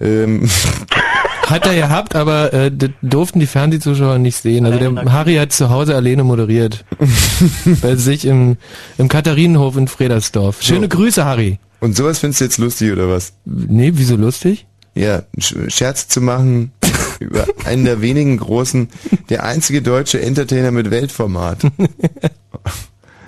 Ähm, 0.00 0.48
Hat 1.46 1.64
er 1.66 1.74
gehabt, 1.74 2.14
aber 2.14 2.52
äh, 2.52 2.70
das 2.70 2.90
durften 3.00 3.40
die 3.40 3.46
Fernsehzuschauer 3.46 4.18
nicht 4.18 4.36
sehen. 4.36 4.66
Also 4.66 4.78
der 4.78 5.12
Harry 5.12 5.36
hat 5.36 5.50
zu 5.50 5.70
Hause 5.70 5.94
alleine 5.96 6.22
moderiert. 6.22 6.84
Bei 7.80 7.96
sich 7.96 8.26
im, 8.26 8.58
im 8.98 9.08
Katharinenhof 9.08 9.78
in 9.78 9.88
Fredersdorf. 9.88 10.60
Schöne 10.62 10.88
So. 10.90 10.96
Grüße, 10.98 11.24
Harry. 11.24 11.58
Und 11.80 11.96
sowas 11.96 12.18
findest 12.18 12.40
du 12.40 12.44
jetzt 12.44 12.58
lustig 12.58 12.92
oder 12.92 13.08
was? 13.08 13.32
Nee, 13.46 13.92
wieso 13.94 14.16
lustig? 14.16 14.66
Ja, 14.94 15.22
Sch- 15.38 15.70
Scherz 15.70 16.08
zu 16.08 16.20
machen 16.20 16.72
über 17.18 17.46
einen 17.64 17.86
der 17.86 18.02
wenigen 18.02 18.36
großen, 18.36 18.90
der 19.30 19.44
einzige 19.44 19.80
deutsche 19.80 20.20
Entertainer 20.20 20.70
mit 20.70 20.90
Weltformat. 20.90 21.60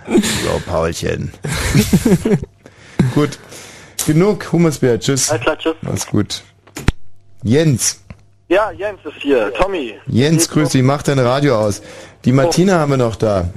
so, 0.07 0.61
Paulchen. 0.67 1.31
gut. 3.15 3.39
Genug, 4.07 4.53
Hummersbär, 4.53 4.99
tschüss. 5.01 5.31
Alles 5.31 5.43
klar, 5.43 5.59
tschüss. 5.59 5.75
Mach's 5.83 6.07
gut. 6.07 6.43
Jens. 7.43 8.01
Ja, 8.49 8.71
Jens 8.73 8.99
ist 9.05 9.17
hier. 9.21 9.53
Tommy. 9.55 9.95
Jens, 10.07 10.49
grüß 10.49 10.71
dich, 10.71 10.83
mach 10.83 11.03
dein 11.03 11.19
Radio 11.19 11.57
aus. 11.59 11.83
Die 12.25 12.33
Martina 12.33 12.81
haben 12.81 12.91
wir 12.91 12.97
noch 12.97 13.17
da. 13.17 13.49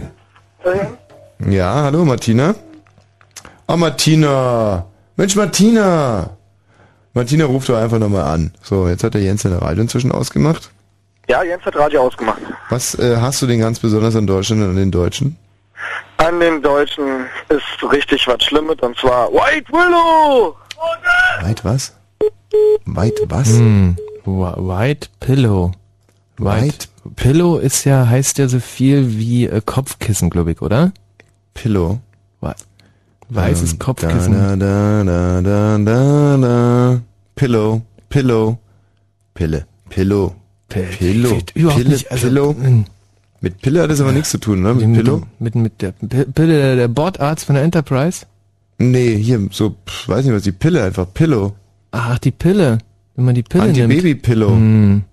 Ja, 1.50 1.74
hallo 1.84 2.06
Martina. 2.06 2.56
Oh 3.68 3.76
Martina. 3.76 4.86
Mensch, 5.16 5.36
Martina! 5.36 6.30
Martina 7.14 7.46
ruft 7.46 7.70
doch 7.70 7.78
einfach 7.78 8.00
nochmal 8.00 8.24
an. 8.24 8.52
So, 8.64 8.88
jetzt 8.88 9.04
hat 9.04 9.14
der 9.14 9.22
Jens 9.22 9.44
seine 9.44 9.62
Radio 9.62 9.84
inzwischen 9.84 10.12
ausgemacht. 10.12 10.72
Ja, 11.28 11.44
Jens 11.44 11.64
hat 11.64 11.76
Radio 11.76 12.02
ausgemacht. 12.02 12.42
Was 12.70 12.96
äh, 12.98 13.18
hast 13.18 13.42
du 13.42 13.48
denn 13.48 13.60
ganz 13.60 13.80
besonders 13.80 14.16
an 14.16 14.26
Deutschland 14.26 14.64
und 14.64 14.70
an 14.70 14.76
den 14.76 14.92
Deutschen? 14.92 15.38
An 16.18 16.40
den 16.40 16.62
Deutschen 16.62 17.26
ist 17.50 17.92
richtig 17.92 18.28
was 18.28 18.44
Schlimmes 18.44 18.78
und 18.82 18.98
zwar 18.98 19.32
White 19.32 19.72
Willow! 19.72 20.56
Weit 21.42 21.64
was? 21.64 21.94
Weit 22.86 23.14
was? 23.30 23.50
Hm. 23.58 23.96
Wh- 24.26 24.58
White 24.58 25.10
Pillow. 25.20 25.72
White, 26.38 26.88
Pillow 27.16 27.58
ist 27.58 27.86
ja, 27.86 28.08
heißt 28.08 28.38
ja 28.40 28.48
so 28.48 28.60
viel 28.60 29.18
wie 29.18 29.46
äh, 29.46 29.62
Kopfkissen, 29.64 30.30
glaube 30.30 30.52
ich, 30.52 30.62
oder? 30.62 30.92
Pillow. 31.54 32.00
Wei- 32.42 32.56
Weißes 33.30 33.74
Ähm, 33.74 33.80
Kopfkissen. 33.80 34.34
Da, 34.34 34.56
da, 34.56 35.04
da, 35.04 35.42
da, 35.42 35.78
da, 35.78 36.38
da. 36.38 37.02
Pillow, 37.36 37.82
Pillow, 38.10 38.58
Pille, 39.34 39.66
Pillow, 39.90 40.36
Pillow, 40.70 41.40
überhaupt 41.56 41.84
Pille, 41.84 41.98
also, 42.10 42.28
Pillow. 42.28 42.56
Mit 43.42 43.62
Pille 43.62 43.82
hat 43.82 43.90
das 43.90 44.02
aber 44.02 44.12
nichts 44.12 44.30
zu 44.30 44.38
tun, 44.38 44.62
ne? 44.62 44.74
Mit 44.76 44.88
Mit, 44.88 44.98
Pillow? 45.04 45.22
mit, 45.40 45.56
mit 45.56 45.82
der 45.82 45.92
Pille, 45.94 46.26
der, 46.58 46.76
der 46.76 46.88
Bordarzt 46.88 47.46
von 47.46 47.56
der 47.56 47.64
Enterprise? 47.64 48.26
Nee, 48.78 49.16
hier, 49.18 49.48
so, 49.52 49.72
pf, 49.86 50.08
weiß 50.10 50.26
nicht 50.26 50.36
was, 50.36 50.44
die 50.44 50.52
Pille 50.52 50.84
einfach, 50.84 51.08
Pillow. 51.14 51.54
Ach, 51.95 52.18
die 52.20 52.32
Pille. 52.32 52.80
Wenn 53.15 53.26
man 53.26 53.36
die 53.36 53.44
Pille 53.44 53.65
nimmt. 53.72 53.80
Anti-Baby-Pillow. 53.80 54.49
Hm. 54.49 55.03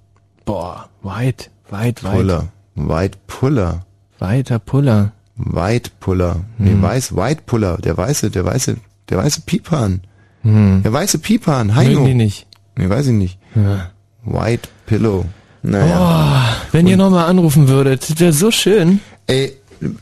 Boah, 0.47 0.89
White, 1.03 1.51
White, 1.71 2.03
White. 2.03 2.17
Puller. 2.17 2.49
White 2.75 3.19
Puller. 3.27 3.85
Weiter 4.19 4.59
Puller. 4.59 5.13
White 5.37 5.91
Puller. 6.01 6.37
Nee, 6.59 6.71
Hm. 6.73 6.83
weiß, 6.83 7.15
White 7.17 7.43
Puller. 7.47 7.77
Der 7.79 7.97
weiße, 7.97 8.31
der 8.31 8.45
weiße, 8.45 8.77
der 9.11 9.19
weiße 9.19 9.43
Pipan. 9.43 10.01
Hm. 10.43 10.81
Der 10.83 10.93
weiße 10.93 11.19
Pipan, 11.19 11.75
Heino. 11.75 12.01
Mögen 12.01 12.07
die 12.07 12.15
nicht. 12.15 12.47
Nee, 12.77 12.89
weiß 12.89 13.09
ich 13.09 13.13
nicht. 13.13 13.39
Ja. 13.55 13.91
White 14.25 14.69
Pillow. 14.87 15.27
Naja. 15.63 15.99
Oh, 16.01 16.67
wenn 16.73 16.87
ihr 16.87 16.97
nochmal 16.97 17.29
anrufen 17.29 17.69
würdet, 17.69 18.09
das 18.09 18.19
wäre 18.21 18.33
so 18.33 18.51
schön. 18.51 19.01
Ey, 19.27 19.53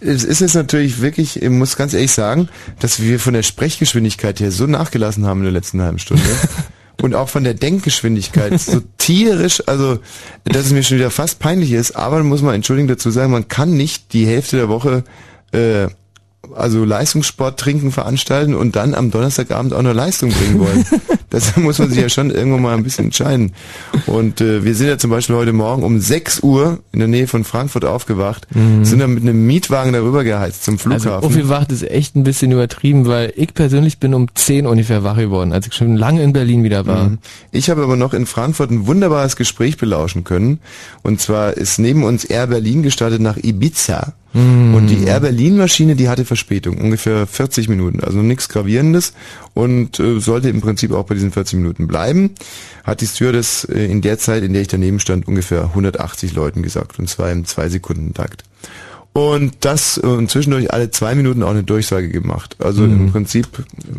es 0.00 0.24
ist 0.24 0.40
jetzt 0.40 0.54
natürlich 0.54 1.00
wirklich, 1.00 1.42
ich 1.42 1.50
muss 1.50 1.76
ganz 1.76 1.94
ehrlich 1.94 2.12
sagen, 2.12 2.48
dass 2.80 3.00
wir 3.00 3.20
von 3.20 3.34
der 3.34 3.42
Sprechgeschwindigkeit 3.42 4.40
her 4.40 4.50
so 4.50 4.66
nachgelassen 4.66 5.26
haben 5.26 5.40
in 5.40 5.44
der 5.44 5.52
letzten 5.52 5.80
halben 5.80 5.98
Stunde. 5.98 6.22
Und 7.00 7.14
auch 7.14 7.28
von 7.28 7.44
der 7.44 7.54
Denkgeschwindigkeit 7.54 8.58
so 8.60 8.80
tierisch, 8.98 9.62
also 9.68 10.00
dass 10.44 10.66
es 10.66 10.72
mir 10.72 10.82
schon 10.82 10.98
wieder 10.98 11.12
fast 11.12 11.38
peinlich 11.38 11.70
ist, 11.70 11.92
aber 11.92 12.24
muss 12.24 12.42
man 12.42 12.56
entschuldigen 12.56 12.88
dazu 12.88 13.10
sagen, 13.10 13.30
man 13.30 13.46
kann 13.46 13.76
nicht 13.76 14.12
die 14.12 14.26
Hälfte 14.26 14.56
der 14.56 14.68
Woche 14.68 15.04
äh, 15.52 15.86
also 16.54 16.84
Leistungssport 16.84 17.58
trinken 17.58 17.90
veranstalten 17.92 18.54
und 18.54 18.76
dann 18.76 18.94
am 18.94 19.10
Donnerstagabend 19.10 19.72
auch 19.74 19.82
noch 19.82 19.92
Leistung 19.92 20.30
bringen 20.30 20.60
wollen. 20.60 20.84
das 21.30 21.56
muss 21.56 21.78
man 21.78 21.90
sich 21.90 21.98
ja 21.98 22.08
schon 22.08 22.30
irgendwann 22.30 22.62
mal 22.62 22.76
ein 22.76 22.84
bisschen 22.84 23.06
entscheiden. 23.06 23.52
Und 24.06 24.40
äh, 24.40 24.64
wir 24.64 24.74
sind 24.74 24.86
ja 24.86 24.98
zum 24.98 25.10
Beispiel 25.10 25.34
heute 25.36 25.52
Morgen 25.52 25.82
um 25.82 26.00
6 26.00 26.40
Uhr 26.44 26.78
in 26.92 27.00
der 27.00 27.08
Nähe 27.08 27.26
von 27.26 27.44
Frankfurt 27.44 27.84
aufgewacht, 27.84 28.46
Mhm. 28.54 28.84
sind 28.84 29.00
dann 29.00 29.12
mit 29.14 29.24
einem 29.24 29.46
Mietwagen 29.46 29.92
darüber 29.92 30.24
geheizt 30.24 30.64
zum 30.64 30.74
Also 30.76 30.90
Flughafen. 30.90 31.26
aufgewacht 31.26 31.70
ist 31.72 31.82
echt 31.82 32.14
ein 32.16 32.22
bisschen 32.22 32.52
übertrieben, 32.52 33.06
weil 33.06 33.32
ich 33.36 33.52
persönlich 33.52 33.98
bin 33.98 34.14
um 34.14 34.28
10 34.32 34.66
ungefähr 34.66 35.02
wach 35.04 35.16
geworden, 35.16 35.52
als 35.52 35.66
ich 35.66 35.74
schon 35.74 35.96
lange 35.96 36.22
in 36.22 36.32
Berlin 36.32 36.62
wieder 36.64 36.86
war. 36.86 37.10
Mhm. 37.10 37.18
Ich 37.50 37.68
habe 37.68 37.82
aber 37.82 37.96
noch 37.96 38.14
in 38.14 38.26
Frankfurt 38.26 38.70
ein 38.70 38.86
wunderbares 38.86 39.36
Gespräch 39.36 39.76
belauschen 39.76 40.24
können. 40.24 40.60
Und 41.02 41.20
zwar 41.20 41.54
ist 41.54 41.78
neben 41.78 42.04
uns 42.04 42.24
Air 42.24 42.46
Berlin 42.46 42.82
gestartet 42.82 43.20
nach 43.20 43.36
Ibiza. 43.36 44.14
Mhm. 44.32 44.74
Und 44.74 44.86
die 44.88 45.04
Air 45.04 45.20
Berlin 45.20 45.56
Maschine, 45.56 45.96
die 45.96 46.08
hatte 46.08 46.24
Verspätung, 46.24 46.78
ungefähr 46.78 47.26
40 47.26 47.68
Minuten, 47.68 48.00
also 48.00 48.18
nichts 48.18 48.48
Gravierendes 48.48 49.14
und 49.54 49.98
äh, 49.98 50.20
sollte 50.20 50.50
im 50.50 50.60
Prinzip 50.60 50.92
auch 50.92 51.04
bei 51.04 51.14
diesen 51.14 51.32
40 51.32 51.58
Minuten 51.58 51.86
bleiben. 51.88 52.34
Hat 52.84 53.00
die 53.00 53.06
Stewardess 53.06 53.64
äh, 53.64 53.86
in 53.86 54.02
der 54.02 54.18
Zeit, 54.18 54.42
in 54.42 54.52
der 54.52 54.62
ich 54.62 54.68
daneben 54.68 55.00
stand, 55.00 55.26
ungefähr 55.26 55.64
180 55.64 56.34
Leuten 56.34 56.62
gesagt 56.62 56.98
und 56.98 57.08
zwar 57.08 57.30
im 57.30 57.44
2-Sekunden-Takt. 57.44 58.44
Und 59.18 59.56
das 59.60 59.98
und 59.98 60.30
zwischendurch 60.30 60.72
alle 60.72 60.90
zwei 60.92 61.14
Minuten 61.16 61.42
auch 61.42 61.50
eine 61.50 61.64
Durchsage 61.64 62.08
gemacht. 62.08 62.54
Also 62.60 62.82
Mhm. 62.82 62.92
im 63.06 63.12
Prinzip 63.12 63.48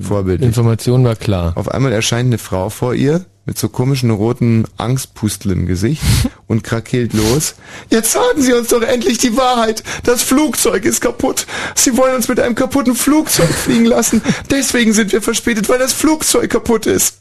vorbildlich. 0.01 0.47
Information 0.47 1.03
war 1.03 1.15
klar. 1.17 1.51
Auf 1.55 1.69
einmal 1.69 1.91
erscheint 1.91 2.27
eine 2.27 2.37
Frau 2.37 2.69
vor 2.69 2.93
ihr 2.93 3.25
mit 3.45 3.57
so 3.57 3.67
komischen 3.67 4.11
roten 4.11 4.65
Angstpusteln 4.77 5.61
im 5.61 5.65
Gesicht 5.65 6.01
und 6.47 6.63
krakeelt 6.63 7.13
los. 7.13 7.55
Jetzt 7.89 8.13
sagen 8.13 8.41
Sie 8.41 8.53
uns 8.53 8.69
doch 8.69 8.81
endlich 8.81 9.17
die 9.17 9.35
Wahrheit. 9.35 9.83
Das 10.03 10.23
Flugzeug 10.23 10.85
ist 10.85 11.01
kaputt. 11.01 11.47
Sie 11.75 11.97
wollen 11.97 12.15
uns 12.15 12.27
mit 12.29 12.39
einem 12.39 12.55
kaputten 12.55 12.95
Flugzeug 12.95 13.49
fliegen 13.49 13.85
lassen. 13.85 14.21
Deswegen 14.51 14.93
sind 14.93 15.11
wir 15.11 15.21
verspätet, 15.21 15.67
weil 15.67 15.79
das 15.79 15.91
Flugzeug 15.91 16.49
kaputt 16.49 16.85
ist. 16.85 17.15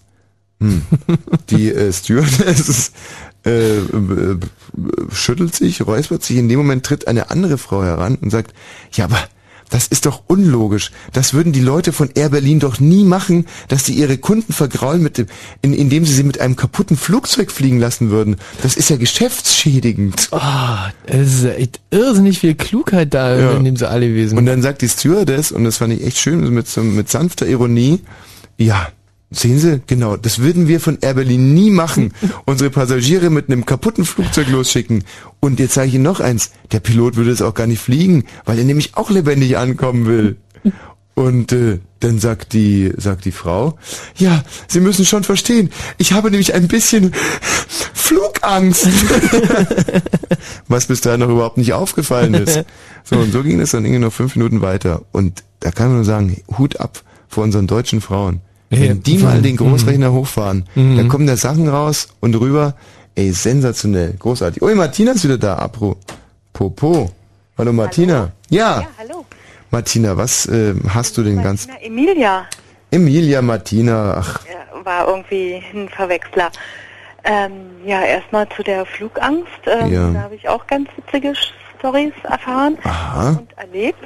Hm. 0.60 0.82
Die 1.50 1.70
äh, 1.72 1.92
Stewardess 1.92 2.92
äh, 3.48 3.78
äh, 3.78 4.38
schüttelt 5.12 5.54
sich, 5.54 5.86
räuspert 5.86 6.22
sich. 6.24 6.36
In 6.36 6.48
dem 6.48 6.58
Moment 6.58 6.84
tritt 6.84 7.08
eine 7.08 7.30
andere 7.30 7.58
Frau 7.58 7.82
heran 7.82 8.16
und 8.20 8.30
sagt, 8.30 8.54
ja, 8.92 9.04
aber 9.04 9.18
das 9.70 9.86
ist 9.88 10.06
doch 10.06 10.22
unlogisch. 10.28 10.92
Das 11.12 11.34
würden 11.34 11.52
die 11.52 11.60
Leute 11.60 11.92
von 11.92 12.08
Air 12.14 12.30
Berlin 12.30 12.58
doch 12.58 12.80
nie 12.80 13.04
machen, 13.04 13.44
dass 13.68 13.84
sie 13.84 13.92
ihre 13.92 14.16
Kunden 14.16 14.54
vergraulen, 14.54 15.02
mit 15.02 15.18
dem, 15.18 15.26
in, 15.60 15.74
indem 15.74 16.06
sie 16.06 16.14
sie 16.14 16.22
mit 16.22 16.40
einem 16.40 16.56
kaputten 16.56 16.96
Flugzeug 16.96 17.52
fliegen 17.52 17.78
lassen 17.78 18.08
würden. 18.08 18.36
Das 18.62 18.76
ist 18.78 18.88
ja 18.88 18.96
geschäftsschädigend. 18.96 20.28
Ah, 20.32 20.90
es 21.04 21.34
ist 21.34 21.44
echt 21.44 21.80
irrsinnig 21.90 22.38
viel 22.38 22.54
Klugheit 22.54 23.12
da 23.12 23.38
Ja. 23.38 23.50
in 23.52 23.64
dem 23.64 23.76
sie 23.76 23.86
alle 23.88 24.08
gewesen. 24.08 24.38
Und 24.38 24.46
dann 24.46 24.62
sagt 24.62 24.80
die 24.80 24.88
Stewardess, 24.88 25.52
und 25.52 25.64
das 25.64 25.76
fand 25.76 25.92
ich 25.92 26.02
echt 26.06 26.16
schön, 26.18 26.40
mit, 26.48 26.74
mit 26.78 27.08
sanfter 27.10 27.46
Ironie, 27.46 28.00
ja, 28.56 28.88
sehen 29.30 29.58
Sie, 29.58 29.82
genau, 29.86 30.16
das 30.16 30.38
würden 30.38 30.68
wir 30.68 30.80
von 30.80 30.98
Air 31.00 31.14
Berlin 31.14 31.54
nie 31.54 31.70
machen. 31.70 32.12
Unsere 32.46 32.70
Passagiere 32.70 33.30
mit 33.30 33.48
einem 33.48 33.66
kaputten 33.66 34.04
Flugzeug 34.04 34.48
losschicken. 34.48 35.04
Und 35.40 35.60
jetzt 35.60 35.74
sage 35.74 35.88
ich 35.88 35.94
Ihnen 35.94 36.04
noch 36.04 36.20
eins, 36.20 36.50
der 36.72 36.80
Pilot 36.80 37.16
würde 37.16 37.30
es 37.30 37.42
auch 37.42 37.54
gar 37.54 37.66
nicht 37.66 37.80
fliegen, 37.80 38.24
weil 38.44 38.58
er 38.58 38.64
nämlich 38.64 38.96
auch 38.96 39.10
lebendig 39.10 39.56
ankommen 39.58 40.06
will. 40.06 40.36
Und 41.14 41.52
äh, 41.52 41.80
dann 41.98 42.20
sagt 42.20 42.52
die, 42.52 42.92
sagt 42.96 43.24
die 43.24 43.32
Frau, 43.32 43.76
ja, 44.16 44.44
Sie 44.68 44.78
müssen 44.78 45.04
schon 45.04 45.24
verstehen, 45.24 45.70
ich 45.96 46.12
habe 46.12 46.30
nämlich 46.30 46.54
ein 46.54 46.68
bisschen 46.68 47.12
Flugangst. 47.92 48.88
Was 50.68 50.86
bis 50.86 51.00
dahin 51.00 51.20
noch 51.20 51.28
überhaupt 51.28 51.58
nicht 51.58 51.72
aufgefallen 51.72 52.34
ist. 52.34 52.64
So, 53.02 53.16
und 53.16 53.32
so 53.32 53.42
ging 53.42 53.58
es 53.58 53.72
dann 53.72 53.84
irgendwie 53.84 54.04
noch 54.04 54.12
fünf 54.12 54.36
Minuten 54.36 54.62
weiter. 54.62 55.02
Und 55.10 55.42
da 55.58 55.72
kann 55.72 55.88
man 55.88 55.96
nur 55.96 56.04
sagen, 56.04 56.40
Hut 56.56 56.78
ab 56.78 57.02
vor 57.26 57.42
unseren 57.42 57.66
deutschen 57.66 58.00
Frauen. 58.00 58.40
Wenn 58.70 58.82
Ja, 58.84 58.94
die 58.94 59.18
mal 59.18 59.40
den 59.40 59.56
Großrechner 59.56 60.12
hochfahren, 60.12 60.64
Mhm. 60.74 60.96
dann 60.96 61.08
kommen 61.08 61.26
da 61.26 61.36
Sachen 61.36 61.68
raus 61.68 62.08
und 62.20 62.34
rüber. 62.38 62.74
Ey, 63.14 63.32
sensationell, 63.32 64.14
großartig. 64.18 64.62
Ui, 64.62 64.74
Martina 64.74 65.12
ist 65.12 65.24
wieder 65.24 65.38
da, 65.38 65.56
Apro. 65.56 65.96
Popo. 66.52 67.10
Hallo 67.56 67.72
Martina. 67.72 68.30
Ja. 68.50 68.86
hallo. 68.98 69.24
Martina, 69.70 70.16
was 70.16 70.46
äh, 70.46 70.74
hast 70.88 71.16
du 71.18 71.22
den 71.22 71.42
ganzen... 71.42 71.70
Na, 71.72 71.80
Emilia 71.80 72.46
Emilia, 72.90 73.42
Martina, 73.42 74.14
ach, 74.18 74.40
ja, 74.46 74.84
war 74.84 75.08
irgendwie 75.08 75.62
ein 75.74 75.88
Verwechsler. 75.90 76.50
Ähm, 77.24 77.52
ja, 77.84 78.00
erstmal 78.02 78.48
zu 78.50 78.62
der 78.62 78.86
Flugangst. 78.86 79.48
Ähm, 79.66 79.92
Ja. 79.92 80.10
Da 80.10 80.20
habe 80.22 80.34
ich 80.36 80.48
auch 80.48 80.66
ganz 80.66 80.88
witzige 80.96 81.34
Stories 81.78 82.12
erfahren 82.22 82.78
aha. 82.84 83.30
und 83.40 83.58
erlebt. 83.58 83.98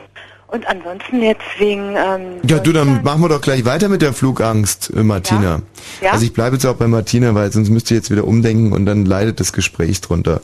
Und 0.52 0.66
ansonsten 0.68 1.22
jetzt 1.22 1.40
wegen... 1.58 1.96
Ähm, 1.96 2.40
Ja, 2.46 2.58
du, 2.58 2.72
dann 2.72 3.02
machen 3.02 3.22
wir 3.22 3.30
doch 3.30 3.40
gleich 3.40 3.64
weiter 3.64 3.88
mit 3.88 4.02
der 4.02 4.12
Flugangst, 4.12 4.92
äh, 4.94 5.02
Martina. 5.02 5.62
Ja? 6.02 6.12
Also 6.12 6.26
ich 6.26 6.34
bleibe 6.34 6.56
jetzt 6.56 6.66
auch 6.66 6.76
bei 6.76 6.86
Martina, 6.88 7.34
weil 7.34 7.50
sonst 7.50 7.70
müsst 7.70 7.90
ihr 7.90 7.96
jetzt 7.96 8.10
wieder 8.10 8.24
umdenken 8.26 8.72
und 8.72 8.84
dann 8.84 9.06
leidet 9.06 9.40
das 9.40 9.54
Gespräch 9.54 10.02
drunter. 10.02 10.42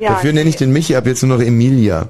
ja, 0.00 0.10
Dafür 0.10 0.32
nenne 0.32 0.50
ich 0.50 0.56
den 0.56 0.72
Michi 0.72 0.96
ab 0.96 1.06
jetzt 1.06 1.22
nur 1.22 1.36
noch 1.38 1.44
Emilia. 1.44 2.08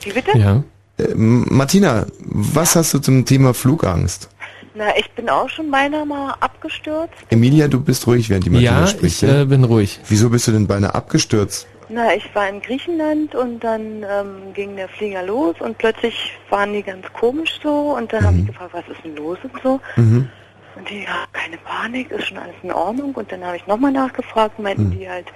Wie 0.00 0.12
bitte? 0.12 0.38
Ja. 0.38 0.62
Äh, 0.96 1.14
Martina, 1.14 2.06
was 2.20 2.74
hast 2.74 2.94
du 2.94 2.98
zum 3.00 3.26
Thema 3.26 3.52
Flugangst? 3.52 4.30
Na, 4.74 4.96
ich 4.96 5.10
bin 5.10 5.28
auch 5.28 5.50
schon 5.50 5.70
beinahe 5.70 6.06
mal 6.06 6.34
abgestürzt. 6.40 7.12
Emilia, 7.28 7.68
du 7.68 7.80
bist 7.80 8.06
ruhig, 8.06 8.30
während 8.30 8.46
die 8.46 8.50
Martina 8.50 8.80
Ja, 8.82 8.86
spricht. 8.86 9.22
ich 9.22 9.28
äh, 9.28 9.44
bin 9.44 9.64
ruhig. 9.64 10.00
Wieso 10.08 10.30
bist 10.30 10.46
du 10.46 10.52
denn 10.52 10.66
beinahe 10.66 10.94
abgestürzt? 10.94 11.66
Na, 11.90 12.14
ich 12.14 12.34
war 12.34 12.48
in 12.48 12.60
Griechenland 12.60 13.34
und 13.34 13.64
dann 13.64 14.04
ähm, 14.08 14.52
ging 14.52 14.76
der 14.76 14.88
Flieger 14.88 15.22
los 15.22 15.56
und 15.60 15.78
plötzlich 15.78 16.38
waren 16.50 16.72
die 16.72 16.82
ganz 16.82 17.10
komisch 17.14 17.58
so 17.62 17.96
und 17.96 18.12
dann 18.12 18.24
habe 18.24 18.36
ich 18.36 18.46
gefragt, 18.46 18.74
was 18.74 18.88
ist 18.88 19.02
denn 19.04 19.16
los 19.16 19.38
und 19.42 19.62
so. 19.62 19.80
Mhm. 19.96 20.28
Und 20.76 20.90
die, 20.90 21.02
ja, 21.04 21.24
keine 21.32 21.56
Panik, 21.58 22.10
ist 22.10 22.26
schon 22.26 22.38
alles 22.38 22.54
in 22.62 22.70
Ordnung. 22.70 23.12
Und 23.14 23.32
dann 23.32 23.44
habe 23.44 23.56
ich 23.56 23.66
nochmal 23.66 23.90
nachgefragt, 23.90 24.58
meinten 24.60 24.92
die 24.92 25.08
halt, 25.08 25.26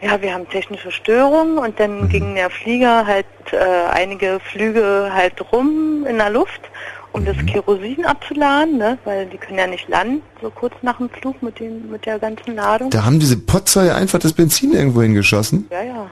ja, 0.00 0.20
wir 0.20 0.32
haben 0.32 0.48
technische 0.48 0.92
Störungen 0.92 1.58
und 1.58 1.80
dann 1.80 2.08
ging 2.08 2.34
der 2.34 2.50
Flieger 2.50 3.06
halt 3.06 3.26
äh, 3.50 3.56
einige 3.90 4.38
Flüge 4.40 5.10
halt 5.12 5.52
rum 5.52 6.06
in 6.06 6.18
der 6.18 6.30
Luft, 6.30 6.60
um 7.16 7.24
das 7.24 7.36
Kerosin 7.46 8.04
abzuladen, 8.04 8.76
ne? 8.76 8.98
weil 9.04 9.26
die 9.26 9.38
können 9.38 9.58
ja 9.58 9.66
nicht 9.66 9.88
landen, 9.88 10.22
so 10.42 10.50
kurz 10.50 10.74
nach 10.82 10.98
dem 10.98 11.08
Flug 11.08 11.42
mit, 11.42 11.58
den, 11.58 11.90
mit 11.90 12.04
der 12.04 12.18
ganzen 12.18 12.54
Ladung. 12.54 12.90
Da 12.90 13.04
haben 13.04 13.18
diese 13.18 13.38
Potzeuge 13.38 13.94
einfach 13.94 14.18
das 14.18 14.34
Benzin 14.34 14.74
irgendwo 14.74 15.02
hingeschossen. 15.02 15.66
Ja, 15.70 15.82
ja. 15.82 16.10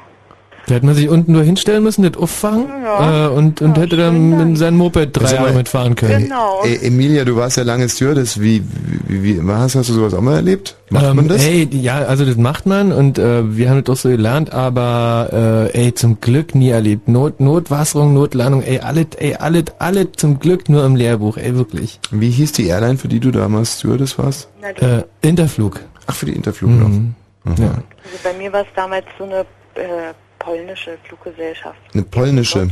Da 0.67 0.75
hätte 0.77 0.87
man 0.87 0.95
sich 0.95 1.09
unten 1.09 1.33
nur 1.33 1.43
hinstellen 1.43 1.83
müssen, 1.83 2.03
das 2.11 2.17
auffangen 2.21 2.67
Ja. 2.83 3.27
äh, 3.27 3.29
und, 3.29 3.61
und 3.61 3.77
hätte 3.77 3.97
dann 3.97 4.49
mit 4.51 4.59
seinem 4.59 4.79
Moped 4.79 5.15
drei 5.17 5.25
mal, 5.25 5.35
Jahre 5.35 5.53
mitfahren 5.53 5.95
können. 5.95 6.25
Genau. 6.25 6.63
Ey, 6.65 6.87
Emilia, 6.87 7.25
du 7.25 7.37
warst 7.37 7.57
ja 7.59 7.63
lange 7.65 7.89
Stewardess. 7.89 8.41
Wie, 8.41 8.63
wie, 9.07 9.43
wie, 9.43 9.53
hast, 9.53 9.75
hast 9.75 9.91
du 9.91 9.93
sowas 9.93 10.15
auch 10.15 10.23
mal 10.23 10.37
erlebt? 10.37 10.77
Macht 10.91 11.05
ähm, 11.05 11.17
man 11.17 11.29
das? 11.29 11.45
Ey, 11.45 11.69
ja, 11.73 11.99
also 11.99 12.25
das 12.25 12.37
macht 12.37 12.67
man 12.67 12.93
und 12.93 13.19
äh, 13.19 13.57
wir 13.57 13.69
haben 13.69 13.85
das 13.85 13.95
auch 13.99 14.01
so 14.01 14.09
gelernt, 14.09 14.53
aber 14.53 15.71
äh, 15.75 15.85
ey, 15.87 15.95
zum 15.95 16.21
Glück 16.21 16.55
nie 16.55 16.71
erlebt. 16.71 17.09
Not, 17.09 17.41
Notwasserung, 17.41 18.15
Notlandung, 18.15 18.63
ey, 18.63 18.81
alles, 18.81 19.07
ey, 19.19 19.35
alles, 19.35 19.65
alles 19.79 20.09
zum 20.17 20.39
Glück 20.39 20.69
nur 20.69 20.85
im 20.85 20.97
Lehrbuch, 20.97 21.37
ey, 21.37 21.55
wirklich. 21.57 22.01
Wie 22.11 22.31
hieß 22.31 22.53
die 22.53 22.69
Airline, 22.69 22.97
für 22.99 23.09
die 23.09 23.21
du 23.21 23.31
damals 23.31 23.79
Stewardess 23.81 24.19
warst? 24.19 24.49
Äh, 24.81 25.03
Interflug. 25.21 25.81
Ach, 26.07 26.15
für 26.15 26.27
die 26.27 26.33
Interflug 26.33 26.71
Mhm. 26.71 27.15
noch. 27.45 27.59
Ja. 27.59 27.65
Also 27.67 28.19
bei 28.23 28.33
mir 28.39 28.53
war 28.53 28.63
es 28.63 28.67
damals 28.75 29.05
so 29.19 29.25
eine 29.25 29.41
äh, 29.75 30.13
polnische 30.45 30.99
Fluggesellschaft. 31.05 31.79
Eine 31.93 32.03
polnische. 32.03 32.69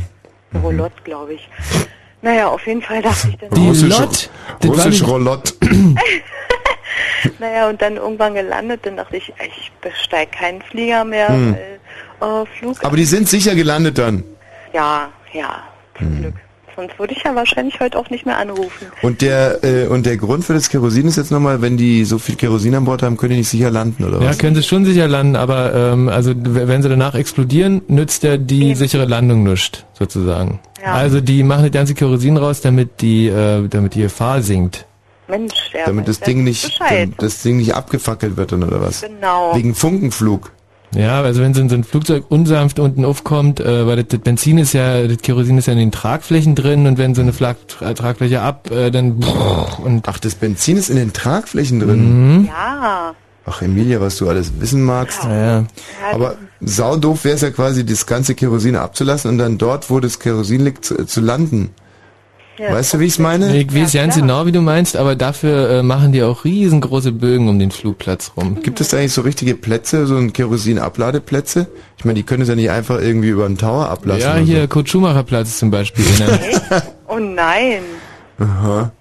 Rolot, 0.61 0.91
glaube 1.03 1.33
ich. 1.33 1.49
Naja, 2.21 2.47
auf 2.47 2.65
jeden 2.67 2.81
Fall 2.81 3.01
dachte 3.01 3.29
ich 3.29 3.37
dann... 3.37 3.49
Die 3.49 3.67
Russisch- 3.67 3.99
Lot? 3.99 4.29
Russisch 4.65 5.03
Rolott. 5.03 5.53
naja, 7.39 7.69
und 7.69 7.81
dann 7.81 7.97
irgendwann 7.97 8.35
gelandet, 8.35 8.81
dann 8.85 8.97
dachte 8.97 9.17
ich, 9.17 9.33
ich 9.45 9.71
besteige 9.81 10.31
keinen 10.31 10.61
Flieger 10.61 11.03
mehr, 11.03 11.29
Hm. 11.29 11.57
weil 12.19 12.43
äh, 12.43 12.45
Flug... 12.59 12.77
Aber 12.83 12.95
die 12.95 13.05
sind 13.05 13.27
sicher 13.27 13.55
gelandet 13.55 13.97
dann. 13.97 14.23
Ja, 14.73 15.09
ja, 15.33 15.63
zum 15.97 16.17
Glück. 16.21 16.35
Sonst 16.75 16.97
würde 16.97 17.13
ich 17.13 17.23
ja 17.23 17.35
wahrscheinlich 17.35 17.79
heute 17.79 17.97
auch 17.97 18.09
nicht 18.09 18.25
mehr 18.25 18.37
anrufen. 18.37 18.87
Und 19.01 19.21
der 19.21 19.63
äh, 19.63 19.87
und 19.87 20.05
der 20.05 20.17
Grund 20.17 20.43
für 20.43 20.53
das 20.53 20.69
Kerosin 20.69 21.07
ist 21.07 21.17
jetzt 21.17 21.31
nochmal, 21.31 21.61
wenn 21.61 21.77
die 21.77 22.03
so 22.05 22.17
viel 22.17 22.35
Kerosin 22.35 22.73
an 22.75 22.85
Bord 22.85 23.03
haben, 23.03 23.17
können 23.17 23.31
die 23.31 23.37
nicht 23.37 23.49
sicher 23.49 23.69
landen, 23.71 24.03
oder 24.03 24.19
Ja, 24.21 24.29
was? 24.29 24.37
können 24.37 24.55
sie 24.55 24.63
schon 24.63 24.85
sicher 24.85 25.07
landen, 25.07 25.35
aber 25.35 25.73
ähm, 25.73 26.09
also 26.09 26.33
wenn 26.35 26.81
sie 26.81 26.89
danach 26.89 27.15
explodieren, 27.15 27.81
nützt 27.87 28.23
ja 28.23 28.37
die 28.37 28.73
sichere 28.75 29.05
Landung 29.05 29.43
nichts, 29.43 29.83
sozusagen. 29.93 30.59
Ja. 30.81 30.93
Also 30.93 31.21
die 31.21 31.43
machen 31.43 31.63
das 31.63 31.71
ganze 31.71 31.93
Kerosin 31.93 32.37
raus, 32.37 32.61
damit 32.61 33.01
die, 33.01 33.27
äh, 33.27 33.67
damit 33.67 33.95
die 33.95 34.01
Gefahr 34.01 34.41
sinkt. 34.41 34.85
Mensch, 35.29 35.53
ja, 35.73 35.85
Damit 35.85 36.07
das 36.09 36.19
Ding 36.19 36.39
ja 36.39 36.43
nicht, 36.43 36.63
Bescheid. 36.79 37.09
das 37.17 37.41
Ding 37.41 37.57
nicht 37.57 37.73
abgefackelt 37.73 38.35
wird 38.35 38.51
oder 38.51 38.81
was? 38.81 39.01
Genau. 39.01 39.55
Wegen 39.55 39.73
Funkenflug. 39.73 40.51
Ja, 40.95 41.21
also 41.21 41.41
wenn 41.41 41.53
so 41.53 41.61
ein, 41.61 41.69
so 41.69 41.75
ein 41.75 41.83
Flugzeug 41.83 42.25
unsanft 42.29 42.79
unten 42.79 43.03
aufkommt, 43.05 43.59
äh, 43.59 43.87
weil 43.87 43.97
das, 43.97 44.07
das 44.09 44.19
Benzin 44.19 44.57
ist 44.57 44.73
ja, 44.73 45.07
das 45.07 45.17
Kerosin 45.17 45.57
ist 45.57 45.65
ja 45.65 45.73
in 45.73 45.79
den 45.79 45.91
Tragflächen 45.91 46.55
drin 46.55 46.85
und 46.85 46.97
wenn 46.97 47.15
so 47.15 47.21
eine 47.21 47.33
Flag, 47.33 47.55
Tra- 47.67 47.93
Tragfläche 47.93 48.41
ab, 48.41 48.69
äh, 48.71 48.91
dann 48.91 49.23
und 49.83 50.07
Ach, 50.07 50.19
das 50.19 50.35
Benzin 50.35 50.77
ist 50.77 50.89
in 50.89 50.97
den 50.97 51.13
Tragflächen 51.13 51.79
drin. 51.79 52.39
Mhm. 52.39 52.45
Ja. 52.45 53.15
Ach, 53.45 53.61
Emilia, 53.61 53.99
was 53.99 54.17
du 54.17 54.29
alles 54.29 54.53
wissen 54.59 54.83
magst. 54.83 55.23
Ja, 55.23 55.59
ja. 55.59 55.65
Aber 56.13 56.35
saudoof 56.61 57.25
wäre 57.25 57.35
es 57.35 57.41
ja 57.41 57.49
quasi, 57.49 57.85
das 57.85 58.05
ganze 58.05 58.35
Kerosin 58.35 58.75
abzulassen 58.75 59.31
und 59.31 59.37
dann 59.37 59.57
dort, 59.57 59.89
wo 59.89 59.99
das 59.99 60.19
Kerosin 60.19 60.63
liegt, 60.63 60.85
zu, 60.85 61.05
zu 61.05 61.19
landen. 61.19 61.71
Weißt 62.57 62.93
du, 62.93 62.99
wie 62.99 63.05
ich 63.05 63.13
es 63.13 63.19
meine? 63.19 63.55
Ich 63.57 63.73
weiß 63.73 63.93
ganz 63.93 64.15
genau, 64.15 64.45
wie 64.45 64.51
du 64.51 64.61
meinst, 64.61 64.95
aber 64.95 65.15
dafür 65.15 65.69
äh, 65.69 65.83
machen 65.83 66.11
die 66.11 66.21
auch 66.23 66.43
riesengroße 66.45 67.11
Bögen 67.11 67.47
um 67.49 67.57
den 67.59 67.71
Flugplatz 67.71 68.31
rum. 68.37 68.61
Gibt 68.61 68.79
es 68.81 68.89
da 68.89 68.97
eigentlich 68.97 69.13
so 69.13 69.21
richtige 69.21 69.55
Plätze, 69.55 70.05
so 70.05 70.15
ein 70.17 70.33
Kerosin-Abladeplätze? 70.33 71.67
Ich 71.97 72.05
meine, 72.05 72.15
die 72.15 72.23
können 72.23 72.43
es 72.43 72.49
ja 72.49 72.55
nicht 72.55 72.69
einfach 72.69 72.99
irgendwie 72.99 73.29
über 73.29 73.47
den 73.47 73.57
Tower 73.57 73.89
ablassen. 73.89 74.21
Ja, 74.21 74.31
oder 74.33 74.41
hier 74.41 74.67
Kurt 74.67 74.89
Schumacher 74.89 75.23
Platz 75.23 75.57
zum 75.57 75.71
Beispiel. 75.71 76.05
Ne? 76.19 76.39
Oh 77.07 77.19
nein. 77.19 77.81
So. 78.37 78.45
Aha. 78.45 78.91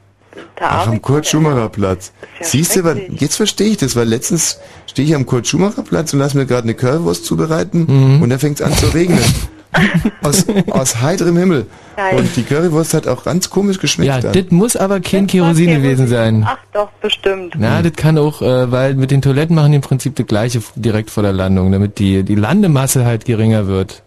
Ach, 0.60 0.70
am 0.72 0.78
arbeitet 0.78 1.02
Kurt 1.02 1.26
Schumacher 1.26 1.68
Platz. 1.68 2.12
ja 2.40 2.46
Siehst 2.46 2.76
du, 2.76 2.80
jetzt 3.18 3.36
verstehe 3.36 3.68
ich 3.68 3.76
das, 3.78 3.96
weil 3.96 4.08
letztens 4.08 4.58
stehe 4.86 5.06
ich 5.08 5.14
am 5.14 5.26
Kurt 5.26 5.46
Schumacher 5.46 5.82
Platz 5.82 6.12
und 6.12 6.20
lass 6.20 6.34
mir 6.34 6.46
gerade 6.46 6.62
eine 6.64 6.74
Currywurst 6.74 7.24
zubereiten 7.24 7.86
Mhm. 7.88 8.22
und 8.22 8.30
da 8.30 8.38
fängt 8.38 8.60
es 8.60 8.66
an 8.66 8.72
zu 8.74 8.86
regnen. 8.86 9.18
aus, 10.22 10.46
aus 10.70 11.00
heiterem 11.00 11.36
Himmel. 11.36 11.66
Geil. 11.96 12.18
Und 12.18 12.36
die 12.36 12.42
Currywurst 12.42 12.94
hat 12.94 13.06
auch 13.06 13.24
ganz 13.24 13.50
komisch 13.50 13.78
geschmeckt. 13.78 14.08
Ja, 14.08 14.20
das 14.20 14.50
muss 14.50 14.76
aber 14.76 15.00
kein 15.00 15.26
Kerosin 15.26 15.70
gewesen 15.70 16.08
sein. 16.08 16.44
Ach 16.46 16.58
doch, 16.72 16.90
bestimmt. 17.00 17.54
Na, 17.56 17.82
das 17.82 17.92
kann 17.94 18.18
auch, 18.18 18.42
äh, 18.42 18.70
weil 18.70 18.94
mit 18.94 19.10
den 19.10 19.22
Toiletten 19.22 19.56
machen 19.56 19.72
die 19.72 19.76
im 19.76 19.82
Prinzip 19.82 20.16
das 20.16 20.26
gleiche 20.26 20.62
direkt 20.74 21.10
vor 21.10 21.22
der 21.22 21.32
Landung, 21.32 21.72
damit 21.72 21.98
die, 21.98 22.22
die 22.22 22.34
Landemasse 22.34 23.04
halt 23.04 23.24
geringer 23.24 23.66
wird. 23.66 24.02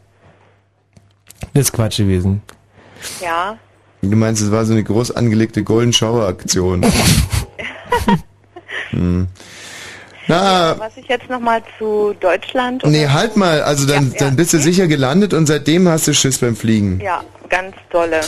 Das 1.53 1.63
ist 1.63 1.73
Quatsch 1.73 1.97
gewesen. 1.97 2.41
Ja. 3.21 3.57
Du 4.01 4.15
meinst, 4.15 4.41
es 4.41 4.51
war 4.51 4.65
so 4.65 4.73
eine 4.73 4.83
groß 4.83 5.11
angelegte 5.11 5.63
Golden 5.63 5.93
Shower 5.93 6.27
Aktion. 6.27 6.83
hm. 8.91 9.27
Na, 10.27 10.77
Was 10.79 10.97
ich 10.97 11.07
jetzt 11.07 11.29
nochmal 11.29 11.61
zu 11.77 12.13
Deutschland... 12.19 12.83
oder- 12.83 12.91
nee, 12.91 13.07
halt 13.07 13.37
mal. 13.37 13.61
Also 13.61 13.85
dann, 13.87 14.13
dann 14.17 14.35
bist 14.35 14.53
du 14.53 14.59
sicher 14.59 14.87
gelandet 14.87 15.33
und 15.33 15.45
seitdem 15.45 15.87
hast 15.87 16.07
du 16.07 16.13
Schiss 16.13 16.39
beim 16.39 16.55
Fliegen. 16.55 16.99
Ja, 17.03 17.23
ganz 17.49 17.75
dolle. 17.91 18.21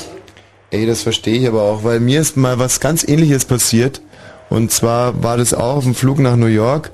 Ey, 0.69 0.85
das 0.85 1.01
verstehe 1.01 1.39
ich 1.39 1.47
aber 1.47 1.61
auch, 1.63 1.83
weil 1.83 1.99
mir 1.99 2.21
ist 2.21 2.35
mal 2.37 2.59
was 2.59 2.79
ganz 2.79 3.07
ähnliches 3.07 3.45
passiert. 3.45 4.01
Und 4.49 4.71
zwar 4.71 5.23
war 5.23 5.37
das 5.37 5.53
auch 5.53 5.77
auf 5.77 5.83
dem 5.83 5.95
Flug 5.95 6.19
nach 6.19 6.35
New 6.35 6.45
York. 6.47 6.91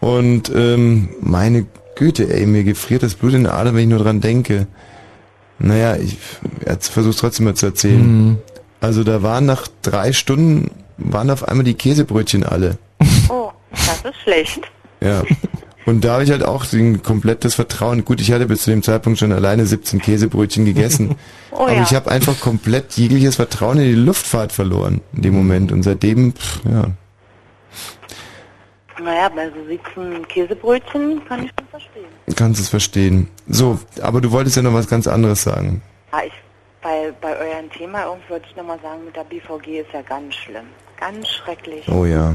Und 0.00 0.52
ähm, 0.54 1.08
meine 1.20 1.66
Güte, 1.96 2.32
ey, 2.32 2.46
mir 2.46 2.64
gefriert 2.64 3.02
das 3.02 3.14
Blut 3.14 3.34
in 3.34 3.44
der 3.44 3.54
Ader, 3.54 3.74
wenn 3.74 3.82
ich 3.82 3.88
nur 3.88 3.98
dran 4.00 4.20
denke. 4.20 4.66
Naja, 5.58 5.96
ich 5.96 6.18
versuche 6.80 7.10
es 7.10 7.16
trotzdem 7.16 7.46
mal 7.46 7.54
zu 7.54 7.66
erzählen. 7.66 8.00
Mhm. 8.28 8.38
Also 8.80 9.04
da 9.04 9.22
waren 9.22 9.46
nach 9.46 9.68
drei 9.82 10.12
Stunden, 10.12 10.70
waren 10.98 11.30
auf 11.30 11.48
einmal 11.48 11.64
die 11.64 11.74
Käsebrötchen 11.74 12.44
alle. 12.44 12.76
Das 13.74 14.02
ist 14.04 14.20
schlecht. 14.22 14.60
Ja. 15.00 15.22
Und 15.86 16.02
da 16.02 16.14
habe 16.14 16.24
ich 16.24 16.30
halt 16.30 16.44
auch 16.44 16.64
ein 16.72 17.02
komplettes 17.02 17.54
Vertrauen. 17.54 18.04
Gut, 18.04 18.20
ich 18.20 18.32
hatte 18.32 18.46
bis 18.46 18.62
zu 18.62 18.70
dem 18.70 18.82
Zeitpunkt 18.82 19.18
schon 19.18 19.32
alleine 19.32 19.66
17 19.66 20.00
Käsebrötchen 20.00 20.64
gegessen. 20.64 21.16
Oh 21.56 21.66
aber 21.66 21.74
ja. 21.74 21.82
ich 21.82 21.94
habe 21.94 22.10
einfach 22.10 22.40
komplett 22.40 22.94
jegliches 22.94 23.36
Vertrauen 23.36 23.78
in 23.78 23.84
die 23.84 23.94
Luftfahrt 23.94 24.50
verloren 24.50 25.02
in 25.12 25.22
dem 25.22 25.34
Moment. 25.34 25.70
Und 25.70 25.84
seitdem, 25.84 26.32
pff, 26.32 26.62
ja. 26.64 26.86
Naja, 29.00 29.28
bei 29.28 29.48
so 29.50 29.64
17 29.68 30.26
Käsebrötchen 30.26 31.24
kann 31.26 31.44
ich 31.44 31.52
schon 31.56 31.68
verstehen. 31.68 32.34
Kannst 32.34 32.60
es 32.60 32.68
verstehen. 32.68 33.28
So, 33.46 33.78
aber 34.02 34.20
du 34.20 34.32
wolltest 34.32 34.56
ja 34.56 34.62
noch 34.62 34.74
was 34.74 34.88
ganz 34.88 35.06
anderes 35.06 35.44
sagen. 35.44 35.80
Ja, 36.12 36.24
ich, 36.26 36.32
bei, 36.82 37.12
bei 37.20 37.36
eurem 37.36 37.70
Thema 37.70 38.04
irgendwie 38.04 38.30
wollte 38.30 38.46
ich 38.50 38.56
nochmal 38.56 38.80
sagen, 38.82 39.04
mit 39.04 39.14
der 39.14 39.22
BVG 39.22 39.82
ist 39.82 39.92
ja 39.92 40.02
ganz 40.02 40.34
schlimm. 40.34 40.66
Ganz 40.98 41.28
schrecklich. 41.28 41.88
Oh 41.88 42.04
ja. 42.04 42.34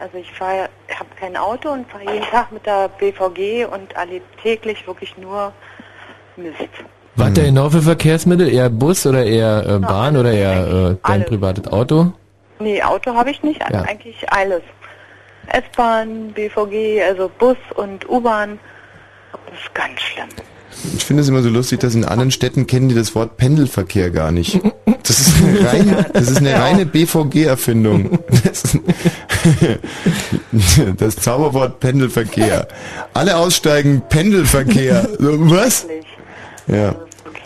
Also 0.00 0.16
ich 0.16 0.32
fahre, 0.32 0.68
habe 0.98 1.10
kein 1.18 1.36
Auto 1.36 1.70
und 1.70 1.86
fahre 1.90 2.04
jeden 2.14 2.24
Tag 2.24 2.50
mit 2.52 2.64
der 2.64 2.88
BVG 2.88 3.66
und 3.66 3.92
erlebe 3.92 4.24
täglich 4.42 4.86
wirklich 4.86 5.16
nur 5.18 5.52
Mist. 6.36 6.56
Was 7.16 7.26
hat 7.28 7.36
der 7.36 7.44
genau 7.44 7.68
für 7.68 7.82
Verkehrsmittel? 7.82 8.48
Eher 8.48 8.70
Bus 8.70 9.04
oder 9.04 9.24
eher 9.24 9.62
äh, 9.68 9.78
Bahn 9.78 10.16
oder 10.16 10.32
eher 10.32 10.66
äh, 10.66 10.70
dein 10.70 10.98
alles. 11.02 11.26
privates 11.28 11.70
Auto? 11.70 12.12
Nee, 12.60 12.82
Auto 12.82 13.14
habe 13.14 13.30
ich 13.30 13.42
nicht, 13.42 13.60
Ja. 13.60 13.82
eigentlich 13.82 14.16
alles. 14.32 14.62
S-Bahn, 15.48 16.32
BVG, 16.32 17.02
also 17.06 17.30
Bus 17.38 17.56
und 17.74 18.08
U-Bahn. 18.08 18.58
Das 19.32 19.60
ist 19.60 19.74
ganz 19.74 20.00
schlimm. 20.00 20.28
Ich 20.96 21.04
finde 21.04 21.22
es 21.22 21.28
immer 21.28 21.42
so 21.42 21.48
lustig, 21.48 21.80
dass 21.80 21.94
in 21.94 22.04
anderen 22.04 22.30
Städten 22.30 22.66
kennen 22.66 22.88
die 22.88 22.94
das 22.94 23.14
Wort 23.14 23.36
Pendelverkehr 23.36 24.10
gar 24.10 24.32
nicht. 24.32 24.60
Das 25.02 25.18
ist 25.20 25.42
eine 25.42 25.68
reine, 25.68 26.06
das 26.12 26.30
ist 26.30 26.38
eine 26.38 26.54
reine 26.54 26.86
BVG-Erfindung. 26.86 28.18
Das, 28.44 28.78
das 30.96 31.16
Zauberwort 31.16 31.80
Pendelverkehr. 31.80 32.68
Alle 33.14 33.36
aussteigen, 33.36 34.02
Pendelverkehr. 34.08 35.08
So, 35.18 35.50
Was? 35.50 35.86
Ja. 36.66 36.94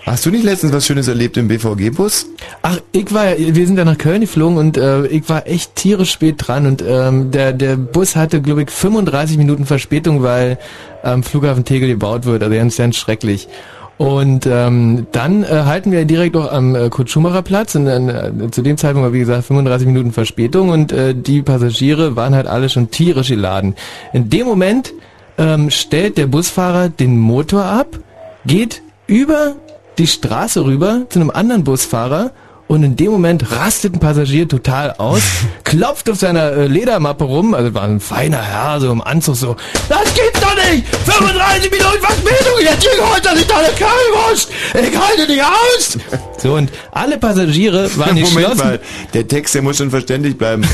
Hast 0.07 0.27
du 0.27 0.31
nicht 0.31 0.45
letztens 0.45 0.73
was 0.75 0.85
Schönes 0.85 1.09
erlebt 1.09 1.39
im 1.39 1.49
BVG-Bus? 1.49 2.27
Ach, 2.61 2.79
ich 2.93 3.15
war, 3.15 3.39
wir 3.39 3.67
sind 3.67 3.77
da 3.77 3.87
nach 3.87 3.97
Köln 3.97 4.21
geflogen 4.21 4.59
und 4.59 4.77
äh, 4.77 5.07
ich 5.07 5.27
war 5.31 5.47
echt 5.47 5.77
tierisch 5.77 6.13
spät 6.13 6.35
dran 6.39 6.67
und 6.67 6.85
ähm, 6.87 7.31
der 7.31 7.55
der 7.55 7.77
Bus 7.77 8.15
hatte, 8.15 8.43
glaube 8.43 8.65
ich, 8.65 8.71
35 8.71 9.39
Minuten 9.39 9.65
Verspätung, 9.65 10.23
weil 10.23 10.59
am 11.03 11.23
Flughafen 11.23 11.65
Tegel 11.65 11.89
gebaut 11.89 12.27
wird, 12.27 12.43
also 12.43 12.55
ganz, 12.55 12.77
ganz 12.77 12.97
schrecklich. 12.97 13.49
Und 13.97 14.47
ähm, 14.47 15.07
dann 15.13 15.43
äh, 15.43 15.47
halten 15.47 15.91
wir 15.91 16.05
direkt 16.05 16.37
auch 16.37 16.53
am 16.53 16.75
äh, 16.75 16.91
Kurt 16.91 17.09
Schumacher 17.09 17.41
Platz 17.41 17.75
und 17.75 17.87
dann, 17.87 18.09
äh, 18.09 18.51
zu 18.51 18.61
dem 18.61 18.77
Zeitpunkt 18.77 19.07
war 19.07 19.13
wie 19.15 19.21
gesagt 19.21 19.47
35 19.47 19.87
Minuten 19.87 20.13
Verspätung 20.13 20.69
und 20.69 20.93
äh, 20.93 21.15
die 21.15 21.41
Passagiere 21.41 22.15
waren 22.15 22.35
halt 22.35 22.47
alle 22.47 22.69
schon 22.69 22.91
tierisch 22.91 23.29
geladen. 23.29 23.75
In 24.13 24.29
dem 24.29 24.47
Moment 24.47 24.93
ähm, 25.39 25.71
stellt 25.71 26.19
der 26.19 26.27
Busfahrer 26.27 26.91
den 26.91 27.19
Motor 27.19 27.65
ab, 27.65 27.99
geht 28.45 28.83
über 29.07 29.55
die 29.99 30.07
Straße 30.07 30.65
rüber 30.65 31.03
zu 31.09 31.21
einem 31.21 31.31
anderen 31.31 31.65
Busfahrer 31.65 32.33
Und 32.67 32.83
in 32.83 32.97
dem 32.97 33.11
Moment 33.11 33.51
rastet 33.53 33.95
ein 33.95 34.01
Passagier 34.01 34.49
total 34.49 34.93
aus, 34.93 35.23
klopft 35.65 36.09
auf 36.09 36.19
seiner 36.19 36.53
äh, 36.53 36.67
Ledermappe 36.67 37.25
rum, 37.25 37.53
also 37.55 37.75
war 37.75 37.83
ein 37.83 38.01
feiner 38.01 38.43
Herr, 38.43 38.81
so 38.81 38.91
im 38.91 39.03
Anzug 39.03 39.37
so, 39.37 39.57
das 39.89 40.05
geht 40.15 40.35
doch 40.43 40.55
nicht! 40.73 40.87
35 41.05 41.71
Minuten 41.71 42.01
Verspätung, 42.01 42.61
jetzt 42.63 42.89
holt 43.01 43.27
er 43.27 43.37
sich 43.37 43.47
da 43.47 43.57
eine 43.59 43.69
Currywurst! 43.69 44.51
Ich 44.75 44.99
halte 44.99 45.27
dich 45.27 45.43
aus! 45.43 45.99
So, 46.39 46.55
und 46.55 46.71
alle 46.91 47.19
Passagiere 47.19 47.91
waren 47.97 48.15
Moment 48.15 48.35
geschlossen. 48.35 48.59
mal, 48.59 48.81
der 49.13 49.29
Text, 49.29 49.55
der 49.55 49.63
muss 49.63 49.77
schon 49.77 49.91
verständlich 49.91 50.37
bleiben. 50.37 50.67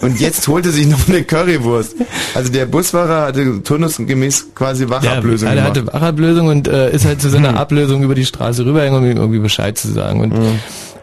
Und 0.00 0.20
jetzt 0.20 0.46
holte 0.48 0.70
sich 0.70 0.86
noch 0.86 1.08
eine 1.08 1.24
Currywurst. 1.24 1.96
Also 2.34 2.52
der 2.52 2.66
Busfahrer 2.66 3.26
hatte 3.26 3.62
turnusgemäß 3.62 4.54
quasi 4.54 4.88
Wachablösung 4.88 5.48
ja, 5.48 5.54
er 5.54 5.64
hatte 5.64 5.86
Wachablösung 5.86 6.48
und 6.48 6.68
äh, 6.68 6.90
ist 6.92 7.04
halt 7.04 7.20
zu 7.20 7.28
seiner 7.30 7.58
Ablösung 7.58 8.02
über 8.02 8.14
die 8.14 8.24
Straße 8.24 8.64
rübergegangen, 8.64 9.02
um 9.02 9.10
ihm 9.10 9.16
irgendwie 9.16 9.40
Bescheid 9.40 9.76
zu 9.76 9.92
sagen. 9.92 10.20
Und 10.20 10.32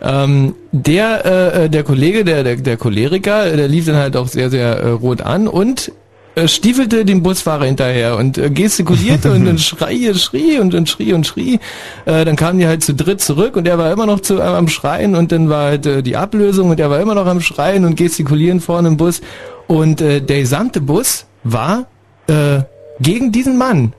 ähm, 0.06 0.54
der 0.72 1.26
äh, 1.26 1.66
äh, 1.66 1.70
der 1.70 1.84
Kollege, 1.84 2.24
der, 2.24 2.44
der 2.44 2.58
der 2.58 2.78
Choleriker, 2.78 3.48
äh, 3.48 3.58
der 3.58 3.68
lief 3.68 3.86
dann 3.86 3.96
halt 3.96 4.16
auch 4.16 4.28
sehr 4.28 4.50
sehr 4.50 4.78
äh, 4.78 4.90
rot 4.90 5.22
an 5.22 5.48
und 5.48 5.92
äh, 6.36 6.48
stiefelte 6.48 7.06
dem 7.06 7.24
Busfahrer 7.24 7.66
hinterher 7.66 8.18
und 8.18 8.38
äh, 8.38 8.50
gestikulierte 8.50 9.32
und 9.34 9.46
dann 9.46 9.58
schrie, 9.58 10.14
schrie 10.14 10.60
und 10.60 10.74
dann 10.74 10.86
schrie 10.86 11.14
und 11.14 11.26
schrie. 11.26 11.60
Äh, 12.06 12.26
dann 12.26 12.36
kamen 12.36 12.60
die 12.60 12.68
halt 12.68 12.84
zu 12.84 12.94
dritt 12.94 13.22
zurück 13.22 13.56
und 13.56 13.68
er 13.68 13.78
war 13.78 13.92
immer 13.92 14.06
noch 14.06 14.20
zu, 14.20 14.38
äh, 14.38 14.42
am 14.42 14.68
Schreien 14.68 15.16
und 15.16 15.32
dann 15.32 15.50
war 15.50 15.70
halt 15.70 15.86
äh, 15.86 16.04
die 16.04 16.18
Ablösung 16.18 16.70
und 16.70 16.80
er 16.80 16.90
war 16.90 17.00
immer 17.00 17.16
noch 17.16 17.26
am 17.26 17.42
Schreien 17.42 17.86
und 17.86 17.96
gestikulieren 17.96 18.60
vorne 18.60 18.90
im 18.90 18.98
Bus 18.98 19.22
und 19.68 20.02
äh, 20.02 20.22
der 20.22 20.42
gesamte 20.42 20.82
Bus 20.82 21.26
war 21.44 21.88
äh, 22.28 22.60
gegen 23.00 23.32
diesen 23.32 23.58
Mann. 23.58 23.94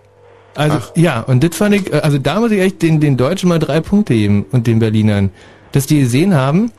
Also 0.55 0.79
ja, 0.95 1.21
und 1.21 1.45
das 1.45 1.57
fand 1.57 1.75
ich, 1.75 1.93
äh, 1.93 2.01
also 2.01 2.19
da 2.19 2.41
muss 2.41 2.51
ich 2.51 2.61
echt 2.61 2.83
den, 2.83 3.01
den 3.01 3.17
Deutschen 3.17 3.49
mal 3.49 3.59
drei 3.59 3.81
Punkte 3.81 4.15
geben 4.15 4.47
und 4.53 4.67
den 4.67 4.79
Berlinern, 4.79 5.31
dass 5.77 5.87
die 5.87 6.01
gesehen 6.01 6.35
haben, 6.35 6.73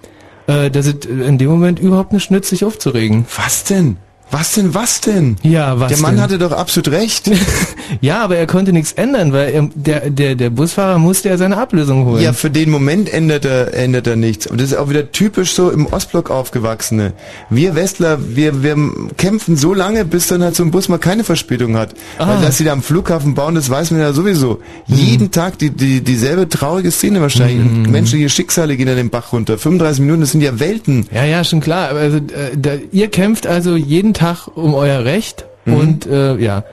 äh, 0.47 0.71
dass 0.71 0.87
es 0.87 1.05
in 1.05 1.37
dem 1.37 1.49
Moment 1.51 1.77
überhaupt 1.79 2.13
nicht 2.13 2.31
nützt, 2.31 2.49
sich 2.49 2.65
aufzuregen. 2.65 3.27
Was 3.35 3.63
denn? 3.63 3.97
Was 4.29 4.53
denn, 4.53 4.73
was 4.73 4.99
denn? 5.01 5.37
Ja, 5.41 5.79
was 5.79 5.89
Der 5.89 5.99
Mann 5.99 6.15
denn? 6.15 6.21
hatte 6.23 6.37
doch 6.37 6.51
absolut 6.51 6.91
recht. 6.91 7.29
ja, 8.01 8.21
aber 8.23 8.35
er 8.37 8.45
konnte 8.45 8.73
nichts 8.73 8.91
ändern, 8.93 9.31
weil 9.31 9.53
er, 9.53 9.69
der, 9.73 10.09
der, 10.09 10.35
der 10.35 10.49
Busfahrer 10.49 10.97
musste 10.97 11.29
ja 11.29 11.37
seine 11.37 11.57
Ablösung 11.57 12.05
holen. 12.05 12.21
Ja, 12.21 12.33
für 12.33 12.49
den 12.49 12.69
Moment 12.69 13.11
ändert 13.11 13.45
er, 13.45 13.73
ändert 13.73 14.05
er 14.05 14.17
nichts. 14.17 14.45
Und 14.45 14.59
das 14.59 14.71
ist 14.71 14.77
auch 14.77 14.89
wieder 14.89 15.11
typisch 15.13 15.53
so 15.53 15.69
im 15.69 15.85
Ostblock 15.85 16.29
aufgewachsene. 16.29 17.13
Wir 17.49 17.75
Westler, 17.75 18.19
wir, 18.35 18.63
wir 18.63 18.75
kämpfen 19.15 19.55
so 19.55 19.73
lange, 19.73 20.03
bis 20.03 20.27
dann 20.27 20.43
halt 20.43 20.55
so 20.55 20.63
ein 20.63 20.71
Bus 20.71 20.89
mal 20.89 20.97
keine 20.97 21.23
Verspätung 21.23 21.77
hat. 21.77 21.93
Ah. 22.17 22.27
Weil 22.27 22.41
dass 22.41 22.57
sie 22.57 22.65
da 22.65 22.73
am 22.73 22.83
Flughafen 22.83 23.33
bauen, 23.33 23.55
das 23.55 23.69
weiß 23.69 23.91
man 23.91 24.01
ja 24.01 24.11
sowieso. 24.11 24.59
Jeden 24.87 25.31
Tag 25.31 25.57
die, 25.59 25.69
die, 25.69 26.01
dieselbe 26.01 26.49
traurige 26.49 26.91
Szene 26.91 27.21
wahrscheinlich. 27.21 27.65
Und 27.65 27.91
menschliche 27.91 28.27
Schicksale 28.29 28.75
gehen 28.75 28.87
dann 28.87 28.97
den 28.97 29.09
Bach 29.09 29.31
runter. 29.31 29.57
35 29.57 30.01
Minuten, 30.01 30.21
das 30.21 30.31
sind 30.31 30.41
ja 30.41 30.59
Welten. 30.59 31.07
Ja, 31.13 31.23
ja, 31.23 31.43
schon 31.45 31.61
klar. 31.61 31.89
Aber 31.89 31.99
Also, 31.99 32.17
äh, 32.17 32.57
da, 32.57 32.71
ihr 32.91 33.07
kämpft 33.07 33.47
also 33.47 33.75
jeden 33.75 34.13
Tag 34.17 34.47
um 34.55 34.73
euer 34.73 35.05
Recht 35.05 35.45
und 35.65 36.05
äh, 36.05 36.35
ja. 36.37 36.63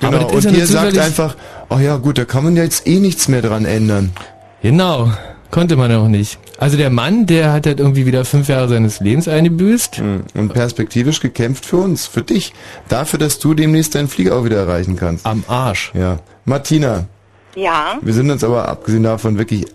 Genau, 0.00 0.28
ist 0.28 0.46
und 0.46 0.52
ja 0.52 0.58
ihr 0.60 0.66
sagt 0.66 0.98
einfach, 0.98 1.36
oh 1.68 1.78
ja 1.78 1.96
gut, 1.96 2.16
da 2.18 2.24
kann 2.24 2.44
man 2.44 2.56
ja 2.56 2.62
jetzt 2.62 2.86
eh 2.86 3.00
nichts 3.00 3.28
mehr 3.28 3.42
dran 3.42 3.64
ändern. 3.64 4.12
Genau, 4.62 5.12
konnte 5.50 5.76
man 5.76 5.92
auch 5.92 6.08
nicht. 6.08 6.38
Also 6.58 6.76
der 6.76 6.90
Mann, 6.90 7.26
der 7.26 7.52
hat 7.52 7.66
halt 7.66 7.80
irgendwie 7.80 8.06
wieder 8.06 8.24
fünf 8.24 8.48
Jahre 8.48 8.68
seines 8.68 9.00
Lebens 9.00 9.28
eingebüßt. 9.28 10.02
Und 10.34 10.52
perspektivisch 10.52 11.20
gekämpft 11.20 11.64
für 11.64 11.78
uns, 11.78 12.06
für 12.06 12.22
dich. 12.22 12.52
Dafür, 12.88 13.18
dass 13.18 13.38
du 13.38 13.54
demnächst 13.54 13.94
deinen 13.94 14.08
Flieger 14.08 14.36
auch 14.36 14.44
wieder 14.44 14.58
erreichen 14.58 14.96
kannst. 14.96 15.24
Am 15.24 15.44
Arsch. 15.48 15.92
Ja. 15.94 16.18
Martina, 16.44 17.06
Ja, 17.54 17.98
wir 18.02 18.12
sind 18.12 18.30
uns 18.30 18.44
aber 18.44 18.68
abgesehen 18.68 19.02
davon 19.02 19.38
wirklich, 19.38 19.66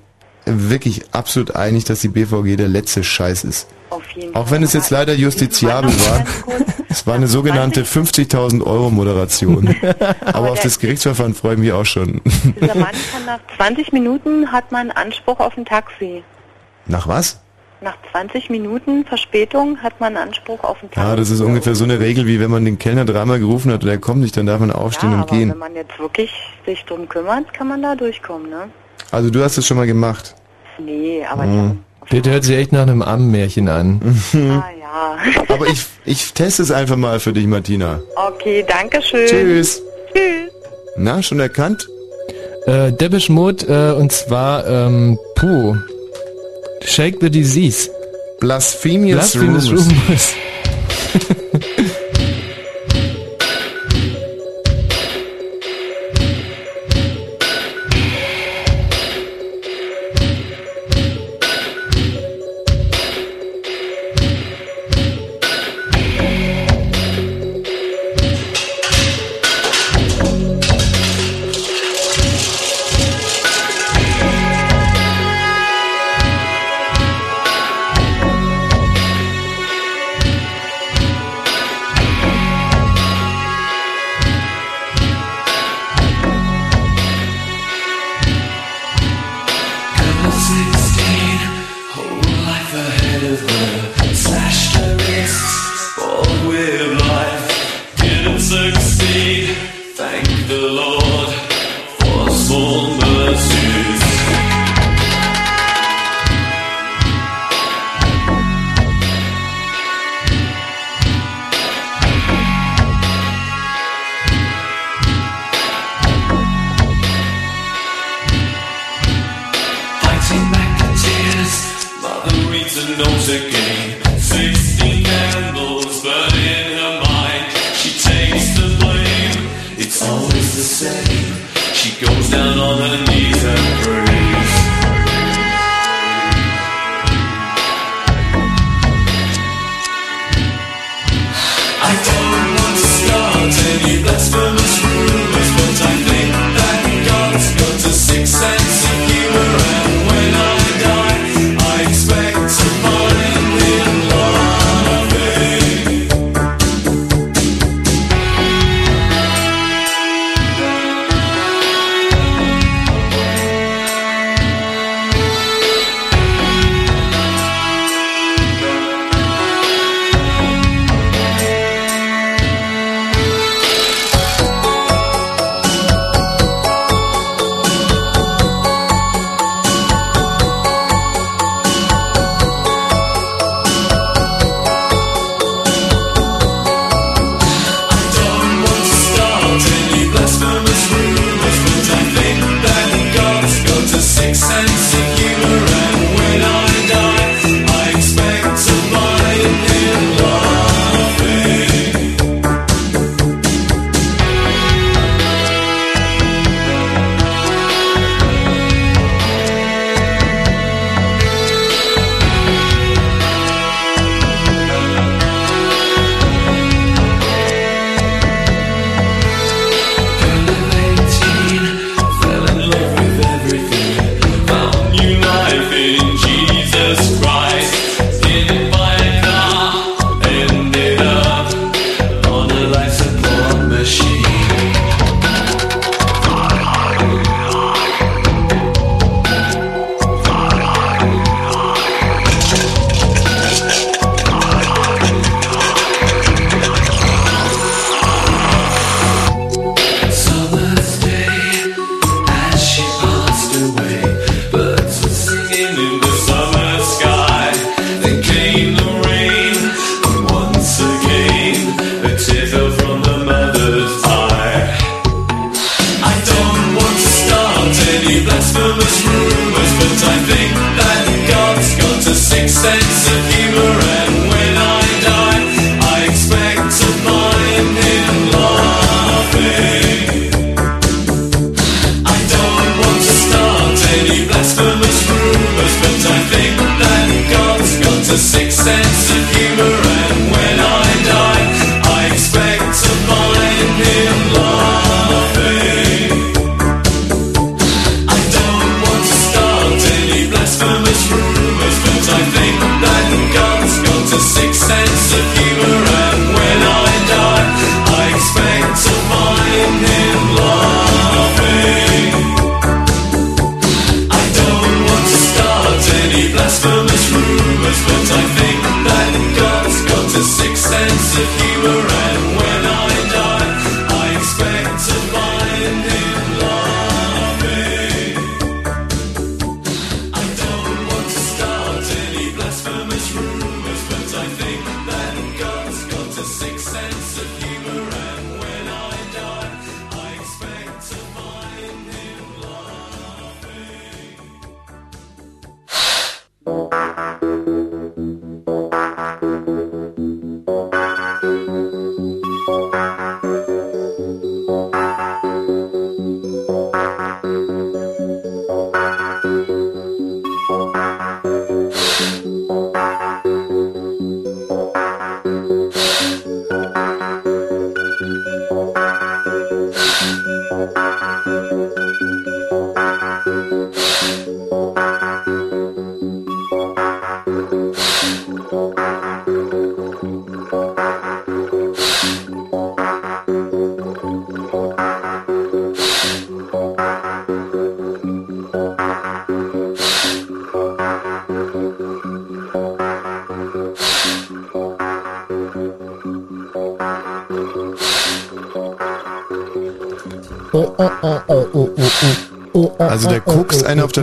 wirklich 0.45 1.01
absolut 1.11 1.55
einig, 1.55 1.85
dass 1.85 2.01
die 2.01 2.09
BVG 2.09 2.55
der 2.55 2.67
letzte 2.67 3.03
Scheiß 3.03 3.43
ist. 3.45 3.67
Auf 3.95 4.09
jeden 4.11 4.35
Auch 4.35 4.51
wenn 4.51 4.63
es 4.63 4.73
jetzt 4.73 4.89
leider 4.89 5.13
justiziabel 5.13 5.89
war. 5.91 6.25
Es 6.89 7.05
war 7.07 7.15
eine 7.15 7.27
sogenannte 7.27 7.83
50.000 7.83 8.63
Euro 8.65 8.89
Moderation. 8.89 9.75
Aber 10.25 10.51
auf 10.51 10.59
das 10.61 10.79
Gerichtsverfahren 10.79 11.33
freue 11.33 11.53
ich 11.53 11.59
mich 11.59 11.71
auch 11.71 11.85
schon. 11.85 12.21
Dieser 12.59 12.75
Mann 12.75 12.91
kann 13.11 13.25
nach 13.25 13.39
20 13.57 13.91
Minuten 13.93 14.51
hat 14.51 14.71
man 14.71 14.91
Anspruch 14.91 15.39
auf 15.39 15.57
ein 15.57 15.65
Taxi. 15.65 16.23
Nach 16.87 17.07
was? 17.07 17.41
Nach 17.81 17.95
20 18.11 18.49
Minuten 18.49 19.05
Verspätung 19.05 19.77
hat 19.83 19.99
man 19.99 20.15
Anspruch 20.17 20.63
auf 20.63 20.81
ein 20.81 20.89
Taxi. 20.89 20.99
Ja, 21.09 21.15
das 21.15 21.29
ist 21.29 21.41
ungefähr 21.41 21.75
so 21.75 21.83
eine 21.83 21.99
Regel, 21.99 22.25
wie 22.25 22.39
wenn 22.39 22.49
man 22.49 22.63
den 22.65 22.79
Kellner 22.79 23.05
dreimal 23.05 23.39
gerufen 23.39 23.71
hat 23.71 23.83
und 23.83 23.89
er 23.89 23.97
kommt 23.97 24.21
nicht, 24.21 24.37
dann 24.37 24.45
darf 24.45 24.59
man 24.59 24.71
aufstehen 24.71 25.11
ja, 25.11 25.17
und 25.17 25.23
aber 25.23 25.35
gehen. 25.35 25.49
wenn 25.51 25.57
man 25.57 25.75
jetzt 25.75 25.99
wirklich 25.99 26.31
sich 26.65 26.83
drum 26.85 27.07
kümmert, 27.09 27.53
kann 27.53 27.67
man 27.67 27.81
da 27.81 27.95
durchkommen, 27.95 28.49
ne? 28.49 28.69
Also 29.11 29.29
du 29.29 29.43
hast 29.43 29.57
es 29.57 29.67
schon 29.67 29.77
mal 29.77 29.85
gemacht. 29.85 30.33
Nee, 30.79 31.25
aber 31.29 31.43
Mhm. 31.43 31.79
Das 32.11 32.31
hört 32.31 32.43
sich 32.43 32.55
echt 32.55 32.71
nach 32.71 32.83
einem 32.83 33.01
Ammenmärchen 33.01 33.67
an. 33.67 33.99
ja, 34.33 34.39
ja. 34.79 35.17
Aber 35.49 35.67
ich, 35.67 35.85
ich 36.05 36.33
teste 36.33 36.61
es 36.63 36.71
einfach 36.71 36.95
mal 36.97 37.19
für 37.19 37.33
dich, 37.33 37.47
Martina. 37.47 37.99
Okay, 38.15 38.63
danke 38.67 39.01
schön. 39.01 39.27
Tschüss. 39.27 39.81
Tschüss. 40.13 40.51
Na, 40.97 41.21
schon 41.21 41.39
erkannt? 41.39 41.87
Äh, 42.67 42.91
Mode, 43.29 43.65
äh, 43.67 43.99
und 43.99 44.11
zwar, 44.11 44.65
ähm, 44.67 45.19
puh, 45.35 45.75
Shake 46.83 47.17
the 47.21 47.29
Disease. 47.29 47.89
Blasphemous, 48.39 49.11
Blasphemous 49.11 49.69
Rumors. 49.69 49.87
Rumors. 49.87 50.33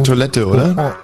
der 0.02 0.14
Toilette, 0.14 0.46
oder? 0.46 0.94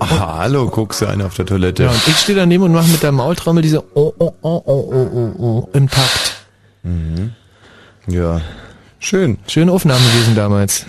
Ah, 0.00 0.38
hallo, 0.38 0.66
guckst 0.68 1.02
du 1.02 1.06
einen 1.06 1.22
auf 1.22 1.34
der 1.34 1.46
Toilette. 1.46 1.84
Ja, 1.84 1.90
und 1.90 2.08
ich 2.08 2.16
stehe 2.16 2.38
daneben 2.38 2.64
und 2.64 2.72
mache 2.72 2.88
mit 2.88 3.02
der 3.02 3.12
Maultrommel 3.12 3.62
diese 3.62 3.82
oh, 3.94 4.12
oh, 4.18 4.32
oh, 4.42 4.62
oh, 4.64 4.84
oh, 4.92 5.08
oh, 5.14 5.32
oh, 5.38 5.68
im 5.72 5.88
Takt. 5.88 6.46
Mhm. 6.82 7.32
Ja, 8.06 8.40
schön. 8.98 9.38
Schöne 9.48 9.72
Aufnahmen 9.72 10.04
gewesen 10.12 10.34
damals. 10.34 10.86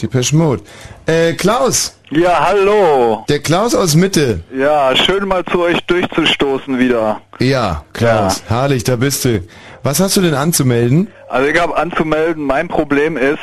Die 0.00 0.36
Mode. 0.36 0.62
Äh, 1.06 1.34
Klaus. 1.34 1.98
Ja, 2.10 2.46
hallo. 2.48 3.24
Der 3.28 3.40
Klaus 3.40 3.74
aus 3.74 3.94
Mitte. 3.94 4.40
Ja, 4.54 4.94
schön 4.96 5.26
mal 5.26 5.44
zu 5.44 5.62
euch 5.62 5.80
durchzustoßen 5.86 6.78
wieder. 6.78 7.20
Ja, 7.38 7.84
Klaus. 7.92 8.42
Herrlich, 8.48 8.84
da 8.84 8.96
bist 8.96 9.24
du. 9.24 9.42
Was 9.82 10.00
hast 10.00 10.16
du 10.16 10.20
denn 10.22 10.34
anzumelden? 10.34 11.08
Also 11.28 11.48
ich 11.48 11.60
habe 11.60 11.76
anzumelden, 11.76 12.44
mein 12.44 12.68
Problem 12.68 13.16
ist, 13.16 13.38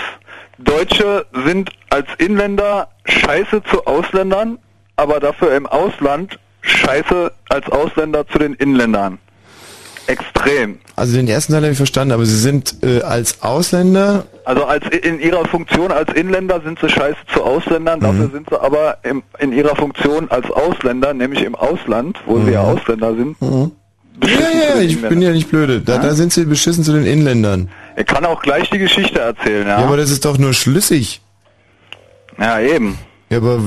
Deutsche 0.64 1.26
sind 1.46 1.70
als 1.90 2.08
Inländer 2.18 2.90
scheiße 3.06 3.64
zu 3.64 3.86
Ausländern, 3.86 4.58
aber 4.96 5.20
dafür 5.20 5.56
im 5.56 5.66
Ausland 5.66 6.40
scheiße 6.62 7.32
als 7.50 7.70
Ausländer 7.70 8.28
zu 8.28 8.40
den 8.40 8.54
Inländern. 8.54 9.20
Extrem. 10.08 10.80
Also 10.96 11.16
den 11.16 11.28
ersten 11.28 11.54
Teil 11.54 11.62
habe 11.62 11.72
ich 11.72 11.78
verstanden, 11.78 12.14
aber 12.14 12.26
Sie 12.26 12.38
sind 12.38 12.84
äh, 12.84 13.02
als 13.02 13.42
Ausländer. 13.42 14.26
Also 14.46 14.66
als 14.66 14.88
in 14.90 15.20
ihrer 15.20 15.46
Funktion 15.46 15.92
als 15.92 16.12
Inländer 16.14 16.62
sind 16.62 16.80
sie 16.80 16.90
scheiße 16.90 17.18
zu 17.34 17.44
Ausländern, 17.44 18.00
dafür 18.00 18.30
sind 18.34 18.50
sie 18.50 18.60
aber 18.60 18.98
im, 19.04 19.22
in 19.40 19.54
ihrer 19.54 19.76
Funktion 19.76 20.30
als 20.32 20.50
Ausländer, 20.50 21.14
nämlich 21.14 21.44
im 21.44 21.54
Ausland, 21.56 22.18
wo 22.26 22.40
sie 22.42 22.52
ja 22.52 22.62
Ausländer 22.62 23.16
sind. 23.16 23.40
Mhm. 23.42 23.72
Ja, 24.24 24.76
ja, 24.76 24.82
ich 24.82 25.02
bin 25.02 25.22
ja 25.22 25.32
nicht 25.32 25.50
blöde. 25.50 25.82
Da, 25.82 25.98
da 25.98 26.14
sind 26.14 26.34
Sie 26.34 26.46
beschissen 26.46 26.84
zu 26.84 26.94
den 26.94 27.06
Inländern. 27.06 27.70
Ich 27.96 28.06
kann 28.06 28.26
auch 28.26 28.42
gleich 28.42 28.70
die 28.70 28.78
Geschichte 28.78 29.20
erzählen, 29.20 29.68
ja. 29.68 29.80
Ja, 29.80 29.86
aber 29.86 29.98
das 29.98 30.12
ist 30.12 30.26
doch 30.26 30.38
nur 30.38 30.54
schlüssig. 30.54 31.22
Ja, 32.38 32.60
eben. 32.60 32.98
Ja, 33.30 33.38
aber 33.38 33.60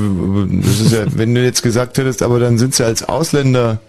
das 0.62 0.80
ist 0.80 0.92
ja, 0.92 1.04
wenn 1.16 1.34
du 1.34 1.42
jetzt 1.42 1.62
gesagt 1.62 1.98
hättest, 1.98 2.22
aber 2.22 2.38
dann 2.38 2.58
sind 2.58 2.74
sie 2.74 2.84
als 2.84 3.08
Ausländer 3.08 3.80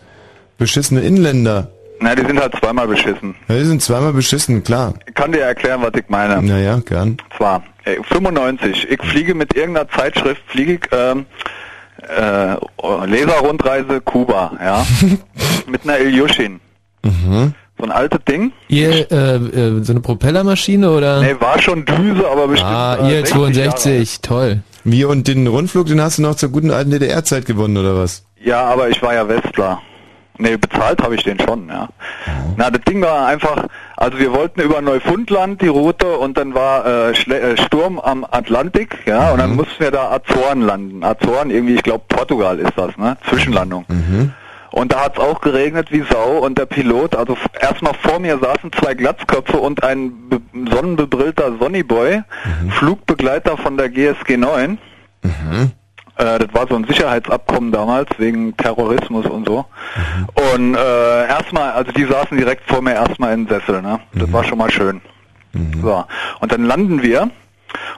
beschissene 0.58 1.02
Inländer. 1.02 1.70
Na, 2.00 2.16
die 2.16 2.26
sind 2.26 2.40
halt 2.40 2.54
zweimal 2.60 2.88
beschissen. 2.88 3.36
Ja, 3.48 3.56
die 3.56 3.66
sind 3.66 3.82
zweimal 3.82 4.14
beschissen, 4.14 4.64
klar. 4.64 4.94
Ich 5.08 5.14
kann 5.14 5.32
dir 5.32 5.42
erklären, 5.42 5.82
was 5.82 5.94
ich 5.96 6.08
meine. 6.10 6.42
Naja, 6.42 6.80
gern. 6.86 7.18
zwar 7.38 7.64
äh, 7.86 7.96
95. 8.04 8.90
Ich 8.90 9.02
fliege 9.02 9.34
mit 9.34 9.56
irgendeiner 9.56 9.90
Zeitschrift, 9.90 10.42
fliege 10.48 10.74
ich 10.74 10.82
ähm, 10.92 11.26
äh, 12.10 12.56
Laserrundreise 13.06 14.02
Kuba, 14.02 14.52
ja, 14.62 14.86
mit 15.68 15.84
einer 15.84 16.00
Ilyushin. 16.00 16.60
Mhm. 17.04 17.54
So 17.78 17.84
ein 17.84 17.92
altes 17.92 18.20
Ding. 18.28 18.54
Ihr, 18.70 19.12
äh, 19.12 19.36
äh, 19.36 19.84
so 19.84 19.92
eine 19.92 20.00
Propellermaschine 20.00 20.90
oder? 20.90 21.22
Nee, 21.22 21.36
war 21.40 21.62
schon 21.62 21.84
Düse, 21.86 22.26
aber 22.28 22.48
bestimmt. 22.48 22.72
Ah, 22.72 22.98
ihr 23.02 23.26
60 23.26 23.36
Jahre. 23.36 23.54
62, 23.54 24.22
toll. 24.22 24.60
Wie 24.86 25.04
und 25.04 25.28
den 25.28 25.48
Rundflug, 25.48 25.88
den 25.88 26.00
hast 26.00 26.20
du 26.20 26.22
noch 26.22 26.36
zur 26.36 26.50
guten 26.50 26.72
alten 26.72 26.92
DDR-Zeit 26.92 27.46
gewonnen, 27.46 27.76
oder 27.76 27.98
was? 27.98 28.24
Ja, 28.42 28.64
aber 28.66 28.90
ich 28.90 29.02
war 29.02 29.14
ja 29.14 29.28
Westler. 29.28 29.82
Nee, 30.38 30.58
bezahlt 30.58 31.02
habe 31.02 31.16
ich 31.16 31.24
den 31.24 31.40
schon, 31.40 31.70
ja. 31.70 31.88
Na, 32.58 32.70
das 32.70 32.82
Ding 32.82 33.02
war 33.02 33.28
einfach, 33.28 33.68
also 33.96 34.20
wir 34.20 34.34
wollten 34.34 34.62
über 34.62 34.82
Neufundland 34.82 35.62
die 35.62 35.68
Route 35.68 36.18
und 36.18 36.38
dann 36.38 36.54
war 36.54 36.86
äh, 36.86 37.16
Schle 37.16 37.40
äh, 37.40 37.58
Sturm 37.58 38.00
am 38.00 38.26
Atlantik, 38.30 39.06
ja, 39.06 39.32
und 39.32 39.40
dann 39.40 39.56
mussten 39.56 39.80
wir 39.80 39.92
da 39.92 40.12
Azoren 40.12 40.62
landen. 40.62 41.04
Azoren 41.04 41.50
irgendwie, 41.52 41.76
ich 41.76 41.84
glaube 41.84 42.04
Portugal 42.08 42.60
ist 42.60 42.74
das, 42.76 42.98
ne? 42.98 43.18
Zwischenlandung. 43.30 43.86
Und 44.72 44.92
da 44.92 45.06
hat's 45.06 45.20
auch 45.20 45.40
geregnet 45.40 45.90
wie 45.94 46.04
Sau 46.12 46.40
und 46.40 46.58
der 46.58 46.66
Pilot, 46.66 47.16
also 47.16 47.38
erstmal 47.62 47.94
vor 47.94 48.20
mir 48.20 48.38
saßen 48.40 48.74
zwei 48.74 48.94
Glatzköpfe 48.94 49.56
und 49.58 49.84
ein 49.84 50.12
be 50.30 50.42
sonnenbebrillter 50.70 51.58
Sonnyboy, 51.60 52.24
Flugbegleiter 52.72 53.56
von 53.56 53.78
der 53.78 53.88
GSG 53.90 54.36
9. 54.36 54.78
Äh, 56.18 56.40
das 56.40 56.54
war 56.54 56.68
so 56.68 56.76
ein 56.76 56.86
Sicherheitsabkommen 56.86 57.72
damals 57.72 58.10
wegen 58.18 58.56
Terrorismus 58.58 59.26
und 59.26 59.48
so. 59.48 59.66
Und 60.54 60.76
äh, 60.76 61.28
erstmal, 61.28 61.72
also 61.72 61.92
die 61.92 62.06
saßen 62.06 62.38
direkt 62.38 62.70
vor 62.70 62.82
mir 62.82 62.94
erstmal 62.94 63.34
in 63.34 63.46
den 63.46 63.60
Sessel, 63.60 63.82
ne? 63.82 64.00
Das 64.14 64.32
war 64.32 64.44
schon 64.44 64.58
mal 64.58 64.72
schön. 64.72 65.02
So. 65.82 66.04
Und 66.40 66.52
dann 66.52 66.66
landen 66.66 67.02
wir. 67.02 67.30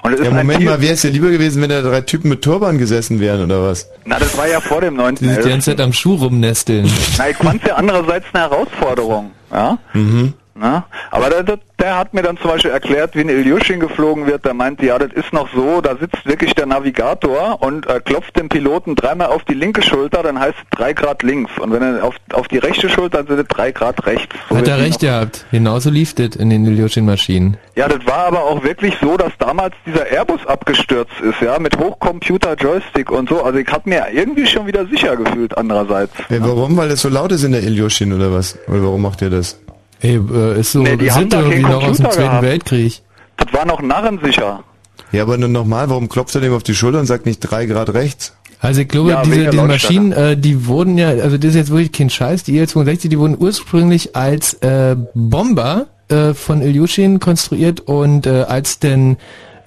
Und 0.01 0.13
es 0.13 0.19
ist 0.19 0.25
Ja, 0.25 0.31
ein 0.31 0.37
Moment 0.47 0.63
mal, 0.65 0.81
wäre 0.81 0.93
es 0.93 1.03
ja 1.03 1.09
lieber 1.09 1.29
gewesen, 1.29 1.61
wenn 1.61 1.69
da 1.69 1.81
drei 1.81 2.01
Typen 2.01 2.29
mit 2.29 2.41
Turban 2.43 2.77
gesessen 2.77 3.19
wären, 3.19 3.43
oder 3.43 3.63
was? 3.63 3.89
Na, 4.05 4.17
das 4.17 4.35
war 4.37 4.47
ja 4.47 4.59
vor 4.59 4.81
dem 4.81 4.95
Die 4.97 5.03
sich 5.03 5.19
die 5.19 5.25
19. 5.27 5.49
ganze 5.49 5.71
Zeit 5.71 5.81
am 5.81 5.93
Schuh 5.93 6.15
rumnesteln. 6.15 6.89
Na, 7.17 7.29
ich 7.29 7.37
fand's 7.37 7.65
ja 7.67 7.75
andererseits 7.75 8.25
eine 8.33 8.43
Herausforderung, 8.43 9.31
ja? 9.51 9.77
Mhm. 9.93 10.33
Na? 10.59 10.85
Aber 11.11 11.29
der, 11.29 11.43
der, 11.43 11.59
der 11.79 11.97
hat 11.97 12.13
mir 12.13 12.23
dann 12.23 12.37
zum 12.37 12.49
Beispiel 12.49 12.71
erklärt, 12.71 13.15
wie 13.15 13.21
ein 13.21 13.29
Ilyushin 13.29 13.79
geflogen 13.79 14.25
wird. 14.25 14.43
Der 14.45 14.53
meinte, 14.53 14.85
ja, 14.85 14.97
das 14.97 15.11
ist 15.13 15.31
noch 15.31 15.49
so, 15.53 15.81
da 15.81 15.95
sitzt 15.95 16.25
wirklich 16.25 16.55
der 16.55 16.65
Navigator 16.65 17.61
und 17.61 17.87
äh, 17.87 17.99
klopft 17.99 18.35
dem 18.37 18.49
Piloten 18.49 18.95
dreimal 18.95 19.27
auf 19.27 19.43
die 19.43 19.53
linke 19.53 19.83
Schulter, 19.83 20.23
dann 20.23 20.39
heißt 20.39 20.55
es 20.57 20.77
drei 20.77 20.93
Grad 20.93 21.21
links. 21.21 21.51
Und 21.59 21.71
wenn 21.71 21.83
er 21.83 22.03
auf, 22.03 22.15
auf 22.33 22.47
die 22.47 22.57
rechte 22.57 22.89
Schulter, 22.89 23.19
dann 23.19 23.27
sind 23.27 23.39
es 23.39 23.47
drei 23.47 23.71
Grad 23.71 24.05
rechts. 24.07 24.35
So 24.49 24.57
Hat 24.57 24.67
er 24.67 24.79
recht 24.79 25.01
gehabt. 25.01 25.45
Genauso 25.51 25.91
lief 25.91 26.15
das 26.15 26.35
in 26.35 26.49
den 26.49 26.65
Ilyushin-Maschinen. 26.65 27.57
Ja, 27.75 27.87
das 27.87 28.05
war 28.07 28.25
aber 28.25 28.43
auch 28.43 28.63
wirklich 28.63 28.95
so, 28.99 29.15
dass 29.17 29.33
damals 29.37 29.75
dieser 29.85 30.07
Airbus 30.07 30.45
abgestürzt 30.47 31.13
ist, 31.21 31.39
ja, 31.41 31.59
mit 31.59 31.77
Hochcomputer-Joystick 31.77 33.11
und 33.11 33.29
so. 33.29 33.43
Also 33.43 33.59
ich 33.59 33.67
hab 33.67 33.85
mir 33.85 34.07
irgendwie 34.11 34.47
schon 34.47 34.65
wieder 34.65 34.87
sicher 34.87 35.15
gefühlt 35.15 35.55
andererseits. 35.55 36.13
Ja, 36.29 36.37
warum? 36.41 36.75
Weil 36.77 36.89
das 36.89 37.01
so 37.01 37.09
laut 37.09 37.31
ist 37.31 37.43
in 37.43 37.51
der 37.51 37.61
Ilyushin, 37.61 38.11
oder 38.11 38.33
was? 38.33 38.57
Oder 38.67 38.83
warum 38.83 39.03
macht 39.03 39.21
ihr 39.21 39.29
das? 39.29 39.59
Ey, 40.01 40.15
äh, 40.33 40.59
ist 40.59 40.71
so, 40.71 40.81
Nee, 40.83 40.95
die 40.97 41.09
sind 41.09 41.31
keinen 41.33 41.61
noch 41.61 41.83
aus 41.83 41.97
dem 41.97 42.05
Zweiten 42.05 42.21
gehabt. 42.21 42.43
Weltkrieg. 42.43 43.01
Das 43.37 43.53
war 43.53 43.65
noch 43.65 43.81
narrensicher. 43.81 44.63
Ja, 45.11 45.23
aber 45.23 45.37
nur 45.37 45.49
nochmal, 45.49 45.89
warum 45.89 46.09
klopft 46.09 46.35
er 46.35 46.41
dem 46.41 46.53
auf 46.53 46.63
die 46.63 46.75
Schulter 46.75 46.99
und 46.99 47.05
sagt 47.05 47.25
nicht 47.25 47.39
drei 47.39 47.65
Grad 47.65 47.93
rechts? 47.93 48.33
Also 48.59 48.81
ich 48.81 48.87
glaube, 48.87 49.11
Ja, 49.11 49.21
diese, 49.21 49.49
diese. 49.51 49.63
Maschinen, 49.63 50.11
äh, 50.11 50.35
die 50.35 50.65
wurden 50.65 50.97
ja, 50.97 51.09
also 51.09 51.37
das 51.37 51.51
ist 51.51 51.55
jetzt 51.55 51.69
wirklich 51.69 51.91
kein 51.91 52.09
Scheiß, 52.09 52.43
die 52.43 52.57
Il-62, 52.57 53.07
die 53.07 53.19
wurden 53.19 53.37
ursprünglich 53.39 54.15
als 54.15 54.53
äh, 54.55 54.95
Bomber 55.13 55.85
äh, 56.09 56.33
von 56.33 56.61
Ilyushin 56.63 57.19
konstruiert 57.19 57.81
und 57.81 58.25
äh, 58.25 58.45
als 58.47 58.79
denn 58.79 59.17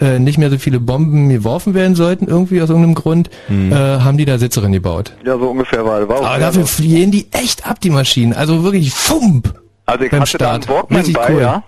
äh, 0.01 0.19
nicht 0.19 0.39
mehr 0.39 0.51
so 0.51 0.59
viele 0.59 0.81
Bomben 0.81 1.29
geworfen 1.29 1.75
werden 1.75 1.95
sollten, 1.95 2.27
irgendwie 2.27 2.61
aus 2.63 2.69
irgendeinem 2.71 2.95
Grund, 2.97 3.31
Hm. 3.47 3.71
äh, 3.71 3.75
haben 3.77 4.17
die 4.19 4.25
da 4.25 4.39
Sitze 4.39 4.61
drin 4.61 4.73
gebaut. 4.73 5.13
Ja, 5.25 5.39
so 5.39 5.51
ungefähr 5.51 5.85
war, 5.85 6.09
war 6.09 6.23
Aber 6.23 6.39
dafür 6.39 6.63
so. 6.63 6.67
fliehen 6.69 7.11
die 7.13 7.29
echt 7.33 7.67
ab, 7.69 7.81
die 7.81 7.91
Maschinen. 7.91 8.33
Also 8.33 8.65
wirklich 8.65 8.93
fump. 8.93 9.55
Also 9.91 10.05
ich 10.05 10.11
beim 10.11 10.21
hatte 10.21 10.39
da 10.39 10.53
einen 10.53 10.63
Start. 10.63 10.77
Walkman 10.77 11.01
Richtig 11.01 11.17
bei, 11.17 11.33
cool. 11.33 11.41
ja. 11.41 11.63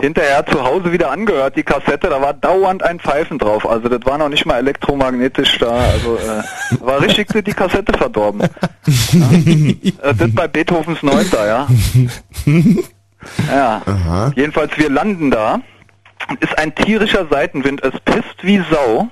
Hinterher 0.00 0.44
zu 0.46 0.64
Hause 0.64 0.90
wieder 0.90 1.10
angehört, 1.10 1.54
die 1.54 1.62
Kassette, 1.62 2.08
da 2.08 2.20
war 2.20 2.32
dauernd 2.32 2.82
ein 2.82 2.98
Pfeifen 2.98 3.38
drauf. 3.38 3.68
Also 3.68 3.88
das 3.88 4.00
war 4.06 4.16
noch 4.16 4.30
nicht 4.30 4.46
mal 4.46 4.56
elektromagnetisch 4.56 5.58
da. 5.58 5.70
Also 5.70 6.16
äh, 6.16 6.80
war 6.80 7.00
richtig 7.02 7.28
die 7.44 7.52
Kassette 7.52 7.96
verdorben. 7.96 8.40
ja. 9.82 10.10
äh, 10.10 10.14
das 10.14 10.34
bei 10.34 10.48
Beethovens 10.48 11.02
Neunter, 11.02 11.46
ja. 11.46 11.66
Ja. 13.50 14.32
Jedenfalls 14.34 14.76
wir 14.78 14.88
landen 14.88 15.30
da. 15.30 15.60
Ist 16.40 16.58
ein 16.58 16.74
tierischer 16.74 17.26
Seitenwind, 17.30 17.82
es 17.82 17.92
pisst 18.06 18.36
wie 18.42 18.62
Sau. 18.70 19.08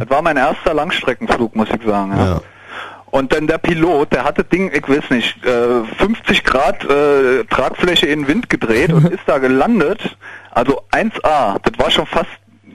Das 0.00 0.10
war 0.10 0.22
mein 0.22 0.36
erster 0.36 0.74
Langstreckenflug, 0.74 1.54
muss 1.54 1.68
ich 1.68 1.86
sagen. 1.86 2.16
Ja. 2.16 2.40
Und 3.14 3.32
dann 3.32 3.46
der 3.46 3.58
Pilot, 3.58 4.12
der 4.12 4.24
hatte 4.24 4.42
Ding, 4.42 4.72
ich 4.74 4.88
weiß 4.88 5.10
nicht, 5.10 5.36
äh, 5.46 5.84
50 5.98 6.42
Grad 6.42 6.84
äh, 6.84 7.44
Tragfläche 7.44 8.06
in 8.06 8.22
den 8.22 8.28
Wind 8.28 8.50
gedreht 8.50 8.92
und 8.92 9.08
ist 9.12 9.22
da 9.26 9.38
gelandet. 9.38 10.16
Also 10.50 10.82
1A, 10.90 11.60
das 11.62 11.78
war 11.78 11.92
schon 11.92 12.06
fast, 12.06 12.30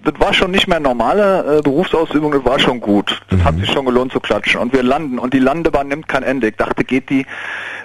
das 0.05 0.13
war 0.17 0.33
schon 0.33 0.51
nicht 0.51 0.69
mehr 0.69 0.79
normale 0.79 1.57
äh, 1.57 1.61
Berufsausübung, 1.61 2.31
das 2.31 2.45
war 2.45 2.57
schon 2.57 2.79
gut. 2.79 3.21
Das 3.29 3.43
hat 3.43 3.57
sich 3.57 3.69
schon 3.69 3.85
gelohnt 3.85 4.13
zu 4.13 4.21
klatschen. 4.21 4.61
Und 4.61 4.71
wir 4.71 4.81
landen 4.81 5.19
und 5.19 5.33
die 5.33 5.39
Landebahn 5.39 5.89
nimmt 5.89 6.07
kein 6.07 6.23
Ende. 6.23 6.47
Ich 6.47 6.55
dachte, 6.55 6.85
geht 6.85 7.09
die, 7.09 7.25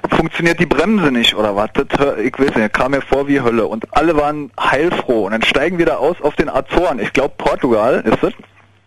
funktioniert 0.08 0.60
die 0.60 0.66
Bremse 0.66 1.10
nicht 1.10 1.34
oder 1.34 1.56
was? 1.56 1.70
Das, 1.74 2.18
ich 2.18 2.38
weiß 2.38 2.54
nicht, 2.54 2.72
kam 2.72 2.92
mir 2.92 3.02
vor 3.02 3.26
wie 3.26 3.40
Hölle. 3.40 3.66
Und 3.66 3.84
alle 3.90 4.16
waren 4.16 4.52
heilfroh. 4.60 5.24
Und 5.24 5.32
dann 5.32 5.42
steigen 5.42 5.78
wir 5.78 5.86
da 5.86 5.96
aus 5.96 6.22
auf 6.22 6.36
den 6.36 6.48
Azoren. 6.48 7.00
Ich 7.00 7.12
glaube 7.12 7.34
Portugal 7.36 8.04
ist 8.06 8.22
es. 8.22 8.32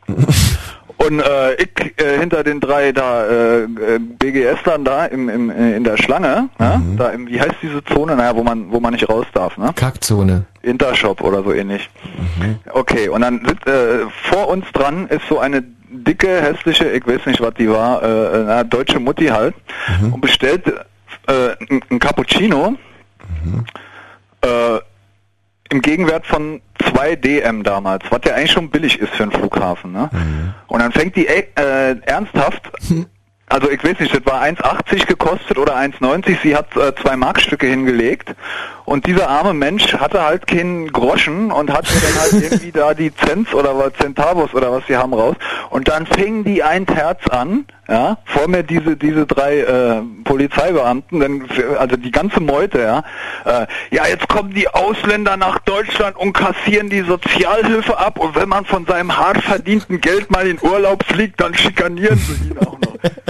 Und 0.97 1.19
äh, 1.19 1.53
ich 1.55 1.69
äh, 2.01 2.19
hinter 2.19 2.43
den 2.43 2.59
drei 2.59 2.91
da 2.91 3.25
äh, 3.25 3.63
äh, 3.63 3.99
BGS-Lern 3.99 4.83
da 4.83 5.05
im, 5.05 5.29
im, 5.29 5.49
äh, 5.49 5.75
in 5.75 5.83
der 5.83 5.97
Schlange, 5.97 6.49
ja, 6.59 6.81
da 6.97 7.09
im, 7.09 7.27
wie 7.27 7.39
heißt 7.39 7.55
diese 7.61 7.83
Zone, 7.85 8.15
naja, 8.15 8.35
wo 8.35 8.43
man 8.43 8.71
wo 8.71 8.79
man 8.79 8.93
nicht 8.93 9.07
raus 9.07 9.25
darf, 9.33 9.57
ne? 9.57 9.71
Kackzone. 9.75 10.45
Intershop 10.63 11.21
oder 11.21 11.43
so 11.43 11.53
ähnlich. 11.53 11.89
Okay, 12.71 13.09
und 13.09 13.21
dann 13.21 13.45
äh, 13.45 14.05
vor 14.23 14.47
uns 14.49 14.65
dran 14.73 15.07
ist 15.07 15.27
so 15.29 15.39
eine 15.39 15.63
dicke, 15.89 16.41
hässliche, 16.41 16.89
ich 16.89 17.07
weiß 17.07 17.25
nicht, 17.27 17.41
was 17.41 17.53
die 17.53 17.69
war, 17.69 18.03
äh, 18.03 18.43
na, 18.45 18.63
deutsche 18.63 18.99
Mutti 18.99 19.27
halt, 19.27 19.55
und 20.01 20.19
bestellt 20.19 20.67
äh, 21.27 21.51
ein, 21.69 21.81
ein 21.89 21.99
Cappuccino 21.99 22.75
äh, 24.41 24.79
im 25.69 25.81
Gegenwert 25.81 26.25
von 26.25 26.61
2 26.91 27.15
DM 27.15 27.63
damals, 27.63 28.05
was 28.09 28.21
ja 28.25 28.35
eigentlich 28.35 28.51
schon 28.51 28.69
billig 28.69 28.99
ist 28.99 29.13
für 29.13 29.23
einen 29.23 29.31
Flughafen. 29.31 29.91
Ne? 29.91 30.09
Und 30.67 30.79
dann 30.79 30.91
fängt 30.91 31.15
die 31.15 31.27
äh, 31.27 31.95
ernsthaft, 32.05 32.71
also 33.47 33.69
ich 33.69 33.83
weiß 33.83 33.99
nicht, 33.99 34.13
das 34.13 34.25
war 34.25 34.41
1,80 34.43 35.05
gekostet 35.05 35.57
oder 35.57 35.75
1,90, 35.77 36.37
sie 36.43 36.55
hat 36.55 36.75
äh, 36.75 36.93
zwei 36.95 37.15
Markstücke 37.15 37.67
hingelegt 37.67 38.35
Und 38.87 39.05
dieser 39.05 39.29
arme 39.29 39.53
Mensch 39.53 39.93
hatte 39.95 40.23
halt 40.23 40.47
keinen 40.47 40.93
Groschen 40.93 41.51
und 41.51 41.73
hatte 41.73 41.89
dann 41.93 42.21
halt 42.21 42.33
irgendwie 42.41 42.71
da 42.71 42.93
die 42.93 43.13
Cents 43.13 43.53
oder 43.53 43.77
was, 43.77 43.91
Centavos 43.99 44.53
oder 44.53 44.71
was 44.71 44.87
sie 44.87 44.95
haben 44.95 45.13
raus. 45.13 45.35
Und 45.69 45.89
dann 45.89 46.05
fingen 46.05 46.45
die 46.45 46.63
ein 46.63 46.87
Herz 46.87 47.19
an, 47.27 47.65
ja, 47.89 48.17
vor 48.23 48.47
mir 48.47 48.63
diese, 48.63 48.95
diese 48.95 49.25
drei 49.25 49.59
äh, 49.59 50.01
Polizeibeamten, 50.23 51.19
dann, 51.19 51.49
also 51.77 51.97
die 51.97 52.11
ganze 52.11 52.39
Meute, 52.39 52.79
ja. 52.79 53.03
Äh, 53.43 53.67
ja, 53.93 54.07
jetzt 54.07 54.29
kommen 54.29 54.53
die 54.53 54.69
Ausländer 54.69 55.35
nach 55.35 55.59
Deutschland 55.59 56.15
und 56.15 56.31
kassieren 56.31 56.89
die 56.89 57.01
Sozialhilfe 57.01 57.97
ab 57.99 58.17
und 58.17 58.35
wenn 58.35 58.47
man 58.47 58.63
von 58.63 58.85
seinem 58.85 59.17
hart 59.17 59.43
verdienten 59.43 59.99
Geld 59.99 60.31
mal 60.31 60.47
in 60.47 60.59
Urlaub 60.61 61.03
fliegt, 61.03 61.41
dann 61.41 61.53
schikanieren 61.53 62.17
sie 62.19 62.51
ihn 62.51 62.57
auch 62.59 62.79
noch. 62.79 62.87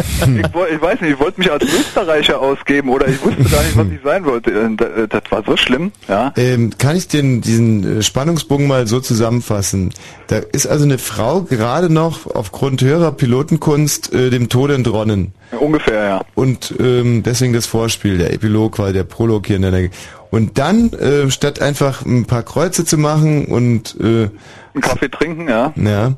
Ich, 0.08 0.74
ich 0.76 0.82
weiß 0.82 1.02
nicht, 1.02 1.11
ich 1.11 1.19
wollte 1.19 1.40
mich 1.40 1.52
als 1.52 1.64
Österreicher 1.64 2.40
ausgeben 2.40 2.90
oder 2.90 3.08
ich 3.08 3.24
wusste 3.24 3.44
gar 3.44 3.64
nicht, 3.64 3.77
was 3.77 3.88
ich 3.88 4.00
sein 4.03 4.26
wollte. 4.26 4.52
Äh, 4.52 5.08
das 5.08 5.22
war 5.30 5.44
so 5.48 5.58
schlimm, 5.58 5.92
ja. 6.08 6.34
Ähm, 6.35 6.72
kann 6.77 6.98
ich 6.98 7.08
den, 7.08 7.42
diesen 7.42 8.00
äh, 8.00 8.03
Spannungsbogen 8.03 8.67
mal 8.67 8.85
so 8.85 9.00
zusammenfassen? 9.00 9.93
Da 10.27 10.38
ist 10.38 10.67
also 10.67 10.84
eine 10.84 10.98
Frau 10.98 11.42
gerade 11.42 11.92
noch 11.92 12.27
aufgrund 12.27 12.82
höherer 12.82 13.14
Pilotenkunst 13.14 14.14
äh, 14.14 14.30
dem 14.30 14.50
Tode 14.50 14.76
entronnen. 14.76 15.34
Ungefähr, 15.59 16.03
ja. 16.03 16.26
Und 16.35 16.76
ähm, 16.80 17.24
deswegen 17.24 17.53
das 17.53 17.66
Vorspiel, 17.66 18.17
der 18.17 18.34
Epilog 18.34 18.77
war 18.77 18.92
der 18.92 19.06
Prolog 19.06 19.48
hier 19.48 19.56
in 19.56 19.61
der 19.61 19.90
Und 20.30 20.58
dann, 20.58 20.92
äh, 20.92 21.32
statt 21.32 21.61
einfach 21.61 22.06
ein 22.06 22.26
paar 22.26 22.43
Kreuze 22.43 22.84
zu 22.84 22.98
machen 22.98 23.45
und 23.45 23.95
äh, 24.01 24.30
Einen 24.74 24.82
Kaffee 24.82 25.09
trinken, 25.09 25.48
ja. 25.48 25.74
ja, 25.77 26.14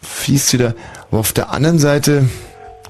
fies 0.00 0.48
sie 0.48 0.58
da. 0.58 0.74
Aber 1.10 1.20
auf 1.20 1.32
der 1.32 1.52
anderen 1.52 1.78
Seite, 1.78 2.24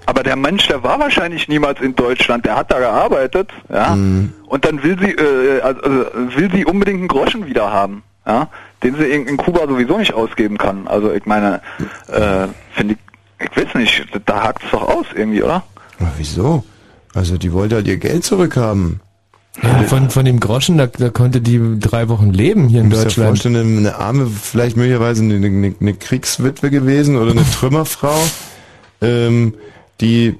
Aber 0.06 0.22
der 0.22 0.36
Mensch, 0.36 0.66
der 0.68 0.82
war 0.82 0.98
wahrscheinlich 0.98 1.48
niemals 1.48 1.81
in 1.81 1.94
Deutschland, 1.94 2.44
der 2.44 2.56
hat 2.56 2.70
da 2.70 2.78
gearbeitet, 2.78 3.50
ja. 3.72 3.94
Mhm. 3.94 4.32
Und 4.47 4.64
dann 4.64 4.82
will 4.82 4.98
sie, 4.98 5.12
äh, 5.12 5.60
also, 5.60 5.81
also 5.81 6.36
will 6.36 6.50
sie 6.52 6.64
unbedingt 6.64 6.98
einen 6.98 7.08
Groschen 7.08 7.47
wieder 7.47 7.70
haben, 7.70 8.02
ja, 8.26 8.48
den 8.82 8.97
sie 8.97 9.05
in, 9.05 9.26
in 9.26 9.36
Kuba 9.36 9.66
sowieso 9.66 9.98
nicht 9.98 10.12
ausgeben 10.12 10.58
kann. 10.58 10.89
Also 10.89 11.12
ich 11.12 11.24
meine, 11.26 11.60
äh, 12.08 12.48
finde 12.74 12.94
ich, 12.94 13.47
ich 13.50 13.56
weiß 13.56 13.74
nicht, 13.74 14.06
da 14.26 14.42
hakt 14.42 14.62
es 14.64 14.70
doch 14.70 14.82
aus 14.82 15.06
irgendwie, 15.14 15.42
oder? 15.42 15.62
na, 16.02 16.12
wieso? 16.16 16.64
Also 17.14 17.39
die 17.39 17.52
wollte 17.52 17.76
halt 17.76 17.86
ihr 17.86 17.98
Geld 17.98 18.24
zurückhaben. 18.24 19.00
Ja, 19.62 19.82
von, 19.82 20.08
von 20.08 20.24
dem 20.24 20.40
Groschen, 20.40 20.78
da, 20.78 20.86
da 20.86 21.10
konnte 21.10 21.42
die 21.42 21.78
drei 21.78 22.08
Wochen 22.08 22.31
leben 22.31 22.68
hier 22.68 22.81
in 22.81 22.89
dir 22.89 23.02
Deutschland. 23.02 23.28
vorstellen, 23.28 23.78
eine 23.78 23.97
arme, 23.97 24.26
vielleicht 24.26 24.78
möglicherweise 24.78 25.22
eine, 25.22 25.34
eine, 25.34 25.74
eine 25.78 25.94
Kriegswitwe 25.94 26.70
gewesen 26.70 27.16
oder 27.16 27.32
eine 27.32 27.44
Trümmerfrau, 27.58 28.18
ähm, 29.02 29.55
die 30.02 30.36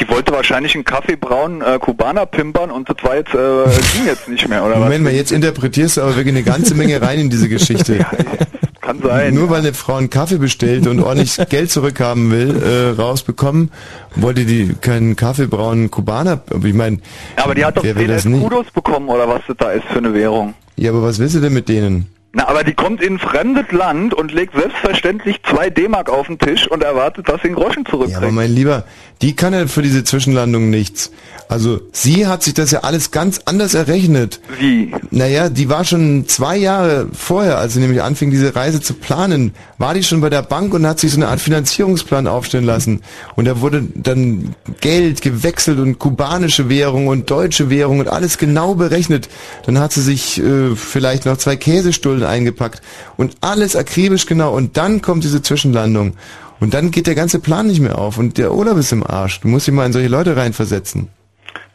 Die 0.00 0.08
wollte 0.08 0.32
wahrscheinlich 0.32 0.74
einen 0.74 0.84
Kaffee 0.84 1.16
brauen 1.16 1.60
äh, 1.62 1.78
Kubaner 1.78 2.26
pimpern 2.26 2.70
und 2.70 2.88
das 2.88 2.96
war 3.02 3.16
jetzt, 3.16 3.34
äh, 3.34 3.64
ging 3.94 4.06
jetzt 4.06 4.28
nicht 4.28 4.48
mehr, 4.48 4.64
oder 4.64 4.76
Moment 4.76 5.02
mal, 5.04 5.12
jetzt 5.12 5.32
interpretierst 5.32 5.96
du 5.96 6.02
aber 6.02 6.16
wirklich 6.16 6.34
eine 6.34 6.44
ganze 6.44 6.74
Menge 6.74 7.02
rein 7.02 7.18
in 7.18 7.30
diese 7.30 7.48
Geschichte. 7.48 7.98
was? 8.10 8.46
Kann 8.80 9.02
sein. 9.02 9.34
Nur 9.34 9.50
weil 9.50 9.60
eine 9.60 9.74
Frau 9.74 9.96
einen 9.96 10.08
Kaffee 10.08 10.38
bestellt 10.38 10.86
und 10.86 11.00
ordentlich 11.00 11.36
Geld 11.50 11.70
zurückhaben 11.70 12.30
will, 12.30 12.62
äh, 12.62 13.00
rausbekommen, 13.00 13.70
wollte 14.16 14.44
die 14.46 14.74
keinen 14.80 15.16
Kaffee 15.16 15.46
brauen 15.46 15.90
Kubaner. 15.90 16.40
Ich 16.64 16.74
meine, 16.74 16.98
Aber 17.36 17.54
die 17.54 17.64
hat 17.64 17.76
doch 17.76 17.84
wer 17.84 17.94
will 17.96 18.06
10 18.06 18.14
das 18.14 18.24
nicht? 18.24 18.42
Kudos 18.42 18.70
bekommen, 18.70 19.08
oder 19.08 19.28
was 19.28 19.42
das 19.46 19.56
da 19.58 19.70
ist 19.72 19.84
für 19.86 19.98
eine 19.98 20.14
Währung. 20.14 20.54
Ja, 20.76 20.92
aber 20.92 21.02
was 21.02 21.18
willst 21.18 21.34
du 21.34 21.40
denn 21.40 21.52
mit 21.52 21.68
denen? 21.68 22.06
Na, 22.32 22.46
aber 22.46 22.62
die 22.62 22.74
kommt 22.74 23.02
in 23.02 23.14
ein 23.14 23.18
fremdes 23.18 23.72
Land 23.72 24.14
und 24.14 24.32
legt 24.32 24.54
selbstverständlich 24.54 25.40
zwei 25.42 25.68
D-Mark 25.68 26.08
auf 26.08 26.28
den 26.28 26.38
Tisch 26.38 26.68
und 26.70 26.84
erwartet, 26.84 27.28
dass 27.28 27.42
sie 27.42 27.48
einen 27.48 27.56
Groschen 27.56 27.82
Ja, 27.84 27.90
zurückkriegt. 27.90 28.18
aber 28.18 28.30
mein 28.30 28.52
Lieber, 28.54 28.84
die 29.20 29.34
kann 29.34 29.52
ja 29.52 29.66
für 29.66 29.82
diese 29.82 30.04
Zwischenlandung 30.04 30.70
nichts. 30.70 31.10
Also 31.48 31.80
sie 31.90 32.28
hat 32.28 32.44
sich 32.44 32.54
das 32.54 32.70
ja 32.70 32.80
alles 32.84 33.10
ganz 33.10 33.40
anders 33.46 33.74
errechnet. 33.74 34.40
Wie? 34.60 34.92
Naja, 35.10 35.48
die 35.50 35.68
war 35.68 35.84
schon 35.84 36.28
zwei 36.28 36.56
Jahre 36.56 37.08
vorher, 37.12 37.58
als 37.58 37.74
sie 37.74 37.80
nämlich 37.80 38.00
anfing, 38.00 38.30
diese 38.30 38.54
Reise 38.54 38.80
zu 38.80 38.94
planen, 38.94 39.52
war 39.78 39.94
die 39.94 40.04
schon 40.04 40.20
bei 40.20 40.30
der 40.30 40.42
Bank 40.42 40.72
und 40.72 40.86
hat 40.86 41.00
sich 41.00 41.10
so 41.10 41.16
eine 41.16 41.26
Art 41.26 41.40
Finanzierungsplan 41.40 42.28
aufstellen 42.28 42.64
lassen. 42.64 43.02
Und 43.34 43.46
da 43.46 43.60
wurde 43.60 43.82
dann 43.96 44.54
Geld 44.80 45.22
gewechselt 45.22 45.80
und 45.80 45.98
kubanische 45.98 46.68
Währung 46.68 47.08
und 47.08 47.28
deutsche 47.28 47.68
Währung 47.68 47.98
und 47.98 48.06
alles 48.08 48.38
genau 48.38 48.76
berechnet. 48.76 49.28
Dann 49.66 49.80
hat 49.80 49.92
sie 49.92 50.02
sich 50.02 50.40
äh, 50.40 50.76
vielleicht 50.76 51.26
noch 51.26 51.36
zwei 51.36 51.56
Käsestullen 51.56 52.19
eingepackt 52.28 52.82
und 53.16 53.36
alles 53.40 53.76
akribisch 53.76 54.26
genau. 54.26 54.54
Und 54.54 54.76
dann 54.76 55.02
kommt 55.02 55.24
diese 55.24 55.42
Zwischenlandung. 55.42 56.14
Und 56.60 56.74
dann 56.74 56.90
geht 56.90 57.06
der 57.06 57.14
ganze 57.14 57.38
Plan 57.38 57.66
nicht 57.66 57.80
mehr 57.80 57.98
auf 57.98 58.18
und 58.18 58.36
der 58.36 58.52
Urlaub 58.54 58.76
ist 58.76 58.92
im 58.92 59.04
Arsch. 59.06 59.40
Du 59.40 59.48
musst 59.48 59.66
dich 59.66 59.74
mal 59.74 59.86
in 59.86 59.92
solche 59.92 60.08
Leute 60.08 60.36
reinversetzen. 60.36 61.08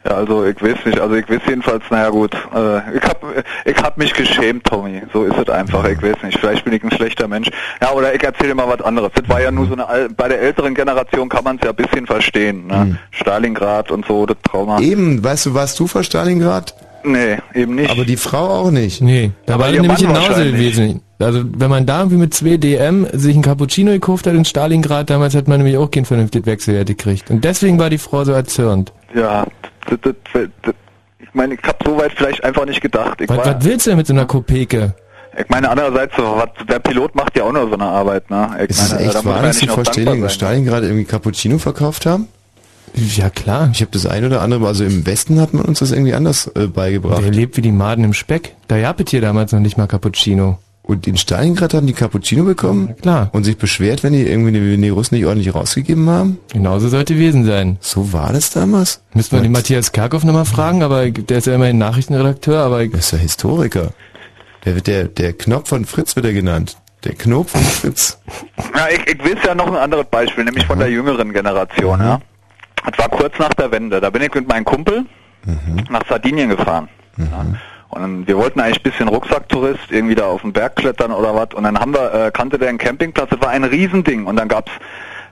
Ja, 0.06 0.12
also 0.12 0.44
ich 0.44 0.62
weiß 0.62 0.76
nicht, 0.84 1.00
also 1.00 1.16
ich 1.16 1.28
weiß 1.28 1.40
jedenfalls, 1.48 1.82
naja 1.90 2.10
gut, 2.10 2.32
äh, 2.54 2.96
ich 2.96 3.02
hab, 3.02 3.24
ich 3.64 3.76
hab 3.76 3.98
mich 3.98 4.14
geschämt, 4.14 4.62
Tommy, 4.62 5.02
so 5.12 5.24
ist 5.24 5.36
es 5.36 5.48
einfach, 5.48 5.84
ich 5.88 6.00
weiß 6.00 6.22
nicht, 6.22 6.38
vielleicht 6.38 6.64
bin 6.64 6.74
ich 6.74 6.84
ein 6.84 6.92
schlechter 6.92 7.26
Mensch. 7.26 7.48
Ja, 7.82 7.90
oder 7.90 8.14
ich 8.14 8.22
erzähle 8.22 8.54
mal 8.54 8.68
was 8.68 8.82
anderes, 8.82 9.10
das 9.14 9.28
war 9.28 9.40
ja 9.40 9.50
nur 9.50 9.66
so 9.66 9.72
eine, 9.72 10.08
bei 10.10 10.28
der 10.28 10.40
älteren 10.40 10.76
Generation 10.76 11.28
kann 11.28 11.42
man 11.42 11.56
es 11.56 11.62
ja 11.64 11.70
ein 11.70 11.76
bisschen 11.76 12.06
verstehen, 12.06 12.68
ne? 12.68 12.98
Stalingrad 13.10 13.90
und 13.90 14.06
so, 14.06 14.26
das 14.26 14.36
Trauma. 14.44 14.78
Eben, 14.78 15.24
weißt 15.24 15.46
du, 15.46 15.54
warst 15.54 15.80
du 15.80 15.88
vor 15.88 16.04
Stalingrad? 16.04 16.72
Nee, 17.06 17.36
eben 17.54 17.76
nicht. 17.76 17.88
Aber 17.88 18.04
die 18.04 18.16
Frau 18.16 18.48
auch 18.48 18.70
nicht. 18.72 19.00
Nee, 19.00 19.30
da 19.46 19.54
Aber 19.54 19.64
war 19.64 19.70
nämlich 19.70 19.96
genauso 19.98 20.42
gewesen. 20.42 21.02
Also 21.20 21.44
wenn 21.56 21.70
man 21.70 21.86
da 21.86 22.00
irgendwie 22.00 22.16
mit 22.16 22.34
2 22.34 22.56
DM 22.56 23.06
sich 23.12 23.34
einen 23.34 23.44
Cappuccino 23.44 23.92
gekauft 23.92 24.26
hat 24.26 24.34
in 24.34 24.44
Stalingrad, 24.44 25.08
damals 25.08 25.36
hat 25.36 25.46
man 25.46 25.58
nämlich 25.58 25.76
auch 25.78 25.88
kein 25.88 26.04
vernünftiges 26.04 26.46
Wechselwert 26.46 26.88
gekriegt. 26.88 27.30
Und 27.30 27.44
deswegen 27.44 27.78
war 27.78 27.90
die 27.90 27.98
Frau 27.98 28.24
so 28.24 28.32
erzürnt. 28.32 28.92
Ja, 29.14 29.46
das, 29.88 29.98
das, 30.02 30.14
das, 30.62 30.74
ich 31.20 31.32
meine, 31.32 31.54
ich 31.54 31.60
habe 31.62 31.78
soweit 31.84 32.12
vielleicht 32.12 32.42
einfach 32.42 32.66
nicht 32.66 32.80
gedacht. 32.80 33.20
Ich, 33.20 33.28
Was, 33.28 33.38
war, 33.38 33.46
was 33.56 33.64
willst 33.64 33.86
du 33.86 33.90
denn 33.90 33.98
mit 33.98 34.06
so 34.08 34.12
einer 34.12 34.26
Kopeke? 34.26 34.94
ich 35.38 35.48
meine, 35.48 35.70
andererseits, 35.70 36.16
so, 36.16 36.22
was, 36.22 36.48
der 36.66 36.78
Pilot 36.80 37.14
macht 37.14 37.36
ja 37.36 37.44
auch 37.44 37.52
nur 37.52 37.68
so 37.68 37.74
eine 37.74 37.84
Arbeit, 37.84 38.28
ne? 38.30 38.50
Ich 38.64 38.70
Ist 38.70 38.80
es 38.82 38.92
meine, 38.92 39.02
da 39.02 39.08
echt 39.10 39.14
muss 39.16 39.24
wahr, 39.24 39.42
dass 39.42 39.58
die 39.58 39.66
noch 39.66 40.16
vor. 40.16 40.28
Stalingrad 40.28 40.82
irgendwie 40.82 41.04
Cappuccino 41.04 41.58
verkauft 41.58 42.06
haben? 42.06 42.28
Ja 42.96 43.30
klar. 43.30 43.68
Ich 43.72 43.80
habe 43.82 43.90
das 43.92 44.06
ein 44.06 44.24
oder 44.24 44.40
andere, 44.42 44.66
also 44.66 44.84
im 44.84 45.06
Westen 45.06 45.40
hat 45.40 45.52
man 45.54 45.64
uns 45.64 45.80
das 45.80 45.92
irgendwie 45.92 46.14
anders 46.14 46.50
äh, 46.54 46.66
beigebracht. 46.66 47.22
Der 47.22 47.30
lebt 47.30 47.56
wie 47.56 47.62
die 47.62 47.72
Maden 47.72 48.04
im 48.04 48.14
Speck. 48.14 48.54
Da 48.68 48.80
gab 48.80 49.00
es 49.00 49.10
hier 49.10 49.20
damals 49.20 49.52
noch 49.52 49.60
nicht 49.60 49.76
mal 49.76 49.86
Cappuccino. 49.86 50.58
Und 50.82 51.08
in 51.08 51.16
Stalingrad 51.16 51.74
haben 51.74 51.88
die 51.88 51.92
Cappuccino 51.92 52.44
bekommen? 52.44 52.94
klar. 53.02 53.28
Und 53.32 53.42
sich 53.42 53.56
beschwert, 53.58 54.04
wenn 54.04 54.12
die 54.12 54.22
irgendwie 54.22 54.72
wenn 54.72 54.82
die 54.82 54.88
Russen 54.88 55.16
nicht 55.16 55.26
ordentlich 55.26 55.52
rausgegeben 55.52 56.08
haben? 56.08 56.38
Genauso 56.52 56.88
sollte 56.88 57.14
gewesen 57.14 57.44
sein. 57.44 57.76
So 57.80 58.12
war 58.12 58.32
das 58.32 58.50
damals? 58.50 59.02
Müssten 59.12 59.36
wir 59.36 59.42
den 59.42 59.50
Matthias 59.50 59.90
Kerkhoff 59.90 60.22
nochmal 60.22 60.44
fragen, 60.44 60.84
aber 60.84 61.10
der 61.10 61.38
ist 61.38 61.48
ja 61.48 61.56
immerhin 61.56 61.78
Nachrichtenredakteur, 61.78 62.60
aber 62.60 62.82
Er 62.84 62.94
ist 62.94 63.10
ja 63.10 63.18
Historiker. 63.18 63.90
Der 64.64 64.76
wird 64.76 64.86
der, 64.86 65.04
der 65.08 65.32
Knopf 65.32 65.68
von 65.70 65.84
Fritz 65.86 66.14
wird 66.14 66.26
er 66.26 66.32
genannt. 66.32 66.76
Der 67.04 67.14
Knopf 67.14 67.50
von 67.50 67.62
Fritz. 67.62 68.18
Ja, 68.76 68.88
ich, 68.90 69.00
ich 69.10 69.24
will 69.24 69.36
ja 69.44 69.54
noch 69.54 69.68
ein 69.68 69.76
anderes 69.76 70.06
Beispiel, 70.10 70.44
nämlich 70.44 70.66
von 70.66 70.78
der 70.78 70.90
jüngeren 70.90 71.32
Generation. 71.32 71.98
Ja. 71.98 72.20
Das 72.86 72.98
war 72.98 73.08
kurz 73.08 73.38
nach 73.38 73.52
der 73.54 73.70
Wende. 73.70 74.00
Da 74.00 74.10
bin 74.10 74.22
ich 74.22 74.32
mit 74.34 74.48
meinem 74.48 74.64
Kumpel 74.64 75.04
nach 75.90 76.06
Sardinien 76.08 76.48
gefahren. 76.50 76.88
Ja. 77.18 77.46
Und 77.88 78.26
wir 78.26 78.36
wollten 78.36 78.60
eigentlich 78.60 78.80
ein 78.80 78.90
bisschen 78.90 79.08
Rucksacktourist, 79.08 79.90
irgendwie 79.90 80.14
da 80.14 80.26
auf 80.26 80.42
den 80.42 80.52
Berg 80.52 80.76
klettern 80.76 81.12
oder 81.12 81.34
was. 81.34 81.54
Und 81.54 81.64
dann 81.64 81.78
haben 81.78 81.94
wir, 81.94 82.12
äh, 82.12 82.30
kannte 82.30 82.58
der 82.58 82.68
einen 82.68 82.78
Campingplatz, 82.78 83.30
das 83.30 83.40
war 83.40 83.50
ein 83.50 83.64
Riesending. 83.64 84.26
Und 84.26 84.36
dann 84.36 84.48
gab's 84.48 84.72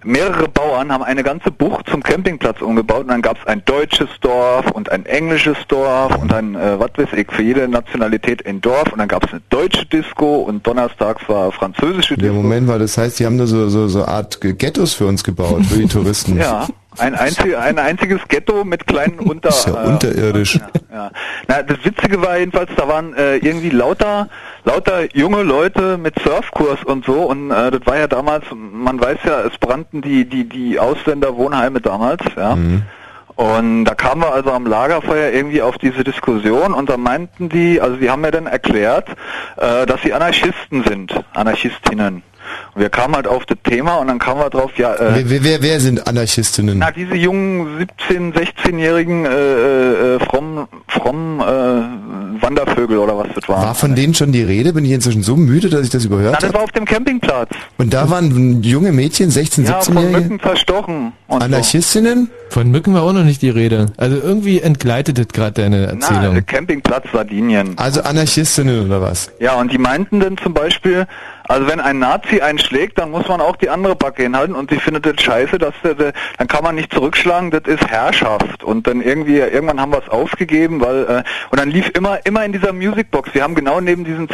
mehrere 0.05 0.49
Bauern, 0.49 0.93
haben 0.93 1.03
eine 1.03 1.23
ganze 1.23 1.51
Bucht 1.51 1.89
zum 1.89 2.03
Campingplatz 2.03 2.63
umgebaut. 2.63 3.03
Und 3.03 3.09
dann 3.09 3.23
gab's 3.23 3.45
ein 3.47 3.65
deutsches 3.65 4.09
Dorf 4.21 4.71
und 4.71 4.91
ein 4.93 5.05
englisches 5.05 5.57
Dorf 5.67 6.17
und 6.17 6.33
ein, 6.33 6.55
äh, 6.55 6.79
was 6.79 6.91
weiß 6.97 7.19
ich, 7.19 7.31
für 7.33 7.43
jede 7.43 7.67
Nationalität 7.69 8.47
ein 8.47 8.61
Dorf. 8.61 8.93
Und 8.93 8.99
dann 8.99 9.09
gab's 9.09 9.33
eine 9.33 9.43
deutsche 9.51 9.85
Disco 9.87 10.37
und 10.37 10.65
donnerstags 10.67 11.29
war 11.29 11.51
französische 11.51 12.17
Der 12.17 12.31
Disco. 12.31 12.43
Moment 12.43 12.69
war, 12.69 12.79
das 12.79 12.97
heißt, 12.97 13.19
die 13.19 13.27
haben 13.27 13.37
da 13.37 13.47
so, 13.47 13.69
so, 13.69 13.89
so 13.89 14.05
Art 14.05 14.41
Ghettos 14.41 14.95
für 14.95 15.07
uns 15.07 15.25
gebaut, 15.25 15.67
für 15.67 15.79
die 15.79 15.89
Touristen. 15.89 16.39
Ja, 16.39 16.69
ein, 16.99 17.15
einzig, 17.15 17.57
ein 17.57 17.79
einziges 17.79 18.21
Ghetto 18.29 18.65
mit 18.65 18.87
kleinen 18.87 19.19
Unter... 19.19 19.49
Ist 19.51 19.67
ja 19.67 19.85
äh, 19.85 19.87
unterirdisch. 19.87 20.61
Ja. 20.93 21.11
Na, 21.49 21.63
das 21.63 21.85
Witzige 21.85 22.23
war 22.23 22.39
jedenfalls, 22.39 22.71
da 22.77 22.89
waren 22.89 23.15
äh, 23.15 23.37
irgendwie 23.37 23.71
lauter, 23.71 24.29
lauter 24.65 25.15
junge 25.15 25.43
Leute 25.43 25.99
mit 25.99 26.19
Surfkurs 26.21 26.85
und 26.85 27.05
so 27.05 27.23
und 27.23 27.51
äh, 27.51 27.71
das 27.71 27.81
war 27.87 27.99
ja 27.99 28.07
damals, 28.07 28.45
man 28.55 29.01
weiß 29.01 29.19
ja, 29.25 29.41
es 29.43 29.59
brannten 29.59 30.03
die, 30.03 30.29
die, 30.29 30.49
die 30.49 30.79
Ausländerwohnheime 30.79 31.81
damals, 31.81 32.23
ja. 32.37 32.57
Und 33.37 33.85
da 33.85 33.95
kamen 33.95 34.23
wir 34.23 34.33
also 34.33 34.53
am 34.53 34.65
Lagerfeuer 34.65 35.33
irgendwie 35.33 35.61
auf 35.61 35.77
diese 35.79 36.05
Diskussion 36.05 36.73
und 36.73 36.89
da 36.89 36.97
meinten 36.97 37.49
die, 37.49 37.81
also 37.81 37.97
die 37.97 38.09
haben 38.09 38.21
mir 38.21 38.31
dann 38.31 38.47
erklärt, 38.47 39.09
äh, 39.57 39.87
dass 39.87 40.03
sie 40.03 40.13
Anarchisten 40.13 40.85
sind, 40.85 41.13
Anarchistinnen. 41.33 42.23
Und 42.75 42.81
wir 42.83 42.91
kamen 42.91 43.15
halt 43.15 43.27
auf 43.27 43.47
das 43.47 43.59
Thema 43.65 43.97
und 43.97 44.09
dann 44.09 44.19
kamen 44.19 44.41
wir 44.41 44.51
drauf, 44.51 44.73
ja, 44.77 44.95
äh, 44.95 45.23
Wer, 45.29 45.45
wer, 45.45 45.63
wer, 45.63 45.81
sind 45.81 46.07
Anarchistinnen? 46.07 46.79
na, 46.79 46.91
diese 46.91 47.15
jungen 47.15 47.87
17-, 48.09 48.33
16-jährigen 48.35 49.27
äh, 49.27 50.15
äh, 50.15 50.19
fromm, 50.21 50.67
fromm 50.89 51.41
äh, 51.41 52.43
Wandervögel 52.43 52.99
oder 52.99 53.17
was 53.17 53.29
das 53.35 53.49
war. 53.49 53.63
War 53.63 53.75
von 53.75 53.95
denen 53.95 54.15
schon 54.15 54.33
die 54.33 54.43
Rede? 54.43 54.73
Bin 54.73 54.85
ich 54.85 54.91
inzwischen 54.91 55.23
so 55.23 55.37
müde, 55.37 55.69
dass 55.71 55.83
ich 55.83 55.91
das 55.91 56.05
Na, 56.05 56.09
überhört 56.15 56.37
das 56.37 56.45
habe? 56.45 56.55
war 56.55 56.63
auf 56.65 56.73
dem 56.73 56.85
Campingplatz. 56.85 57.51
Und 57.79 57.95
da 57.95 58.11
waren 58.11 58.63
junge 58.63 58.93
Mädchen, 58.93 59.31
16, 59.31 59.65
Ja, 59.65 59.81
von 59.81 59.95
17-Jährige? 59.97 60.21
Mücken 60.21 60.41
zerstochen. 60.41 61.13
Und 61.29 61.41
so. 61.41 61.45
Anarchistinnen? 61.45 62.31
Von 62.51 62.71
Mücken 62.71 62.95
war 62.95 63.03
auch 63.03 63.13
noch 63.13 63.25
nicht 63.25 63.43
die 63.43 63.51
Rede. 63.51 63.87
Also 63.97 64.17
irgendwie 64.17 64.61
entgleitet 64.61 65.19
das 65.19 65.29
gerade 65.29 65.53
deine 65.63 65.87
Erzählung. 65.87 66.33
Na, 66.35 66.39
äh, 66.39 66.43
Campingplatz 66.43 67.05
Sardinien. 67.13 67.75
Also 67.77 68.03
Anarchistinnen 68.03 68.87
oder 68.87 69.01
was? 69.01 69.31
Ja, 69.41 69.55
und 69.55 69.73
die 69.73 69.79
meinten 69.79 70.21
dann 70.21 70.37
zum 70.39 70.55
Beispiel, 70.55 71.07
also 71.47 71.69
wenn 71.69 71.81
ein 71.81 71.99
Nazi 71.99 72.41
einen 72.41 72.59
schlägt, 72.59 72.99
dann 72.99 73.11
muss 73.11 73.29
man 73.29 73.41
auch 73.41 73.57
die 73.57 73.69
andere 73.69 73.95
Backe 73.95 74.23
hinhalten 74.23 74.55
und 74.55 74.71
sie 74.71 74.79
findet 74.79 75.05
das 75.05 75.21
scheiße, 75.21 75.59
dass 75.59 75.75
der, 75.83 75.95
der, 75.95 76.13
dann 76.39 76.49
kann 76.49 76.65
man 76.65 76.75
nicht 76.75 76.93
zurückschlagen, 76.93 77.51
das 77.51 77.65
ist 77.67 77.87
Herrschaft. 77.87 78.65
Und 78.65 78.87
dann 78.87 79.03
irgendwie, 79.03 79.39
irgendwann 79.39 79.81
haben 79.81 79.93
wir 79.93 79.99
es 79.99 80.09
aufgegeben, 80.09 80.81
weil, 80.81 81.05
äh, 81.05 81.23
und 81.51 81.61
dann 81.61 81.71
lief 81.71 81.91
immer, 81.95 82.25
immer 82.25 82.45
in 82.45 82.53
dieser 82.53 82.73
Musicbox, 82.73 83.35
wir 83.35 83.43
haben 83.43 83.55
genau 83.55 83.81
neben 83.81 84.05
diesem 84.05 84.29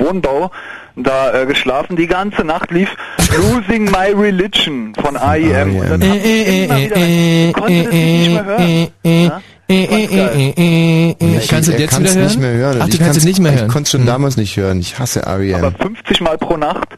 Zentralwohnbau 0.00 0.50
da 0.96 1.42
äh, 1.42 1.46
geschlafen, 1.46 1.96
die 1.96 2.06
ganze 2.06 2.44
Nacht 2.44 2.70
lief 2.70 2.94
Losing 3.36 3.84
My 3.84 4.12
Religion 4.14 4.92
von. 4.94 5.16
Und 5.16 5.22
dann 5.22 6.02
wieder, 6.02 6.96
ich 6.96 7.52
konnte 7.54 7.84
das 7.84 7.92
nicht 7.92 8.30
mehr 8.32 8.44
hören. 8.44 8.92
Ja? 9.04 9.40
Ich, 9.70 11.48
Kannst 11.48 11.68
du 11.68 11.72
er 11.72 11.78
jetzt 11.78 12.00
wieder 12.00 12.10
nicht 12.10 12.16
hören? 12.16 12.40
mehr 12.40 12.52
hören. 12.54 12.78
Ach, 12.80 12.86
du 12.88 12.94
ich 12.94 12.98
kannst 12.98 13.18
es 13.18 13.24
nicht 13.24 13.38
mehr 13.38 13.52
hören. 13.52 13.66
Ich 13.66 13.72
konnte 13.72 13.86
es 13.86 13.90
schon 13.92 14.04
damals 14.04 14.36
nicht 14.36 14.56
hören. 14.56 14.80
Ich 14.80 14.98
hasse 14.98 15.22
R.E.M. 15.22 15.64
Aber 15.64 15.70
50 15.70 16.20
Mal 16.22 16.36
pro 16.38 16.56
Nacht. 16.56 16.88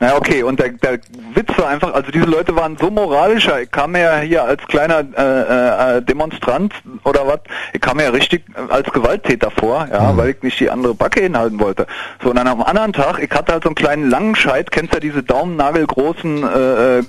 Na 0.00 0.16
okay, 0.16 0.42
und 0.42 0.58
der, 0.58 0.70
der 0.70 0.98
Witz 1.34 1.50
war 1.56 1.68
einfach, 1.68 1.92
also 1.92 2.10
diese 2.10 2.24
Leute 2.24 2.56
waren 2.56 2.76
so 2.80 2.90
moralisch, 2.90 3.48
ich 3.62 3.70
kam 3.70 3.94
ja 3.94 4.18
hier 4.18 4.44
als 4.44 4.62
kleiner 4.66 5.04
äh, 5.16 5.98
äh, 5.98 6.02
Demonstrant 6.02 6.72
oder 7.04 7.26
was, 7.26 7.40
ich 7.72 7.80
kam 7.80 8.00
ja 8.00 8.08
richtig 8.10 8.44
äh, 8.54 8.72
als 8.72 8.90
Gewalttäter 8.90 9.50
vor, 9.50 9.86
ja, 9.92 10.16
weil 10.16 10.30
ich 10.30 10.42
nicht 10.42 10.58
die 10.58 10.70
andere 10.70 10.94
Backe 10.94 11.20
hinhalten 11.20 11.60
wollte. 11.60 11.86
So, 12.22 12.30
und 12.30 12.36
dann 12.36 12.48
am 12.52 12.62
anderen 12.62 12.92
Tag, 12.92 13.18
ich 13.18 13.30
hatte 13.30 13.52
halt 13.52 13.62
so 13.64 13.70
einen 13.70 13.74
kleinen 13.74 14.10
langen 14.10 14.36
Scheit, 14.36 14.70
kennst 14.70 14.92
ja 14.92 15.00
diese 15.00 15.22
daumennagelgroßen 15.22 16.44
äh, 16.44 16.98
äh, 16.98 17.04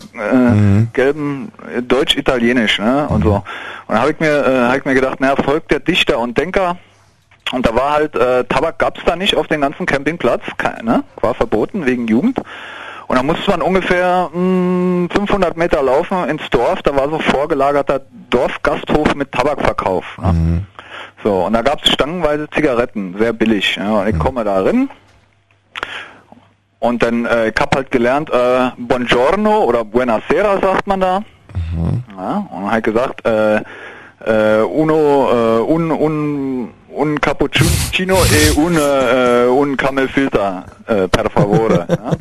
gelben 0.93 1.51
äh, 1.75 1.81
Deutsch-Italienisch, 1.81 2.79
ne, 2.79 3.07
und 3.09 3.23
so. 3.23 3.43
Und 3.87 3.99
habe 3.99 4.11
ich 4.11 4.19
mir, 4.19 4.45
äh, 4.45 4.69
hab 4.69 4.77
ich 4.77 4.85
mir 4.85 4.93
gedacht, 4.93 5.19
naja, 5.19 5.35
folgt 5.35 5.71
der 5.71 5.79
Dichter 5.79 6.19
und 6.19 6.37
Denker, 6.37 6.77
und 7.51 7.67
da 7.67 7.75
war 7.75 7.91
halt, 7.91 8.15
äh, 8.15 8.45
Tabak 8.45 8.79
gab's 8.79 9.01
da 9.05 9.15
nicht 9.15 9.35
auf 9.35 9.47
dem 9.47 9.61
ganzen 9.61 9.85
Campingplatz, 9.85 10.43
ne? 10.81 11.03
war 11.21 11.33
verboten 11.33 11.85
wegen 11.85 12.07
Jugend. 12.07 12.39
Und 13.07 13.17
dann 13.17 13.25
musste 13.25 13.51
man 13.51 13.61
ungefähr 13.61 14.29
mh, 14.33 15.09
500 15.13 15.57
Meter 15.57 15.83
laufen 15.83 16.27
ins 16.29 16.49
Dorf, 16.49 16.81
da 16.81 16.95
war 16.95 17.09
so 17.09 17.19
vorgelagerter 17.19 18.01
Dorfgasthof 18.29 19.13
mit 19.13 19.31
Tabakverkauf. 19.33 20.17
Ne? 20.19 20.63
So, 21.23 21.45
und 21.45 21.53
da 21.53 21.61
gab's 21.61 21.91
stangenweise 21.91 22.49
Zigaretten, 22.49 23.15
sehr 23.19 23.33
billig. 23.33 23.75
Ja? 23.75 23.99
Und 23.99 24.07
ich 24.07 24.17
komme 24.17 24.43
da 24.45 24.61
rein 24.61 24.89
und 26.79 27.01
dann, 27.01 27.25
äh, 27.25 27.49
ich 27.49 27.55
hab 27.59 27.75
halt 27.75 27.91
gelernt, 27.91 28.29
äh, 28.29 28.71
Buongiorno 28.77 29.63
oder 29.63 29.85
Buonasera 29.85 30.59
sagt 30.61 30.85
man 30.87 30.99
da. 30.99 31.23
Ja, 32.17 32.47
und 32.51 32.71
halt 32.71 32.83
gesagt, 32.83 33.25
äh, 33.25 33.61
äh, 34.25 34.61
uno, 34.63 35.29
äh, 35.31 35.61
un, 35.61 35.91
un, 35.91 36.69
un 36.95 37.19
cappuccino 37.19 38.15
e 38.15 38.51
un, 38.55 38.75
äh, 38.75 39.45
un 39.47 39.75
camel 39.75 40.07
filter, 40.07 40.63
äh, 40.85 41.07
per 41.07 41.29
favore. 41.31 41.85
ja? 41.89 42.11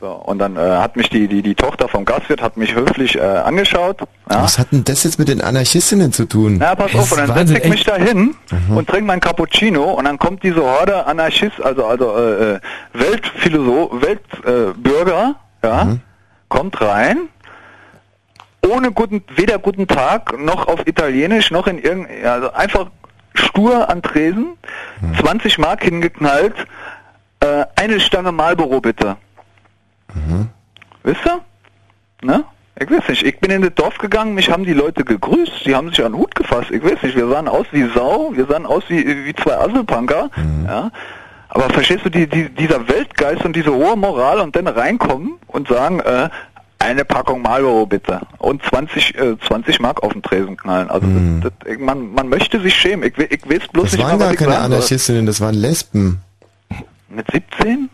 so, 0.00 0.06
und 0.06 0.38
dann 0.38 0.56
äh, 0.56 0.60
hat 0.60 0.96
mich 0.96 1.10
die, 1.10 1.28
die, 1.28 1.42
die 1.42 1.54
Tochter 1.54 1.88
vom 1.88 2.04
Gastwirt 2.04 2.40
hat 2.42 2.56
mich 2.56 2.74
höflich 2.74 3.16
äh, 3.16 3.20
angeschaut. 3.20 4.00
Ja? 4.30 4.42
Was 4.42 4.58
hat 4.58 4.72
denn 4.72 4.84
das 4.84 5.04
jetzt 5.04 5.18
mit 5.18 5.28
den 5.28 5.40
Anarchistinnen 5.40 6.12
zu 6.12 6.26
tun? 6.26 6.56
Na, 6.58 6.74
pass 6.74 6.94
auf, 6.94 7.12
und 7.12 7.18
dann 7.18 7.46
setze 7.46 7.58
ich 7.58 7.68
mich 7.68 7.84
da 7.84 7.96
hin 7.96 8.34
und 8.68 8.88
trinke 8.88 9.04
mein 9.04 9.20
Cappuccino 9.20 9.94
und 9.94 10.04
dann 10.04 10.18
kommt 10.18 10.42
diese 10.42 10.62
Horde 10.62 11.06
Anarchist, 11.06 11.60
also 11.62 11.86
also 11.86 12.16
äh, 12.16 12.54
äh, 12.54 12.60
Weltphilosoph, 12.92 14.02
Weltbürger, 14.02 15.34
äh, 15.62 15.66
ja, 15.66 15.96
kommt 16.48 16.80
rein, 16.80 17.28
ohne 18.66 18.92
guten, 18.92 19.22
weder 19.34 19.58
guten 19.58 19.86
Tag 19.86 20.38
noch 20.38 20.68
auf 20.68 20.86
Italienisch 20.86 21.50
noch 21.50 21.66
in 21.66 21.78
irgend, 21.78 22.08
ja, 22.22 22.34
also 22.34 22.52
einfach 22.52 22.90
stur 23.34 23.88
an 23.88 24.02
Tresen, 24.02 24.56
20 25.20 25.58
Mark 25.58 25.84
hingeknallt, 25.84 26.54
äh, 27.40 27.64
eine 27.76 28.00
Stange 28.00 28.32
Marlboro 28.32 28.80
bitte. 28.80 29.16
Wisst 31.02 31.20
ihr? 31.26 31.40
Ne? 32.22 32.44
Ich 32.78 32.90
weiß 32.90 33.08
nicht, 33.08 33.22
ich 33.24 33.38
bin 33.38 33.50
in 33.50 33.62
das 33.62 33.74
Dorf 33.74 33.98
gegangen, 33.98 34.34
mich 34.34 34.50
haben 34.50 34.64
die 34.64 34.72
Leute 34.72 35.04
gegrüßt, 35.04 35.64
sie 35.64 35.74
haben 35.74 35.88
sich 35.90 36.04
an 36.04 36.12
den 36.12 36.18
Hut 36.18 36.34
gefasst, 36.34 36.70
ich 36.70 36.82
weiß 36.82 37.02
nicht, 37.02 37.16
wir 37.16 37.28
sahen 37.28 37.48
aus 37.48 37.66
wie 37.72 37.88
Sau, 37.94 38.32
wir 38.34 38.46
sahen 38.46 38.64
aus 38.64 38.84
wie, 38.88 39.24
wie 39.26 39.34
zwei 39.34 39.56
Asselpunker, 39.58 40.30
ja. 40.66 40.90
Aber 41.54 41.68
verstehst 41.68 42.06
du, 42.06 42.08
die, 42.08 42.26
die, 42.26 42.48
dieser 42.48 42.88
Weltgeist 42.88 43.44
und 43.44 43.54
diese 43.54 43.74
hohe 43.74 43.94
Moral 43.94 44.40
und 44.40 44.56
dann 44.56 44.66
reinkommen 44.66 45.34
und 45.48 45.68
sagen, 45.68 46.00
äh, 46.00 46.30
eine 46.82 47.04
Packung 47.04 47.42
Marlboro 47.42 47.86
bitte 47.86 48.20
und 48.38 48.62
20, 48.64 49.14
äh, 49.16 49.36
20 49.46 49.80
Mark 49.80 50.02
auf 50.02 50.12
den 50.12 50.22
Tresen 50.22 50.56
knallen. 50.56 50.90
Also 50.90 51.06
das, 51.06 51.52
das, 51.64 51.72
ich- 51.72 51.78
man, 51.78 52.12
man 52.12 52.28
möchte 52.28 52.60
sich 52.60 52.74
schämen. 52.74 53.08
Ich, 53.08 53.16
ich 53.18 53.48
weiß 53.48 53.68
bloß 53.72 53.84
Das 53.84 53.92
nicht 53.92 54.02
waren 54.06 54.18
mehr, 54.18 54.28
gar 54.28 54.36
keine. 54.36 54.58
Anarchistinnen, 54.58 55.26
das 55.26 55.40
waren 55.40 55.54
Lesben. 55.54 56.20
Mit 57.08 57.26
17? 57.32 57.88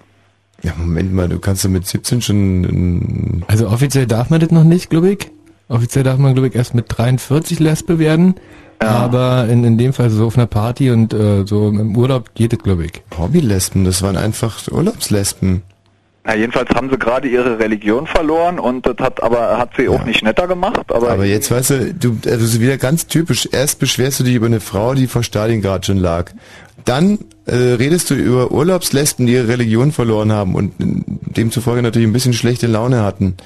Ja, 0.63 0.73
Moment 0.77 1.13
mal, 1.13 1.29
du 1.29 1.39
kannst 1.39 1.65
doch 1.65 1.69
mit 1.71 1.87
17 1.87 2.21
schon... 2.23 3.45
Also 3.47 3.69
offiziell 3.69 4.07
darf 4.07 4.31
man 4.31 4.41
das 4.41 4.51
noch 4.51 4.65
nicht, 4.65 4.91
glaube 4.91 5.11
ich. 5.13 5.31
Offiziell 5.69 6.03
darf 6.05 6.19
man, 6.19 6.35
glaube 6.35 6.49
ich, 6.49 6.55
erst 6.55 6.75
mit 6.75 6.87
43 6.89 7.59
Lesbe 7.61 7.99
werden. 7.99 8.35
Aber 8.81 9.47
in, 9.49 9.65
in 9.65 9.77
dem 9.77 9.93
Fall 9.93 10.09
so 10.11 10.27
auf 10.27 10.37
einer 10.37 10.47
Party 10.47 10.91
und 10.93 11.13
äh, 11.13 11.45
so 11.47 11.69
im 11.69 11.97
Urlaub 11.97 12.35
geht 12.35 12.53
es, 12.53 12.59
glaube 12.61 12.87
ich. 12.87 12.93
Hobbylesben, 13.19 13.85
das 13.85 14.03
waren 14.03 14.17
einfach 14.17 14.67
Urlaubslesben. 14.71 15.63
Na, 16.29 16.37
jedenfalls 16.37 16.69
haben 16.75 16.91
sie 16.91 16.99
gerade 16.99 17.27
ihre 17.27 17.59
Religion 17.59 18.07
verloren 18.07 18.59
und 18.59 18.85
das 18.85 18.99
hat 18.99 19.23
aber 19.23 19.57
hat 19.57 19.71
sie 19.79 19.89
auch 19.89 20.05
nicht 20.05 20.23
netter 20.23 20.47
gemacht. 20.47 20.93
Aber, 20.93 21.11
Aber 21.11 21.25
jetzt 21.25 21.51
weißt 21.51 21.71
du, 21.71 21.95
du, 21.95 22.19
also 22.27 22.61
wieder 22.61 22.77
ganz 22.77 23.07
typisch. 23.07 23.49
Erst 23.51 23.79
beschwerst 23.79 24.21
du 24.21 24.25
dich 24.25 24.35
über 24.35 24.45
eine 24.45 24.61
Frau, 24.61 24.93
die 24.93 25.07
vor 25.07 25.23
Stalingrad 25.23 25.87
schon 25.87 25.97
lag. 25.97 26.33
Dann 26.85 27.19
äh, 27.47 27.55
redest 27.55 28.11
du 28.11 28.15
über 28.15 28.51
Urlaubslesben, 28.51 29.27
die 29.27 29.33
ihre 29.33 29.49
Religion 29.49 29.91
verloren 29.91 30.31
haben 30.31 30.55
und 30.55 30.79
äh, 30.79 31.03
demzufolge 31.33 31.81
natürlich 31.81 32.07
ein 32.07 32.13
bisschen 32.13 32.35
schlechte 32.35 32.67
Laune 32.67 33.03
hatten. 33.03 33.39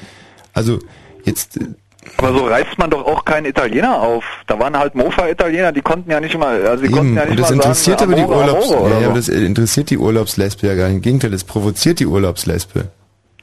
Also 0.52 0.80
jetzt 1.22 1.58
äh, 1.58 1.66
aber 2.16 2.32
so 2.32 2.44
reißt 2.46 2.78
man 2.78 2.90
doch 2.90 3.04
auch 3.04 3.24
keinen 3.24 3.46
Italiener 3.46 4.00
auf. 4.00 4.24
Da 4.46 4.58
waren 4.58 4.76
halt 4.76 4.94
Mofa-Italiener, 4.94 5.72
die 5.72 5.82
konnten 5.82 6.10
ja 6.10 6.20
nicht 6.20 6.36
mal, 6.36 6.66
also 6.66 6.84
die 6.84 6.90
konnten 6.90 7.08
eben, 7.08 7.16
ja 7.16 7.24
nicht 7.24 7.30
und 7.32 7.40
das 7.40 7.50
mal 7.50 7.56
interessiert 7.56 8.00
sagen, 8.00 8.12
aber 8.12 8.20
die 8.20 8.28
Urlaubs, 8.28 8.72
Amore 8.72 8.90
ja, 8.90 8.94
ja, 8.94 9.00
so. 9.00 9.06
aber 9.06 9.14
das 9.16 9.28
interessiert 9.28 9.90
die 9.90 9.98
Urlaubslesbe 9.98 10.66
ja 10.66 10.74
gar 10.74 10.86
nicht. 10.86 10.96
Im 10.96 11.02
Gegenteil, 11.02 11.30
das 11.30 11.44
provoziert 11.44 12.00
die 12.00 12.06
Urlaubslesbe. 12.06 12.88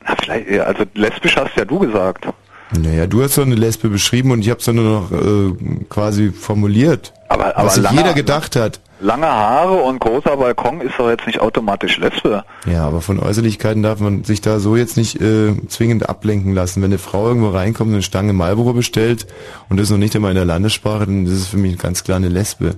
Na, 0.06 0.16
vielleicht, 0.22 0.60
also 0.60 0.84
lesbisch 0.94 1.36
hast 1.38 1.56
ja 1.56 1.66
du 1.66 1.80
gesagt. 1.80 2.28
Naja, 2.72 3.08
du 3.08 3.24
hast 3.24 3.38
doch 3.38 3.46
eine 3.46 3.56
Lesbe 3.56 3.90
beschrieben 3.90 4.32
und 4.32 4.42
ich 4.42 4.50
habe 4.50 4.60
es 4.60 4.66
doch 4.66 4.74
nur 4.74 4.84
noch 4.84 5.12
äh, 5.12 5.86
quasi 5.90 6.32
formuliert. 6.32 7.14
Aber, 7.30 7.58
aber 7.58 7.68
was 7.68 7.76
sich 7.76 7.90
jeder 7.90 8.14
gedacht 8.14 8.56
hat. 8.56 8.80
Lange 9.02 9.28
Haare 9.28 9.76
und 9.76 10.00
großer 10.00 10.36
Balkon 10.36 10.82
ist 10.82 10.96
doch 10.98 11.10
jetzt 11.10 11.26
nicht 11.26 11.40
automatisch 11.40 11.98
Lesbe. 12.00 12.44
Ja, 12.66 12.86
aber 12.86 13.00
von 13.00 13.20
Äußerlichkeiten 13.20 13.82
darf 13.82 14.00
man 14.00 14.26
sich 14.26 14.42
da 14.42 14.60
so 14.60 14.76
jetzt 14.76 14.98
nicht 14.98 15.22
äh, 15.22 15.54
zwingend 15.68 16.10
ablenken 16.10 16.54
lassen. 16.54 16.82
Wenn 16.82 16.92
eine 16.92 16.98
Frau 16.98 17.28
irgendwo 17.28 17.50
reinkommt 17.50 17.90
und 17.90 17.96
eine 17.96 18.04
Stange 18.04 18.34
Marlboro 18.34 18.74
bestellt 18.74 19.26
und 19.70 19.80
das 19.80 19.90
noch 19.90 19.98
nicht 19.98 20.16
einmal 20.16 20.32
in 20.32 20.36
der 20.36 20.46
Landessprache, 20.46 21.06
dann 21.06 21.26
ist 21.26 21.32
es 21.32 21.48
für 21.48 21.58
mich 21.58 21.78
ganz 21.78 22.04
klar 22.04 22.18
eine 22.18 22.28
Lesbe. 22.28 22.76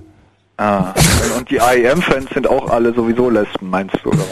Ah, 0.58 0.94
und, 1.36 1.50
die 1.50 1.60
AEM-Fans 1.60 2.30
sind 2.32 2.46
auch 2.46 2.70
alle 2.70 2.94
sowieso 2.94 3.28
Lesben, 3.28 3.68
meinst 3.68 3.96
du, 4.04 4.10
oder? 4.10 4.24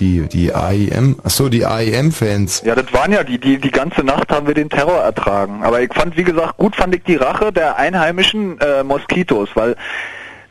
Die, 0.00 0.22
die 0.22 0.52
AIM, 0.54 1.16
ach 1.22 1.30
so, 1.30 1.48
die 1.48 1.66
AIM-Fans. 1.66 2.62
Ja, 2.64 2.74
das 2.74 2.92
waren 2.92 3.12
ja 3.12 3.22
die, 3.22 3.38
die, 3.38 3.58
die 3.58 3.70
ganze 3.70 4.02
Nacht 4.02 4.30
haben 4.32 4.46
wir 4.46 4.54
den 4.54 4.70
Terror 4.70 5.02
ertragen. 5.02 5.62
Aber 5.62 5.82
ich 5.82 5.92
fand, 5.92 6.16
wie 6.16 6.24
gesagt, 6.24 6.56
gut 6.56 6.74
fand 6.74 6.94
ich 6.94 7.04
die 7.04 7.16
Rache 7.16 7.52
der 7.52 7.76
einheimischen 7.76 8.58
äh, 8.60 8.82
Moskitos, 8.82 9.50
weil 9.54 9.76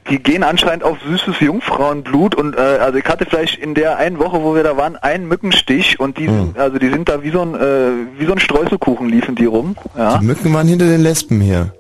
die 0.10 0.22
gehen 0.22 0.44
anscheinend 0.44 0.84
auf 0.84 0.98
süßes 1.08 1.40
Jungfrauenblut 1.40 2.36
und 2.36 2.56
äh, 2.58 2.60
also 2.60 2.98
ich 2.98 3.06
hatte 3.06 3.26
vielleicht 3.26 3.58
in 3.58 3.74
der 3.74 3.98
einen 3.98 4.20
Woche, 4.20 4.44
wo 4.44 4.56
wir 4.56 4.64
da 4.64 4.76
waren, 4.78 4.96
einen 4.98 5.28
Mückenstich 5.28 6.00
und 6.00 6.18
die 6.18 6.26
sind, 6.28 6.58
also 6.58 6.78
die 6.78 6.90
sind 6.90 7.08
da 7.10 7.24
wie 7.24 7.32
so 7.32 7.42
ein 7.42 7.56
äh, 7.56 7.92
wie 8.18 8.26
so 8.26 8.34
ein 8.34 8.40
Streuselkuchen 8.40 9.08
liefen 9.10 9.36
die 9.36 9.46
rum. 9.46 9.76
Ja. 9.98 10.18
Die 10.18 10.26
Mücken 10.26 10.54
waren 10.54 10.68
hinter 10.68 10.86
den 10.86 11.02
Lesben 11.02 11.40
her. 11.42 11.74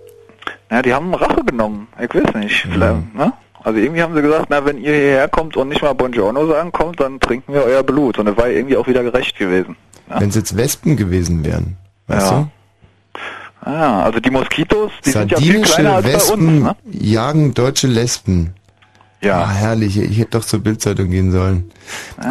Ja, 0.71 0.81
die 0.81 0.93
haben 0.93 1.13
Rache 1.13 1.43
genommen. 1.43 1.87
Ich 2.01 2.13
weiß 2.13 2.33
nicht. 2.35 2.67
Vielleicht, 2.71 3.15
ne? 3.15 3.33
Also 3.63 3.79
irgendwie 3.79 4.01
haben 4.01 4.13
sie 4.13 4.21
gesagt, 4.21 4.47
na, 4.49 4.65
wenn 4.65 4.77
ihr 4.77 4.93
hierher 4.93 5.27
kommt 5.29 5.55
und 5.55 5.69
nicht 5.69 5.81
mal 5.81 5.93
Buongiorno 5.93 6.47
sagen 6.47 6.71
kommt, 6.71 6.99
dann 6.99 7.19
trinken 7.19 7.53
wir 7.53 7.63
euer 7.63 7.83
Blut. 7.83 8.19
Und 8.19 8.25
das 8.25 8.35
war 8.35 8.49
irgendwie 8.49 8.75
auch 8.75 8.87
wieder 8.87 9.03
gerecht 9.03 9.37
gewesen. 9.37 9.77
Wenn 10.07 10.29
es 10.29 10.35
jetzt 10.35 10.57
Wespen 10.57 10.97
gewesen 10.97 11.45
wären. 11.45 11.77
Weißt 12.07 12.31
Ja. 12.31 12.47
Ah, 13.65 14.03
also 14.03 14.19
die 14.19 14.29
Moskitos, 14.29 14.91
die 15.05 15.11
du? 15.11 15.19
sind 15.19 15.31
ja 15.31 15.37
viel 15.37 15.61
kleiner 15.61 16.01
Sardinische 16.01 16.15
als 16.17 16.27
bei 16.27 16.33
uns. 16.33 16.41
Wespen 16.41 16.63
Ne? 16.63 16.75
jagen 16.91 17.53
deutsche 17.53 17.87
Lesben. 17.87 18.53
Ja. 19.21 19.43
Ah, 19.43 19.49
herrlich, 19.51 19.97
ich 19.97 20.17
hätte 20.17 20.31
doch 20.31 20.43
zur 20.43 20.59
Bildzeitung 20.59 21.09
gehen 21.09 21.31
sollen. 21.31 21.71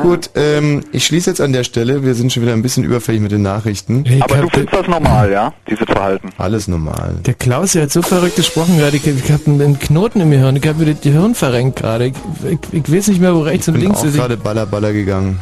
Gut, 0.03 0.29
ähm, 0.35 0.85
ich 0.93 1.07
schließe 1.07 1.31
jetzt 1.31 1.41
an 1.41 1.55
der 1.55 1.65
Stelle. 1.65 2.05
Wir 2.05 2.15
sind 2.15 2.31
schon 2.35 2.43
wieder 2.43 2.53
ein 2.53 2.61
bisschen 2.61 2.85
überfällig 2.85 3.23
mit 3.23 3.33
den 3.33 3.41
Nachrichten. 3.41 4.05
Aber 4.21 4.37
du 4.37 4.49
findest 4.51 4.75
das 4.75 4.87
normal, 4.89 5.33
ja? 5.33 5.55
Dieses 5.71 5.87
Verhalten. 5.87 6.29
Alles 6.37 6.69
normal. 6.69 7.15
Der 7.25 7.33
Klaus, 7.33 7.73
der 7.73 7.85
hat 7.85 7.93
so 7.93 8.03
verrückt 8.03 8.37
gesprochen 8.37 8.77
gerade. 8.77 8.95
Ich, 8.99 9.07
ich 9.07 9.33
habe 9.33 9.41
einen 9.47 9.79
Knoten 9.79 10.21
im 10.21 10.33
Hirn. 10.33 10.57
Ich 10.57 10.67
habe 10.69 10.85
mir 10.85 10.93
das 10.95 11.03
Hirn 11.03 11.35
verrenkt 11.35 11.79
gerade. 11.81 12.09
Ich, 12.09 12.15
ich, 12.51 12.59
ich 12.85 12.93
weiß 12.95 13.09
nicht 13.09 13.23
mehr, 13.23 13.35
wo 13.35 13.41
rechts 13.41 13.69
und 13.69 13.75
bin 13.75 13.85
links 13.85 14.03
ist. 14.03 14.11
Ich- 14.15 14.21
gerade 14.21 14.37
Baller 14.37 14.67
Baller 14.67 14.93
gegangen. 14.93 15.41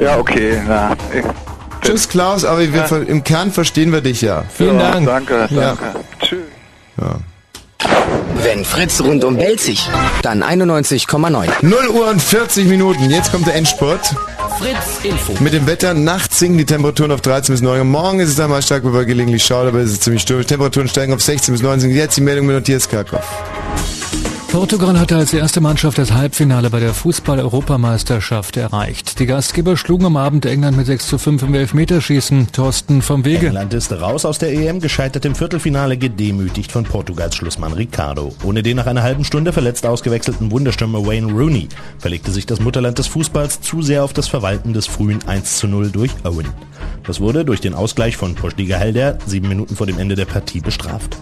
Ja, 0.00 0.16
okay, 0.18 0.62
na. 0.66 0.96
Ich, 1.14 1.22
Tschüss 1.86 2.08
Klaus, 2.08 2.44
aber 2.44 2.60
wir, 2.60 2.68
Ja. 2.68 2.96
im 2.98 3.24
Kern 3.24 3.52
verstehen 3.52 3.92
wir 3.92 4.00
dich 4.00 4.22
ja. 4.22 4.44
Vielen 4.52 4.78
ja, 4.78 4.92
Dank. 4.92 5.06
Danke, 5.06 5.48
Ja. 5.50 5.60
danke. 5.76 6.00
Tschüss. 6.20 6.38
Ja. 7.00 7.16
Wenn 8.42 8.64
Fritz 8.64 9.00
rundum 9.00 9.36
Belzig, 9.36 9.88
dann 10.22 10.42
91,9. 10.42 11.48
0 11.62 11.88
Uhr 11.88 12.08
und 12.08 12.20
40 12.22 12.66
Minuten. 12.66 13.10
Jetzt 13.10 13.32
kommt 13.32 13.46
der 13.46 13.54
Endspurt. 13.54 14.14
Fritz 14.58 15.04
Info. 15.04 15.34
Mit 15.42 15.52
dem 15.52 15.66
Wetter, 15.66 15.94
nachts 15.94 16.38
sinken 16.38 16.58
die 16.58 16.64
Temperaturen 16.64 17.12
auf 17.12 17.20
13 17.20 17.54
bis 17.54 17.62
9 17.62 17.78
Uhr. 17.78 17.84
Morgen 17.84 18.20
ist 18.20 18.30
es 18.30 18.36
dann 18.36 18.50
mal 18.50 18.62
stark 18.62 18.84
über 18.84 19.04
gelegentlich 19.04 19.44
Schauer, 19.44 19.66
aber 19.68 19.80
es 19.80 19.92
ist 19.92 20.02
ziemlich 20.04 20.22
stürmisch. 20.22 20.46
Temperaturen 20.46 20.88
steigen 20.88 21.12
auf 21.12 21.22
16 21.22 21.52
bis 21.52 21.62
19. 21.62 21.90
Jetzt 21.90 22.16
die 22.16 22.20
Meldung 22.22 22.46
mit 22.46 22.56
Matthias 22.56 22.88
Karkow. 22.88 23.20
Portugal 24.56 24.98
hatte 24.98 25.16
als 25.16 25.34
erste 25.34 25.60
Mannschaft 25.60 25.98
das 25.98 26.14
Halbfinale 26.14 26.70
bei 26.70 26.80
der 26.80 26.94
Fußball-Europameisterschaft 26.94 28.56
erreicht. 28.56 29.18
Die 29.20 29.26
Gastgeber 29.26 29.76
schlugen 29.76 30.06
am 30.06 30.16
Abend 30.16 30.46
England 30.46 30.78
mit 30.78 30.86
6 30.86 31.08
zu 31.08 31.18
5 31.18 31.42
im 31.42 31.54
Elfmeterschießen. 31.54 32.52
Thorsten 32.52 33.02
vom 33.02 33.26
Wege. 33.26 33.48
England 33.48 33.74
ist 33.74 33.92
raus 33.92 34.24
aus 34.24 34.38
der 34.38 34.54
EM, 34.54 34.80
gescheitert 34.80 35.26
im 35.26 35.34
Viertelfinale, 35.34 35.98
gedemütigt 35.98 36.72
von 36.72 36.84
Portugals 36.84 37.36
Schlussmann 37.36 37.74
Ricardo. 37.74 38.34
Ohne 38.44 38.62
den 38.62 38.78
nach 38.78 38.86
einer 38.86 39.02
halben 39.02 39.24
Stunde 39.24 39.52
verletzt 39.52 39.84
ausgewechselten 39.84 40.50
Wunderstürmer 40.50 41.06
Wayne 41.06 41.30
Rooney 41.30 41.68
verlegte 41.98 42.30
sich 42.30 42.46
das 42.46 42.58
Mutterland 42.58 42.98
des 42.98 43.08
Fußballs 43.08 43.60
zu 43.60 43.82
sehr 43.82 44.04
auf 44.04 44.14
das 44.14 44.26
Verwalten 44.26 44.72
des 44.72 44.86
frühen 44.86 45.18
1 45.26 45.58
zu 45.58 45.68
0 45.68 45.90
durch 45.90 46.12
Owen. 46.24 46.48
Das 47.06 47.20
wurde 47.20 47.44
durch 47.44 47.60
den 47.60 47.74
Ausgleich 47.74 48.16
von 48.16 48.34
Postiga 48.34 48.78
Helder 48.78 49.18
sieben 49.26 49.48
Minuten 49.48 49.76
vor 49.76 49.86
dem 49.86 49.98
Ende 49.98 50.14
der 50.14 50.24
Partie 50.24 50.60
bestraft. 50.60 51.18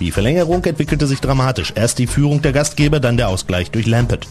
Die 0.00 0.12
Verlängerung 0.12 0.64
entwickelte 0.64 1.06
sich 1.06 1.20
dramatisch. 1.20 1.72
Erst 1.74 1.98
die 1.98 2.06
Führung 2.06 2.40
der 2.42 2.52
Gastgeber, 2.52 3.00
dann 3.00 3.16
der 3.16 3.28
Ausgleich 3.28 3.70
durch 3.70 3.86
Lampert. 3.86 4.26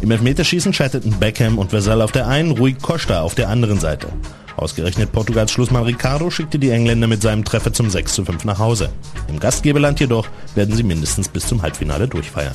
Im 0.00 0.10
Elfmeterschießen 0.12 0.72
scheiterten 0.72 1.18
Beckham 1.18 1.58
und 1.58 1.72
Vassell 1.72 2.02
auf 2.02 2.12
der 2.12 2.28
einen, 2.28 2.52
Rui 2.52 2.74
Costa 2.74 3.22
auf 3.22 3.34
der 3.34 3.48
anderen 3.48 3.80
Seite. 3.80 4.08
Ausgerechnet 4.56 5.12
Portugals 5.12 5.50
Schlussmann 5.50 5.84
Ricardo 5.84 6.30
schickte 6.30 6.58
die 6.58 6.70
Engländer 6.70 7.06
mit 7.06 7.22
seinem 7.22 7.44
Treffer 7.44 7.72
zum 7.72 7.90
6 7.90 8.12
zu 8.12 8.24
5 8.24 8.44
nach 8.44 8.58
Hause. 8.58 8.90
Im 9.28 9.40
Gastgeberland 9.40 10.00
jedoch 10.00 10.26
werden 10.54 10.74
sie 10.74 10.82
mindestens 10.82 11.28
bis 11.28 11.46
zum 11.46 11.62
Halbfinale 11.62 12.08
durchfeiern. 12.08 12.54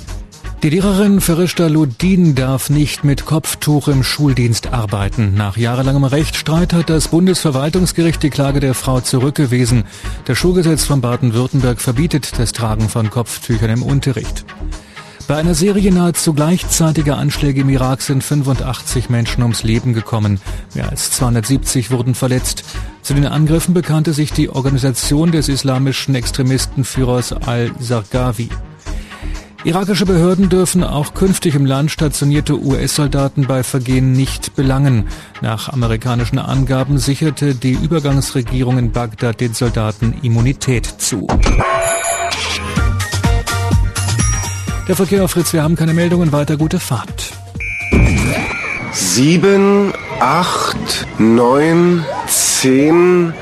Die 0.64 0.70
Lehrerin 0.70 1.20
Ferishta 1.20 1.68
Ludin 1.68 2.36
darf 2.36 2.70
nicht 2.70 3.04
mit 3.04 3.26
Kopftuch 3.26 3.90
im 3.90 4.02
Schuldienst 4.02 4.72
arbeiten. 4.72 5.34
Nach 5.36 5.58
jahrelangem 5.58 6.06
Rechtsstreit 6.06 6.72
hat 6.72 6.90
das 6.90 7.10
Bundesverwaltungsgericht 7.10 8.24
die 8.24 8.30
Klage 8.30 8.62
der 8.62 8.74
Frau 8.74 9.02
zurückgewiesen. 9.02 9.84
Das 10.24 10.38
Schulgesetz 10.38 10.86
von 10.86 11.02
Baden-Württemberg 11.02 11.82
verbietet 11.82 12.40
das 12.40 12.54
Tragen 12.54 12.88
von 12.88 13.10
Kopftüchern 13.10 13.72
im 13.72 13.84
Unterricht. 13.84 14.46
Bei 15.28 15.36
einer 15.36 15.54
Serie 15.54 15.92
nahezu 15.92 16.34
gleichzeitiger 16.34 17.18
Anschläge 17.18 17.60
im 17.60 17.70
Irak 17.70 18.02
sind 18.02 18.24
85 18.24 19.10
Menschen 19.10 19.44
ums 19.44 19.64
Leben 19.64 19.92
gekommen. 19.92 20.40
Mehr 20.76 20.88
als 20.88 21.12
270 21.12 21.92
wurden 21.92 22.16
verletzt. 22.16 22.64
Zu 23.02 23.14
den 23.16 23.26
Angriffen 23.26 23.74
bekannte 23.74 24.14
sich 24.14 24.32
die 24.32 24.50
Organisation 24.50 25.34
des 25.34 25.50
islamischen 25.50 26.16
Extremistenführers 26.16 27.34
al-Zarqawi. 27.34 28.48
Irakische 29.66 30.06
Behörden 30.06 30.50
dürfen 30.50 30.84
auch 30.84 31.14
künftig 31.14 31.56
im 31.56 31.66
Land 31.66 31.90
stationierte 31.90 32.62
US-Soldaten 32.62 33.48
bei 33.48 33.64
Vergehen 33.64 34.12
nicht 34.12 34.58
belangen. 34.58 35.08
Nach 35.42 35.70
amerikanischen 35.70 36.38
Angaben 36.38 36.98
sicherte 36.98 37.56
die 37.56 37.72
Übergangsregierung 37.72 38.78
in 38.78 38.92
Bagdad 38.92 39.40
den 39.40 39.54
Soldaten 39.54 40.16
Immunität 40.22 40.86
zu. 40.86 41.28
Der 44.90 44.98
Verkehr 44.98 45.24
auf 45.24 45.32
Fritz, 45.32 45.54
wir 45.54 45.64
haben 45.64 45.78
keine 45.78 45.94
Meldungen, 45.94 46.34
weiter 46.34 46.58
gute 46.58 46.80
Fahrt. 46.82 47.32
Sieben, 48.92 49.94
acht, 50.20 51.08
neun, 51.18 52.04
zehn, 52.28 53.34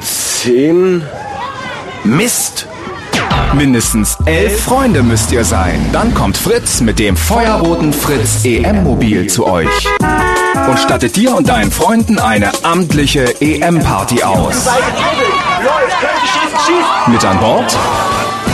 zehn. 0.00 1.02
Mist! 2.04 2.68
Mindestens 3.54 4.16
elf 4.24 4.64
Freunde 4.64 5.02
müsst 5.02 5.32
ihr 5.32 5.44
sein. 5.44 5.86
Dann 5.92 6.12
kommt 6.14 6.36
Fritz 6.36 6.80
mit 6.80 6.98
dem 6.98 7.16
feuerroten 7.16 7.92
Fritz 7.92 8.44
EM-Mobil 8.44 9.28
zu 9.28 9.46
euch. 9.46 9.68
Und 10.68 10.78
stattet 10.78 11.16
dir 11.16 11.36
und 11.36 11.48
deinen 11.48 11.70
Freunden 11.70 12.18
eine 12.18 12.50
amtliche 12.64 13.40
EM-Party 13.40 14.22
aus. 14.22 14.66
Mit 17.06 17.24
an 17.24 17.38
Bord 17.38 17.76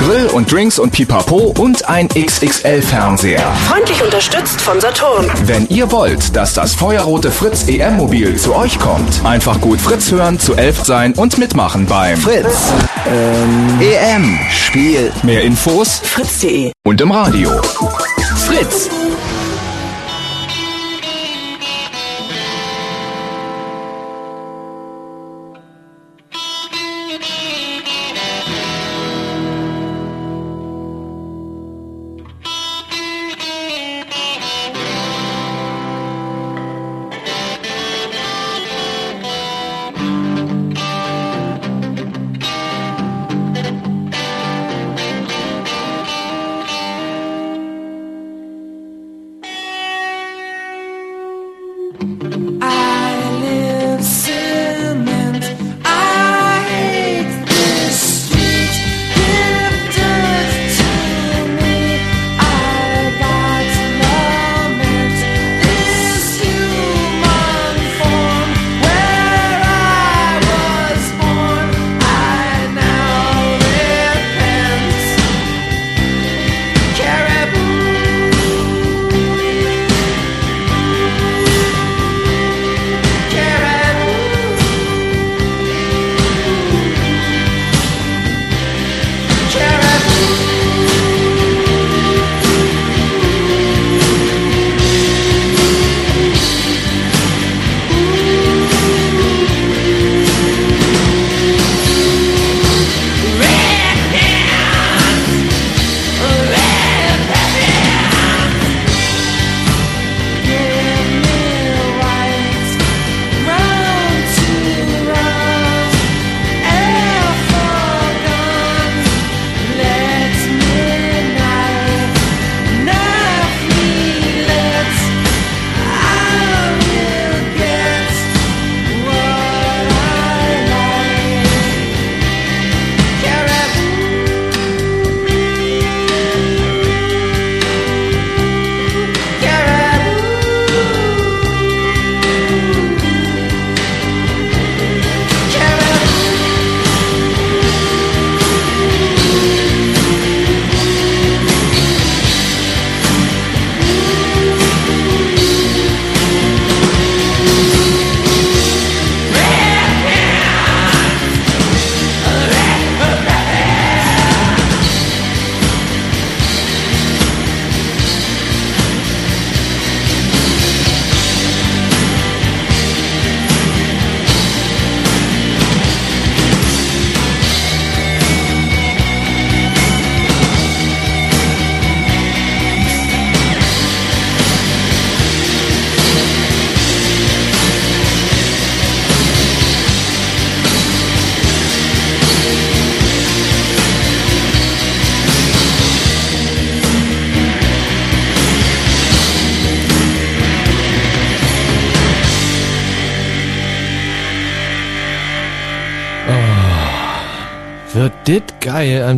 Grill 0.01 0.29
und 0.29 0.51
Drinks 0.51 0.79
und 0.79 0.93
Pipapo 0.93 1.55
und 1.59 1.87
ein 1.87 2.09
XXL-Fernseher. 2.09 3.53
Freundlich 3.69 4.03
unterstützt 4.03 4.59
von 4.59 4.81
Saturn. 4.81 5.31
Wenn 5.45 5.69
ihr 5.69 5.93
wollt, 5.93 6.35
dass 6.35 6.55
das 6.55 6.75
feuerrote 6.75 7.31
Fritz 7.31 7.69
EM-Mobil 7.69 8.37
zu 8.37 8.55
euch 8.55 8.79
kommt, 8.79 9.23
einfach 9.25 9.61
gut 9.61 9.79
Fritz 9.79 10.11
hören, 10.11 10.41
zu 10.41 10.55
elf 10.55 10.85
sein 10.85 11.13
und 11.13 11.37
mitmachen 11.37 11.85
beim 11.85 12.17
Fritz. 12.17 12.73
Ähm, 13.07 13.79
EM. 13.79 14.39
Spiel. 14.51 15.13
Mehr 15.23 15.43
Infos 15.43 16.01
Fritz.de 16.03 16.73
und 16.87 16.99
im 17.03 17.11
Radio. 17.11 17.51
Fritz. 18.37 18.89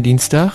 Am 0.02 0.18
Dienstag? 0.18 0.52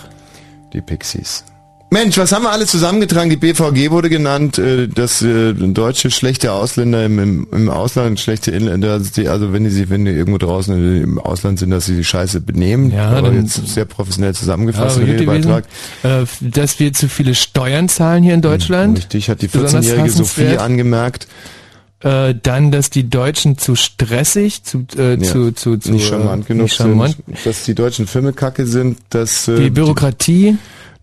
Die 0.74 0.82
Pixies. 0.82 1.45
Mensch, 1.90 2.17
was 2.17 2.34
haben 2.34 2.43
wir 2.43 2.51
alles 2.51 2.69
zusammengetragen? 2.69 3.30
Die 3.30 3.38
BVG 3.38 3.92
wurde 3.92 4.09
genannt, 4.09 4.58
äh, 4.58 4.90
dass 4.90 5.22
äh, 5.22 5.53
deutsche 5.53 6.11
schlechte 6.11 6.51
Ausländer 6.51 7.06
im, 7.06 7.69
Ausland 7.69 8.19
schlechte 8.19 8.51
Inländer, 8.51 8.92
also 8.92 9.30
also 9.30 9.53
wenn 9.53 9.64
die 9.64 9.69
sich, 9.69 9.90
wenn 9.90 10.03
die 10.03 10.11
irgendwo 10.11 10.38
draußen 10.38 11.03
im 11.03 11.17
Ausland 11.17 11.59
sind, 11.59 11.69
dass 11.69 11.85
sie 11.85 11.95
die 11.95 12.03
Scheiße 12.03 12.42
benehmen. 12.42 12.92
Ja, 12.92 13.11
aber 13.11 13.30
dann- 13.30 13.45
jetzt 13.45 13.66
sehr 13.67 13.85
professionell 13.85 14.35
zusammengefasst 14.35 15.00
gewesen, 15.00 15.30
Redebeitrag. 15.30 15.64
äh, 16.03 16.26
dass 16.42 16.77
wir 16.82 16.92
zu 16.92 17.08
viele 17.08 17.34
Steuern 17.34 17.88
zahlen 17.88 18.22
hier 18.22 18.34
in 18.34 18.42
Deutschland. 18.42 18.98
Richtig, 18.98 19.30
hat 19.30 19.42
die 19.42 19.48
Besonders 19.48 19.85
14-jährige 19.85 20.09
Sophie 20.09 20.58
angemerkt. 20.58 21.26
Äh, 22.07 22.35
dann, 22.41 22.71
dass 22.71 22.89
die 22.89 23.09
Deutschen 23.09 23.57
zu 23.57 23.75
stressig, 23.75 24.63
zu, 24.63 24.85
äh, 24.97 25.15
Ja, 25.15 25.21
zu, 25.21 25.51
zu, 25.51 25.75
zu 25.77 25.91
nicht 25.91 26.05
äh, 26.05 26.09
charmant 26.09 26.47
genug 26.47 26.63
nicht 26.63 26.75
charmant. 26.75 27.17
sind, 27.25 27.45
dass 27.45 27.63
die 27.63 27.75
deutschen 27.75 28.07
Filme 28.07 28.31
kacke 28.31 28.65
sind, 28.65 28.99
dass 29.09 29.49
äh, 29.49 29.59
Die 29.59 29.69
Bürokratie, 29.69 30.57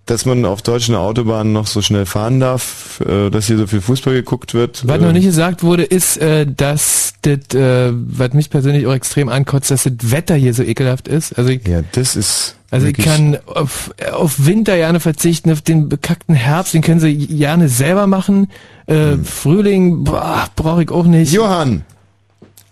dass 0.07 0.27
man 0.27 0.45
auf 0.45 0.61
deutschen 0.63 0.95
Autobahnen 0.95 1.53
noch 1.53 1.67
so 1.67 1.81
schnell 1.81 2.05
fahren 2.07 2.41
darf, 2.41 3.01
äh, 3.01 3.31
dass 3.31 3.47
hier 3.47 3.57
so 3.57 3.67
viel 3.67 3.81
Fußball 3.81 4.13
geguckt 4.15 4.53
wird. 4.53 4.87
Was 4.87 5.01
noch 5.01 5.13
nicht 5.13 5.25
gesagt 5.25 5.63
wurde, 5.63 5.83
ist, 5.85 6.19
äh, 6.19 6.47
dass 6.47 7.15
das, 7.23 7.39
äh, 7.55 7.91
was 7.93 8.33
mich 8.35 8.51
persönlich 8.51 8.87
auch 8.87 8.93
extrem 8.93 9.29
ankotzt, 9.29 9.71
dass 9.71 9.85
das 9.85 9.93
Wetter 10.11 10.35
hier 10.35 10.53
so 10.53 10.63
ekelhaft 10.63 11.09
ist. 11.09 11.39
Also 11.39 11.51
ich, 11.51 11.67
ja, 11.67 11.81
das 11.93 12.17
ist 12.17 12.57
also 12.71 12.89
ich 12.89 12.97
kann 12.97 13.39
auf, 13.47 13.95
auf 14.13 14.47
Winter 14.47 14.75
gerne 14.77 14.99
verzichten, 14.99 15.53
auf 15.53 15.63
den 15.63 15.89
bekackten 15.89 16.35
Herbst, 16.35 16.75
den 16.75 16.83
können 16.83 16.99
sie 16.99 17.17
gerne 17.17 17.69
selber 17.69 18.07
machen. 18.09 18.51
Äh, 18.87 19.13
Hm. 19.13 19.25
Frühling, 19.25 20.03
brauche 20.05 20.83
ich 20.83 20.91
auch 20.91 21.07
nicht. 21.07 21.33
Johann, 21.33 21.85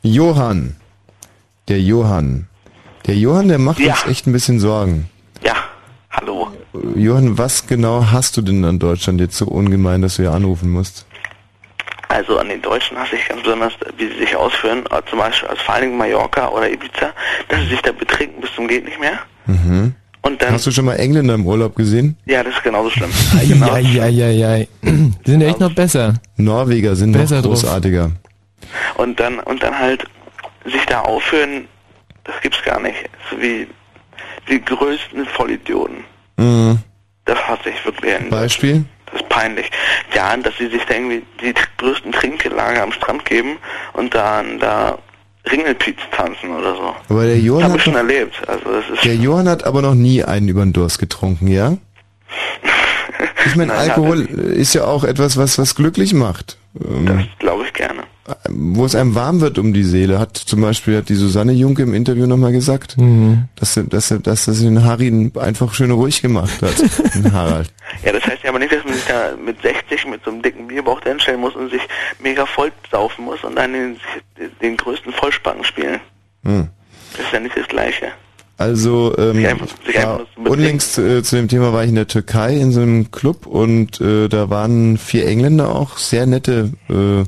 Johann, 0.03 0.75
der 1.69 1.81
Johann, 1.81 2.49
der 3.07 3.17
Johann, 3.17 3.47
der 3.49 3.59
macht 3.59 3.79
uns 3.79 4.07
echt 4.09 4.27
ein 4.27 4.33
bisschen 4.33 4.59
Sorgen. 4.59 5.09
Ja. 5.45 5.55
Johann, 6.97 7.37
was 7.39 7.67
genau 7.67 8.07
hast 8.11 8.37
du 8.37 8.43
denn 8.43 8.65
an 8.65 8.79
Deutschland 8.79 9.21
jetzt 9.21 9.37
so 9.37 9.47
ungemein, 9.47 10.01
dass 10.03 10.17
du 10.17 10.23
hier 10.23 10.33
anrufen 10.33 10.71
musst? 10.71 11.07
Also 12.09 12.39
an 12.39 12.49
den 12.49 12.61
Deutschen 12.63 12.97
hasse 12.99 13.17
ich 13.17 13.27
ganz 13.29 13.43
besonders, 13.43 13.73
wie 13.97 14.07
sie 14.09 14.19
sich 14.19 14.37
ausführen, 14.37 14.85
äh, 14.91 15.01
zum 15.09 15.19
Beispiel 15.19 15.49
als 15.49 15.61
vor 15.63 15.75
allen 15.75 15.85
Dingen 15.85 15.99
Mallorca 15.99 16.49
oder 16.49 16.71
Ibiza, 16.71 17.11
dass 17.49 17.61
sie 17.61 17.69
sich 17.69 17.83
da 17.83 17.93
betrinken 17.93 18.41
bis 18.41 18.53
zum 18.55 18.69
geht 18.69 18.85
nicht 18.85 19.01
mehr. 19.01 19.19
Mhm. 19.47 19.95
Und 20.23 20.41
dann, 20.41 20.53
Hast 20.53 20.67
du 20.67 20.71
schon 20.71 20.85
mal 20.85 20.97
Engländer 20.97 21.35
im 21.35 21.47
Urlaub 21.47 21.75
gesehen? 21.75 22.17
ja, 22.27 22.43
das 22.45 22.55
ist 22.55 22.63
genauso 22.63 22.91
schlimm. 22.91 23.11
Genau. 23.49 23.73
Eieieiei. 23.73 24.69
Die 24.83 25.31
sind 25.31 25.41
echt 25.43 25.59
noch 25.61 25.75
besser. 25.75 26.15
Norweger 26.37 26.95
sind 26.97 27.13
Besser 27.13 27.37
noch 27.37 27.43
drauf. 27.43 27.53
großartiger. 27.63 28.13
Und 28.97 29.19
dann 29.19 29.41
und 29.41 29.63
dann 29.63 29.77
halt 29.79 30.05
sich 30.65 30.85
da 30.87 31.01
aufführen, 31.01 31.67
das 32.25 32.35
gibt's 32.41 32.63
gar 32.63 32.79
nicht. 32.81 32.97
So 33.31 33.41
wie 33.41 33.67
die 34.49 34.63
größten 34.65 35.27
Vollidioten. 35.27 36.05
Mhm. 36.43 36.79
Das 37.25 37.39
hasse 37.47 37.71
ich 37.71 37.85
wirklich. 37.85 38.15
Beispiel? 38.31 38.85
Das 39.07 39.21
ist 39.21 39.29
peinlich. 39.29 39.71
Ja, 40.15 40.37
dass 40.37 40.57
sie 40.59 40.69
sich 40.69 40.83
da 40.85 40.95
irgendwie 40.95 41.23
die 41.41 41.55
größten 41.79 42.13
Trinkgelage 42.13 42.83
am 42.83 42.93
Strand 42.93 43.25
geben 43.25 43.59
und 43.93 44.15
dann 44.15 44.59
da 44.59 44.99
Ringelpiez 45.51 45.97
tanzen 46.13 46.51
oder 46.57 46.75
so. 46.75 46.95
Aber 47.09 47.27
der 47.27 47.37
Das 47.37 47.45
Johann 47.45 47.63
habe 47.65 47.73
hat 47.73 47.79
ich 47.79 47.85
schon 47.85 47.97
erlebt. 47.97 48.49
Also 48.49 48.73
das 48.73 48.89
ist 48.91 49.05
Der 49.05 49.17
Johann 49.17 49.49
hat 49.49 49.65
aber 49.65 49.83
noch 49.83 49.95
nie 49.95 50.23
einen 50.25 50.49
über 50.49 50.63
den 50.63 50.73
Durst 50.73 50.99
getrunken, 50.99 51.49
ja? 51.49 51.77
Ich 53.45 53.57
meine, 53.57 53.75
Alkohol 53.75 54.21
ist 54.23 54.73
ja 54.73 54.85
auch 54.85 55.03
etwas, 55.05 55.37
was 55.37 55.59
was 55.59 55.75
glücklich 55.75 56.15
macht. 56.15 56.59
Ähm, 56.81 57.29
glaube 57.39 57.65
ich 57.65 57.73
gerne. 57.73 58.05
Wo 58.49 58.85
es 58.85 58.95
einem 58.95 59.15
warm 59.15 59.41
wird 59.41 59.59
um 59.59 59.73
die 59.73 59.83
Seele, 59.83 60.19
hat 60.19 60.37
zum 60.37 60.61
Beispiel 60.61 60.97
hat 60.97 61.09
die 61.09 61.15
Susanne 61.17 61.53
Junke 61.53 61.83
im 61.83 61.93
Interview 61.93 62.27
nochmal 62.27 62.53
gesagt, 62.53 62.97
Mhm. 62.97 63.45
dass 63.57 63.75
sie, 63.75 63.85
dass 63.85 64.15
dass 64.23 64.45
sie 64.45 64.65
den 64.65 64.85
Harry 64.85 65.31
einfach 65.41 65.75
schön 65.75 65.91
ruhig 65.91 66.23
gemacht 66.23 66.63
hat, 66.63 66.75
den 67.15 67.33
Harald. 67.33 67.73
Ja, 68.05 68.13
das 68.13 68.25
heißt 68.25 68.43
ja 68.45 68.51
aber 68.51 68.61
nicht, 68.61 68.73
dass 68.73 68.85
man 68.85 68.95
sich 68.95 69.05
da 69.07 69.31
mit 69.45 69.61
60 69.61 70.07
mit 70.07 70.25
so 70.25 70.31
einem 70.31 70.43
dicken 70.43 70.69
Bierbauch 70.69 71.01
hinstellen 71.03 71.41
muss 71.41 71.57
und 71.57 71.71
sich 71.71 71.83
mega 72.23 72.47
voll 72.47 72.71
saufen 72.91 73.25
muss 73.25 73.43
und 73.43 73.57
dann 73.57 73.73
den, 73.73 73.97
den 74.61 74.77
größten 74.77 75.13
Vollspacken 75.13 75.65
spielen. 75.65 76.01
Hm. 76.45 76.69
Das 77.17 77.27
ist 77.27 77.33
ja 77.33 77.41
nicht 77.41 77.57
das 77.57 77.67
Gleiche. 77.69 78.13
Also 78.59 79.13
ähm, 79.19 79.45
unlängst 80.37 80.99
äh, 80.99 81.23
zu 81.23 81.37
dem 81.37 81.49
Thema 81.49 81.73
war 81.73 81.83
ich 81.83 81.89
in 81.89 81.97
der 81.97 82.07
Türkei 82.07 82.55
in 82.55 82.71
so 82.71 82.81
einem 82.81 83.11
Club 83.11 83.47
und 83.47 84.01
äh, 84.01 84.29
da 84.29 84.51
waren 84.51 84.99
vier 84.99 85.27
Engländer 85.27 85.75
auch, 85.75 85.97
sehr 85.99 86.27
nette, 86.27 86.71
äh, 86.89 87.25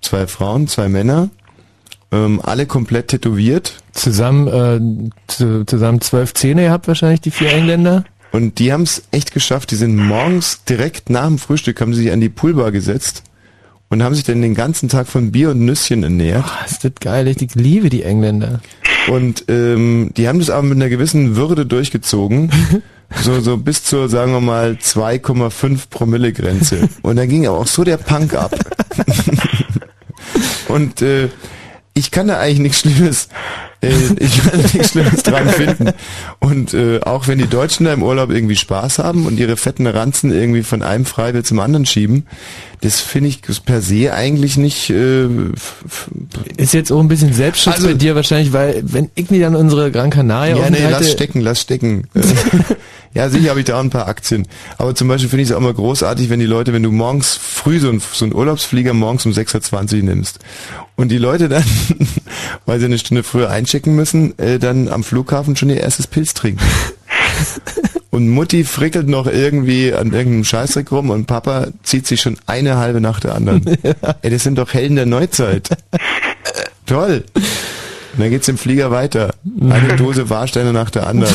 zwei 0.00 0.26
Frauen, 0.26 0.68
zwei 0.68 0.88
Männer, 0.88 1.30
ähm, 2.10 2.40
alle 2.42 2.66
komplett 2.66 3.08
tätowiert. 3.08 3.82
Zusammen, 3.92 4.48
äh, 4.48 5.10
zu, 5.26 5.64
zusammen 5.66 6.00
zwölf 6.00 6.34
Zähne 6.34 6.64
gehabt 6.64 6.88
wahrscheinlich, 6.88 7.20
die 7.20 7.30
vier 7.30 7.52
Engländer. 7.52 8.04
Und 8.32 8.58
die 8.58 8.72
haben 8.72 8.82
es 8.82 9.02
echt 9.10 9.32
geschafft. 9.32 9.70
Die 9.70 9.76
sind 9.76 9.96
morgens 9.96 10.64
direkt 10.64 11.10
nach 11.10 11.26
dem 11.26 11.38
Frühstück 11.38 11.80
haben 11.80 11.94
sie 11.94 12.02
sich 12.02 12.12
an 12.12 12.20
die 12.20 12.28
Poolbar 12.28 12.72
gesetzt 12.72 13.22
und 13.88 14.02
haben 14.02 14.14
sich 14.14 14.24
dann 14.24 14.42
den 14.42 14.54
ganzen 14.54 14.88
Tag 14.88 15.08
von 15.08 15.32
Bier 15.32 15.50
und 15.50 15.64
Nüsschen 15.64 16.02
ernährt. 16.02 16.44
Oh, 16.46 16.64
ist 16.64 16.84
das 16.84 16.92
geil, 17.00 17.26
ich 17.28 17.54
liebe 17.54 17.88
die 17.88 18.02
Engländer. 18.02 18.60
Und 19.08 19.44
ähm, 19.48 20.10
die 20.16 20.28
haben 20.28 20.38
das 20.38 20.50
aber 20.50 20.62
mit 20.62 20.76
einer 20.76 20.90
gewissen 20.90 21.36
Würde 21.36 21.66
durchgezogen. 21.66 22.50
So, 23.22 23.40
so 23.40 23.56
bis 23.56 23.84
zur, 23.84 24.10
sagen 24.10 24.32
wir 24.32 24.42
mal, 24.42 24.72
2,5 24.72 25.88
Promille 25.88 26.34
Grenze. 26.34 26.90
Und 27.00 27.16
dann 27.16 27.26
ging 27.26 27.46
aber 27.46 27.56
auch 27.56 27.66
so 27.66 27.82
der 27.82 27.96
Punk 27.96 28.34
ab. 28.34 28.54
Und 30.68 31.02
äh, 31.02 31.28
ich 31.94 32.10
kann 32.12 32.28
da 32.28 32.38
eigentlich 32.38 32.60
nichts 32.60 32.78
Schlimmes, 32.80 33.28
äh, 33.80 33.88
ich 34.20 34.42
kann 34.42 34.60
nichts 34.72 34.90
Schlimmes 34.90 35.22
dran 35.24 35.48
finden. 35.48 35.90
Und 36.38 36.72
äh, 36.74 37.00
auch 37.00 37.26
wenn 37.26 37.38
die 37.38 37.48
Deutschen 37.48 37.86
da 37.86 37.92
im 37.92 38.02
Urlaub 38.04 38.30
irgendwie 38.30 38.54
Spaß 38.56 38.98
haben 39.00 39.26
und 39.26 39.38
ihre 39.40 39.56
fetten 39.56 39.86
Ranzen 39.86 40.30
irgendwie 40.32 40.62
von 40.62 40.82
einem 40.82 41.04
Freiwill 41.06 41.44
zum 41.44 41.58
anderen 41.58 41.86
schieben, 41.86 42.26
das 42.82 43.00
finde 43.00 43.30
ich 43.30 43.40
per 43.64 43.80
se 43.80 44.12
eigentlich 44.14 44.56
nicht 44.56 44.90
äh, 44.90 45.26
Ist 46.56 46.74
jetzt 46.74 46.92
auch 46.92 47.00
ein 47.00 47.08
bisschen 47.08 47.32
Selbstschutz 47.32 47.74
Also- 47.76 47.88
bei 47.88 47.94
dir 47.94 48.14
wahrscheinlich, 48.14 48.52
weil 48.52 48.80
wenn 48.84 49.10
ich 49.16 49.30
mir 49.30 49.40
dann 49.40 49.56
unsere 49.56 49.90
Gran 49.90 50.10
Canaria 50.10 50.56
Ja, 50.56 50.70
nee, 50.70 50.78
lass 50.88 51.10
stecken, 51.10 51.40
lass 51.40 51.60
stecken. 51.60 52.06
Ja, 53.14 53.28
sicher 53.28 53.50
habe 53.50 53.60
ich 53.60 53.66
da 53.66 53.76
auch 53.76 53.82
ein 53.82 53.90
paar 53.90 54.08
Aktien. 54.08 54.46
Aber 54.76 54.94
zum 54.94 55.08
Beispiel 55.08 55.28
finde 55.28 55.42
ich 55.42 55.50
es 55.50 55.54
auch 55.54 55.60
immer 55.60 55.72
großartig, 55.72 56.28
wenn 56.30 56.40
die 56.40 56.46
Leute, 56.46 56.72
wenn 56.72 56.82
du 56.82 56.92
morgens 56.92 57.36
früh 57.36 57.78
so, 57.80 57.88
ein, 57.88 58.00
so 58.00 58.24
einen 58.24 58.34
Urlaubsflieger 58.34 58.94
morgens 58.94 59.26
um 59.26 59.32
6.20 59.32 59.96
Uhr 59.96 60.02
nimmst 60.04 60.38
und 60.96 61.08
die 61.08 61.18
Leute 61.18 61.48
dann, 61.48 61.64
weil 62.66 62.78
sie 62.78 62.86
eine 62.86 62.98
Stunde 62.98 63.22
früher 63.22 63.50
einchecken 63.50 63.94
müssen, 63.94 64.38
äh, 64.38 64.58
dann 64.58 64.88
am 64.88 65.04
Flughafen 65.04 65.56
schon 65.56 65.70
ihr 65.70 65.80
erstes 65.80 66.06
Pilz 66.06 66.34
trinken. 66.34 66.64
Und 68.10 68.30
Mutti 68.30 68.64
frickelt 68.64 69.06
noch 69.06 69.26
irgendwie 69.26 69.92
an 69.92 70.12
irgendeinem 70.12 70.42
Scheißdreck 70.42 70.90
rum 70.90 71.10
und 71.10 71.26
Papa 71.26 71.68
zieht 71.82 72.06
sich 72.06 72.22
schon 72.22 72.38
eine 72.46 72.76
halbe 72.76 73.00
nach 73.00 73.20
der 73.20 73.34
anderen. 73.34 73.64
Ey, 74.22 74.30
das 74.30 74.42
sind 74.42 74.56
doch 74.56 74.72
Helden 74.72 74.96
der 74.96 75.06
Neuzeit. 75.06 75.68
Toll. 76.86 77.24
Und 77.34 77.44
dann 78.18 78.30
geht's 78.30 78.48
im 78.48 78.58
Flieger 78.58 78.90
weiter. 78.90 79.34
Eine 79.60 79.96
Dose 79.96 80.30
Warsteine 80.30 80.72
nach 80.72 80.90
der 80.90 81.06
anderen. 81.06 81.34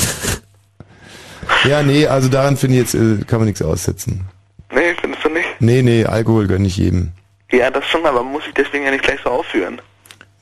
Ja, 1.66 1.82
nee, 1.84 2.08
also 2.08 2.30
daran 2.30 2.58
finde 2.58 2.76
ich 2.78 2.82
jetzt, 2.82 2.96
äh, 2.96 3.24
kann 3.26 3.40
man 3.40 3.48
nichts 3.48 3.62
aussetzen. 3.62 4.28
Nee, 4.72 4.96
findest 5.00 5.24
du 5.24 5.30
nicht? 5.30 5.48
Nee, 5.60 5.82
nee, 5.82 6.06
Alkohol 6.06 6.48
gönn 6.48 6.66
ich 6.66 6.78
jedem. 6.78 7.12
Ja, 7.52 7.70
das 7.70 7.86
schon, 7.86 8.06
aber 8.06 8.24
muss 8.24 8.44
ich 8.48 8.54
deswegen 8.54 8.86
ja 8.86 8.92
nicht 8.92 9.04
gleich 9.04 9.20
so 9.24 9.30
aufführen. 9.30 9.80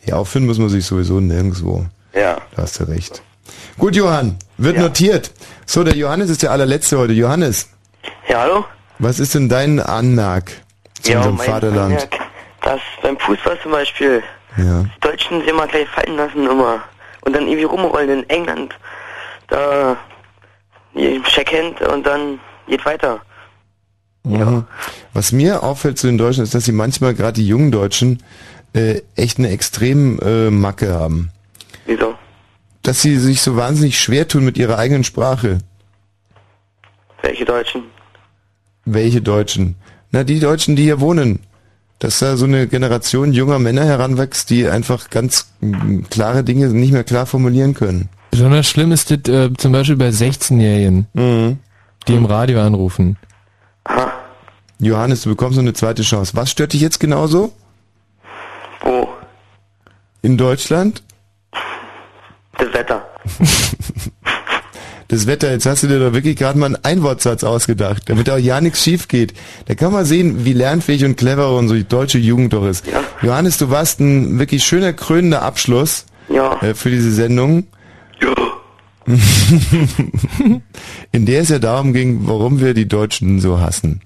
Ja, 0.06 0.16
aufführen 0.16 0.46
muss 0.48 0.58
man 0.58 0.70
sich 0.70 0.86
sowieso 0.86 1.20
nirgendwo. 1.20 1.86
Ja. 2.14 2.38
Da 2.56 2.64
hast 2.64 2.80
du 2.80 2.86
recht. 2.86 3.22
Gut, 3.78 3.96
Johann, 3.96 4.38
wird 4.58 4.78
notiert. 4.78 5.32
So, 5.66 5.84
der 5.84 5.96
Johannes 5.96 6.30
ist 6.30 6.42
der 6.44 6.52
allerletzte 6.52 6.98
heute. 6.98 7.14
Johannes, 7.14 7.70
Ja, 8.28 8.42
hallo? 8.42 8.66
was 9.00 9.20
ist 9.20 9.36
denn 9.36 9.50
dein 9.50 9.80
Anmerk 9.80 10.52
zu 11.02 11.12
ja, 11.12 11.18
unserem 11.20 11.38
Vaterland? 11.40 11.94
Anmerk, 11.94 12.20
dass 12.64 12.80
beim 13.02 13.18
Fußball 13.20 13.60
zum 13.62 13.72
Beispiel 13.72 14.24
Ja. 14.58 14.84
die 14.84 15.00
Deutschen 15.02 15.42
sich 15.42 15.50
immer 15.50 15.68
gleich 15.68 15.88
fallen 15.90 16.16
lassen 16.18 16.46
immer 16.50 16.82
und 17.22 17.36
dann 17.36 17.44
irgendwie 17.48 17.64
rumrollen 17.66 18.10
in 18.24 18.30
England. 18.30 18.74
Da 19.50 19.98
Checkhand 21.24 21.82
und 21.82 22.06
dann 22.06 22.40
geht 22.68 22.86
weiter. 22.86 23.22
Mhm. 24.24 24.66
Was 25.14 25.32
mir 25.32 25.64
auffällt 25.64 25.98
zu 25.98 26.08
den 26.08 26.18
Deutschen 26.18 26.44
ist, 26.44 26.54
dass 26.54 26.66
sie 26.66 26.72
manchmal 26.72 27.14
gerade 27.14 27.42
die 27.42 27.48
jungen 27.48 27.72
Deutschen 27.72 28.22
äh, 28.74 29.02
echt 29.16 29.40
eine 29.40 29.50
extrem 29.50 30.20
äh, 30.20 30.50
Macke 30.50 30.94
haben. 30.94 31.32
Wieso? 31.86 32.16
Dass 32.84 33.02
sie 33.02 33.18
sich 33.18 33.42
so 33.42 33.56
wahnsinnig 33.56 34.00
schwer 34.00 34.28
tun 34.28 34.46
mit 34.46 34.58
ihrer 34.58 34.78
eigenen 34.78 35.04
Sprache. 35.04 35.60
Welche 37.22 37.46
Deutschen? 37.46 37.84
Welche 38.86 39.22
Deutschen? 39.22 39.76
Na, 40.12 40.24
die 40.24 40.40
Deutschen, 40.40 40.76
die 40.76 40.84
hier 40.84 41.00
wohnen. 41.00 41.40
Dass 42.00 42.20
da 42.20 42.36
so 42.36 42.46
eine 42.46 42.68
Generation 42.68 43.32
junger 43.32 43.60
Männer 43.60 43.86
heranwächst, 43.86 44.50
die 44.50 44.68
einfach 44.68 45.12
ganz 45.12 45.52
klare 46.10 46.44
Dinge 46.44 46.68
nicht 46.70 46.92
mehr 46.92 47.04
klar 47.04 47.28
formulieren 47.28 47.76
können. 47.76 48.10
Besonders 48.32 48.68
schlimm 48.68 48.92
ist 48.92 49.12
das 49.12 49.34
äh, 49.34 49.54
zum 49.58 49.72
Beispiel 49.74 49.98
bei 49.98 50.10
16-Jährigen, 50.10 51.08
Mhm. 51.14 51.60
die 52.08 52.16
im 52.16 52.26
Radio 52.26 52.62
anrufen. 52.62 53.18
Johannes, 54.80 55.22
du 55.24 55.30
bekommst 55.30 55.58
noch 55.58 55.64
eine 55.64 55.74
zweite 55.74 56.02
Chance. 56.02 56.32
Was 56.36 56.50
stört 56.50 56.74
dich 56.74 56.82
jetzt 56.82 57.00
genauso? 57.00 57.54
Wo? 58.82 59.10
In 60.24 60.38
Deutschland? 60.38 61.04
Das 62.58 62.74
Wetter. 62.74 63.06
das 65.08 65.28
Wetter, 65.28 65.52
jetzt 65.52 65.66
hast 65.66 65.84
du 65.84 65.88
dir 65.88 66.00
doch 66.00 66.14
wirklich 66.14 66.36
gerade 66.38 66.58
mal 66.58 66.68
einen 66.68 66.84
Einwortsatz 66.84 67.44
ausgedacht, 67.44 68.04
damit 68.10 68.30
auch 68.30 68.38
ja 68.38 68.62
nichts 68.62 68.84
schief 68.84 69.08
geht. 69.08 69.34
Da 69.66 69.76
kann 69.76 69.92
man 69.92 70.06
sehen, 70.06 70.46
wie 70.46 70.54
lernfähig 70.54 71.04
und 71.06 71.16
clever 71.18 71.56
unsere 71.56 71.84
deutsche 71.84 72.18
Jugend 72.18 72.54
doch 72.54 72.66
ist. 72.66 72.86
Johannes, 73.22 73.58
du 73.58 73.70
warst 73.70 74.00
ein 74.00 74.40
wirklich 74.40 74.64
schöner 74.64 74.94
krönender 74.94 75.42
Abschluss 75.44 76.06
Ja. 76.30 76.60
äh, 76.62 76.74
für 76.74 76.90
diese 76.90 77.12
Sendung. 77.12 77.68
in 81.12 81.26
der 81.26 81.42
es 81.42 81.50
ja 81.50 81.60
darum 81.60 81.94
ging, 81.94 82.22
warum 82.28 82.60
wir 82.60 82.74
die 82.74 82.88
Deutschen 82.88 83.40
so 83.40 83.60
hassen. 83.60 84.02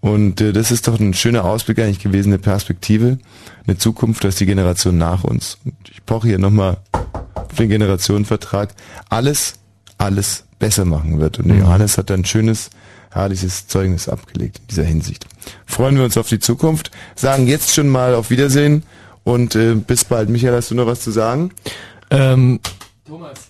Und 0.00 0.40
äh, 0.40 0.52
das 0.52 0.70
ist 0.70 0.88
doch 0.88 0.98
ein 0.98 1.14
schöner 1.14 1.44
Ausblick 1.44 1.78
eigentlich 1.78 2.00
gewesen, 2.00 2.30
eine 2.30 2.38
Perspektive, 2.38 3.18
eine 3.66 3.76
Zukunft, 3.76 4.24
dass 4.24 4.36
die 4.36 4.46
Generation 4.46 4.96
nach 4.96 5.24
uns. 5.24 5.58
Und 5.64 5.74
ich 5.90 6.04
poche 6.04 6.28
hier 6.28 6.38
nochmal 6.38 6.78
auf 7.34 7.56
den 7.58 7.68
Generationenvertrag, 7.68 8.74
alles, 9.08 9.54
alles 9.98 10.44
besser 10.58 10.84
machen 10.84 11.18
wird. 11.18 11.38
Und 11.38 11.48
der 11.48 11.58
Johannes 11.58 11.98
hat 11.98 12.10
ein 12.10 12.24
schönes, 12.24 12.70
herrliches 13.10 13.66
Zeugnis 13.66 14.08
abgelegt 14.08 14.58
in 14.60 14.66
dieser 14.68 14.84
Hinsicht. 14.84 15.26
Freuen 15.66 15.96
wir 15.96 16.04
uns 16.04 16.16
auf 16.16 16.28
die 16.28 16.38
Zukunft, 16.38 16.90
sagen 17.14 17.46
jetzt 17.46 17.74
schon 17.74 17.88
mal 17.88 18.14
auf 18.14 18.30
Wiedersehen 18.30 18.84
und 19.24 19.54
äh, 19.54 19.74
bis 19.74 20.04
bald. 20.04 20.28
Michael, 20.28 20.54
hast 20.54 20.70
du 20.70 20.74
noch 20.74 20.86
was 20.86 21.00
zu 21.00 21.10
sagen? 21.10 21.50
Ähm, 22.10 22.60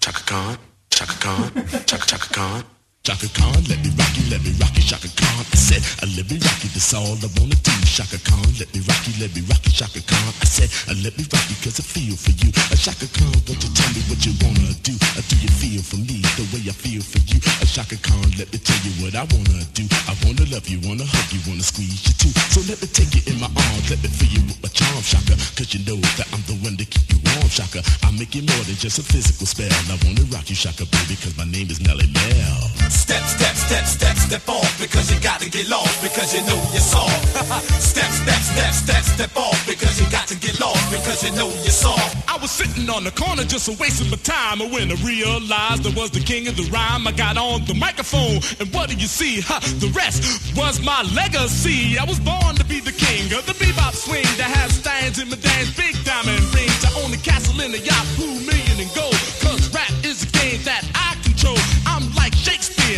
Chaka 0.01 0.21
Khan, 0.27 0.57
Chaka 1.01 1.15
Khan, 1.15 1.67
Chaka 1.87 2.07
Chaka 2.07 2.29
Khan. 2.29 2.80
Chaka 3.01 3.33
Khan, 3.33 3.57
let 3.65 3.81
me 3.81 3.89
rock 3.97 4.13
you, 4.13 4.29
let 4.29 4.45
me 4.45 4.53
rock 4.61 4.77
you, 4.77 4.85
Chaka 4.85 5.09
Khan. 5.17 5.41
I 5.41 5.57
said, 5.57 5.81
uh, 6.05 6.09
let 6.21 6.29
me 6.29 6.37
rock 6.37 6.61
you, 6.61 6.69
that's 6.69 6.93
all 6.93 7.17
I 7.17 7.33
wanna 7.41 7.57
do. 7.65 7.73
Chaka 7.89 8.21
Khan, 8.29 8.45
let 8.61 8.69
me 8.77 8.85
rock 8.85 9.01
you, 9.09 9.17
let 9.17 9.33
me 9.33 9.41
rock 9.49 9.65
you, 9.65 9.73
Chaka 9.73 10.05
Khan. 10.05 10.21
I 10.37 10.45
said, 10.45 10.69
uh, 10.85 10.93
let 11.01 11.17
me 11.17 11.25
rock 11.33 11.41
you, 11.49 11.57
cause 11.65 11.81
I 11.81 11.85
feel 11.89 12.13
for 12.13 12.37
you. 12.45 12.53
Uh, 12.69 12.77
Chaka 12.77 13.09
Khan, 13.17 13.33
won't 13.49 13.57
you 13.57 13.73
tell 13.73 13.89
me 13.97 14.05
what 14.05 14.21
you 14.21 14.37
wanna 14.45 14.77
do? 14.85 14.93
Uh, 15.17 15.25
do 15.33 15.35
you 15.41 15.49
feel 15.49 15.81
for 15.81 15.97
me 15.97 16.21
the 16.37 16.45
way 16.53 16.61
I 16.69 16.77
feel 16.77 17.01
for 17.01 17.25
you? 17.25 17.41
Uh, 17.41 17.65
Chaka 17.65 17.97
Khan, 18.05 18.21
let 18.37 18.53
me 18.53 18.61
tell 18.61 18.77
you 18.85 18.93
what 19.01 19.17
I 19.17 19.25
wanna 19.33 19.65
do. 19.73 19.89
I 20.05 20.13
wanna 20.21 20.45
love 20.53 20.69
you, 20.69 20.77
wanna 20.85 21.09
hug 21.09 21.29
you, 21.33 21.41
wanna 21.49 21.65
squeeze 21.65 22.05
you 22.05 22.13
too. 22.21 22.33
So 22.53 22.61
let 22.69 22.85
me 22.85 22.89
take 22.93 23.17
you 23.17 23.25
in 23.33 23.41
my 23.41 23.49
arms, 23.49 23.89
let 23.89 24.05
me 24.05 24.13
fill 24.13 24.29
you 24.29 24.45
with 24.45 24.61
my 24.61 24.69
charm, 24.77 25.01
Shaka. 25.01 25.41
Cause 25.57 25.73
you 25.73 25.81
know 25.89 25.97
that 26.21 26.29
I'm 26.37 26.45
the 26.45 26.61
one 26.61 26.77
to 26.77 26.85
keep 26.85 27.09
you 27.09 27.17
warm, 27.33 27.49
Shaka. 27.49 27.81
I 28.05 28.13
make 28.13 28.37
you 28.37 28.45
more 28.45 28.65
than 28.69 28.77
just 28.77 29.01
a 29.01 29.05
physical 29.09 29.49
spell. 29.49 29.73
I 29.89 29.97
wanna 30.05 30.29
rock 30.29 30.53
you, 30.53 30.59
Shaka, 30.59 30.85
baby, 30.85 31.17
cause 31.17 31.33
my 31.41 31.49
name 31.49 31.73
is 31.73 31.81
Melly 31.81 32.13
Mel. 32.13 32.90
Step, 32.91 33.23
step, 33.23 33.55
step, 33.55 33.85
step, 33.87 34.17
step 34.17 34.49
off 34.49 34.81
because 34.81 35.13
you 35.13 35.21
got 35.21 35.41
to 35.41 35.49
get 35.49 35.69
lost 35.69 36.03
because 36.03 36.35
you 36.35 36.43
know 36.43 36.59
you're 36.75 36.83
soft. 36.83 37.23
step, 37.81 38.11
step, 38.11 38.43
step, 38.43 38.73
step, 38.75 39.03
step 39.03 39.37
off 39.37 39.67
because 39.67 40.01
you 40.01 40.11
got 40.11 40.27
to 40.27 40.35
get 40.35 40.59
lost 40.59 40.91
because 40.91 41.23
you 41.23 41.31
know 41.37 41.49
you're 41.63 41.71
soft. 41.71 42.17
I 42.29 42.37
was 42.39 42.51
sitting 42.51 42.91
on 42.91 43.05
the 43.05 43.13
corner 43.13 43.45
just 43.45 43.69
a 43.69 43.73
wasting 43.79 44.11
my 44.11 44.17
time. 44.19 44.59
When 44.59 44.91
I 44.91 44.97
realized 45.07 45.87
I 45.87 45.95
was 45.95 46.11
the 46.11 46.21
king 46.21 46.49
of 46.49 46.57
the 46.57 46.69
rhyme 46.71 47.07
I 47.07 47.13
got 47.13 47.37
on 47.37 47.65
the 47.65 47.75
microphone. 47.75 48.43
And 48.59 48.75
what 48.75 48.91
do 48.91 48.97
you 48.97 49.07
see? 49.07 49.41
Ha, 49.43 49.61
the 49.79 49.89
rest 49.95 50.57
was 50.57 50.83
my 50.83 51.03
legacy. 51.15 51.97
I 51.97 52.05
was 52.05 52.19
born 52.19 52.57
to 52.57 52.65
be 52.65 52.81
the 52.81 52.93
king 52.93 53.33
of 53.39 53.47
the 53.47 53.55
bebop 53.55 53.95
swing 53.95 54.27
that 54.39 54.51
has 54.51 54.75
stands 54.75 55.19
in 55.23 55.31
my 55.31 55.37
dance 55.37 55.77
big 55.77 55.95
diamond 56.05 56.43
ring 56.55 56.71
to 56.83 56.89
own 57.03 57.11
the 57.11 57.23
castle 57.23 57.61
in 57.61 57.71
the 57.71 57.79
Yahoo 57.79 58.35
million 58.43 58.77
and 58.83 58.91
gold. 58.95 59.15
Cause 59.39 59.73
rap 59.73 59.91
is 60.03 60.23
a 60.23 60.31
game 60.35 60.63
that 60.65 60.83
I 60.95 61.10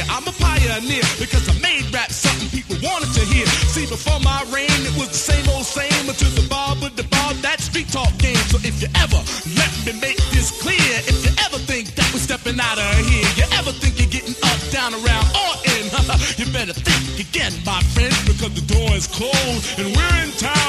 I'm 0.08 0.26
a 0.26 0.32
pioneer 0.32 1.04
because 1.18 1.48
I 1.48 1.54
made 1.60 1.86
rap 1.92 2.10
something 2.10 2.48
people 2.50 2.76
wanted 2.82 3.12
to 3.14 3.24
hear. 3.26 3.46
See 3.70 3.86
before 3.86 4.20
my 4.20 4.42
reign 4.50 4.72
it 4.86 4.94
was 4.98 5.08
the 5.08 5.22
same 5.30 5.46
old 5.50 5.66
same 5.66 6.08
until 6.08 6.30
the 6.34 6.46
bar 6.48 6.76
but 6.80 6.96
the 6.96 7.04
bar 7.04 7.34
that 7.46 7.60
street 7.60 7.88
talk 7.88 8.10
game. 8.18 8.40
So 8.50 8.58
if 8.62 8.80
you 8.82 8.88
ever 8.98 9.20
let 9.58 9.72
me 9.86 9.92
make 10.00 10.18
this 10.32 10.50
clear 10.62 10.92
if 11.10 11.18
you 11.24 11.32
ever 11.44 11.58
think 11.58 11.94
that 11.94 12.08
we're 12.12 12.22
stepping 12.22 12.58
out 12.58 12.78
of 12.78 12.90
here 13.06 13.28
you 13.36 13.44
ever 13.58 13.72
think 13.72 13.98
you're 13.98 14.10
getting 14.10 14.36
up 14.42 14.60
down 14.70 14.94
around 14.94 15.26
or 15.34 15.52
in 15.74 15.84
you 16.38 16.46
better 16.52 16.72
think 16.72 17.02
again 17.18 17.52
my 17.66 17.80
friend 17.94 18.14
because 18.26 18.52
the 18.54 18.66
door 18.72 18.90
is 18.94 19.06
closed 19.06 19.78
and 19.78 19.94
we're 19.96 20.16
in 20.22 20.30
town 20.38 20.61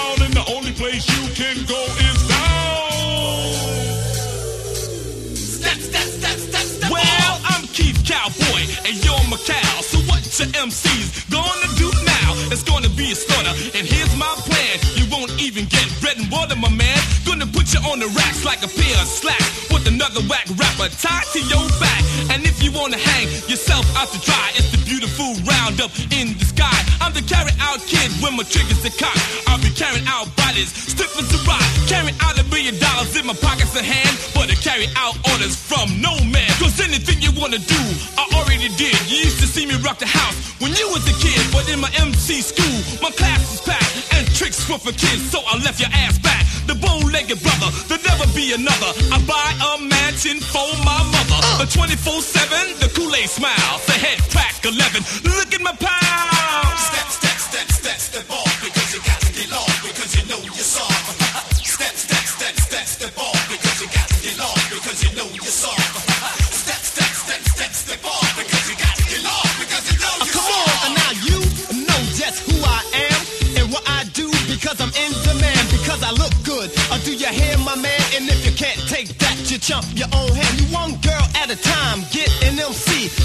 Cowboy 8.13 8.61
and 8.85 8.93
you're 9.01 9.25
my 9.25 9.41
cow 9.41 9.81
so 9.81 9.97
what 10.05 10.21
your 10.37 10.45
MCs 10.53 11.25
gonna 11.33 11.69
do 11.81 11.89
now? 12.05 12.29
It's 12.53 12.61
gonna 12.61 12.93
be 12.93 13.09
a 13.09 13.17
slaughter. 13.17 13.49
And 13.73 13.89
here's 13.89 14.13
my 14.15 14.29
plan. 14.45 14.77
You 14.93 15.09
won't 15.09 15.33
even 15.41 15.65
get 15.65 15.89
bread 15.97 16.21
and 16.21 16.29
water 16.29 16.55
my 16.55 16.69
man. 16.69 17.01
Gonna 17.25 17.49
put 17.49 17.73
you 17.73 17.81
on 17.89 17.97
the 17.97 18.09
racks 18.13 18.45
like 18.45 18.61
a 18.61 18.69
pair 18.69 18.97
of 19.01 19.09
slacks 19.09 19.49
with 19.73 19.87
another 19.89 20.21
whack 20.29 20.45
rapper 20.61 20.93
tied 20.93 21.25
to 21.33 21.41
your 21.41 21.65
back. 21.81 22.01
And 22.29 22.45
if 22.45 22.61
you 22.61 22.71
wanna 22.71 23.01
hang 23.01 23.25
yourself 23.49 23.85
out 23.97 24.13
to 24.13 24.19
dry 24.21 24.53
it's 24.61 24.69
the 24.69 24.81
beautiful 24.85 25.33
roundup 25.49 25.89
in 26.13 26.37
the 26.37 26.45
sky. 26.45 26.77
I'm 27.01 27.17
the 27.17 27.25
carry 27.25 27.51
out 27.65 27.81
kid 27.89 28.13
when 28.21 28.37
my 28.37 28.45
triggers 28.45 28.85
the 28.85 28.93
cock. 28.93 29.17
I'll 29.49 29.57
be 29.57 29.73
carrying 29.73 30.05
out 30.05 30.29
bodies 30.37 30.69
stiff 30.69 31.17
as 31.17 31.33
a 31.33 31.41
rock 31.49 31.65
carrying 31.87 32.15
out 32.21 32.37
a 32.39 32.43
million 32.49 32.77
dollars 32.79 33.15
in 33.17 33.25
my 33.25 33.33
pockets 33.33 33.75
of 33.75 33.85
hand 33.85 34.13
but 34.33 34.49
I 34.49 34.55
carry 34.55 34.87
out 34.95 35.15
orders 35.31 35.55
from 35.55 36.01
no 36.01 36.13
man 36.25 36.32
wanna 37.43 37.59
do. 37.59 37.83
I 38.15 38.23
already 38.39 38.71
did. 38.79 38.95
You 39.11 39.19
used 39.27 39.43
to 39.43 39.47
see 39.47 39.65
me 39.65 39.75
rock 39.83 39.99
the 39.99 40.07
house 40.07 40.35
when 40.63 40.71
you 40.79 40.87
was 40.95 41.03
a 41.11 41.15
kid 41.19 41.43
but 41.51 41.67
in 41.67 41.77
my 41.83 41.91
MC 41.99 42.39
school 42.39 42.77
my 43.03 43.11
class 43.11 43.43
was 43.51 43.59
packed 43.67 44.15
and 44.15 44.23
tricks 44.31 44.63
were 44.69 44.79
for 44.79 44.95
kids 44.95 45.29
so 45.29 45.43
I 45.43 45.59
left 45.59 45.77
your 45.83 45.91
ass 45.91 46.17
back. 46.19 46.47
The 46.71 46.75
bow-legged 46.75 47.43
brother 47.43 47.67
there'll 47.91 48.07
never 48.07 48.27
be 48.31 48.55
another. 48.55 48.91
I 49.11 49.19
buy 49.27 49.49
a 49.59 49.71
mansion 49.83 50.39
for 50.39 50.71
my 50.87 51.03
mother. 51.11 51.39
A 51.59 51.67
24-7 51.67 52.79
the 52.79 52.87
Kool-Aid 52.95 53.27
smile 53.27 53.75
the 53.91 53.97
head 53.99 54.19
crack 54.31 54.63
11 54.63 55.03
look 55.35 55.53
at 55.53 55.59
my 55.59 55.75
pound 55.75 56.12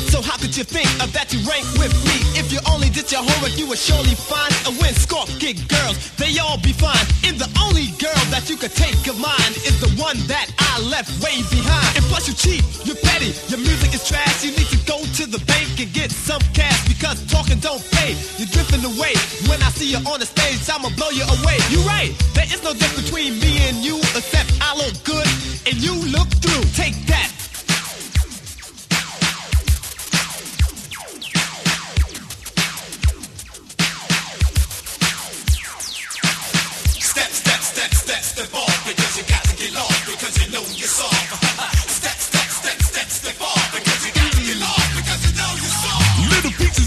So 0.09 0.23
how 0.23 0.37
could 0.37 0.57
you 0.57 0.65
think 0.65 0.89
of 1.05 1.13
that 1.13 1.33
you 1.33 1.41
rank 1.45 1.65
with 1.77 1.93
me? 2.09 2.17
If 2.41 2.53
you 2.53 2.61
only 2.71 2.89
did 2.89 3.13
your 3.13 3.21
homework, 3.21 3.57
you 3.59 3.69
would 3.69 3.79
surely 3.79 4.17
find 4.17 4.53
a 4.65 4.73
win. 4.81 4.95
Score 4.97 5.29
kick 5.39 5.61
girls, 5.69 5.97
they 6.17 6.33
all 6.41 6.57
be 6.59 6.73
fine. 6.73 7.05
And 7.29 7.37
the 7.37 7.49
only 7.61 7.93
girl 8.01 8.23
that 8.33 8.49
you 8.49 8.57
could 8.57 8.73
take 8.73 8.99
of 9.07 9.21
mine 9.21 9.53
is 9.69 9.77
the 9.85 9.93
one 10.01 10.17
that 10.33 10.49
I 10.59 10.81
left 10.89 11.13
way 11.21 11.45
behind. 11.53 11.93
And 11.97 12.05
plus 12.09 12.25
you 12.29 12.35
cheat, 12.35 12.65
you're 12.89 12.99
petty, 13.05 13.37
your 13.53 13.61
music 13.61 13.93
is 13.93 14.07
trash. 14.09 14.45
You 14.45 14.57
need 14.57 14.69
to 14.73 14.81
go 14.89 14.97
to 14.97 15.25
the 15.29 15.41
bank 15.45 15.77
and 15.77 15.93
get 15.93 16.11
some 16.11 16.41
cash 16.57 16.89
because 16.89 17.21
talking 17.29 17.61
don't 17.61 17.85
pay. 17.93 18.17
You're 18.41 18.49
drifting 18.49 18.85
away. 18.85 19.13
When 19.45 19.61
I 19.61 19.71
see 19.77 19.93
you 19.93 20.01
on 20.09 20.21
the 20.21 20.29
stage, 20.29 20.65
I'ma 20.73 20.89
blow 20.97 21.11
you 21.13 21.29
away. 21.41 21.61
You're 21.69 21.85
right, 21.85 22.17
there 22.33 22.49
is 22.49 22.65
no 22.65 22.73
difference 22.73 23.11
between 23.13 23.37
me 23.39 23.61
and 23.69 23.77
you 23.85 24.01
except 24.17 24.57
I 24.65 24.73
look 24.73 24.97
good 25.05 25.29
and 25.69 25.77
you 25.77 25.95
look 26.09 26.33
through. 26.41 26.65
Take 26.73 26.97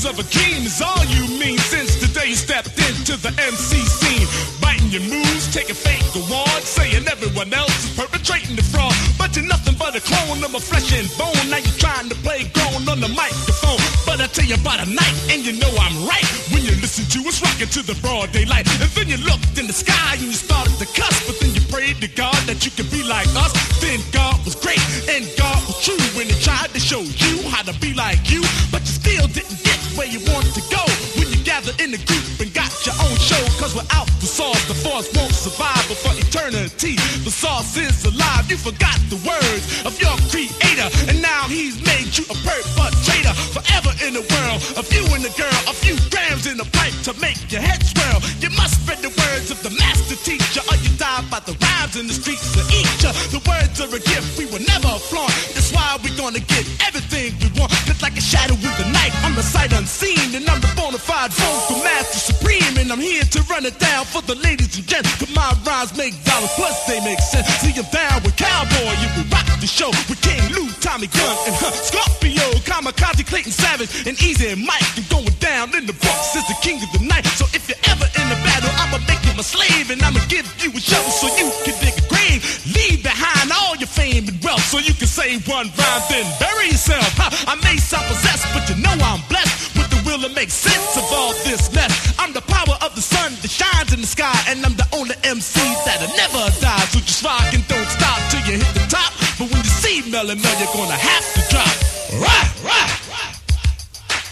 Of 0.01 0.17
a 0.17 0.23
king 0.33 0.65
is 0.65 0.81
all 0.81 1.05
you 1.13 1.30
mean 1.38 1.59
since 1.59 2.01
the 2.01 2.09
day 2.09 2.33
you 2.33 2.35
stepped 2.35 2.73
into 2.89 3.21
the 3.21 3.30
MC 3.38 3.77
scene. 3.85 4.25
Biting 4.57 4.89
your 4.89 5.05
moves, 5.05 5.53
taking 5.53 5.77
fake 5.77 6.01
awards, 6.17 6.65
saying 6.65 7.05
everyone 7.05 7.53
else 7.53 7.69
is 7.85 7.93
perpetrating 7.93 8.55
the 8.55 8.65
fraud. 8.65 8.97
But 9.21 9.38
you're 9.38 9.45
nothing 9.45 9.77
but 9.77 9.93
a 9.93 10.01
clone 10.01 10.41
of 10.41 10.49
my 10.49 10.57
flesh 10.57 10.89
and 10.97 11.05
bone. 11.21 11.38
Now 11.53 11.61
you're 11.61 11.77
trying 11.77 12.09
to 12.09 12.17
play 12.25 12.49
grown 12.49 12.81
on 12.89 12.97
the 12.97 13.13
microphone. 13.13 13.77
But 14.01 14.25
I 14.25 14.25
tell 14.25 14.43
you 14.43 14.57
about 14.57 14.81
a 14.81 14.89
night, 14.89 15.15
and 15.30 15.45
you 15.45 15.53
know 15.61 15.69
I'm 15.69 15.93
right. 16.09 16.25
When 16.49 16.65
you 16.65 16.73
listen 16.81 17.05
to 17.05 17.30
us 17.30 17.38
rocking 17.38 17.69
to 17.69 17.85
the 17.85 17.93
broad 18.01 18.33
daylight. 18.33 18.65
And 18.81 18.89
then 18.97 19.05
you 19.05 19.21
looked 19.21 19.53
in 19.61 19.69
the 19.69 19.77
sky 19.77 20.17
and 20.17 20.33
you 20.33 20.33
started 20.33 20.81
to 20.81 20.89
cuss. 20.97 21.13
But 21.30 21.38
then 21.39 21.53
you 21.53 21.61
prayed 21.69 22.01
to 22.01 22.09
God 22.09 22.41
that 22.49 22.65
you 22.65 22.73
could 22.73 22.89
be 22.89 23.05
like 23.05 23.30
us. 23.38 23.53
Then 23.77 24.01
God 24.09 24.41
was 24.49 24.57
great 24.57 24.81
and 25.13 25.30
God 25.38 25.61
was 25.69 25.77
true 25.77 26.01
when 26.17 26.25
he 26.25 26.35
tried 26.41 26.73
to 26.73 26.81
show 26.81 27.05
you 27.05 27.45
how 27.53 27.61
to 27.61 27.73
be 27.77 27.93
like 27.93 28.33
you. 28.33 28.41
But 28.73 28.81
you 28.81 28.97
still 28.97 29.27
didn't 29.30 29.60
where 29.97 30.07
you 30.07 30.19
want 30.31 30.47
to 30.53 30.61
go. 30.69 30.83
When 31.17 31.27
you 31.31 31.39
gather 31.43 31.73
in 31.83 31.91
the 31.91 32.01
group 32.05 32.25
and 32.39 32.53
got 32.53 32.71
your 32.85 32.95
own 33.01 33.15
show. 33.17 33.41
Cause 33.59 33.75
we're 33.75 33.87
out 33.91 34.07
to 34.07 34.27
solve 34.27 34.59
the 34.67 34.73
force 34.73 35.09
won't 35.15 35.33
survive 35.33 35.83
but 35.89 35.97
for 35.97 36.13
eternity. 36.15 36.95
The 37.25 37.31
sauce 37.31 37.77
is 37.77 38.05
alive. 38.05 38.49
You 38.49 38.57
forgot 38.57 38.97
the 39.09 39.19
words 39.25 39.63
of 39.85 39.93
your 40.01 40.15
creator, 40.29 40.89
and 41.09 41.21
now 41.21 41.47
he's 41.47 41.77
made 41.85 42.13
you 42.17 42.25
a 42.29 42.37
perpetrator. 42.45 43.33
Forever 43.55 43.91
in 44.05 44.13
the 44.13 44.25
world 44.25 44.59
of 44.77 44.85
you 44.93 45.03
and 45.13 45.23
the 45.23 45.33
girl, 45.37 45.59
a 45.67 45.73
few 45.73 45.97
grams 46.09 46.47
in 46.47 46.57
the 46.57 46.67
pipe 46.73 46.95
to 47.07 47.13
make 47.19 47.39
your 47.51 47.61
head 47.61 47.81
swirl. 47.83 48.19
You 48.39 48.49
must 48.57 48.81
spread 48.81 48.99
the 48.99 49.13
words 49.13 49.51
of 49.51 49.61
the 49.63 49.71
master 49.77 50.17
teacher, 50.21 50.61
or 50.69 50.75
you 50.81 50.89
die 50.97 51.23
by 51.29 51.39
the 51.41 51.57
rhymes 51.61 51.95
in 51.97 52.07
the 52.07 52.13
streets 52.13 52.55
of 52.57 52.65
each. 52.71 53.05
Other. 53.05 53.17
The 53.35 53.41
words 53.47 53.77
are 53.81 53.91
a 53.91 54.01
gift 54.01 54.37
we 54.37 54.45
will 54.45 54.63
never 54.65 54.91
flaunt. 55.09 55.33
That's 55.53 55.71
why 55.73 55.97
we're 56.03 56.17
gonna 56.17 56.41
get 56.41 56.65
everything 56.87 57.33
we 57.41 57.49
want. 57.59 57.71
Just 57.85 58.01
like 58.01 58.17
a 58.17 58.21
shadow 58.21 58.55
in 58.55 58.73
the 58.77 58.87
night, 58.91 59.13
I'm 59.32 59.38
the 59.38 59.48
sight 59.48 59.72
unseen, 59.72 60.35
and 60.35 60.43
I'm 60.43 60.60
the 60.60 60.68
bona 60.76 61.00
fide 61.00 61.32
vocal 61.32 61.80
master 61.88 62.19
supreme, 62.19 62.76
and 62.76 62.92
I'm 62.92 63.00
here 63.00 63.24
to 63.24 63.40
run 63.48 63.64
it 63.64 63.80
down 63.80 64.03
for 64.03 64.19
the 64.27 64.35
ladies 64.35 64.76
and 64.76 64.84
gents. 64.84 65.08
Cause 65.16 65.32
my 65.32 65.56
rhymes 65.64 65.95
make 65.95 66.11
dollars, 66.27 66.51
plus 66.60 66.76
they 66.84 67.00
make 67.00 67.24
sense. 67.24 67.48
See, 67.64 67.72
I'm 67.80 67.88
down 67.95 68.27
with 68.27 68.35
Cowboy, 68.35 68.92
you 69.00 69.08
will 69.16 69.32
rock 69.32 69.48
the 69.64 69.72
show 69.72 69.88
with 70.11 70.19
King 70.19 70.43
Lou, 70.51 70.68
Tommy 70.84 71.08
Gun, 71.08 71.32
and 71.48 71.56
huh, 71.56 71.72
Scorpio, 71.72 72.43
Kamikaze, 72.68 73.24
Clayton 73.24 73.56
Savage, 73.56 74.03
and 74.03 74.19
Easy 74.19 74.51
and 74.51 74.68
Mike. 74.68 74.84
And 75.00 75.08
going 75.08 75.32
down 75.40 75.72
in 75.80 75.88
the 75.88 75.95
box 75.95 76.35
is 76.35 76.43
the 76.51 76.58
king 76.60 76.84
of 76.84 76.92
the 76.92 77.00
night. 77.08 77.24
So 77.40 77.48
if 77.56 77.72
you're 77.72 77.80
ever 77.88 78.03
in 78.03 78.27
a 78.27 78.40
battle, 78.43 78.68
I'ma 78.84 79.00
make 79.08 79.24
you 79.24 79.32
my 79.40 79.48
slave, 79.48 79.95
and 79.95 80.03
I'ma 80.03 80.19
give 80.27 80.43
you 80.60 80.76
a 80.76 80.82
shovel 80.84 81.08
so 81.08 81.32
you 81.40 81.48
can 81.64 81.80
dig 81.80 81.95
a 81.95 82.03
grave. 82.11 82.43
Leave 82.68 83.00
behind 83.00 83.48
all 83.56 83.80
your 83.80 83.88
fame 83.88 84.27
so 84.57 84.80
you 84.80 84.93
can 84.93 85.07
say 85.07 85.38
one 85.47 85.69
rhyme, 85.77 86.03
then 86.09 86.25
bury 86.39 86.67
yourself. 86.73 87.05
Huh, 87.15 87.31
I 87.47 87.55
may 87.63 87.77
sound 87.77 88.07
possessed, 88.07 88.47
but 88.51 88.67
you 88.69 88.75
know 88.81 88.91
I'm 88.91 89.21
blessed 89.30 89.77
with 89.77 89.89
the 89.91 89.99
will 90.07 90.19
to 90.27 90.31
make 90.33 90.49
sense 90.49 90.97
of 90.97 91.05
all 91.11 91.31
this 91.47 91.71
mess. 91.73 91.91
I'm 92.19 92.33
the 92.33 92.41
power 92.41 92.75
of 92.81 92.95
the 92.95 93.01
sun 93.01 93.33
that 93.41 93.51
shines 93.51 93.93
in 93.93 94.01
the 94.01 94.07
sky, 94.07 94.33
and 94.49 94.65
I'm 94.65 94.75
the 94.75 94.88
only 94.91 95.15
MC 95.23 95.61
that'll 95.85 96.11
never 96.17 96.43
die. 96.59 96.85
So 96.91 96.99
just 96.99 97.23
rock 97.23 97.53
and 97.53 97.63
don't 97.67 97.88
stop 97.88 98.19
till 98.31 98.43
you 98.49 98.59
hit 98.59 98.73
the 98.73 98.85
top. 98.89 99.11
But 99.39 99.51
when 99.51 99.61
you 99.63 99.71
see 99.71 100.03
Melly 100.09 100.35
Mel, 100.35 100.55
you're 100.59 100.73
gonna 100.73 100.97
have 100.97 101.25
to 101.35 101.41
drop. 101.51 101.75
Right, 102.19 102.51
right. 102.65 102.91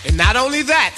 And 0.05 0.15
not 0.17 0.35
only 0.35 0.63
that, 0.63 0.95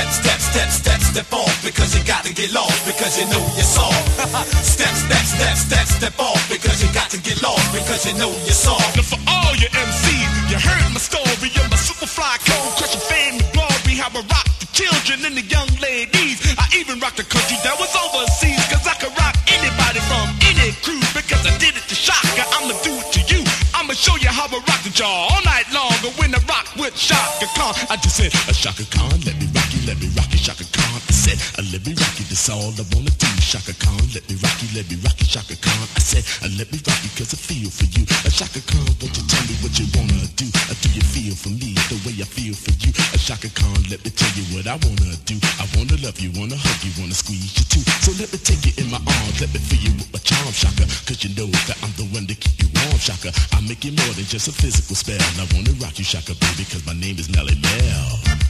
Step, 0.00 0.40
step, 0.40 0.40
step, 0.40 0.70
step, 0.72 1.00
step 1.00 1.32
off 1.34 1.52
because 1.60 1.92
you 1.92 2.00
got 2.08 2.24
to 2.24 2.32
get 2.32 2.54
lost 2.54 2.72
because 2.88 3.20
you 3.20 3.28
know 3.28 3.44
you're 3.52 3.68
soft. 3.68 4.00
step, 4.64 4.94
step, 4.96 5.24
step, 5.28 5.56
step, 5.60 5.86
step 5.86 6.16
off 6.18 6.40
because 6.48 6.80
you 6.80 6.88
got 6.96 7.10
to 7.10 7.20
get 7.20 7.36
lost 7.42 7.68
because 7.76 8.08
you 8.08 8.16
know 8.16 8.32
you're 8.48 8.56
soft. 8.56 8.96
Now 8.96 9.04
for 9.04 9.20
all 9.28 9.52
your 9.60 9.68
MCs, 9.68 10.32
you 10.48 10.56
heard 10.56 10.88
my 10.88 11.00
story 11.04 11.52
of 11.52 11.68
my 11.68 11.76
super 11.76 12.08
fly 12.08 12.40
code, 12.48 12.80
crushing 12.80 13.04
fame 13.12 13.44
and 13.44 13.52
glory. 13.52 14.00
How 14.00 14.08
I 14.08 14.24
rock 14.24 14.48
the 14.56 14.68
children 14.72 15.20
and 15.28 15.36
the 15.36 15.44
young 15.44 15.68
ladies. 15.84 16.40
I 16.56 16.64
even 16.80 16.96
rocked 16.96 17.20
the 17.20 17.28
country 17.28 17.60
that 17.60 17.76
was 17.76 17.92
overseas, 17.92 18.64
cause 18.72 18.88
I 18.88 18.96
could 18.96 19.12
rock 19.20 19.36
anybody 19.52 20.00
from 20.08 20.24
any 20.48 20.72
crew 20.80 21.04
because 21.12 21.44
I 21.44 21.52
did 21.60 21.76
it 21.76 21.84
to 21.92 21.94
Shaka. 21.94 22.48
I'ma 22.56 22.72
do 22.80 22.96
it 22.96 23.08
to 23.16 23.20
you. 23.28 23.44
I'ma 23.76 23.92
show 23.92 24.16
you 24.16 24.32
how 24.32 24.48
I 24.48 24.60
rock 24.64 24.80
the 24.80 24.92
jaw 24.96 25.28
all 25.28 25.42
night 25.44 25.68
long. 25.76 25.92
And 26.00 26.16
when 26.16 26.32
I 26.32 26.40
rock 26.48 26.72
with 26.80 26.96
Shaka 26.96 27.52
Khan, 27.52 27.76
I 27.92 28.00
just 28.00 28.16
said, 28.16 28.32
Shaka 28.56 28.88
Khan, 28.88 29.12
let 29.28 29.36
me 29.36 29.44
rock 29.52 29.69
let 29.86 30.00
me 30.00 30.08
rock 30.16 30.28
you, 30.32 30.40
Shaka 30.40 30.64
Khan. 30.72 31.00
I 31.08 31.12
said, 31.12 31.38
uh, 31.58 31.64
let 31.72 31.84
me 31.86 31.92
rock 31.94 32.14
you, 32.18 32.26
that's 32.28 32.48
all 32.48 32.72
I 32.74 32.84
wanna 32.92 33.12
do. 33.16 33.30
Shaka 33.40 33.74
Khan, 33.78 33.98
let 34.14 34.24
me 34.28 34.36
rock 34.42 34.56
you, 34.62 34.68
let 34.76 34.86
me 34.90 34.96
rock 35.02 35.16
you, 35.20 35.26
Shaka 35.26 35.56
Khan. 35.56 35.86
I 35.96 36.02
said, 36.02 36.24
uh, 36.44 36.50
let 36.58 36.68
me 36.72 36.78
rock 36.84 37.00
you, 37.02 37.10
cause 37.16 37.32
I 37.32 37.38
feel 37.38 37.70
for 37.70 37.86
you. 37.96 38.04
Uh, 38.22 38.30
Shaka 38.30 38.60
Khan, 38.66 38.84
won't 39.00 39.14
you 39.16 39.24
tell 39.26 39.44
me 39.48 39.54
what 39.64 39.72
you 39.78 39.86
wanna 39.96 40.26
do? 40.36 40.46
Uh, 40.68 40.76
do 40.80 40.88
you 40.92 41.04
feel 41.04 41.34
for 41.34 41.52
me 41.54 41.74
the 41.88 41.96
way 42.04 42.14
I 42.20 42.26
feel 42.28 42.54
for 42.54 42.74
you? 42.82 42.92
Uh, 43.14 43.18
Shaka 43.18 43.48
Khan, 43.56 43.78
let 43.88 44.02
me 44.04 44.10
tell 44.10 44.32
you 44.36 44.44
what 44.54 44.66
I 44.66 44.76
wanna 44.80 45.16
do. 45.24 45.36
I 45.58 45.64
wanna 45.76 45.96
love 46.04 46.18
you, 46.20 46.30
wanna 46.36 46.58
hug 46.58 46.80
you, 46.84 46.92
wanna 47.00 47.16
squeeze 47.16 47.54
you 47.56 47.64
too. 47.70 47.84
So 48.04 48.12
let 48.20 48.28
me 48.30 48.38
take 48.42 48.62
you 48.66 48.74
in 48.82 48.90
my 48.90 49.00
arms, 49.00 49.40
let 49.40 49.50
me 49.54 49.60
feel 49.60 49.82
you 49.90 49.92
with 49.96 50.10
my 50.12 50.20
charm, 50.20 50.52
Shaka. 50.52 50.84
Cause 51.08 51.24
you 51.24 51.30
know 51.34 51.48
that 51.70 51.78
I'm 51.82 51.92
the 51.96 52.06
one 52.12 52.26
to 52.26 52.36
keep 52.36 52.58
you 52.60 52.68
warm, 52.84 52.98
Shaka. 53.00 53.32
I 53.56 53.60
make 53.64 53.82
it 53.86 53.96
more 53.96 54.12
than 54.14 54.26
just 54.28 54.46
a 54.50 54.54
physical 54.54 54.94
spell. 54.94 55.20
I 55.40 55.46
wanna 55.54 55.74
rock 55.80 55.98
you, 55.98 56.06
Shaka, 56.06 56.34
baby, 56.36 56.66
cause 56.68 56.84
my 56.86 56.94
name 56.94 57.18
is 57.18 57.30
Melly 57.30 57.56
Mel. 57.62 58.49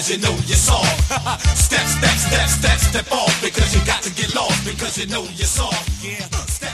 because 0.00 0.16
you 0.16 0.22
know 0.22 0.32
you're 0.46 0.56
soft. 0.56 0.88
step, 1.58 1.84
step, 1.86 2.16
step, 2.16 2.48
step, 2.48 2.78
step 2.78 3.12
off 3.12 3.42
because 3.42 3.74
you 3.74 3.84
got 3.84 4.02
to 4.02 4.10
get 4.14 4.34
lost 4.34 4.64
because 4.64 4.96
you 4.96 5.06
know 5.06 5.24
you're. 5.36 5.39